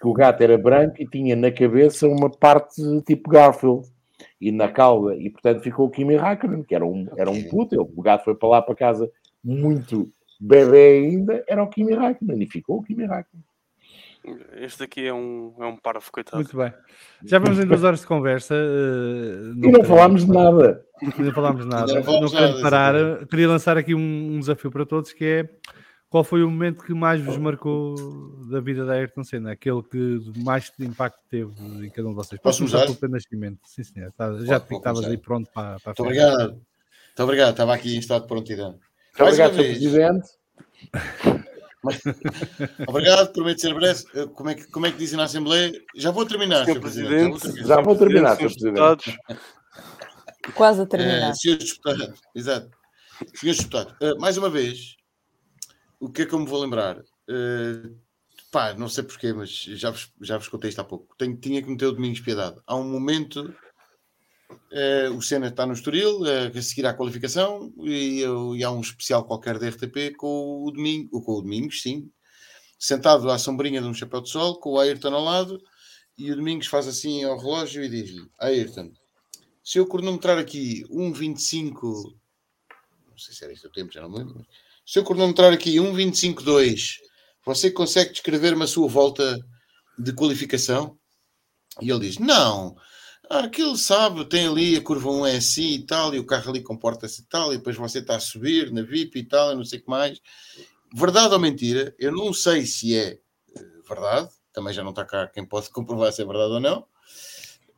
Que 0.00 0.06
o 0.06 0.12
gato 0.12 0.40
era 0.42 0.56
branco 0.56 0.94
e 1.00 1.06
tinha 1.08 1.34
na 1.34 1.50
cabeça 1.50 2.06
uma 2.06 2.30
parte 2.30 2.80
tipo 3.04 3.28
Garfield 3.28 3.84
e 4.40 4.52
na 4.52 4.68
cauda, 4.68 5.16
e 5.16 5.28
portanto 5.28 5.60
ficou 5.62 5.86
o 5.86 5.90
Kimi 5.90 6.14
Raikkonen, 6.14 6.62
que 6.62 6.74
era 6.74 6.86
um, 6.86 7.08
era 7.16 7.28
um 7.30 7.42
puto. 7.48 7.74
ele- 7.74 7.90
O 7.96 8.02
gato 8.02 8.24
foi 8.24 8.34
para 8.36 8.48
lá 8.48 8.62
para 8.62 8.76
casa 8.76 9.10
muito 9.42 10.08
bebê 10.38 10.98
ainda, 11.08 11.42
era 11.48 11.62
o 11.64 11.68
Kimi 11.68 11.94
Raikkonen 11.94 12.40
e 12.42 12.46
ficou 12.46 12.76
o 12.78 12.82
Kimi 12.82 13.04
Raikkonen. 13.06 13.42
Este 14.54 14.82
aqui 14.84 15.06
é 15.06 15.12
um, 15.14 15.54
é 15.60 15.66
um 15.66 15.76
parvo, 15.76 16.10
coitado. 16.10 16.36
Muito 16.36 16.56
bem. 16.56 16.72
Já 17.24 17.38
vamos 17.38 17.58
em 17.58 17.66
duas 17.66 17.84
horas 17.84 18.00
de 18.00 18.06
conversa. 18.06 18.54
eh, 18.54 19.52
E 19.62 19.70
não 19.70 19.84
falámos 19.84 20.24
de 20.24 20.30
nada. 20.32 20.84
Não 21.18 21.32
falámos 21.32 21.66
nada. 21.66 21.86
Não 22.00 22.20
Não, 22.20 22.28
quero 22.30 22.48
nada, 22.48 22.60
parar. 22.62 22.94
exatamente. 22.94 23.26
Queria 23.30 23.48
lançar 23.48 23.76
aqui 23.78 23.94
um, 23.94 23.98
um 24.34 24.40
desafio 24.40 24.70
para 24.70 24.84
todos 24.86 25.12
que 25.12 25.24
é 25.24 25.48
qual 26.08 26.22
foi 26.24 26.42
o 26.42 26.50
momento 26.50 26.84
que 26.84 26.94
mais 26.94 27.20
vos 27.20 27.36
marcou 27.36 27.94
da 28.48 28.60
vida 28.60 28.84
da 28.86 28.92
Ayrton 28.94 29.24
Senna? 29.24 29.52
Aquele 29.52 29.82
que 29.82 30.20
mais 30.44 30.72
impacto 30.80 31.18
teve 31.28 31.52
em 31.84 31.90
cada 31.90 32.06
um 32.08 32.10
de 32.10 32.16
vocês. 32.16 32.40
Posso 32.40 32.64
usar? 32.64 32.86
pelo 32.98 33.12
Nascimento. 33.12 33.58
Sim, 33.64 33.82
senhor. 33.82 34.12
Tá- 34.12 34.32
Já 34.44 34.58
te 34.60 34.74
estavas 34.74 35.04
aí 35.04 35.18
pronto 35.18 35.50
para, 35.52 35.78
para 35.80 35.92
a 35.92 35.94
Muito 35.98 36.02
obrigado. 36.02 36.50
Muito 36.52 37.22
obrigado. 37.22 37.50
Estava 37.50 37.74
aqui 37.74 37.96
em 37.96 37.98
estado 37.98 38.22
de 38.22 38.28
prontidão. 38.28 38.70
Muito 38.70 38.80
Mais 39.18 39.38
uma 39.38 39.46
obrigado, 39.48 39.74
Sr. 39.74 39.90
vez. 39.90 40.38
Presidente. 41.92 42.74
Obrigado, 42.86 43.32
prometo 43.32 43.60
ser 43.60 43.74
breve. 43.74 44.04
Eh, 44.14 44.26
Como 44.26 44.50
é, 44.50 44.54
que, 44.54 44.64
como 44.70 44.86
é 44.86 44.92
que 44.92 44.98
dizem 44.98 45.16
na 45.16 45.24
Assembleia? 45.24 45.72
Já 45.96 46.10
vou 46.10 46.24
terminar, 46.26 46.64
Sr. 46.66 46.80
Presidente. 46.80 47.40
Presidente, 47.40 47.66
Já 47.68 47.80
vou 47.80 47.96
terminar, 47.96 48.36
Sr. 48.36 48.38
Presidente. 48.38 48.64
deputados, 48.74 49.16
Quase 50.54 50.80
a 50.80 50.84
Eh, 50.84 50.86
terminar. 50.86 51.34
senhores 51.34 51.70
deputados, 51.70 52.20
exato. 52.34 52.70
Senhores 53.34 53.58
deputados, 53.60 53.94
eh, 54.00 54.14
mais 54.18 54.36
uma 54.38 54.48
vez, 54.50 54.96
o 55.98 56.08
que 56.10 56.22
é 56.22 56.26
que 56.26 56.32
eu 56.34 56.38
me 56.38 56.46
vou 56.46 56.60
lembrar? 56.62 56.98
Eh, 57.28 57.90
pá, 58.52 58.72
não 58.74 58.88
sei 58.88 59.02
porquê, 59.04 59.32
mas 59.32 59.50
já 59.50 59.90
vos, 59.90 60.12
já 60.20 60.38
vos 60.38 60.48
contei 60.48 60.68
isto 60.70 60.80
há 60.80 60.84
pouco. 60.84 61.14
Tenho, 61.18 61.36
tinha 61.36 61.60
que 61.62 61.68
meter 61.68 61.86
o 61.86 61.92
Domingos 61.92 62.20
Piedade. 62.20 62.56
Há 62.66 62.76
um 62.76 62.84
momento, 62.88 63.52
eh, 64.70 65.08
o 65.10 65.20
Senna 65.22 65.48
está 65.48 65.66
no 65.66 65.72
Estoril, 65.72 66.26
eh, 66.26 66.52
a 66.54 66.62
seguir 66.62 66.86
à 66.86 66.94
qualificação, 66.94 67.72
e, 67.78 68.22
e 68.56 68.64
há 68.64 68.70
um 68.70 68.80
especial 68.80 69.24
qualquer 69.24 69.58
da 69.58 69.68
RTP 69.68 70.14
com 70.16 70.64
o 70.64 70.70
Domingo, 70.70 71.22
com 71.22 71.32
o 71.32 71.42
Domingos, 71.42 71.82
sim, 71.82 72.10
sentado 72.78 73.30
à 73.30 73.38
sombrinha 73.38 73.80
de 73.80 73.86
um 73.86 73.94
chapéu 73.94 74.20
de 74.20 74.30
sol, 74.30 74.58
com 74.60 74.72
o 74.72 74.78
Ayrton 74.78 75.14
ao 75.14 75.24
lado, 75.24 75.60
e 76.18 76.30
o 76.30 76.36
Domingos 76.36 76.66
faz 76.66 76.86
assim 76.86 77.24
ao 77.24 77.38
relógio 77.38 77.82
e 77.82 77.88
diz-lhe: 77.88 78.28
Ayrton, 78.38 78.92
se 79.62 79.78
eu 79.78 79.86
cronometrar 79.86 80.38
aqui 80.38 80.84
1,25, 80.90 82.14
não 83.10 83.18
sei 83.18 83.34
se 83.34 83.44
era 83.44 83.52
isto 83.52 83.68
o 83.68 83.72
tempo, 83.72 83.92
já 83.92 84.02
não 84.02 84.10
me 84.10 84.18
lembro, 84.18 84.46
se 84.84 84.98
eu 84.98 85.04
cronometrar 85.04 85.52
aqui 85.52 85.76
1,25,2, 85.76 86.98
você 87.44 87.70
consegue 87.70 88.12
descrever-me 88.12 88.62
a 88.62 88.66
sua 88.66 88.88
volta 88.88 89.38
de 89.98 90.12
qualificação? 90.12 90.98
E 91.80 91.90
ele 91.90 92.08
diz: 92.08 92.18
Não, 92.18 92.76
ah, 93.28 93.40
aquilo 93.40 93.76
sabe, 93.76 94.24
tem 94.24 94.46
ali 94.46 94.76
a 94.76 94.82
curva 94.82 95.10
1 95.10 95.26
é 95.26 95.36
assim 95.36 95.74
e 95.74 95.82
tal, 95.86 96.14
e 96.14 96.18
o 96.18 96.26
carro 96.26 96.50
ali 96.50 96.62
comporta-se 96.62 97.22
e 97.22 97.24
tal, 97.24 97.52
e 97.52 97.56
depois 97.56 97.76
você 97.76 97.98
está 97.98 98.16
a 98.16 98.20
subir 98.20 98.70
na 98.70 98.82
VIP 98.82 99.18
e 99.18 99.24
tal, 99.24 99.52
e 99.52 99.56
não 99.56 99.64
sei 99.64 99.78
o 99.78 99.82
que 99.82 99.90
mais. 99.90 100.20
Verdade 100.94 101.34
ou 101.34 101.40
mentira? 101.40 101.94
Eu 101.98 102.12
não 102.12 102.32
sei 102.32 102.64
se 102.66 102.96
é 102.96 103.18
eh, 103.56 103.64
verdade, 103.88 104.30
também 104.52 104.72
já 104.72 104.82
não 104.82 104.90
está 104.90 105.04
cá 105.04 105.26
quem 105.26 105.44
pode 105.44 105.70
comprovar 105.70 106.12
se 106.12 106.22
é 106.22 106.24
verdade 106.24 106.52
ou 106.52 106.60
não. 106.60 106.86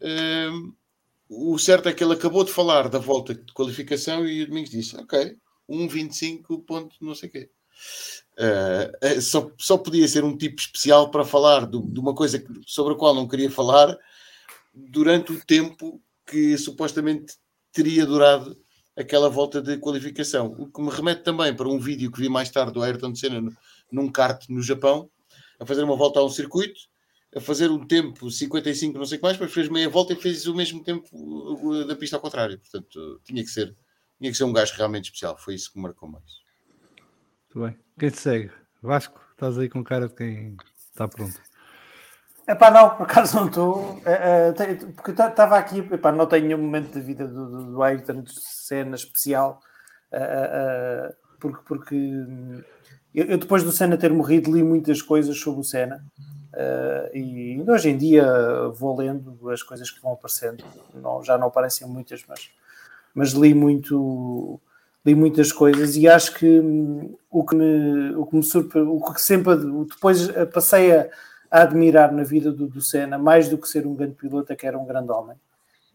Hum, 0.02 0.74
o 1.28 1.58
certo 1.58 1.88
é 1.88 1.92
que 1.92 2.04
ele 2.04 2.14
acabou 2.14 2.44
de 2.44 2.52
falar 2.52 2.88
da 2.88 2.98
volta 2.98 3.34
de 3.34 3.52
qualificação 3.52 4.26
e 4.26 4.42
o 4.42 4.46
Domingos 4.46 4.70
disse: 4.70 4.96
Ok, 4.96 5.36
1,25 5.68 6.64
ponto 6.64 6.96
não 7.00 7.14
sei 7.14 7.28
o 7.28 7.32
quê. 7.32 7.50
Eh, 8.38 9.20
só, 9.20 9.50
só 9.58 9.78
podia 9.78 10.06
ser 10.06 10.24
um 10.24 10.36
tipo 10.36 10.60
especial 10.60 11.10
para 11.10 11.24
falar 11.24 11.66
de 11.66 11.98
uma 11.98 12.14
coisa 12.14 12.42
sobre 12.66 12.94
a 12.94 12.96
qual 12.96 13.14
não 13.14 13.26
queria 13.26 13.50
falar 13.50 13.96
durante 14.90 15.32
o 15.32 15.44
tempo 15.44 16.00
que 16.26 16.56
supostamente 16.58 17.34
teria 17.72 18.06
durado 18.06 18.56
aquela 18.96 19.28
volta 19.28 19.62
de 19.62 19.76
qualificação. 19.78 20.54
O 20.58 20.70
que 20.70 20.82
me 20.82 20.90
remete 20.90 21.22
também 21.22 21.54
para 21.54 21.68
um 21.68 21.78
vídeo 21.78 22.10
que 22.10 22.20
vi 22.20 22.28
mais 22.28 22.50
tarde 22.50 22.72
do 22.72 22.82
Ayrton 22.82 23.14
Senna 23.14 23.52
num 23.90 24.10
kart 24.10 24.48
no 24.48 24.60
Japão, 24.60 25.10
a 25.58 25.64
fazer 25.64 25.84
uma 25.84 25.96
volta 25.96 26.20
a 26.20 26.24
um 26.24 26.28
circuito, 26.28 26.80
a 27.34 27.40
fazer 27.40 27.70
um 27.70 27.86
tempo 27.86 28.30
55, 28.30 28.98
não 28.98 29.04
sei 29.04 29.16
o 29.16 29.20
que 29.20 29.22
mais, 29.22 29.36
depois 29.36 29.52
fez 29.52 29.68
meia 29.68 29.88
volta 29.88 30.12
e 30.12 30.16
fez 30.16 30.46
o 30.46 30.54
mesmo 30.54 30.82
tempo 30.82 31.08
da 31.86 31.94
pista 31.94 32.16
ao 32.16 32.22
contrário. 32.22 32.58
Portanto, 32.58 33.20
tinha 33.24 33.42
que 33.42 33.50
ser, 33.50 33.74
tinha 34.18 34.30
que 34.30 34.36
ser 34.36 34.44
um 34.44 34.52
gajo 34.52 34.74
realmente 34.76 35.04
especial. 35.04 35.36
Foi 35.38 35.54
isso 35.54 35.70
que 35.70 35.78
me 35.78 35.82
marcou 35.84 36.08
mais. 36.08 36.24
Muito 37.54 37.66
bem. 37.66 37.78
Quem 37.98 38.10
te 38.10 38.18
segue? 38.18 38.50
Vasco, 38.82 39.20
estás 39.32 39.58
aí 39.58 39.68
com 39.68 39.82
cara 39.84 40.08
de 40.08 40.14
quem 40.14 40.56
está 40.90 41.06
pronto. 41.06 41.40
É 42.48 42.54
pá, 42.54 42.70
não, 42.70 42.96
por 42.96 43.02
acaso 43.02 43.36
não 43.36 43.46
estou. 43.46 44.00
eh, 44.06 44.52
tenho- 44.52 44.92
porque 44.94 45.10
estava 45.10 45.58
aqui, 45.58 45.80
epá, 45.92 46.10
não 46.10 46.26
tenho 46.26 46.46
nenhum 46.46 46.58
momento 46.62 46.94
da 46.94 47.00
vida 47.00 47.26
do, 47.28 47.46
do, 47.50 47.64
do 47.72 47.82
Ayrton 47.82 48.22
de 48.22 48.32
cena 48.40 48.96
especial, 48.96 49.60
eh, 50.10 50.18
eh, 50.18 51.08
eh, 51.10 51.14
porque, 51.38 51.58
porque 51.66 51.94
eu, 53.14 53.26
eu 53.26 53.38
depois 53.38 53.62
do 53.62 53.70
Senna 53.72 53.96
ter 53.98 54.12
morrido 54.12 54.50
li 54.52 54.62
muitas 54.62 55.02
coisas 55.02 55.38
sobre 55.38 55.60
o 55.60 55.64
Senna 55.64 56.02
eh, 56.54 57.10
e 57.14 57.64
hoje 57.68 57.90
em 57.90 57.98
dia 57.98 58.24
vou 58.74 58.96
lendo 58.96 59.50
as 59.50 59.62
coisas 59.62 59.90
que 59.90 60.00
vão 60.00 60.12
aparecendo, 60.12 60.64
não, 60.94 61.22
já 61.22 61.36
não 61.36 61.48
aparecem 61.48 61.86
muitas, 61.86 62.24
mas, 62.28 62.50
mas 63.14 63.30
li 63.32 63.54
muito. 63.54 64.60
Li 65.06 65.14
muitas 65.14 65.52
coisas 65.52 65.96
e 65.96 66.08
acho 66.08 66.34
que 66.34 66.60
hum, 66.60 67.14
o 67.30 67.44
que 67.44 67.54
me, 67.56 68.14
o 68.16 68.26
que 68.26 68.36
me 68.36 68.42
surpre, 68.42 68.80
o 68.80 69.00
que 69.00 69.20
sempre 69.22 69.56
depois 69.88 70.28
eh, 70.30 70.44
passei 70.44 70.92
a, 70.94 71.08
a 71.50 71.62
admirar 71.62 72.12
na 72.12 72.22
vida 72.24 72.52
do, 72.52 72.66
do 72.68 72.80
Senna, 72.80 73.18
mais 73.18 73.48
do 73.48 73.58
que 73.58 73.68
ser 73.68 73.86
um 73.86 73.94
grande 73.94 74.14
piloto, 74.14 74.52
é 74.52 74.56
que 74.56 74.66
era 74.66 74.78
um 74.78 74.86
grande 74.86 75.10
homem 75.10 75.36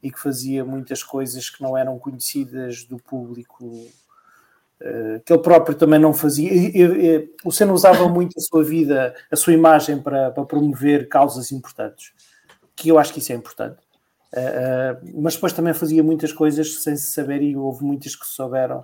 e 0.02 0.12
que 0.12 0.20
fazia 0.20 0.66
muitas 0.66 1.02
coisas 1.04 1.50
que 1.50 1.62
não 1.64 1.78
eram 1.78 1.98
conhecidas 2.00 2.84
do 2.84 2.98
público, 2.98 3.88
eh, 4.82 5.22
que 5.26 5.32
ele 5.34 5.42
próprio 5.42 5.76
também 5.78 6.00
não 6.00 6.14
fazia. 6.14 6.52
E- 6.54 6.72
e- 6.76 7.16
e 7.18 7.30
o 7.46 7.52
Senna 7.52 7.74
usava 7.74 8.08
muito 8.10 8.38
a 8.38 8.42
sua 8.42 8.64
vida, 8.64 9.16
a 9.32 9.36
sua 9.36 9.54
imagem 9.54 10.02
para, 10.02 10.32
para 10.32 10.46
promover 10.46 11.08
causas 11.10 11.52
importantes, 11.52 12.12
que 12.76 12.90
eu 12.90 13.00
acho 13.00 13.14
que 13.14 13.20
isso 13.20 13.32
é 13.32 13.36
importante. 13.36 13.78
Eh, 14.34 14.42
eh, 14.42 15.12
mas 15.16 15.36
depois 15.36 15.54
também 15.54 15.74
fazia 15.74 16.04
muitas 16.04 16.34
coisas 16.34 16.82
sem 16.84 16.96
se 16.98 17.12
saber, 17.12 17.42
e 17.42 17.56
houve 17.56 17.84
muitas 17.86 18.16
que 18.16 18.26
se 18.26 18.34
souberam 18.34 18.84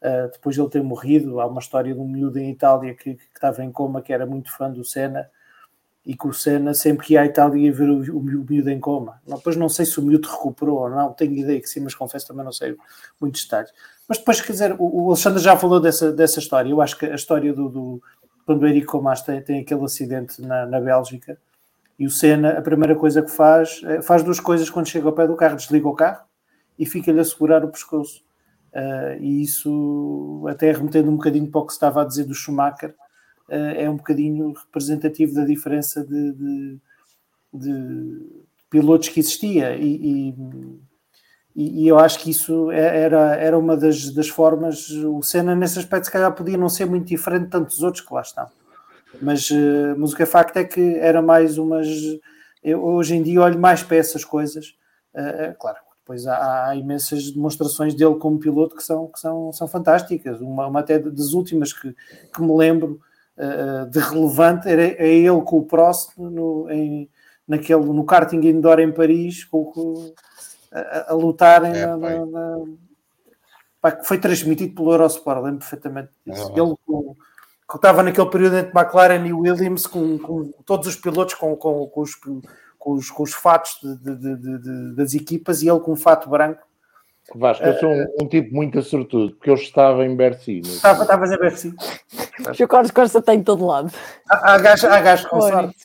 Uh, 0.00 0.30
depois 0.32 0.54
de 0.54 0.62
ele 0.62 0.70
ter 0.70 0.80
morrido, 0.80 1.40
há 1.40 1.46
uma 1.46 1.58
história 1.58 1.92
de 1.92 1.98
um 1.98 2.06
miúdo 2.06 2.38
em 2.38 2.52
Itália 2.52 2.94
que, 2.94 3.16
que 3.16 3.22
estava 3.34 3.64
em 3.64 3.72
coma, 3.72 4.00
que 4.00 4.12
era 4.12 4.24
muito 4.24 4.48
fã 4.56 4.70
do 4.70 4.84
Senna, 4.84 5.28
e 6.04 6.16
que 6.16 6.26
o 6.26 6.32
Senna 6.32 6.72
sempre 6.72 7.06
que 7.06 7.12
ia 7.14 7.22
à 7.22 7.26
Itália 7.26 7.66
ia 7.66 7.72
ver 7.72 7.88
o, 7.88 7.98
o, 8.12 8.18
o 8.18 8.22
miúdo 8.22 8.70
em 8.70 8.80
coma. 8.80 9.20
Não, 9.26 9.36
depois 9.36 9.56
não 9.56 9.68
sei 9.68 9.84
se 9.84 9.98
o 9.98 10.02
miúdo 10.02 10.28
recuperou 10.28 10.78
ou 10.78 10.90
não, 10.90 11.12
tenho 11.12 11.32
ideia 11.32 11.60
que 11.60 11.68
sim, 11.68 11.80
mas 11.80 11.94
confesso 11.94 12.26
também 12.26 12.44
não 12.44 12.52
sei 12.52 12.76
muitos 13.20 13.44
detalhes. 13.44 13.72
Mas 14.08 14.18
depois, 14.18 14.40
quer 14.40 14.52
dizer, 14.52 14.76
o, 14.78 15.04
o 15.04 15.06
Alexandre 15.08 15.42
já 15.42 15.56
falou 15.56 15.80
dessa, 15.80 16.10
dessa 16.10 16.38
história. 16.38 16.70
Eu 16.70 16.80
acho 16.80 16.96
que 16.96 17.06
a 17.06 17.14
história 17.14 17.52
do, 17.52 17.68
do 17.68 18.02
quando 18.46 18.62
o 18.62 18.66
Eric 18.66 18.86
Comas 18.86 19.20
tem, 19.20 19.42
tem 19.42 19.60
aquele 19.60 19.84
acidente 19.84 20.40
na, 20.40 20.64
na 20.64 20.80
Bélgica 20.80 21.38
e 21.98 22.06
o 22.06 22.10
Senna, 22.10 22.50
a 22.50 22.62
primeira 22.62 22.94
coisa 22.94 23.20
que 23.20 23.30
faz, 23.30 23.82
é, 23.84 24.00
faz 24.00 24.22
duas 24.22 24.38
coisas 24.38 24.70
quando 24.70 24.86
chega 24.86 25.06
ao 25.06 25.12
pé 25.12 25.26
do 25.26 25.34
carro, 25.34 25.56
desliga 25.56 25.88
o 25.88 25.94
carro 25.94 26.24
e 26.78 26.86
fica-lhe 26.86 27.18
a 27.18 27.24
segurar 27.24 27.64
o 27.64 27.68
pescoço. 27.68 28.22
Uh, 28.72 29.20
e 29.20 29.42
isso, 29.42 30.46
até 30.48 30.70
remetendo 30.70 31.10
um 31.10 31.16
bocadinho 31.16 31.50
para 31.50 31.60
o 31.60 31.66
que 31.66 31.72
se 31.72 31.76
estava 31.76 32.02
a 32.02 32.04
dizer 32.04 32.24
do 32.24 32.34
Schumacher, 32.34 32.94
é 33.48 33.90
um 33.90 33.96
bocadinho 33.96 34.52
representativo 34.52 35.34
da 35.34 35.44
diferença 35.44 36.04
de, 36.04 36.32
de, 36.32 36.78
de 37.54 38.26
pilotos 38.70 39.08
que 39.08 39.20
existia. 39.20 39.76
E, 39.76 40.30
e, 40.30 40.34
E, 41.56 41.88
eu 41.88 41.98
acho 41.98 42.20
que 42.20 42.30
isso 42.30 42.70
é- 42.70 43.00
era, 43.02 43.34
era 43.36 43.58
uma 43.58 43.76
das, 43.76 44.10
das 44.14 44.28
formas. 44.28 44.90
O 44.90 45.22
Senna, 45.22 45.56
nesse 45.56 45.78
aspecto, 45.78 46.04
se 46.04 46.12
calhar 46.12 46.32
podia 46.32 46.56
não 46.56 46.68
ser 46.68 46.86
muito 46.86 47.06
diferente 47.08 47.44
de 47.44 47.50
tantos 47.50 47.82
outros 47.82 48.04
que 48.06 48.14
lá 48.14 48.20
estão. 48.22 48.46
Mas, 49.20 49.50
eh, 49.50 49.94
mas 49.96 50.12
o 50.12 50.16
que 50.16 50.22
é 50.22 50.26
facto 50.26 50.56
é 50.58 50.64
que 50.64 50.96
era 50.96 51.22
mais 51.22 51.58
umas. 51.58 51.88
Eu 52.62 52.82
hoje 52.84 53.14
em 53.16 53.22
dia 53.22 53.40
olho 53.42 53.58
mais 53.58 53.82
para 53.82 53.96
essas 53.96 54.24
coisas. 54.24 54.74
Eh, 55.14 55.46
eh, 55.50 55.56
claro, 55.58 55.78
depois 56.00 56.26
há, 56.26 56.68
há 56.68 56.76
imensas 56.76 57.30
demonstrações 57.30 57.94
dele 57.94 58.16
como 58.16 58.38
piloto 58.38 58.76
que 58.76 58.82
são, 58.82 59.06
que 59.08 59.18
são, 59.20 59.52
são 59.52 59.68
fantásticas. 59.68 60.40
Uma, 60.40 60.66
uma 60.66 60.80
até 60.80 60.98
das 60.98 61.32
últimas 61.32 61.72
que, 61.72 61.94
que 62.34 62.42
me 62.42 62.56
lembro 62.56 63.00
eh, 63.00 63.07
de 63.90 63.98
relevante 64.00 64.68
era, 64.68 64.82
é 64.82 65.08
ele 65.08 65.40
com 65.42 65.58
o 65.58 65.64
Prost 65.64 66.10
no, 66.18 66.68
em, 66.70 67.08
naquele, 67.46 67.84
no 67.84 68.04
karting 68.04 68.40
indoor 68.46 68.80
em 68.80 68.92
Paris, 68.92 69.44
com, 69.44 69.64
com- 69.66 70.12
a, 70.72 71.12
a 71.12 71.14
lutarem 71.14 71.72
É, 71.72 71.86
na- 71.86 71.96
na- 71.96 72.26
na- 72.26 72.64
pá, 73.80 73.98
foi 74.04 74.18
transmitido 74.18 74.74
pelo 74.74 74.92
Eurosport, 74.92 75.42
lembro 75.42 75.60
perfeitamente 75.60 76.10
disso. 76.26 76.52
Ah. 76.54 76.60
Ele 76.60 76.74
com- 76.86 77.16
que 77.70 77.76
estava 77.76 78.02
naquele 78.02 78.30
período 78.30 78.56
entre 78.56 78.72
McLaren 78.78 79.26
e 79.26 79.32
Williams 79.32 79.86
com, 79.86 80.18
com 80.18 80.50
todos 80.64 80.86
os 80.88 80.96
pilotos 80.96 81.34
com, 81.34 81.54
com, 81.54 81.86
com 81.86 82.00
os, 82.00 82.14
com, 82.14 82.40
os, 82.94 83.10
os 83.18 83.32
fatos 83.34 83.78
de- 83.82 84.16
de- 84.16 84.36
de- 84.58 84.94
das 84.96 85.12
equipas 85.14 85.62
e 85.62 85.68
ele 85.68 85.80
com 85.80 85.92
um 85.92 85.96
fato 85.96 86.28
branco. 86.30 86.66
Vasco, 87.34 87.64
eu 87.64 87.78
sou 87.78 87.92
um, 87.92 88.06
um 88.22 88.28
tipo 88.28 88.54
muito 88.54 88.80
sortudo, 88.82 89.34
porque 89.34 89.50
eu 89.50 89.54
estava 89.54 90.04
em 90.04 90.16
Bercy. 90.16 90.60
no- 90.62 90.68
Estava, 90.68 91.02
estava 91.02 91.24
a 91.26 91.28
ver 91.28 91.46
assim. 91.52 91.74
O 92.64 92.68
Carlos 92.68 92.90
Costa 92.90 93.20
tem 93.20 93.40
em 93.40 93.42
todo 93.42 93.66
lado. 93.66 93.92
Há, 94.28 94.54
há 94.54 94.58
gajos 94.58 94.84
há 94.84 95.00
gajos 95.00 95.26
com 95.26 95.40
sorte. 95.40 95.76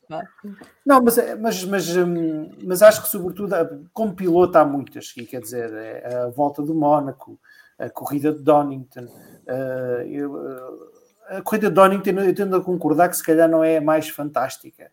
Não, 0.85 1.01
mas, 1.03 1.17
mas, 1.39 1.63
mas, 1.65 1.97
hum, 1.97 2.49
mas 2.63 2.81
acho 2.81 3.01
que, 3.03 3.09
sobretudo, 3.09 3.55
como 3.93 4.13
piloto, 4.15 4.57
há 4.57 4.63
muitas. 4.65 5.13
E 5.17 5.25
quer 5.25 5.41
dizer, 5.41 5.73
é 5.73 6.15
a 6.23 6.27
volta 6.29 6.61
do 6.61 6.73
Mónaco, 6.73 7.37
a 7.77 7.89
corrida 7.89 8.31
de 8.31 8.41
Donington. 8.41 9.07
eh, 9.47 10.07
eh, 10.07 11.37
a 11.37 11.41
corrida 11.41 11.69
de 11.69 11.75
Donington, 11.75 12.11
eu 12.11 12.35
tendo 12.35 12.55
a 12.55 12.61
concordar 12.61 13.09
que 13.09 13.17
se 13.17 13.23
calhar 13.23 13.49
não 13.49 13.63
é 13.63 13.77
a 13.77 13.81
mais 13.81 14.07
fantástica. 14.09 14.91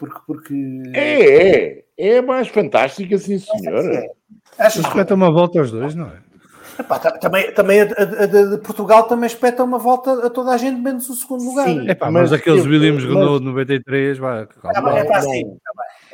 Porque. 0.00 0.20
porque 0.26 0.82
É, 0.94 1.76
é. 1.76 1.84
É 2.16 2.22
mais 2.22 2.48
fantástica, 2.48 3.18
sim, 3.18 3.38
senhora. 3.38 4.08
Mas 4.58 4.72
que 4.72 4.80
espeta 4.80 5.14
uma 5.14 5.30
volta 5.30 5.58
aos 5.60 5.70
dois, 5.70 5.94
não 5.94 6.06
é? 6.06 6.30
Epá, 6.78 6.98
ta- 6.98 7.10
também, 7.18 7.52
também 7.52 7.82
a, 7.82 7.84
a- 7.84 8.22
a 8.24 8.26
de 8.26 8.58
Portugal 8.62 9.02
também 9.02 9.26
espeta 9.26 9.62
uma 9.62 9.78
volta 9.78 10.26
a 10.26 10.30
toda 10.30 10.52
a 10.52 10.56
gente, 10.56 10.80
menos 10.80 11.10
o 11.10 11.14
segundo 11.14 11.44
lugar. 11.44 11.66
Sim. 11.68 11.86
É 11.90 11.94
pá, 11.94 12.10
mas, 12.10 12.30
Mas 12.30 12.40
aqueles 12.40 12.64
eu- 12.64 12.70
Williams 12.70 13.04
mas- 13.04 13.12
Renault 13.14 13.40
de 13.40 13.44
93, 13.44 14.16
vá, 14.16 14.46
calma. 14.46 14.72
Tá 14.72 14.80
bem, 14.80 14.96
é 14.98 15.20
sim, 15.20 15.30
bem. 15.30 15.60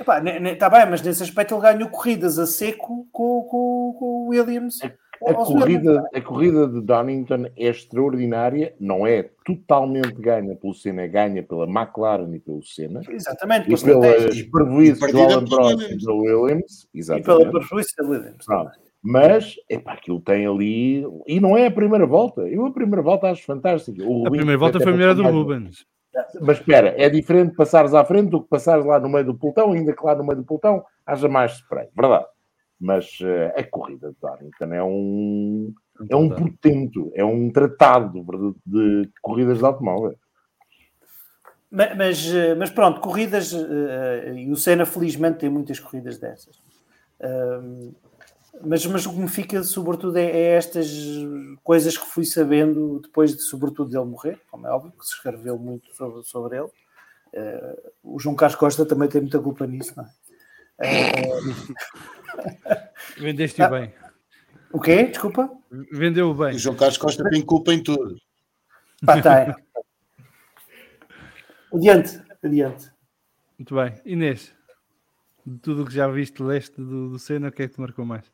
Epá, 0.01 0.21
tá 0.59 0.87
mas 0.91 1.03
nesse 1.03 1.23
aspecto 1.23 1.55
ele 1.55 1.61
ganhou 1.63 1.89
corridas 1.89 2.37
a 2.41 2.47
seco 2.47 3.07
com, 3.13 3.43
com, 3.43 3.97
com 3.97 4.05
o 4.05 4.29
Williams. 4.31 4.81
A 5.25 5.35
corrida, 5.35 6.09
a 6.15 6.21
corrida 6.21 6.69
de 6.69 6.81
Donington 6.81 7.47
é 7.57 7.69
extraordinária, 7.69 8.75
não 8.79 9.07
é 9.07 9.31
totalmente 9.45 10.13
ganha 10.21 10.55
pelo 10.57 10.75
Senna, 10.75 11.03
é 11.03 11.09
ganha 11.09 11.43
pela 11.43 11.65
McLaren 11.65 12.35
e 12.35 12.41
pelo 12.41 12.63
Senna. 12.63 13.01
Exatamente, 13.09 13.73
E 13.73 13.85
pela 13.85 14.01
pelas 14.01 14.43
prejuízos 14.43 15.13
do 15.13 15.21
Alan 15.21 15.45
Prost 15.45 15.73
e 15.73 15.75
Williams. 15.77 16.05
da 16.05 16.13
Williams. 16.13 16.89
E 16.93 16.99
Exatamente. 16.99 17.27
pela 17.27 17.51
prejuízo 17.51 17.89
da 17.99 18.09
Williams. 18.09 18.47
Mas, 19.03 19.55
epá, 19.71 19.93
aquilo 19.93 20.21
tem 20.21 20.47
ali. 20.47 21.07
E 21.27 21.39
não 21.39 21.57
é 21.57 21.67
a 21.67 21.71
primeira 21.71 22.07
volta. 22.07 22.43
Eu 22.43 22.67
a 22.67 22.73
primeira 22.73 23.03
volta 23.03 23.29
acho 23.31 23.45
fantástica. 23.45 24.03
O 24.05 24.27
A 24.27 24.31
primeira 24.31 24.59
volta 24.59 24.81
foi 24.81 24.93
a 24.93 24.97
melhor 24.97 25.15
do 25.15 25.23
Rubens. 25.23 25.87
Mas 26.41 26.59
espera, 26.59 26.95
é 26.97 27.09
diferente 27.09 27.55
passares 27.55 27.93
à 27.95 28.05
frente 28.05 28.31
do 28.31 28.43
que 28.43 28.49
passares 28.49 28.85
lá 28.85 28.99
no 28.99 29.09
meio 29.09 29.27
do 29.27 29.35
pelotão, 29.35 29.73
ainda 29.73 29.93
que 29.93 30.05
lá 30.05 30.15
no 30.15 30.25
meio 30.25 30.39
do 30.39 30.45
pelotão 30.45 30.83
haja 31.05 31.29
mais 31.29 31.53
spray, 31.53 31.89
verdade. 31.95 32.25
Mas 32.79 33.19
eh, 33.23 33.55
a 33.57 33.65
corrida 33.65 34.11
de 34.11 34.17
Donington 34.21 34.75
é 34.75 34.83
um, 34.85 35.73
é 36.09 36.15
um 36.17 36.29
portento, 36.29 37.11
é 37.15 37.25
um 37.25 37.51
tratado 37.51 38.23
de, 38.67 39.05
de 39.05 39.11
corridas 39.23 39.59
de 39.59 39.65
automóvel. 39.65 40.15
Ma- 41.71 41.95
Mas, 41.95 42.27
eh, 42.33 42.55
mas 42.55 42.71
pronto, 42.71 43.01
corridas, 43.01 43.53
eh, 43.53 44.35
e 44.37 44.51
o 44.51 44.57
Senna 44.57 44.85
felizmente 44.87 45.39
tem 45.39 45.49
muitas 45.49 45.81
corridas 45.81 46.19
dessas. 46.19 46.61
Ahm, 47.21 47.93
Mas, 48.63 48.87
mas 48.87 49.05
o 49.07 49.11
que 49.13 49.19
me 49.19 49.29
fica 49.29 49.63
sobretudo 49.63 50.17
é, 50.19 50.25
é 50.31 50.57
estas 50.57 50.91
coisas 51.63 51.97
que 51.99 52.07
fui 52.07 52.25
sabendo 52.25 53.01
depois 53.01 53.35
de 53.37 53.43
sobretudo 53.43 53.91
dele 53.91 54.05
morrer, 54.07 54.41
como 54.51 54.67
é 54.67 54.71
óbvio, 54.71 54.93
que 54.93 55.05
se 55.05 55.15
escreveu 55.15 55.59
muito 55.59 55.95
sobre, 55.95 56.23
sobre 56.25 56.57
ele. 56.59 56.69
Eh, 57.35 57.77
o 58.03 58.19
João 58.19 58.35
Carlos 58.35 58.57
Costa 58.59 58.87
também 58.87 59.09
tem 59.11 59.21
muita 59.21 59.39
culpa 59.41 59.67
nisso, 59.67 59.93
não 59.97 60.05
é? 60.05 60.09
Eh, 62.39 62.89
Vendeste-o 63.19 63.71
bem. 63.71 63.93
o 64.73 64.81
quê? 64.81 65.05
Desculpa? 65.05 65.51
Vendeu-o 65.71 66.35
bem. 66.35 66.57
O 66.57 66.59
João 66.59 66.77
Carlos 66.77 66.99
Costa 66.99 67.29
tem 67.31 67.43
culpa 67.45 67.73
em 67.73 67.83
tudo. 67.83 68.17
Pá, 69.05 69.21
tá, 69.21 69.41
é. 69.41 69.55
Adiante, 71.73 72.23
adiante. 72.43 72.91
Muito 73.59 73.75
bem. 73.75 74.01
Inês, 74.05 74.53
de 75.45 75.59
tudo 75.59 75.83
o 75.83 75.87
que 75.87 75.93
já 75.93 76.09
viste, 76.09 76.43
leste 76.43 76.77
do, 76.81 77.11
do 77.11 77.19
Senna, 77.19 77.49
o 77.49 77.53
que 77.53 77.65
é 77.65 77.69
que 77.69 77.75
te 77.75 77.81
marcou 77.81 78.05
mais? 78.05 78.25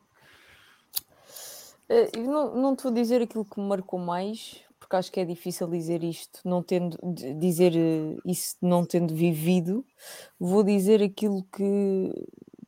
Eh, 1.89 2.09
Eu 2.15 2.23
não, 2.23 2.55
não 2.55 2.75
te 2.75 2.83
vou 2.83 2.91
dizer 2.91 3.21
aquilo 3.21 3.43
que 3.43 3.59
me 3.59 3.67
marcou 3.67 3.99
mais, 3.99 4.61
porque 4.79 4.95
acho 4.95 5.11
que 5.11 5.19
é 5.19 5.25
difícil 5.25 5.67
dizer 5.67 6.03
isto, 6.03 6.39
não 6.45 6.61
tendo 6.63 6.97
dizer 7.39 7.73
eh, 7.75 8.17
isso 8.25 8.55
não 8.61 8.85
tendo 8.85 9.13
vivido. 9.13 9.85
Vou 10.39 10.63
dizer 10.63 11.01
aquilo 11.01 11.43
que 11.51 12.13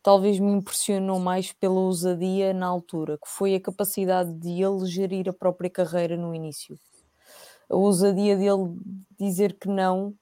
talvez 0.06 0.40
me 0.40 0.52
impressionou 0.52 1.20
mais 1.20 1.52
pela 1.52 1.80
ousadia 1.80 2.54
na 2.54 2.68
altura, 2.68 3.18
que 3.18 3.28
foi 3.28 3.56
a 3.56 3.60
capacidade 3.60 4.32
de 4.34 4.62
ele 4.62 4.86
gerir 4.86 5.28
a 5.28 5.34
própria 5.34 5.68
carreira 5.68 6.16
no 6.16 6.32
início. 6.32 6.78
A 7.68 7.76
ousadia 7.76 8.38
dele 8.38 8.78
dizer 9.20 9.58
que 9.58 9.68
não 9.68 10.14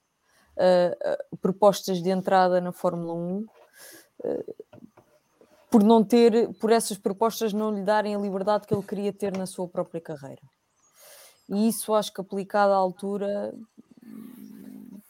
a 0.58 1.38
propostas 1.42 2.02
de 2.02 2.10
entrada 2.10 2.62
na 2.62 2.72
Fórmula 2.72 3.14
1 3.14 3.46
por 5.70 5.84
não 5.84 6.02
ter, 6.02 6.54
por 6.62 6.72
essas 6.72 6.98
propostas 6.98 7.52
não 7.52 7.70
lhe 7.70 7.82
darem 7.82 8.16
a 8.16 8.20
liberdade 8.20 8.66
que 8.66 8.74
ele 8.74 8.84
queria 8.84 9.12
ter 9.12 9.38
na 9.38 9.46
sua 9.46 9.68
própria 9.68 10.00
carreira. 10.00 10.44
E 11.50 11.68
isso 11.68 11.94
acho 11.94 12.14
que 12.14 12.22
aplicado 12.22 12.72
à 12.72 12.78
altura 12.78 13.54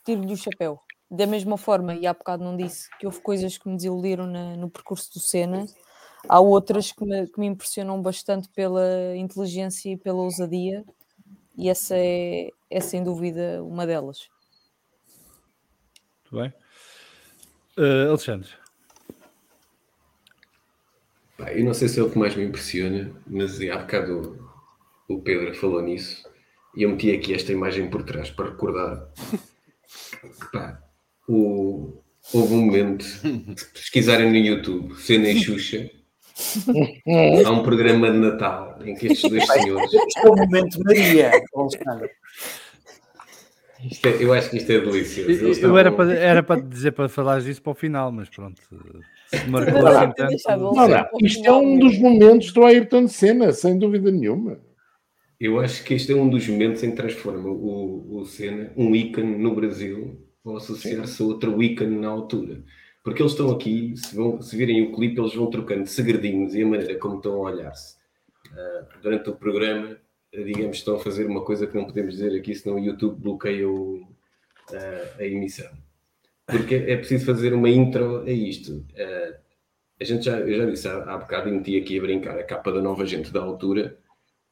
tiro-lhe 0.03 0.33
o 0.33 0.37
chapéu. 0.37 0.79
Da 1.15 1.27
mesma 1.27 1.57
forma, 1.57 1.93
e 1.93 2.07
há 2.07 2.13
bocado 2.13 2.43
não 2.43 2.57
disse 2.57 2.89
que 2.97 3.05
houve 3.05 3.21
coisas 3.21 3.55
que 3.55 3.69
me 3.69 3.75
desiludiram 3.75 4.25
na- 4.25 4.55
no 4.55 4.67
percurso 4.67 5.13
do 5.13 5.19
Senna, 5.19 5.63
há 6.27 6.39
outras 6.39 6.91
que 6.91 7.05
me, 7.05 7.27
que 7.27 7.39
me 7.39 7.45
impressionam 7.45 8.01
bastante 8.01 8.49
pela 8.49 9.15
inteligência 9.15 9.91
e 9.91 9.95
pela 9.95 10.23
ousadia, 10.23 10.83
e 11.55 11.69
essa 11.69 11.95
é, 11.95 12.49
é 12.67 12.79
sem 12.79 13.03
dúvida 13.03 13.63
uma 13.63 13.85
delas. 13.85 14.27
Muito 16.31 16.41
bem. 16.41 16.53
Eh, 17.77 18.07
Alexandre, 18.07 18.49
eu 21.55 21.63
não 21.63 21.75
sei 21.75 21.89
se 21.89 21.99
é 21.99 22.03
o 22.03 22.09
que 22.09 22.17
mais 22.17 22.35
me 22.35 22.43
impressiona, 22.43 23.15
mas 23.27 23.61
há 23.61 23.77
bocado 23.77 24.51
o, 25.07 25.13
o 25.13 25.21
Pedro 25.21 25.53
falou 25.53 25.79
nisso 25.79 26.27
e 26.75 26.81
eu 26.81 26.89
meti 26.89 27.11
aqui 27.11 27.35
esta 27.35 27.51
imagem 27.51 27.87
por 27.87 28.01
trás 28.01 28.31
para 28.31 28.49
recordar. 28.49 29.07
Pá, 30.51 30.82
o- 31.27 32.01
houve 32.33 32.53
um 32.53 32.65
momento, 32.65 33.03
se 33.03 33.65
pesquisarem 33.73 34.29
no 34.29 34.37
YouTube, 34.37 34.95
Cena 34.95 35.29
e 35.29 35.39
Xuxa, 35.39 35.89
há 37.45 37.51
um 37.51 37.63
programa 37.63 38.11
de 38.11 38.17
Natal 38.17 38.79
em 38.85 38.95
que 38.95 39.07
estes 39.07 39.29
dois 39.29 39.45
senhores. 39.45 39.91
Este 39.93 40.19
é 40.19 40.29
o 40.29 40.35
momento 40.35 40.79
Maria, 40.83 41.31
Alexandre. 41.55 42.09
Isto 43.91 44.07
é- 44.07 44.23
eu 44.23 44.33
acho 44.33 44.49
que 44.49 44.57
isto 44.57 44.71
é 44.71 44.79
delicioso. 44.79 45.31
eu, 45.61 45.69
eu 45.69 45.77
era, 45.77 45.91
para, 45.91 46.13
era 46.13 46.41
para 46.43 46.61
dizer 46.61 46.91
para 46.93 47.09
falares 47.09 47.43
disso 47.43 47.61
para 47.61 47.71
o 47.71 47.75
final, 47.75 48.11
mas 48.11 48.29
pronto. 48.29 48.61
Se 49.27 49.49
marcou 49.49 49.85
assim 49.87 50.05
não, 50.05 50.13
tanto. 50.13 50.75
Não, 50.75 51.07
isto 51.21 51.45
é 51.45 51.51
um 51.51 51.77
dos 51.79 51.97
momentos 51.99 52.53
do 52.53 52.63
Ayrton 52.63 53.07
Senna, 53.09 53.51
sem 53.51 53.77
dúvida 53.77 54.09
nenhuma. 54.11 54.57
Eu 55.39 55.59
acho 55.59 55.83
que 55.83 55.93
este 55.95 56.13
é 56.13 56.15
um 56.15 56.29
dos 56.29 56.47
momentos 56.47 56.81
em 56.83 56.91
que 56.91 56.95
transforma 56.95 57.49
o, 57.49 58.19
o 58.21 58.25
Senna, 58.25 58.71
um 58.77 58.95
ícone 58.95 59.37
no 59.37 59.53
Brasil, 59.53 60.22
ou 60.43 60.57
associar-se 60.57 61.21
a 61.21 61.25
outro 61.25 61.61
ícone 61.61 61.97
na 61.97 62.09
altura. 62.09 62.61
Porque 63.03 63.21
eles 63.21 63.33
estão 63.33 63.51
aqui, 63.51 63.93
se, 63.97 64.15
vão, 64.15 64.41
se 64.41 64.55
virem 64.55 64.81
o 64.83 64.95
clipe, 64.95 65.19
eles 65.19 65.35
vão 65.35 65.49
trocando 65.49 65.87
segredinhos 65.87 66.55
e 66.55 66.61
a 66.61 66.67
maneira 66.67 66.97
como 66.97 67.17
estão 67.17 67.33
a 67.35 67.51
olhar-se. 67.51 67.97
Ah, 68.51 68.87
durante 69.01 69.29
o 69.29 69.35
programa, 69.35 69.97
digamos, 70.31 70.77
estão 70.77 70.95
a 70.95 70.99
fazer 70.99 71.25
uma 71.25 71.43
coisa 71.43 71.67
que 71.67 71.75
não 71.75 71.85
podemos 71.85 72.13
dizer 72.15 72.37
aqui, 72.37 72.55
senão 72.55 72.77
o 72.77 72.79
YouTube 72.79 73.19
bloqueia 73.21 73.67
o- 73.69 74.07
a- 74.71 75.21
a 75.21 75.25
emissão. 75.25 75.69
Porque 76.45 76.75
é 76.75 76.97
preciso 76.97 77.25
fazer 77.25 77.53
uma 77.53 77.69
intro 77.69 78.21
a 78.21 78.31
isto. 78.31 78.85
Ah, 78.97 79.37
a 79.99 80.03
gente 80.03 80.25
já, 80.25 80.39
eu 80.39 80.57
já 80.57 80.65
disse 80.65 80.87
há, 80.87 81.03
há 81.03 81.17
bocado 81.17 81.49
e 81.49 81.51
meti 81.51 81.77
aqui 81.77 81.97
a 81.97 82.01
brincar 82.01 82.37
a 82.39 82.43
capa 82.43 82.71
da 82.71 82.81
nova 82.81 83.05
gente 83.05 83.31
da 83.31 83.41
altura 83.41 83.97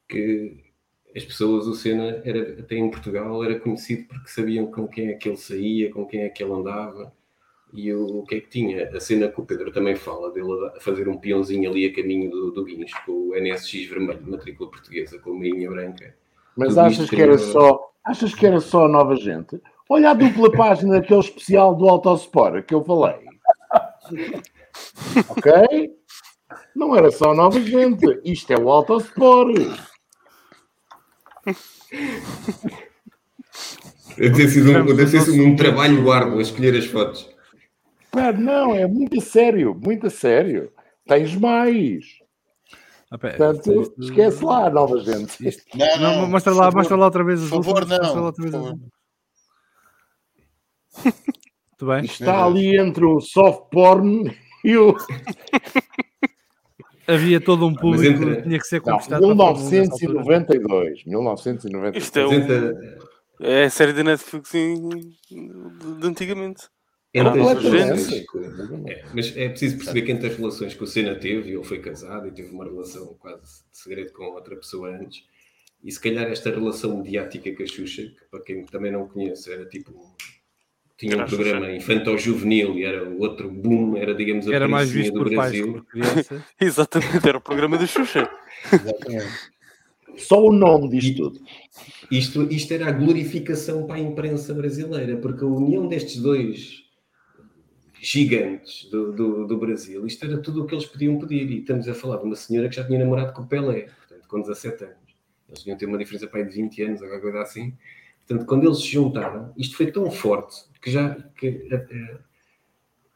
que 0.08 0.71
as 1.14 1.24
pessoas, 1.24 1.66
o 1.66 1.74
Senna, 1.74 2.22
era, 2.24 2.60
até 2.60 2.76
em 2.76 2.90
Portugal, 2.90 3.44
era 3.44 3.58
conhecido 3.58 4.08
porque 4.08 4.28
sabiam 4.28 4.66
com 4.66 4.88
quem 4.88 5.08
é 5.08 5.14
que 5.14 5.28
ele 5.28 5.36
saía, 5.36 5.92
com 5.92 6.06
quem 6.06 6.22
é 6.22 6.28
que 6.28 6.42
ele 6.42 6.52
andava. 6.52 7.12
E 7.72 7.92
o, 7.92 8.18
o 8.18 8.24
que 8.24 8.36
é 8.36 8.40
que 8.40 8.48
tinha? 8.48 8.88
A 8.90 9.00
cena 9.00 9.28
que 9.28 9.40
o 9.40 9.44
Pedro 9.44 9.72
também 9.72 9.96
fala, 9.96 10.30
dele 10.30 10.48
a 10.76 10.80
fazer 10.80 11.08
um 11.08 11.16
peãozinho 11.16 11.70
ali 11.70 11.86
a 11.86 11.94
caminho 11.94 12.30
do, 12.30 12.50
do 12.50 12.64
Guinness, 12.64 12.92
com 13.06 13.30
o 13.30 13.34
NSX 13.34 13.86
vermelho, 13.88 14.22
matrícula 14.26 14.70
portuguesa, 14.70 15.18
com 15.18 15.30
a 15.30 15.38
meinha 15.38 15.70
branca. 15.70 16.14
Mas 16.56 16.70
Tudo 16.70 16.80
achas 16.80 17.10
que 17.10 17.22
era 17.22 17.38
só. 17.38 17.92
Achas 18.04 18.34
que 18.34 18.46
era 18.46 18.60
só 18.60 18.88
nova 18.88 19.16
gente? 19.16 19.60
Olha 19.88 20.10
a 20.10 20.14
dupla 20.14 20.50
página 20.56 21.00
daquele 21.00 21.20
especial 21.20 21.74
do 21.74 21.88
Autosport 21.88 22.64
que 22.64 22.74
eu 22.74 22.84
falei. 22.84 23.20
Ok? 25.28 25.96
Não 26.74 26.96
era 26.96 27.10
só 27.10 27.34
nova 27.34 27.60
gente. 27.60 28.20
Isto 28.24 28.52
é 28.52 28.58
o 28.58 28.70
Autosport. 28.70 29.91
Deve 34.16 34.34
ter 34.36 34.48
sido 34.48 34.70
um, 34.70 34.86
deve 34.86 35.10
ter 35.10 35.20
sido 35.20 35.42
um 35.42 35.56
trabalho 35.56 36.10
árduo 36.12 36.38
a 36.38 36.42
escolher 36.42 36.76
as 36.76 36.86
fotos. 36.86 37.28
Pá, 38.10 38.32
não, 38.32 38.74
é 38.74 38.86
muito 38.86 39.18
a 39.18 39.22
sério, 39.22 39.74
muito 39.74 40.06
a 40.06 40.10
sério. 40.10 40.70
Tens 41.06 41.34
mais. 41.34 42.04
Ah, 43.10 43.18
pera, 43.18 43.36
Portanto, 43.36 43.82
isto- 43.82 44.00
esquece 44.02 44.44
lá, 44.44 44.70
nova 44.70 44.98
gente. 45.00 45.46
isto- 45.46 45.64
Não, 45.76 45.98
Não, 45.98 46.20
não, 46.22 46.30
mostra 46.30 46.52
lá, 46.52 46.64
favor. 46.64 46.76
mostra 46.78 46.96
lá 46.96 47.04
outra 47.06 47.24
vez 47.24 47.40
Por 47.40 47.44
as 47.44 47.50
favor, 47.50 47.78
últimas, 47.82 47.98
mostra 47.98 48.08
lá 48.08 48.16
não. 48.16 48.24
outra 48.24 48.42
vez 48.42 48.54
as. 48.54 48.74
Está 52.04 52.44
ali 52.44 52.76
entre 52.78 53.04
o 53.04 53.20
soft 53.20 53.70
porn 53.72 54.36
e 54.64 54.76
o. 54.76 54.94
Havia 57.06 57.40
todo 57.40 57.66
um 57.66 57.74
público 57.74 58.22
entre- 58.22 58.36
que 58.36 58.42
tinha 58.42 58.58
que 58.58 58.66
ser 58.66 58.76
Não, 58.84 58.92
conquistado. 58.94 59.24
altura. 59.24 59.70
1992. 59.70 61.04
1992. 61.04 61.96
Isto 62.04 62.18
é, 62.18 62.26
o, 62.26 62.32
é 63.40 63.64
a 63.64 63.70
série 63.70 63.92
da 63.92 64.04
Netflix 64.04 64.54
em- 64.54 64.88
de, 64.88 66.06
antigamente. 66.06 66.68
entre 67.14 67.40
as 67.40 67.46
Completamente. 67.54 68.24
relações. 68.24 68.24
É, 68.88 69.04
mas 69.14 69.36
é 69.36 69.48
preciso 69.48 69.76
perceber 69.76 70.02
que 70.02 70.12
entre 70.12 70.28
as 70.28 70.36
relações 70.36 70.74
que 70.74 70.82
o 70.82 70.86
Senna 70.86 71.14
teve, 71.16 71.50
ele 71.52 71.64
foi 71.64 71.78
casado 71.80 72.26
e 72.28 72.30
teve 72.30 72.50
uma 72.54 72.64
relação 72.64 73.14
quase 73.18 73.42
de 73.70 73.78
segredo 73.78 74.12
com 74.12 74.24
outra 74.32 74.56
pessoa 74.56 74.88
antes. 74.96 75.24
E 75.84 75.90
se 75.90 76.00
calhar 76.00 76.26
esta 76.30 76.48
relação 76.50 76.96
mediática 76.98 77.54
com 77.54 77.62
a 77.62 77.66
Xuxa, 77.66 78.02
que 78.02 78.24
para 78.30 78.40
quem 78.44 78.64
também 78.66 78.92
não 78.92 79.08
conhece, 79.08 79.52
era 79.52 79.66
tipo. 79.66 79.92
Tinha 80.96 81.14
Era 81.14 81.24
um 81.24 81.26
programa 81.26 81.72
infantil-juvenil 81.72 82.78
e 82.78 82.84
era 82.84 83.08
o 83.08 83.20
outro 83.20 83.50
boom, 83.50 83.96
era, 83.96 84.14
digamos, 84.14 84.46
a 84.46 84.54
Era 84.54 84.68
mais 84.68 84.90
visto 84.90 85.12
do 85.14 85.18
por 85.20 85.34
pais 85.34 85.52
que 85.52 85.62
Brasil. 85.62 85.72
por 85.72 85.84
crianças. 85.86 86.42
Exatamente, 86.60 87.28
era 87.28 87.38
o 87.38 87.40
programa 87.40 87.76
da 87.78 87.86
Xuxa. 87.86 88.30
Exatamente. 88.72 89.52
Só 90.16 90.44
o 90.44 90.52
nome 90.52 90.88
diz 90.90 91.14
tudo. 91.16 91.40
Isto, 92.10 92.42
isto 92.52 92.72
era 92.74 92.88
a 92.88 92.92
glorificação 92.92 93.86
para 93.86 93.96
a 93.96 94.00
imprensa 94.00 94.52
brasileira, 94.52 95.16
porque 95.16 95.42
a 95.42 95.46
união 95.46 95.88
destes 95.88 96.20
dois 96.20 96.82
gigantes 98.00 98.88
do, 98.90 99.12
do, 99.12 99.46
do 99.46 99.58
Brasil, 99.58 100.04
isto 100.06 100.24
era 100.26 100.38
tudo 100.38 100.62
o 100.62 100.66
que 100.66 100.74
eles 100.74 100.86
podiam 100.86 101.18
pedir. 101.18 101.50
E 101.50 101.60
estamos 101.60 101.88
a 101.88 101.94
falar 101.94 102.18
de 102.18 102.24
uma 102.24 102.36
senhora 102.36 102.68
que 102.68 102.76
já 102.76 102.84
tinha 102.84 102.98
namorado 102.98 103.32
com 103.32 103.42
o 103.42 103.46
Pelé, 103.46 103.88
portanto, 104.06 104.28
com 104.28 104.40
17 104.40 104.84
anos. 104.84 104.96
Eles 105.48 105.60
deviam 105.60 105.78
ter 105.78 105.86
uma 105.86 105.98
diferença 105.98 106.26
para 106.26 106.40
aí 106.40 106.48
de 106.48 106.54
20 106.54 106.82
anos, 106.82 107.02
alguma 107.02 107.20
coisa 107.20 107.42
assim. 107.42 107.74
Portanto, 108.26 108.46
quando 108.46 108.66
eles 108.66 108.78
se 108.78 108.88
juntaram, 108.88 109.52
isto 109.56 109.76
foi 109.76 109.90
tão 109.90 110.10
forte 110.10 110.71
que 110.82 110.90
já. 110.90 111.14
Que, 111.36 111.66
eh, 111.70 111.86
eh, 111.90 112.16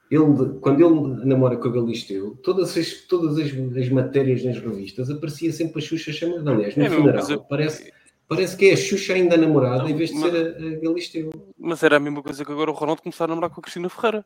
ele, 0.09 0.25
quando 0.61 0.81
ele 0.87 1.27
namora 1.27 1.57
com 1.57 1.67
a 1.67 1.73
Galisteu, 1.73 2.39
todas 2.43 2.77
as, 2.79 2.93
todas 3.09 3.37
as, 3.39 3.51
as 3.77 3.89
matérias 3.89 4.45
nas 4.45 4.57
revistas 4.59 5.11
aparecia 5.11 5.53
sempre 5.53 5.83
a 5.83 5.85
Xuxa 5.85 6.13
chamada. 6.13 6.49
Aliás, 6.53 6.77
no 6.77 6.85
É, 6.85 6.89
funeral, 6.91 7.15
mas 7.23 7.29
eu- 7.31 7.41
parece, 7.41 7.93
parece 8.29 8.57
que 8.57 8.67
é 8.71 8.73
a 8.75 8.77
Xuxa 8.77 9.15
ainda 9.15 9.37
namorada 9.37 9.83
Não, 9.83 9.89
em 9.91 9.97
vez 9.97 10.11
de 10.11 10.17
mas- 10.17 10.31
ser 10.31 10.47
a, 10.47 10.77
a 10.77 10.81
Galisteu. 10.81 11.31
Mas 11.59 11.83
era 11.83 11.97
a 11.97 12.01
mesma 12.01 12.23
coisa 12.23 12.45
que 12.45 12.53
agora 12.53 12.71
o 12.71 12.75
Ronaldo 12.75 13.03
começar 13.03 13.25
a 13.25 13.29
namorar 13.29 13.51
com 13.51 13.61
a 13.61 13.63
Cristina 13.63 13.89
Ferreira. 13.91 14.25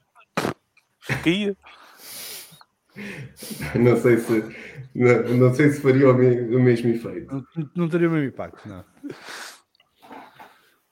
Caía. 1.25 1.57
Não 3.75 3.97
sei 3.97 4.19
se, 4.19 4.45
não, 4.95 5.23
não 5.37 5.55
sei 5.55 5.71
se 5.71 5.81
faria 5.81 6.11
o 6.11 6.15
mesmo 6.15 6.91
efeito. 6.91 7.33
Não, 7.57 7.71
não 7.77 7.89
teria 7.89 8.09
o 8.09 8.11
mesmo 8.11 8.29
impacto, 8.29 8.69
não. 8.69 8.85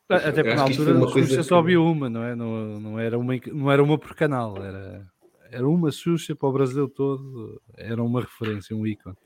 Até 0.08 0.42
porque 0.42 0.54
na 0.54 0.62
altura 0.62 0.94
uma 0.94 1.08
Xuxa 1.12 1.42
só 1.42 1.58
havia 1.58 1.80
uma, 1.80 2.08
não 2.08 2.22
é? 2.22 2.34
Não, 2.34 2.80
não, 2.80 2.98
era 2.98 3.18
uma, 3.18 3.34
não 3.52 3.70
era 3.70 3.82
uma 3.82 3.98
por 3.98 4.14
canal, 4.14 4.62
era, 4.62 5.06
era 5.50 5.68
uma 5.68 5.90
Xuxa 5.90 6.34
para 6.34 6.48
o 6.48 6.52
Brasil 6.52 6.88
todo, 6.88 7.60
era 7.76 8.02
uma 8.02 8.20
referência, 8.22 8.74
um 8.74 8.86
ícone. 8.86 9.16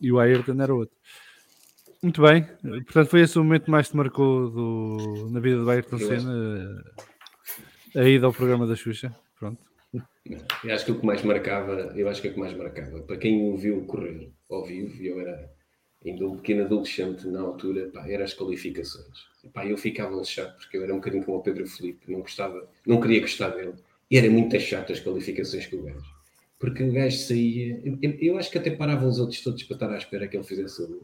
E 0.00 0.10
o 0.10 0.18
Ayrton 0.18 0.60
era 0.60 0.74
outro. 0.74 0.96
Muito 2.02 2.22
bem, 2.22 2.44
portanto 2.84 3.08
foi 3.08 3.20
esse 3.22 3.38
o 3.38 3.44
momento 3.44 3.64
que 3.64 3.70
mais 3.70 3.88
te 3.88 3.96
marcou 3.96 4.50
do- 4.50 5.28
na 5.30 5.40
vida 5.40 5.62
do 5.62 5.70
Ayrton 5.70 5.98
Senna, 5.98 6.84
a 7.96 8.02
ida 8.04 8.26
ao 8.26 8.32
programa 8.32 8.66
da 8.66 8.76
Xuxa. 8.76 9.14
Pronto. 9.38 9.58
Eu 10.64 10.74
acho 10.74 10.84
que 10.84 10.92
o 10.92 11.00
que 11.00 11.06
mais 11.06 11.22
marcava, 11.22 11.72
eu 11.96 12.08
acho 12.08 12.20
que 12.20 12.28
o 12.28 12.34
que 12.34 12.38
mais 12.38 12.56
marcava, 12.56 13.00
para 13.02 13.16
quem 13.16 13.50
o 13.52 13.56
viu 13.56 13.84
correr 13.86 14.30
ao 14.50 14.64
vivo, 14.64 15.02
e 15.02 15.06
eu 15.06 15.20
era 15.20 15.48
ainda 16.04 16.26
um 16.26 16.36
pequeno 16.36 16.64
adolescente 16.64 17.26
na 17.26 17.40
altura, 17.40 17.88
pá, 17.92 18.08
eram 18.08 18.24
as 18.24 18.34
qualificações. 18.34 19.26
Pá, 19.52 19.66
eu 19.66 19.76
ficava 19.76 20.22
chato, 20.24 20.56
porque 20.58 20.76
eu 20.76 20.82
era 20.84 20.92
um 20.92 20.96
bocadinho 20.98 21.24
como 21.24 21.38
o 21.38 21.42
Pedro 21.42 21.66
Felipe, 21.66 22.10
não 22.10 22.20
gostava, 22.20 22.68
não 22.86 23.00
queria 23.00 23.20
gostar 23.20 23.50
dele. 23.50 23.74
E 24.10 24.16
era 24.16 24.30
muito 24.30 24.58
chato 24.60 24.92
as 24.92 25.00
qualificações 25.00 25.66
com 25.66 25.76
o 25.76 25.82
gajo. 25.82 26.14
Porque 26.58 26.82
o 26.82 26.92
gajo 26.92 27.16
saía, 27.18 27.80
eu, 27.84 27.98
eu- 28.20 28.38
acho 28.38 28.50
que 28.50 28.58
até 28.58 28.70
paravam 28.70 29.08
os 29.08 29.18
outros 29.18 29.40
todos 29.42 29.62
para 29.64 29.74
estar 29.76 29.90
à 29.92 29.98
espera 29.98 30.26
que 30.28 30.36
ele 30.36 30.44
fizesse 30.44 30.82
o 30.82 31.02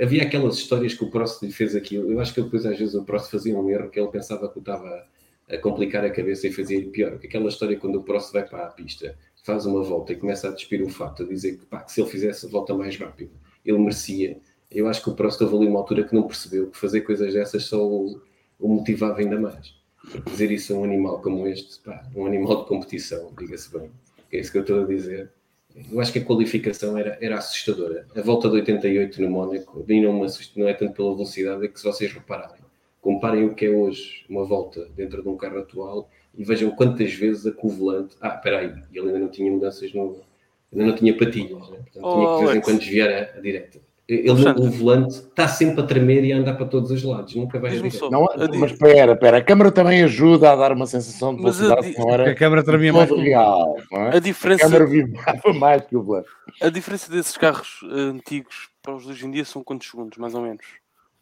Havia 0.00 0.22
aquelas 0.22 0.56
histórias 0.56 0.94
que 0.94 1.04
o 1.04 1.10
Prost 1.10 1.42
lhe 1.44 1.52
fez 1.52 1.76
aquilo. 1.76 2.10
Eu 2.10 2.18
acho 2.18 2.32
que 2.32 2.40
depois, 2.40 2.64
às 2.64 2.78
vezes, 2.78 2.94
o 2.94 3.04
Prost 3.04 3.30
fazia 3.30 3.54
um 3.58 3.68
erro 3.68 3.90
que 3.90 4.00
ele 4.00 4.08
pensava 4.08 4.48
que 4.50 4.58
estava 4.58 5.06
a 5.48 5.58
complicar 5.58 6.02
a 6.04 6.10
cabeça 6.10 6.48
e 6.48 6.52
fazia-lhe 6.52 6.88
pior. 6.88 7.18
Que 7.18 7.26
aquela 7.26 7.48
história 7.48 7.78
quando 7.78 7.96
o 7.96 8.02
Prost 8.02 8.32
vai 8.32 8.48
para 8.48 8.64
a 8.64 8.70
pista, 8.70 9.14
faz 9.44 9.66
uma 9.66 9.82
volta 9.82 10.12
e 10.14 10.16
começa 10.16 10.48
a 10.48 10.52
despir 10.52 10.82
o 10.82 10.88
fato, 10.88 11.22
a 11.22 11.26
dizer 11.26 11.58
que, 11.58 11.66
pá, 11.66 11.82
que 11.82 11.92
se 11.92 12.00
ele 12.00 12.08
fizesse 12.08 12.46
a 12.46 12.48
volta 12.48 12.74
mais 12.74 12.96
rápido, 12.96 13.30
ele 13.64 13.78
merecia. 13.78 14.38
Eu 14.70 14.88
acho 14.88 15.02
que 15.02 15.10
o 15.10 15.14
Prost 15.14 15.40
houve 15.40 15.56
ali 15.56 15.66
uma 15.66 15.80
altura 15.80 16.04
que 16.04 16.14
não 16.14 16.24
percebeu 16.24 16.70
que 16.70 16.76
fazer 16.76 17.02
coisas 17.02 17.32
dessas 17.32 17.64
só 17.64 17.86
o, 17.86 18.20
o 18.58 18.68
motivava 18.68 19.20
ainda 19.20 19.38
mais. 19.38 19.74
Porque 20.10 20.30
dizer 20.30 20.50
isso 20.50 20.74
a 20.74 20.78
um 20.78 20.84
animal 20.84 21.20
como 21.22 21.46
este, 21.46 21.80
pá, 21.80 22.06
um 22.14 22.26
animal 22.26 22.62
de 22.62 22.68
competição, 22.68 23.32
diga-se 23.38 23.72
bem, 23.72 23.90
é 24.32 24.38
isso 24.38 24.52
que 24.52 24.58
eu 24.58 24.62
estou 24.62 24.82
a 24.82 24.86
dizer. 24.86 25.30
Eu 25.90 26.00
acho 26.00 26.12
que 26.12 26.18
a 26.18 26.24
qualificação 26.24 26.96
era, 26.96 27.18
era 27.20 27.38
assustadora. 27.38 28.06
A 28.14 28.20
volta 28.20 28.48
de 28.48 28.56
88 28.56 29.20
no 29.22 29.30
Mónaco, 29.30 29.84
não, 29.88 30.22
assusta, 30.22 30.58
não 30.58 30.68
é 30.68 30.74
tanto 30.74 30.92
pela 30.92 31.14
velocidade, 31.14 31.64
é 31.64 31.68
que 31.68 31.78
se 31.78 31.84
vocês 31.84 32.12
repararem, 32.12 32.62
comparem 33.00 33.44
o 33.44 33.54
que 33.54 33.66
é 33.66 33.70
hoje 33.70 34.24
uma 34.28 34.44
volta 34.44 34.88
dentro 34.96 35.22
de 35.22 35.28
um 35.28 35.36
carro 35.36 35.58
atual 35.58 36.08
e 36.36 36.44
vejam 36.44 36.70
quantas 36.70 37.12
vezes 37.12 37.46
a 37.46 37.52
que 37.52 37.66
o 37.66 37.68
volante. 37.68 38.16
Ah, 38.20 38.34
espera 38.36 38.60
aí, 38.60 38.74
ele 38.92 39.06
ainda 39.06 39.18
não 39.18 39.28
tinha 39.28 39.50
mudanças 39.50 39.92
no. 39.92 40.20
Ainda 40.74 40.86
não 40.86 40.94
tinha 40.96 41.16
patilhas, 41.16 41.70
né? 41.70 41.78
portanto 41.78 42.02
Oh, 42.02 42.14
tinha 42.14 42.28
que 42.28 42.34
de 42.36 42.40
vez 42.40 42.50
em 42.50 42.50
Alex. 42.50 42.64
quando 42.66 42.78
desviar 42.80 43.10
a, 43.10 43.38
a 43.38 43.40
direita. 43.40 43.84
Ele, 44.06 44.28
Alexandre. 44.28 44.62
o 44.62 44.70
volante 44.70 45.14
está 45.14 45.48
sempre 45.48 45.80
a 45.80 45.86
tremer 45.86 46.22
e 46.24 46.32
a 46.32 46.36
andar 46.36 46.54
para 46.54 46.66
todos 46.66 46.90
os 46.90 47.02
lados, 47.02 47.34
nunca 47.36 47.58
vai 47.58 47.78
a 47.78 47.90
só. 47.90 48.10
Não, 48.10 48.26
a 48.30 48.36
mas 48.58 48.72
espera, 48.72 49.12
espera. 49.14 49.38
A 49.38 49.42
câmara 49.42 49.72
também 49.72 50.02
ajuda 50.02 50.52
a 50.52 50.56
dar 50.56 50.72
uma 50.72 50.84
sensação 50.86 51.34
de 51.34 51.40
Mas 51.40 51.58
a 51.58 51.68
velocidade 51.74 51.94
que 51.94 51.98
não 52.00 52.06
Porque 52.16 52.30
a 52.30 52.34
câmara 52.34 52.62
tremia 52.62 52.92
mais 52.92 53.10
real. 53.10 53.76
Não 53.90 54.02
é? 54.02 54.08
A 54.10 54.16
A 54.16 54.18
diferença, 54.18 54.64
câmara 54.64 54.86
vibrava 54.86 55.52
mais 55.54 55.82
que 55.86 55.96
o 55.96 56.02
volante. 56.02 56.28
a 56.60 56.68
diferença 56.68 57.10
desses 57.10 57.34
carros 57.38 57.80
eh, 57.82 57.94
antigos 58.10 58.68
para 58.82 58.94
os 58.94 59.04
de 59.04 59.10
hoje 59.12 59.26
em 59.26 59.30
dia 59.30 59.44
são 59.46 59.64
quantos 59.64 59.88
segundos, 59.90 60.18
mais 60.18 60.34
ou 60.34 60.42
menos? 60.42 60.66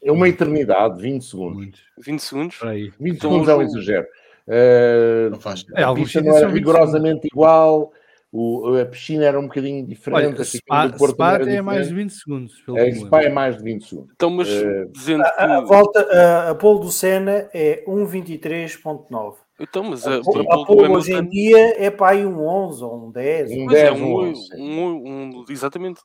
É 0.03 0.11
uma 0.11 0.29
eternidade, 0.29 1.01
20 1.01 1.23
segundos. 1.25 1.57
Muitos. 1.57 1.81
20 2.05 2.19
segundos? 2.21 2.57
Para 2.57 2.71
aí. 2.71 2.93
20 2.99 3.15
Então, 3.17 3.31
segundos 3.31 3.49
é 3.49 3.55
um 3.55 3.63
exagero. 3.63 4.07
Uh, 4.49 5.31
Não 5.31 5.39
faz. 5.41 5.65
É, 5.77 5.85
a 5.85 5.87
alguns 5.87 6.05
pista 6.07 6.21
não 6.21 6.31
era 6.33 6.41
são 6.41 6.49
20 6.49 6.59
rigorosamente 6.59 7.29
igual, 7.29 7.93
o- 8.33 8.81
a 8.81 8.86
piscina 8.86 9.25
era 9.27 9.39
um 9.39 9.43
bocadinho 9.43 9.86
diferente, 9.86 10.25
Olha, 10.27 10.41
a 10.41 10.44
Spa, 10.44 10.59
piscina 10.59 10.89
do 10.89 10.97
Porto 10.99 11.15
Spa 11.15 11.33
era 11.35 11.51
é 11.52 11.61
mais 11.61 11.83
de 11.83 11.89
diferente. 11.91 12.11
20 12.11 12.19
segundos. 12.19 12.61
Pelo 12.62 12.77
A 12.78 12.85
que 12.85 12.94
Spa 12.94 13.23
é 13.23 13.28
mais 13.28 13.57
de 13.59 13.62
20 13.62 13.86
segundos. 13.89 14.12
Então, 14.15 14.31
mas 14.31 14.49
Eh, 14.49 14.86
dizendo 14.91 15.23
A, 15.23 15.27
a 15.28 15.61
que. 15.62 15.69
volta, 15.69 16.01
a, 16.01 16.51
a 16.51 16.55
pole 16.55 16.81
do 16.81 16.91
Senna 16.91 17.49
é 17.52 17.85
1.23.9. 17.86 19.36
Então, 19.61 19.85
mas 19.85 20.07
A, 20.07 20.17
a, 20.17 20.20
pole- 20.23 20.47
a 20.51 20.65
pole 20.65 20.89
hoje 20.89 21.12
em 21.12 21.28
dia 21.28 21.85
é 21.85 21.91
para 21.91 22.12
aí 22.12 22.27
um 22.27 22.41
11 22.47 22.83
ou 22.83 23.07
um 23.07 23.11
10. 23.11 23.51
Um 23.52 23.65
Mas 23.67 23.75
é 23.78 23.83
10, 23.91 24.01
um, 24.01 24.05
um 24.05 24.12
oi- 24.15 24.31
11, 24.31 24.47
sim. 24.49 24.62
um, 24.81 24.89
um, 24.89 25.44
exatamente. 25.49 26.01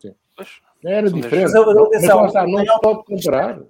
Sim. 0.00 0.14
Pois. 0.36 0.48
Era 0.84 1.10
diferente. 1.10 1.52
Mas, 1.52 1.64
Mas, 1.64 1.76
atenção, 1.76 2.22
não 2.46 2.64
se 2.64 2.80
pode 2.80 3.04
comparar. 3.04 3.60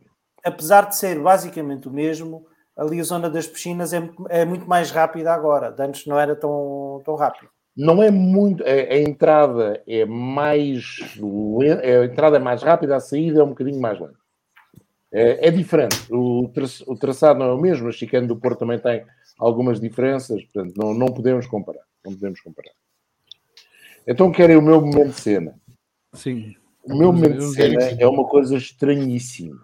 Apesar 0.44 0.86
de 0.86 0.96
ser 0.96 1.18
basicamente 1.20 1.88
o 1.88 1.90
mesmo, 1.90 2.46
ali 2.76 3.00
a 3.00 3.04
zona 3.04 3.28
das 3.30 3.46
piscinas 3.46 3.92
é, 3.92 4.00
muito- 4.00 4.26
é 4.28 4.44
muito 4.44 4.66
mais 4.68 4.90
rápida 4.90 5.32
agora. 5.32 5.70
De 5.70 5.82
antes 5.82 6.06
não 6.06 6.18
era 6.18 6.34
tão, 6.34 7.00
tão 7.04 7.14
rápido. 7.14 7.48
Não 7.78 8.02
é 8.02 8.10
muito. 8.10 8.64
A, 8.64 8.66
a 8.66 8.98
entrada 8.98 9.80
é 9.86 10.04
mais 10.04 10.98
lenta, 11.16 11.82
a 11.86 12.04
entrada 12.04 12.36
é 12.36 12.40
mais 12.40 12.60
rápida, 12.60 12.96
a 12.96 13.00
saída 13.00 13.38
é 13.38 13.44
um 13.44 13.50
bocadinho 13.50 13.80
mais 13.80 14.00
lenta. 14.00 14.18
É, 15.12 15.46
é 15.46 15.50
diferente. 15.52 15.96
O, 16.10 16.50
tra- 16.52 16.64
o 16.88 16.96
traçado 16.96 17.38
não 17.38 17.46
é 17.46 17.54
o 17.54 17.60
mesmo, 17.60 17.88
a 17.88 17.92
chicane 17.92 18.26
do 18.26 18.36
Porto 18.36 18.58
também 18.58 18.80
tem 18.80 19.04
algumas 19.38 19.80
diferenças, 19.80 20.42
portanto, 20.46 20.74
não, 20.76 20.92
não 20.92 21.06
podemos 21.06 21.46
comparar. 21.46 21.84
Não 22.04 22.12
podemos 22.12 22.40
comparar. 22.40 22.72
Então 24.04 24.32
querem 24.32 24.56
o 24.56 24.62
meu 24.62 24.80
momento 24.80 25.14
de 25.14 25.20
cena. 25.20 25.54
Sim. 26.14 26.56
O 26.82 26.96
meu 26.96 27.12
momento 27.12 27.38
de 27.38 27.54
cena 27.54 27.84
é 27.96 28.06
uma 28.08 28.24
coisa 28.24 28.56
estranhíssima. 28.56 29.56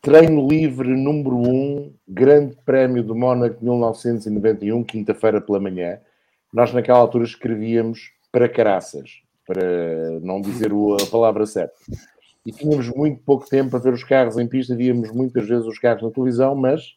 Treino 0.00 0.46
livre 0.46 0.88
número 0.96 1.36
1, 1.36 1.92
Grande 2.06 2.56
Prémio 2.64 3.02
do 3.02 3.16
Mónaco 3.16 3.62
1991, 3.62 4.84
quinta-feira 4.84 5.40
pela 5.40 5.58
manhã. 5.58 5.98
Nós, 6.52 6.72
naquela 6.72 6.98
altura, 6.98 7.24
escrevíamos 7.24 8.10
para 8.32 8.48
caraças, 8.48 9.22
para 9.46 10.20
não 10.20 10.40
dizer 10.40 10.70
a 10.72 11.10
palavra 11.10 11.46
certa. 11.46 11.74
E 12.44 12.52
tínhamos 12.52 12.88
muito 12.88 13.22
pouco 13.22 13.48
tempo 13.48 13.70
para 13.70 13.80
ver 13.80 13.92
os 13.92 14.04
carros 14.04 14.38
em 14.38 14.48
pista, 14.48 14.74
víamos 14.74 15.10
muitas 15.12 15.46
vezes 15.46 15.66
os 15.66 15.78
carros 15.78 16.02
na 16.02 16.10
televisão, 16.10 16.54
mas 16.54 16.94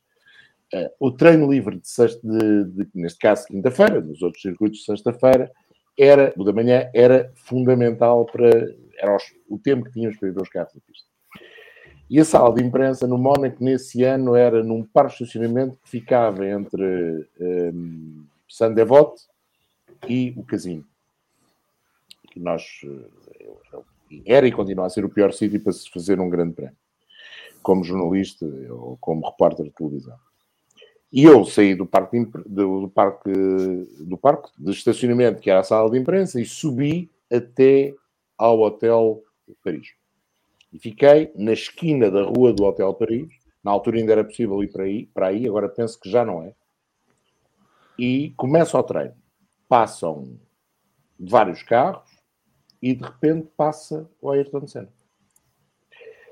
eh, 0.73 0.91
o 0.99 1.11
treino 1.11 1.51
livre 1.51 1.79
de, 1.79 1.87
sexta, 1.87 2.19
de, 2.25 2.63
de- 2.65 2.87
neste 2.95 3.19
caso 3.19 3.45
quinta-feira, 3.47 3.99
nos 4.01 4.21
outros 4.21 4.41
circuitos 4.41 4.79
de 4.79 4.85
sexta-feira, 4.85 5.51
era, 5.99 6.33
o 6.37 6.43
da 6.43 6.53
manhã, 6.53 6.89
era 6.93 7.31
fundamental 7.35 8.25
para. 8.25 8.49
Era 8.97 9.15
os- 9.15 9.33
o 9.49 9.59
tempo 9.59 9.85
que 9.85 9.91
tínhamos 9.91 10.17
para 10.17 10.31
ver 10.31 10.41
os 10.41 10.49
carros 10.49 10.73
em 10.75 10.79
pista. 10.79 11.07
E 12.09 12.19
a 12.19 12.25
sala 12.25 12.53
de 12.55 12.63
imprensa 12.63 13.05
no 13.07 13.17
Mónaco, 13.17 13.63
nesse 13.63 14.03
ano, 14.03 14.35
era 14.35 14.63
num 14.63 14.83
parque 14.83 15.17
de 15.17 15.23
estacionamento 15.23 15.77
que 15.83 15.89
ficava 15.89 16.45
entre 16.47 17.27
um, 17.39 18.23
Saint-Devote 18.47 19.23
e 20.07 20.33
o 20.37 20.43
Casino. 20.43 20.85
Que 22.31 22.39
nós. 22.39 22.81
eh, 22.83 23.81
Era 24.25 24.47
e 24.47 24.51
continua 24.51 24.85
a 24.85 24.89
ser 24.89 25.03
o 25.05 25.09
pior 25.09 25.33
sítio 25.33 25.59
para 25.61 25.73
se 25.73 25.89
fazer 25.89 26.19
um 26.19 26.29
grande 26.29 26.53
prémio. 26.53 26.77
Como 27.61 27.83
jornalista 27.83 28.45
ou 28.69 28.97
como 28.97 29.25
repórter 29.25 29.65
de 29.65 29.71
televisão. 29.71 30.17
E 31.11 31.23
eu 31.23 31.45
saí 31.45 31.75
do 31.75 31.85
parque, 31.85 32.19
de, 32.19 32.25
do, 32.45 32.91
parque, 32.93 33.31
do 33.99 34.17
parque 34.17 34.49
de 34.57 34.71
estacionamento, 34.71 35.41
que 35.41 35.49
era 35.49 35.59
a 35.59 35.63
sala 35.63 35.89
de 35.89 35.97
imprensa, 35.97 36.41
e 36.41 36.45
subi 36.45 37.09
até 37.31 37.93
ao 38.37 38.59
Hotel 38.59 39.23
Paris. 39.63 39.93
E 40.71 40.79
fiquei 40.79 41.31
na 41.35 41.53
esquina 41.53 42.09
da 42.09 42.23
rua 42.23 42.51
do 42.51 42.63
Hotel 42.63 42.91
Paris. 42.95 43.31
Na 43.63 43.71
altura 43.71 43.97
ainda 43.97 44.11
era 44.11 44.23
possível 44.23 44.61
ir 44.63 44.71
para 44.71 44.83
aí, 44.83 45.05
para 45.05 45.27
aí 45.27 45.47
agora 45.47 45.69
penso 45.69 45.99
que 45.99 46.09
já 46.09 46.25
não 46.25 46.43
é. 46.43 46.53
E 47.97 48.33
começa 48.35 48.77
o 48.77 48.83
treino. 48.83 49.13
Passam 49.73 50.37
vários 51.19 51.63
carros 51.63 52.07
e 52.79 52.93
de 52.93 53.03
repente 53.03 53.47
passa 53.57 54.07
o 54.21 54.29
Ayrton 54.29 54.67
Senna. 54.67 54.93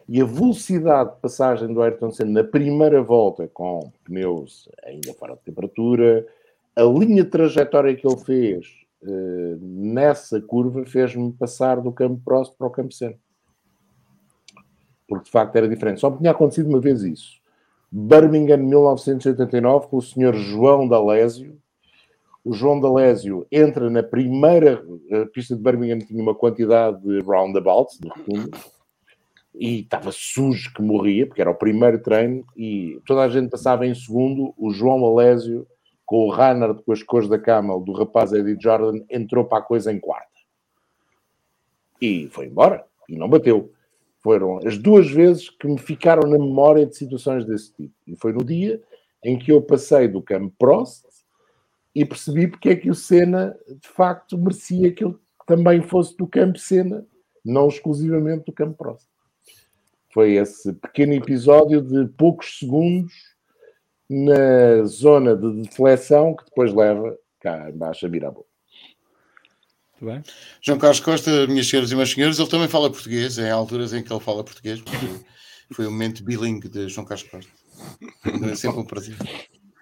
E 0.08 0.22
a 0.22 0.26
velocidade 0.26 1.16
de 1.16 1.22
passagem 1.22 1.74
do 1.74 1.82
Ayrton 1.82 2.12
Senna 2.12 2.44
na 2.44 2.48
primeira 2.48 3.02
volta, 3.02 3.48
com 3.48 3.92
pneus 4.04 4.70
ainda 4.84 5.12
fora 5.16 5.34
de 5.34 5.42
temperatura, 5.42 6.24
a 6.76 6.84
linha 6.84 7.24
de 7.24 7.32
trajetória 7.32 7.96
que 7.96 8.06
ele 8.06 8.18
fez 8.18 8.68
eh, 9.02 9.58
nessa 9.60 10.40
curva 10.40 10.86
fez-me 10.86 11.34
passar 11.34 11.82
do 11.82 11.92
campo 11.92 12.22
próximo 12.24 12.58
para 12.60 12.68
o 12.68 12.72
campo 12.72 12.94
Senna. 12.94 13.18
Porque 15.08 15.26
de 15.26 15.32
facto 15.32 15.56
era 15.56 15.68
diferente. 15.68 16.00
Só 16.00 16.12
me 16.12 16.20
tinha 16.20 16.30
acontecido 16.30 16.70
uma 16.70 16.80
vez 16.80 17.02
isso. 17.02 17.42
Birmingham 17.92 18.58
1989, 18.58 19.88
com 19.88 19.98
o 19.98 20.02
senhor 20.02 20.36
João 20.36 20.88
D'Alésio. 20.88 21.60
O 22.44 22.54
João 22.54 22.80
D'Alésio 22.80 23.46
entra 23.52 23.90
na 23.90 24.02
primeira 24.02 24.84
pista 25.32 25.56
de 25.56 25.62
Birmingham, 25.62 26.00
tinha 26.00 26.22
uma 26.22 26.34
quantidade 26.34 27.00
de 27.02 27.20
roundabouts, 27.20 28.00
e 29.54 29.82
estava 29.82 30.12
sujo 30.12 30.74
que 30.74 30.82
morria, 30.82 31.28
porque 31.28 31.42
era 31.42 31.52
o 31.52 31.56
primeiro 31.56 32.02
treino, 32.02 32.44
e 32.58 33.00
toda 33.06 33.22
a 33.22 33.30
gente 33.30 33.52
passava 33.52 33.86
em 33.86 33.94
segundo. 33.94 34.54
O 34.58 34.72
João 34.72 35.06
Alésio, 35.06 35.68
com 36.06 36.28
o 36.28 36.32
Reinhard 36.32 36.82
com 36.84 36.92
as 36.92 37.04
cores 37.04 37.30
da 37.30 37.38
cama 37.38 37.80
do 37.80 37.92
rapaz 37.92 38.34
Eddie 38.34 38.58
Jordan, 38.60 39.02
entrou 39.10 39.46
para 39.46 39.60
a 39.60 39.62
coisa 39.62 39.92
em 39.92 40.00
quarta. 40.00 40.32
E 42.02 42.28
foi 42.30 42.48
embora, 42.48 42.84
e 43.08 43.16
não 43.16 43.30
bateu. 43.30 43.72
Foram 44.24 44.60
as 44.66 44.78
duas 44.78 45.12
vezes 45.12 45.50
que 45.50 45.68
me 45.68 45.78
ficaram 45.78 46.28
na 46.28 46.40
memória 46.40 46.86
de 46.86 46.96
situações 46.96 47.46
desse 47.46 47.74
tipo. 47.74 47.94
E 48.08 48.16
foi 48.16 48.34
no 48.34 48.44
dia 48.44 48.82
em 49.24 49.38
que 49.38 49.52
eu 49.52 49.62
passei 49.62 50.08
do 50.08 50.22
campo 50.22 50.54
Prost 50.58 51.04
e 51.94 52.06
percebi 52.06 52.48
porque 52.48 52.70
é 52.70 52.76
que 52.76 52.90
o 52.90 52.96
Senna, 52.96 53.56
de 53.68 53.88
facto, 53.88 54.38
merecia 54.38 54.92
que 54.92 55.04
ele 55.04 55.16
também 55.46 55.82
fosse 55.82 56.16
do 56.16 56.28
campo 56.28 56.58
Senna, 56.58 57.06
não 57.44 57.68
exclusivamente 57.68 58.46
do 58.46 58.54
campo 58.54 58.78
Prost. 58.78 59.08
Foi 60.14 60.34
esse 60.34 60.74
pequeno 60.74 61.14
episódio 61.14 61.82
de 61.82 62.06
poucos 62.14 62.60
segundos 62.60 63.14
na 64.10 64.84
zona 64.86 65.36
de 65.36 65.62
deflexão 65.62 66.36
que 66.36 66.46
depois 66.46 66.74
leva 66.74 67.18
cá 67.40 67.70
embaixo 67.70 68.06
a 68.06 68.10
Mirabout. 68.10 68.48
Muito 70.02 70.14
bem. 70.14 70.34
João 70.62 70.80
Carlos 70.80 71.00
Costa, 71.00 71.48
minhas 71.48 71.68
senhoras 71.68 71.92
e 71.92 71.96
meus 71.96 72.12
senhores, 72.12 72.40
ele 72.40 72.50
também 72.50 72.68
fala 72.68 72.92
português, 72.92 73.38
em 73.38 73.50
alturas 73.50 73.94
em 73.94 74.04
que 74.04 74.12
ele 74.12 74.20
fala 74.20 74.44
português, 74.44 74.82
porque 74.82 75.06
foi 75.74 75.86
o 75.86 75.92
momento 75.92 76.24
bilingue 76.24 76.68
de 76.68 76.90
João 76.90 77.06
Carlos 77.06 77.28
Costa. 77.30 77.52
É 78.52 78.56
sempre 78.56 78.80
um 78.80 78.86
prazer. 78.86 79.16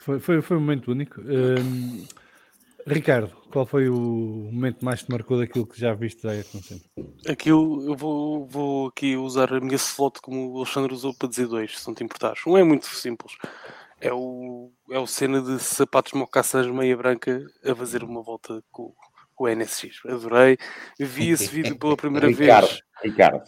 Foi, 0.09 0.19
foi, 0.19 0.41
foi 0.41 0.57
um 0.57 0.61
momento 0.61 0.91
único. 0.91 1.21
Hum, 1.21 2.03
Ricardo, 2.87 3.31
qual 3.51 3.63
foi 3.67 3.89
o 3.89 4.49
momento 4.51 4.83
mais 4.83 5.01
que 5.01 5.05
te 5.05 5.11
marcou 5.11 5.37
daquilo 5.37 5.67
que 5.67 5.79
já 5.79 5.93
viste 5.93 6.23
da 6.23 6.31
Ayrton 6.31 6.57
Senna? 6.63 6.81
Aquilo, 7.27 7.85
eu 7.87 7.95
vou, 7.95 8.47
vou 8.47 8.87
aqui 8.87 9.15
usar 9.15 9.53
a 9.53 9.59
minha 9.59 9.75
slot 9.75 10.19
como 10.19 10.51
o 10.51 10.57
Alexandre 10.57 10.93
usou 10.93 11.13
para 11.13 11.29
dizer 11.29 11.45
dois, 11.45 11.77
se 11.77 11.87
não 11.87 11.93
te 11.93 12.03
importares. 12.03 12.41
Um 12.47 12.57
é 12.57 12.63
muito 12.63 12.87
simples. 12.87 13.33
É 14.01 14.11
o, 14.11 14.71
é 14.89 14.97
o 14.97 15.05
cena 15.05 15.43
de 15.43 15.59
sapatos 15.59 16.13
mocaçãs 16.13 16.65
meia 16.65 16.97
branca 16.97 17.45
a 17.63 17.75
fazer 17.75 18.03
uma 18.03 18.23
volta 18.23 18.63
com, 18.71 18.91
com 19.35 19.43
o 19.43 19.47
NSX. 19.47 20.03
Adorei. 20.07 20.57
Vi 20.99 21.29
esse 21.29 21.49
vídeo 21.49 21.77
pela 21.77 21.95
primeira 21.95 22.25
Ricardo, 22.25 22.67
vez. 22.67 22.81
Ricardo, 23.03 23.43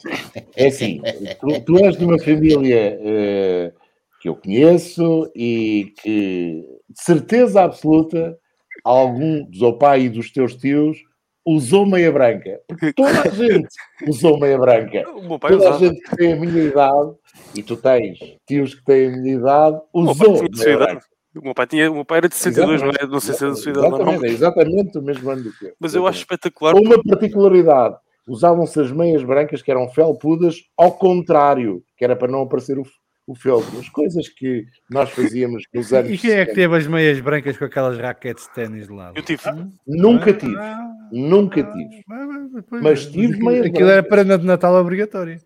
é 0.56 0.68
assim, 0.68 1.02
tu, 1.40 1.62
tu 1.66 1.78
és 1.84 1.98
de 1.98 2.06
uma 2.06 2.20
família 2.20 3.00
eh, 3.02 3.74
que 4.22 4.30
eu 4.30 4.36
conheço 4.36 5.30
e 5.36 5.94
que, 6.02 6.64
de 6.88 7.04
certeza 7.04 7.64
absoluta, 7.64 8.38
algum 8.84 9.44
do 9.44 9.58
seu 9.58 9.74
pai 9.74 10.04
e 10.04 10.10
dos 10.10 10.32
teus 10.32 10.56
tios 10.56 11.00
usou 11.44 11.88
meia 11.88 12.12
branca. 12.12 12.62
Porque 12.68 12.94
toda 12.94 13.22
a 13.22 13.30
gente 13.30 13.68
usou 14.08 14.40
meia 14.40 14.60
branca. 14.60 15.04
Toda 15.04 15.48
a 15.48 15.58
usava. 15.58 15.80
gente 15.80 16.00
que 16.02 16.16
tem 16.16 16.34
a 16.34 16.36
minha 16.36 16.64
idade, 16.64 17.12
e 17.56 17.64
tu 17.64 17.76
tens 17.76 18.20
tios 18.48 18.76
que 18.76 18.84
têm 18.86 19.08
a 19.08 19.18
minha 19.18 19.36
idade, 19.36 19.82
usou 19.92 20.48
de 20.48 20.60
meia 20.60 20.76
idade. 20.76 20.92
branca. 20.92 21.06
O 21.34 21.42
meu 21.42 21.54
pai, 21.56 21.66
tinha, 21.66 21.90
o 21.90 21.96
meu 21.96 22.06
pai 22.06 22.18
era 22.18 22.30
de 22.30 22.36
62, 22.36 22.82
não, 22.82 22.90
é? 22.90 23.08
não 23.08 23.20
sei 23.22 23.34
se 23.34 23.46
é 23.46 23.48
da 23.48 23.56
sua 23.56 23.72
idade 23.72 23.86
ou 23.86 23.92
não. 23.92 24.00
Exatamente, 24.00 24.26
é 24.26 24.34
exatamente 24.34 24.98
o 24.98 25.02
mesmo 25.02 25.30
ano 25.30 25.44
do 25.44 25.58
que 25.58 25.66
eu. 25.66 25.74
Mas 25.80 25.96
eu 25.96 26.06
acho 26.06 26.20
espetacular. 26.20 26.76
Uma 26.76 27.02
particularidade, 27.02 27.96
usavam-se 28.28 28.80
as 28.82 28.92
meias 28.92 29.24
brancas 29.24 29.62
que 29.62 29.72
eram 29.72 29.88
felpudas 29.88 30.58
ao 30.78 30.92
contrário, 30.92 31.82
que 31.98 32.04
era 32.04 32.18
para 32.18 32.30
não 32.30 32.42
aparecer 32.42 32.78
o, 32.78 32.84
o. 33.36 33.80
As 33.80 33.90
coisas 33.90 34.30
que 34.30 34.66
nós 34.90 35.10
fazíamos 35.12 35.64
nos 35.74 35.94
anos 35.94 36.12
E 36.12 36.18
quem 36.18 36.32
é 36.32 36.46
que 36.46 36.52
70. 36.52 36.56
teve 36.56 36.78
as 36.78 36.88
meias 36.88 37.20
brancas 37.20 37.58
com 37.58 37.66
aquelas 37.66 37.98
raquetes 37.98 38.46
de 38.46 38.54
ténis 38.54 38.88
de 38.88 38.94
lado? 38.94 39.18
Eu 39.18 39.24
tive. 39.24 39.42
Nunca 39.88 40.34
tive. 40.34 40.56
Nunca 41.12 41.64
tive. 41.64 42.04
Mas 42.82 43.06
tive 43.06 43.34
aquilo, 43.34 43.46
meias 43.46 43.66
aquilo 43.66 43.90
era 43.90 44.04
prenda 44.04 44.38
de 44.38 44.46
Natal 44.46 44.74
obrigatória. 44.76 45.42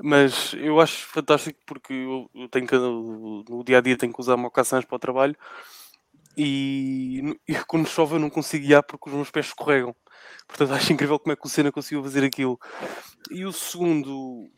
Mas 0.00 0.54
eu 0.54 0.80
acho 0.80 1.06
fantástico 1.06 1.58
porque 1.66 1.92
eu, 1.92 2.30
eu 2.34 2.48
tenho 2.48 2.66
que, 2.66 2.76
no 2.76 3.64
dia 3.64 3.78
a 3.78 3.80
dia 3.80 3.96
tenho 3.96 4.12
que 4.12 4.20
usar 4.20 4.36
mocaçãs 4.36 4.84
para 4.84 4.94
o 4.94 4.98
trabalho 4.98 5.36
e, 6.36 7.36
e 7.48 7.54
quando 7.66 7.88
chove 7.88 8.14
eu 8.14 8.20
não 8.20 8.30
consigo 8.30 8.64
guiar 8.64 8.84
porque 8.84 9.08
os 9.08 9.14
meus 9.14 9.28
pés 9.28 9.46
escorregam. 9.46 9.94
Portanto, 10.46 10.72
acho 10.72 10.92
incrível 10.92 11.18
como 11.18 11.32
é 11.32 11.36
que 11.36 11.44
o 11.44 11.48
Senna 11.50 11.72
conseguiu 11.72 12.02
fazer 12.02 12.24
aquilo. 12.24 12.58
E 13.28 13.44
o 13.44 13.52
segundo, 13.52 14.48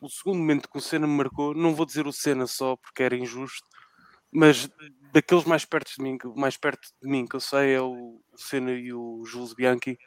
o 0.00 0.08
segundo 0.08 0.38
momento 0.38 0.68
que 0.68 0.78
o 0.78 0.80
Senna 0.80 1.06
me 1.06 1.14
marcou, 1.16 1.54
não 1.54 1.74
vou 1.74 1.84
dizer 1.84 2.06
o 2.06 2.12
Senna 2.12 2.46
só 2.46 2.76
porque 2.76 3.02
era 3.02 3.16
injusto, 3.16 3.66
mas 4.32 4.68
daqueles 5.12 5.44
mais 5.44 5.64
perto 5.64 5.92
de 5.96 6.02
mim, 6.02 6.18
mais 6.36 6.56
perto 6.56 6.88
de 7.02 7.08
mim 7.08 7.26
que 7.26 7.36
eu 7.36 7.40
sei 7.40 7.74
é 7.74 7.80
o 7.80 8.20
Senna 8.36 8.72
e 8.72 8.92
o 8.92 9.24
Jules 9.26 9.52
Bianchi, 9.52 9.98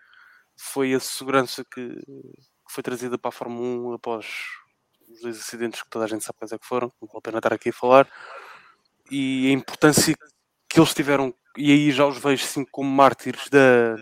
foi 0.55 0.93
a 0.93 0.99
segurança 0.99 1.63
que, 1.63 1.89
que 1.95 2.73
foi 2.73 2.83
trazida 2.83 3.17
para 3.17 3.30
a 3.30 3.31
Fórmula 3.31 3.91
1 3.91 3.93
após 3.93 4.25
os 5.09 5.22
dois 5.22 5.39
acidentes 5.39 5.81
que 5.81 5.89
toda 5.89 6.05
a 6.05 6.07
gente 6.07 6.23
sabe 6.23 6.39
quais 6.39 6.51
é 6.51 6.57
que 6.57 6.65
foram, 6.65 6.91
não 7.01 7.07
vale 7.07 7.19
a 7.19 7.22
pena 7.22 7.38
estar 7.39 7.53
aqui 7.53 7.69
a 7.69 7.73
falar, 7.73 8.09
e 9.11 9.47
a 9.47 9.51
importância 9.51 10.15
que 10.67 10.80
eles 10.80 10.93
tiveram, 10.93 11.33
e 11.57 11.72
aí 11.72 11.91
já 11.91 12.05
os 12.05 12.17
vejo 12.17 12.43
assim 12.43 12.65
como 12.65 12.89
mártires 12.89 13.47
da, 13.49 13.95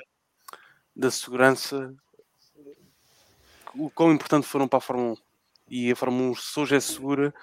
da 0.95 1.11
segurança, 1.11 1.93
o 3.75 3.89
quão 3.89 4.11
importante 4.11 4.47
foram 4.47 4.67
para 4.67 4.77
a 4.77 4.81
Fórmula 4.81 5.13
1. 5.13 5.30
E 5.71 5.89
a 5.89 5.95
Fórmula 5.95 6.31
1 6.31 6.35
se 6.35 6.59
hoje 6.59 6.75
é 6.75 6.79
segura, 6.81 7.33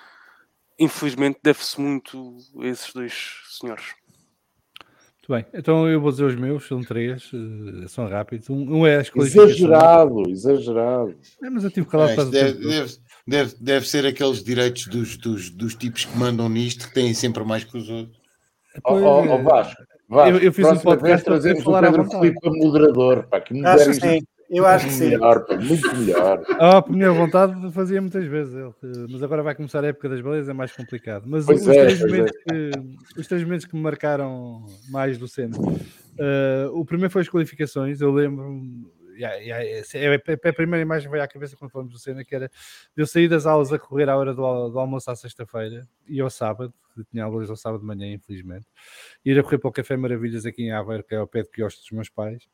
infelizmente 0.78 1.38
deve-se 1.42 1.80
muito 1.80 2.36
a 2.60 2.66
esses 2.66 2.92
dois 2.92 3.12
senhores. 3.58 3.86
Muito 5.30 5.42
bem, 5.44 5.46
então 5.58 5.88
eu 5.88 5.98
vou 6.00 6.10
dizer 6.10 6.24
os 6.24 6.34
meus, 6.36 6.66
são 6.66 6.80
três, 6.82 7.30
eh, 7.34 7.88
são 7.88 8.06
rápidos. 8.06 8.48
Um, 8.50 8.80
um 8.80 8.86
é 8.86 8.96
as 8.96 9.10
qualificações. 9.10 9.56
Exagerado, 9.56 10.30
exagerado. 10.30 11.16
É, 11.42 11.50
mas 11.50 11.64
eu 11.64 11.70
tive 11.70 11.86
calado 11.86 12.12
É, 12.12 12.16
do 12.16 12.30
deve, 12.30 12.52
deve, 12.68 12.96
deve, 13.26 13.54
deve 13.60 13.88
ser 13.88 14.04
aqueles 14.06 14.42
direitos 14.44 14.86
dos, 14.86 15.16
dos, 15.16 15.48
dos 15.50 15.74
tipos 15.74 16.04
que 16.04 16.16
mandam 16.16 16.48
nisto 16.50 16.88
que 16.88 16.94
têm 16.94 17.12
sempre 17.14 17.42
mais 17.44 17.64
que 17.64 17.76
os 17.76 17.88
outros. 17.88 18.16
Ó 18.84 18.90
Pois, 18.92 19.02
ó, 19.04 19.22
ó, 19.24 19.42
Vasco, 19.42 19.82
Vasco, 20.08 20.30
eu- 20.36 20.38
eu 20.38 20.52
fiz 20.52 20.66
um 20.66 20.78
podcast 20.78 21.24
para 21.24 21.36
o 21.38 21.62
falar 21.62 21.84
à 21.84 21.90
Pedro. 21.92 22.10
Filipe 22.10 22.38
moderador, 22.50 23.26
pá, 23.26 23.40
que 23.40 23.52
me 23.54 23.62
Eu 24.50 24.66
acho 24.66 24.86
que 24.86 24.92
sim. 24.92 25.10
Melhor, 25.10 25.46
muito 25.60 25.96
melhor. 25.96 26.42
Ah, 26.60 26.82
por 26.82 26.92
minha 26.92 27.12
vontade 27.12 27.70
fazia 27.72 28.00
muitas 28.00 28.24
vezes 28.24 28.54
ele, 28.54 28.72
mas 29.10 29.22
agora 29.22 29.42
vai 29.42 29.54
começar 29.54 29.84
a 29.84 29.88
época 29.88 30.08
das 30.08 30.20
baleias, 30.20 30.48
é 30.48 30.52
mais 30.52 30.72
complicado. 30.72 31.24
Mas 31.26 31.46
os, 31.48 31.68
é, 31.68 31.84
três 31.84 32.00
é. 32.00 32.06
momentos 32.06 32.36
que, 32.36 33.20
os 33.20 33.26
três 33.26 33.44
momentos 33.44 33.66
que 33.66 33.76
me 33.76 33.82
marcaram 33.82 34.64
mais 34.90 35.18
do 35.18 35.28
Senna. 35.28 35.56
eh, 36.18 36.68
o 36.72 36.84
primeiro 36.84 37.12
foi 37.12 37.22
as 37.22 37.28
qualificações, 37.28 38.00
eu 38.00 38.10
lembro. 38.10 38.60
Yeah, 39.16 39.36
yeah, 39.36 39.64
é, 39.64 39.82
é, 39.94 40.22
é 40.44 40.48
a 40.48 40.52
primeira 40.52 40.80
imagem 40.80 41.08
que 41.08 41.10
veio 41.10 41.24
à 41.24 41.28
cabeça 41.28 41.56
quando 41.56 41.72
falamos 41.72 41.92
do 41.92 41.98
Senna, 41.98 42.24
que 42.24 42.34
era 42.34 42.48
eu 42.96 43.04
sair 43.04 43.28
das 43.28 43.46
aulas 43.46 43.72
a 43.72 43.78
correr 43.78 44.08
à 44.08 44.16
hora 44.16 44.32
do, 44.32 44.68
do 44.68 44.78
almoço 44.78 45.10
à 45.10 45.16
sexta-feira 45.16 45.88
e 46.08 46.20
ao 46.20 46.30
sábado, 46.30 46.72
que 46.94 47.04
tinha 47.10 47.24
aulas 47.24 47.50
ao 47.50 47.56
sábado 47.56 47.80
de 47.80 47.86
manhã, 47.86 48.12
infelizmente, 48.12 48.66
ir 49.24 49.38
a 49.38 49.42
correr 49.42 49.58
para 49.58 49.68
o 49.68 49.72
Café 49.72 49.96
Maravilhas 49.96 50.46
aqui 50.46 50.62
em 50.62 50.72
Aveiro, 50.72 51.02
que 51.02 51.16
é 51.16 51.18
ao 51.18 51.26
pé 51.26 51.42
de 51.42 51.50
quiosque 51.50 51.80
dos 51.80 51.90
meus 51.90 52.08
pais, 52.08 52.48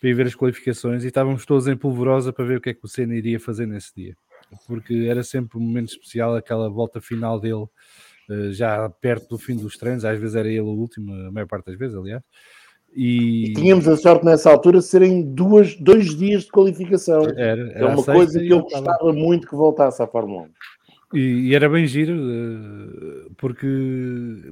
para 0.00 0.08
ir 0.10 0.14
ver 0.14 0.26
as 0.26 0.34
qualificações 0.34 1.04
e 1.04 1.08
estávamos 1.08 1.44
todos 1.46 1.66
em 1.68 1.76
polvorosa 1.76 2.32
para 2.32 2.44
ver 2.44 2.58
o 2.58 2.60
que 2.60 2.70
é 2.70 2.74
que 2.74 2.84
o 2.84 2.88
Senna 2.88 3.14
iria 3.14 3.40
fazer 3.40 3.66
nesse 3.66 3.94
dia. 3.94 4.16
Porque 4.66 5.06
era 5.08 5.22
sempre 5.22 5.58
um 5.58 5.60
momento 5.60 5.88
especial, 5.88 6.36
aquela 6.36 6.68
volta 6.68 7.00
final 7.00 7.40
dele, 7.40 7.66
eh, 8.30 8.52
já 8.52 8.88
perto 8.88 9.30
do 9.30 9.38
fim 9.38 9.56
dos 9.56 9.76
treinos, 9.76 10.04
às 10.04 10.18
vezes 10.18 10.36
era 10.36 10.48
ele 10.48 10.60
o 10.60 10.66
último, 10.66 11.12
a 11.12 11.32
maior 11.32 11.46
parte 11.46 11.66
das 11.66 11.78
vezes, 11.78 11.96
aliás. 11.96 12.22
E, 12.94 13.50
E 13.50 13.52
tínhamos 13.54 13.86
a 13.88 13.96
sorte 13.96 14.24
nessa 14.24 14.50
altura 14.50 14.78
de 14.78 14.84
serem 14.86 15.22
duas, 15.22 15.74
dois 15.76 16.14
dias 16.16 16.44
de 16.44 16.50
qualificação. 16.50 17.24
era, 17.36 17.60
É 17.72 17.78
era 17.78 17.86
a 17.92 17.94
uma 17.94 18.04
coisa 18.04 18.38
que 18.40 18.48
eu 18.48 18.60
estava- 18.60 18.86
gostava 18.86 19.12
muito 19.12 19.46
que 19.48 19.54
voltasse 19.56 20.02
à 20.02 20.06
Fórmula 20.06 20.42
1. 20.42 20.50
E, 21.14 21.48
e 21.50 21.54
era 21.54 21.68
bem 21.68 21.86
giro, 21.86 22.12
eh, 22.14 23.28
porque 23.36 23.64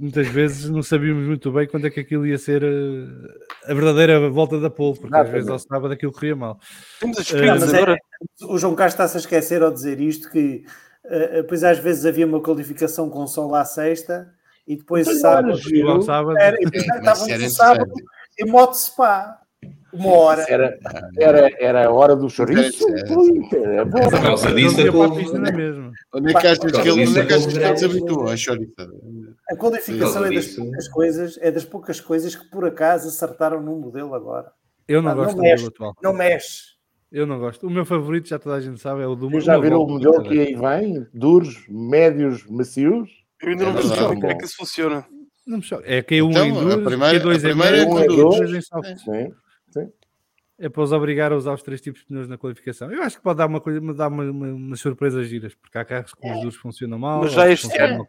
muitas 0.00 0.28
vezes 0.28 0.70
não 0.70 0.82
sabíamos 0.84 1.26
muito 1.26 1.50
bem 1.50 1.66
quando 1.66 1.86
é 1.86 1.90
que 1.90 1.98
aquilo 1.98 2.24
ia 2.24 2.38
ser 2.38 2.62
eh, 2.62 3.70
a 3.70 3.74
verdadeira 3.74 4.30
volta 4.30 4.60
da 4.60 4.70
pole, 4.70 4.96
porque 4.98 5.16
às 5.16 5.28
vezes 5.28 5.48
ao 5.50 5.58
sábado 5.58 5.92
aquilo 5.92 6.12
corria 6.12 6.36
mal. 6.36 6.60
Temos 7.00 7.18
as 7.18 7.32
Eh, 7.32 7.46
mas 7.46 7.72
é- 7.74 7.76
agora. 7.76 7.98
o 8.48 8.56
João 8.56 8.74
Carlos 8.76 8.94
está-se 8.94 9.16
a 9.16 9.20
esquecer 9.20 9.62
ao 9.62 9.72
dizer 9.72 10.00
isto 10.00 10.30
que 10.30 10.64
eh, 11.06 11.42
depois 11.42 11.64
às 11.64 11.78
vezes 11.80 12.06
havia 12.06 12.24
uma 12.26 12.40
qualificação 12.40 13.10
com 13.10 13.26
sol 13.26 13.52
à 13.56 13.64
sexta 13.64 14.32
e 14.66 14.76
depois 14.76 15.08
Olha, 15.08 15.16
sábado, 15.18 15.58
ao 15.88 16.02
sábado, 16.02 16.38
era, 16.38 16.56
e 16.60 16.64
estávamos 16.72 17.28
era 17.28 17.42
no 17.42 17.50
sábado 17.50 17.92
em 18.38 18.46
moto 18.48 18.74
spa 18.74 19.40
uma 19.94 20.12
hora 20.16 20.44
Era, 20.48 20.78
era, 21.18 21.50
era 21.58 21.86
a 21.86 21.90
hora 21.92 22.14
do 22.16 22.28
chouriço. 22.28 22.86
Bom. 23.08 24.10
Para 24.10 25.48
a 25.48 25.52
mesma. 25.52 25.92
Onde 26.14 26.30
é 26.30 26.40
que 26.40 26.46
achas 26.46 26.58
que 26.58 26.88
ele, 26.88 26.90
onde 27.06 27.18
é 27.20 27.26
que 27.26 27.32
achas 27.32 27.46
que 27.46 27.52
ele 27.52 27.64
Isso 27.64 27.66
é 27.66 27.72
desabituou 27.74 28.28
a 28.28 28.36
choriça? 28.36 28.88
a 29.50 29.56
qualificação 29.56 30.22
Por 30.22 30.32
é 30.32 30.34
das 30.34 30.46
poucas 30.48 30.88
coisas 30.88 31.38
é 31.40 31.50
das 31.50 31.64
poucas 31.64 32.00
coisas 32.00 32.34
que 32.34 32.48
por 32.50 32.64
acaso 32.66 33.08
acertaram 33.08 33.62
no 33.62 33.76
modelo 33.76 34.14
agora 34.14 34.50
Eu 34.88 35.02
não 35.02 35.10
Ah, 35.10 35.14
não 35.14 35.24
gosto 35.24 35.36
do 35.36 35.42
mexe. 35.42 35.64
modelo 35.64 35.68
atual. 35.74 35.96
não 36.02 36.12
mexe 36.12 36.62
Eu 37.12 37.26
não 37.26 37.38
gosto. 37.38 37.66
O 37.66 37.70
meu 37.70 37.84
favorito, 37.84 38.28
já 38.28 38.38
toda 38.38 38.56
a 38.56 38.60
gente 38.60 38.80
sabe, 38.80 39.02
é 39.02 39.06
o 39.06 39.14
do 39.14 39.28
Vocês 39.30 39.44
já 39.44 39.58
viram 39.58 39.82
o 39.82 39.88
modelo 39.88 40.22
que 40.22 40.38
aí 40.40 40.54
vem? 40.54 41.06
Duros, 41.14 41.64
médios, 41.68 42.44
macios? 42.48 43.08
Eu 43.42 43.50
ainda 43.50 43.64
não 43.64 43.70
É 43.70 43.74
percebi 43.74 43.94
verdade. 43.98 44.20
como 44.20 44.32
é 44.32 44.34
que 44.36 44.44
isso 44.44 44.56
funciona. 44.56 45.06
Não 45.46 45.58
me 45.58 45.62
choca. 45.62 45.84
É 45.86 46.02
Q1 46.02 46.30
Então, 46.30 46.46
em 46.46 46.50
a 46.50 46.54
duros, 46.60 46.84
primeira- 46.84 47.20
Q2 47.20 47.30
a 47.30 47.36
em 47.36 47.40
primeira 47.40 47.76
médio, 47.76 47.82
é 47.82 47.86
com 47.86 47.96
Q3 48.14 48.16
duros. 48.16 48.54
em 48.54 48.60
soft. 48.62 48.96
Sim. 49.04 49.12
É 49.12 49.30
para 50.72 50.82
os 50.82 50.92
obrigar 50.92 51.32
a 51.32 51.36
usar 51.36 51.52
os 51.52 51.62
três 51.62 51.80
tipos 51.80 52.00
de 52.02 52.06
pneus 52.06 52.28
na 52.28 52.38
qualificação. 52.38 52.90
Eu 52.92 53.02
acho 53.02 53.16
que 53.16 53.22
pode 53.22 53.38
dar 53.38 53.46
uma 53.46 53.60
coisa, 53.60 53.80
dar 53.94 54.08
uma, 54.08 54.24
uma, 54.24 54.46
umas 54.48 54.80
surpresas 54.80 55.26
giras, 55.26 55.54
porque 55.54 55.76
há 55.76 55.84
carros 55.84 56.14
que 56.14 56.30
os 56.30 56.40
duros 56.40 56.56
funcionam 56.56 56.98
mal, 56.98 57.22
Mas 57.22 57.32
já 57.32 57.48
este 57.50 57.76
ano? 57.78 58.06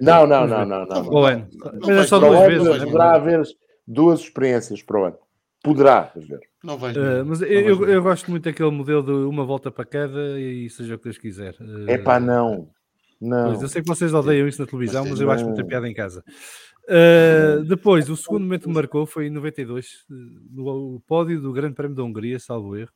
Não, 0.00 0.26
não, 0.26 0.46
não, 0.46 0.64
não, 0.64 0.86
não. 0.86 0.86
Para 0.86 1.14
o 1.14 1.24
ano. 1.24 1.48
não 1.52 1.72
Mas 1.80 1.88
é 1.90 2.04
só 2.04 2.18
duas 2.18 2.46
vezes. 2.46 2.66
né? 2.68 2.84
poderá 2.84 3.14
haver 3.14 3.42
duas 3.86 4.20
experiências 4.20 4.82
para 4.82 5.00
o 5.00 5.04
ano. 5.04 5.18
Poderá 5.62 6.10
haver. 6.16 6.40
Não 6.64 6.74
Uh, 6.74 6.78
ver. 6.78 7.24
mas 7.24 7.40
Não 7.40 7.46
eu, 7.46 7.88
eu, 7.88 8.02
gosto 8.02 8.30
muito 8.30 8.44
daquele 8.44 8.70
modelo 8.70 9.02
de 9.02 9.12
uma 9.12 9.44
volta 9.44 9.70
para 9.70 9.84
cada 9.84 10.40
e 10.40 10.68
seja 10.70 10.94
o 10.94 10.98
que 10.98 11.04
Deus 11.04 11.18
quiser. 11.18 11.54
Uh, 11.60 11.84
É 11.88 11.98
pá, 11.98 12.18
não. 12.18 12.70
Não. 13.20 13.48
Pois, 13.48 13.62
eu 13.62 13.68
sei 13.68 13.82
que 13.82 13.88
vocês 13.88 14.14
odeiam 14.14 14.48
isso 14.48 14.60
na 14.60 14.66
televisão, 14.66 15.04
mas 15.06 15.20
eu 15.20 15.30
acho 15.30 15.44
não. 15.44 15.50
muita 15.50 15.66
piada 15.66 15.86
em 15.86 15.92
casa. 15.92 16.24
Uh, 16.88 17.64
depois, 17.64 18.08
o 18.10 18.16
segundo 18.16 18.42
momento 18.42 18.68
que 18.68 18.74
marcou 18.74 19.06
foi 19.06 19.26
em 19.26 19.30
92, 19.30 20.04
uh, 20.10 20.14
no 20.50 21.00
pódio 21.06 21.40
do 21.40 21.52
Grande 21.52 21.74
Prémio 21.74 21.96
da 21.96 22.02
Hungria, 22.02 22.38
salvo 22.38 22.76
erro, 22.76 22.90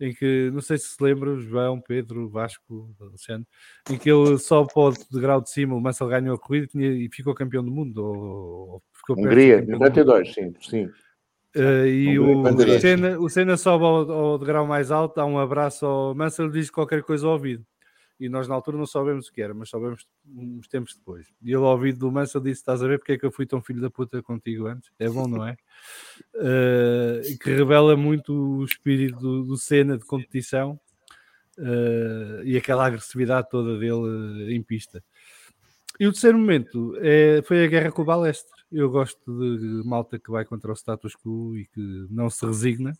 em 0.00 0.14
que, 0.14 0.50
não 0.52 0.60
sei 0.60 0.78
se 0.78 0.88
se 0.90 1.02
lembram, 1.02 1.40
João, 1.40 1.80
Pedro, 1.80 2.28
Vasco, 2.28 2.94
Alexandre, 3.00 3.46
em 3.90 3.98
que 3.98 4.10
ele 4.10 4.38
sobe 4.38 4.72
para 4.72 4.82
o 4.82 4.92
degrau 5.10 5.40
de 5.42 5.50
cima, 5.50 5.74
o 5.74 5.80
Mansell 5.80 6.08
ganhou 6.08 6.36
a 6.36 6.38
corrida 6.38 6.66
e, 6.66 6.68
tinha- 6.68 6.92
e 6.92 7.08
ficou 7.12 7.34
campeão 7.34 7.64
do 7.64 7.70
mundo. 7.70 7.98
Ou, 7.98 8.16
ou 8.16 8.82
ficou 8.94 9.16
de 9.16 9.22
Hungria, 9.22 9.58
campeão 9.58 9.78
do 9.78 9.84
mundo. 9.84 9.96
92, 9.96 10.34
sim, 10.34 10.54
sim. 10.60 10.84
Uh, 11.56 11.86
e 11.86 12.18
o 12.18 12.46
Hungria. 12.46 12.78
Senna, 12.78 13.18
o 13.18 13.28
Senna 13.28 13.56
sobe 13.56 13.84
ao, 13.84 14.10
ao 14.10 14.38
degrau 14.38 14.66
mais 14.66 14.90
alto, 14.90 15.16
dá 15.16 15.26
um 15.26 15.38
abraço 15.38 15.84
ao 15.84 16.14
Mansell 16.14 16.46
e 16.46 16.52
diz 16.52 16.70
qualquer 16.70 17.02
coisa 17.02 17.26
ao 17.26 17.32
ouvido. 17.32 17.64
E 18.20 18.28
nós 18.28 18.48
na 18.48 18.54
altura 18.54 18.76
não 18.76 18.86
soubemos 18.86 19.28
o 19.28 19.32
que 19.32 19.40
era, 19.40 19.54
mas 19.54 19.68
soubemos 19.68 20.06
uns 20.26 20.66
tempos 20.66 20.94
depois. 20.94 21.28
E 21.40 21.48
ele 21.50 21.56
ao 21.56 21.64
ouvido 21.64 22.00
do 22.00 22.10
Mansell 22.10 22.40
disse: 22.40 22.60
Estás 22.60 22.82
a 22.82 22.88
ver 22.88 22.98
porque 22.98 23.12
é 23.12 23.18
que 23.18 23.24
eu 23.24 23.30
fui 23.30 23.46
tão 23.46 23.62
filho 23.62 23.80
da 23.80 23.90
puta 23.90 24.20
contigo 24.22 24.66
antes? 24.66 24.90
É 24.98 25.08
bom, 25.08 25.28
não 25.28 25.46
é? 25.46 25.56
Uh, 26.34 27.22
que 27.38 27.50
revela 27.50 27.96
muito 27.96 28.32
o 28.32 28.64
espírito 28.64 29.18
do, 29.18 29.44
do 29.44 29.56
Senna 29.56 29.96
de 29.96 30.04
competição 30.04 30.78
uh, 31.58 32.42
e 32.44 32.56
aquela 32.56 32.86
agressividade 32.86 33.48
toda 33.50 33.78
dele 33.78 33.92
uh, 33.92 34.50
em 34.50 34.62
pista. 34.62 35.02
E 36.00 36.06
o 36.06 36.12
terceiro 36.12 36.38
momento 36.38 36.96
é, 37.00 37.42
foi 37.42 37.64
a 37.64 37.66
guerra 37.66 37.90
com 37.90 38.02
o 38.02 38.04
Balestre. 38.04 38.52
Eu 38.70 38.88
gosto 38.88 39.18
de 39.58 39.82
malta 39.84 40.18
que 40.18 40.30
vai 40.30 40.44
contra 40.44 40.70
o 40.70 40.76
status 40.76 41.16
quo 41.16 41.56
e 41.56 41.66
que 41.66 42.06
não 42.08 42.30
se 42.30 42.46
resigna. 42.46 42.92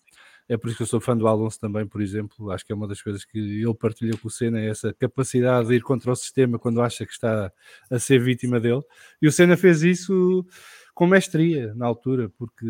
É 0.48 0.56
por 0.56 0.68
isso 0.68 0.78
que 0.78 0.82
eu 0.82 0.86
sou 0.86 1.00
fã 1.00 1.16
do 1.16 1.28
Alonso 1.28 1.60
também, 1.60 1.86
por 1.86 2.00
exemplo. 2.00 2.50
Acho 2.50 2.64
que 2.64 2.72
é 2.72 2.74
uma 2.74 2.88
das 2.88 3.02
coisas 3.02 3.24
que 3.24 3.38
ele 3.38 3.74
partilha 3.74 4.16
com 4.16 4.28
o 4.28 4.30
Senna, 4.30 4.60
é 4.60 4.70
essa 4.70 4.94
capacidade 4.94 5.68
de 5.68 5.74
ir 5.74 5.82
contra 5.82 6.10
o 6.10 6.16
sistema 6.16 6.58
quando 6.58 6.80
acha 6.80 7.04
que 7.04 7.12
está 7.12 7.52
a 7.90 7.98
ser 7.98 8.18
vítima 8.18 8.58
dele. 8.58 8.82
E 9.20 9.28
o 9.28 9.32
Senna 9.32 9.56
fez 9.56 9.82
isso 9.82 10.46
com 10.94 11.06
mestria 11.06 11.74
na 11.74 11.86
altura, 11.86 12.30
porque 12.38 12.66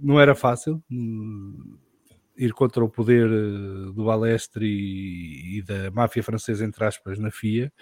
não 0.00 0.20
era 0.20 0.34
fácil 0.34 0.82
hum, 0.90 1.76
ir 2.36 2.52
contra 2.52 2.84
o 2.84 2.88
poder 2.88 3.26
eh, 3.26 3.92
do 3.92 4.04
Balestre 4.04 4.64
e, 4.66 5.58
e 5.58 5.62
da 5.62 5.90
máfia 5.90 6.22
francesa, 6.22 6.64
entre 6.64 6.84
aspas, 6.84 7.18
na 7.18 7.30
FIA. 7.30 7.72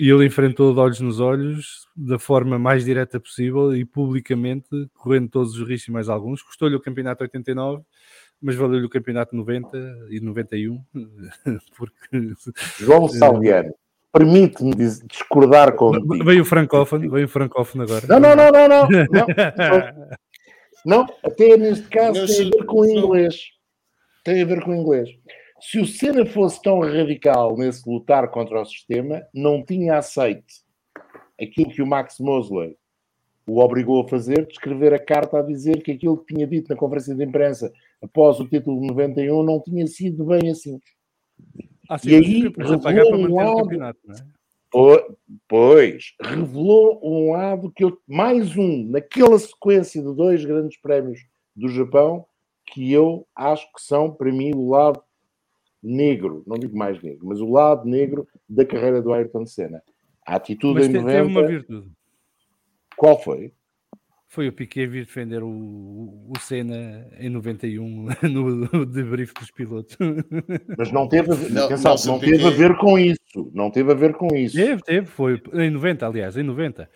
E 0.00 0.08
ele 0.08 0.24
enfrentou 0.24 0.72
de 0.72 0.80
olhos 0.80 0.98
nos 0.98 1.20
olhos, 1.20 1.86
da 1.94 2.18
forma 2.18 2.58
mais 2.58 2.86
direta 2.86 3.20
possível 3.20 3.76
e 3.76 3.84
publicamente, 3.84 4.66
correndo 4.94 5.28
todos 5.28 5.54
os 5.54 5.68
riscos 5.68 5.88
e 5.88 5.92
mais 5.92 6.08
alguns. 6.08 6.42
Custou-lhe 6.42 6.74
o 6.74 6.80
campeonato 6.80 7.22
89, 7.22 7.82
mas 8.40 8.56
valeu-lhe 8.56 8.86
o 8.86 8.88
campeonato 8.88 9.36
90 9.36 9.76
e 10.08 10.18
91, 10.18 10.82
porque 11.76 12.32
João 12.78 13.08
Salgueiro, 13.08 13.74
permite-me 14.10 14.74
discordar 15.06 15.74
contigo. 15.74 16.24
veio 16.24 16.44
o 16.44 16.46
francófono, 16.46 17.10
veio 17.10 17.26
o 17.26 17.28
francófono 17.28 17.84
agora. 17.84 18.06
Não, 18.06 18.18
não, 18.18 18.34
não, 18.34 18.50
não, 18.50 18.68
não. 18.68 18.88
Não, 18.88 20.06
não 21.04 21.06
até 21.22 21.58
neste 21.58 21.86
caso 21.88 22.26
tem 22.26 22.46
a 22.46 22.50
ver 22.56 22.64
com 22.64 22.80
o 22.80 22.86
inglês. 22.86 23.36
Tem 24.24 24.40
a 24.40 24.46
ver 24.46 24.62
com 24.62 24.70
o 24.70 24.74
inglês. 24.80 25.10
Se 25.60 25.78
o 25.78 25.86
Senna 25.86 26.24
fosse 26.26 26.60
tão 26.62 26.80
radical 26.80 27.56
nesse 27.56 27.88
lutar 27.88 28.28
contra 28.30 28.60
o 28.60 28.64
sistema, 28.64 29.22
não 29.34 29.62
tinha 29.64 29.98
aceito 29.98 30.44
aquilo 31.40 31.70
que 31.70 31.82
o 31.82 31.86
Max 31.86 32.18
Mosley 32.18 32.76
o 33.46 33.58
obrigou 33.60 34.02
a 34.02 34.08
fazer, 34.08 34.46
de 34.46 34.52
escrever 34.52 34.94
a 34.94 34.98
carta 35.04 35.38
a 35.40 35.42
dizer 35.42 35.82
que 35.82 35.90
aquilo 35.92 36.18
que 36.18 36.34
tinha 36.34 36.46
dito 36.46 36.68
na 36.68 36.76
conferência 36.76 37.14
de 37.14 37.24
imprensa 37.24 37.72
após 38.00 38.38
o 38.38 38.46
título 38.46 38.80
de 38.80 38.86
91 38.88 39.42
não 39.42 39.60
tinha 39.60 39.86
sido 39.88 40.24
bem 40.24 40.50
assim. 40.50 40.78
Ah, 41.88 41.98
sim, 41.98 42.10
E 42.10 42.14
aí, 42.14 42.42
revelou 42.94 43.14
um 43.30 43.34
lado- 43.34 43.56
é? 44.10 44.14
Po- 44.70 45.16
Pois, 45.48 46.14
revelou 46.22 47.00
um 47.02 47.32
lado 47.32 47.72
que 47.72 47.82
eu, 47.82 47.98
mais 48.06 48.56
um, 48.56 48.84
naquela 48.88 49.36
sequência 49.36 50.00
de 50.00 50.14
dois 50.14 50.44
grandes 50.44 50.80
prémios 50.80 51.18
do 51.56 51.68
Japão, 51.68 52.24
que 52.66 52.92
eu 52.92 53.26
acho 53.34 53.66
que 53.72 53.82
são, 53.82 54.12
para 54.12 54.30
mim, 54.30 54.52
o 54.54 54.68
lado 54.70 55.02
negro, 55.82 56.42
não 56.46 56.58
digo 56.58 56.76
mais 56.76 57.00
negro, 57.02 57.26
mas 57.26 57.40
o 57.40 57.50
lado 57.50 57.88
negro 57.88 58.26
da 58.48 58.64
carreira 58.64 59.00
do 59.00 59.12
Ayrton 59.12 59.46
Senna. 59.46 59.82
A 60.26 60.36
atitude 60.36 60.74
Mas 60.74 60.86
em 60.88 60.92
te- 60.92 60.98
teve 61.04 61.22
90, 61.22 61.26
uma 61.38 61.46
virtude. 61.46 61.88
qual 62.96 63.18
foi? 63.20 63.52
Foi 64.28 64.46
o 64.46 64.52
Piquet 64.52 64.86
vir 64.86 65.06
defender 65.06 65.42
o, 65.42 65.48
o 65.48 66.32
Senna 66.38 67.08
em 67.18 67.28
91 67.28 68.06
no 68.30 68.86
debrief 68.86 69.32
dos 69.34 69.50
pilotos. 69.50 69.96
Mas 70.78 70.92
não 70.92 71.08
teve, 71.08 71.32
a 71.32 71.34
ver- 71.34 71.50
Não, 71.50 71.64
atenção, 71.64 71.90
Nelson 71.90 72.12
não 72.12 72.18
teve 72.20 72.46
a 72.46 72.50
ver 72.50 72.76
com 72.76 72.96
isso. 72.98 73.50
Não 73.52 73.70
teve 73.72 73.90
a 73.90 73.94
ver 73.94 74.12
com 74.14 74.28
isso. 74.36 74.54
Teve, 74.56 74.82
teve, 74.82 75.06
foi 75.06 75.42
em 75.54 75.70
90, 75.70 76.06
aliás, 76.06 76.36
em 76.36 76.44
90. 76.44 76.88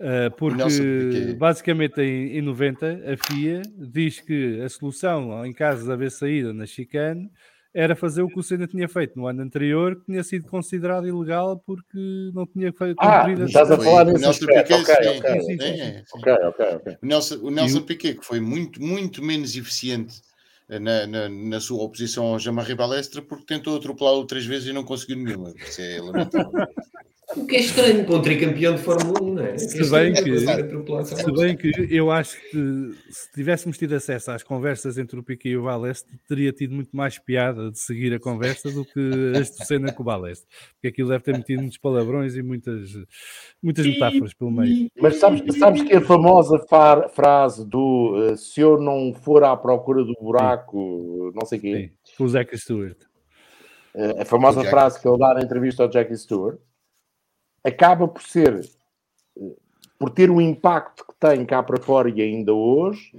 Uh, 0.00 0.34
porque 0.38 1.34
basicamente 1.38 2.00
em, 2.00 2.38
em 2.38 2.40
90 2.42 3.02
a 3.12 3.16
FIA 3.18 3.60
diz 3.76 4.18
que 4.18 4.58
a 4.62 4.68
solução 4.70 5.44
em 5.44 5.52
caso 5.52 5.84
de 5.84 5.92
haver 5.92 6.10
saída 6.10 6.54
na 6.54 6.64
chicane 6.64 7.30
era 7.72 7.94
fazer 7.94 8.22
o 8.22 8.28
que 8.28 8.38
o 8.38 8.42
Senna 8.42 8.66
tinha 8.66 8.88
feito 8.88 9.16
no 9.18 9.26
ano 9.26 9.42
anterior, 9.42 9.96
que 9.96 10.06
tinha 10.06 10.22
sido 10.24 10.48
considerado 10.48 11.06
ilegal 11.06 11.62
porque 11.64 12.30
não 12.34 12.44
tinha 12.46 12.72
feito 12.72 12.96
Ah, 12.98 13.24
estás 13.30 13.70
a 13.70 13.78
falar 13.78 14.08
o 14.08 14.12
nesse 14.12 14.24
Nelson 14.24 14.44
aspecto. 14.46 14.76
Piquet, 14.76 16.04
Ok. 16.12 16.96
O 17.02 17.06
Nelson, 17.06 17.34
o 17.42 17.50
Nelson 17.50 17.78
o- 17.78 17.82
Piquet, 17.82 18.14
que 18.18 18.24
foi 18.26 18.40
muito, 18.40 18.82
muito 18.82 19.22
menos 19.22 19.56
eficiente 19.56 20.20
na, 20.68 21.06
na, 21.06 21.28
na 21.28 21.60
sua 21.60 21.82
oposição 21.82 22.26
ao 22.26 22.38
Jamarri 22.38 22.74
Balestra 22.74 23.22
porque 23.22 23.44
tentou 23.46 23.76
atropelá-lo 23.76 24.24
três 24.24 24.44
vezes 24.46 24.68
e 24.68 24.72
não 24.72 24.84
conseguiu 24.84 25.16
nenhuma. 25.16 25.52
Isso 25.56 25.80
é 25.80 26.00
lamentável. 26.00 26.50
O 27.36 27.46
que 27.46 27.56
é 27.56 27.60
estranho 27.60 28.04
para 28.04 28.16
um 28.16 28.22
tricampeão 28.22 28.74
de 28.74 28.82
Fórmula 28.82 29.22
1, 29.22 29.34
não 29.34 29.44
é? 29.44 29.56
Se 29.56 29.88
bem, 29.90 30.12
que, 30.12 30.30
é 30.30 30.38
se 31.04 31.32
bem 31.32 31.56
que 31.56 31.72
eu 31.88 32.10
acho 32.10 32.36
que 32.50 32.90
se 33.08 33.30
tivéssemos 33.32 33.78
tido 33.78 33.94
acesso 33.94 34.32
às 34.32 34.42
conversas 34.42 34.98
entre 34.98 35.18
o 35.18 35.22
Piquet 35.22 35.50
e 35.50 35.56
o 35.56 35.62
Balestre, 35.64 36.12
teria 36.28 36.52
tido 36.52 36.74
muito 36.74 36.90
mais 36.96 37.18
piada 37.20 37.70
de 37.70 37.78
seguir 37.78 38.12
a 38.12 38.18
conversa 38.18 38.70
do 38.72 38.84
que 38.84 39.32
esta 39.36 39.64
cena 39.64 39.92
com 39.92 40.02
o 40.02 40.06
Balestre. 40.06 40.48
Porque 40.74 40.88
aquilo 40.88 41.08
deve 41.08 41.22
ter 41.22 41.36
metido 41.36 41.60
muitos 41.60 41.78
palavrões 41.78 42.34
e 42.34 42.42
muitas, 42.42 42.90
muitas 43.62 43.86
metáforas 43.86 44.34
pelo 44.34 44.50
meio. 44.50 44.90
Mas 45.00 45.16
sabes, 45.16 45.42
sabes 45.56 45.82
que 45.82 45.94
a 45.94 46.00
famosa 46.00 46.58
fa- 46.68 47.08
frase 47.10 47.64
do 47.64 48.28
eh, 48.32 48.36
se 48.36 48.60
eu 48.60 48.80
não 48.80 49.14
for 49.14 49.44
à 49.44 49.56
procura 49.56 50.02
do 50.04 50.14
buraco, 50.20 51.30
não 51.34 51.46
sei 51.46 51.58
o 51.58 51.62
quê, 51.62 51.92
Sim, 52.06 52.16
com 52.16 52.24
o 52.24 52.28
Zack 52.28 52.58
Stewart. 52.58 52.96
eh, 53.94 54.22
a 54.22 54.24
famosa 54.24 54.64
frase 54.64 55.00
que 55.00 55.06
ele 55.06 55.18
dá 55.18 55.34
na 55.34 55.42
entrevista 55.42 55.84
ao 55.84 55.90
Jackie 55.92 56.16
Stewart, 56.16 56.58
acaba 57.64 58.08
por 58.08 58.22
ser, 58.22 58.60
eh, 59.38 59.56
por 59.98 60.10
ter 60.10 60.30
o 60.30 60.40
impacto 60.40 61.04
que 61.06 61.14
tem 61.18 61.44
cá 61.44 61.62
para 61.62 61.80
fora 61.80 62.10
e 62.10 62.20
ainda 62.20 62.52
hoje, 62.52 63.12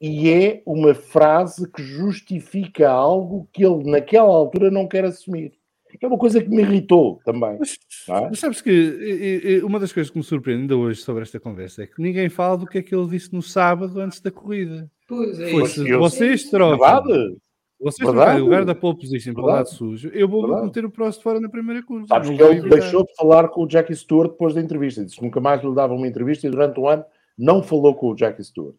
e 0.00 0.30
é 0.30 0.62
uma 0.66 0.94
frase 0.94 1.70
que 1.70 1.82
justifica 1.82 2.90
algo 2.90 3.48
que 3.52 3.64
ele 3.64 3.90
naquela 3.90 4.28
altura 4.28 4.70
não 4.70 4.86
quer 4.86 5.04
assumir. 5.04 5.52
É 6.00 6.06
uma 6.06 6.18
coisa 6.18 6.42
que 6.42 6.48
me 6.48 6.60
irritou 6.60 7.20
também. 7.24 7.56
Mas, 7.58 7.78
não 8.06 8.16
é? 8.16 8.28
mas 8.28 8.38
sabes 8.38 8.60
que 8.60 8.70
eh, 8.70 9.52
eh, 9.52 9.64
uma 9.64 9.80
das 9.80 9.92
coisas 9.92 10.10
que 10.10 10.18
me 10.18 10.24
surpreende 10.24 10.62
ainda 10.62 10.76
hoje 10.76 11.00
sobre 11.00 11.22
esta 11.22 11.40
conversa 11.40 11.84
é 11.84 11.86
que 11.86 12.02
ninguém 12.02 12.28
fala 12.28 12.58
do 12.58 12.66
que 12.66 12.78
é 12.78 12.82
que 12.82 12.94
ele 12.94 13.08
disse 13.08 13.32
no 13.32 13.40
sábado 13.40 13.98
antes 13.98 14.20
da 14.20 14.30
corrida. 14.30 14.90
Pois 15.08 15.40
é 15.40 15.50
Foi 15.50 15.92
vocês 15.96 16.50
trocam, 16.50 16.78
Verdade? 16.78 17.36
Vocês 17.78 17.98
Verdade. 18.08 18.16
trocarem 18.16 18.40
o 18.40 18.44
lugar 18.44 18.64
da 18.64 18.74
pole 18.74 18.98
position 18.98 19.34
para 19.34 19.42
o 19.42 19.46
lado 19.46 19.56
Verdade. 19.56 19.76
sujo, 19.76 20.08
eu 20.14 20.28
vou 20.28 20.42
Verdade. 20.42 20.66
meter 20.66 20.84
o 20.84 20.90
Prost 20.90 21.22
fora 21.22 21.38
na 21.40 21.48
primeira 21.48 21.82
curva. 21.82 22.06
Sabes 22.06 22.28
que 22.30 22.42
ele 22.42 22.68
deixou 22.68 23.04
de 23.04 23.14
falar 23.14 23.48
com 23.48 23.64
o 23.64 23.68
Jackie 23.70 23.94
Stewart 23.94 24.30
depois 24.30 24.54
da 24.54 24.60
entrevista. 24.60 25.04
Disse 25.04 25.16
que 25.18 25.22
nunca 25.24 25.40
mais 25.40 25.62
lhe 25.62 25.74
dava 25.74 25.92
uma 25.94 26.06
entrevista 26.08 26.46
e 26.46 26.50
durante 26.50 26.80
um 26.80 26.88
ano 26.88 27.04
não 27.38 27.62
falou 27.62 27.94
com 27.94 28.10
o 28.12 28.16
Jackie 28.16 28.42
Stewart. 28.42 28.74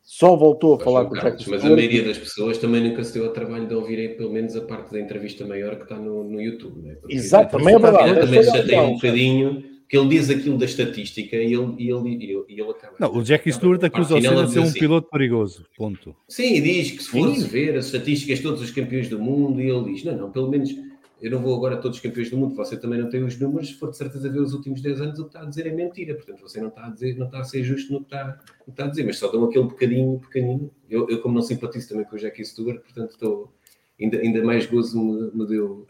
Só 0.00 0.36
voltou 0.36 0.74
a 0.76 0.78
falar 0.80 1.04
com 1.04 1.12
o 1.12 1.16
Jackie 1.16 1.44
mas 1.50 1.54
a 1.54 1.58
Stewart. 1.58 1.62
maioria 1.76 2.04
das 2.04 2.16
pessoas 2.18 2.56
também 2.56 2.82
nunca 2.88 3.04
se 3.04 3.12
deu 3.12 3.26
ao 3.26 3.32
trabalho 3.32 3.66
de 3.66 3.74
ouvirem 3.74 4.16
pelo 4.16 4.32
menos 4.32 4.56
a 4.56 4.62
parte 4.62 4.92
da 4.92 5.00
entrevista 5.00 5.44
maior 5.46 5.76
que 5.76 5.82
está 5.82 5.96
no, 5.96 6.24
no 6.24 6.40
YouTube. 6.40 6.88
É? 6.88 6.94
Porque 6.94 7.14
Exato, 7.14 7.58
também 7.58 7.74
é 7.74 7.78
verdade. 7.78 8.20
Também 8.20 8.38
eu 8.38 8.44
chateia 8.44 8.80
dar- 8.80 8.82
um 8.88 8.94
bocadinho 8.94 9.64
que 9.88 9.96
ele 9.96 10.08
diz 10.08 10.28
aquilo 10.28 10.58
da 10.58 10.66
estatística 10.66 11.34
e 11.36 11.52
ele, 11.54 11.74
e 11.78 11.90
ele, 11.90 12.08
e 12.10 12.30
ele, 12.32 12.44
e 12.48 12.60
ele 12.60 12.70
acaba. 12.70 12.94
Não, 13.00 13.14
o 13.16 13.24
Jackie 13.24 13.52
Stewart 13.52 13.82
acusa 13.82 14.16
o 14.16 14.20
Senna 14.20 14.44
de 14.44 14.52
ser 14.52 14.58
um 14.60 14.64
assim, 14.64 14.78
piloto 14.78 15.08
perigoso. 15.10 15.64
Ponto. 15.76 16.14
Sim, 16.28 16.54
e 16.56 16.60
diz 16.60 16.90
que 16.92 17.02
se 17.02 17.08
for 17.08 17.34
Sim. 17.34 17.46
ver 17.46 17.76
as 17.76 17.86
estatísticas 17.86 18.38
de 18.38 18.42
todos 18.44 18.60
os 18.60 18.70
campeões 18.70 19.08
do 19.08 19.18
mundo, 19.18 19.60
e 19.60 19.70
ele 19.70 19.92
diz: 19.92 20.04
não, 20.04 20.16
não, 20.16 20.30
pelo 20.30 20.50
menos 20.50 20.74
eu 21.20 21.30
não 21.32 21.40
vou 21.40 21.56
agora 21.56 21.74
a 21.74 21.78
todos 21.78 21.96
os 21.96 22.02
campeões 22.02 22.30
do 22.30 22.36
mundo, 22.36 22.54
você 22.54 22.76
também 22.76 23.00
não 23.00 23.08
tem 23.08 23.24
os 23.24 23.36
números, 23.40 23.68
se 23.68 23.74
for 23.74 23.90
de 23.90 23.96
certeza 23.96 24.28
ver 24.30 24.40
os 24.40 24.52
últimos 24.52 24.80
10 24.80 25.00
anos, 25.00 25.18
o 25.18 25.22
que 25.24 25.30
está 25.30 25.42
a 25.42 25.46
dizer 25.46 25.66
é 25.66 25.72
mentira. 25.72 26.14
Portanto, 26.14 26.40
você 26.42 26.60
não 26.60 26.68
está 26.68 26.86
a 26.86 26.90
dizer, 26.90 27.16
não 27.18 27.26
está 27.26 27.40
a 27.40 27.44
ser 27.44 27.64
justo 27.64 27.92
no 27.92 28.00
que 28.00 28.06
está, 28.06 28.26
no 28.60 28.64
que 28.66 28.70
está 28.70 28.84
a 28.84 28.88
dizer, 28.88 29.04
mas 29.04 29.18
só 29.18 29.26
dão 29.28 29.44
aquele 29.44 29.64
bocadinho 29.64 30.20
pequenino. 30.20 30.70
Eu, 30.88 31.08
eu 31.08 31.20
como 31.20 31.34
não 31.34 31.42
simpatizo 31.42 31.88
também 31.88 32.04
com 32.04 32.14
o 32.14 32.18
Jackie 32.18 32.44
Stewart, 32.44 32.80
portanto, 32.82 33.10
estou 33.12 33.52
ainda, 34.00 34.18
ainda 34.18 34.44
mais 34.44 34.66
gozo 34.66 35.02
me, 35.02 35.30
me 35.34 35.46
deu, 35.46 35.86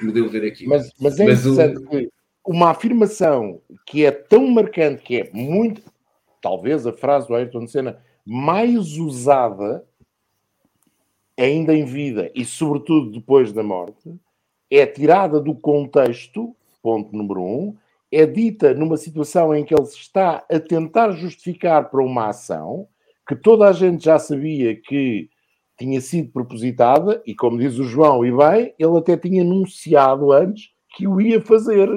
me 0.00 0.12
deu 0.12 0.28
ver 0.30 0.44
aqui. 0.46 0.66
Mas, 0.66 0.90
mas 1.00 1.18
é 1.18 1.24
Mas 1.26 1.44
o- 1.44 1.52
interessante 1.52 1.86
que 1.88 2.08
uma 2.46 2.70
afirmação 2.70 3.60
que 3.86 4.04
é 4.04 4.10
tão 4.10 4.46
marcante, 4.48 5.02
que 5.02 5.20
é 5.20 5.30
muito, 5.32 5.82
talvez 6.40 6.86
a 6.86 6.92
frase 6.92 7.28
do 7.28 7.34
Ayrton 7.34 7.66
Senna 7.66 8.02
mais 8.24 8.96
usada 8.96 9.84
ainda 11.38 11.74
em 11.74 11.84
vida 11.84 12.30
e 12.34 12.44
sobretudo 12.44 13.10
depois 13.10 13.52
da 13.52 13.62
morte, 13.62 14.14
é 14.70 14.86
tirada 14.86 15.40
do 15.40 15.54
contexto, 15.54 16.54
ponto 16.82 17.14
número 17.16 17.42
um, 17.42 17.76
é 18.12 18.26
dita 18.26 18.74
numa 18.74 18.96
situação 18.96 19.54
em 19.54 19.64
que 19.64 19.74
ele 19.74 19.86
se 19.86 19.98
está 19.98 20.44
a 20.50 20.60
tentar 20.60 21.12
justificar 21.12 21.90
para 21.90 22.02
uma 22.02 22.28
ação 22.28 22.88
que 23.26 23.36
toda 23.36 23.68
a 23.68 23.72
gente 23.72 24.04
já 24.04 24.18
sabia 24.18 24.74
que 24.74 25.30
tinha 25.78 26.00
sido 26.00 26.30
propositada, 26.30 27.22
e 27.24 27.34
como 27.34 27.58
diz 27.58 27.78
o 27.78 27.84
João, 27.84 28.24
e 28.24 28.30
bem, 28.30 28.74
ele 28.78 28.98
até 28.98 29.16
tinha 29.16 29.42
anunciado 29.42 30.30
antes 30.30 30.70
que 30.94 31.06
o 31.06 31.20
ia 31.20 31.40
fazer. 31.40 31.88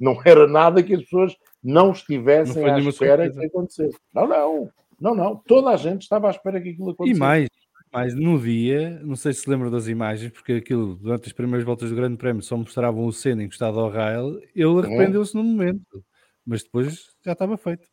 Não 0.00 0.18
era 0.24 0.46
nada 0.48 0.82
que 0.82 0.94
as 0.94 1.02
pessoas 1.02 1.36
não 1.62 1.86
Não 1.86 1.92
estivessem 1.92 2.54
foi 2.62 2.70
à 2.70 2.78
espera 2.78 3.24
surpresa. 3.24 3.40
que 3.40 3.46
acontecesse. 3.46 3.98
Não, 4.14 4.26
não, 4.26 4.70
não, 5.00 5.14
não. 5.14 5.36
Toda 5.36 5.70
a 5.70 5.76
gente 5.76 6.02
estava 6.02 6.28
à 6.28 6.30
espera 6.30 6.60
que 6.60 6.70
aquilo 6.70 6.88
E 6.88 6.92
acontecesse. 6.92 7.20
mais, 7.20 7.48
mais 7.92 8.14
no 8.14 8.38
dia, 8.40 8.98
não 9.04 9.14
sei 9.14 9.32
se 9.34 9.42
se 9.42 9.50
lembra 9.50 9.68
das 9.70 9.86
imagens, 9.88 10.32
porque 10.32 10.54
aquilo, 10.54 10.96
durante 10.96 11.26
as 11.26 11.32
primeiras 11.34 11.64
voltas 11.66 11.90
do 11.90 11.96
Grande 11.96 12.16
Prémio, 12.16 12.42
só 12.42 12.56
mostravam 12.56 13.04
o 13.04 13.12
Senna 13.12 13.42
encostado 13.42 13.78
ao 13.78 13.90
rail, 13.90 14.40
ele 14.56 14.78
arrependeu-se 14.86 15.34
no 15.34 15.44
momento, 15.44 16.02
mas 16.46 16.62
depois 16.62 17.08
já 17.24 17.32
estava 17.32 17.56
feito. 17.58 17.86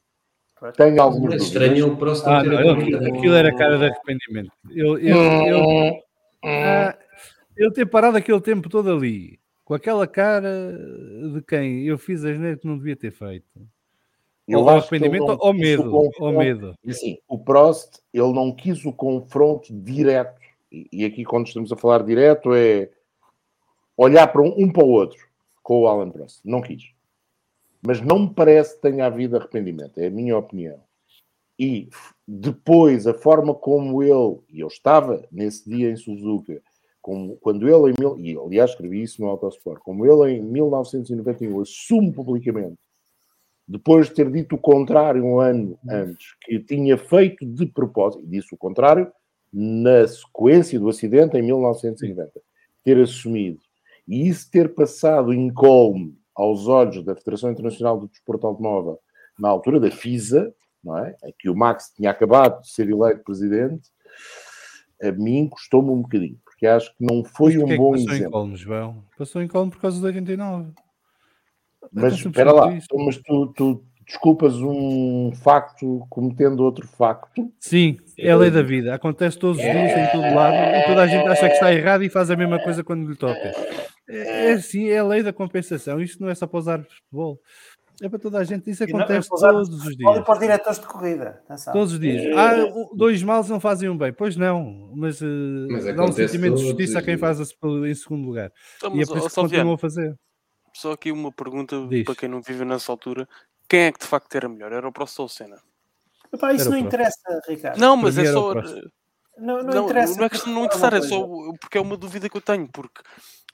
Tenho 0.75 0.95
mais 0.95 1.13
dúvidas. 1.15 1.43
estranho 1.43 1.77
é 1.77 1.83
o 1.83 1.87
não 1.95 2.11
Ah, 2.25 2.41
ter 2.41 2.49
não, 2.49 2.79
também- 2.79 3.17
aquilo 3.17 3.35
era 3.35 3.53
cara 3.55 3.77
de 3.77 3.85
arrependimento. 3.85 4.51
Ele, 4.71 4.89
ele, 4.89 5.19
ele- 5.19 6.03
ah, 6.43 6.97
ele 7.55 7.71
ter 7.71 7.85
parado 7.85 8.17
aquele 8.17 8.41
tempo 8.41 8.67
todo 8.69 8.91
ali, 8.91 9.39
com 9.67 9.73
aquela 9.73 10.07
cara 10.07 10.79
de 11.33 11.41
quem 11.41 11.83
eu 11.83 11.97
fiz 11.97 12.23
as 12.23 12.39
neiras 12.39 12.61
que 12.61 12.65
não 12.65 12.77
devia 12.77 12.95
ter 12.95 13.11
feito. 13.11 13.45
Eu 14.47 14.59
ou 14.59 14.69
arrependimento 14.69 15.27
não 15.27 15.37
ou 15.41 15.53
medo. 15.53 16.11
Ou 16.21 16.31
medo. 16.31 16.73
Assim, 16.87 17.17
o 17.27 17.37
Prost, 17.37 17.99
ele 18.13 18.31
não 18.31 18.55
quis 18.55 18.85
o 18.85 18.93
confronto 18.93 19.73
direto. 19.73 20.39
E, 20.71 20.87
e 20.89 21.03
aqui, 21.03 21.25
quando 21.25 21.47
estamos 21.47 21.69
a 21.69 21.75
falar 21.75 22.01
direto, 22.03 22.53
é 22.53 22.89
olhar 23.97 24.25
para 24.29 24.41
um, 24.41 24.55
um 24.57 24.71
para 24.71 24.85
o 24.85 24.89
outro 24.89 25.19
com 25.61 25.81
o 25.81 25.87
Alan 25.89 26.11
Prost. 26.11 26.39
Não 26.45 26.61
quis. 26.61 26.83
Mas 27.85 27.99
não 27.99 28.19
me 28.19 28.33
parece 28.33 28.75
que 28.75 28.83
tenha 28.83 29.05
havido 29.05 29.35
arrependimento. 29.35 29.97
É 29.97 30.07
a 30.07 30.11
minha 30.11 30.37
opinião. 30.37 30.79
E 31.59 31.89
depois, 32.25 33.05
a 33.05 33.13
forma 33.13 33.53
como 33.53 34.01
ele, 34.01 34.39
e 34.49 34.61
eu 34.61 34.67
estava 34.67 35.27
nesse 35.29 35.69
dia 35.69 35.91
em 35.91 35.97
Suzuka, 35.97 36.61
como, 37.07 37.37
quando 37.37 37.69
ele, 37.69 37.93
em 37.93 38.31
e 38.31 38.37
aliás 38.37 38.71
escrevi 38.71 39.01
isso 39.01 39.21
no 39.21 39.29
Autosport, 39.29 39.81
como 39.81 40.05
ele 40.05 40.33
em 40.33 40.41
1991 40.41 41.61
assume 41.61 42.11
publicamente 42.11 42.75
depois 43.65 44.07
de 44.07 44.13
ter 44.13 44.29
dito 44.29 44.55
o 44.55 44.57
contrário 44.57 45.23
um 45.23 45.39
ano 45.39 45.79
antes, 45.89 46.35
que 46.41 46.59
tinha 46.59 46.97
feito 46.97 47.45
de 47.45 47.65
propósito, 47.65 48.25
e 48.25 48.27
disse 48.27 48.53
o 48.53 48.57
contrário, 48.57 49.09
na 49.53 50.05
sequência 50.05 50.77
do 50.77 50.89
acidente 50.89 51.37
em 51.37 51.41
1990, 51.41 52.29
ter 52.83 52.97
assumido, 53.01 53.59
e 54.05 54.27
isso 54.27 54.51
ter 54.51 54.75
passado 54.75 55.33
incólume 55.33 56.13
aos 56.35 56.67
olhos 56.67 57.05
da 57.05 57.15
Federação 57.15 57.51
Internacional 57.51 57.97
do 57.97 58.09
Desporto 58.09 58.47
Automóvel, 58.47 58.99
na 59.39 59.47
altura 59.47 59.79
da 59.79 59.91
FISA, 59.91 60.53
não 60.83 60.97
é? 60.97 61.15
Em 61.23 61.33
que 61.39 61.49
o 61.49 61.55
Max 61.55 61.91
tinha 61.95 62.11
acabado 62.11 62.61
de 62.61 62.69
ser 62.69 62.89
eleito 62.89 63.23
presidente, 63.23 63.89
a 65.01 65.11
mim 65.11 65.47
custou-me 65.47 65.89
um 65.89 66.01
bocadinho, 66.01 66.39
porque 66.57 66.65
acho 66.65 66.89
que 66.89 67.05
não 67.05 67.23
foi 67.23 67.53
Mas 67.53 67.61
um 67.61 67.67
é 67.67 67.69
que 67.69 67.77
bom 67.77 67.91
passou 67.91 68.09
em 68.09 68.15
exemplo. 68.15 68.31
Colme, 68.31 68.55
João? 68.55 69.03
Passou 69.15 69.41
em 69.43 69.47
Colme 69.47 69.71
por 69.71 69.79
causa 69.79 70.01
do 70.01 70.05
89. 70.07 70.71
Mas 71.93 72.13
espera 72.15 72.51
lá, 72.51 72.73
então, 72.73 73.05
mas 73.05 73.17
tu, 73.17 73.53
tu 73.55 73.83
desculpas 74.05 74.55
um 74.55 75.31
facto 75.35 76.03
cometendo 76.09 76.61
outro 76.61 76.87
facto. 76.87 77.53
Sim, 77.59 77.97
é 78.17 78.31
a 78.31 78.35
lei 78.35 78.49
da 78.49 78.63
vida. 78.63 78.95
Acontece 78.95 79.37
todos 79.37 79.57
os 79.57 79.63
dias, 79.63 79.91
em 79.91 80.11
todo 80.11 80.33
lado, 80.33 80.55
e 80.55 80.83
toda 80.87 81.03
a 81.03 81.07
gente 81.07 81.27
acha 81.27 81.47
que 81.47 81.53
está 81.53 81.71
errado 81.71 82.03
e 82.03 82.09
faz 82.09 82.31
a 82.31 82.35
mesma 82.35 82.59
coisa 82.59 82.83
quando 82.83 83.07
lhe 83.07 83.15
toca. 83.15 83.53
É, 84.09 84.49
é 84.49 84.53
assim, 84.53 84.87
é 84.89 84.97
a 84.97 85.03
lei 85.03 85.21
da 85.21 85.31
compensação. 85.31 86.01
Isto 86.01 86.23
não 86.23 86.29
é 86.29 86.35
só 86.35 86.47
para 86.47 86.59
os 86.59 86.67
árbitros 86.67 86.95
de 86.95 87.01
futebol. 87.03 87.39
É 88.01 88.07
para 88.09 88.19
toda 88.19 88.37
a 88.37 88.43
gente. 88.43 88.69
Isso 88.69 88.85
não- 88.87 88.99
acontece 88.99 89.27
é 89.31 89.45
árbitros 89.47 89.69
todos 89.69 89.85
os 89.87 89.97
dias. 89.97 90.17
E 90.17 90.21
para 90.21 90.33
os 90.33 90.39
diretores 90.39 90.79
de 90.79 90.85
corrida. 90.85 91.41
Atenção. 91.45 91.73
Todos 91.73 91.93
os 91.93 91.99
dias. 91.99 92.37
Ah, 92.37 92.55
o- 92.65 92.95
dois 92.95 93.23
males 93.23 93.49
não 93.49 93.59
fazem 93.59 93.89
um 93.89 93.97
bem. 93.97 94.13
Pois 94.13 94.35
não, 94.35 94.91
mas, 94.95 95.21
eh, 95.21 95.25
Mas 95.71 95.83
dá 95.95 96.03
um 96.03 96.11
sentimento 96.11 96.55
de 96.57 96.61
justiça 96.63 96.99
a 96.99 97.01
quem 97.01 97.17
faz 97.17 97.39
em 97.39 97.93
segundo 97.95 98.25
lugar. 98.27 98.51
Então, 98.77 98.95
E 98.95 99.01
é 99.01 99.05
por 99.05 99.17
isso 99.17 99.29
que 99.29 99.35
continuam 99.35 99.73
a 99.73 99.77
fazer. 99.77 100.15
só 100.73 100.91
aqui 100.91 101.11
uma 101.11 101.31
pergunta 101.31 101.87
Diz. 101.87 102.03
para 102.05 102.15
quem 102.15 102.29
não 102.29 102.41
vive 102.41 102.63
nessa 102.65 102.91
altura. 102.91 103.27
Quem 103.67 103.81
é 103.85 103.91
que 103.91 103.99
de 103.99 104.05
facto 104.05 104.33
era 104.35 104.47
melhor? 104.47 104.71
Era 104.71 104.87
o 104.87 104.91
Prost 104.91 105.17
ou 105.19 105.25
o 105.25 105.29
Senna? 105.29 105.57
Epá, 106.31 106.53
isso 106.53 106.67
Era 106.67 106.71
não 106.71 106.77
interessa, 106.77 107.41
Ricardo. 107.47 107.79
Não, 107.79 107.97
mas 107.97 108.15
mim 108.15 108.23
é 108.23 108.31
só. 108.31 108.51
Prost. 108.51 108.75
Não, 109.39 109.57
não 109.63 109.63
Não, 109.73 109.85
interessa. 109.85 110.17
não 110.17 110.25
é 110.25 110.29
questão 110.29 110.47
de 110.49 110.53
não 110.53 110.61
Uma 110.61 110.65
interessar, 110.67 110.93
é 110.93 111.01
só 111.01 111.27
porque 111.59 111.77
é 111.77 111.81
uma 111.81 111.95
dúvida 111.97 112.27
que 112.29 112.37
eu 112.37 112.41
tenho. 112.41 112.67
Porque 112.67 113.01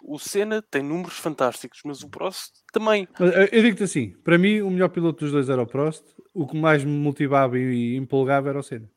o 0.04 0.20
Senna 0.20 0.62
tem 0.62 0.84
números 0.84 1.18
fantásticos, 1.18 1.80
mas 1.86 2.04
o 2.04 2.10
Prost 2.10 2.52
também. 2.72 3.08
Eh, 3.20 3.50
Eu 3.52 3.62
digo-te 3.64 3.84
assim: 3.84 4.12
para 4.24 4.38
mim, 4.38 4.62
o 4.62 4.70
melhor 4.70 4.90
piloto 4.90 5.24
dos 5.24 5.32
dois 5.32 5.50
era 5.50 5.62
o 5.62 5.68
Prost. 5.68 6.04
O 6.34 6.46
que 6.46 6.58
mais 6.58 6.84
me 6.84 6.92
motivava 6.92 7.58
e 7.58 7.96
empolgava 7.96 8.50
era 8.50 8.60
o 8.60 8.64
Senna. 8.64 8.90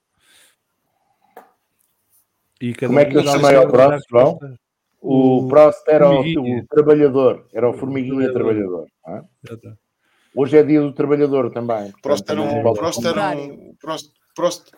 E 2.60 2.72
cada 2.72 2.88
Como 2.88 2.98
é 2.98 3.04
que 3.04 3.16
eu 3.16 3.22
chamei 3.22 3.54
ao 3.54 3.68
Prost, 3.68 4.06
João? 4.10 4.38
O 5.00 5.44
O 5.44 5.48
Prost 5.48 5.82
era 5.86 6.10
o, 6.10 6.20
o 6.20 6.66
trabalhador, 6.66 7.46
era 7.52 7.68
o 7.68 7.74
formiguinha 7.74 8.32
trabalhador. 8.32 8.86
é? 9.06 9.22
Hoje 10.34 10.58
é 10.58 10.62
dia 10.62 10.80
do 10.80 10.92
trabalhador 10.92 11.52
também. 11.52 11.92
Prost 12.02 12.28
era 12.28 12.40
um, 12.42 12.74
Prost 12.74 13.04
era 13.04 13.36
um. 13.36 13.74
Prost, 13.80 14.10
Prost, 14.34 14.70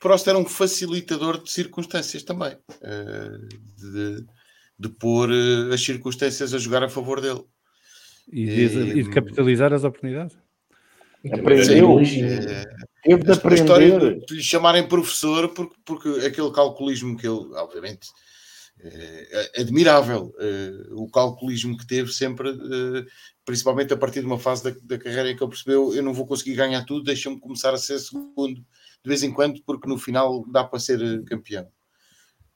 Prost 0.00 0.26
era 0.28 0.38
um 0.38 0.44
facilitador 0.44 1.42
de 1.42 1.50
circunstâncias 1.50 2.22
também, 2.22 2.56
eh, 2.82 3.38
de, 3.76 4.26
de 4.78 4.88
pôr 4.88 5.30
eh, 5.30 5.74
as 5.74 5.82
circunstâncias 5.82 6.54
a 6.54 6.58
jogar 6.58 6.82
a 6.82 6.88
favor 6.88 7.20
dele. 7.20 7.42
E 8.30 8.44
de, 8.46 8.78
e 8.98 9.02
de 9.02 9.10
capitalizar 9.10 9.72
as 9.72 9.84
oportunidades. 9.84 10.36
Aprendeu. 11.32 11.96
Teve 13.02 13.14
é, 13.14 13.16
de 13.16 13.30
a 13.30 13.54
história 13.54 13.98
de 13.98 14.26
de 14.26 14.34
lhe 14.34 14.42
chamarem 14.42 14.86
professor 14.86 15.48
porque, 15.48 15.74
porque 15.84 16.08
aquele 16.26 16.50
calculismo 16.52 17.16
que 17.16 17.26
ele, 17.26 17.54
obviamente, 17.54 18.08
é 18.80 19.50
é 19.56 19.60
admirável. 19.62 20.32
eh, 20.38 20.86
o 20.92 21.10
calculismo 21.10 21.76
que 21.76 21.86
teve 21.86 22.12
sempre, 22.12 22.50
eh, 22.50 23.04
principalmente 23.44 23.92
a 23.92 23.96
partir 23.96 24.20
de 24.20 24.26
uma 24.26 24.38
fase 24.38 24.64
da, 24.64 24.76
da 24.82 24.98
carreira 24.98 25.30
em 25.30 25.36
que 25.36 25.42
ele 25.42 25.50
percebeu 25.50 25.94
eu 25.94 26.02
não 26.02 26.14
vou 26.14 26.26
conseguir 26.26 26.54
ganhar 26.54 26.84
tudo, 26.84 27.02
deixa-me 27.02 27.40
começar 27.40 27.74
a 27.74 27.78
ser 27.78 27.98
segundo 27.98 28.60
de 29.02 29.08
vez 29.08 29.22
em 29.22 29.32
quando, 29.32 29.62
porque 29.64 29.88
no 29.88 29.98
final 29.98 30.44
dá 30.50 30.64
para 30.64 30.78
ser 30.78 31.00
eh, 31.00 31.22
campeão. 31.26 31.66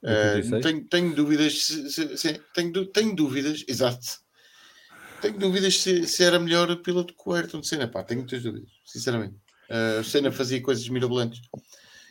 86. 0.09 0.63
tenho, 0.63 0.85
tenho 0.85 1.15
dúvidas, 1.15 1.63
se, 1.65 1.89
se- 1.89 2.17
se- 2.17 2.41
tenho, 2.53 2.85
tenho 2.87 3.15
dúvidas, 3.15 3.63
exato. 3.67 4.05
Tenho 5.21 5.37
dúvidas 5.39 5.77
se, 5.79 6.05
se 6.07 6.23
era 6.23 6.37
melhor 6.39 6.75
piloto 6.81 7.13
que 7.13 7.29
o 7.29 7.33
Ayrton 7.33 7.63
Senna, 7.63 7.87
pá, 7.87 8.03
tenho 8.03 8.19
muitas 8.21 8.43
dúvidas, 8.43 8.69
sinceramente. 8.85 9.35
Eh, 9.69 9.99
o 10.01 10.03
Senna 10.03 10.31
fazia 10.31 10.61
coisas 10.61 10.87
mirabolantes. 10.89 11.41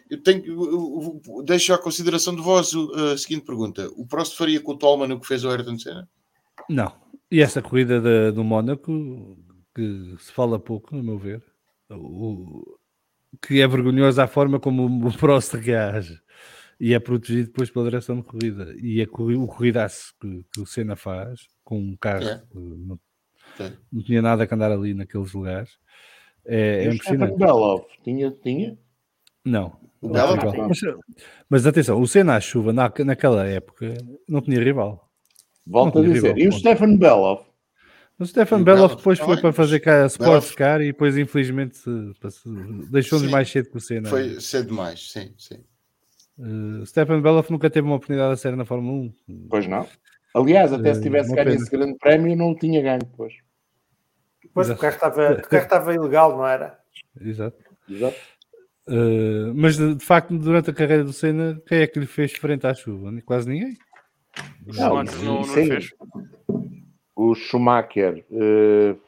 Eu 0.08 0.22
tenho, 0.22 0.44
eu- 0.46 1.20
eu- 1.26 1.42
deixo 1.44 1.72
à 1.74 1.78
consideração 1.78 2.34
de 2.34 2.40
vós 2.42 2.72
a 3.12 3.18
seguinte 3.18 3.44
pergunta: 3.44 3.88
o 3.96 4.06
Prost 4.06 4.36
faria 4.36 4.60
com 4.60 4.72
o 4.72 4.78
Tolman 4.78 5.12
o 5.12 5.20
que 5.20 5.26
fez 5.26 5.44
o 5.44 5.50
Ayrton 5.50 5.78
Senna? 5.78 6.08
Não. 6.68 6.94
E 7.30 7.40
essa 7.40 7.60
corrida 7.62 8.00
da- 8.00 8.30
do 8.30 8.42
Mónaco, 8.44 9.38
que 9.74 10.14
se 10.18 10.32
fala 10.32 10.58
pouco, 10.58 10.94
no 10.96 11.02
meu 11.02 11.18
ver, 11.18 11.42
o, 11.90 12.76
que 13.40 13.60
é 13.60 13.66
vergonhosa 13.68 14.24
a 14.24 14.26
forma 14.28 14.58
como 14.60 15.06
o 15.08 15.12
Prost 15.18 15.54
reage 15.54 16.18
e 16.84 16.92
é 16.94 16.98
protegido 16.98 17.46
depois 17.46 17.70
pela 17.70 17.84
direção 17.84 18.16
de 18.16 18.22
corrida. 18.24 18.74
E 18.82 19.00
a, 19.00 19.06
corri- 19.06 19.36
o 19.36 19.46
corridaço 19.46 20.12
que, 20.20 20.44
que 20.52 20.60
o 20.60 20.66
Senna 20.66 20.96
faz 20.96 21.40
com 21.62 21.78
um 21.78 21.96
carro 21.96 22.24
É. 22.28 22.38
que 22.50 22.58
não, 22.58 22.98
É. 23.60 23.72
não 23.92 24.02
tinha 24.02 24.20
nada 24.20 24.46
que 24.46 24.52
andar 24.54 24.72
ali 24.72 24.92
naqueles 24.92 25.32
lugares 25.32 25.78
é, 26.44 26.86
é 26.86 26.88
o 26.88 26.92
Stefan 26.94 27.14
impressionante. 27.14 27.38
Belov 27.38 27.82
tinha, 28.02 28.30
tinha. 28.42 28.76
Não. 29.44 29.76
Mas, 30.02 30.80
mas 31.48 31.66
atenção, 31.66 32.00
o 32.00 32.06
Senna 32.08 32.34
à 32.34 32.40
chuva 32.40 32.72
na, 32.72 32.92
naquela 33.04 33.46
época 33.46 33.94
não 34.28 34.40
tinha 34.40 34.58
rival. 34.60 35.08
Volto 35.64 36.00
a 36.00 36.02
dizer. 36.02 36.34
rival, 36.34 36.38
E 36.38 36.48
o 36.48 36.50
ponto. 36.50 36.58
Stefan 36.60 36.96
Belov 36.96 37.40
O 38.18 38.26
Stefan 38.26 38.58
o 38.58 38.64
Belov 38.64 38.96
depois 38.96 39.18
foi 39.20 39.28
também, 39.28 39.42
para 39.42 39.52
fazer 39.52 39.78
cá 39.78 40.02
a 40.02 40.06
Sports 40.06 40.50
Car 40.56 40.80
e 40.80 40.86
depois 40.86 41.16
infelizmente 41.16 41.78
deixou-nos 42.90 43.30
mais 43.30 43.48
cedo 43.48 43.70
que 43.70 43.76
o 43.76 43.80
Senna. 43.80 44.08
Foi 44.08 44.40
cedo 44.40 44.66
demais, 44.68 45.12
sim, 45.12 45.32
sim. 45.38 45.60
Uh, 46.42 46.84
Stefan 46.86 47.20
Belov 47.22 47.48
nunca 47.50 47.70
teve 47.70 47.86
uma 47.86 47.96
oportunidade 47.96 48.32
a 48.32 48.36
sério 48.36 48.56
na 48.58 48.64
Fórmula 48.64 49.10
1. 49.28 49.46
Pois 49.48 49.66
não. 49.68 49.86
Aliás, 50.34 50.72
até 50.72 50.92
se 50.94 51.00
Eh, 51.00 51.02
tivesse 51.04 51.28
uma 51.30 51.36
ganho 51.36 51.48
pena. 51.50 51.60
esse 51.62 51.70
grande 51.70 51.98
prémio, 51.98 52.36
não 52.36 52.50
o 52.50 52.56
tinha 52.58 52.82
ganho 52.82 52.98
depois. 53.00 53.34
Depois 54.42 54.68
o 54.70 54.76
carro 54.76 54.94
estava, 54.94 55.32
o 55.38 55.42
carro 55.48 55.62
estava 55.62 55.94
ilegal, 55.94 56.36
não 56.36 56.46
era? 56.46 56.78
Exato. 57.20 57.56
Exato. 57.88 58.16
Uh, 58.88 59.52
mas 59.54 59.76
de, 59.76 59.94
de 59.94 60.04
facto, 60.04 60.36
durante 60.36 60.70
a 60.70 60.74
carreira 60.74 61.04
do 61.04 61.12
Senna, 61.12 61.60
quem 61.68 61.78
é 61.82 61.86
que 61.86 62.00
lhe 62.00 62.06
fez 62.06 62.32
frente 62.32 62.66
à 62.66 62.74
chuva? 62.74 63.12
Quase 63.24 63.48
ninguém. 63.48 63.76
O 64.66 64.72
Não, 64.72 64.74
Schumacher 65.06 65.18
não, 65.24 65.34
não 65.34 65.42
aí- 65.42 65.48
fez. 65.68 65.90
O 67.14 67.34
Schumacher. 67.34 68.24
Acho 68.30 68.98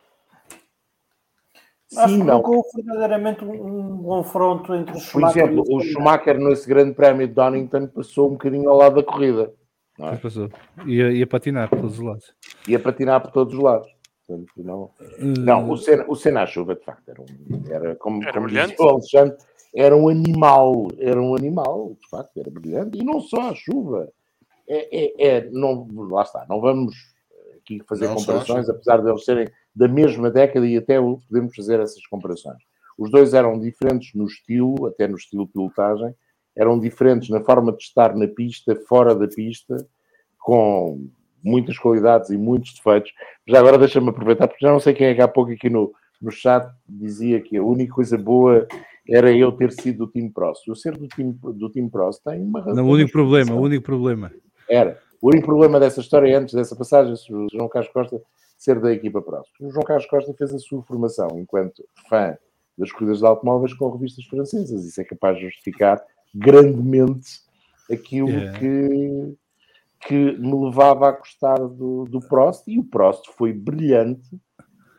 Sim, 1.94 2.18
que 2.18 2.24
não. 2.24 2.36
nunca 2.38 2.50
houve 2.50 2.68
verdadeiramente 2.76 3.44
um, 3.44 4.00
um 4.00 4.02
confronto 4.02 4.74
entre 4.74 4.96
os 4.96 5.02
Por 5.04 5.10
Schumacher 5.20 5.44
exemplo, 5.44 5.64
e 5.68 5.74
o 5.74 5.80
Senna. 5.80 5.92
Schumacher 5.92 6.38
nesse 6.38 6.68
grande 6.68 6.92
prémio 6.94 7.26
de 7.28 7.34
Donington 7.34 7.86
passou 7.88 8.28
um 8.28 8.32
bocadinho 8.32 8.68
ao 8.70 8.76
lado 8.76 8.96
da 8.96 9.02
corrida. 9.02 9.52
Não 9.98 10.08
é? 10.08 10.16
Passou. 10.16 10.48
Ia, 10.86 11.12
ia 11.12 11.26
patinar 11.26 11.68
por 11.70 11.78
todos 11.80 11.98
os 11.98 12.04
lados. 12.04 12.34
Ia 12.68 12.80
patinar 12.80 13.20
por 13.22 13.30
todos 13.30 13.54
os 13.54 13.60
lados. 13.60 13.88
Portanto, 14.26 14.50
não, 14.56 14.82
Uh, 15.18 15.40
não 15.40 15.70
o, 15.70 15.76
Senna, 15.76 16.04
o 16.08 16.16
Senna 16.16 16.42
à 16.42 16.46
chuva, 16.46 16.74
de 16.74 16.82
facto, 16.84 17.08
era, 17.08 17.20
um, 17.20 17.26
era 17.70 17.94
como, 17.96 18.22
Era 18.22 18.32
como 18.32 18.46
brilhante. 18.46 18.70
disse 18.70 18.82
o 18.82 18.88
Alexandre, 18.88 19.36
era 19.74 19.94
um 19.96 20.08
animal. 20.08 20.88
Era 20.98 21.20
um 21.20 21.34
animal, 21.36 21.96
de 22.00 22.08
facto, 22.08 22.36
era 22.38 22.50
brilhante. 22.50 22.98
E 22.98 23.04
não 23.04 23.20
só 23.20 23.50
a 23.50 23.54
chuva. 23.54 24.08
É, 24.66 24.88
é, 25.26 25.36
é- 25.36 25.50
não, 25.50 25.86
lá 26.10 26.22
está, 26.22 26.46
não 26.48 26.58
vamos 26.60 26.94
aqui 27.58 27.82
fazer 27.86 28.08
Não 28.08 28.14
comparações, 28.16 28.68
apesar 28.68 29.02
de 29.02 29.10
eles 29.10 29.24
serem 29.24 29.46
da 29.74 29.88
mesma 29.88 30.30
década 30.30 30.66
e 30.66 30.76
até 30.76 30.98
podemos 31.00 31.54
fazer 31.54 31.80
essas 31.80 32.06
comparações. 32.06 32.62
Os 32.96 33.10
dois 33.10 33.34
eram 33.34 33.58
diferentes 33.58 34.14
no 34.14 34.24
estilo, 34.26 34.86
até 34.86 35.08
no 35.08 35.16
estilo 35.16 35.46
de 35.46 35.52
pilotagem, 35.52 36.14
eram 36.56 36.78
diferentes 36.78 37.28
na 37.28 37.40
forma 37.40 37.72
de 37.72 37.82
estar 37.82 38.14
na 38.14 38.28
pista, 38.28 38.76
fora 38.88 39.14
da 39.14 39.26
pista, 39.26 39.76
com 40.38 41.08
muitas 41.42 41.76
qualidades 41.76 42.30
e 42.30 42.38
muitos 42.38 42.74
defeitos. 42.74 43.12
Já 43.46 43.58
agora 43.58 43.76
deixa-me 43.78 44.08
aproveitar, 44.08 44.46
porque 44.46 44.64
já 44.64 44.72
não 44.72 44.78
sei 44.78 44.94
quem 44.94 45.08
é 45.08 45.14
que 45.14 45.20
há 45.20 45.28
pouco 45.28 45.50
aqui 45.50 45.68
no, 45.68 45.92
no 46.22 46.30
chat 46.30 46.70
dizia 46.88 47.40
que 47.40 47.56
a 47.56 47.62
única 47.62 47.94
coisa 47.94 48.16
boa 48.16 48.66
era 49.08 49.32
eu 49.32 49.52
ter 49.52 49.72
sido 49.72 50.06
do 50.06 50.12
time 50.12 50.30
Prost. 50.30 50.66
Eu 50.66 50.76
ser 50.76 50.96
do 50.96 51.08
time, 51.08 51.32
do 51.32 51.68
time 51.70 51.90
Prost 51.90 52.22
tem 52.22 52.42
uma 52.42 52.60
razão. 52.60 52.76
não, 52.76 52.88
o 52.88 52.92
único 52.92 53.10
problema, 53.10 53.54
o 53.54 53.60
único 53.60 53.84
problema. 53.84 54.32
Era. 54.68 54.98
O 55.20 55.28
único 55.28 55.46
problema 55.46 55.80
dessa 55.80 56.00
história, 56.00 56.38
antes 56.38 56.54
dessa 56.54 56.76
passagem, 56.76 57.14
o 57.30 57.46
João 57.50 57.68
Carlos 57.68 57.92
Costa 57.92 58.20
ser 58.64 58.80
da 58.80 58.92
equipa 58.92 59.20
Prost. 59.20 59.52
O 59.60 59.70
João 59.70 59.84
Carlos 59.84 60.06
Costa 60.06 60.32
fez 60.32 60.54
a 60.54 60.58
sua 60.58 60.82
formação 60.82 61.28
enquanto 61.38 61.84
fã 62.08 62.36
das 62.76 62.90
corridas 62.90 63.18
de 63.18 63.26
automóveis 63.26 63.74
com 63.74 63.90
revistas 63.90 64.24
francesas. 64.24 64.84
Isso 64.84 65.00
é 65.00 65.04
capaz 65.04 65.36
de 65.36 65.44
justificar 65.44 66.02
grandemente 66.34 67.42
aquilo 67.90 68.30
Yeah. 68.30 68.58
que, 68.58 69.36
que 70.06 70.38
me 70.38 70.64
levava 70.64 71.08
a 71.08 71.12
gostar 71.12 71.58
do, 71.58 72.06
do 72.06 72.20
Prost. 72.20 72.66
E 72.66 72.78
o 72.78 72.84
Prost 72.84 73.28
foi 73.36 73.52
brilhante 73.52 74.28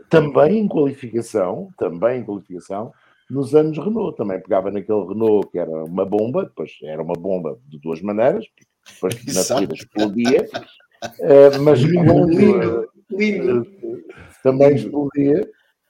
também 0.10 0.60
em 0.60 0.68
qualificação, 0.68 1.69
também 1.77 2.22
em 2.22 2.24
qualificação, 2.24 2.94
nos 3.30 3.56
anos 3.56 3.77
Renault. 3.80 4.16
Também 4.16 4.40
pegava 4.40 4.69
naquele 4.69 5.08
Renault 5.08 5.50
que 5.52 5.58
era 5.58 5.84
uma 5.84 6.06
bomba, 6.06 6.44
depois 6.44 6.72
era 6.84 7.02
uma 7.02 7.16
bomba 7.16 7.58
de 7.66 7.80
duas 7.80 8.00
maneiras, 8.02 8.45
depois 8.94 9.16
na 9.26 9.44
corrida 9.44 9.74
explodia, 9.74 10.48
eh, 11.19 11.58
mas 11.58 11.84
quando, 11.84 12.88
Lindo, 13.11 13.67
eh, 13.84 14.14
também 14.43 14.75
explodia, 14.75 15.48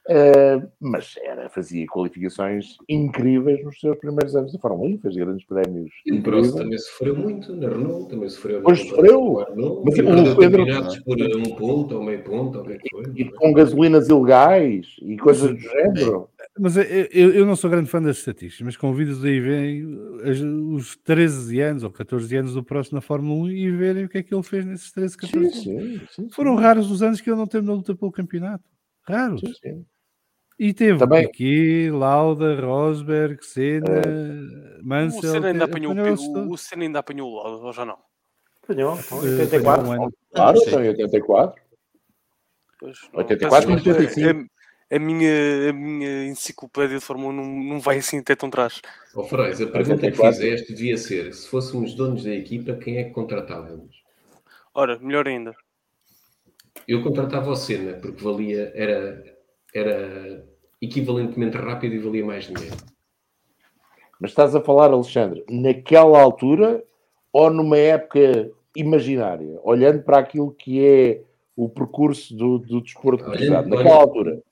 eh, 0.08 0.62
mas 0.78 1.14
era, 1.22 1.48
fazia 1.48 1.86
qualificações 1.86 2.76
incríveis 2.88 3.64
nos 3.64 3.80
seus 3.80 3.98
primeiros 3.98 4.36
anos 4.36 4.52
da 4.52 4.58
Fórmula 4.58 4.90
1, 4.90 4.98
fez 5.00 5.16
grandes 5.16 5.46
prémios 5.46 5.90
E 6.04 6.12
o 6.12 6.22
Prost 6.22 6.54
também 6.56 6.78
sofreu 6.78 7.16
muito 7.16 7.56
na 7.56 7.68
Renault, 7.68 8.08
também 8.10 8.28
sofreu. 8.28 8.60
Pois 8.62 8.78
sofreu. 8.80 9.44
Mas 9.84 9.96
e 9.96 10.36
Pedro- 10.36 10.66
por 11.04 11.18
um 11.36 11.56
ponto 11.56 11.96
ou 11.96 12.04
meio 12.04 12.22
ponto, 12.22 12.58
ou 12.58 12.64
o 12.64 12.66
que 12.66 12.72
é 12.74 12.78
que 12.78 12.88
foi. 12.90 13.04
E 13.16 13.24
com 13.24 13.52
gasolinas 13.52 14.08
ilegais 14.08 14.96
e 15.02 15.16
coisas 15.16 15.50
do 15.50 15.58
género. 15.58 16.28
Mas 16.58 16.76
eu, 16.76 16.84
eu, 17.32 17.44
não 17.44 17.54
sou 17.54 17.68
grande 17.68 17.90
fã 17.90 18.00
das 18.00 18.16
estatísticas, 18.18 18.64
mas 18.64 18.76
convido-os 18.78 19.22
a 19.22 19.28
ir 19.28 19.40
verem 19.40 19.84
os 20.74 20.96
13 20.96 21.60
anos 21.60 21.82
ou 21.82 21.90
14 21.90 22.34
anos 22.34 22.54
do 22.54 22.64
próximo 22.64 22.96
na 22.96 23.02
Fórmula 23.02 23.44
1 23.44 23.50
e 23.50 23.70
verem 23.72 24.04
o 24.06 24.08
que 24.08 24.18
é 24.18 24.22
que 24.22 24.34
ele 24.34 24.42
fez 24.42 24.64
nesses 24.64 24.90
13, 24.90 25.16
14 25.18 25.50
Sim, 25.50 25.78
anos. 25.78 25.90
sim, 26.00 26.06
sim. 26.10 26.28
Foram 26.30 26.54
raros 26.54 26.90
os 26.90 27.02
anos 27.02 27.20
que 27.20 27.28
ele 27.28 27.36
não 27.36 27.46
teve 27.46 27.66
na 27.66 27.74
luta 27.74 27.94
pelo 27.94 28.10
campeonato. 28.10 28.64
Raros. 29.02 29.40
sim, 29.40 29.52
sim. 29.62 29.84
E 30.58 30.72
teve 30.72 30.98
Também- 30.98 31.26
Piquet, 31.30 31.90
Lauda, 31.90 32.58
Rosberg, 32.58 33.44
Senna, 33.44 34.00
O 34.80 34.86
Mansell. 34.88 35.32
Senna 35.32 35.48
ainda 35.48 35.64
apanhou, 35.66 35.92
apanhou 35.92 36.16
o, 36.18 36.52
o 36.52 36.56
Senna 36.56 36.82
ainda 36.84 36.98
apanhou 37.00 37.30
o 37.30 37.36
lado, 37.36 37.62
ou 37.66 37.72
já 37.74 37.84
não? 37.84 37.98
Apanhou, 38.62 38.94
Eh, 38.94 39.42
84. 39.42 39.68
apanhou 39.70 39.86
um 39.86 40.02
ano. 40.04 40.12
Claro, 40.34 40.58
Sim. 40.60 40.70
em 40.70 40.88
84. 40.88 41.62
Pois, 42.80 42.98
não, 43.12 43.18
84 43.20 43.68
peço 43.68 43.70
e 43.70 43.74
desculpa, 43.92 44.00
85. 44.00 44.50
A, 44.90 44.98
minha, 45.00 45.70
a 45.70 45.72
minha 45.72 46.26
enciclopédia 46.26 46.98
de 46.98 47.04
Fórmula 47.04 47.32
1 47.32 47.36
não, 47.36 47.44
não 47.74 47.80
vai 47.80 47.98
assim 47.98 48.18
até 48.18 48.36
tão 48.36 48.48
atrás. 48.48 48.80
Ó 49.14 49.24
Frais, 49.24 49.60
a 49.60 49.66
pergunta 49.66 49.98
que 50.00 50.06
84. 50.06 50.32
fizeste 50.40 50.72
devia 50.74 50.96
ser: 50.96 51.34
se 51.34 51.48
fôssemos 51.48 51.94
donos 51.94 52.22
da 52.24 52.32
equipa, 52.32 52.74
quem 52.74 52.98
é 52.98 53.04
que 53.04 53.10
contratávamos? 53.10 54.02
Ora, 54.72 54.98
melhor 55.00 55.26
ainda. 55.26 55.54
Eu 56.86 57.02
contratava 57.02 57.50
o 57.50 57.56
Senna, 57.56 57.94
porque 57.94 58.22
valia, 58.22 58.70
era, 58.74 59.24
era 59.74 60.46
equivalentemente 60.80 61.56
rápido 61.56 61.94
e 61.94 61.98
valia 61.98 62.24
mais 62.24 62.44
dinheiro. 62.44 62.76
Mas 64.20 64.30
estás 64.30 64.54
a 64.54 64.60
falar, 64.60 64.92
Alexandre, 64.92 65.44
naquela 65.50 66.20
altura 66.22 66.84
ou 67.32 67.50
numa 67.50 67.76
época 67.76 68.50
imaginária, 68.76 69.58
olhando 69.64 70.02
para 70.02 70.18
aquilo 70.18 70.52
que 70.52 70.84
é 70.84 71.22
o 71.56 71.68
percurso 71.68 72.36
do, 72.36 72.58
do 72.58 72.80
desporto 72.80 73.24
Olhando- 73.28 73.68
naquela 73.68 73.80
olha- 73.80 73.92
altura. 73.94 74.42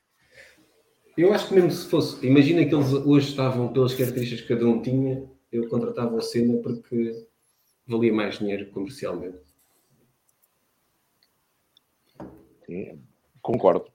Eu 1.17 1.33
acho 1.33 1.49
que 1.49 1.55
mesmo 1.55 1.71
se 1.71 1.89
fosse, 1.89 2.27
imagina 2.27 2.65
que 2.65 2.75
eles 2.75 2.93
hoje 2.93 3.29
estavam 3.29 3.73
pelas 3.73 3.95
características 3.95 4.43
que 4.47 4.49
cada 4.55 4.67
um 4.67 4.83
tinha, 4.83 5.23
eu 5.53 5.69
contratava 5.69 6.15
o 6.17 6.21
Senna 6.21 6.59
porque 6.61 7.25
valia 7.87 8.13
mais 8.13 8.39
dinheiro 8.39 8.69
comercialmente. 8.73 9.39
Sim, 12.67 12.99
concordo. 13.43 13.87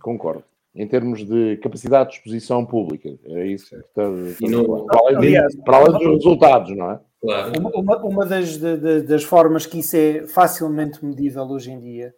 Concordo. 0.00 0.44
em 0.72 0.86
termos 0.86 1.26
de 1.26 1.56
capacidade 1.56 2.10
de 2.10 2.16
exposição 2.18 2.64
pública. 2.64 3.08
É 3.24 3.44
isso 3.44 3.70
que 3.70 3.74
está, 3.74 4.04
E 4.40 4.48
não- 4.48 4.86
para, 4.86 5.00
além 5.00 5.18
de- 5.48 5.56
para 5.64 5.76
além 5.78 5.92
dos 5.98 6.06
resultados, 6.24 6.76
não 6.76 6.92
é? 6.92 7.00
Claro. 7.20 7.58
Uma, 7.58 7.70
uma- 7.70 8.04
uma 8.06 8.24
das, 8.24 8.56
de- 8.56 8.76
de- 8.76 9.02
das 9.02 9.24
formas 9.24 9.66
que 9.66 9.80
isso 9.80 9.96
é 9.96 10.28
facilmente 10.28 11.04
medível 11.04 11.42
hoje 11.42 11.72
em 11.72 11.80
dia, 11.80 12.14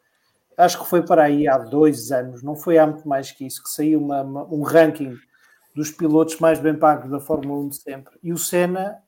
acho 0.56 0.80
que 0.82 0.88
foi 0.88 1.02
para 1.04 1.24
aí 1.24 1.48
há 1.48 1.58
dois 1.58 2.12
anos, 2.12 2.42
não 2.42 2.54
foi 2.56 2.78
há 2.78 2.86
muito 2.86 3.06
mais 3.08 3.32
que 3.32 3.46
isso, 3.46 3.62
que 3.62 3.70
saiu 3.70 4.00
uma- 4.00 4.22
uma- 4.22 4.44
um 4.52 4.62
ranking 4.62 5.16
dos 5.74 5.90
pilotos 5.90 6.38
mais 6.40 6.58
bem 6.60 6.74
pagos 6.76 7.10
da 7.10 7.20
Fórmula 7.20 7.60
1 7.62 7.68
de 7.68 7.76
sempre. 7.76 8.14
E 8.22 8.32
o 8.32 8.38
Senna 8.38 8.98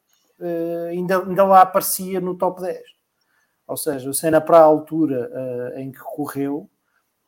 eh, 0.40 0.89
ainda, 0.90 1.18
ainda 1.24 1.44
lá 1.44 1.62
aparecia 1.62 2.20
no 2.20 2.36
top 2.36 2.60
10. 2.62 2.82
Ou 3.68 3.76
seja, 3.76 4.10
o 4.10 4.14
Senna 4.14 4.40
para 4.40 4.58
a 4.58 4.62
altura 4.64 5.31
eh, 5.76 5.82
em 5.82 5.92
que 5.92 6.00
correu, 6.00 6.68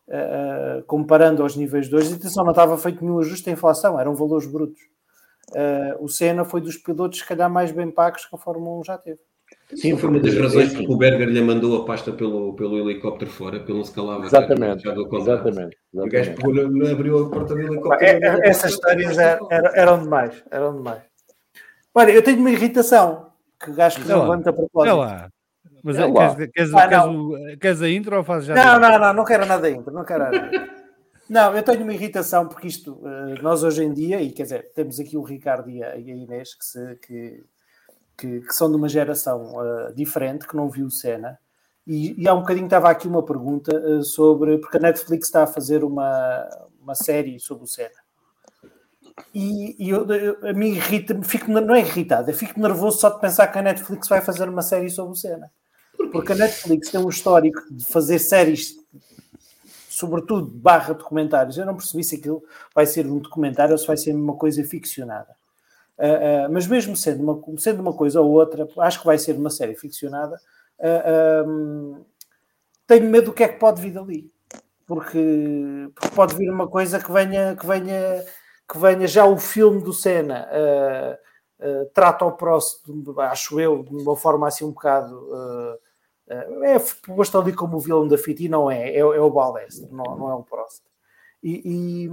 eh, 0.08 0.82
comparando 0.86 1.42
aos 1.42 1.56
níveis 1.56 1.88
2, 1.88 2.12
atenção, 2.12 2.44
não 2.44 2.52
estava 2.52 2.78
feito 2.78 3.02
nenhum 3.04 3.18
ajuste 3.20 3.48
à 3.50 3.52
inflação, 3.52 3.98
eram 4.00 4.14
valores 4.14 4.46
brutos. 4.46 4.80
O 6.00 6.08
Senna 6.08 6.44
foi 6.44 6.60
dos 6.60 6.76
pilotos, 6.76 7.18
se 7.20 7.24
calhar, 7.26 7.50
mais 7.50 7.70
bem 7.72 7.90
pagos 7.90 8.24
que 8.26 8.34
a 8.34 8.38
Fórmula 8.38 8.78
1 8.80 8.84
já 8.84 8.98
teve. 8.98 9.20
Sim, 9.74 9.96
foi 9.96 10.08
uma 10.10 10.20
das 10.20 10.34
razões 10.36 10.70
Sim. 10.70 10.76
porque 10.78 10.92
o 10.92 10.96
Berger 10.96 11.28
lhe 11.28 11.40
mandou 11.42 11.82
a 11.82 11.84
pasta 11.84 12.12
pelo, 12.12 12.54
pelo 12.54 12.78
helicóptero 12.78 13.30
fora, 13.30 13.58
pelo 13.58 13.78
não 13.78 13.84
se 13.84 13.92
calava. 13.92 14.24
Exatamente, 14.24 14.86
exatamente. 14.88 15.76
O 15.92 16.06
gajo 16.08 16.34
pegou, 16.34 16.54
na- 16.70 16.90
abriu 16.92 17.26
a 17.26 17.30
porta 17.30 17.54
do 17.54 17.60
helicóptero. 17.60 18.04
é- 18.04 18.18
é- 18.46 18.48
essas 18.48 18.72
histórias 18.72 19.18
eram, 19.18 19.48
eram- 19.50 20.02
demais, 20.02 20.44
eram 20.50 20.76
demais. 20.76 21.02
Olha, 21.94 22.12
eu 22.12 22.22
tenho 22.22 22.38
uma 22.38 22.50
irritação 22.50 23.32
que 23.58 23.70
Olha 23.70 23.88
lá, 24.16 24.22
levanta 24.22 24.50
a 24.50 24.52
Olha 24.52 24.56
propósito. 24.56 24.96
lá. 24.96 25.28
Mas 25.82 25.98
É 25.98 26.02
é, 26.02 26.06
lá. 26.06 26.34
queres, 26.36 26.52
queres, 26.52 26.74
Ah, 26.74 26.88
queres, 26.88 27.04
não. 27.04 27.16
o- 27.28 27.58
queres 27.58 27.82
a 27.82 27.88
intro 27.90 28.16
ou 28.16 28.24
fazes 28.24 28.46
já? 28.48 28.54
Não, 28.54 28.78
não, 28.80 28.98
não, 28.98 29.14
não 29.14 29.24
quero 29.24 29.46
nada 29.46 29.66
ainda, 29.66 29.90
não 29.90 30.04
quero 30.04 30.24
nada. 30.24 30.68
Não, 31.28 31.56
eu 31.56 31.62
tenho 31.62 31.82
uma 31.82 31.92
irritação 31.92 32.46
porque 32.46 32.68
isto, 32.68 33.00
eh, 33.04 33.42
nós 33.42 33.64
hoje 33.64 33.82
em 33.82 33.92
dia, 33.92 34.20
e 34.22 34.30
quer 34.30 34.44
dizer, 34.44 34.70
temos 34.74 35.00
aqui 35.00 35.16
o 35.16 35.22
Ricardo 35.22 35.68
e 35.68 35.82
a, 35.82 35.96
e 35.96 36.12
a 36.12 36.14
Inês 36.14 36.54
que, 36.54 36.64
se- 36.64 36.96
que, 37.04 37.42
que- 38.16 38.40
que 38.40 38.52
são 38.54 38.70
de 38.70 38.76
uma 38.76 38.88
geração 38.88 39.52
eh, 39.64 39.92
diferente, 39.94 40.46
que 40.46 40.56
não 40.56 40.68
viu 40.70 40.86
o 40.86 40.90
Senna, 40.90 41.38
e, 41.86 42.20
e 42.20 42.26
há 42.28 42.34
um 42.34 42.40
bocadinho 42.40 42.66
estava 42.66 42.90
aqui 42.90 43.06
uma 43.06 43.22
pergunta 43.22 43.70
eh, 43.72 44.02
sobre, 44.02 44.58
porque 44.58 44.76
a 44.78 44.80
Netflix 44.80 45.26
está 45.28 45.44
a 45.44 45.46
fazer 45.46 45.84
uma, 45.84 46.48
uma 46.80 46.94
série 46.94 47.38
sobre 47.40 47.64
o 47.64 47.66
Senna. 47.66 47.90
E, 49.34 49.76
e 49.78 49.90
eu, 49.90 50.06
eu- 50.10 50.48
a 50.48 50.52
mim 50.52 50.68
irrita-me, 50.68 51.24
fico, 51.24 51.50
não 51.50 51.74
é 51.74 51.80
irritado, 51.80 52.30
eu 52.30 52.34
fico 52.34 52.60
nervoso 52.60 52.98
só 52.98 53.08
de 53.10 53.20
pensar 53.20 53.46
que 53.48 53.58
a 53.58 53.62
Netflix 53.62 54.08
vai 54.08 54.20
fazer 54.20 54.48
uma 54.48 54.62
série 54.62 54.90
sobre 54.90 55.12
o 55.12 55.16
Senna. 55.16 55.50
Porque 56.12 56.32
a 56.32 56.36
Netflix 56.36 56.90
tem 56.90 57.00
um 57.00 57.08
histórico 57.08 57.60
de 57.70 57.84
fazer 57.86 58.18
séries, 58.18 58.74
sobretudo 59.88 60.46
barra 60.46 60.92
documentários. 60.92 61.56
Eu 61.56 61.64
não 61.64 61.74
percebi 61.76 62.04
se 62.04 62.16
aquilo 62.16 62.42
vai 62.74 62.84
ser 62.86 63.06
um 63.06 63.18
documentário 63.18 63.72
ou 63.72 63.78
se 63.78 63.86
vai 63.86 63.96
ser 63.96 64.14
uma 64.14 64.34
coisa 64.36 64.62
ficcionada. 64.64 65.34
Ah, 65.98 66.44
ah, 66.46 66.48
mas 66.50 66.66
mesmo 66.66 66.96
sendo 66.96 67.22
uma, 67.22 67.58
sendo 67.58 67.80
uma 67.80 67.92
coisa 67.94 68.20
ou 68.20 68.30
outra, 68.30 68.68
acho 68.80 69.00
que 69.00 69.06
vai 69.06 69.18
ser 69.18 69.34
uma 69.36 69.50
série 69.50 69.74
ficcionada. 69.74 70.38
ah, 70.80 71.42
ah, 71.44 72.00
tenho 72.86 73.10
medo 73.10 73.26
do 73.26 73.32
que 73.32 73.44
é 73.44 73.48
que 73.48 73.58
pode 73.58 73.80
vir 73.82 73.92
dali. 73.92 74.30
Porque, 74.86 75.90
porque 75.94 76.16
pode 76.16 76.36
vir 76.36 76.50
uma 76.50 76.68
coisa 76.68 77.00
que 77.00 77.12
venha, 77.12 77.56
que 77.56 77.66
venha, 77.66 78.24
que 78.70 78.78
venha 78.78 79.06
já 79.08 79.26
o 79.26 79.38
filme 79.38 79.82
do 79.82 79.92
Senna. 79.92 80.48
trata 81.94 82.24
o 82.24 82.32
Prost, 82.32 82.82
acho 83.30 83.60
eu, 83.60 83.82
de 83.82 83.94
uma 83.96 84.16
forma 84.16 84.46
assim 84.48 84.64
um 84.64 84.70
bocado. 84.72 85.28
é 86.64 86.78
posto 87.06 87.38
ali 87.38 87.52
como 87.52 87.76
o 87.76 87.80
vilão 87.80 88.06
da 88.08 88.18
fita 88.18 88.42
e 88.42 88.48
não 88.48 88.70
é, 88.70 88.90
é, 88.90 88.98
é 88.98 89.02
o 89.20 89.30
Balestre, 89.30 89.88
não, 89.92 90.16
não 90.16 90.30
é 90.30 90.34
o 90.34 90.42
Prost. 90.42 90.82
E, 91.42 91.62
e- 92.06 92.10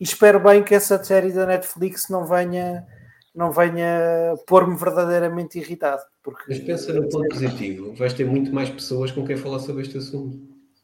e 0.00 0.04
espero 0.04 0.40
bem 0.40 0.62
que 0.64 0.74
essa 0.74 1.02
série 1.04 1.32
da 1.32 1.46
Netflix 1.46 2.08
não 2.08 2.24
venha, 2.26 2.86
não 3.34 3.50
venha 3.50 4.34
pôr-me 4.46 4.76
verdadeiramente 4.76 5.58
irritado. 5.58 6.02
Porque 6.22 6.44
Mas 6.48 6.58
pensa 6.60 6.92
no 6.92 7.08
ponto 7.08 7.28
positivo, 7.28 7.92
vais 7.94 8.12
ter 8.12 8.24
muito 8.26 8.52
mais 8.54 8.70
pessoas 8.70 9.10
com 9.10 9.24
quem 9.26 9.36
falar 9.36 9.58
sobre 9.58 9.82
este 9.82 9.98
assunto. 9.98 10.38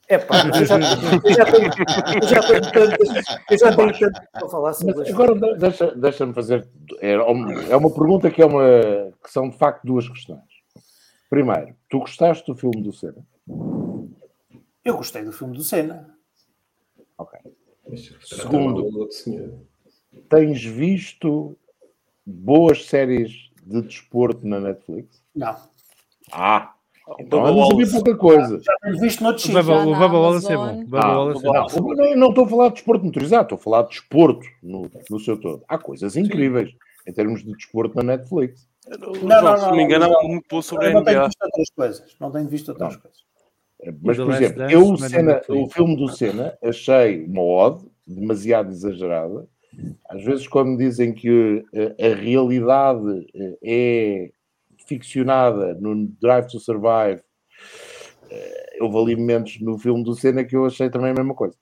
é 0.08 0.18
pá, 0.18 0.42
eu 0.46 0.66
já, 0.66 0.76
eu 0.76 1.34
já 1.34 1.44
tenho, 1.44 1.70
eu 2.22 2.28
já 2.28 2.42
tenho 2.42 2.72
tantas, 2.72 3.08
eu 3.50 3.58
já 3.58 3.76
tenho 3.76 3.98
tanto 3.98 4.20
para 4.32 4.48
falar 4.48 4.72
sobre 4.74 4.94
Mas 4.94 5.08
isto. 5.08 5.14
agora 5.22 5.38
de- 5.38 5.58
deixa- 5.58 5.94
deixa-me 5.94 6.34
fazer. 6.34 6.68
É 7.00 7.16
uma, 7.18 7.62
é 7.64 7.76
uma 7.76 7.90
pergunta 7.94 8.30
que 8.30 8.42
é 8.42 8.46
uma. 8.46 9.12
que 9.22 9.30
são 9.30 9.48
de 9.48 9.56
facto 9.56 9.84
duas 9.84 10.08
questões. 10.08 10.40
Primeiro, 11.30 11.74
tu 11.88 12.00
gostaste 12.00 12.44
do 12.50 12.56
filme 12.58 12.82
do 12.82 12.92
Senna? 12.92 13.24
Eu 14.84 14.96
gostei 14.96 15.22
do 15.22 15.30
filme 15.32 15.56
do 15.56 15.62
Senna. 15.62 16.12
Ok. 17.16 17.38
Segundo. 18.24 19.10
senhor. 19.12 19.60
Tens 20.28 20.64
visto 20.64 21.56
boas 22.30 22.86
séries 22.86 23.50
de 23.64 23.82
desporto 23.82 24.46
na 24.46 24.60
Netflix? 24.60 25.22
Não. 25.34 25.56
Ah! 26.32 26.74
Então 27.18 27.40
Bubba 27.40 27.50
andas 27.50 27.64
a 27.64 27.68
ver 27.68 27.74
Wallace. 27.74 27.92
pouca 27.94 28.16
coisa. 28.16 28.60
Já 28.62 28.72
tenho 28.82 29.00
visto 29.00 29.22
noutros 29.24 29.44
O 29.44 29.48
sítios. 29.48 29.66
O 29.68 29.90
Wallace 29.90 30.52
é 30.52 30.56
bom. 30.56 30.62
Ah, 30.64 30.70
é 30.70 31.80
não, 31.80 31.94
não, 31.96 32.16
não 32.16 32.28
estou 32.28 32.44
a 32.44 32.48
falar 32.48 32.68
de 32.68 32.74
desporto 32.74 33.04
motorizado, 33.04 33.42
estou 33.42 33.56
a 33.56 33.60
falar 33.60 33.82
de 33.82 33.88
desporto 33.88 34.46
no, 34.62 34.88
no 35.10 35.18
seu 35.18 35.36
todo. 35.40 35.64
Há 35.68 35.76
coisas 35.76 36.16
incríveis 36.16 36.70
em 37.06 37.12
termos 37.12 37.42
de 37.42 37.52
desporto 37.52 37.96
na 37.96 38.02
Netflix. 38.16 38.68
Não, 38.88 38.98
não, 38.98 39.56
se 39.56 39.62
não, 39.62 39.68
não 39.70 39.76
me 39.76 39.82
engano, 39.82 40.04
há 40.04 40.08
não. 40.08 40.22
muito 40.28 40.46
boa 40.48 40.62
sobre 40.62 40.86
a 40.86 40.88
Eu 40.90 40.94
não 40.94 41.04
tenho 41.04 41.18
NBA. 41.18 41.26
visto 41.28 41.42
outras 41.42 41.70
coisas. 41.70 42.16
Não 42.20 42.30
tenho 42.30 42.48
visto 42.48 42.68
outras 42.68 42.94
Não. 42.94 43.00
coisas. 43.00 43.20
Mas, 44.02 44.16
The 44.16 44.24
por 44.24 44.34
exemplo, 44.34 44.58
Dance 44.58 44.74
eu 44.74 44.80
não 44.80 45.32
é 45.32 45.62
o 45.64 45.68
filme 45.68 45.96
do 45.96 46.08
Senna 46.08 46.58
achei 46.62 47.24
uma 47.24 47.42
ode 47.42 47.84
demasiado 48.06 48.70
exagerada. 48.70 49.48
Às 50.08 50.24
vezes, 50.24 50.48
quando 50.48 50.76
dizem 50.76 51.12
que 51.12 51.64
eh, 51.72 52.12
a 52.12 52.14
realidade 52.14 53.26
eh, 53.34 53.58
é 53.62 54.30
ficcionada 54.86 55.74
no 55.74 56.08
Drive 56.20 56.48
to 56.48 56.58
Survive, 56.58 57.22
eh, 58.30 58.78
houve 58.80 58.98
ali 58.98 59.16
momentos 59.16 59.60
no 59.60 59.78
filme 59.78 60.02
do 60.02 60.14
Senna 60.14 60.44
que 60.44 60.56
eu 60.56 60.66
achei 60.66 60.90
também 60.90 61.10
a 61.10 61.14
mesma 61.14 61.34
coisa. 61.34 61.56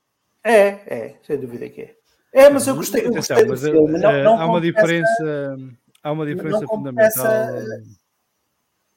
É, 0.45 0.69
é, 0.87 1.17
sem 1.23 1.39
dúvida 1.39 1.69
que 1.69 1.83
é. 1.83 1.95
É, 2.33 2.51
mas 2.51 2.67
eu 2.67 2.77
gostei, 2.77 3.05
eu 3.05 3.11
Atenção, 3.11 3.37
gostei 3.37 3.45
do 3.45 3.51
mas, 3.51 3.65
eh, 3.65 3.71
filme. 3.71 3.99
Não, 3.99 4.11
eh, 4.11 4.23
não 4.23 4.41
há 4.41 4.47
uma 4.47 4.61
diferença, 4.61 5.57
há 6.03 6.13
uma 6.13 6.27
diferença 6.27 6.67
fundamental. 6.67 7.27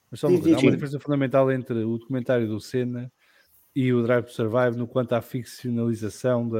Mas 0.09 0.19
só 0.19 0.27
uma 0.27 0.39
coisa, 0.39 0.57
há 0.57 0.59
uma 0.59 0.71
diferença 0.71 0.99
fundamental 0.99 1.51
entre 1.51 1.83
o 1.83 1.97
documentário 1.97 2.47
do 2.47 2.59
Senna 2.59 3.11
e 3.73 3.93
o 3.93 4.03
Drive 4.03 4.25
to 4.25 4.33
Survive 4.33 4.77
no 4.77 4.85
quanto 4.85 5.13
à 5.13 5.21
ficcionalização 5.21 6.47
da, 6.49 6.59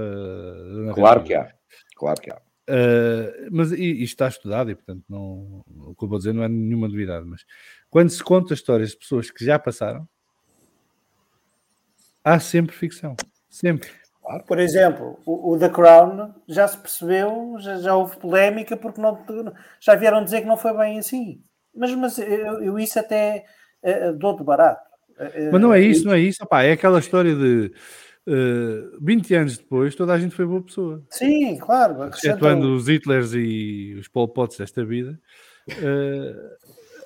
da. 0.88 0.94
Claro 0.94 1.24
que 1.24 1.34
há. 1.34 1.54
Claro 1.96 2.22
que 2.22 2.32
há. 2.32 2.42
Uh, 2.70 3.50
mas 3.52 3.72
isto 3.72 4.04
está 4.04 4.28
estudado 4.28 4.72
e, 4.72 4.76
portanto, 4.76 5.04
não, 5.10 5.64
o 5.68 5.96
que 5.98 6.06
eu 6.06 6.08
vou 6.08 6.18
dizer 6.18 6.34
não 6.34 6.44
é 6.44 6.48
nenhuma 6.48 6.88
novidade. 6.88 7.26
Mas 7.26 7.44
quando 7.90 8.10
se 8.10 8.24
conta 8.24 8.54
histórias 8.54 8.92
de 8.92 8.98
pessoas 8.98 9.30
que 9.30 9.44
já 9.44 9.60
passaram, 9.60 10.08
há 12.24 12.40
sempre 12.40 12.76
ficção. 12.76 13.16
Sempre. 13.50 13.90
Por 14.48 14.60
exemplo, 14.60 15.20
o, 15.26 15.54
o 15.54 15.60
The 15.60 15.70
Crown 15.70 16.34
já 16.48 16.68
se 16.68 16.78
percebeu, 16.78 17.56
já, 17.60 17.78
já 17.80 17.96
houve 17.96 18.18
polémica 18.18 18.78
porque 18.78 19.02
não, 19.02 19.22
já 19.80 19.96
vieram 19.96 20.24
dizer 20.24 20.42
que 20.42 20.48
não 20.48 20.56
foi 20.56 20.78
bem 20.78 21.00
assim. 21.00 21.44
Mas, 21.76 21.94
mas 21.96 22.18
eu, 22.20 22.64
eu 22.64 22.80
isso 22.80 23.00
até 23.00 23.46
eh, 23.82 24.12
dou 24.14 24.38
de 24.38 24.44
barato. 24.44 24.82
Eh, 25.18 25.50
Mas 25.52 25.62
não 25.62 25.74
é 25.74 25.82
isso, 25.82 26.04
eh, 26.04 26.06
não 26.06 26.14
é 26.14 26.20
isso. 26.20 26.44
Opá, 26.44 26.64
é 26.64 26.74
aquela 26.74 27.00
história 27.00 27.36
de 27.36 27.74
uh, 28.28 28.98
20 29.02 29.34
anos 29.36 29.58
depois, 29.58 29.96
toda 29.96 30.14
a 30.14 30.20
gente 30.20 30.36
foi 30.36 30.46
boa 30.46 30.62
pessoa. 30.62 31.04
Sim, 31.10 31.58
claro. 31.58 32.04
Excetuando 32.10 32.76
os 32.76 32.88
Hitlers 32.88 33.34
e 33.34 33.96
os 34.00 34.08
Pol 34.08 34.28
Pots 34.28 34.58
desta 34.58 34.84
vida. 34.86 35.20
uh, 35.70 36.52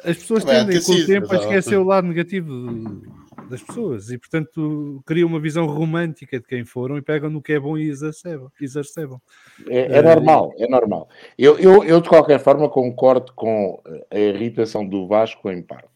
as 0.09 0.17
pessoas 0.17 0.43
Também 0.45 0.65
tendem 0.65 0.83
com 0.83 0.91
o 0.91 1.05
tempo 1.05 1.33
a 1.33 1.37
esquecer 1.37 1.77
o 1.77 1.83
lado 1.83 2.07
negativo 2.07 2.51
de- 2.73 3.25
das 3.49 3.61
pessoas 3.61 4.09
e, 4.11 4.17
portanto, 4.17 5.01
criam 5.05 5.27
uma 5.27 5.39
visão 5.39 5.65
romântica 5.65 6.39
de 6.39 6.45
quem 6.45 6.63
foram 6.63 6.97
e 6.97 7.01
pegam 7.01 7.29
no 7.29 7.41
que 7.41 7.53
é 7.53 7.59
bom 7.59 7.77
e 7.77 7.89
exarcebam. 7.89 9.21
É, 9.67 9.79
é 9.79 9.97
Eh, 9.97 10.01
normal, 10.01 10.53
é 10.57 10.67
normal. 10.67 11.09
Eu, 11.37 11.57
eu, 11.59 11.83
eu, 11.83 12.01
de 12.01 12.09
qualquer 12.09 12.39
forma, 12.39 12.69
concordo 12.69 13.33
com 13.35 13.81
eh, 13.87 14.07
a 14.11 14.19
irritação 14.19 14.87
do 14.87 15.07
Vasco 15.07 15.49
em 15.51 15.61
parte. 15.61 15.89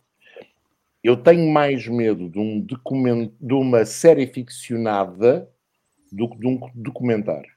Eu 1.03 1.15
tenho 1.15 1.51
mais 1.51 1.87
medo 1.87 2.29
de, 2.29 2.37
um 2.39 2.59
documento, 2.59 3.33
de 3.39 3.53
uma 3.53 3.85
série 3.85 4.27
ficcionada 4.27 5.49
do 6.11 6.29
que 6.29 6.37
de 6.37 6.47
um 6.47 6.59
documentário. 6.75 7.51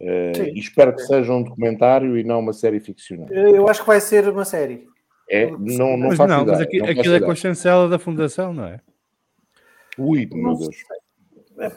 Eh, 0.00 0.32
Sim. 0.34 0.42
e 0.54 0.58
espero 0.58 0.94
que 0.94 1.02
seja 1.02 1.32
um 1.32 1.42
documentário 1.42 2.16
e 2.18 2.24
não 2.24 2.40
uma 2.40 2.52
série 2.52 2.80
ficcionada. 2.80 3.32
Eu 3.34 3.68
acho 3.68 3.82
que 3.82 3.86
vai 3.86 4.00
ser 4.00 4.28
uma 4.28 4.44
série. 4.44 4.88
É, 5.30 5.48
não, 5.50 5.96
não 5.96 6.08
mas 6.08 6.16
faço 6.16 6.28
não, 6.28 6.42
ideia. 6.42 6.58
mas 6.58 6.60
aqui- 6.60 6.78
não 6.78 6.86
faço 6.86 6.98
aquilo 7.00 7.14
é 7.14 7.20
com 7.20 7.30
a 7.30 7.34
chancela 7.34 7.88
da 7.88 7.98
fundação, 7.98 8.52
não 8.52 8.64
é? 8.66 8.80
Ui, 9.96 10.28
meu 10.32 10.56
Deus. 10.56 10.76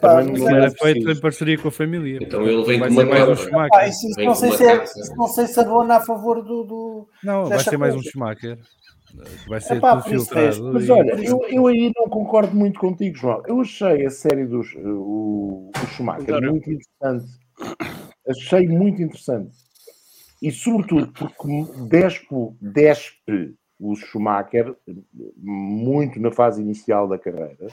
Também 0.00 0.32
mas 0.32 0.40
não 0.40 0.48
é- 0.48 0.54
era 0.54 0.66
é 0.66 0.70
feito 0.70 1.10
em 1.10 1.20
parceria 1.20 1.58
com 1.58 1.68
a 1.68 1.70
família. 1.70 2.18
Então 2.22 2.42
ele 2.42 2.64
vem 2.64 2.80
com 2.80 2.86
uma 2.88 3.04
mais 3.04 3.28
um. 3.28 3.36
Schumacher. 3.36 3.70
Pá, 3.70 4.24
não, 4.24 4.34
sei 4.34 4.52
se 4.52 4.64
é, 4.64 4.84
não 5.14 5.26
sei 5.28 5.46
se 5.46 5.60
abona 5.60 5.96
a 5.96 6.00
favor 6.00 6.42
do. 6.42 6.64
do... 6.64 7.08
Não, 7.22 7.44
vai 7.44 7.58
ser 7.58 7.76
mais 7.76 7.94
um. 7.94 8.02
Schumacher. 8.02 8.58
Vai 9.46 9.60
ser 9.60 9.76
Epá, 9.76 9.96
tudo 9.96 10.04
por 10.04 10.14
isso 10.14 10.26
filtrado. 10.26 10.72
Mas 10.72 10.88
e- 10.88 10.92
olha, 10.92 11.24
eu, 11.24 11.42
eu 11.48 11.66
aí 11.66 11.92
não 11.96 12.08
concordo 12.08 12.56
muito 12.56 12.78
contigo, 12.80 13.16
João. 13.16 13.42
Eu 13.46 13.60
achei 13.60 14.04
a 14.06 14.10
série 14.10 14.46
dos 14.46 14.74
eh, 14.74 14.80
o, 14.84 15.70
o 15.74 15.86
Schumacher 15.88 16.26
Claro. 16.26 16.50
muito 16.50 16.70
interessante 16.70 17.44
achei 18.28 18.66
muito 18.68 19.02
interessante. 19.02 19.56
E 20.42 20.50
sobretudo 20.50 21.12
porque 21.12 21.64
despe, 21.88 22.34
despe 22.60 23.54
o 23.78 23.94
Schumacher 23.96 24.74
muito 25.36 26.20
na 26.20 26.30
fase 26.30 26.60
inicial 26.62 27.08
da 27.08 27.18
carreira, 27.18 27.68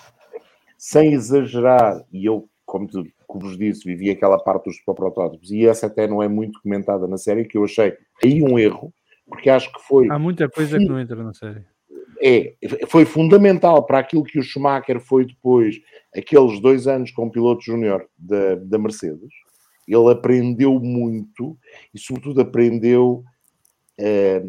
sem 0.77 1.13
exagerar, 1.13 2.03
e 2.11 2.25
eu, 2.25 2.49
como, 2.65 2.87
te, 2.87 3.13
como 3.27 3.45
vos 3.45 3.57
disse, 3.57 3.83
vivi 3.85 4.09
aquela 4.09 4.39
parte 4.39 4.65
dos 4.65 4.79
protótipos, 4.79 5.51
e 5.51 5.67
essa 5.67 5.87
até 5.87 6.07
não 6.07 6.23
é 6.23 6.27
muito 6.27 6.61
comentada 6.61 7.07
na 7.07 7.17
série, 7.17 7.45
que 7.45 7.57
eu 7.57 7.65
achei 7.65 7.95
aí 8.23 8.41
um 8.41 8.57
erro, 8.57 8.93
porque 9.27 9.49
acho 9.49 9.71
que 9.71 9.81
foi. 9.81 10.09
Há 10.09 10.19
muita 10.19 10.49
coisa 10.49 10.77
que 10.77 10.85
não 10.85 10.99
entra 10.99 11.23
na 11.23 11.33
série. 11.33 11.63
É, 12.23 12.53
foi 12.87 13.03
fundamental 13.03 13.83
para 13.83 13.97
aquilo 13.97 14.23
que 14.23 14.37
o 14.37 14.43
Schumacher 14.43 14.99
foi 14.99 15.25
depois, 15.25 15.81
aqueles 16.15 16.59
dois 16.59 16.85
anos 16.85 17.09
como 17.11 17.31
piloto 17.31 17.63
júnior 17.63 18.07
da, 18.17 18.55
da 18.55 18.77
Mercedes. 18.77 19.33
Ele 19.87 20.11
aprendeu 20.11 20.79
muito 20.79 21.57
e, 21.93 21.99
sobretudo, 21.99 22.41
aprendeu 22.41 23.23
eh, 23.97 24.43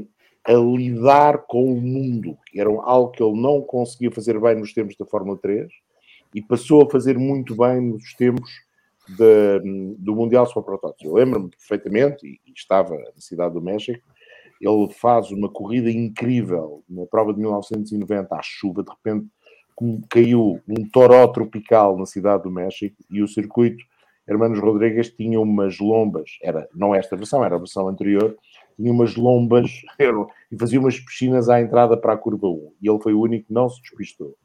a 0.45 0.53
lidar 0.53 1.39
com 1.47 1.65
o 1.65 1.81
mundo. 1.81 2.37
Era 2.55 2.69
algo 2.69 3.11
que 3.11 3.23
ele 3.23 3.41
não 3.41 3.63
conseguia 3.63 4.11
fazer 4.11 4.39
bem 4.39 4.57
nos 4.57 4.75
tempos 4.75 4.97
da 4.97 5.07
Fórmula 5.07 5.39
3 5.39 5.69
e 6.35 6.43
passou 6.43 6.83
a 6.83 6.91
fazer 6.91 7.19
muito 7.19 7.57
bem 7.57 7.81
nos 7.81 8.13
tempos 8.15 8.51
de, 9.09 9.97
do 9.99 10.15
Mundial 10.15 10.47
Super 10.47 10.63
Protótipo. 10.65 11.11
Eu 11.11 11.15
lembro-me 11.15 11.51
perfeitamente, 11.51 12.27
e 12.27 12.53
estava 12.55 12.97
na 12.97 13.21
cidade 13.21 13.55
do 13.55 13.63
México, 13.63 14.03
ele 14.63 14.89
faz 14.93 15.31
uma 15.33 15.49
corrida 15.49 15.91
incrível 15.91 16.85
na 16.89 17.05
prova 17.07 17.33
de 17.35 17.41
1990 17.41 18.35
à 18.35 18.41
chuva, 18.43 18.85
de 18.85 18.91
repente 18.91 19.27
caiu 20.09 20.61
um 20.69 20.89
toró 20.89 21.27
tropical 21.27 21.99
na 21.99 22.07
cidade 22.07 22.45
do 22.45 22.51
México 22.51 22.97
e 23.11 23.21
o 23.21 23.27
circuito 23.27 23.85
Hermanos 24.29 24.61
Rodrigues 24.61 25.11
tinha 25.11 25.41
umas 25.41 25.81
lombas, 25.81 26.39
era 26.41 26.69
não 26.73 26.95
esta 26.95 27.17
versão, 27.17 27.45
era 27.45 27.57
a 27.57 27.59
versão 27.59 27.89
anterior, 27.89 28.37
tinha 28.77 28.93
umas 28.93 29.17
lombas 29.17 29.83
e 30.53 30.57
fazia 30.57 30.79
umas 30.79 31.01
piscinas 31.01 31.49
à 31.49 31.61
entrada 31.61 31.97
para 31.97 32.13
a 32.13 32.17
curva 32.17 32.47
1 32.47 32.73
e 32.81 32.89
ele 32.89 33.01
foi 33.01 33.15
o 33.15 33.21
único 33.21 33.49
que 33.49 33.53
não 33.53 33.69
se 33.69 33.81
despistou. 33.83 34.37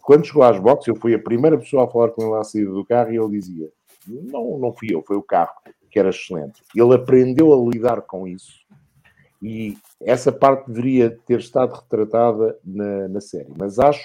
Quando 0.00 0.24
chegou 0.24 0.44
às 0.44 0.58
boxes, 0.58 0.88
eu 0.88 0.96
fui 0.96 1.14
a 1.14 1.18
primeira 1.18 1.58
pessoa 1.58 1.84
a 1.84 1.88
falar 1.88 2.08
com 2.08 2.22
ele 2.22 2.40
à 2.40 2.44
saída 2.44 2.70
do 2.70 2.86
carro 2.86 3.12
e 3.12 3.18
ele 3.18 3.28
dizia: 3.28 3.68
Não, 4.06 4.58
não 4.58 4.72
fui 4.72 4.88
eu, 4.90 5.02
foi 5.02 5.16
o 5.16 5.22
carro, 5.22 5.52
que 5.90 5.98
era 5.98 6.08
excelente. 6.08 6.62
Ele 6.74 6.94
aprendeu 6.94 7.52
a 7.52 7.70
lidar 7.70 8.00
com 8.00 8.26
isso 8.26 8.66
e 9.42 9.76
essa 10.00 10.32
parte 10.32 10.66
deveria 10.66 11.10
ter 11.26 11.38
estado 11.38 11.74
retratada 11.74 12.58
na, 12.64 13.08
na 13.08 13.20
série. 13.20 13.52
Mas 13.56 13.78
acho, 13.78 14.04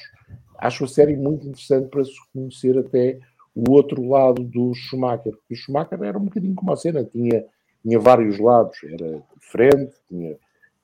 acho 0.57 0.85
a 0.85 0.87
série 0.87 1.15
muito 1.15 1.47
interessante 1.47 1.87
para 1.89 2.05
se 2.05 2.13
conhecer 2.31 2.77
até 2.77 3.19
o 3.55 3.71
outro 3.71 4.07
lado 4.07 4.43
do 4.43 4.73
Schumacher. 4.73 5.33
O 5.49 5.55
Schumacher 5.55 6.01
era 6.03 6.17
um 6.17 6.25
bocadinho 6.25 6.55
como 6.55 6.71
a 6.71 6.77
cena, 6.77 7.03
tinha, 7.03 7.45
tinha 7.81 7.99
vários 7.99 8.39
lados, 8.39 8.77
era 8.83 9.23
diferente, 9.39 9.93
tinha, 10.07 10.37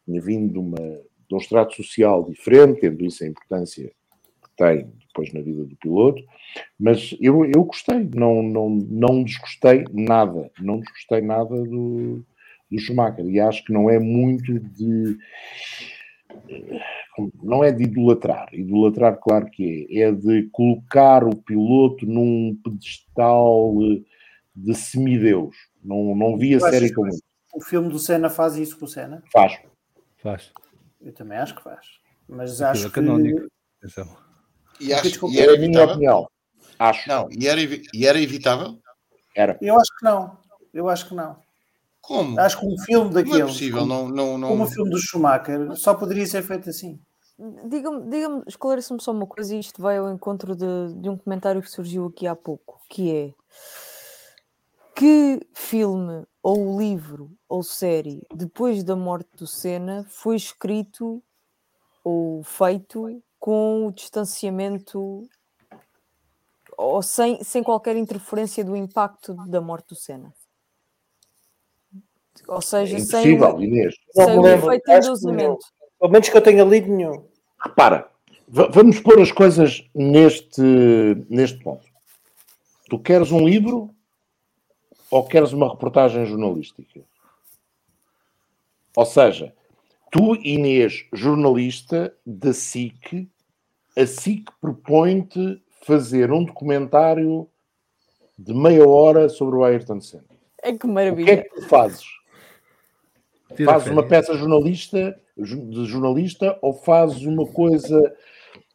tinha 0.06 0.22
vindo 0.22 0.54
de, 0.54 0.60
uma, 0.60 0.78
de 0.78 1.36
um 1.36 1.38
estrato 1.38 1.76
social 1.76 2.24
diferente, 2.26 2.82
tendo 2.82 3.06
isso 3.06 3.24
a 3.24 3.28
importância 3.28 3.86
que 3.88 4.50
tem 4.58 4.92
depois 5.08 5.34
na 5.34 5.42
vida 5.42 5.64
do 5.64 5.76
piloto, 5.76 6.24
mas 6.80 7.16
eu, 7.20 7.46
eu 7.46 7.64
gostei, 7.64 8.10
não, 8.14 8.44
não, 8.44 8.70
não 8.70 9.24
desgostei 9.24 9.86
nada, 9.92 10.52
não 10.60 10.80
desgostei 10.80 11.22
nada 11.22 11.56
do, 11.64 12.24
do 12.72 12.80
Schumacher. 12.80 13.26
E 13.26 13.40
acho 13.40 13.64
que 13.64 13.74
não 13.74 13.90
é 13.90 14.00
muito 14.00 14.60
de. 14.60 15.18
Não 17.42 17.64
é 17.64 17.72
de 17.72 17.84
idolatrar. 17.84 18.48
Idolatrar, 18.54 19.18
claro 19.18 19.50
que 19.50 19.88
é. 19.92 20.02
É 20.02 20.12
de 20.12 20.50
colocar 20.52 21.24
o 21.24 21.36
piloto 21.36 22.06
num 22.06 22.58
pedestal 22.64 23.74
de 24.56 24.76
semideus. 24.76 25.56
Não, 25.84 26.16
não 26.16 26.38
vi 26.38 26.56
a 26.56 26.60
série 26.60 26.94
como 26.94 27.10
isso. 27.10 27.24
O 27.54 27.62
filme 27.62 27.90
do 27.90 27.98
Senna 27.98 28.30
faz 28.30 28.56
isso 28.58 28.78
com 28.78 28.86
o 28.86 28.88
Senna? 28.88 29.24
Faz. 29.32 29.60
Faz. 30.22 30.52
Eu 31.02 31.14
também 31.14 31.38
acho 31.38 31.56
que 31.56 31.64
faz. 31.64 31.86
Mas 32.28 32.62
acho 32.62 32.88
é 32.88 32.90
que. 32.92 33.00
E, 34.80 34.94
acho, 34.94 35.04
Desculpa, 35.04 35.36
e 35.36 35.40
era 35.40 35.54
é 35.54 35.56
a 35.56 35.60
minha 35.60 35.84
opinião. 35.84 36.30
Acho. 36.78 37.10
Não, 37.10 37.28
e 37.32 37.48
era, 37.48 37.60
e 37.62 38.06
era 38.06 38.22
evitável? 38.22 38.80
Era. 39.36 39.58
Eu 39.62 39.76
acho 39.76 39.98
que 39.98 40.06
não. 40.06 40.38
Eu 40.74 40.88
acho 40.88 41.08
que 41.08 41.16
não. 41.16 41.38
Como? 42.10 42.40
Acho 42.40 42.60
que 42.60 42.66
um 42.66 42.76
filme 42.80 43.12
Não 43.12 43.36
é 43.38 43.46
possível, 43.46 43.82
como, 43.82 43.94
não, 43.94 44.10
não, 44.10 44.38
não. 44.40 44.48
como 44.48 44.64
o 44.64 44.68
filme 44.68 44.90
do 44.90 44.98
Schumacher, 44.98 45.76
só 45.76 45.94
poderia 45.94 46.26
ser 46.26 46.42
feito 46.42 46.68
assim. 46.68 47.00
Diga-me, 47.68 48.10
diga 48.10 48.44
esclareça-me 48.48 49.00
só 49.00 49.12
uma 49.12 49.28
coisa, 49.28 49.56
e 49.56 49.60
isto 49.60 49.80
vai 49.80 49.98
ao 49.98 50.12
encontro 50.12 50.56
de, 50.56 50.66
de 50.96 51.08
um 51.08 51.16
comentário 51.16 51.62
que 51.62 51.70
surgiu 51.70 52.08
aqui 52.08 52.26
há 52.26 52.36
pouco, 52.36 52.82
que 52.90 53.16
é 53.16 53.34
que 54.96 55.40
filme, 55.54 56.26
ou 56.42 56.80
livro, 56.80 57.32
ou 57.48 57.62
série, 57.62 58.24
depois 58.34 58.84
da 58.84 58.96
morte 58.96 59.30
do 59.38 59.46
Senna, 59.46 60.04
foi 60.10 60.36
escrito 60.36 61.22
ou 62.04 62.42
feito 62.44 63.22
com 63.40 63.86
o 63.86 63.92
distanciamento 63.92 65.30
ou 66.76 67.04
sem, 67.04 67.44
sem 67.44 67.62
qualquer 67.62 67.96
interferência 67.98 68.66
do 68.66 68.76
impacto 68.76 69.36
da 69.48 69.62
morte 69.62 69.90
do 69.90 69.96
Senna? 69.96 70.34
Ou 72.48 72.58
É 72.58 72.62
seja, 72.62 73.00
sem, 73.00 73.34
impossível, 73.34 73.56
o- 73.56 73.64
Inês. 73.64 73.96
Sem 74.12 74.38
o 74.40 74.48
efeito 74.48 74.92
endosamento. 74.92 75.66
Pelo 76.00 76.12
menos 76.12 76.30
que 76.30 76.38
eu 76.38 76.42
tenha 76.42 76.64
lido 76.64 76.88
nenhum. 76.92 77.26
Repara, 77.64 78.10
va- 78.48 78.68
vamos 78.68 79.00
pôr 79.00 79.20
as 79.22 79.32
coisas 79.32 79.84
neste, 79.94 80.62
neste 81.30 81.60
ponto. 81.64 81.86
Tu 82.90 82.98
queres 83.00 83.32
um 83.32 83.48
livro 83.48 83.94
ou 85.12 85.26
queres 85.28 85.52
uma 85.54 85.70
reportagem 85.70 86.26
jornalística? 86.26 87.02
Ou 88.96 89.06
seja, 89.06 89.54
tu, 90.12 90.36
Inês, 90.38 91.06
jornalista 91.14 92.14
da 92.26 92.54
SIC, 92.54 93.30
a 93.96 94.06
SIC 94.06 94.50
propõe-te 94.60 95.62
fazer 95.84 96.32
um 96.32 96.44
documentário 96.44 97.48
de 98.38 98.54
meia 98.54 98.88
hora 98.88 99.30
sobre 99.30 99.56
o 99.58 99.64
Ayrton 99.64 100.00
Senna. 100.02 100.24
É 100.62 100.72
que 100.72 100.78
O 100.78 100.80
que 100.80 100.88
é 100.88 100.94
maravilha. 100.94 101.44
que 101.44 101.50
tu 101.50 101.68
fazes? 101.68 102.04
Tira 103.56 103.74
Fazes 103.74 103.92
uma 103.92 104.08
peça 104.08 104.34
jornalista, 104.36 105.20
de 105.36 105.86
jornalista 105.86 106.58
ou 106.62 106.74
fazes 106.74 107.26
uma 107.26 107.46
coisa 107.48 108.16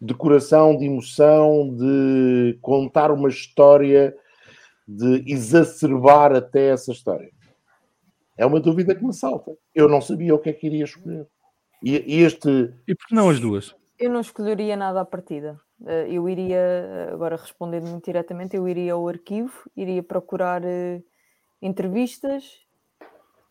de 0.01 0.15
coração, 0.15 0.77
de 0.77 0.85
emoção, 0.85 1.75
de 1.75 2.59
contar 2.61 3.11
uma 3.11 3.29
história, 3.29 4.15
de 4.87 5.25
exacerbar 5.27 6.35
até 6.35 6.69
essa 6.69 6.93
história? 6.93 7.31
É 8.37 8.45
uma 8.45 8.61
dúvida 8.61 8.95
que 8.95 9.05
me 9.05 9.15
salta. 9.15 9.57
Eu 9.75 9.89
não 9.89 10.01
sabia 10.01 10.35
o 10.35 10.39
que 10.39 10.51
é 10.51 10.53
que 10.53 10.67
iria 10.67 10.85
escolher. 10.85 11.27
E, 11.83 12.17
e 12.17 12.23
este. 12.23 12.75
E 12.87 12.95
por 12.95 13.07
que 13.07 13.15
não 13.15 13.31
as 13.31 13.39
duas? 13.39 13.75
Eu 13.99 14.11
não 14.11 14.21
escolheria 14.21 14.77
nada 14.77 15.01
à 15.01 15.05
partida. 15.05 15.61
Eh, 15.87 16.09
Eu 16.11 16.29
iria, 16.29 16.57
eh, 16.57 17.11
agora 17.13 17.37
respondendo 17.37 17.87
muito 17.89 18.05
diretamente, 18.05 18.57
eu 18.57 18.69
iria 18.69 18.95
ao 18.95 19.07
arquivo, 19.07 19.53
iria 19.77 20.03
procurar 20.03 20.63
eh, 20.65 21.03
entrevistas 21.63 22.64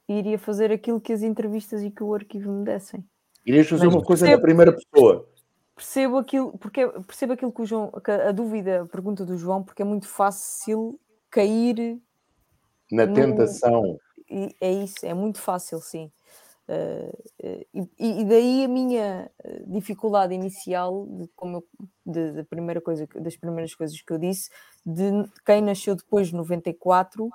e 0.07 0.13
iria 0.17 0.37
fazer 0.37 0.71
aquilo 0.71 0.99
que 1.01 1.13
as 1.13 1.21
entrevistas 1.21 1.81
e 1.83 1.89
que 1.91 2.03
o 2.03 2.13
arquivo 2.13 2.51
me 2.51 2.63
dessem. 2.63 3.03
Irias 3.45 3.67
fazer 3.67 3.85
Mas 3.85 3.95
uma 3.95 4.03
coisa 4.03 4.25
na 4.25 4.31
percebo- 4.31 4.41
primeira 4.45 4.73
pessoa. 4.73 5.27
Percebo 5.75 6.17
aquilo, 6.17 6.57
porque 6.57 6.87
percebo 6.87 7.33
aquilo 7.33 7.51
que 7.51 7.61
o 7.61 7.65
João, 7.65 7.91
que 7.91 8.11
a 8.11 8.31
dúvida, 8.31 8.83
a 8.83 8.85
pergunta 8.85 9.25
do 9.25 9.37
João, 9.37 9.63
porque 9.63 9.81
é 9.81 9.85
muito 9.85 10.07
fácil 10.07 10.99
cair 11.29 11.99
Na 12.91 13.05
No- 13.07 13.13
tentação. 13.15 13.97
É 14.61 14.71
isso, 14.71 15.05
é 15.05 15.13
muito 15.13 15.39
fácil, 15.39 15.79
sim. 15.81 16.11
Eh, 16.67 17.65
e, 17.73 18.21
e 18.21 18.25
daí 18.25 18.63
a 18.63 18.67
minha 18.67 19.29
eh, 19.43 19.63
dificuldade 19.67 20.33
inicial, 20.33 21.05
de, 21.07 21.27
como 21.35 21.57
eu, 21.57 21.65
de, 22.05 22.31
da 22.33 22.43
primeira 22.45 22.79
coisa, 22.79 23.05
das 23.15 23.35
primeiras 23.35 23.73
coisas 23.75 23.99
que 24.01 24.13
eu 24.13 24.17
disse, 24.17 24.49
de 24.85 25.09
quem 25.45 25.61
nasceu 25.61 25.95
depois 25.95 26.27
de 26.27 26.35
94 26.35 27.29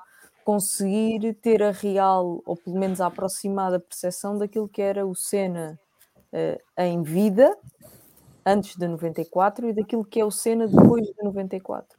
conseguir 0.48 1.34
ter 1.42 1.62
a 1.62 1.70
real, 1.70 2.40
ou 2.46 2.56
pelo 2.56 2.78
menos 2.78 3.02
a 3.02 3.08
aproximada 3.08 3.78
percepção 3.78 4.38
daquilo 4.38 4.66
que 4.66 4.80
era 4.80 5.06
o 5.06 5.14
Senna 5.14 5.78
eh, 6.32 6.58
em 6.78 7.02
vida, 7.02 7.54
antes 8.46 8.74
de 8.74 8.88
94, 8.88 9.68
e 9.68 9.74
daquilo 9.74 10.02
que 10.02 10.18
é 10.18 10.24
o 10.24 10.30
Senna 10.30 10.66
depois 10.66 11.04
de 11.06 11.22
94. 11.22 11.98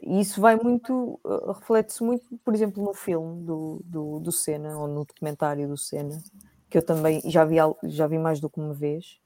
E 0.00 0.20
isso 0.20 0.40
vai 0.40 0.54
muito, 0.54 1.18
uh, 1.24 1.50
reflete-se 1.50 2.04
muito, 2.04 2.24
por 2.44 2.54
exemplo, 2.54 2.84
no 2.84 2.94
filme 2.94 3.42
do, 3.42 3.80
do, 3.84 4.20
do 4.20 4.30
Senna, 4.30 4.78
ou 4.78 4.86
no 4.86 5.04
documentário 5.04 5.66
do 5.66 5.76
Senna, 5.76 6.22
que 6.70 6.78
eu 6.78 6.86
também 6.86 7.20
já 7.24 7.44
vi, 7.44 7.56
já 7.86 8.06
vi 8.06 8.16
mais 8.16 8.38
do 8.38 8.48
que 8.48 8.60
uma 8.60 8.74
vez, 8.74 9.18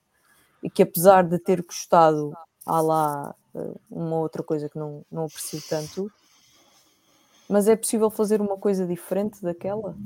e 0.63 0.71
que 0.71 0.83
apesar 0.83 1.25
de 1.25 1.39
ter 1.39 1.63
custado, 1.63 2.33
há 2.65 2.81
lá 2.81 3.35
uh, 3.55 3.79
uma 3.91 4.17
outra 4.17 4.43
coisa 4.43 4.67
que 4.67 4.79
não, 4.79 5.05
não 5.13 5.27
aprecio 5.27 5.61
tanto, 5.69 6.11
mas 7.49 7.69
é 7.69 7.77
possível 7.77 8.11
fazer 8.11 8.41
uma 8.41 8.57
coisa 8.57 8.87
diferente 8.87 9.43
daquela? 9.43 9.97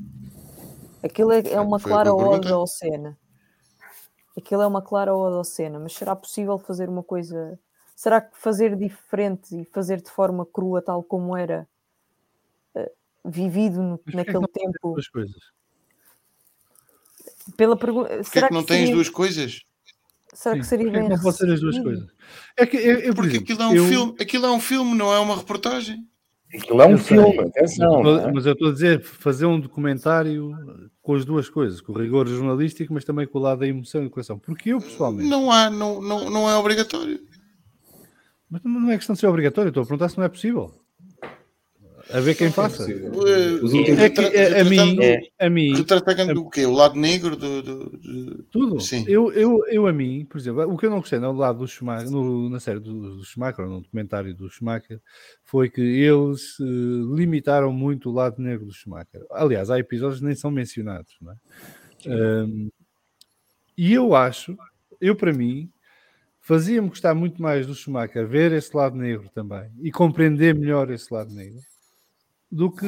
Aquilo 1.02 1.32
é, 1.32 1.40
é 1.52 1.60
uma 1.60 1.78
que 1.78 1.84
clara 1.84 2.12
ode 2.14 2.48
ao 2.48 2.66
Senna. 2.66 3.16
Aquilo 4.36 4.62
é 4.62 4.66
uma 4.66 4.82
clara 4.82 5.14
ode 5.14 5.36
ao 5.36 5.44
Senna, 5.44 5.78
mas 5.78 5.92
será 5.94 6.14
possível 6.16 6.58
fazer 6.58 6.88
uma 6.88 7.02
coisa 7.02 7.58
Será 7.96 8.20
que 8.20 8.36
fazer 8.36 8.76
diferente 8.76 9.58
e 9.58 9.64
fazer 9.64 10.02
de 10.02 10.10
forma 10.10 10.44
crua, 10.44 10.82
tal 10.82 11.02
como 11.02 11.34
era, 11.34 11.66
eh, 12.74 12.92
vivido 13.24 13.82
no- 13.82 13.94
é 14.06 14.10
que 14.10 14.16
naquele 14.16 14.46
tempo. 14.48 14.92
duas 14.92 15.08
coisas? 15.08 15.42
Pela 17.56 17.74
pergunta, 17.74 18.08
Porquê 18.10 18.20
é 18.20 18.24
será 18.24 18.48
que 18.48 18.54
não 18.54 18.60
que 18.60 18.66
tens 18.68 18.80
seria, 18.80 18.94
duas 18.94 19.08
coisas? 19.08 19.60
será 20.34 20.56
que 20.58 20.62
Sim, 20.64 20.68
seria 20.68 20.84
porquê 20.84 20.98
é 20.98 21.00
bem 21.00 21.08
que 21.08 21.16
não 21.16 21.22
pode 21.22 21.36
ser 21.38 21.50
as 21.50 21.60
duas 21.60 21.78
coisas? 21.78 22.06
É 22.54 22.66
que, 22.66 22.76
eu, 22.76 22.98
eu, 22.98 23.14
por 23.14 23.24
Porque 23.24 23.28
exemplo, 23.28 23.44
aquilo 23.44 23.62
é 23.62 23.66
um 23.68 23.74
eu- 23.76 23.84
filme, 23.88 24.16
aquilo 24.20 24.46
é 24.46 24.50
um 24.50 24.60
filme, 24.60 24.94
não 24.94 25.14
é 25.14 25.18
uma 25.18 25.36
reportagem. 25.36 26.06
Aquilo 26.54 26.80
é 26.82 26.86
um 26.86 26.90
Eu 26.92 26.98
sei. 26.98 27.16
filme, 27.18 27.40
atenção. 27.40 28.02
Mas- 28.02 28.24
é? 28.24 28.32
Mas 28.32 28.46
eu 28.46 28.52
estou 28.52 28.68
a 28.68 28.72
dizer, 28.72 29.02
fazer 29.02 29.46
um 29.46 29.58
documentário 29.60 30.52
com 31.02 31.14
as 31.14 31.24
duas 31.24 31.48
coisas, 31.48 31.80
com 31.80 31.92
o 31.92 31.98
rigor 31.98 32.26
jornalístico, 32.28 32.94
mas 32.94 33.04
também 33.04 33.26
com 33.26 33.38
o 33.38 33.42
lado 33.42 33.58
da 33.60 33.66
emoção 33.66 34.00
e 34.02 34.04
do 34.04 34.10
coração. 34.10 34.38
Porque 34.38 34.70
eu, 34.72 34.78
pessoalmente, 34.80 35.28
Não 35.28 35.50
há, 35.50 35.68
não, 35.70 36.00
não, 36.00 36.30
não 36.30 36.48
é 36.48 36.56
obrigatório. 36.56 37.20
mas 38.48 38.62
não 38.64 38.90
é 38.90 38.96
questão 38.96 39.14
de 39.14 39.20
ser 39.20 39.26
obrigatório, 39.26 39.68
estou 39.68 39.82
a 39.82 39.86
perguntar 39.86 40.08
se 40.08 40.16
não 40.18 40.24
é 40.24 40.28
possível. 40.28 40.72
A 42.08 42.20
ver 42.20 42.36
quem 42.36 42.52
faça. 42.52 42.84
Os 42.84 43.72
últimos- 43.72 43.98
É 43.98 44.08
que, 44.08 44.20
a, 44.20 44.60
a 44.60 44.64
mim, 44.64 44.96
a 45.40 45.50
mim, 45.50 45.74
Retratando 45.74 46.40
o 46.40 46.48
quê? 46.48 46.64
O 46.64 46.72
lado 46.72 46.94
negro 46.94 47.36
do. 47.36 47.60
do- 47.62 47.90
do- 47.98 48.42
tudo. 48.44 48.80
Sim. 48.80 49.04
Eu, 49.08 49.32
eu, 49.32 49.60
eu, 49.66 49.86
a 49.88 49.92
mim, 49.92 50.24
por 50.24 50.38
exemplo, 50.38 50.62
o 50.72 50.76
que 50.78 50.86
eu 50.86 50.90
não 50.90 51.00
gostei 51.00 51.18
no 51.18 51.32
lado 51.32 51.58
do 51.58 51.66
Schumacher, 51.66 52.08
no- 52.08 52.48
na 52.48 52.60
série 52.60 52.78
do, 52.78 53.16
do 53.16 53.24
Schumacher, 53.24 53.64
ou 53.64 53.70
no 53.70 53.80
documentário 53.80 54.32
do 54.34 54.48
Schumacher, 54.48 55.00
foi 55.44 55.68
que 55.68 55.80
eles 55.80 56.56
eh, 56.60 56.64
limitaram 57.16 57.72
muito 57.72 58.08
o 58.08 58.12
lado 58.12 58.40
negro 58.40 58.66
do 58.66 58.72
Schumacher. 58.72 59.24
Aliás, 59.32 59.68
há 59.68 59.78
episódios 59.78 60.20
que 60.20 60.26
nem 60.26 60.34
são 60.36 60.50
mencionados, 60.50 61.12
não 61.20 61.32
é? 61.32 61.36
Um, 62.06 62.70
e 63.76 63.92
eu 63.92 64.14
acho, 64.14 64.56
eu 65.00 65.16
para 65.16 65.32
mim, 65.32 65.68
fazia-me 66.40 66.88
gostar 66.88 67.14
muito 67.14 67.42
mais 67.42 67.66
do 67.66 67.74
Schumacher 67.74 68.28
ver 68.28 68.52
esse 68.52 68.74
lado 68.76 68.96
negro 68.96 69.28
também 69.34 69.68
e 69.82 69.90
compreender 69.90 70.54
melhor 70.54 70.88
esse 70.92 71.12
lado 71.12 71.34
negro 71.34 71.60
do 72.56 72.70
que 72.70 72.86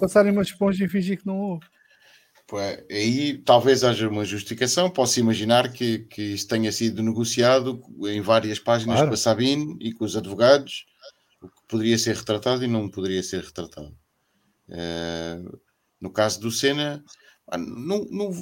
passarem 0.00 0.32
uma 0.32 0.42
esponja 0.42 0.84
e 0.84 0.88
fingir 0.88 1.18
que 1.18 1.26
não 1.26 1.38
houve. 1.38 1.66
É, 2.54 2.84
aí 2.90 3.38
talvez 3.38 3.82
haja 3.82 4.08
uma 4.08 4.24
justificação. 4.24 4.90
Posso 4.90 5.18
imaginar 5.20 5.72
que, 5.72 6.00
que 6.00 6.22
isso 6.22 6.46
tenha 6.48 6.70
sido 6.70 7.02
negociado 7.02 7.82
em 8.06 8.20
várias 8.20 8.58
páginas 8.58 8.96
Claro. 8.96 9.08
com 9.08 9.14
a 9.14 9.16
Sabine 9.16 9.76
e 9.80 9.92
com 9.92 10.04
os 10.04 10.16
advogados, 10.16 10.84
o 11.40 11.48
que 11.48 11.62
poderia 11.68 11.96
ser 11.98 12.14
retratado 12.16 12.62
e 12.64 12.68
não 12.68 12.90
poderia 12.90 13.22
ser 13.22 13.42
retratado. 13.42 13.96
Eh, 14.68 15.40
no 16.00 16.10
caso 16.10 16.40
do 16.40 16.50
Senna, 16.50 17.02
não- 17.58 18.04
não- 18.10 18.32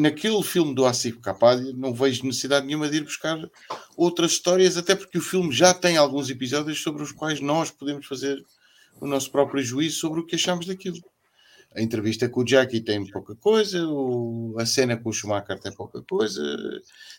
naquele 0.00 0.42
filme 0.42 0.74
do 0.74 0.86
Asif 0.86 1.18
Kapadia, 1.20 1.72
não 1.74 1.92
vejo 1.92 2.24
necessidade 2.24 2.66
nenhuma 2.66 2.88
de 2.88 2.98
ir 2.98 3.04
buscar 3.04 3.38
outras 3.96 4.32
histórias, 4.32 4.76
até 4.76 4.94
porque 4.94 5.18
o 5.18 5.22
filme 5.22 5.52
já 5.52 5.74
tem 5.74 5.96
alguns 5.96 6.30
episódios 6.30 6.82
sobre 6.82 7.02
os 7.02 7.12
quais 7.12 7.40
nós 7.40 7.70
podemos 7.70 8.06
fazer 8.06 8.42
o 9.00 9.06
nosso 9.06 9.30
próprio 9.30 9.62
juízo 9.62 9.98
sobre 9.98 10.20
o 10.20 10.26
que 10.26 10.36
achamos 10.36 10.66
daquilo. 10.66 10.98
A 11.74 11.80
entrevista 11.80 12.28
com 12.28 12.42
o 12.42 12.46
Jackie 12.46 12.80
tem 12.82 13.04
pouca 13.10 13.34
coisa, 13.36 13.86
o- 13.88 14.54
a 14.58 14.66
cena 14.66 14.96
com 14.96 15.08
o 15.08 15.12
Schumacher 15.12 15.58
tem 15.58 15.72
pouca 15.74 16.02
coisa. 16.02 16.42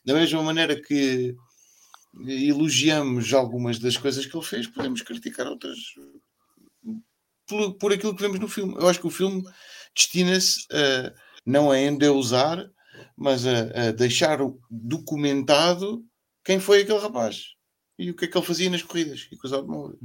Da 0.05 0.13
mesma 0.13 0.43
maneira 0.43 0.79
que 0.79 1.35
elogiamos 2.27 3.33
algumas 3.33 3.79
das 3.79 3.97
coisas 3.97 4.25
que 4.25 4.37
ele 4.37 4.45
fez, 4.45 4.67
podemos 4.67 5.01
criticar 5.01 5.47
outras 5.47 5.77
por, 7.47 7.73
por 7.75 7.91
aquilo 7.93 8.15
que 8.15 8.21
vemos 8.21 8.39
no 8.39 8.47
filme. 8.47 8.75
Eu 8.75 8.87
acho 8.87 8.99
que 8.99 9.07
o 9.07 9.11
filme 9.11 9.43
destina-se 9.95 10.65
a, 10.71 11.13
não 11.45 11.71
a 11.71 11.79
endeusar, 11.79 12.69
mas 13.17 13.45
a, 13.45 13.87
a 13.87 13.91
deixar 13.91 14.39
documentado 14.69 16.05
quem 16.43 16.59
foi 16.59 16.81
aquele 16.81 16.99
rapaz 16.99 17.53
e 17.97 18.11
o 18.11 18.15
que 18.15 18.25
é 18.25 18.27
que 18.27 18.37
ele 18.37 18.45
fazia 18.45 18.69
nas 18.69 18.83
corridas 18.83 19.27
e 19.31 19.37
com 19.37 19.47
os 19.47 19.53
automóveis. 19.53 19.99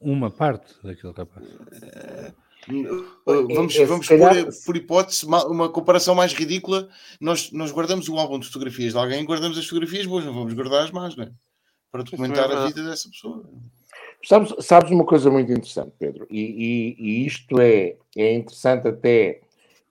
Uma 0.00 0.30
parte 0.30 0.74
daquele 0.82 1.12
rapaz. 1.12 1.46
Uh, 2.68 3.46
vamos, 3.54 3.74
é, 3.74 3.78
se 3.78 3.84
vamos 3.86 4.06
calhar- 4.06 4.44
pôr, 4.44 4.52
por 4.66 4.76
hipótese, 4.76 5.26
ma- 5.26 5.44
uma 5.46 5.68
comparação 5.70 6.14
mais 6.14 6.32
ridícula. 6.32 6.88
Nós, 7.20 7.50
nós 7.52 7.72
guardamos 7.72 8.08
o 8.08 8.16
álbum 8.18 8.38
de 8.38 8.46
fotografias 8.46 8.92
de 8.92 8.98
alguém, 8.98 9.24
guardamos 9.24 9.56
as 9.58 9.64
fotografias 9.66 10.06
boas, 10.06 10.24
não 10.24 10.34
vamos 10.34 10.52
guardar 10.52 10.84
as 10.84 10.90
más, 10.90 11.16
não 11.16 11.24
é? 11.24 11.32
Para 11.90 12.02
documentar 12.02 12.44
a 12.44 12.48
verdade. 12.48 12.74
vida 12.74 12.90
dessa 12.90 13.08
pessoa. 13.08 13.42
Sabes, 14.24 14.52
sabes 14.66 14.90
uma 14.90 15.04
coisa 15.06 15.30
muito 15.30 15.50
interessante, 15.50 15.92
Pedro, 15.98 16.26
e, 16.28 16.40
e- 16.40 16.96
e 16.98 17.26
isto 17.26 17.58
é, 17.60 17.96
é 18.16 18.34
interessante 18.34 18.86
até 18.88 19.40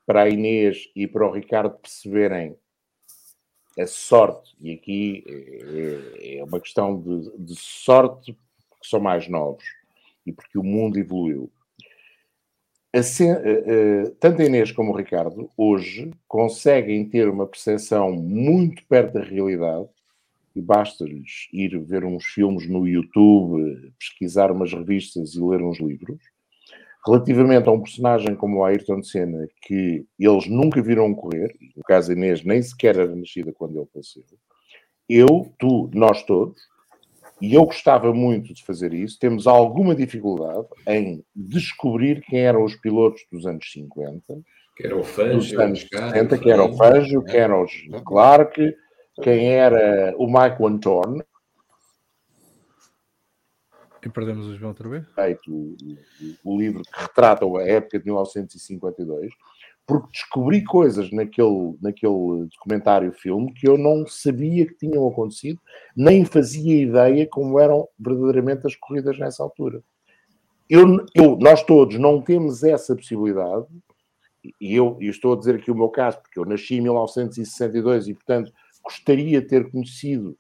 para 0.06 0.24
a 0.24 0.30
Inês 0.30 0.90
e 0.95 1.08
para 1.08 1.26
o 1.27 1.32
Ricardo 1.32 1.72
perceberem 1.80 2.56
a 3.80 3.88
sorte, 3.88 4.56
e 4.60 4.74
aqui 4.74 5.24
é, 5.27 6.38
é 6.40 6.44
uma 6.44 6.60
questão 6.60 7.00
de, 7.02 7.32
de 7.38 7.56
sorte 7.56 8.38
porque 8.69 8.88
são 8.88 9.00
mais 9.00 9.27
novos 9.30 9.64
e 10.28 10.34
porque 10.34 10.60
o 10.60 10.64
mundo 10.64 11.00
evoluiu. 11.00 11.50
Tanto 14.20 14.42
a 14.42 14.46
Inês 14.46 14.72
como 14.72 14.92
o 14.92 14.96
Ricardo 14.96 15.50
hoje 15.56 16.12
conseguem 16.28 17.08
ter 17.08 17.30
uma 17.30 17.48
percepção 17.48 18.12
muito 18.12 18.84
perto 18.88 19.14
da 19.14 19.24
realidade 19.24 19.88
e 20.56 20.62
basta-lhes 20.62 21.48
ir 21.54 21.80
ver 21.80 22.04
uns 22.04 22.26
filmes 22.26 22.68
no 22.68 22.88
YouTube, 22.88 23.94
pesquisar 24.00 24.52
umas 24.52 24.74
revistas 24.74 25.36
e 25.36 25.42
ler 25.42 25.62
uns 25.62 25.80
livros. 25.80 26.20
Relativamente 27.06 27.70
a 27.70 27.72
um 27.72 27.82
personagem 27.82 28.36
como 28.36 28.58
o 28.58 28.66
Ayrton 28.66 29.02
Senna, 29.04 29.48
que 29.62 30.06
eles 30.20 30.48
nunca 30.48 30.82
viram 30.82 31.14
correr, 31.14 31.56
no 31.76 31.84
caso 31.84 32.12
Inês 32.12 32.44
nem 32.44 32.62
sequer 32.62 32.98
era 32.98 33.16
nascida 33.16 33.54
quando 33.54 33.78
ele 33.78 33.88
faleceu, 33.94 34.24
eu, 35.08 35.54
tu, 35.58 35.90
nós 35.94 36.24
todos, 36.24 36.60
e 37.41 37.53
eu 37.53 37.66
gostava 37.66 38.14
muito 38.14 38.53
de 38.53 38.64
fazer 38.66 38.93
isso, 38.93 39.17
temos 39.19 39.45
alguma 39.48 39.93
dificuldade 39.95 40.67
em 40.88 41.24
descobrir 41.35 42.22
quem 42.22 42.40
eram 42.41 42.64
os 42.64 42.75
pilotos 42.75 43.22
dos 43.32 43.45
anos 43.45 43.72
50, 43.72 44.41
Que 44.75 44.85
era 44.88 44.95
o 44.95 44.99
dos 45.01 45.09
Fangio, 45.09 45.61
anos 45.61 45.83
os 45.83 45.90
caras, 45.90 46.11
60, 46.11 46.38
que 46.38 46.49
era 46.51 46.64
o 46.64 46.77
Fangio, 46.77 47.24
que 47.24 47.38
era 47.38 47.56
o 47.59 48.03
Clark, 48.03 48.75
quem 49.24 49.48
era 49.53 50.16
o 50.17 50.25
Mike 50.27 50.61
Wantorn, 50.61 51.24
E 54.06 54.09
perdemos 54.09 54.45
o 54.48 54.56
João 54.56 54.69
outra 54.69 54.88
vez? 54.88 55.06
o- 55.51 55.75
o 56.45 56.57
livro 56.57 56.82
que 56.83 57.01
retrata 57.01 57.43
a 57.45 57.67
época 57.67 57.99
de 57.99 58.06
1952, 58.06 59.33
porque 59.88 60.09
descobri 60.11 60.64
coisas 60.66 61.11
naquele, 61.11 61.77
naquele 61.82 62.45
documentário 62.53 63.14
filme 63.14 63.53
que 63.53 63.67
eu 63.67 63.77
não 63.77 64.06
sabia 64.06 64.67
que 64.67 64.75
tinham 64.75 65.07
acontecido, 65.07 65.59
nem 65.95 66.25
fazia 66.25 66.82
ideia 66.83 67.25
como 67.27 67.59
eram 67.59 67.88
verdadeiramente 67.98 68.67
as 68.67 68.75
corridas 68.75 69.17
nessa 69.17 69.41
altura. 69.41 69.82
Eu, 70.69 71.06
eu- 71.16 71.38
nós 71.38 71.64
todos 71.64 71.98
não 71.98 72.22
temos 72.22 72.64
essa 72.64 72.95
possibilidade, 72.95 73.66
e 74.61 74.75
eu, 74.75 74.98
e 75.01 75.07
estou 75.07 75.33
a 75.33 75.38
dizer 75.38 75.56
aqui 75.56 75.72
o 75.72 75.75
meu 75.75 75.90
caso, 75.90 76.19
porque 76.22 76.40
eu 76.40 76.45
nasci 76.45 76.75
em 76.75 76.82
1962 76.82 78.07
e, 78.07 78.14
portanto, 78.14 78.51
gostaria 78.83 79.41
de 79.41 79.48
ter 79.48 79.69
conhecido 79.72 80.38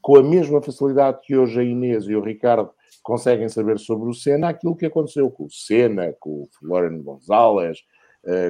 com 0.00 0.16
a 0.16 0.22
mesma 0.22 0.62
facilidade 0.62 1.20
que 1.22 1.36
hoje 1.36 1.60
a 1.60 1.64
Inês 1.64 2.04
e 2.04 2.14
o 2.14 2.22
Ricardo 2.22 2.70
conseguem 3.02 3.48
saber 3.48 3.78
sobre 3.78 4.08
o 4.08 4.14
Senna 4.14 4.48
aquilo 4.50 4.76
que 4.76 4.86
aconteceu 4.86 5.30
com 5.30 5.44
o 5.44 5.50
Senna, 5.50 6.12
com 6.20 6.42
o 6.42 6.48
Florian 6.58 7.00
Gonzalez, 7.02 7.78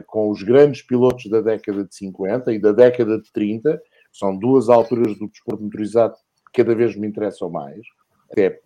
com 0.07 0.31
os 0.31 0.43
grandes 0.43 0.83
pilotos 0.83 1.31
da 1.31 1.41
década 1.41 1.85
de 1.85 1.95
50 1.95 2.53
e 2.53 2.59
da 2.59 2.73
década 2.73 3.19
de 3.19 3.31
30, 3.33 3.81
são 4.13 4.37
duas 4.37 4.69
alturas 4.69 5.17
do 5.19 5.29
desporto 5.29 5.63
motorizado 5.63 6.15
que 6.53 6.63
cada 6.63 6.75
vez 6.75 6.97
me 6.97 7.07
interessam 7.07 7.51
mais, 7.51 7.81
até 8.31 8.61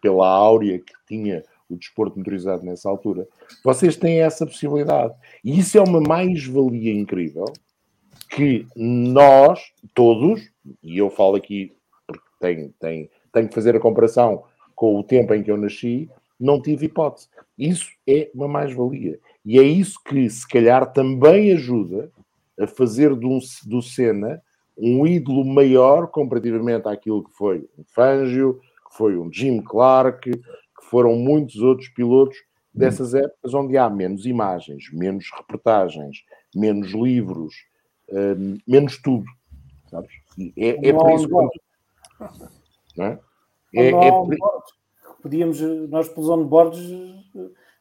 pela 0.00 0.28
áurea 0.28 0.78
que 0.78 0.92
tinha 1.08 1.42
o 1.68 1.76
desporto 1.76 2.18
motorizado 2.18 2.64
nessa 2.64 2.88
altura. 2.88 3.26
Vocês 3.64 3.96
têm 3.96 4.20
essa 4.20 4.46
possibilidade. 4.46 5.14
E 5.44 5.58
isso 5.58 5.76
é 5.76 5.80
uma 5.80 6.00
mais-valia 6.00 6.92
incrível 6.92 7.46
que 8.30 8.66
nós, 8.76 9.72
todos, 9.94 10.40
e 10.82 10.98
eu 10.98 11.10
falo 11.10 11.36
aqui 11.36 11.74
porque 12.06 12.28
tenho, 12.40 12.72
tenho, 12.78 13.08
tenho 13.32 13.48
que 13.48 13.54
fazer 13.54 13.74
a 13.74 13.80
comparação 13.80 14.44
com 14.74 14.98
o 14.98 15.02
tempo 15.02 15.34
em 15.34 15.42
que 15.42 15.50
eu 15.50 15.56
nasci, 15.56 16.08
não 16.38 16.60
tive 16.60 16.86
hipótese. 16.86 17.28
Isso 17.58 17.88
é 18.06 18.30
uma 18.34 18.46
mais-valia. 18.46 19.18
E 19.46 19.60
é 19.60 19.62
isso 19.62 20.00
que, 20.04 20.28
se 20.28 20.46
calhar, 20.46 20.92
também 20.92 21.52
ajuda 21.52 22.10
a 22.58 22.66
fazer 22.66 23.14
do, 23.14 23.38
do 23.64 23.80
Senna 23.80 24.42
um 24.76 25.06
ídolo 25.06 25.44
maior 25.44 26.08
comparativamente 26.08 26.88
àquilo 26.88 27.22
que 27.24 27.32
foi 27.32 27.68
um 27.78 27.84
Fangio, 27.94 28.60
que 28.90 28.96
foi 28.96 29.16
um 29.16 29.32
Jim 29.32 29.62
Clark, 29.62 30.30
que 30.30 30.84
foram 30.90 31.14
muitos 31.14 31.56
outros 31.62 31.88
pilotos 31.90 32.36
dessas 32.74 33.14
épocas 33.14 33.54
onde 33.54 33.78
há 33.78 33.88
menos 33.88 34.26
imagens, 34.26 34.90
menos 34.92 35.30
reportagens, 35.34 36.18
menos 36.54 36.90
livros, 36.92 37.54
hum, 38.10 38.58
menos 38.66 39.00
tudo. 39.00 39.24
Sabes? 39.90 40.10
E 40.36 40.52
é, 40.56 40.88
é 40.88 40.92
por 40.92 41.10
isso 41.12 41.28
que. 41.28 41.60
Não 42.98 43.04
é? 43.06 43.18
É- 43.74 43.90
Não 43.92 44.02
é 44.02 44.08
há 44.08 44.12
por- 44.12 44.34
onboards. 44.34 44.72
Podíamos, 45.22 45.60
nós 45.88 46.08
pelos 46.08 46.28
onboards 46.28 46.80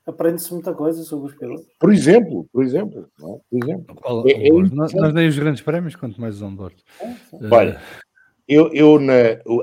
aprende-se 0.05 0.51
muita 0.53 0.73
coisa 0.73 1.03
sobre 1.03 1.31
os 1.31 1.35
pilotos. 1.37 1.65
Por 1.79 1.91
exemplo, 1.93 2.47
por 2.51 2.63
exemplo, 2.63 3.07
não 3.19 3.35
é? 3.35 3.39
por 3.49 3.63
exemplo. 3.63 3.95
Qual- 3.95 4.27
É- 4.27 4.47
é? 4.47 4.49
Nós, 4.73 4.93
nós 4.93 5.13
nem 5.13 5.27
os 5.27 5.37
grandes 5.37 5.61
prémios, 5.61 5.95
quanto 5.95 6.19
mais 6.21 6.35
os 6.35 6.41
onboard. 6.41 6.75
Olha, 7.51 7.81
eu, 8.47 8.71
eu 8.73 8.99
na, 8.99 9.13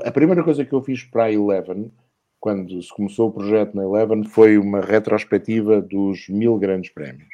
a 0.03 0.11
primeira 0.11 0.43
coisa 0.43 0.65
que 0.65 0.73
eu 0.73 0.81
fiz 0.81 1.03
para 1.03 1.25
a 1.25 1.31
Eleven 1.31 1.91
quando 2.39 2.81
se 2.81 2.93
começou 2.93 3.29
o 3.29 3.31
projeto 3.31 3.73
na 3.73 3.83
Eleven, 3.83 4.25
foi 4.25 4.57
uma 4.57 4.81
retrospectiva 4.81 5.81
dos 5.81 6.27
mil 6.27 6.57
grandes 6.57 6.91
prémios. 6.91 7.29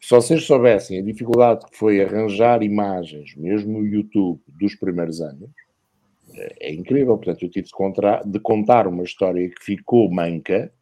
Se 0.00 0.10
vocês 0.10 0.42
soubessem 0.44 0.98
a 0.98 1.02
dificuldade 1.02 1.64
que 1.70 1.78
foi 1.78 2.02
arranjar 2.02 2.64
imagens, 2.64 3.36
mesmo 3.36 3.78
no 3.78 3.86
YouTube, 3.86 4.40
dos 4.48 4.74
primeiros 4.74 5.20
anos, 5.20 5.48
é 6.34 6.74
incrível. 6.74 7.16
Portanto, 7.16 7.44
eu 7.44 7.48
tive 7.48 7.66
de, 7.66 7.70
contra, 7.72 8.20
de 8.26 8.40
contar 8.40 8.88
uma 8.88 9.04
história 9.04 9.48
que 9.48 9.62
ficou 9.64 10.10
manca, 10.10 10.72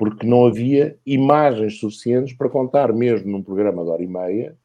porque 0.00 0.26
não 0.26 0.46
havia 0.46 0.98
imagens 1.04 1.78
suficientes 1.78 2.32
para 2.32 2.48
contar, 2.48 2.90
mesmo 2.90 3.30
num 3.30 3.42
programa 3.42 3.84
de 3.84 3.90
hora 3.90 4.02
e 4.02 4.06
meia, 4.06 4.56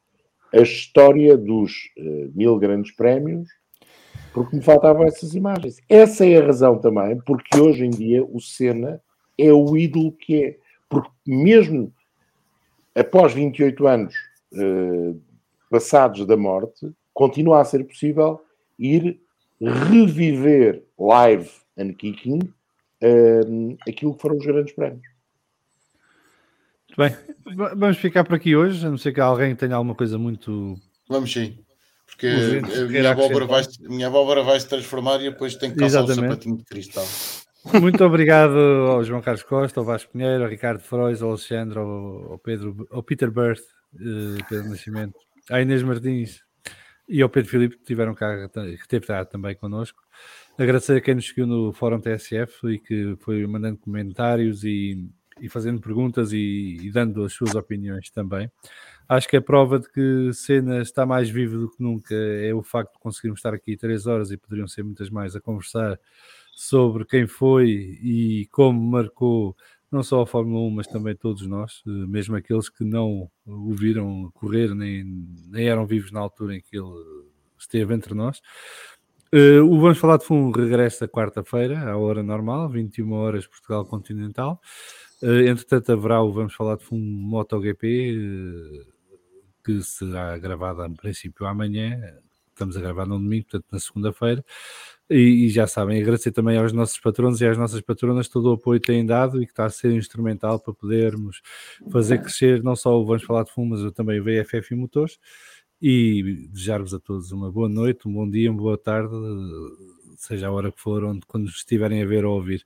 a 0.50 0.62
história 0.62 1.36
dos 1.36 1.90
uh, 1.98 2.32
mil 2.34 2.58
grandes 2.58 2.90
prémios, 2.92 3.46
porque 4.32 4.56
me 4.56 4.62
faltavam 4.62 5.04
essas 5.04 5.34
imagens. 5.34 5.76
Essa 5.90 6.24
é 6.24 6.38
a 6.38 6.46
razão 6.46 6.78
também, 6.78 7.20
porque 7.20 7.60
hoje 7.60 7.84
em 7.84 7.90
dia 7.90 8.24
o 8.24 8.40
Senna 8.40 8.98
é 9.36 9.52
o 9.52 9.76
ídolo 9.76 10.10
que 10.12 10.42
é. 10.42 10.58
Porque 10.88 11.10
mesmo 11.26 11.92
após 12.94 13.34
28 13.34 13.86
anos 13.86 14.14
uh, 14.54 15.20
passados 15.68 16.26
da 16.26 16.38
morte, 16.38 16.90
continua 17.12 17.60
a 17.60 17.64
ser 17.66 17.84
possível 17.84 18.40
ir 18.78 19.20
reviver 19.60 20.82
live 20.98 21.50
and 21.76 21.92
kicking 21.92 22.38
uh, 22.38 23.76
aquilo 23.86 24.14
que 24.14 24.22
foram 24.22 24.38
os 24.38 24.46
grandes 24.46 24.72
prémios. 24.74 25.15
Muito 26.96 27.16
bem, 27.44 27.68
vamos 27.76 27.98
ficar 27.98 28.24
por 28.24 28.34
aqui 28.34 28.56
hoje, 28.56 28.84
a 28.86 28.90
não 28.90 28.98
ser 28.98 29.12
que 29.12 29.20
alguém 29.20 29.54
tenha 29.54 29.74
alguma 29.76 29.94
coisa 29.94 30.18
muito. 30.18 30.74
Vamos 31.08 31.32
sim, 31.32 31.58
porque 32.06 32.26
a 32.26 32.84
minha 32.86 33.10
abóbora, 33.10 33.46
vai, 33.46 33.62
minha 33.80 34.06
abóbora 34.06 34.42
vai 34.42 34.58
se 34.58 34.68
transformar 34.68 35.20
e 35.20 35.30
depois 35.30 35.54
tem 35.56 35.70
que 35.70 35.76
calçar 35.76 36.04
Exatamente. 36.04 36.24
o 36.24 36.30
sapatinho 36.30 36.56
de 36.56 36.64
cristal. 36.64 37.06
Muito 37.80 38.04
obrigado 38.04 38.56
ao 38.56 39.04
João 39.04 39.20
Carlos 39.20 39.42
Costa, 39.42 39.80
ao 39.80 39.84
Vasco 39.84 40.12
Pinheiro, 40.12 40.44
ao 40.44 40.48
Ricardo 40.48 40.80
Frois, 40.80 41.20
ao 41.20 41.30
Alexandre, 41.30 41.78
ao, 41.78 42.32
ao 42.32 42.38
Pedro, 42.38 42.86
ao 42.90 43.02
Peter 43.02 43.30
Birth, 43.30 43.62
uh, 43.94 44.44
Pedro 44.48 44.70
Nascimento, 44.70 45.18
à 45.50 45.60
Inês 45.60 45.82
Martins, 45.82 46.40
e 47.08 47.22
ao 47.22 47.28
Pedro 47.28 47.50
Filipe 47.50 47.76
que 47.76 47.84
tiveram 47.84 48.14
cá, 48.14 48.48
que 48.48 48.74
esteve 48.74 49.06
cá 49.06 49.24
também 49.24 49.54
connosco. 49.54 50.00
Agradecer 50.58 50.96
a 50.96 51.00
quem 51.00 51.16
nos 51.16 51.28
seguiu 51.28 51.46
no 51.46 51.72
Fórum 51.72 52.00
TSF 52.00 52.68
e 52.68 52.78
que 52.78 53.16
foi 53.20 53.46
mandando 53.46 53.78
comentários 53.78 54.64
e, 54.64 55.08
e 55.40 55.48
fazendo 55.48 55.80
perguntas 55.80 56.32
e, 56.32 56.78
e, 56.82 56.90
dando 56.90 57.24
as 57.24 57.32
suas 57.32 57.54
opiniões 57.54 58.10
também. 58.10 58.50
Acho 59.08 59.28
que 59.28 59.36
a 59.36 59.42
prova 59.42 59.78
de 59.78 59.88
que 59.90 60.32
Cena 60.32 60.80
está 60.80 61.06
mais 61.06 61.28
vivo 61.28 61.58
do 61.58 61.70
que 61.70 61.82
nunca 61.82 62.14
é 62.14 62.52
o 62.52 62.62
facto 62.62 62.94
de 62.94 62.98
conseguirmos 62.98 63.38
estar 63.38 63.54
aqui 63.54 63.76
três 63.76 64.06
horas 64.06 64.30
e 64.30 64.36
poderiam 64.36 64.66
ser 64.66 64.82
muitas 64.82 65.10
mais 65.10 65.36
a 65.36 65.40
conversar 65.40 65.98
sobre 66.52 67.04
quem 67.04 67.26
foi 67.26 67.68
e 68.02 68.48
como 68.50 68.80
marcou 68.80 69.54
não 69.90 70.02
só 70.02 70.22
a 70.22 70.26
Fórmula 70.26 70.60
1, 70.66 70.70
mas 70.70 70.86
também 70.86 71.14
todos 71.14 71.46
nós, 71.46 71.82
eh, 71.86 71.90
mesmo 71.90 72.34
aqueles 72.36 72.68
que 72.68 72.84
não 72.84 73.30
o 73.46 73.72
viram 73.72 74.30
correr, 74.34 74.74
nem, 74.74 75.04
nem 75.48 75.68
eram 75.68 75.86
vivos 75.86 76.10
na 76.10 76.20
altura 76.20 76.56
em 76.56 76.60
que 76.60 76.76
ele 76.76 77.26
esteve 77.58 77.94
entre 77.94 78.12
nós. 78.12 78.40
Uh, 79.32 79.62
o 79.64 79.80
Vamos 79.80 79.98
Falar 79.98 80.18
de 80.18 80.24
Fundo 80.24 80.56
regressa 80.58 81.08
quarta-feira, 81.08 81.90
à 81.90 81.96
hora 81.96 82.22
normal, 82.22 82.68
21 82.68 83.12
horas 83.12 83.46
Portugal 83.46 83.84
Continental. 83.84 84.60
Uh, 85.22 85.48
entretanto, 85.48 85.92
haverá 85.92 86.22
o 86.22 86.32
Vamos 86.32 86.54
Falar 86.54 86.76
de 86.76 86.84
Fundo 86.84 87.04
MotoGP, 87.04 88.16
uh, 88.18 88.96
que 89.64 89.82
será 89.82 90.36
gravado 90.38 90.82
a 90.82 90.90
princípio 90.90 91.46
amanhã. 91.46 91.98
Estamos 92.50 92.76
a 92.76 92.80
gravar 92.80 93.06
no 93.06 93.18
domingo, 93.18 93.46
portanto, 93.50 93.66
na 93.72 93.78
segunda-feira. 93.78 94.44
E, 95.08 95.46
e, 95.46 95.48
já 95.50 95.66
sabem, 95.66 96.00
agradecer 96.00 96.32
também 96.32 96.58
aos 96.58 96.72
nossos 96.72 96.98
patronos 96.98 97.40
e 97.40 97.46
às 97.46 97.56
nossas 97.56 97.80
patronas 97.80 98.28
todo 98.28 98.50
o 98.50 98.54
apoio 98.54 98.80
que 98.80 98.88
têm 98.88 99.06
dado 99.06 99.42
e 99.42 99.46
que 99.46 99.52
está 99.52 99.66
a 99.66 99.70
ser 99.70 99.92
instrumental 99.92 100.58
para 100.58 100.74
podermos 100.74 101.42
fazer 101.90 102.18
crescer 102.18 102.62
não 102.62 102.74
só 102.74 102.98
o 103.00 103.04
Vamos 103.04 103.22
Falar 103.22 103.44
de 103.44 103.52
Fumo, 103.52 103.76
mas 103.76 103.92
também 103.92 104.20
o 104.20 104.24
VFF 104.24 104.74
e 104.74 104.76
Motores. 104.76 105.18
E 105.80 106.48
desejar-vos 106.50 106.94
a 106.94 106.98
todos 106.98 107.30
uma 107.32 107.52
boa 107.52 107.68
noite, 107.68 108.08
um 108.08 108.12
bom 108.12 108.28
dia, 108.28 108.50
uma 108.50 108.60
boa 108.60 108.78
tarde, 108.78 109.14
seja 110.16 110.48
a 110.48 110.52
hora 110.52 110.72
que 110.72 110.80
for, 110.80 111.04
onde, 111.04 111.26
quando 111.26 111.48
estiverem 111.48 112.02
a 112.02 112.06
ver 112.06 112.24
ou 112.24 112.34
ouvir. 112.34 112.64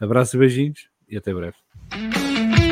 Abraço 0.00 0.36
e 0.36 0.40
beijinhos 0.40 0.88
e 1.08 1.16
até 1.16 1.32
breve. 1.32 1.67
Thank 1.90 2.58
you. 2.62 2.67